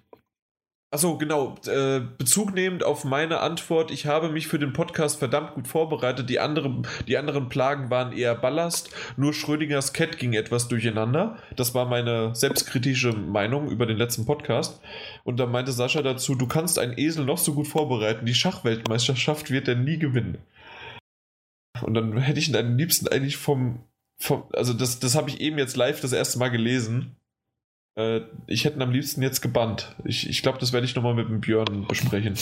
Achso, 0.89 1.17
genau. 1.17 1.55
Äh, 1.65 1.99
Bezug 2.17 2.53
nehmend 2.53 2.85
auf 2.85 3.03
meine 3.03 3.41
Antwort, 3.41 3.91
ich 3.91 4.05
habe 4.05 4.29
mich 4.29 4.47
für 4.47 4.57
den 4.57 4.71
Podcast 4.71 5.19
verdammt 5.19 5.53
gut 5.53 5.67
vorbereitet. 5.67 6.29
Die 6.29 6.39
anderen, 6.39 6.87
die 7.07 7.17
anderen 7.17 7.49
Plagen 7.49 7.89
waren 7.89 8.13
eher 8.13 8.35
Ballast. 8.35 8.89
Nur 9.17 9.33
Schrödingers 9.33 9.91
Cat 9.91 10.17
ging 10.17 10.31
etwas 10.31 10.69
durcheinander. 10.69 11.39
Das 11.57 11.75
war 11.75 11.85
meine 11.85 12.33
selbstkritische 12.33 13.11
Meinung 13.11 13.69
über 13.69 13.85
den 13.85 13.97
letzten 13.97 14.25
Podcast. 14.25 14.79
Und 15.25 15.41
da 15.41 15.45
meinte 15.45 15.73
Sascha 15.73 16.01
dazu, 16.01 16.35
du 16.35 16.47
kannst 16.47 16.79
einen 16.79 16.97
Esel 16.97 17.25
noch 17.25 17.37
so 17.37 17.53
gut 17.53 17.67
vorbereiten. 17.67 18.25
Die 18.25 18.33
Schachweltmeisterschaft 18.33 19.51
wird 19.51 19.67
er 19.67 19.75
nie 19.75 19.99
gewinnen. 19.99 20.37
Und 21.81 21.95
dann 21.95 22.17
hätte 22.17 22.39
ich 22.39 22.47
ihn 22.47 22.55
am 22.55 22.77
liebsten 22.77 23.09
eigentlich 23.09 23.35
vom, 23.35 23.83
vom 24.17 24.45
also 24.53 24.71
das, 24.71 24.99
das 24.99 25.15
habe 25.15 25.29
ich 25.29 25.41
eben 25.41 25.57
jetzt 25.57 25.75
live 25.75 25.99
das 25.99 26.13
erste 26.13 26.39
Mal 26.39 26.49
gelesen. 26.49 27.16
Äh, 27.97 28.21
ich 28.45 28.63
hätte 28.63 28.77
ihn 28.77 28.81
am 28.83 28.91
liebsten 28.91 29.21
jetzt 29.21 29.41
gebannt. 29.41 29.95
Ich, 30.05 30.29
ich 30.29 30.41
glaube, 30.41 30.59
das 30.59 30.71
werde 30.71 30.85
ich 30.85 30.95
nochmal 30.95 31.15
mit 31.15 31.27
dem 31.27 31.41
Björn 31.41 31.85
besprechen. 31.87 32.35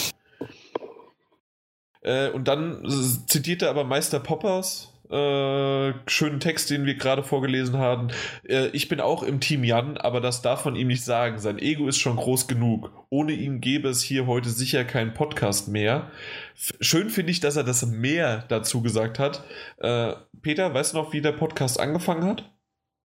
Äh, 2.02 2.30
und 2.30 2.48
dann 2.48 2.84
s- 2.86 3.26
zitierte 3.26 3.69
aber 3.69 3.84
Meister 3.84 4.19
Poppers, 4.19 4.91
äh, 5.10 5.94
schönen 6.07 6.40
Text, 6.40 6.69
den 6.72 6.86
wir 6.86 6.95
gerade 6.95 7.23
vorgelesen 7.23 7.77
haben. 7.77 8.10
Äh, 8.48 8.68
ich 8.69 8.88
bin 8.90 8.99
auch 8.99 9.23
im 9.23 9.40
Team 9.40 9.64
Jan, 9.64 9.98
aber 9.98 10.19
das 10.19 10.41
darf 10.41 10.65
man 10.65 10.76
ihm 10.76 10.88
nicht 10.88 11.03
sagen. 11.03 11.40
Sein 11.40 11.60
Ego 11.60 11.88
ist 11.88 11.99
schon 11.99 12.15
groß 12.18 12.48
genug. 12.48 12.91
Ohne 13.10 13.32
ihn 13.34 13.61
gäbe 13.61 13.88
es 13.88 14.02
hier 14.02 14.27
heute 14.27 14.49
sicher 14.49 14.84
keinen 14.84 15.14
Podcast 15.14 15.68
mehr. 15.68 16.11
F 16.56 16.73
schön 16.82 17.10
finde 17.10 17.32
ich, 17.32 17.40
dass 17.40 17.56
er 17.56 17.64
das 17.64 17.86
mehr 17.86 18.45
dazu 18.49 18.82
gesagt 18.82 19.19
hat. 19.19 19.44
Äh, 19.77 20.14
Peter, 20.41 20.73
weißt 20.73 20.94
du 20.94 20.98
noch, 20.98 21.14
wie 21.14 21.22
der 21.22 21.32
Podcast 21.34 21.80
angefangen 21.80 22.26
hat? 22.26 22.52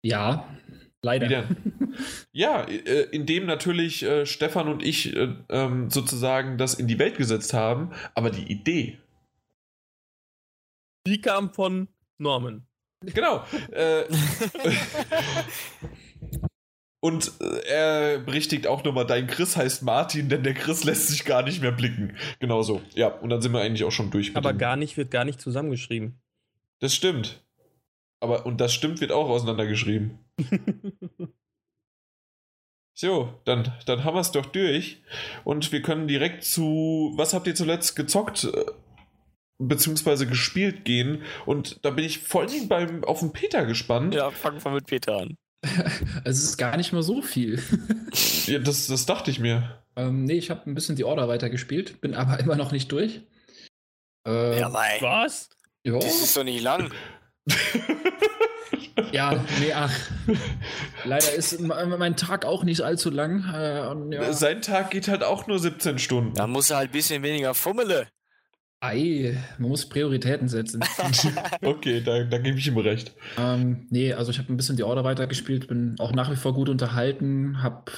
Ja, 0.02 0.48
leider. 1.04 1.28
Wie 1.28 1.30
denn? 1.30 1.74
Ja, 2.32 2.64
äh, 2.64 3.08
indem 3.12 3.46
natürlich 3.46 4.04
äh, 4.04 4.26
Stefan 4.26 4.68
und 4.68 4.84
ich 4.84 5.16
äh, 5.16 5.36
ähm, 5.50 5.90
sozusagen 5.90 6.58
das 6.58 6.74
in 6.74 6.88
die 6.88 6.98
Welt 6.98 7.18
gesetzt 7.18 7.54
haben, 7.54 7.92
aber 8.16 8.32
die 8.32 8.52
Idee. 8.52 8.98
Die 11.06 11.22
kam 11.22 11.54
von 11.54 11.90
Norman. 12.18 12.66
Genau. 13.02 13.44
Äh, 13.72 14.06
und 17.02 17.34
er 17.68 18.20
berichtigt 18.20 18.66
auch 18.68 18.84
nochmal, 18.84 19.06
dein 19.06 19.28
Chris 19.28 19.58
heißt 19.58 19.84
Martin, 19.84 20.30
denn 20.30 20.44
der 20.44 20.54
Chris 20.54 20.86
lässt 20.86 21.10
sich 21.10 21.26
gar 21.26 21.44
nicht 21.44 21.62
mehr 21.62 21.74
blicken. 21.74 22.16
Genau 22.40 22.62
so. 22.62 22.82
Ja, 22.96 23.10
und 23.10 23.30
dann 23.30 23.42
sind 23.42 23.52
wir 23.52 23.62
eigentlich 23.62 23.84
auch 23.84 23.92
schon 23.92 24.10
durch. 24.10 24.30
mit 24.30 24.38
Aber 24.38 24.54
gar 24.54 24.78
nicht, 24.78 24.96
wird 24.96 25.12
gar 25.12 25.26
nicht 25.26 25.42
zusammengeschrieben. 25.42 26.22
Das 26.80 26.96
stimmt. 26.96 27.44
Aber, 28.22 28.46
und 28.46 28.62
das 28.62 28.74
stimmt, 28.74 29.02
wird 29.02 29.12
auch 29.12 29.28
auseinandergeschrieben. 29.30 30.23
So, 32.96 33.34
dann, 33.46 33.74
dann 33.88 34.04
haben 34.04 34.16
wir 34.16 34.22
es 34.22 34.32
doch 34.32 34.46
durch. 34.46 35.02
Und 35.44 35.72
wir 35.72 35.82
können 35.82 36.08
direkt 36.08 36.44
zu, 36.44 37.12
was 37.16 37.34
habt 37.34 37.48
ihr 37.48 37.56
zuletzt 37.56 37.96
gezockt, 37.96 38.44
äh, 38.44 38.66
beziehungsweise 39.58 40.28
gespielt 40.28 40.86
gehen? 40.86 41.24
Und 41.48 41.84
da 41.84 41.90
bin 41.90 42.06
ich 42.06 42.20
vor 42.20 42.42
allen 42.42 42.52
Dingen 42.52 42.68
beim, 42.68 43.04
auf 43.04 43.20
den 43.22 43.34
Peter 43.34 43.66
gespannt. 43.66 44.14
Ja, 44.14 44.30
fangen 44.30 44.64
wir 44.64 44.72
mit 44.72 44.86
Peter 44.86 45.18
an. 45.18 45.38
Es 46.24 46.44
ist 46.44 46.58
gar 46.58 46.78
nicht 46.78 46.94
mal 46.94 47.04
so 47.04 47.22
viel. 47.22 47.62
Ja, 48.46 48.60
das, 48.60 48.88
das 48.88 49.06
dachte 49.06 49.32
ich 49.32 49.40
mir. 49.40 49.82
ähm, 49.96 50.26
nee, 50.26 50.34
ich 50.34 50.52
habe 50.52 50.70
ein 50.70 50.76
bisschen 50.76 50.98
die 50.98 51.06
Order 51.06 51.30
weitergespielt, 51.30 52.00
bin 52.02 52.14
aber 52.14 52.40
immer 52.42 52.58
noch 52.58 52.72
nicht 52.74 52.92
durch. 52.92 53.22
Äh, 54.28 54.60
Ja, 54.60 54.68
mei. 54.70 54.98
Was? 55.00 55.50
ja, 55.84 55.94
Das 55.94 56.22
ist 56.22 56.36
doch 56.38 56.44
nicht 56.44 56.62
lang. 56.62 56.92
ja, 59.12 59.44
nee, 59.60 59.74
ach. 59.74 59.92
Leider 61.06 61.34
ist 61.34 61.60
me- 61.60 61.96
mein 61.98 62.16
Tag 62.16 62.46
auch 62.46 62.64
nicht 62.64 62.82
allzu 62.82 63.10
lang. 63.10 63.44
Äh, 63.54 63.88
und 63.88 64.12
ja. 64.12 64.32
Sein 64.34 64.62
Tag 64.62 64.92
geht 64.92 65.08
halt 65.08 65.24
auch 65.24 65.48
nur 65.48 65.60
17 65.60 66.00
Stunden. 66.00 66.34
Da 66.36 66.48
muss 66.48 66.70
er 66.70 66.78
halt 66.78 66.90
ein 66.90 66.94
bisschen 66.94 67.24
weniger 67.24 67.54
fummele. 67.54 68.08
Ei, 68.84 69.38
man 69.60 69.70
muss 69.70 69.88
Prioritäten 69.88 70.50
setzen. 70.50 70.84
Okay, 71.62 72.02
da, 72.02 72.24
da 72.24 72.38
gebe 72.38 72.58
ich 72.58 72.68
ihm 72.68 72.78
recht. 72.78 73.14
ähm, 73.38 73.88
nee, 73.90 74.12
also 74.14 74.32
ich 74.32 74.40
habe 74.40 74.52
ein 74.52 74.58
bisschen 74.58 74.76
die 74.76 74.84
Order 74.84 75.06
weitergespielt, 75.06 75.68
bin 75.68 75.96
auch 76.00 76.12
nach 76.12 76.30
wie 76.30 76.36
vor 76.36 76.54
gut 76.54 76.68
unterhalten, 76.68 77.64
hab 77.64 77.92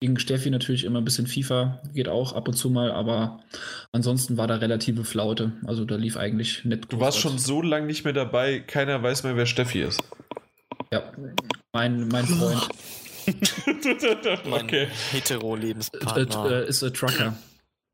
gegen 0.00 0.18
Steffi 0.18 0.48
natürlich 0.48 0.84
immer 0.84 1.00
ein 1.00 1.04
bisschen 1.04 1.26
FIFA, 1.26 1.82
geht 1.92 2.08
auch 2.08 2.32
ab 2.32 2.48
und 2.48 2.54
zu 2.54 2.70
mal, 2.70 2.90
aber 2.90 3.40
ansonsten 3.92 4.38
war 4.38 4.46
da 4.46 4.56
relative 4.56 5.04
Flaute. 5.04 5.52
Also 5.66 5.84
da 5.84 5.96
lief 5.96 6.16
eigentlich 6.16 6.64
nett. 6.64 6.86
Du 6.88 7.00
warst 7.00 7.18
schon 7.18 7.38
so 7.38 7.60
lange 7.60 7.86
nicht 7.86 8.04
mehr 8.04 8.14
dabei, 8.14 8.60
keiner 8.60 9.02
weiß 9.02 9.24
mehr, 9.24 9.36
wer 9.36 9.46
Steffi 9.46 9.82
ist. 9.82 10.02
Ja, 10.90 11.12
mein, 11.72 12.08
mein 12.08 12.24
Freund 12.24 12.68
okay. 14.50 14.84
äh, 14.84 14.88
Hetero-Lebenspartner. 15.12 16.50
äh, 16.50 16.68
ist 16.68 16.82
ein 16.82 16.94
Trucker. 16.94 17.34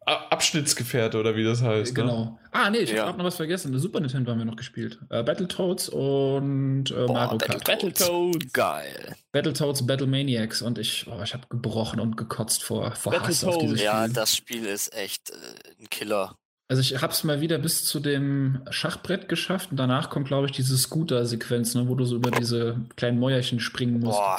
Abschnittsgefährte 0.07 1.19
oder 1.19 1.37
wie 1.37 1.45
das 1.45 1.63
heißt. 1.63 1.97
Ne? 1.97 2.03
Genau. 2.03 2.39
Ah, 2.53 2.71
nee, 2.71 2.79
ich 2.79 2.91
Ja. 2.91 3.07
habe 3.07 3.19
noch 3.19 3.25
was 3.27 3.37
vergessen. 3.37 3.71
Der 3.71 3.81
Super 3.81 4.01
Nintendo 4.01 4.31
haben 4.33 4.39
wir 4.39 4.45
noch 4.45 4.57
gespielt. 4.57 4.99
Äh, 5.11 5.23
Battletoads 5.23 5.89
und 5.91 6.91
äh, 6.91 6.95
Boah, 7.07 7.13
Mario 7.13 7.39
Kart. 7.39 7.65
Battletoads. 7.65 8.53
Geil. 8.53 9.15
Battletoads 9.33 9.87
Battle 9.87 10.07
Maniacs 10.07 10.63
und 10.63 10.79
ich, 10.79 11.07
oh, 11.07 11.23
ich 11.23 11.35
habe 11.35 11.47
gebrochen 11.49 12.01
und 12.01 12.17
gekotzt 12.17 12.65
vor, 12.65 12.91
vor 12.93 13.13
Hass 13.13 13.45
auf 13.45 13.59
dieses 13.59 13.79
Spiel. 13.79 13.85
Ja, 13.85 14.09
das 14.09 14.35
Spiel 14.35 14.65
ist 14.67 14.93
echt 14.95 15.31
äh, 15.31 15.35
ein 15.81 15.89
Killer. 15.91 16.37
Also 16.71 16.83
ich 16.83 17.03
habe 17.03 17.13
es 17.13 17.25
mal 17.25 17.41
wieder 17.41 17.59
bis 17.59 17.85
zu 17.85 17.99
dem 17.99 18.61
Schachbrett 18.71 19.29
geschafft 19.29 19.73
und 19.73 19.77
danach 19.77 20.09
kommt, 20.09 20.29
glaube 20.29 20.47
ich, 20.47 20.53
diese 20.53 20.79
Scooter-Sequenz, 20.79 21.75
ne, 21.75 21.89
wo 21.89 21.97
du 21.97 22.05
so 22.05 22.15
über 22.15 22.31
diese 22.31 22.77
kleinen 22.95 23.19
Mäuerchen 23.19 23.59
springen 23.59 23.99
musst. 23.99 24.19
Boah, 24.19 24.39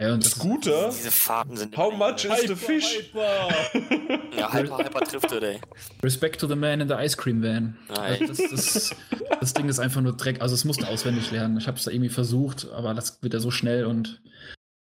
Ja, 0.00 0.20
Scooter? 0.20 0.88
diese 0.92 1.12
Fahrten 1.12 1.56
sind. 1.56 1.76
How 1.76 1.94
much 1.94 2.24
is 2.24 2.48
the 2.48 2.56
fish? 2.56 2.98
Hyper. 3.12 3.48
Ja, 4.36 4.52
Hyper, 4.52 4.78
Hyper 4.78 5.00
trifft 5.02 5.30
er, 5.30 5.42
ey. 5.44 5.60
Respect 6.02 6.40
to 6.40 6.48
the 6.48 6.56
man 6.56 6.80
in 6.80 6.88
the 6.88 6.94
ice 6.94 7.16
cream 7.16 7.40
van. 7.40 7.76
Nein. 7.88 8.26
Das, 8.26 8.38
das, 8.50 8.96
das 9.38 9.54
Ding 9.54 9.68
ist 9.68 9.78
einfach 9.78 10.00
nur 10.00 10.16
Dreck. 10.16 10.42
Also 10.42 10.56
es 10.56 10.64
musste 10.64 10.88
auswendig 10.88 11.30
lernen. 11.30 11.56
Ich 11.58 11.68
habe 11.68 11.78
es 11.78 11.84
da 11.84 11.92
irgendwie 11.92 12.08
versucht, 12.10 12.66
aber 12.72 12.94
das 12.94 13.22
wird 13.22 13.32
ja 13.32 13.38
so 13.38 13.52
schnell 13.52 13.84
und 13.84 14.20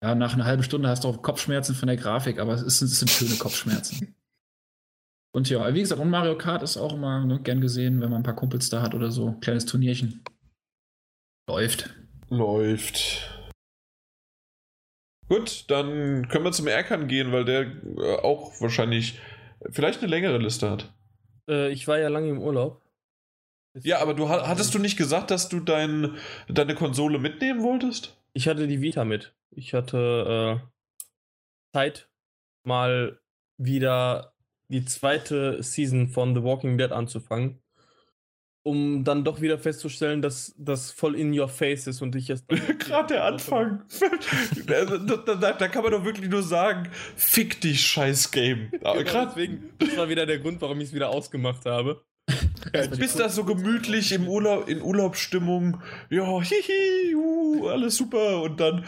ja, 0.03 0.13
nach 0.13 0.35
einer 0.35 0.45
halben 0.45 0.61
Stunde 0.61 0.87
hast 0.87 1.03
du 1.03 1.07
auch 1.07 1.23
Kopfschmerzen 1.23 1.73
von 1.73 1.87
der 1.87 1.97
Grafik, 1.97 2.37
aber 2.37 2.53
es, 2.53 2.61
ist, 2.61 2.81
es 2.83 2.99
sind 2.99 3.09
schöne 3.09 3.35
Kopfschmerzen. 3.37 4.15
Und 5.31 5.49
ja, 5.49 5.73
wie 5.73 5.81
gesagt, 5.81 6.01
und 6.01 6.10
Mario 6.10 6.38
Kart 6.38 6.64
ist 6.64 6.77
auch 6.77 6.93
immer 6.93 7.23
ne, 7.26 7.39
gern 7.41 7.61
gesehen, 7.61 8.01
wenn 8.01 8.10
man 8.10 8.22
ein 8.22 8.23
paar 8.23 8.35
Kumpels 8.35 8.69
da 8.69 8.81
hat 8.81 8.95
oder 8.95 9.11
so. 9.11 9.34
Kleines 9.41 9.65
Turnierchen. 9.65 10.23
Läuft. 11.47 11.89
Läuft. 12.30 13.30
Gut, 15.27 15.69
dann 15.69 16.27
können 16.27 16.45
wir 16.45 16.51
zum 16.51 16.68
Erkan 16.68 17.07
gehen, 17.07 17.31
weil 17.31 17.45
der 17.45 17.61
äh, 17.61 18.15
auch 18.23 18.60
wahrscheinlich 18.61 19.19
vielleicht 19.69 19.99
eine 19.99 20.10
längere 20.10 20.39
Liste 20.39 20.69
hat. 20.69 20.91
Äh, 21.47 21.69
ich 21.72 21.88
war 21.88 21.99
ja 21.99 22.07
lange 22.07 22.30
im 22.30 22.39
Urlaub. 22.41 22.81
Ja, 23.84 24.01
aber 24.01 24.15
du 24.15 24.30
ha- 24.30 24.47
hattest 24.47 24.73
du 24.73 24.80
nicht 24.80 24.97
gesagt, 24.97 25.30
dass 25.30 25.47
du 25.47 25.60
dein, 25.60 26.18
deine 26.47 26.73
Konsole 26.73 27.19
mitnehmen 27.19 27.61
wolltest? 27.61 28.18
Ich 28.34 28.47
hatte 28.47 28.68
die 28.68 28.81
Vita 28.81 29.06
mit. 29.06 29.35
Ich 29.51 29.76
hatte 29.76 30.61
äh, 30.64 31.77
Zeit, 31.77 32.10
mal 32.64 33.19
wieder 33.57 34.34
die 34.69 34.85
zweite 34.85 35.61
Season 35.61 36.07
von 36.07 36.35
The 36.35 36.43
Walking 36.43 36.77
Dead 36.77 36.91
anzufangen. 36.91 37.59
um 38.61 39.03
dann 39.03 39.23
doch 39.23 39.41
wieder 39.41 39.57
festzustellen, 39.57 40.21
dass 40.21 40.53
das 40.57 40.91
voll 40.91 41.15
in 41.15 41.37
your 41.37 41.47
face 41.47 41.87
ist 41.87 42.01
und 42.01 42.15
ich 42.15 42.27
jetzt. 42.27 42.47
Gerade 42.79 43.15
der 43.15 43.23
Anfang. 43.23 43.83
da, 44.67 44.85
da, 44.85 45.35
da, 45.35 45.53
da, 45.53 45.67
kann 45.69 45.81
man 45.81 45.93
doch 45.93 46.03
wirklich 46.03 46.29
nur 46.29 46.43
sagen: 46.43 46.89
Fick 47.15 47.61
dich, 47.61 47.81
scheiß 47.81 48.31
Game. 48.31 48.71
Genau, 48.79 49.25
deswegen, 49.25 49.71
das 49.79 49.97
war 49.97 50.09
wieder 50.09 50.25
der 50.25 50.39
Grund, 50.39 50.61
warum 50.61 50.79
ich 50.81 50.89
es 50.89 50.93
wieder 50.93 51.09
ausgemacht 51.09 51.65
habe. 51.65 52.03
Ja, 52.73 52.85
bist 52.85 53.19
da 53.19 53.29
so 53.29 53.43
gemütlich 53.43 54.11
im 54.11 54.27
Urlaub, 54.27 54.69
in 54.69 54.81
Urlaubsstimmung. 54.81 55.81
Ja, 56.11 56.41
hihi, 56.41 57.15
uh, 57.15 57.69
alles 57.69 57.95
super. 57.95 58.43
Und 58.43 58.59
dann. 58.59 58.85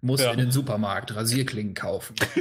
Muss 0.00 0.20
ja. 0.20 0.32
in 0.32 0.38
den 0.38 0.50
Supermarkt 0.50 1.14
Rasierklingen 1.14 1.74
kaufen. 1.74 2.16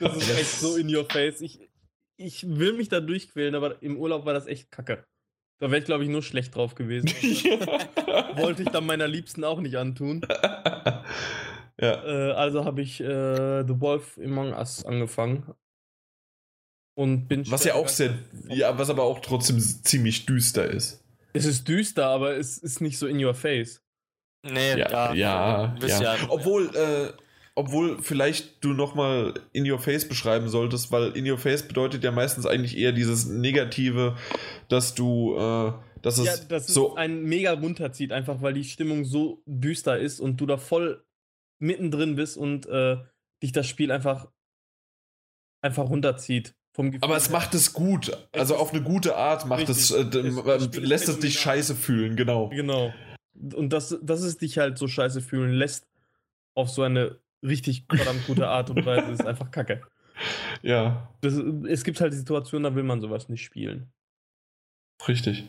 das 0.00 0.16
ist 0.16 0.38
echt 0.38 0.60
so 0.60 0.76
in 0.76 0.94
your 0.94 1.04
face. 1.04 1.40
Ich, 1.40 1.60
ich 2.16 2.48
will 2.48 2.72
mich 2.74 2.88
da 2.88 3.00
durchquälen, 3.00 3.54
aber 3.54 3.82
im 3.82 3.96
Urlaub 3.98 4.24
war 4.24 4.34
das 4.34 4.46
echt 4.46 4.70
kacke. 4.70 5.04
Da 5.60 5.70
wäre 5.70 5.78
ich, 5.78 5.84
glaube 5.84 6.02
ich, 6.04 6.10
nur 6.10 6.22
schlecht 6.22 6.56
drauf 6.56 6.74
gewesen. 6.74 7.08
Wollte 8.36 8.62
ich 8.62 8.68
dann 8.70 8.84
meiner 8.84 9.06
Liebsten 9.06 9.44
auch 9.44 9.60
nicht 9.60 9.76
antun. 9.76 10.22
ja. 11.80 12.04
Äh, 12.04 12.32
also 12.32 12.64
habe 12.64 12.82
ich 12.82 13.00
äh, 13.00 13.64
The 13.64 13.80
Wolf 13.80 14.18
Among 14.18 14.54
Us 14.54 14.84
angefangen. 14.84 15.54
Und 16.94 17.28
bin 17.28 17.48
was 17.50 17.64
ja 17.64 17.74
auch 17.74 17.88
sehr, 17.88 18.18
ja, 18.48 18.76
was 18.76 18.90
aber 18.90 19.04
auch 19.04 19.20
trotzdem 19.20 19.60
ziemlich 19.60 20.26
düster 20.26 20.66
ist. 20.66 21.02
Es 21.32 21.46
ist 21.46 21.66
düster, 21.68 22.06
aber 22.06 22.36
es 22.36 22.58
ist 22.58 22.80
nicht 22.80 22.98
so 22.98 23.06
in 23.06 23.24
your 23.24 23.34
face. 23.34 23.82
Nee, 24.42 24.78
ja, 24.78 25.14
ja, 25.14 25.76
ja. 25.80 26.00
ja. 26.02 26.16
Obwohl, 26.28 26.74
äh, 26.74 27.12
obwohl 27.54 28.02
vielleicht 28.02 28.64
du 28.64 28.72
nochmal 28.72 29.34
in 29.52 29.70
your 29.70 29.78
face 29.78 30.08
beschreiben 30.08 30.48
solltest, 30.48 30.90
weil 30.90 31.16
in 31.16 31.28
your 31.30 31.38
face 31.38 31.66
bedeutet 31.66 32.02
ja 32.02 32.10
meistens 32.10 32.46
eigentlich 32.46 32.76
eher 32.76 32.92
dieses 32.92 33.26
Negative, 33.26 34.16
dass 34.68 34.94
du, 34.94 35.36
äh, 35.36 35.72
dass 36.00 36.18
es 36.18 36.26
ja, 36.26 36.36
dass 36.48 36.66
so 36.66 36.92
es 36.92 36.96
einen 36.96 37.24
mega 37.24 37.52
runterzieht, 37.52 38.10
einfach 38.12 38.42
weil 38.42 38.54
die 38.54 38.64
Stimmung 38.64 39.04
so 39.04 39.42
düster 39.46 39.98
ist 39.98 40.18
und 40.18 40.40
du 40.40 40.46
da 40.46 40.56
voll 40.56 41.04
mittendrin 41.58 42.16
bist 42.16 42.36
und 42.36 42.66
äh, 42.66 42.96
dich 43.42 43.52
das 43.52 43.68
Spiel 43.68 43.92
einfach 43.92 44.28
einfach 45.60 45.88
runterzieht. 45.88 46.54
Aber 47.02 47.16
es 47.16 47.28
macht 47.28 47.54
es 47.54 47.74
gut, 47.74 48.16
also 48.32 48.56
auf 48.56 48.72
eine 48.72 48.82
gute 48.82 49.14
Art 49.14 49.46
macht 49.46 49.68
es, 49.68 49.90
äh, 49.90 50.04
es 50.04 50.76
lässt 50.76 51.08
es 51.08 51.18
dich 51.18 51.38
scheiße 51.38 51.76
fühlen, 51.76 52.16
genau. 52.16 52.48
Genau. 52.48 52.92
Und 53.34 53.72
dass, 53.72 53.98
dass 54.02 54.22
es 54.22 54.38
dich 54.38 54.58
halt 54.58 54.78
so 54.78 54.88
scheiße 54.88 55.20
fühlen 55.20 55.52
lässt, 55.52 55.86
auf 56.54 56.68
so 56.68 56.82
eine 56.82 57.18
richtig 57.42 57.84
verdammt 57.88 58.26
gute 58.26 58.48
Art 58.48 58.70
und 58.70 58.84
Weise 58.84 59.10
ist 59.10 59.26
einfach 59.26 59.50
kacke. 59.50 59.82
Ja. 60.62 61.08
Das, 61.22 61.34
es 61.34 61.82
gibt 61.82 62.00
halt 62.00 62.12
Situationen, 62.12 62.62
da 62.64 62.76
will 62.76 62.84
man 62.84 63.00
sowas 63.00 63.28
nicht 63.28 63.42
spielen. 63.42 63.90
Richtig. 65.08 65.48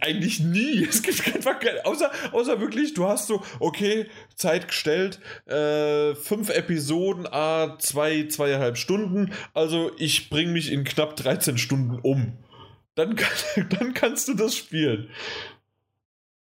Eigentlich 0.00 0.40
nie. 0.40 0.84
Es 0.88 1.02
gibt 1.02 1.34
einfach 1.34 1.60
keine, 1.60 1.84
außer, 1.84 2.10
außer 2.32 2.60
wirklich, 2.60 2.94
du 2.94 3.06
hast 3.06 3.26
so, 3.26 3.42
okay, 3.60 4.08
Zeit 4.34 4.68
gestellt, 4.68 5.20
äh, 5.46 6.14
fünf 6.14 6.48
Episoden, 6.48 7.26
a 7.26 7.78
zwei, 7.78 8.26
zweieinhalb 8.26 8.78
Stunden, 8.78 9.32
also 9.54 9.92
ich 9.98 10.30
bringe 10.30 10.52
mich 10.52 10.72
in 10.72 10.84
knapp 10.84 11.16
13 11.16 11.58
Stunden 11.58 11.98
um. 12.00 12.38
Dann, 12.94 13.16
kann, 13.16 13.68
dann 13.78 13.94
kannst 13.94 14.28
du 14.28 14.34
das 14.34 14.56
spielen. 14.56 15.10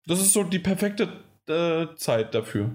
Das 0.09 0.21
ist 0.21 0.33
so 0.33 0.43
die 0.43 0.59
perfekte 0.59 1.23
äh, 1.49 1.95
Zeit 1.97 2.35
dafür. 2.35 2.71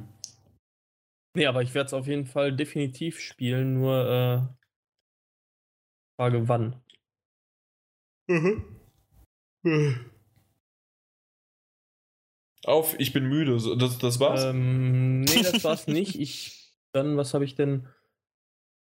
Nee, 1.36 1.48
aber 1.48 1.64
ich 1.64 1.74
werde 1.74 1.88
es 1.88 1.94
auf 1.94 2.06
jeden 2.06 2.28
Fall 2.28 2.56
definitiv 2.56 3.20
spielen, 3.20 3.74
nur 3.74 4.08
äh, 4.08 4.42
Frage 6.16 6.48
wann. 6.48 6.80
Mhm. 8.30 8.80
Auf, 12.66 13.00
ich 13.00 13.14
bin 13.14 13.26
müde. 13.26 13.58
Das, 13.80 13.98
das 13.98 14.20
war's? 14.20 14.44
Ähm, 14.44 15.22
nee, 15.22 15.42
das 15.42 15.64
war's 15.64 15.88
nicht. 15.88 16.16
Ich, 16.20 16.72
dann, 16.94 17.18
was 17.18 17.34
habe 17.34 17.46
ich 17.46 17.56
denn? 17.56 17.88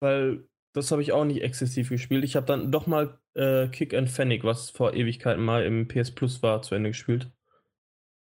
Weil 0.00 0.48
das 0.74 0.90
habe 0.90 1.00
ich 1.00 1.12
auch 1.12 1.24
nicht 1.24 1.42
exzessiv 1.42 1.90
gespielt. 1.90 2.24
Ich 2.24 2.34
habe 2.34 2.46
dann 2.46 2.72
doch 2.72 2.88
mal 2.88 3.20
äh, 3.34 3.68
Kick 3.68 3.94
and 3.94 4.10
Fennec, 4.10 4.42
was 4.42 4.70
vor 4.70 4.94
Ewigkeiten 4.94 5.44
mal 5.44 5.64
im 5.64 5.86
PS 5.86 6.10
Plus 6.10 6.42
war, 6.42 6.62
zu 6.62 6.74
Ende 6.74 6.90
gespielt. 6.90 7.30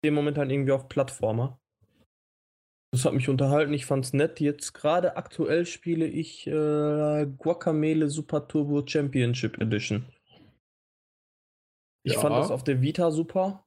Dem 0.04 0.14
momentan 0.14 0.50
irgendwie 0.50 0.72
auf 0.72 0.88
Plattformer. 0.88 1.60
Das 2.92 3.04
hat 3.04 3.12
mich 3.12 3.28
unterhalten, 3.28 3.72
ich 3.72 3.86
fand's 3.86 4.12
nett. 4.12 4.40
Jetzt 4.40 4.72
gerade 4.72 5.16
aktuell 5.16 5.64
spiele 5.64 6.06
ich 6.06 6.46
äh, 6.46 7.26
Guacamele 7.38 8.08
Super 8.08 8.48
Turbo 8.48 8.84
Championship 8.84 9.60
Edition. 9.60 10.06
Ich 12.02 12.14
ja. 12.14 12.20
fand 12.20 12.34
das 12.36 12.50
auf 12.50 12.64
der 12.64 12.82
Vita 12.82 13.10
super. 13.10 13.64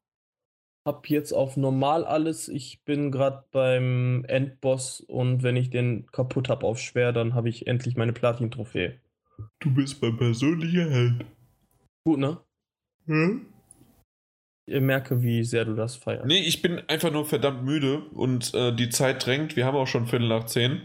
Hab 0.86 1.10
jetzt 1.10 1.32
auf 1.32 1.56
normal 1.56 2.04
alles. 2.04 2.50
Ich 2.50 2.84
bin 2.84 3.12
gerade 3.12 3.46
beim 3.52 4.26
Endboss 4.28 5.00
und 5.00 5.42
wenn 5.42 5.56
ich 5.56 5.70
den 5.70 6.08
kaputt 6.08 6.50
hab 6.50 6.66
auf 6.66 6.80
schwer, 6.80 7.14
dann 7.14 7.36
habe 7.36 7.48
ich 7.48 7.68
endlich 7.68 7.96
meine 7.96 8.12
Platin-Trophäe. 8.12 9.00
Du 9.60 9.74
bist 9.74 10.02
mein 10.02 10.18
persönlicher 10.18 10.90
Held. 10.90 11.26
Gut, 12.06 12.20
ne? 12.20 12.42
Hm? 13.06 13.53
Ich 14.66 14.80
merke, 14.80 15.22
wie 15.22 15.44
sehr 15.44 15.66
du 15.66 15.76
das 15.76 15.96
feierst. 15.96 16.26
Nee, 16.26 16.40
ich 16.40 16.62
bin 16.62 16.82
einfach 16.88 17.12
nur 17.12 17.26
verdammt 17.26 17.64
müde 17.64 18.00
und 18.12 18.54
äh, 18.54 18.74
die 18.74 18.90
Zeit 18.90 19.26
drängt. 19.26 19.56
Wir 19.56 19.66
haben 19.66 19.76
auch 19.76 19.88
schon 19.88 20.08
Viertel 20.08 20.30
nach 20.30 20.46
zehn. 20.46 20.82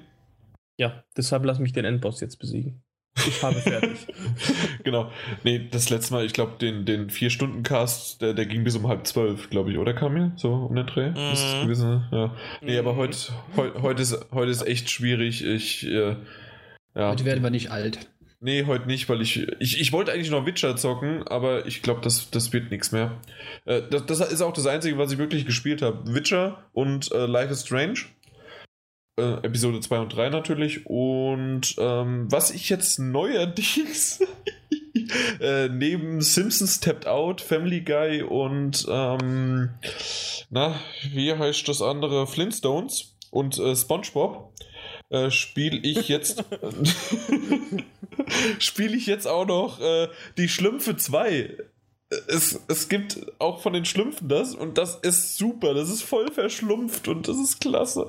Ja, 0.79 1.05
deshalb 1.17 1.45
lass 1.45 1.59
mich 1.59 1.73
den 1.73 1.85
Endboss 1.85 2.21
jetzt 2.21 2.39
besiegen. 2.39 2.83
Ich 3.27 3.43
habe 3.43 3.57
fertig. 3.57 4.07
genau. 4.85 5.11
Nee, 5.43 5.69
das 5.71 5.91
letzte 5.91 6.15
Mal, 6.15 6.25
ich 6.25 6.33
glaube, 6.33 6.53
den, 6.61 6.85
den 6.85 7.11
Vier-Stunden-Cast, 7.11 8.23
der, 8.23 8.35
der 8.35 8.47
ging 8.47 8.65
bis 8.65 8.77
um 8.77 8.87
halb 8.87 9.07
zwölf, 9.07 9.51
glaube 9.51 9.73
ich, 9.73 9.79
oder 9.79 9.93
Kamil? 9.93 10.33
So 10.37 10.53
um 10.53 10.75
den 10.75 10.87
Dreh? 10.87 11.11
Mhm. 11.11 11.33
Ist 11.33 11.45
das 11.45 11.63
gewesen? 11.63 12.07
Ja. 12.13 12.35
Nee, 12.63 12.79
aber 12.79 12.97
heute 12.97 13.17
heu, 13.57 13.71
heut 13.83 13.99
ist, 14.01 14.27
heut 14.33 14.49
ist 14.49 14.63
echt 14.63 14.91
schwierig. 14.91 15.45
Ich, 15.45 15.87
äh, 15.87 16.17
ja. 16.95 17.11
Heute 17.11 17.25
werden 17.25 17.43
wir 17.43 17.51
nicht 17.51 17.71
alt. 17.71 18.09
Nee, 18.41 18.67
heute 18.67 18.87
nicht, 18.87 19.09
weil 19.09 19.21
ich, 19.21 19.49
ich, 19.59 19.81
ich 19.81 19.93
wollte 19.93 20.13
eigentlich 20.13 20.31
noch 20.31 20.47
Witcher 20.47 20.77
zocken, 20.77 21.27
aber 21.27 21.67
ich 21.67 21.83
glaube, 21.83 22.01
das, 22.03 22.31
das 22.31 22.53
wird 22.53 22.71
nichts 22.71 22.93
mehr. 22.93 23.21
Äh, 23.65 23.83
das, 23.91 24.07
das 24.07 24.21
ist 24.33 24.43
auch 24.43 24.53
das 24.53 24.67
Einzige, 24.67 24.97
was 24.97 25.11
ich 25.11 25.19
wirklich 25.19 25.45
gespielt 25.45 25.83
habe. 25.83 26.15
Witcher 26.15 26.63
und 26.73 27.11
äh, 27.11 27.27
Life 27.27 27.53
is 27.53 27.67
Strange. 27.67 27.99
Äh, 29.19 29.45
Episode 29.45 29.81
2 29.81 29.99
und 29.99 30.15
3 30.15 30.29
natürlich. 30.29 30.87
Und 30.87 31.75
ähm, 31.79 32.31
was 32.31 32.53
ich 32.53 32.69
jetzt 32.69 33.01
neuerdings 33.01 34.21
äh, 35.41 35.69
neben 35.69 36.21
Simpsons 36.21 36.79
Tapped 36.79 37.09
Out, 37.09 37.41
Family 37.41 37.81
Guy 37.81 38.23
und 38.23 38.87
ähm, 38.89 39.71
na, 40.51 40.79
wie 41.11 41.35
heißt 41.35 41.67
das 41.67 41.83
andere? 41.83 42.29
Flintstones 42.29 43.17
und 43.33 43.59
äh, 43.59 43.75
SpongeBob 43.75 44.53
äh, 45.11 45.31
spiele 45.31 45.79
ich 45.79 46.09
jetzt 46.09 46.45
spiele 48.59 48.97
ich 48.97 49.07
jetzt 49.07 49.27
auch 49.27 49.47
noch 49.47 49.81
äh, 49.81 50.09
die 50.37 50.49
Schlümpfe 50.49 50.97
2. 50.97 51.57
Es, 52.27 52.61
es 52.69 52.89
gibt 52.89 53.27
auch 53.39 53.61
von 53.61 53.75
den 53.75 53.85
Schlümpfen 53.85 54.29
das 54.29 54.55
und 54.55 54.79
das 54.79 54.97
ist 54.97 55.37
super. 55.37 55.75
Das 55.75 55.91
ist 55.91 56.03
voll 56.03 56.33
verschlumpft 56.33 57.07
und 57.09 57.29
das 57.29 57.37
ist 57.37 57.61
klasse. 57.61 58.09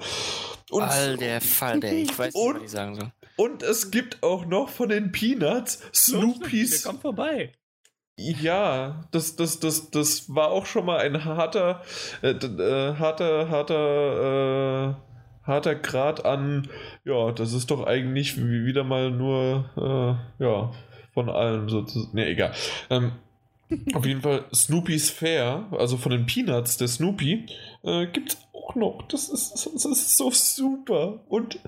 Und, 0.69 0.83
Alter 0.83 1.41
Fall, 1.41 1.83
ich 1.83 2.17
weiß 2.17 2.33
nicht, 2.33 2.55
was 2.55 2.63
ich 2.63 2.71
sagen 2.71 2.95
soll. 2.95 3.11
Und 3.35 3.63
es 3.63 3.91
gibt 3.91 4.23
auch 4.23 4.45
noch 4.45 4.69
von 4.69 4.89
den 4.89 5.11
Peanuts 5.11 5.81
Snoopys. 5.93 6.81
Der 6.81 6.91
kommt 6.91 7.01
vorbei. 7.01 7.51
Ja, 8.17 9.07
das, 9.11 9.37
das, 9.37 9.61
das, 9.61 9.91
das 9.91 10.35
war 10.35 10.51
auch 10.51 10.65
schon 10.65 10.85
mal 10.85 10.99
ein 10.99 11.23
harter, 11.23 11.81
äh, 12.21 12.31
äh, 12.31 12.95
harter, 12.95 13.49
harter, 13.49 14.89
äh, 14.89 15.08
harter 15.49 15.75
Grad 15.75 16.25
an, 16.25 16.69
ja, 17.03 17.31
das 17.31 17.53
ist 17.53 17.71
doch 17.71 17.85
eigentlich 17.85 18.37
wieder 18.37 18.83
mal 18.83 19.11
nur, 19.11 19.69
äh, 19.75 20.43
ja, 20.43 20.71
von 21.13 21.29
allen 21.29 21.67
sozusagen. 21.67 22.15
Ne, 22.15 22.27
egal. 22.27 22.53
Ähm, 22.89 23.11
auf 23.93 24.05
jeden 24.05 24.21
Fall 24.21 24.45
Snoopy's 24.53 25.09
Fair, 25.09 25.67
also 25.71 25.97
von 25.97 26.11
den 26.11 26.25
Peanuts 26.25 26.77
der 26.77 26.87
Snoopy, 26.87 27.45
äh, 27.83 28.07
gibt 28.07 28.29
es 28.29 28.37
auch 28.53 28.75
noch. 28.75 29.03
Das 29.09 29.29
ist, 29.29 29.51
das 29.51 29.85
ist 29.85 30.17
so 30.17 30.31
super. 30.31 31.19
Und 31.27 31.59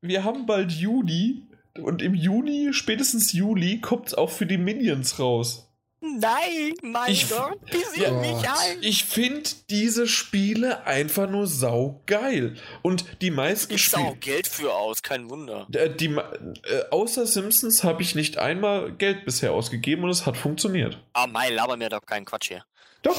wir 0.00 0.24
haben 0.24 0.46
bald 0.46 0.72
Juni. 0.72 1.42
Und 1.82 2.00
im 2.00 2.14
Juni, 2.14 2.72
spätestens 2.72 3.34
Juli, 3.34 3.80
kommt 3.80 4.08
es 4.08 4.14
auch 4.14 4.30
für 4.30 4.46
die 4.46 4.56
Minions 4.56 5.18
raus. 5.18 5.65
Nein, 6.00 6.74
mein 6.82 7.10
ich, 7.10 7.28
Gott, 7.28 7.58
visier 7.70 8.08
ja, 8.08 8.10
mich 8.12 8.48
ein. 8.48 8.82
Ich 8.82 9.04
finde 9.04 9.48
diese 9.70 10.06
Spiele 10.06 10.84
einfach 10.86 11.28
nur 11.28 11.46
saugeil. 11.46 12.56
Und 12.82 13.04
die 13.22 13.30
meisten 13.30 13.74
Ich 13.74 13.94
auch 13.96 14.18
Geld 14.20 14.46
für 14.46 14.74
aus, 14.74 15.02
kein 15.02 15.30
Wunder. 15.30 15.66
Die, 15.70 15.96
die 15.96 16.14
äh, 16.14 16.90
außer 16.90 17.26
Simpsons 17.26 17.82
habe 17.82 18.02
ich 18.02 18.14
nicht 18.14 18.36
einmal 18.36 18.92
Geld 18.92 19.24
bisher 19.24 19.52
ausgegeben 19.52 20.04
und 20.04 20.10
es 20.10 20.26
hat 20.26 20.36
funktioniert. 20.36 20.98
Ah, 21.14 21.26
mein, 21.26 21.54
laber 21.54 21.76
mir 21.76 21.88
doch 21.88 22.04
keinen 22.04 22.26
Quatsch 22.26 22.48
hier. 22.48 22.64
Doch. 23.02 23.16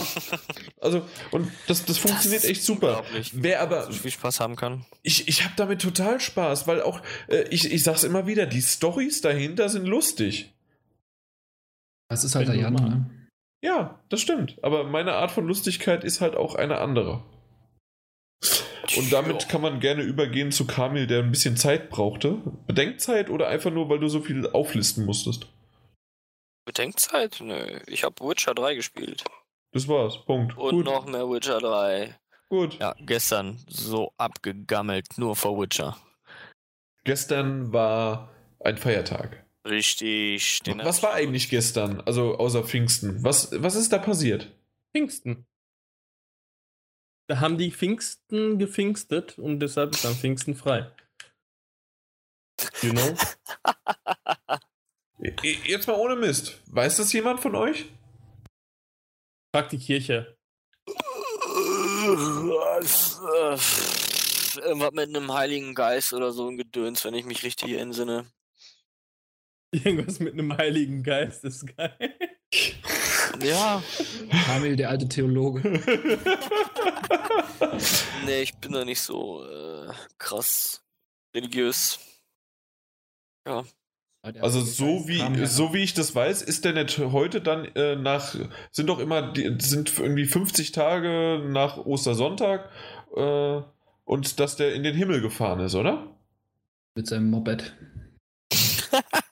Also, 0.79 1.01
und 1.31 1.51
das, 1.67 1.85
das 1.85 1.97
funktioniert 1.97 2.43
das 2.43 2.49
echt 2.49 2.63
super. 2.63 3.03
Wer 3.33 3.61
aber. 3.61 3.85
So 3.85 3.93
viel 3.93 4.11
Spaß 4.11 4.39
haben 4.39 4.55
kann. 4.55 4.85
Ich, 5.01 5.27
ich 5.27 5.43
habe 5.43 5.53
damit 5.57 5.81
total 5.81 6.19
Spaß, 6.19 6.67
weil 6.67 6.81
auch, 6.81 7.01
äh, 7.27 7.43
ich, 7.49 7.71
ich 7.71 7.83
sag's 7.83 8.03
immer 8.03 8.27
wieder, 8.27 8.45
die 8.45 8.61
Stories 8.61 9.21
dahinter 9.21 9.69
sind 9.69 9.85
lustig. 9.85 10.53
Das 12.09 12.23
ist 12.23 12.35
halt 12.35 12.47
der 12.47 12.55
Jan, 12.55 12.73
ne? 12.73 13.29
Ja, 13.61 14.01
das 14.09 14.21
stimmt. 14.21 14.57
Aber 14.63 14.83
meine 14.83 15.13
Art 15.13 15.31
von 15.31 15.47
Lustigkeit 15.47 16.03
ist 16.03 16.21
halt 16.21 16.35
auch 16.35 16.55
eine 16.55 16.79
andere. 16.79 17.23
Und 18.95 19.11
damit 19.11 19.49
kann 19.49 19.61
man 19.61 19.79
gerne 19.79 20.03
übergehen 20.03 20.51
zu 20.51 20.65
Kamil, 20.65 21.07
der 21.07 21.23
ein 21.23 21.31
bisschen 21.31 21.57
Zeit 21.57 21.89
brauchte. 21.89 22.41
Bedenkzeit 22.67 23.29
oder 23.29 23.47
einfach 23.47 23.71
nur, 23.71 23.89
weil 23.89 23.99
du 23.99 24.07
so 24.07 24.21
viel 24.21 24.47
auflisten 24.49 25.05
musstest? 25.05 25.47
Bedenkzeit? 26.65 27.39
Nö, 27.41 27.79
ich 27.87 28.03
habe 28.03 28.15
Witcher 28.27 28.53
3 28.53 28.75
gespielt. 28.75 29.23
Das 29.73 29.87
war's. 29.87 30.23
Punkt. 30.25 30.57
Und 30.57 30.71
Gut. 30.71 30.85
noch 30.85 31.05
mehr 31.05 31.29
Witcher 31.29 31.59
3. 31.59 32.15
Gut. 32.49 32.79
Ja, 32.79 32.95
gestern 32.99 33.59
so 33.67 34.13
abgegammelt, 34.17 35.17
nur 35.17 35.35
vor 35.35 35.59
Witcher. 35.59 35.97
Gestern 37.03 37.73
war 37.73 38.29
ein 38.59 38.77
Feiertag. 38.77 39.45
Richtig. 39.67 40.61
Den 40.63 40.79
Was 40.79 41.03
war 41.03 41.13
eigentlich 41.13 41.49
gestern? 41.49 42.01
Also 42.01 42.37
außer 42.37 42.63
Pfingsten. 42.63 43.23
Was, 43.23 43.49
was 43.51 43.75
ist 43.75 43.91
da 43.91 43.97
passiert? 43.97 44.51
Pfingsten. 44.95 45.45
Da 47.27 47.41
haben 47.41 47.57
die 47.57 47.71
Pfingsten 47.71 48.57
gepfingstet 48.57 49.37
und 49.37 49.59
deshalb 49.59 49.91
ist 49.93 50.05
am 50.05 50.15
Pfingsten 50.15 50.55
frei. 50.55 50.89
You 52.81 52.93
know? 52.93 53.15
Jetzt 55.65 55.87
mal 55.87 55.95
ohne 55.95 56.15
Mist. 56.15 56.61
Weiß 56.67 56.97
das 56.97 57.11
jemand 57.11 57.41
von 57.41 57.55
euch? 57.55 57.85
Frag 59.53 59.69
die 59.69 59.79
Kirche. 59.79 60.37
Irgendwas 64.63 64.91
mit 64.93 65.09
einem 65.09 65.33
Heiligen 65.33 65.75
Geist 65.75 66.13
oder 66.13 66.31
so 66.31 66.47
ein 66.47 66.57
Gedöns, 66.57 67.03
wenn 67.03 67.13
ich 67.13 67.25
mich 67.25 67.43
richtig 67.43 67.73
entsinne. 67.73 68.25
Irgendwas 69.71 70.19
mit 70.19 70.33
einem 70.33 70.55
Heiligen 70.57 71.03
Geist 71.03 71.43
ist 71.43 71.75
geil. 71.75 72.15
Ja, 73.43 73.83
Kamil, 74.45 74.75
der 74.75 74.89
alte 74.89 75.07
Theologe. 75.07 75.61
nee, 78.25 78.41
ich 78.41 78.55
bin 78.55 78.71
da 78.71 78.85
nicht 78.85 79.01
so 79.01 79.43
äh, 79.43 79.91
krass 80.17 80.83
religiös. 81.35 81.99
Also 84.41 84.61
so 84.61 85.07
wie, 85.07 85.45
so 85.45 85.73
wie 85.73 85.83
ich 85.83 85.93
das 85.93 86.13
weiß, 86.13 86.41
ist 86.41 86.65
der 86.65 86.73
nicht 86.73 86.97
heute 86.97 87.41
dann 87.41 87.65
äh, 87.75 87.95
nach, 87.95 88.35
sind 88.71 88.87
doch 88.87 88.99
immer, 88.99 89.31
die, 89.31 89.55
sind 89.59 89.97
irgendwie 89.97 90.25
50 90.25 90.71
Tage 90.71 91.41
nach 91.47 91.77
Ostersonntag 91.77 92.69
äh, 93.15 93.61
und 94.03 94.39
dass 94.39 94.55
der 94.55 94.73
in 94.73 94.83
den 94.83 94.95
Himmel 94.95 95.21
gefahren 95.21 95.59
ist, 95.61 95.75
oder? 95.75 96.17
Mit 96.95 97.07
seinem 97.07 97.29
Moped. 97.29 97.75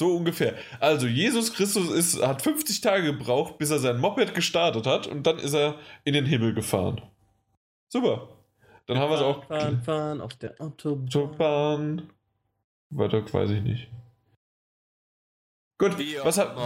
So 0.00 0.16
ungefähr. 0.16 0.54
Also 0.80 1.06
Jesus 1.06 1.52
Christus 1.52 1.90
ist, 1.90 2.22
hat 2.26 2.40
50 2.40 2.80
Tage 2.80 3.04
gebraucht, 3.04 3.58
bis 3.58 3.68
er 3.70 3.80
sein 3.80 4.00
Moped 4.00 4.34
gestartet 4.34 4.86
hat 4.86 5.06
und 5.06 5.26
dann 5.26 5.38
ist 5.38 5.52
er 5.52 5.74
in 6.04 6.14
den 6.14 6.24
Himmel 6.24 6.54
gefahren. 6.54 7.02
Super. 7.90 8.28
Dann 8.86 8.96
haben 8.98 9.10
wir 9.10 9.16
es 9.16 9.22
auch. 9.22 9.44
Fahren, 9.44 9.82
fahren 9.82 10.22
auf 10.22 10.32
der 10.36 10.58
Autobahn. 10.58 11.06
Autobahn. 11.06 12.10
Weiter 12.88 13.30
weiß 13.30 13.50
ich 13.50 13.60
nicht. 13.62 13.88
Gut, 15.76 15.98
Wie 15.98 16.16
was, 16.24 16.38
hab, 16.38 16.56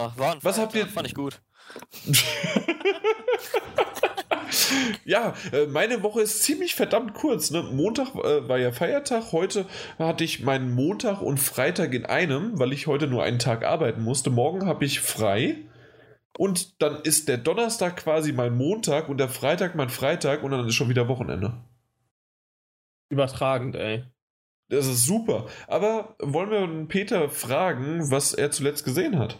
was 0.44 0.56
habt 0.56 0.76
ihr- 0.76 0.86
Fand 0.86 1.08
ich 1.08 1.14
gut. 1.16 1.40
ja, 5.04 5.34
äh, 5.52 5.66
meine 5.66 6.02
Woche 6.02 6.22
ist 6.22 6.42
ziemlich 6.42 6.74
verdammt 6.74 7.14
kurz. 7.14 7.50
Ne? 7.50 7.62
Montag 7.62 8.14
äh, 8.14 8.48
war 8.48 8.58
ja 8.58 8.72
Feiertag. 8.72 9.32
Heute 9.32 9.66
hatte 9.98 10.24
ich 10.24 10.42
meinen 10.42 10.72
Montag 10.72 11.22
und 11.22 11.38
Freitag 11.38 11.94
in 11.94 12.06
einem, 12.06 12.58
weil 12.58 12.72
ich 12.72 12.86
heute 12.86 13.06
nur 13.06 13.22
einen 13.22 13.38
Tag 13.38 13.64
arbeiten 13.64 14.02
musste. 14.02 14.30
Morgen 14.30 14.66
habe 14.66 14.84
ich 14.84 15.00
frei. 15.00 15.56
Und 16.36 16.82
dann 16.82 17.00
ist 17.02 17.28
der 17.28 17.38
Donnerstag 17.38 17.96
quasi 17.96 18.32
mein 18.32 18.56
Montag 18.56 19.08
und 19.08 19.18
der 19.18 19.28
Freitag 19.28 19.76
mein 19.76 19.88
Freitag 19.88 20.42
und 20.42 20.50
dann 20.50 20.66
ist 20.66 20.74
schon 20.74 20.88
wieder 20.88 21.08
Wochenende. 21.08 21.54
Übertragend, 23.08 23.76
ey. 23.76 24.04
Das 24.68 24.86
ist 24.86 25.04
super. 25.04 25.46
Aber 25.68 26.16
wollen 26.18 26.50
wir 26.50 26.88
Peter 26.88 27.28
fragen, 27.28 28.10
was 28.10 28.34
er 28.34 28.50
zuletzt 28.50 28.84
gesehen 28.84 29.18
hat? 29.18 29.38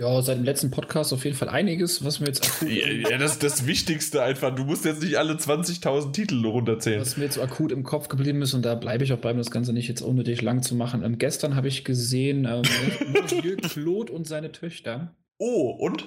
Ja, 0.00 0.22
seit 0.22 0.38
dem 0.38 0.44
letzten 0.44 0.70
Podcast 0.70 1.12
auf 1.12 1.24
jeden 1.24 1.36
Fall 1.36 1.50
einiges, 1.50 2.02
was 2.02 2.20
mir 2.20 2.26
jetzt 2.26 2.46
akut, 2.46 2.70
Ja, 2.70 2.88
ja, 3.10 3.18
das 3.18 3.32
ist 3.32 3.42
das 3.42 3.66
Wichtigste 3.66 4.22
einfach. 4.22 4.54
Du 4.54 4.64
musst 4.64 4.86
jetzt 4.86 5.02
nicht 5.02 5.18
alle 5.18 5.34
20.000 5.34 6.12
Titel 6.12 6.46
runterzählen. 6.46 7.00
was 7.00 7.18
mir 7.18 7.24
jetzt 7.24 7.34
so 7.34 7.42
akut 7.42 7.70
im 7.70 7.82
Kopf 7.82 8.08
geblieben 8.08 8.40
ist, 8.40 8.54
und 8.54 8.64
da 8.64 8.74
bleibe 8.76 9.04
ich 9.04 9.12
auch 9.12 9.18
beim, 9.18 9.36
das 9.36 9.50
Ganze 9.50 9.74
nicht 9.74 9.88
jetzt 9.88 10.00
unnötig 10.00 10.40
lang 10.40 10.62
zu 10.62 10.74
machen. 10.74 11.04
Ähm, 11.04 11.18
gestern 11.18 11.54
habe 11.54 11.68
ich 11.68 11.84
gesehen, 11.84 12.46
ähm, 12.46 12.62
Claude 13.62 14.10
und 14.12 14.26
seine 14.26 14.52
Töchter. 14.52 15.14
Oh, 15.38 15.70
und? 15.78 16.06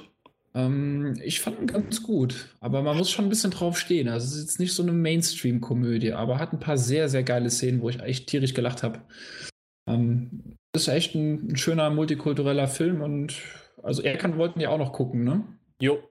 Ähm, 0.55 1.19
ich 1.23 1.39
fand 1.39 1.59
ihn 1.59 1.67
ganz 1.67 2.01
gut, 2.01 2.49
aber 2.61 2.81
man 2.81 2.97
muss 2.97 3.11
schon 3.11 3.25
ein 3.25 3.29
bisschen 3.29 3.51
drauf 3.51 3.77
stehen. 3.77 4.07
Also 4.07 4.25
es 4.25 4.33
ist 4.33 4.41
jetzt 4.41 4.59
nicht 4.59 4.73
so 4.73 4.81
eine 4.81 4.91
Mainstream-Komödie, 4.91 6.13
aber 6.13 6.39
hat 6.39 6.51
ein 6.51 6.59
paar 6.59 6.77
sehr, 6.77 7.09
sehr 7.09 7.23
geile 7.23 7.51
Szenen, 7.51 7.81
wo 7.81 7.89
ich 7.89 7.99
echt 7.99 8.27
tierisch 8.27 8.55
gelacht 8.55 8.81
habe. 8.81 9.01
Ähm, 9.87 10.55
ist 10.75 10.87
echt 10.87 11.13
ein, 11.13 11.49
ein 11.49 11.57
schöner 11.57 11.91
multikultureller 11.91 12.67
Film 12.67 13.01
und 13.01 13.35
also 13.83 14.01
Erkan 14.01 14.37
wollten 14.37 14.59
ja 14.59 14.69
auch 14.69 14.77
noch 14.77 14.93
gucken, 14.93 15.23
ne? 15.23 15.43
Jo. 15.79 16.01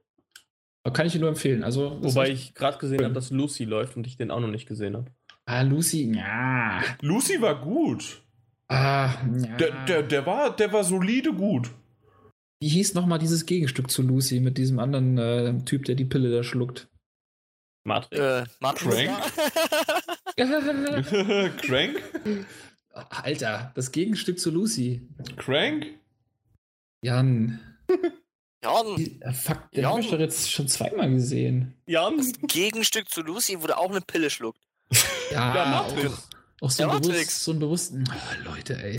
Kann 0.93 1.07
ich 1.07 1.15
ihn 1.15 1.20
nur 1.20 1.31
empfehlen. 1.31 1.62
Also, 1.65 1.99
Wobei 2.03 2.31
ich 2.31 2.55
gerade 2.55 2.78
gesehen 2.78 3.03
habe, 3.05 3.15
dass 3.15 3.31
Lucy 3.31 3.65
läuft 3.65 3.97
und 3.97 4.07
ich 4.07 4.16
den 4.16 4.31
auch 4.31 4.40
noch 4.40 4.49
nicht 4.49 4.66
gesehen 4.66 4.97
habe. 4.97 5.11
Ah, 5.47 5.62
Lucy, 5.62 6.12
ja. 6.15 6.82
Lucy 7.01 7.40
war 7.40 7.61
gut. 7.61 8.23
Ah, 8.69 9.15
ja. 9.36 9.57
Der, 9.57 9.85
der, 9.85 10.03
der, 10.03 10.27
war, 10.27 10.55
der 10.55 10.73
war 10.73 10.82
solide 10.85 11.32
gut. 11.32 11.70
Wie 12.61 12.69
hieß 12.69 12.94
nochmal 12.94 13.19
dieses 13.19 13.47
Gegenstück 13.47 13.90
zu 13.90 14.03
Lucy 14.03 14.40
mit 14.40 14.59
diesem 14.59 14.78
anderen 14.78 15.19
äh, 15.19 15.65
Typ, 15.65 15.85
der 15.85 15.94
die 15.94 16.05
Pille 16.05 16.31
da 16.31 16.43
schluckt? 16.43 16.89
Matrix. 17.85 18.20
Äh, 18.20 18.44
Matrix. 18.61 19.11
Crank? 21.57 22.03
Alter, 23.11 23.73
das 23.74 23.93
Gegenstück 23.93 24.39
zu 24.39 24.51
Lucy. 24.51 25.09
Crank? 25.36 25.86
Jan. 27.02 27.60
ja, 28.64 28.82
Äh, 29.20 29.32
Fuck, 29.32 29.70
den 29.72 29.86
habe 29.86 30.00
ich 30.00 30.10
doch 30.10 30.18
jetzt 30.18 30.50
schon 30.50 30.68
zweimal 30.68 31.10
gesehen. 31.10 31.74
Jan? 31.86 32.16
das 32.16 32.32
Gegenstück 32.48 33.10
zu 33.10 33.22
Lucy, 33.22 33.60
wo 33.60 33.66
der 33.66 33.78
auch 33.78 33.90
eine 33.90 34.00
Pille 34.00 34.30
schluckt. 34.30 34.60
Ja, 35.32 35.54
Ja, 35.54 35.80
auch, 35.80 35.94
Matrix. 35.94 36.28
auch 36.60 36.70
so, 36.70 36.82
Ja, 36.82 36.90
ein 36.92 37.00
bewusst, 37.00 37.44
so 37.44 37.52
ein 37.52 37.58
bewussten. 37.58 38.04
Oh, 38.08 38.50
Leute, 38.50 38.82
ey. 38.82 38.98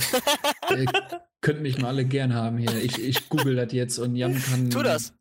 Ihr 0.77 0.85
könnt 1.41 1.61
mich 1.61 1.77
mal 1.77 1.89
alle 1.89 2.05
gern 2.05 2.33
haben 2.33 2.57
hier. 2.57 2.75
Ich, 2.83 2.99
ich 3.01 3.29
google 3.29 3.55
das 3.55 3.71
jetzt 3.71 3.99
und 3.99 4.15
Jan 4.15 4.41
kann. 4.41 4.69
Tu 4.69 4.81
das. 4.83 5.13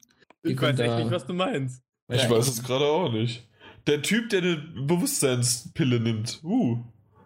Ich 0.43 0.61
weiß 0.61 0.79
echt 0.81 0.97
nicht, 0.97 1.11
was 1.11 1.27
du 1.27 1.35
meinst. 1.35 1.83
Ich 2.09 2.23
Ja, 2.23 2.31
weiß 2.31 2.49
es 2.49 2.63
gerade 2.65 2.85
auch 2.87 3.13
nicht. 3.13 3.47
Der 3.87 4.03
Typ, 4.03 4.31
der 4.31 4.43
eine 4.43 4.57
Bewusstseinspille 4.57 6.01
nimmt. 6.01 6.41
Uh. 6.43 6.79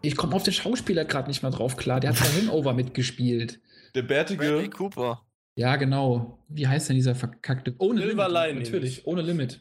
Ich 0.03 0.17
komme 0.17 0.35
auf 0.37 0.43
den 0.43 0.53
Schauspieler 0.53 1.05
gerade 1.05 1.29
nicht 1.29 1.43
mal 1.43 1.51
drauf 1.51 1.77
klar. 1.77 2.01
Der 2.01 2.11
hat 2.11 2.19
bei 2.19 2.27
Hangover 2.27 2.75
mitgetgespielt. 2.75 3.61
Der 3.95 4.03
Bradley 4.03 4.37
bärtige. 4.37 4.71
Cooper. 4.71 5.23
Ja, 5.57 5.77
genau. 5.77 6.39
Wie 6.49 6.67
heißt 6.69 6.89
denn 6.89 6.97
dieser 6.97 7.15
verkackte? 7.15 7.75
Ohne 7.79 8.01
Silver 8.03 8.29
Limit. 8.29 8.33
Lining. 8.47 8.63
Natürlich, 8.63 9.07
ohne 9.07 9.23
Limit. 9.23 9.61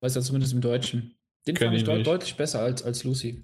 Weiß 0.00 0.14
ja 0.14 0.20
zumindest 0.22 0.52
im 0.54 0.60
Deutschen. 0.60 1.14
Den 1.46 1.54
Kenn 1.54 1.68
fand 1.68 1.76
ich 1.80 1.86
nicht. 1.86 2.06
deutlich 2.06 2.34
besser 2.36 2.60
als, 2.60 2.82
als 2.82 3.04
Lucy. 3.04 3.42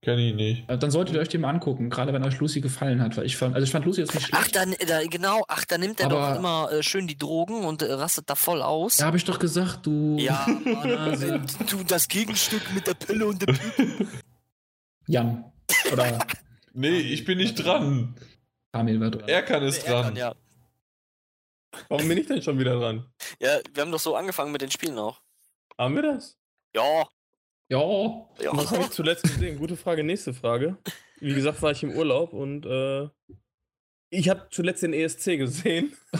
Kenn 0.00 0.18
ich 0.18 0.34
nicht. 0.34 0.68
Äh, 0.70 0.78
Dann 0.78 0.90
solltet 0.90 1.14
ihr 1.16 1.20
euch 1.20 1.28
den 1.28 1.40
mal 1.40 1.50
angucken, 1.50 1.90
gerade 1.90 2.12
wenn 2.12 2.22
euch 2.24 2.38
Lucy 2.38 2.60
gefallen 2.60 3.02
hat. 3.02 3.16
Weil 3.16 3.26
ich 3.26 3.36
fand, 3.36 3.54
also 3.54 3.64
ich 3.64 3.70
fand 3.72 3.84
Lucy 3.84 4.00
jetzt 4.02 4.14
nicht 4.14 4.28
Ach, 4.32 4.38
schlecht. 4.44 4.54
dann, 4.56 4.74
da, 4.86 5.04
genau, 5.04 5.44
ach, 5.48 5.64
da 5.64 5.78
nimmt 5.78 6.00
er 6.00 6.08
doch 6.08 6.36
immer 6.36 6.70
äh, 6.72 6.82
schön 6.82 7.06
die 7.08 7.18
Drogen 7.18 7.64
und 7.64 7.82
äh, 7.82 7.92
rastet 7.92 8.30
da 8.30 8.34
voll 8.36 8.62
aus. 8.62 8.98
Ja, 8.98 9.06
habe 9.06 9.16
ich 9.16 9.24
doch 9.24 9.38
gesagt, 9.40 9.84
du. 9.84 10.16
Ja, 10.18 10.46
Mann, 10.64 11.44
du 11.70 11.82
das 11.86 12.06
Gegenstück 12.08 12.62
mit 12.74 12.86
der 12.86 12.94
Pille 12.94 13.26
und 13.26 13.42
dem 13.46 13.56
Typ. 13.56 14.06
Jan. 15.08 15.44
Oder 15.92 16.18
Nee, 16.72 16.98
ich 16.98 17.24
bin 17.24 17.38
nicht 17.38 17.54
dran. 17.56 18.14
Kamil 18.72 19.00
war 19.00 19.10
dran. 19.10 19.28
Erkan 19.28 19.62
ist 19.64 19.84
Er 19.84 19.92
dran. 19.92 20.04
kann, 20.04 20.16
ja. 20.16 20.34
Warum 21.88 22.08
bin 22.08 22.18
ich 22.18 22.26
denn 22.26 22.42
schon 22.42 22.58
wieder 22.58 22.78
dran? 22.78 23.06
ja, 23.40 23.58
wir 23.72 23.82
haben 23.82 23.92
doch 23.92 23.98
so 24.00 24.14
angefangen 24.16 24.52
mit 24.52 24.62
den 24.62 24.70
Spielen 24.70 24.98
auch. 24.98 25.20
Haben 25.78 25.94
wir 25.96 26.02
das? 26.02 26.38
Ja, 26.74 27.06
Ja. 27.68 27.80
ja. 28.40 28.52
Was 28.52 28.70
habe 28.70 28.82
ich 28.82 28.90
zuletzt 28.90 29.22
gesehen? 29.24 29.58
Gute 29.58 29.76
Frage, 29.76 30.04
nächste 30.04 30.32
Frage. 30.34 30.76
Wie 31.20 31.34
gesagt, 31.34 31.60
war 31.62 31.70
ich 31.72 31.82
im 31.82 31.92
Urlaub 31.96 32.32
und 32.32 32.66
äh, 32.66 33.08
ich 34.10 34.28
habe 34.28 34.46
zuletzt 34.50 34.82
den 34.82 34.92
ESC 34.92 35.36
gesehen. 35.38 35.96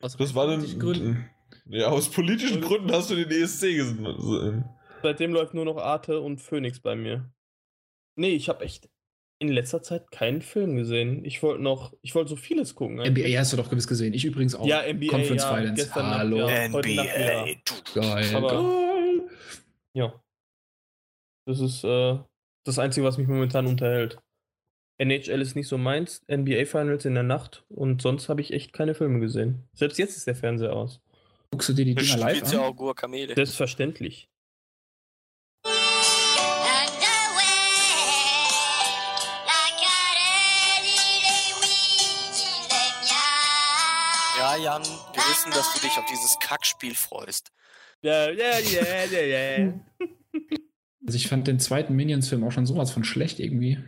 Aus 0.00 0.16
Das 0.16 0.34
war 0.34 0.46
politischen 0.46 0.78
dann. 0.78 0.88
Gründen. 0.88 1.30
Ja, 1.68 1.88
aus 1.88 2.08
politischen 2.10 2.60
Gründen 2.60 2.92
hast 2.92 3.10
du 3.10 3.16
den 3.16 3.30
ESC 3.30 3.74
gesehen. 3.74 4.64
Seitdem 5.02 5.32
läuft 5.32 5.54
nur 5.54 5.64
noch 5.64 5.78
Arte 5.78 6.20
und 6.20 6.40
Phoenix 6.40 6.80
bei 6.80 6.94
mir. 6.94 7.32
Nee, 8.16 8.30
ich 8.34 8.48
habe 8.48 8.64
echt 8.64 8.88
in 9.38 9.48
letzter 9.48 9.82
Zeit 9.82 10.10
keinen 10.10 10.40
Film 10.42 10.76
gesehen. 10.76 11.24
Ich 11.24 11.42
wollte 11.42 11.62
noch, 11.62 11.92
ich 12.02 12.14
wollte 12.14 12.30
so 12.30 12.36
vieles 12.36 12.74
gucken. 12.74 13.00
eigentlich. 13.00 13.26
NBA 13.26 13.38
hast 13.38 13.52
du 13.52 13.56
doch 13.56 13.68
gewiss 13.68 13.86
gesehen. 13.86 14.14
Ich 14.14 14.24
übrigens 14.24 14.54
auch. 14.54 14.66
Ja, 14.66 14.82
NBA, 14.82 15.08
Conference 15.08 15.42
ja, 15.42 15.54
Finals. 15.54 15.74
gestern 15.78 16.06
Nacht, 16.06 16.18
Hallo. 16.18 16.36
ja. 16.48 16.72
Heute 16.72 16.94
Nacht. 16.94 17.08
NBA. 17.08 17.44
du- 17.64 18.00
Geil. 18.00 18.34
Aber- 18.36 18.48
geil. 18.50 19.28
Ja. 19.94 20.20
Das 21.46 21.60
ist 21.60 21.84
äh, 21.84 22.18
das 22.64 22.78
Einzige, 22.78 23.06
was 23.06 23.18
mich 23.18 23.28
momentan 23.28 23.66
unterhält. 23.66 24.18
NHL 24.98 25.42
ist 25.42 25.54
nicht 25.54 25.68
so 25.68 25.76
meins, 25.76 26.22
NBA 26.30 26.64
Finals 26.64 27.04
in 27.04 27.12
der 27.14 27.22
Nacht 27.22 27.64
und 27.68 28.00
sonst 28.00 28.30
habe 28.30 28.40
ich 28.40 28.52
echt 28.54 28.72
keine 28.72 28.94
Filme 28.94 29.20
gesehen. 29.20 29.68
Selbst 29.74 29.98
jetzt 29.98 30.16
ist 30.16 30.26
der 30.26 30.34
Fernseher 30.34 30.72
aus. 30.74 31.02
Guckst 31.50 31.68
du 31.68 31.74
dir 31.74 31.84
die 31.84 31.94
Dinger 31.94 32.16
live 32.16 32.50
ja 32.52 32.60
an? 32.60 32.64
auch 32.64 32.76
Guacamele. 32.76 33.34
Selbstverständlich. 33.34 34.28
Ja, 44.56 44.62
Jan, 44.62 44.82
wir 44.82 45.22
wissen, 45.22 45.50
dass 45.50 45.74
du 45.74 45.80
dich 45.80 45.98
auf 45.98 46.04
dieses 46.06 46.38
Kackspiel 46.38 46.94
freust. 46.94 47.50
Ja, 48.00 48.30
ja, 48.30 48.58
ja, 48.58 49.04
ja, 49.04 49.20
ja. 49.20 49.80
Also 51.06 51.16
ich 51.16 51.28
fand 51.28 51.46
den 51.46 51.60
zweiten 51.60 51.94
Minions-Film 51.94 52.42
auch 52.44 52.52
schon 52.52 52.66
sowas 52.66 52.90
von 52.90 53.04
schlecht 53.04 53.38
irgendwie. 53.38 53.78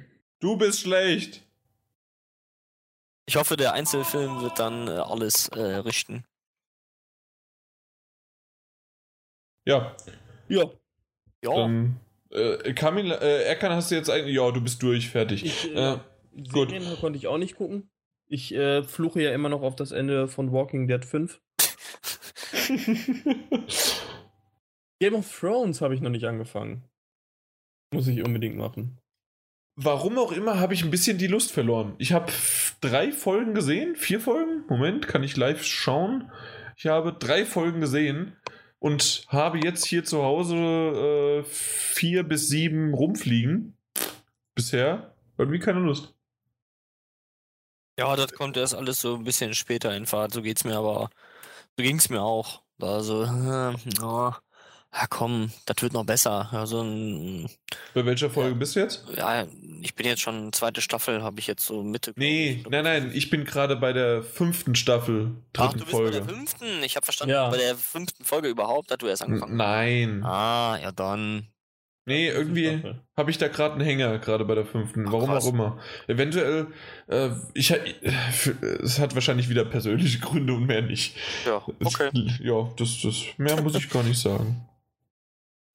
Du 0.40 0.56
bist 0.56 0.80
schlecht. 0.80 1.42
Ich 3.26 3.36
hoffe, 3.36 3.56
der 3.56 3.72
Einzelfilm 3.72 4.40
wird 4.40 4.58
dann 4.58 4.88
äh, 4.88 4.92
alles 4.92 5.48
äh, 5.48 5.60
richten. 5.60 6.24
Ja, 9.66 9.96
Ja, 10.48 10.64
Ja, 11.42 11.54
dann. 11.54 12.00
Äh, 12.30 12.74
Kamil, 12.74 13.10
äh, 13.10 13.44
Erkan, 13.44 13.72
hast 13.72 13.90
du 13.90 13.94
jetzt 13.94 14.10
eigentlich. 14.10 14.36
Ja, 14.36 14.50
du 14.50 14.60
bist 14.60 14.82
durch, 14.82 15.08
fertig. 15.08 15.44
ich, 15.44 15.74
Äh, 15.74 15.94
äh, 15.94 15.98
gut. 16.52 16.70
Serien 16.70 16.96
konnte 17.00 17.18
ich 17.18 17.26
auch 17.26 17.38
nicht 17.38 17.56
gucken. 17.56 17.90
Ich 18.28 18.55
äh, 18.55 18.82
fluche 18.82 19.22
ja 19.22 19.32
immer 19.32 19.48
noch 19.48 19.62
auf 19.62 19.74
das 19.74 19.90
Ende 19.90 20.28
von 20.28 20.52
Walking 20.52 20.86
Dead 20.86 21.02
5. 21.05 21.40
Game 25.00 25.14
of 25.14 25.38
Thrones 25.38 25.80
habe 25.80 25.94
ich 25.94 26.00
noch 26.00 26.10
nicht 26.10 26.26
angefangen. 26.26 26.84
Muss 27.92 28.06
ich 28.06 28.22
unbedingt 28.22 28.56
machen. 28.56 28.98
Warum 29.76 30.18
auch 30.18 30.32
immer 30.32 30.59
habe 30.60 30.74
ich 30.74 30.84
ein 30.84 30.90
bisschen 30.90 31.18
die 31.18 31.28
Lust 31.28 31.52
verloren. 31.52 31.94
Ich 31.98 32.12
habe 32.12 32.32
drei 32.80 33.12
Folgen 33.12 33.55
gesehen, 33.55 33.96
vier 33.96 34.20
Folgen. 34.20 34.64
Moment, 34.68 35.06
kann 35.09 35.22
ich 35.22 35.36
live 35.36 35.64
schauen? 35.64 36.30
Ich 36.76 36.86
habe 36.86 37.12
drei 37.12 37.46
Folgen 37.46 37.80
gesehen 37.80 38.36
und 38.78 39.24
habe 39.28 39.59
jetzt 39.59 39.86
hier 39.86 40.05
zu 40.05 40.22
Hause 40.22 40.56
äh, 40.56 41.44
vier 41.44 42.24
bis 42.24 42.48
sieben 42.48 42.92
rumfliegen. 42.92 43.76
Bisher 44.55 45.14
irgendwie 45.38 45.60
keine 45.60 45.80
Lust. 45.80 46.17
Ja, 47.98 48.16
das 48.16 48.32
kommt 48.32 48.56
erst 48.56 48.74
alles 48.74 49.00
so 49.00 49.16
ein 49.16 49.24
bisschen 49.24 49.54
später 49.54 49.94
in 49.94 50.06
Fahrt. 50.06 50.32
So 50.32 50.40
geht's 50.42 50.64
mir 50.64 50.76
aber. 50.78 51.10
So 51.76 51.82
ging's 51.82 52.08
mir 52.08 52.22
auch. 52.22 52.62
Also, 52.80 53.24
äh, 53.24 53.74
ja, 54.00 54.38
ja, 54.94 55.06
komm, 55.10 55.52
das 55.66 55.82
wird 55.82 55.92
noch 55.92 56.04
besser. 56.06 56.48
Ja, 56.52 56.64
so 56.64 56.80
ein, 56.80 57.50
Bei 57.92 58.06
welcher 58.06 58.30
Folge 58.30 58.54
bist 58.54 58.74
du 58.74 58.80
jetzt? 58.80 59.04
ja, 59.16 59.44
ich 59.82 59.94
bin 59.94 60.06
jetzt 60.06 60.22
schon 60.22 60.50
zweite 60.52 60.80
Staffel, 60.80 61.22
habe 61.22 61.40
ich 61.40 61.46
jetzt 61.46 61.66
so 61.66 61.82
Mitte. 61.82 62.12
Nee, 62.16 62.62
ich. 62.64 62.70
nein, 62.70 62.84
nein, 62.84 63.10
ich 63.12 63.28
bin 63.30 63.44
gerade 63.44 63.76
bei 63.76 63.92
der 63.92 64.22
fünften 64.22 64.74
Staffel, 64.76 65.32
Ach, 65.56 65.64
dritten 65.66 65.78
du 65.80 65.84
bist 65.84 65.90
Folge. 65.90 66.10
bei 66.20 66.26
der 66.26 66.34
fünften? 66.36 66.82
Ich 66.84 66.96
habe 66.96 67.04
verstanden, 67.04 67.34
Ja. 67.34 67.50
bei 67.50 67.58
der 67.58 67.76
fünften 67.76 68.24
Folge 68.24 68.48
überhaupt, 68.48 68.90
dass 68.90 68.98
du 68.98 69.06
erst 69.08 69.22
angefangen 69.22 69.56
Nein. 69.56 70.24
Ah, 70.24 70.78
ja 70.80 70.90
dann. 70.92 71.48
Nee, 72.09 72.28
irgendwie 72.30 72.82
habe 73.16 73.30
ich 73.30 73.36
da 73.36 73.48
gerade 73.48 73.74
einen 73.74 73.85
Hänger, 73.85 74.18
gerade 74.18 74.47
bei 74.47 74.55
der 74.55 74.64
fünften. 74.64 75.05
Ach, 75.06 75.12
Warum 75.12 75.28
krass. 75.28 75.44
auch 75.44 75.52
immer. 75.52 75.78
Eventuell, 76.06 76.68
äh, 77.06 77.30
ich, 77.52 77.70
es 77.70 78.98
hat 78.98 79.14
wahrscheinlich 79.14 79.51
wieder 79.51 79.66
persönliche 79.66 80.18
Gründe 80.18 80.55
und 80.55 80.66
mehr 80.66 80.80
nicht. 80.80 81.16
Ja, 81.44 81.62
okay. 81.85 82.10
Ja, 82.40 82.66
das, 82.78 83.01
das, 83.02 83.24
mehr 83.36 83.60
muss 83.60 83.74
ich 83.74 83.90
gar 83.90 84.02
nicht 84.02 84.18
sagen. 84.18 84.66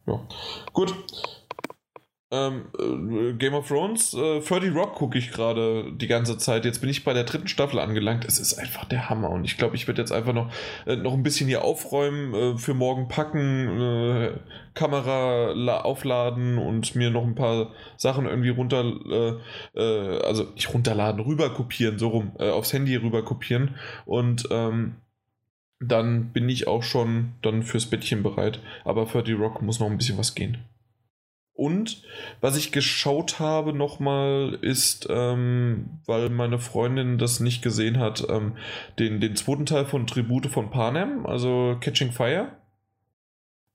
Ja, 0.07 0.19
gut. 0.73 0.93
Ähm, 2.33 2.65
äh, 2.79 3.33
Game 3.33 3.53
of 3.53 3.67
Thrones, 3.67 4.15
äh, 4.15 4.39
30 4.41 4.73
Rock 4.73 4.95
gucke 4.95 5.19
ich 5.19 5.31
gerade 5.31 5.93
die 5.93 6.07
ganze 6.07 6.39
Zeit. 6.39 6.65
Jetzt 6.65 6.79
bin 6.81 6.89
ich 6.89 7.03
bei 7.03 7.13
der 7.13 7.25
dritten 7.25 7.47
Staffel 7.47 7.77
angelangt. 7.79 8.25
Es 8.25 8.39
ist 8.39 8.55
einfach 8.55 8.85
der 8.85 9.07
Hammer 9.07 9.29
und 9.29 9.45
ich 9.45 9.55
glaube, 9.55 9.75
ich 9.75 9.85
werde 9.87 10.01
jetzt 10.01 10.11
einfach 10.11 10.33
noch, 10.33 10.51
äh, 10.87 10.95
noch 10.95 11.13
ein 11.13 11.21
bisschen 11.21 11.47
hier 11.47 11.63
aufräumen, 11.63 12.33
äh, 12.33 12.57
für 12.57 12.73
morgen 12.73 13.07
packen, 13.07 13.79
äh, 13.79 14.31
Kamera 14.73 15.51
la- 15.51 15.81
aufladen 15.81 16.57
und 16.57 16.95
mir 16.95 17.11
noch 17.11 17.23
ein 17.23 17.35
paar 17.35 17.71
Sachen 17.97 18.25
irgendwie 18.25 18.49
runter, 18.49 19.39
äh, 19.75 19.79
also 20.25 20.45
nicht 20.55 20.73
runterladen, 20.73 21.21
rüber 21.21 21.51
kopieren, 21.51 21.99
so 21.99 22.07
rum, 22.07 22.35
aufs 22.37 22.73
Handy 22.73 22.95
rüber 22.95 23.23
kopieren 23.23 23.75
und 24.05 24.47
ähm, 24.49 24.95
dann 25.79 26.31
bin 26.31 26.49
ich 26.49 26.67
auch 26.67 26.81
schon 26.81 27.33
dann 27.43 27.61
fürs 27.61 27.85
Bettchen 27.85 28.23
bereit. 28.23 28.59
Aber 28.85 29.05
für 29.05 29.21
die 29.21 29.33
Rock 29.33 29.61
muss 29.61 29.79
noch 29.79 29.89
ein 29.91 29.97
bisschen 29.97 30.17
was 30.17 30.33
gehen. 30.33 30.57
Und 31.55 32.01
was 32.41 32.57
ich 32.57 32.71
geschaut 32.71 33.39
habe 33.39 33.73
nochmal 33.73 34.57
ist, 34.61 35.07
ähm, 35.09 35.99
weil 36.05 36.29
meine 36.29 36.57
Freundin 36.57 37.19
das 37.19 37.39
nicht 37.39 37.61
gesehen 37.61 37.99
hat, 37.99 38.25
ähm, 38.27 38.57
den, 38.97 39.21
den 39.21 39.35
zweiten 39.35 39.67
Teil 39.67 39.85
von 39.85 40.07
Tribute 40.07 40.47
von 40.47 40.71
Panem, 40.71 41.27
also 41.27 41.77
Catching 41.79 42.11
Fire. 42.11 42.57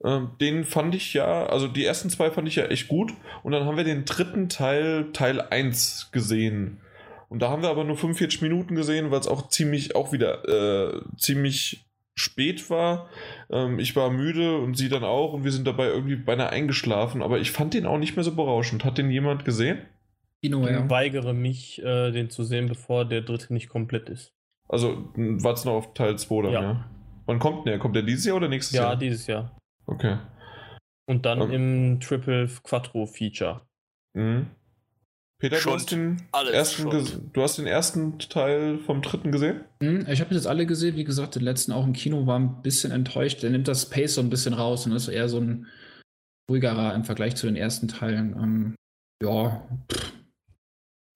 Ähm, 0.05 0.33
den 0.41 0.65
fand 0.65 0.95
ich 0.95 1.15
ja, 1.15 1.47
also 1.47 1.69
die 1.69 1.85
ersten 1.85 2.11
zwei 2.11 2.31
fand 2.31 2.49
ich 2.49 2.57
ja 2.57 2.67
echt 2.67 2.89
gut. 2.89 3.13
Und 3.45 3.53
dann 3.53 3.65
haben 3.65 3.77
wir 3.77 3.85
den 3.85 4.05
dritten 4.05 4.49
Teil, 4.49 5.13
Teil 5.13 5.41
1 5.41 6.11
gesehen. 6.11 6.81
Und 7.29 7.43
da 7.43 7.51
haben 7.51 7.63
wir 7.63 7.69
aber 7.69 7.85
nur 7.85 7.97
45 7.97 8.43
Minuten 8.43 8.75
gesehen, 8.75 9.11
weil 9.11 9.21
es 9.21 9.29
auch 9.29 9.49
ziemlich, 9.49 9.95
auch 9.95 10.13
wieder 10.13 10.49
äh, 10.49 11.01
ziemlich 11.17 11.88
spät 12.19 12.69
war. 12.71 13.09
Ähm, 13.51 13.79
ich 13.79 13.95
war 13.97 14.11
müde 14.11 14.59
und 14.59 14.77
sie 14.77 14.89
dann 14.89 15.05
auch 15.05 15.33
und 15.33 15.45
wir 15.45 15.53
sind 15.53 15.67
dabei 15.67 15.87
irgendwie 15.87 16.17
beinahe 16.17 16.51
eingeschlafen, 16.51 17.23
aber 17.23 17.39
ich 17.39 17.51
fand 17.53 17.75
den 17.75 17.87
auch 17.87 17.99
nicht 17.99 18.17
mehr 18.17 18.25
so 18.25 18.35
berauschend. 18.35 18.85
Hat 18.85 18.99
den 18.99 19.11
jemand 19.11 19.45
gesehen? 19.45 19.79
Kino, 20.43 20.65
Ich 20.67 20.71
ja. 20.73 20.89
weigere 20.91 21.33
mich, 21.33 21.83
äh, 21.83 22.11
den 22.13 22.31
zu 22.31 22.45
sehen, 22.45 22.69
bevor 22.69 23.05
der 23.05 23.23
dritte 23.23 23.53
nicht 23.53 23.69
komplett 23.69 24.09
ist. 24.09 24.33
Also 24.69 25.09
war 25.17 25.55
es 25.55 25.65
noch 25.65 25.73
auf 25.73 25.95
Teil 25.95 26.19
2 26.19 26.43
dann, 26.43 26.53
ja. 26.53 26.63
Ja. 26.63 26.91
Wann 27.27 27.39
kommt 27.39 27.67
der? 27.67 27.79
Kommt 27.79 27.97
der 27.97 28.03
dieses 28.03 28.25
Jahr 28.27 28.37
oder 28.37 28.49
nächstes 28.49 28.77
Ja, 28.77 28.85
Jahr? 28.85 28.97
dieses 28.97 29.27
Jahr. 29.27 29.57
Okay. 29.87 30.19
Und 31.07 31.25
dann 31.27 31.41
Ähm. 31.41 31.51
im 31.51 32.01
Triple 32.01 32.49
Quattro 32.63 33.07
Feature. 33.07 33.63
Mhm. 34.15 34.47
Peter, 35.41 35.59
du 35.61 35.71
hast, 35.71 35.93
den 35.93 36.21
Alles 36.33 36.53
ersten 36.53 37.31
du 37.33 37.43
hast 37.43 37.59
den 37.59 37.67
ersten 37.67 38.19
Teil 38.19 38.79
vom 38.79 39.03
dritten 39.03 39.31
gesehen? 39.31 39.61
Hm, 39.81 40.05
Ich 40.11 40.21
habe 40.21 40.35
jetzt 40.35 40.47
alle 40.49 40.67
gesehen, 40.67 40.97
wie 40.97 41.05
gesagt, 41.05 41.37
den 41.37 41.43
letzten 41.43 41.71
auch 41.73 41.85
im 41.87 41.93
Kino 41.93 42.27
war 42.27 42.39
ein 42.39 42.61
bisschen 42.63 42.91
enttäuscht. 42.91 43.43
Der 43.45 43.51
nimmt 43.51 43.69
das 43.69 43.89
Pace 43.89 44.15
so 44.15 44.21
ein 44.21 44.31
bisschen 44.31 44.53
raus 44.55 44.85
und 44.87 44.93
ist 44.93 45.07
eher 45.07 45.29
so 45.29 45.39
ein 45.39 45.67
ruhigerer 46.51 46.95
im 46.95 47.05
Vergleich 47.05 47.37
zu 47.37 47.47
den 47.47 47.55
ersten 47.57 47.87
Teilen. 47.87 48.33
Ähm, 48.37 48.75
ja, 49.23 49.65
pff. 49.93 50.13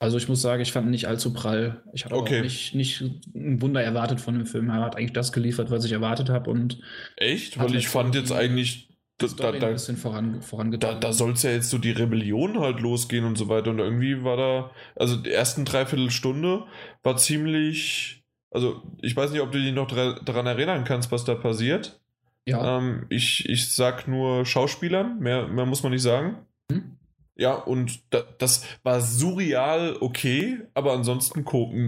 also 0.00 0.18
ich 0.18 0.28
muss 0.28 0.40
sagen, 0.40 0.62
ich 0.62 0.70
fand 0.72 0.86
ihn 0.86 0.90
nicht 0.90 1.08
allzu 1.08 1.32
prall. 1.32 1.82
Ich 1.92 2.04
habe 2.04 2.14
Okay. 2.14 2.38
auch 2.38 2.42
nicht, 2.44 2.74
nicht 2.76 3.00
ein 3.34 3.60
Wunder 3.60 3.82
erwartet 3.82 4.20
von 4.20 4.34
dem 4.34 4.46
Film. 4.46 4.68
Er 4.68 4.82
hat 4.82 4.94
eigentlich 4.96 5.14
das 5.14 5.32
geliefert, 5.32 5.70
was 5.72 5.84
ich 5.84 5.92
erwartet 5.92 6.28
habe 6.28 6.48
und 6.48 6.78
Echt? 7.16 7.58
Weil 7.58 7.68
ich 7.74 7.82
jetzt 7.84 7.86
fand 7.92 8.14
jetzt 8.14 8.30
eigentlich, 8.30 8.91
da, 9.28 9.52
da, 9.52 9.58
da, 9.58 9.66
ein 9.68 9.72
bisschen 9.72 9.96
voran, 9.96 10.34
da, 10.34 10.40
vorangetragen. 10.40 11.00
da 11.00 11.12
soll 11.12 11.32
es 11.32 11.42
ja 11.42 11.50
jetzt 11.50 11.70
so 11.70 11.78
die 11.78 11.90
Rebellion 11.90 12.58
halt 12.60 12.80
losgehen 12.80 13.24
und 13.24 13.36
so 13.36 13.48
weiter. 13.48 13.70
Und 13.70 13.78
irgendwie 13.78 14.24
war 14.24 14.36
da, 14.36 14.70
also 14.96 15.16
die 15.16 15.30
ersten 15.30 15.64
Dreiviertelstunde 15.64 16.64
war 17.02 17.16
ziemlich, 17.16 18.24
also 18.50 18.82
ich 19.00 19.16
weiß 19.16 19.30
nicht, 19.30 19.40
ob 19.40 19.52
du 19.52 19.58
dich 19.58 19.72
noch 19.72 19.88
daran 19.88 20.46
erinnern 20.46 20.84
kannst, 20.84 21.10
was 21.12 21.24
da 21.24 21.34
passiert. 21.34 22.00
ja. 22.46 22.78
Ähm, 22.78 23.06
ich, 23.08 23.48
ich 23.48 23.74
sag 23.74 24.08
nur 24.08 24.44
Schauspielern, 24.44 25.18
mehr, 25.18 25.48
mehr 25.48 25.66
muss 25.66 25.82
man 25.82 25.92
nicht 25.92 26.02
sagen. 26.02 26.46
Hm? 26.70 26.98
Ja, 27.36 27.54
und 27.54 28.12
da, 28.12 28.22
das 28.38 28.64
war 28.82 29.00
surreal 29.00 29.96
okay, 30.00 30.60
aber 30.74 30.92
ansonsten 30.92 31.44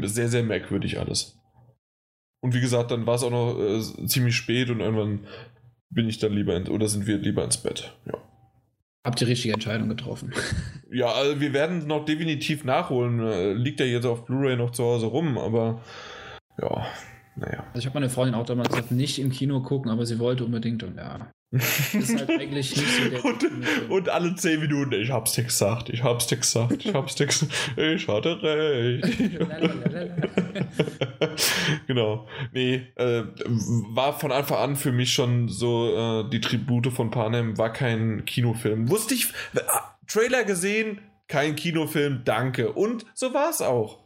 sehr, 0.07 0.29
sehr 0.29 0.43
merkwürdig 0.43 0.99
alles. 0.99 1.39
Und 2.41 2.55
wie 2.55 2.61
gesagt, 2.61 2.91
dann 2.91 3.07
war 3.07 3.15
es 3.15 3.23
auch 3.23 3.31
noch 3.31 3.59
äh, 3.59 4.07
ziemlich 4.07 4.37
spät 4.37 4.69
und 4.69 4.81
irgendwann 4.81 5.27
bin 5.91 6.09
ich 6.09 6.19
dann 6.19 6.33
lieber 6.33 6.57
in, 6.57 6.69
oder 6.69 6.89
sind 6.89 7.07
wir 7.07 7.19
lieber 7.19 7.45
ins 7.45 7.59
Bett. 7.59 7.97
Ja, 8.07 8.19
Habt 9.05 9.21
die 9.21 9.25
richtige 9.25 9.53
Entscheidung 9.53 9.91
getroffen. 9.91 10.33
ja 10.91 11.13
also 11.13 11.39
wir 11.39 11.53
werden 11.53 11.87
noch 11.87 12.07
definitiv 12.07 12.65
nachholen. 12.65 13.21
Äh, 13.21 13.53
liegt 13.53 13.79
ja 13.81 13.87
jetzt 13.87 14.07
auf 14.07 14.25
Blu-ray 14.25 14.57
noch 14.57 14.71
zu 14.71 14.83
Hause 14.83 15.07
rum, 15.07 15.37
aber 15.37 15.83
ja, 16.61 16.87
naja. 17.37 17.65
Also 17.69 17.81
ich 17.81 17.87
habe 17.87 17.95
meine 17.95 18.09
Freundin 18.09 18.35
auch 18.35 18.47
damals 18.47 18.71
gesagt, 18.71 18.93
nicht 18.93 19.19
im 19.19 19.31
Kino 19.31 19.61
gucken, 19.61 19.91
aber 19.91 20.07
sie 20.07 20.19
wollte 20.19 20.45
unbedingt 20.45 20.83
und 20.83 20.97
ja. 20.97 21.31
Ist 21.55 22.19
halt 22.19 22.31
eigentlich 22.31 22.77
nicht 22.77 23.03
so 23.03 23.11
der 23.11 23.25
und, 23.25 23.91
und 23.91 24.09
alle 24.09 24.35
10 24.35 24.61
Minuten, 24.61 24.93
ich 24.95 25.11
hab's 25.11 25.33
dir 25.33 25.45
gesagt, 25.45 25.89
ich 25.89 26.03
hab's 26.03 26.27
dir 26.27 26.37
gesagt, 26.37 26.85
ich 26.85 26.95
hab's 26.95 27.15
dir 27.15 27.27
gesagt, 27.27 27.53
ich 27.77 28.09
hatte 28.09 28.43
recht. 28.43 29.19
genau. 31.87 32.27
Nee, 32.53 32.87
äh, 32.97 33.23
war 33.91 34.19
von 34.19 34.33
Anfang 34.33 34.59
an 34.59 34.77
für 34.77 34.93
mich 34.93 35.13
schon 35.13 35.49
so, 35.49 36.25
äh, 36.25 36.31
die 36.31 36.41
Tribute 36.41 36.89
von 36.89 37.11
Panem 37.11 37.59
war 37.59 37.73
kein 37.73 38.25
Kinofilm. 38.25 38.89
Wusste 38.89 39.15
ich, 39.15 39.29
äh, 39.55 39.61
Trailer 40.07 40.45
gesehen, 40.45 41.01
kein 41.29 41.57
Kinofilm, 41.57 42.23
danke. 42.25 42.73
Und 42.73 43.07
so 43.15 43.33
war 43.33 43.51
es 43.51 43.63
auch. 43.63 44.04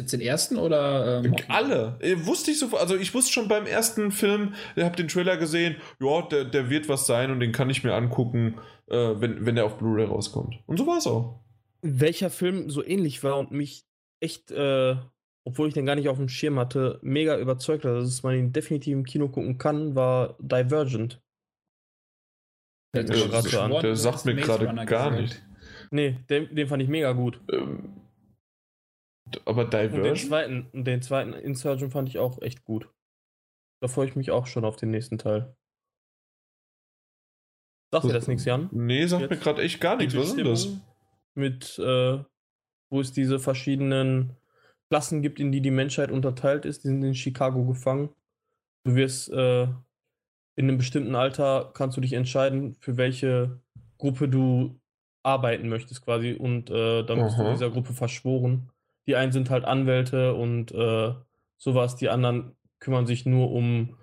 Jetzt 0.00 0.12
den 0.12 0.20
ersten 0.20 0.56
oder 0.56 1.22
ähm, 1.24 1.34
Alle. 1.48 1.96
Äh, 2.00 2.16
Wusste 2.26 2.50
ich 2.50 2.58
sofort. 2.58 2.82
Also 2.82 2.96
ich 2.96 3.12
wusste 3.14 3.32
schon 3.32 3.48
beim 3.48 3.66
ersten 3.66 4.10
Film, 4.10 4.54
ich 4.76 4.82
habe 4.84 4.96
den 4.96 5.08
Trailer 5.08 5.36
gesehen, 5.36 5.76
ja, 6.00 6.22
der, 6.22 6.44
der 6.44 6.70
wird 6.70 6.88
was 6.88 7.06
sein 7.06 7.30
und 7.30 7.40
den 7.40 7.52
kann 7.52 7.70
ich 7.70 7.84
mir 7.84 7.94
angucken, 7.94 8.58
äh, 8.88 8.96
wenn, 9.20 9.46
wenn 9.46 9.54
der 9.54 9.64
auf 9.66 9.78
Blu-ray 9.78 10.06
rauskommt. 10.06 10.58
Und 10.66 10.78
so 10.78 10.86
war 10.86 10.98
es 10.98 11.06
auch. 11.06 11.40
welcher 11.82 12.30
Film 12.30 12.70
so 12.70 12.84
ähnlich 12.84 13.22
war 13.22 13.38
und 13.38 13.52
mich 13.52 13.84
echt, 14.20 14.50
äh, 14.50 14.96
obwohl 15.44 15.68
ich 15.68 15.74
den 15.74 15.86
gar 15.86 15.94
nicht 15.96 16.08
auf 16.08 16.18
dem 16.18 16.28
Schirm 16.28 16.58
hatte, 16.58 16.98
mega 17.02 17.38
überzeugt 17.38 17.84
hat, 17.84 17.96
dass 17.96 18.22
man 18.22 18.36
ihn 18.36 18.52
definitiv 18.52 18.92
im 18.92 19.04
Kino 19.04 19.28
gucken 19.28 19.56
kann, 19.58 19.94
war 19.94 20.36
Divergent. 20.40 21.20
Der, 22.94 23.04
Der- 23.04 23.16
Der, 23.16 23.28
gerade 23.28 23.48
so 23.48 23.60
an. 23.60 23.82
der 23.82 23.96
sagt 23.96 24.24
mir 24.26 24.34
gerade 24.34 24.64
gar 24.66 25.10
gesagt. 25.10 25.20
nicht. 25.20 25.42
Nee, 25.92 26.16
den, 26.28 26.54
den 26.54 26.68
fand 26.68 26.82
ich 26.82 26.88
mega 26.88 27.12
gut. 27.12 27.40
Ähm, 27.52 27.90
aber 29.46 29.64
Und 29.64 29.72
den 29.72 29.92
Diversion? 29.92 30.28
zweiten, 30.28 30.84
den 30.84 31.02
zweiten 31.02 31.32
Insurgent 31.32 31.92
fand 31.92 32.08
ich 32.08 32.18
auch 32.18 32.40
echt 32.42 32.64
gut. 32.64 32.88
Da 33.82 33.88
freue 33.88 34.06
ich 34.06 34.16
mich 34.16 34.30
auch 34.30 34.46
schon 34.46 34.64
auf 34.64 34.76
den 34.76 34.90
nächsten 34.90 35.18
Teil. 35.18 35.56
Sagt 37.92 38.04
dir 38.04 38.12
das 38.12 38.28
nichts, 38.28 38.44
Jan? 38.44 38.68
Nee, 38.72 39.06
sagt 39.06 39.30
mir 39.30 39.36
gerade 39.36 39.62
echt 39.62 39.80
gar 39.80 39.96
nichts. 39.96 40.16
Was 40.16 40.28
ist 40.28 40.36
denn 40.36 40.44
das? 40.44 40.68
Mit, 41.34 41.78
äh, 41.78 42.22
wo 42.90 43.00
es 43.00 43.12
diese 43.12 43.38
verschiedenen 43.38 44.36
Klassen 44.90 45.22
gibt, 45.22 45.40
in 45.40 45.50
die 45.50 45.60
die 45.60 45.70
Menschheit 45.70 46.10
unterteilt 46.10 46.64
ist. 46.64 46.84
Die 46.84 46.88
sind 46.88 47.02
in 47.02 47.14
Chicago 47.14 47.64
gefangen. 47.64 48.10
Du 48.84 48.94
wirst 48.94 49.30
äh, 49.30 49.62
in 49.62 50.68
einem 50.68 50.78
bestimmten 50.78 51.14
Alter 51.14 51.70
kannst 51.74 51.96
du 51.96 52.00
dich 52.00 52.12
entscheiden, 52.12 52.74
für 52.74 52.96
welche 52.96 53.60
Gruppe 53.98 54.28
du 54.28 54.80
arbeiten 55.22 55.68
möchtest 55.68 56.02
quasi 56.02 56.32
und 56.32 56.70
äh, 56.70 57.02
dann 57.04 57.22
bist 57.22 57.36
du 57.36 57.42
Aha. 57.42 57.48
in 57.48 57.54
dieser 57.54 57.70
Gruppe 57.70 57.92
verschworen. 57.92 58.70
Die 59.10 59.16
einen 59.16 59.32
sind 59.32 59.50
halt 59.50 59.64
Anwälte 59.64 60.34
und 60.34 60.70
äh, 60.70 61.12
sowas, 61.58 61.96
die 61.96 62.10
anderen 62.10 62.56
kümmern 62.78 63.06
sich 63.06 63.26
nur 63.26 63.50
um 63.50 63.96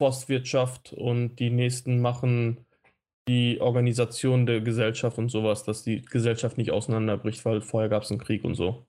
Forstwirtschaft 0.00 0.92
und 0.92 1.40
die 1.40 1.50
nächsten 1.50 2.00
machen 2.00 2.64
die 3.26 3.60
Organisation 3.60 4.46
der 4.46 4.60
Gesellschaft 4.60 5.18
und 5.18 5.28
sowas, 5.28 5.64
dass 5.64 5.82
die 5.82 6.02
Gesellschaft 6.02 6.56
nicht 6.56 6.70
auseinanderbricht, 6.70 7.44
weil 7.44 7.62
vorher 7.62 7.88
gab 7.88 8.04
es 8.04 8.12
einen 8.12 8.20
Krieg 8.20 8.44
und 8.44 8.54
so. 8.54 8.86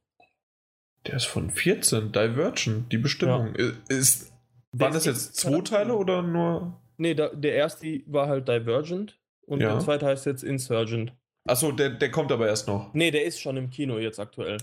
Der 1.07 1.15
ist 1.15 1.25
von 1.25 1.49
14. 1.49 2.11
Divergent, 2.11 2.91
die 2.91 2.99
Bestimmung. 2.99 3.55
Ist, 3.87 4.31
waren 4.71 4.93
das 4.93 5.05
jetzt 5.05 5.35
zwei 5.35 5.61
Teile 5.61 5.95
oder 5.95 6.21
nur. 6.21 6.79
Nee, 6.97 7.15
da, 7.15 7.29
der 7.29 7.55
erste 7.55 8.03
war 8.05 8.27
halt 8.27 8.47
Divergent 8.47 9.19
und 9.47 9.61
Ja. 9.61 9.69
der 9.71 9.79
zweite 9.79 10.05
heißt 10.05 10.27
jetzt 10.27 10.43
Insurgent. 10.43 11.11
Achso, 11.47 11.71
der, 11.71 11.89
der 11.89 12.11
kommt 12.11 12.31
aber 12.31 12.45
erst 12.45 12.67
noch. 12.67 12.93
Nee, 12.93 13.09
der 13.09 13.25
ist 13.25 13.41
schon 13.41 13.57
im 13.57 13.71
Kino 13.71 13.97
jetzt 13.97 14.19
aktuell. 14.19 14.59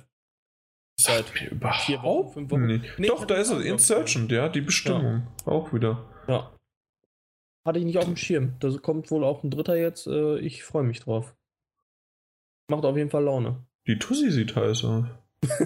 Sagt 0.99 1.35
mir 1.35 1.51
überhaupt 1.51 1.81
vier 1.83 2.03
Wochen, 2.03 2.33
fünf 2.33 2.51
Wochen. 2.51 2.67
nicht. 2.67 2.99
Nee, 2.99 3.09
Doch, 3.09 3.25
da 3.27 3.35
ist 3.37 3.51
es. 3.51 3.65
Insurgent, 3.65 4.33
ja, 4.33 4.49
die 4.49 4.63
Bestimmung. 4.63 5.27
Auch 5.45 5.73
wieder. 5.73 6.05
Ja. 6.27 6.51
Hatte 7.67 7.79
ich 7.79 7.85
nicht 7.85 7.99
auf 7.99 8.05
dem 8.07 8.17
Schirm. 8.17 8.55
Da 8.61 8.71
kommt 8.79 9.11
wohl 9.11 9.25
auch 9.25 9.43
ein 9.45 9.51
dritter 9.51 9.77
jetzt. 9.77 10.07
Äh, 10.07 10.39
ich 10.39 10.65
freue 10.65 10.85
mich 10.85 11.01
drauf. 11.01 11.35
Macht 12.71 12.85
auf 12.85 12.97
jeden 12.97 13.11
Fall 13.11 13.25
Laune. 13.25 13.65
Die 13.87 13.99
Tussi 13.99 14.31
sieht 14.31 14.57
heiß 14.57 14.85
aus. 14.85 15.05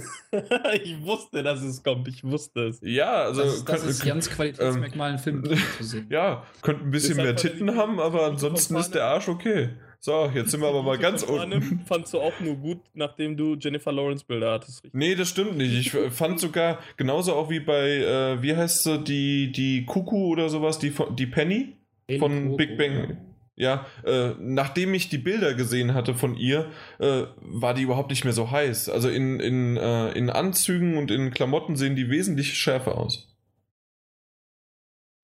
ich 0.82 1.00
wusste, 1.04 1.42
dass 1.42 1.62
es 1.62 1.82
kommt. 1.82 2.08
Ich 2.08 2.24
wusste 2.24 2.66
es. 2.68 2.80
Ja, 2.82 3.22
also. 3.22 3.42
das, 3.42 3.54
ist- 3.54 3.68
das 3.68 3.80
könnt- 3.80 3.90
ist 3.90 4.04
Jans 4.04 4.30
Qualitätsmerkmal, 4.30 5.10
einen 5.10 5.18
Film 5.18 5.44
zu 5.78 5.84
sehen. 5.84 6.06
Ja, 6.10 6.44
könnte 6.62 6.84
ein 6.84 6.90
bisschen 6.90 7.16
mehr 7.16 7.36
Titten 7.36 7.76
haben, 7.76 8.00
aber 8.00 8.26
ansonsten 8.26 8.76
ist 8.76 8.94
der 8.94 9.04
Arsch 9.04 9.28
okay. 9.28 9.70
So, 10.02 10.30
jetzt 10.34 10.50
sind 10.50 10.62
wir 10.62 10.68
aber 10.68 10.82
mal 10.82 10.96
ganz 10.96 11.22
unten. 11.22 11.80
Fandst 11.86 12.14
du 12.14 12.20
auch 12.20 12.40
nur 12.40 12.56
gut, 12.56 12.80
nachdem 12.94 13.36
du 13.36 13.54
Jennifer 13.56 13.92
Lawrence 13.92 14.24
Bilder 14.24 14.52
hattest, 14.52 14.82
richtig? 14.82 14.98
Nee, 14.98 15.14
das 15.14 15.28
stimmt 15.28 15.58
nicht. 15.58 15.74
Ich 15.74 15.90
fand 15.90 16.40
sogar 16.40 16.78
genauso 16.96 17.34
auch 17.34 17.50
wie 17.50 17.60
bei, 17.60 17.98
äh, 17.98 18.42
wie 18.42 18.56
heißt 18.56 18.82
sie, 18.82 19.04
die, 19.04 19.52
die 19.52 19.84
Kuku 19.84 20.28
oder 20.28 20.48
sowas, 20.48 20.78
die, 20.78 20.94
die 21.18 21.26
Penny 21.26 21.76
von 22.18 22.44
Coco, 22.44 22.56
Big 22.56 22.78
Bang. 22.78 23.18
Ja, 23.56 23.84
äh, 24.06 24.30
nachdem 24.38 24.94
ich 24.94 25.10
die 25.10 25.18
Bilder 25.18 25.52
gesehen 25.52 25.92
hatte 25.92 26.14
von 26.14 26.34
ihr, 26.34 26.70
äh, 26.98 27.24
war 27.36 27.74
die 27.74 27.82
überhaupt 27.82 28.08
nicht 28.08 28.24
mehr 28.24 28.32
so 28.32 28.50
heiß. 28.50 28.88
Also 28.88 29.10
in, 29.10 29.38
in, 29.38 29.76
äh, 29.76 30.12
in 30.12 30.30
Anzügen 30.30 30.96
und 30.96 31.10
in 31.10 31.30
Klamotten 31.30 31.76
sehen 31.76 31.94
die 31.94 32.08
wesentlich 32.08 32.54
schärfer 32.54 32.96
aus. 32.96 33.36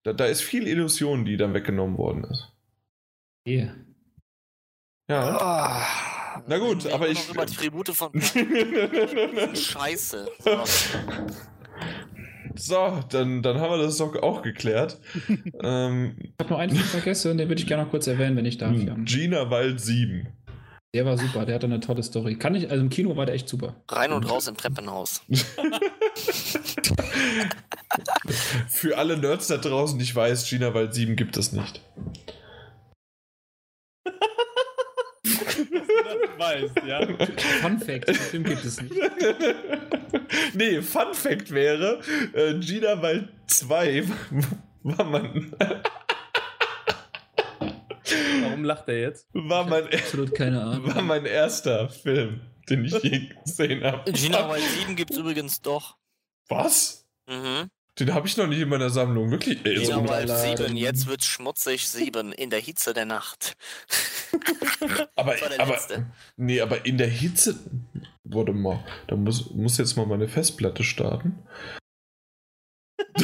Da, 0.03 0.13
da 0.13 0.27
ist 0.27 0.43
viel 0.43 0.67
Illusion, 0.67 1.25
die 1.25 1.39
dann 1.39 1.55
weggenommen 1.55 1.97
worden 1.97 2.25
ist. 2.25 2.53
Yeah. 3.49 3.75
Ja. 5.09 5.39
Ah, 5.39 5.87
Na 6.49 6.59
gut, 6.59 6.85
wir 6.85 6.95
aber 6.95 7.09
ich- 7.09 7.29
Über 7.31 7.47
die 7.47 7.55
Tribute 7.55 7.91
von 7.91 8.11
Scheiße. 9.55 10.29
So. 10.41 10.65
so, 12.57 13.01
dann, 13.11 13.43
dann 13.43 13.61
haben 13.61 13.71
wir 13.71 13.79
das 13.85 13.99
doch 13.99 14.15
auch 14.23 14.43
geklärt. 14.43 14.99
ähm, 15.63 16.17
Ich 16.21 16.33
habe 16.41 16.51
noch 16.51 16.59
einen 16.59 16.73
Film 16.75 16.85
vergessen, 16.89 17.39
den 17.39 17.49
würde 17.49 17.61
ich 17.61 17.69
gerne 17.69 17.85
noch 17.85 17.91
kurz 17.91 18.07
erwähnen, 18.09 18.37
wenn 18.37 18.47
ich 18.47 18.59
darf. 18.59 18.75
Jan. 18.77 19.05
Gina 19.05 19.49
Wald 19.51 19.81
7. 19.81 20.27
Der 20.95 21.05
war 21.05 21.17
super, 21.19 21.45
der 21.45 21.57
hatte 21.57 21.67
eine 21.67 21.81
tolle 21.81 22.03
Story. 22.03 22.37
Kann 22.37 22.55
ich, 22.55 22.71
also 22.71 22.83
im 22.83 22.89
Kino 22.91 23.17
war 23.17 23.27
der 23.27 23.35
echt 23.35 23.49
super. 23.49 23.77
Rein 23.91 24.13
und 24.13 24.29
raus 24.29 24.49
im 24.49 24.57
Treppenhaus. 24.57 25.21
Für 28.69 28.97
alle 28.99 29.17
Nerds 29.19 29.47
da 29.49 29.59
draußen, 29.59 30.01
ich 30.01 30.15
weiß, 30.17 30.49
Gina 30.49 30.73
Wald 30.75 30.95
7 30.95 31.15
gibt 31.17 31.37
es 31.37 31.53
nicht. 31.53 31.81
das 35.23 35.57
weißt, 36.39 36.83
ja. 36.87 37.07
Fun 37.63 37.79
Fact, 37.79 38.09
den 38.09 38.15
Film 38.15 38.45
gibt 38.45 38.65
es 38.65 38.81
nicht. 38.81 38.95
nee, 40.55 40.81
Fun 40.83 41.13
Fact 41.15 41.51
wäre, 41.51 42.01
äh, 42.33 42.55
Gina 42.61 43.01
Wald 43.03 43.29
2 43.47 44.05
war 44.83 45.05
mein, 45.05 45.53
Warum 48.43 48.65
lacht 48.65 48.89
er 48.89 49.01
jetzt? 49.01 49.29
war 49.33 49.67
mein, 49.67 49.85
Absolut 49.93 50.35
keine 50.35 50.63
Ahnung. 50.63 50.95
war 50.95 51.03
mein 51.03 51.27
erster 51.27 51.89
Film, 51.89 52.41
den 52.69 52.85
ich 52.85 52.93
je 53.03 53.29
gesehen 53.45 53.85
habe. 53.85 54.11
Gina 54.13 54.49
Wild 54.53 54.63
7 54.81 54.97
gibt 54.97 55.11
es 55.13 55.19
übrigens 55.19 55.61
doch. 55.61 55.97
Was? 56.49 57.07
Mhm. 57.29 57.69
Den 57.99 58.13
habe 58.13 58.27
ich 58.29 58.37
noch 58.37 58.47
nicht 58.47 58.61
in 58.61 58.69
meiner 58.69 58.91
Sammlung. 58.91 59.31
Wirklich? 59.31 59.65
Ey, 59.65 59.83
so, 59.85 59.95
runterladen. 59.95 60.57
7, 60.67 60.77
jetzt 60.77 61.07
wird's 61.07 61.25
schmutzig 61.27 61.89
7 61.89 62.33
in 62.33 62.51
der 62.51 62.61
Hitze 62.61 62.93
der 62.93 63.07
Nacht. 63.07 63.57
aber, 65.17 65.33
Das 65.33 65.43
war 65.43 65.49
der 65.49 65.61
aber, 65.61 65.73
letzte. 65.73 66.07
nee, 66.37 66.61
aber 66.61 66.85
in 66.85 66.99
der 66.99 67.09
Hitze. 67.09 67.59
Warte 68.25 68.53
mal, 68.53 68.85
da 69.07 69.17
muss, 69.17 69.51
muss 69.55 69.79
jetzt 69.79 69.97
mal 69.97 70.05
meine 70.05 70.29
Festplatte 70.29 70.85
starten. 70.85 71.39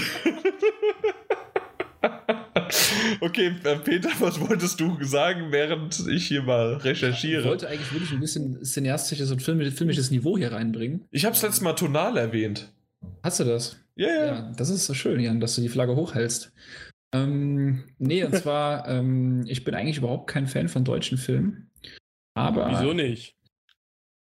okay, 3.21 3.55
äh, 3.65 3.77
Peter, 3.77 4.11
was 4.21 4.41
wolltest 4.41 4.81
du 4.81 4.97
sagen, 5.03 5.53
während 5.53 6.07
ich 6.09 6.29
hier 6.29 6.43
mal 6.43 6.77
Ich 6.79 6.85
recherchiere? 6.85 7.45
wollte 7.45 7.69
eigentlich 7.69 7.93
wirklich 7.93 8.13
ein 8.13 8.21
bisschen 8.21 8.65
cineastisches 8.65 9.31
und 9.31 9.43
filmisches, 9.43 9.75
filmisches 9.75 10.11
Niveau 10.11 10.39
hier 10.39 10.53
reinbringen. 10.53 11.05
Ich 11.11 11.25
habe 11.25 11.35
es 11.37 11.43
letztes 11.43 11.61
Mal 11.61 11.75
tonal 11.75 12.17
erwähnt. 12.17 12.73
Hast 13.23 13.41
du 13.41 13.45
das? 13.45 13.77
Ja, 13.97 14.09
ja. 14.09 14.27
Ja, 14.27 14.53
das 14.57 14.71
ist 14.71 14.87
so 14.87 14.95
schön, 14.95 15.21
Jan, 15.21 15.41
dass 15.41 15.55
du 15.55 15.61
die 15.61 15.69
Flagge 15.69 15.97
hochhältst. 15.97 16.53
Ähm, 17.15 17.85
nee, 17.99 18.25
und 18.25 18.35
zwar, 18.43 18.89
ähm, 18.89 19.45
ich 19.47 19.65
bin 19.65 19.75
eigentlich 19.75 19.99
überhaupt 19.99 20.29
kein 20.29 20.47
Fan 20.47 20.69
von 20.69 20.85
deutschen 20.85 21.19
Filmen. 21.19 21.71
Aber 22.35 22.71
Wieso 22.71 22.95
nicht? 22.95 23.37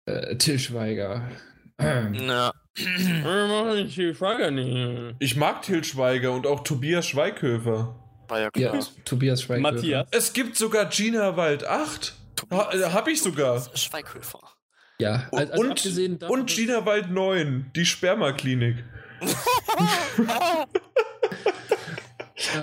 Äh, 0.05 0.35
Till 0.35 0.59
Schweiger. 0.59 1.29
Ähm, 1.77 2.15
Na. 2.25 2.51
Ich 3.75 3.95
die 3.95 4.15
Frage 4.15 4.51
nicht. 4.51 5.15
Ich 5.19 5.35
mag 5.35 5.61
Til 5.61 5.83
Schweiger 5.83 6.31
und 6.31 6.47
auch 6.47 6.63
Tobias 6.63 7.05
Schweighöfer. 7.05 8.03
War 8.27 8.39
ja 8.39 8.49
ja, 8.55 8.71
klar. 8.71 8.83
Tobias 9.05 9.43
Schweiger. 9.43 9.61
Matthias. 9.61 10.07
Es 10.11 10.33
gibt 10.33 10.57
sogar 10.57 10.89
Gina 10.89 11.37
Wald 11.37 11.65
8. 11.65 12.15
Ha, 12.51 12.71
äh, 12.73 12.83
hab 12.91 13.07
ich 13.07 13.21
sogar. 13.21 13.61
Schweighöfer. 13.75 14.39
Ja, 15.03 15.27
Und, 15.31 15.51
also 15.51 15.69
abgesehen 15.69 16.19
davon, 16.19 16.39
und 16.41 16.49
Gina 16.49 16.85
Wald 16.85 17.11
9, 17.11 17.71
die 17.75 17.85
Spermaklinik. 17.85 18.83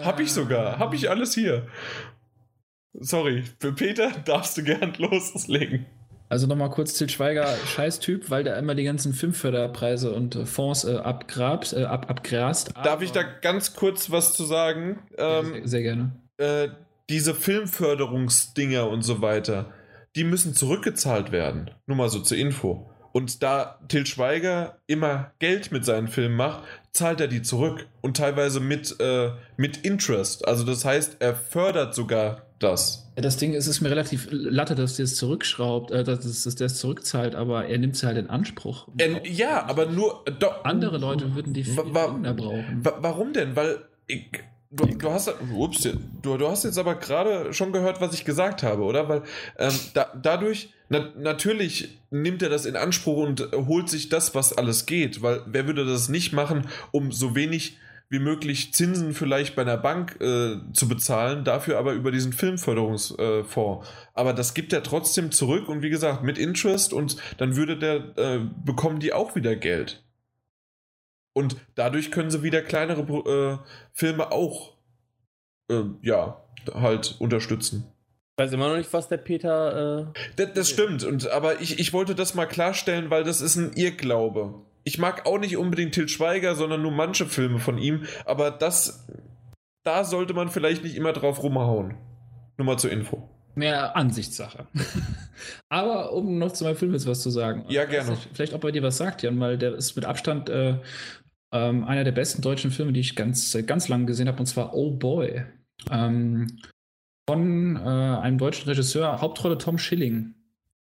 Hab 0.02 0.20
ich 0.20 0.32
sogar. 0.32 0.78
Hab 0.78 0.94
ich 0.94 1.08
alles 1.10 1.34
hier. 1.34 1.66
Sorry, 2.94 3.44
für 3.60 3.72
Peter 3.72 4.10
darfst 4.24 4.56
du 4.58 4.62
gern 4.64 4.92
loslegen. 4.98 5.86
Also 6.28 6.46
nochmal 6.46 6.70
kurz 6.70 6.94
Til 6.94 7.08
Schweiger, 7.08 7.56
Scheißtyp, 7.66 8.30
weil 8.30 8.44
der 8.44 8.56
immer 8.56 8.76
die 8.76 8.84
ganzen 8.84 9.12
Filmförderpreise 9.14 10.12
und 10.12 10.36
äh, 10.36 10.46
Fonds 10.46 10.84
äh, 10.84 10.94
abgrabt, 10.96 11.72
äh, 11.72 11.84
ab, 11.84 12.08
abgrast. 12.08 12.72
Darf 12.84 13.02
ich 13.02 13.10
da 13.10 13.22
ganz 13.22 13.74
kurz 13.74 14.10
was 14.12 14.32
zu 14.34 14.44
sagen? 14.44 15.00
Ja, 15.18 15.40
Ähm, 15.40 15.46
sehr, 15.54 15.68
sehr 15.68 15.82
gerne. 15.82 16.12
äh, 16.36 16.68
diese 17.08 17.34
Filmförderungsdinger 17.34 18.88
und 18.88 19.02
so 19.02 19.20
weiter, 19.22 19.72
die 20.16 20.24
müssen 20.24 20.54
zurückgezahlt 20.54 21.32
werden. 21.32 21.70
Nur 21.86 21.96
mal 21.96 22.08
so 22.08 22.20
zur 22.20 22.36
Info. 22.36 22.90
Und 23.12 23.42
da 23.42 23.80
Til 23.88 24.06
Schweiger 24.06 24.78
immer 24.86 25.32
Geld 25.40 25.72
mit 25.72 25.84
seinen 25.84 26.06
Filmen 26.08 26.36
macht, 26.36 26.62
zahlt 26.92 27.20
er 27.20 27.26
die 27.28 27.42
zurück. 27.42 27.88
Und 28.02 28.16
teilweise 28.16 28.60
mit, 28.60 28.94
äh, 29.00 29.30
mit 29.56 29.78
Interest. 29.78 30.46
Also 30.46 30.64
das 30.64 30.84
heißt, 30.84 31.16
er 31.18 31.34
fördert 31.34 31.92
sogar 31.94 32.42
das. 32.60 33.10
Das 33.16 33.36
Ding 33.36 33.52
ist, 33.54 33.66
es 33.66 33.76
ist 33.76 33.80
mir 33.80 33.90
relativ 33.90 34.28
latte, 34.30 34.74
dass 34.76 34.94
der 34.96 35.04
es 35.04 35.16
zurückschraubt, 35.16 35.90
äh, 35.90 36.04
dass, 36.04 36.20
dass 36.44 36.54
der 36.54 36.66
es 36.66 36.78
zurückzahlt, 36.78 37.34
aber 37.34 37.66
er 37.66 37.78
nimmt 37.78 37.96
es 37.96 38.02
halt 38.04 38.16
in 38.16 38.30
Anspruch. 38.30 38.86
Äh, 38.98 39.28
ja, 39.28 39.66
aber 39.66 39.86
nur. 39.86 40.22
äh, 40.26 40.32
Doch, 40.38 40.64
Andere 40.64 40.98
Leute 40.98 41.34
würden 41.34 41.52
die 41.52 41.66
Wa- 41.76 41.82
viel 41.82 41.94
wa- 41.94 42.32
brauchen. 42.32 42.84
Wa- 42.84 42.98
Warum 43.00 43.32
denn? 43.32 43.56
Weil 43.56 43.78
ich, 44.06 44.26
du, 44.70 44.86
du 44.86 45.10
hast 45.10 45.32
ups, 45.54 45.88
du, 46.22 46.36
du 46.36 46.48
hast 46.48 46.64
jetzt 46.64 46.78
aber 46.78 46.94
gerade 46.94 47.52
schon 47.52 47.72
gehört, 47.72 48.00
was 48.00 48.14
ich 48.14 48.24
gesagt 48.24 48.62
habe, 48.62 48.82
oder? 48.82 49.08
Weil 49.08 49.22
ähm, 49.58 49.74
da, 49.94 50.12
dadurch, 50.20 50.72
Na, 50.88 51.08
natürlich 51.18 51.98
nimmt 52.10 52.42
er 52.42 52.48
das 52.48 52.66
in 52.66 52.76
Anspruch 52.76 53.18
und 53.18 53.48
holt 53.52 53.88
sich 53.88 54.08
das, 54.08 54.34
was 54.34 54.56
alles 54.56 54.86
geht, 54.86 55.22
weil 55.22 55.42
wer 55.46 55.66
würde 55.66 55.84
das 55.84 56.08
nicht 56.08 56.32
machen, 56.32 56.68
um 56.92 57.12
so 57.12 57.34
wenig 57.34 57.76
wie 58.10 58.18
möglich 58.18 58.74
Zinsen 58.74 59.14
vielleicht 59.14 59.54
bei 59.54 59.62
einer 59.62 59.76
Bank 59.76 60.20
äh, 60.20 60.56
zu 60.72 60.88
bezahlen, 60.88 61.44
dafür 61.44 61.78
aber 61.78 61.92
über 61.92 62.10
diesen 62.10 62.32
Filmförderungsfonds. 62.32 63.88
Äh, 63.88 63.90
aber 64.14 64.32
das 64.32 64.54
gibt 64.54 64.72
er 64.72 64.82
trotzdem 64.82 65.30
zurück 65.30 65.68
und 65.68 65.82
wie 65.82 65.90
gesagt 65.90 66.24
mit 66.24 66.36
Interest 66.36 66.92
und 66.92 67.16
dann 67.38 67.54
würde 67.54 67.78
der 67.78 68.18
äh, 68.18 68.40
bekommen 68.64 68.98
die 68.98 69.12
auch 69.12 69.36
wieder 69.36 69.54
Geld. 69.54 70.02
Und 71.32 71.56
dadurch 71.74 72.10
können 72.10 72.30
sie 72.30 72.42
wieder 72.42 72.62
kleinere 72.62 73.02
äh, 73.02 73.58
Filme 73.92 74.32
auch 74.32 74.74
äh, 75.70 75.84
ja 76.02 76.42
halt 76.74 77.16
unterstützen. 77.18 77.92
Ich 78.36 78.44
weiß 78.44 78.52
immer 78.52 78.68
noch 78.68 78.76
nicht, 78.76 78.92
was 78.92 79.08
der 79.08 79.18
Peter. 79.18 80.12
Äh 80.14 80.20
das, 80.36 80.52
das 80.54 80.70
stimmt, 80.70 81.04
und, 81.04 81.28
aber 81.30 81.60
ich, 81.60 81.78
ich 81.78 81.92
wollte 81.92 82.14
das 82.14 82.34
mal 82.34 82.46
klarstellen, 82.46 83.10
weil 83.10 83.22
das 83.24 83.40
ist 83.40 83.56
ein 83.56 83.72
Irrglaube. 83.74 84.54
Ich 84.82 84.98
mag 84.98 85.26
auch 85.26 85.38
nicht 85.38 85.56
unbedingt 85.56 85.94
Til 85.94 86.08
Schweiger, 86.08 86.54
sondern 86.54 86.82
nur 86.82 86.90
manche 86.90 87.26
Filme 87.26 87.58
von 87.58 87.78
ihm, 87.78 88.04
aber 88.24 88.50
das. 88.50 89.06
Da 89.82 90.04
sollte 90.04 90.34
man 90.34 90.50
vielleicht 90.50 90.84
nicht 90.84 90.94
immer 90.94 91.12
drauf 91.12 91.42
rumhauen. 91.42 91.94
Nur 92.58 92.66
mal 92.66 92.78
zur 92.78 92.90
Info. 92.90 93.28
Mehr 93.54 93.96
Ansichtssache. 93.96 94.66
aber 95.68 96.12
um 96.12 96.38
noch 96.38 96.52
zu 96.52 96.64
meinem 96.64 96.76
Film 96.76 96.92
jetzt 96.92 97.06
was 97.06 97.22
zu 97.22 97.30
sagen. 97.30 97.64
Ja, 97.68 97.84
gerne. 97.84 98.06
Vielleicht, 98.06 98.28
vielleicht 98.34 98.54
auch 98.54 98.60
bei 98.60 98.70
dir 98.70 98.82
was 98.82 98.96
sagt, 98.96 99.22
Jan, 99.22 99.40
weil 99.40 99.58
der 99.58 99.74
ist 99.74 99.96
mit 99.96 100.04
Abstand 100.04 100.48
äh, 100.48 100.76
ähm, 101.52 101.84
einer 101.84 102.04
der 102.04 102.12
besten 102.12 102.42
deutschen 102.42 102.70
Filme, 102.70 102.92
die 102.92 103.00
ich 103.00 103.16
ganz, 103.16 103.56
ganz 103.66 103.88
lange 103.88 104.06
gesehen 104.06 104.28
habe, 104.28 104.38
und 104.38 104.46
zwar 104.46 104.74
Oh 104.74 104.90
Boy. 104.90 105.44
Ähm, 105.90 106.46
von 107.28 107.76
äh, 107.76 107.78
einem 107.78 108.38
deutschen 108.38 108.68
Regisseur, 108.68 109.20
Hauptrolle 109.20 109.58
Tom 109.58 109.78
Schilling. 109.78 110.34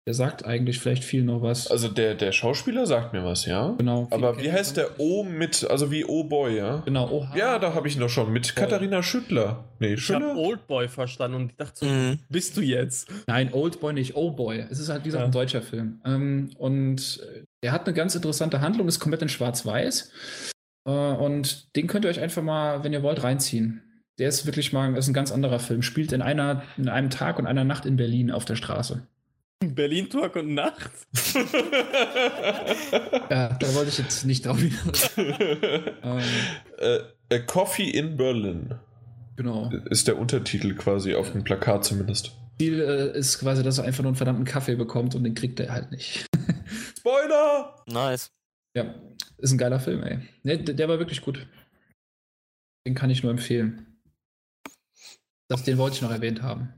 Der 0.06 0.14
sagt 0.14 0.44
eigentlich 0.44 0.80
vielleicht 0.80 1.06
viel 1.06 1.24
noch 1.24 1.42
was. 1.42 1.72
Also 1.72 1.88
der, 1.88 2.16
der 2.16 2.34
Schauspieler 2.34 2.86
sagt 2.86 3.14
mir 3.14 3.24
was, 3.24 3.46
ja. 3.46 3.74
Genau. 3.78 4.08
Aber 4.12 4.38
wie 4.42 4.52
heißt 4.52 4.76
der 4.76 5.00
O 5.00 5.24
mit, 5.24 5.66
also 5.70 5.92
wie 5.92 6.04
Oh 6.04 6.26
Boy, 6.26 6.58
ja? 6.58 6.82
Genau, 6.84 7.08
oh 7.10 7.26
Ja, 7.38 7.58
da 7.58 7.74
habe 7.74 7.88
ich 7.88 7.96
ihn 7.96 8.02
doch 8.02 8.10
schon. 8.10 8.34
Mit 8.34 8.54
Boy. 8.54 8.64
Katharina 8.66 9.02
Schüttler. 9.02 9.64
Nee, 9.80 9.94
ich 9.94 10.12
habe? 10.12 10.36
Oldboy 10.36 10.90
verstanden 10.90 11.38
und 11.38 11.52
ich 11.52 11.56
dachte 11.58 11.80
so, 11.80 11.86
Mhm. 11.86 12.20
bist 12.28 12.58
du 12.58 12.62
jetzt? 12.62 13.10
Nein, 13.28 13.54
Old 13.54 13.80
Boy 13.80 13.94
nicht, 13.94 14.18
Oh 14.18 14.32
Boy. 14.32 14.66
Es 14.70 14.80
ist 14.80 14.90
halt, 14.90 15.04
wie 15.04 15.08
gesagt, 15.08 15.22
Ja. 15.22 15.26
ein 15.28 15.32
deutscher 15.32 15.62
Film. 15.62 16.02
Ähm, 16.06 16.50
und 16.58 17.22
der 17.64 17.72
hat 17.72 17.86
eine 17.88 17.94
ganz 17.96 18.14
interessante 18.14 18.60
Handlung, 18.60 18.90
ist 18.90 19.00
komplett 19.00 19.22
in 19.22 19.30
Schwarz-Weiß. 19.30 20.12
Äh, 20.86 20.92
und 20.92 21.74
den 21.78 21.88
könnt 21.88 22.04
ihr 22.04 22.10
euch 22.12 22.20
einfach 22.20 22.44
mal, 22.44 22.84
wenn 22.84 22.92
ihr 22.92 23.04
wollt, 23.04 23.24
reinziehen. 23.24 23.82
Der 24.20 24.28
ist 24.28 24.46
wirklich 24.46 24.74
mal, 24.74 24.94
ist 24.98 25.08
ein 25.08 25.14
ganz 25.14 25.32
anderer 25.32 25.60
Film. 25.60 25.82
Spielt 25.82 26.12
in 26.12 26.22
einer, 26.22 26.62
in 26.78 26.90
einem 26.90 27.10
Tag 27.10 27.40
und 27.40 27.48
einer 27.48 27.64
Nacht 27.64 27.86
in 27.86 27.96
Berlin 27.96 28.32
auf 28.32 28.44
der 28.44 28.56
Straße. 28.58 29.08
Berlin 29.70 30.10
Tag 30.10 30.36
und 30.36 30.54
Nacht? 30.54 30.92
Ja, 33.30 33.50
da 33.60 33.76
wollte 33.76 33.90
ich 33.90 33.98
jetzt 33.98 34.26
nicht 34.26 34.46
drauf 34.46 34.60
hinaus. 34.60 35.10
ähm, 35.18 36.22
äh, 36.78 37.00
A 37.34 37.40
Coffee 37.40 37.90
in 37.90 38.18
Berlin 38.18 38.76
genau. 39.36 39.72
ist 39.90 40.08
der 40.08 40.18
Untertitel 40.18 40.76
quasi 40.76 41.16
auf 41.16 41.32
dem 41.32 41.44
Plakat 41.44 41.86
zumindest. 41.86 42.32
Ziel 42.60 42.82
äh, 42.82 43.18
ist 43.18 43.40
quasi, 43.40 43.64
dass 43.64 43.78
er 43.78 43.86
einfach 43.86 44.04
nur 44.04 44.10
einen 44.10 44.18
verdammten 44.18 44.46
Kaffee 44.46 44.76
bekommt 44.76 45.16
und 45.16 45.24
den 45.24 45.36
kriegt 45.36 45.60
er 45.60 45.74
halt 45.74 45.92
nicht. 45.92 46.26
Spoiler! 46.98 47.76
Nice. 47.88 48.32
ja, 48.76 48.94
ist 49.38 49.52
ein 49.52 49.58
geiler 49.58 49.80
Film, 49.80 50.04
ey. 50.04 50.20
Ne, 50.44 50.58
der, 50.60 50.76
der 50.76 50.90
war 50.90 51.00
wirklich 51.00 51.22
gut. 51.22 51.48
Den 52.86 52.96
kann 52.96 53.10
ich 53.10 53.24
nur 53.24 53.32
empfehlen. 53.32 54.00
Das, 55.48 55.64
den 55.64 55.78
wollte 55.78 55.96
ich 55.98 56.02
noch 56.02 56.12
erwähnt 56.12 56.42
haben. 56.42 56.74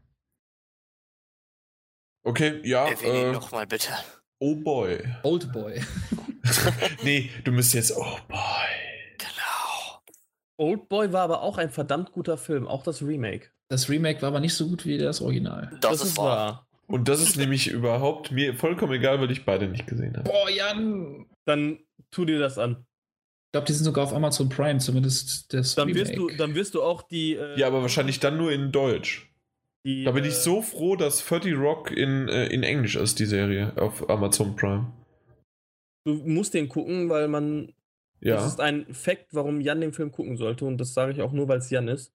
Okay, 2.25 2.59
ja. 2.63 2.87
Äh, 2.89 3.31
nochmal 3.31 3.67
bitte. 3.67 3.89
oh 4.39 4.55
Boy. 4.55 4.99
Old 5.23 5.51
Boy. 5.53 5.79
nee, 7.03 7.29
du 7.43 7.51
müsst 7.51 7.73
jetzt 7.73 7.95
Oh 7.95 8.17
Boy. 8.27 8.39
Genau. 9.17 10.01
Oldboy 10.57 11.11
war 11.13 11.21
aber 11.21 11.41
auch 11.41 11.57
ein 11.57 11.69
verdammt 11.69 12.11
guter 12.11 12.37
Film, 12.37 12.67
auch 12.67 12.83
das 12.83 13.01
Remake. 13.01 13.49
Das 13.69 13.89
Remake 13.89 14.21
war 14.21 14.29
aber 14.29 14.39
nicht 14.39 14.53
so 14.53 14.67
gut 14.67 14.85
wie 14.85 14.97
das 14.97 15.21
Original. 15.21 15.75
Das, 15.81 16.03
ist 16.03 16.17
wahr. 16.17 16.67
Und 16.87 17.07
das 17.07 17.21
ist 17.21 17.35
nämlich 17.35 17.67
überhaupt 17.71 18.31
mir 18.31 18.55
vollkommen 18.55 18.93
egal, 18.93 19.19
weil 19.21 19.31
ich 19.31 19.45
beide 19.45 19.67
nicht 19.67 19.87
gesehen 19.87 20.15
habe. 20.17 20.29
Boah, 20.29 20.49
Jan! 20.49 21.25
Dann 21.45 21.79
tu 22.11 22.25
dir 22.25 22.39
das 22.39 22.57
an. 22.57 22.85
Ich 23.47 23.51
glaube, 23.51 23.67
die 23.67 23.73
sind 23.73 23.85
sogar 23.85 24.03
auf 24.03 24.13
Amazon 24.13 24.49
Prime, 24.49 24.79
zumindest 24.79 25.53
das 25.53 25.75
Dann 25.75 25.87
Remake. 25.87 26.09
wirst 26.09 26.17
du, 26.17 26.29
dann 26.37 26.55
wirst 26.55 26.73
du 26.75 26.83
auch 26.83 27.03
die. 27.03 27.33
äh, 27.35 27.57
Ja, 27.59 27.67
aber 27.67 27.81
wahrscheinlich 27.81 28.19
dann 28.19 28.37
nur 28.37 28.51
in 28.51 28.71
Deutsch. 28.71 29.31
Die, 29.85 30.03
Da 30.03 30.11
bin 30.11 30.23
äh, 30.23 30.27
ich 30.27 30.33
so 30.35 30.61
froh, 30.61 30.95
dass 30.95 31.25
30 31.25 31.55
Rock 31.57 31.91
in, 31.91 32.27
äh, 32.27 32.47
in 32.47 32.63
Englisch 32.63 32.95
ist, 32.95 33.19
die 33.19 33.25
Serie 33.25 33.71
auf 33.77 34.09
Amazon 34.09 34.55
Prime. 34.55 34.91
Du 36.05 36.13
musst 36.15 36.53
den 36.53 36.67
gucken, 36.69 37.09
weil 37.09 37.27
man. 37.27 37.67
Das 38.21 38.41
Ja. 38.41 38.47
ist 38.47 38.59
ein 38.59 38.93
Fakt, 38.93 39.27
warum 39.33 39.61
Jan 39.61 39.81
den 39.81 39.93
Film 39.93 40.11
gucken 40.11 40.37
sollte. 40.37 40.65
Und 40.65 40.77
das 40.77 40.93
sage 40.93 41.11
ich 41.11 41.21
auch 41.21 41.31
nur, 41.31 41.47
weil 41.47 41.59
es 41.59 41.69
Jan 41.69 41.87
ist. 41.87 42.11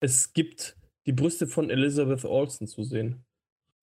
Es 0.00 0.32
gibt 0.32 0.76
die 1.06 1.12
Brüste 1.12 1.46
von 1.46 1.70
Elizabeth 1.70 2.24
Olsen 2.24 2.66
zu 2.68 2.84
sehen. 2.84 3.24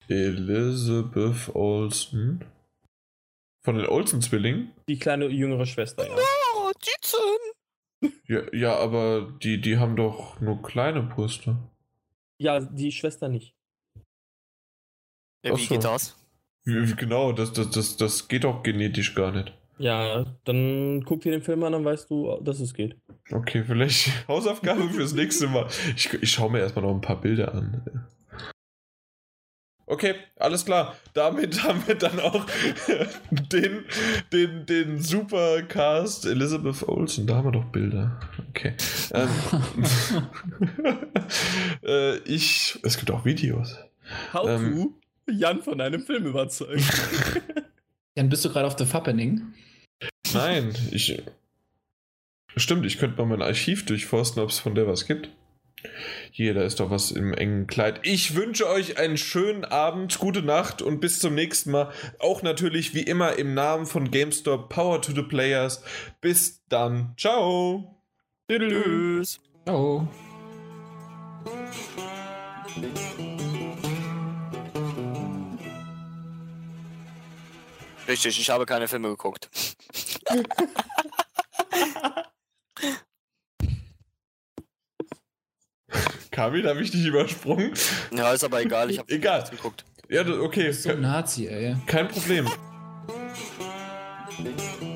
Elizabeth 0.08 1.54
Olsen. 1.54 2.44
Von 3.64 3.76
den 3.76 3.86
Olsen-Zwillingen? 3.86 4.70
Die 4.88 4.98
kleine 4.98 5.26
jüngere 5.26 5.66
Schwester, 5.66 6.06
ja. 6.06 6.14
Oh, 6.56 6.70
Tiezen. 6.80 8.12
Ja, 8.28 8.42
ja, 8.54 8.76
aber 8.76 9.36
die, 9.42 9.60
die 9.60 9.78
haben 9.78 9.96
doch 9.96 10.40
nur 10.40 10.62
kleine 10.62 11.02
Brüste. 11.02 11.56
Ja, 12.38 12.60
die 12.60 12.92
Schwester 12.92 13.28
nicht. 13.28 13.54
Ja, 15.44 15.56
wie 15.56 15.62
so. 15.64 15.74
geht 15.74 15.84
das? 15.84 16.16
Wie- 16.64 16.88
wie- 16.88 16.96
Genau, 16.96 17.32
das, 17.32 17.52
das, 17.52 17.70
das, 17.70 17.96
das 17.96 18.28
geht 18.28 18.44
doch 18.44 18.62
genetisch 18.62 19.14
gar 19.14 19.32
nicht. 19.32 19.52
Ja, 19.78 20.24
dann 20.44 21.04
guck 21.04 21.20
dir 21.20 21.32
den 21.32 21.42
Film 21.42 21.62
an, 21.64 21.72
dann 21.72 21.84
weißt 21.84 22.10
du, 22.10 22.40
dass 22.40 22.60
es 22.60 22.72
geht. 22.72 22.96
Okay, 23.30 23.62
vielleicht 23.64 24.10
Hausaufgabe 24.28 24.88
fürs 24.90 25.12
nächste 25.12 25.48
Mal. 25.48 25.66
Ich, 25.94 26.12
ich 26.14 26.30
schaue 26.32 26.50
mir 26.50 26.60
erstmal 26.60 26.84
noch 26.84 26.94
ein 26.94 27.00
paar 27.02 27.20
Bilder 27.20 27.54
an. 27.54 28.06
Okay, 29.88 30.16
alles 30.36 30.64
klar. 30.64 30.96
Damit 31.14 31.62
haben 31.62 31.86
wir 31.86 31.94
dann 31.94 32.18
auch 32.18 32.44
den, 33.30 33.84
den, 34.32 34.66
den 34.66 35.00
Supercast 35.00 36.26
Elizabeth 36.26 36.82
Olsen. 36.88 37.26
Da 37.26 37.36
haben 37.36 37.46
wir 37.46 37.52
doch 37.52 37.66
Bilder. 37.66 38.18
Okay. 38.50 38.74
Ähm, 39.12 39.28
äh, 41.84 42.16
ich. 42.18 42.78
Es 42.82 42.98
gibt 42.98 43.10
auch 43.12 43.24
Videos. 43.24 43.76
How 44.32 44.48
Ähm. 44.48 44.74
to 44.74 44.94
Jan 45.28 45.62
von 45.62 45.80
einem 45.80 46.02
Film 46.02 46.26
überzeugen. 46.26 46.84
Jan, 48.16 48.28
bist 48.28 48.44
du 48.44 48.48
gerade 48.48 48.66
auf 48.66 48.78
The 48.78 48.86
Fappening? 48.86 49.54
Nein, 50.32 50.74
ich. 50.90 51.22
Stimmt, 52.56 52.86
ich 52.86 52.98
könnte 52.98 53.18
mal 53.18 53.26
mein 53.26 53.42
Archiv 53.42 53.84
durchforsten, 53.86 54.42
ob 54.42 54.50
es 54.50 54.58
von 54.58 54.74
der 54.74 54.86
was 54.86 55.06
gibt. 55.06 55.30
Hier, 56.30 56.54
da 56.54 56.62
ist 56.62 56.80
doch 56.80 56.90
was 56.90 57.10
im 57.10 57.32
engen 57.32 57.66
Kleid. 57.66 58.00
Ich 58.02 58.34
wünsche 58.34 58.68
euch 58.68 58.98
einen 58.98 59.16
schönen 59.16 59.64
Abend, 59.64 60.18
gute 60.18 60.42
Nacht 60.42 60.82
und 60.82 61.00
bis 61.00 61.18
zum 61.18 61.34
nächsten 61.34 61.70
Mal. 61.70 61.90
Auch 62.18 62.42
natürlich 62.42 62.94
wie 62.94 63.02
immer 63.02 63.38
im 63.38 63.54
Namen 63.54 63.86
von 63.86 64.10
GameStop 64.10 64.68
Power 64.68 65.00
to 65.00 65.12
the 65.12 65.22
Players. 65.22 65.82
Bis 66.20 66.62
dann. 66.68 67.14
Ciao. 67.16 68.02
Tschüss. 68.50 69.40
Ciao. 69.64 70.08
Richtig, 78.08 78.40
ich 78.40 78.50
habe 78.50 78.66
keine 78.66 78.86
Filme 78.88 79.08
geguckt. 79.08 79.48
Kamil, 86.36 86.68
habe 86.68 86.82
ich 86.82 86.90
dich 86.90 87.06
übersprungen? 87.06 87.72
Ja, 88.14 88.30
ist 88.34 88.44
aber 88.44 88.60
egal, 88.60 88.90
ich 88.90 88.98
habe 88.98 89.10
Egal. 89.10 89.42
geguckt. 89.50 89.86
Ja, 90.10 90.22
du- 90.22 90.42
okay. 90.42 90.70
So 90.70 90.90
ein 90.90 91.00
Nazi, 91.00 91.46
ey. 91.46 91.76
Kein 91.86 92.08
Problem. 92.08 92.46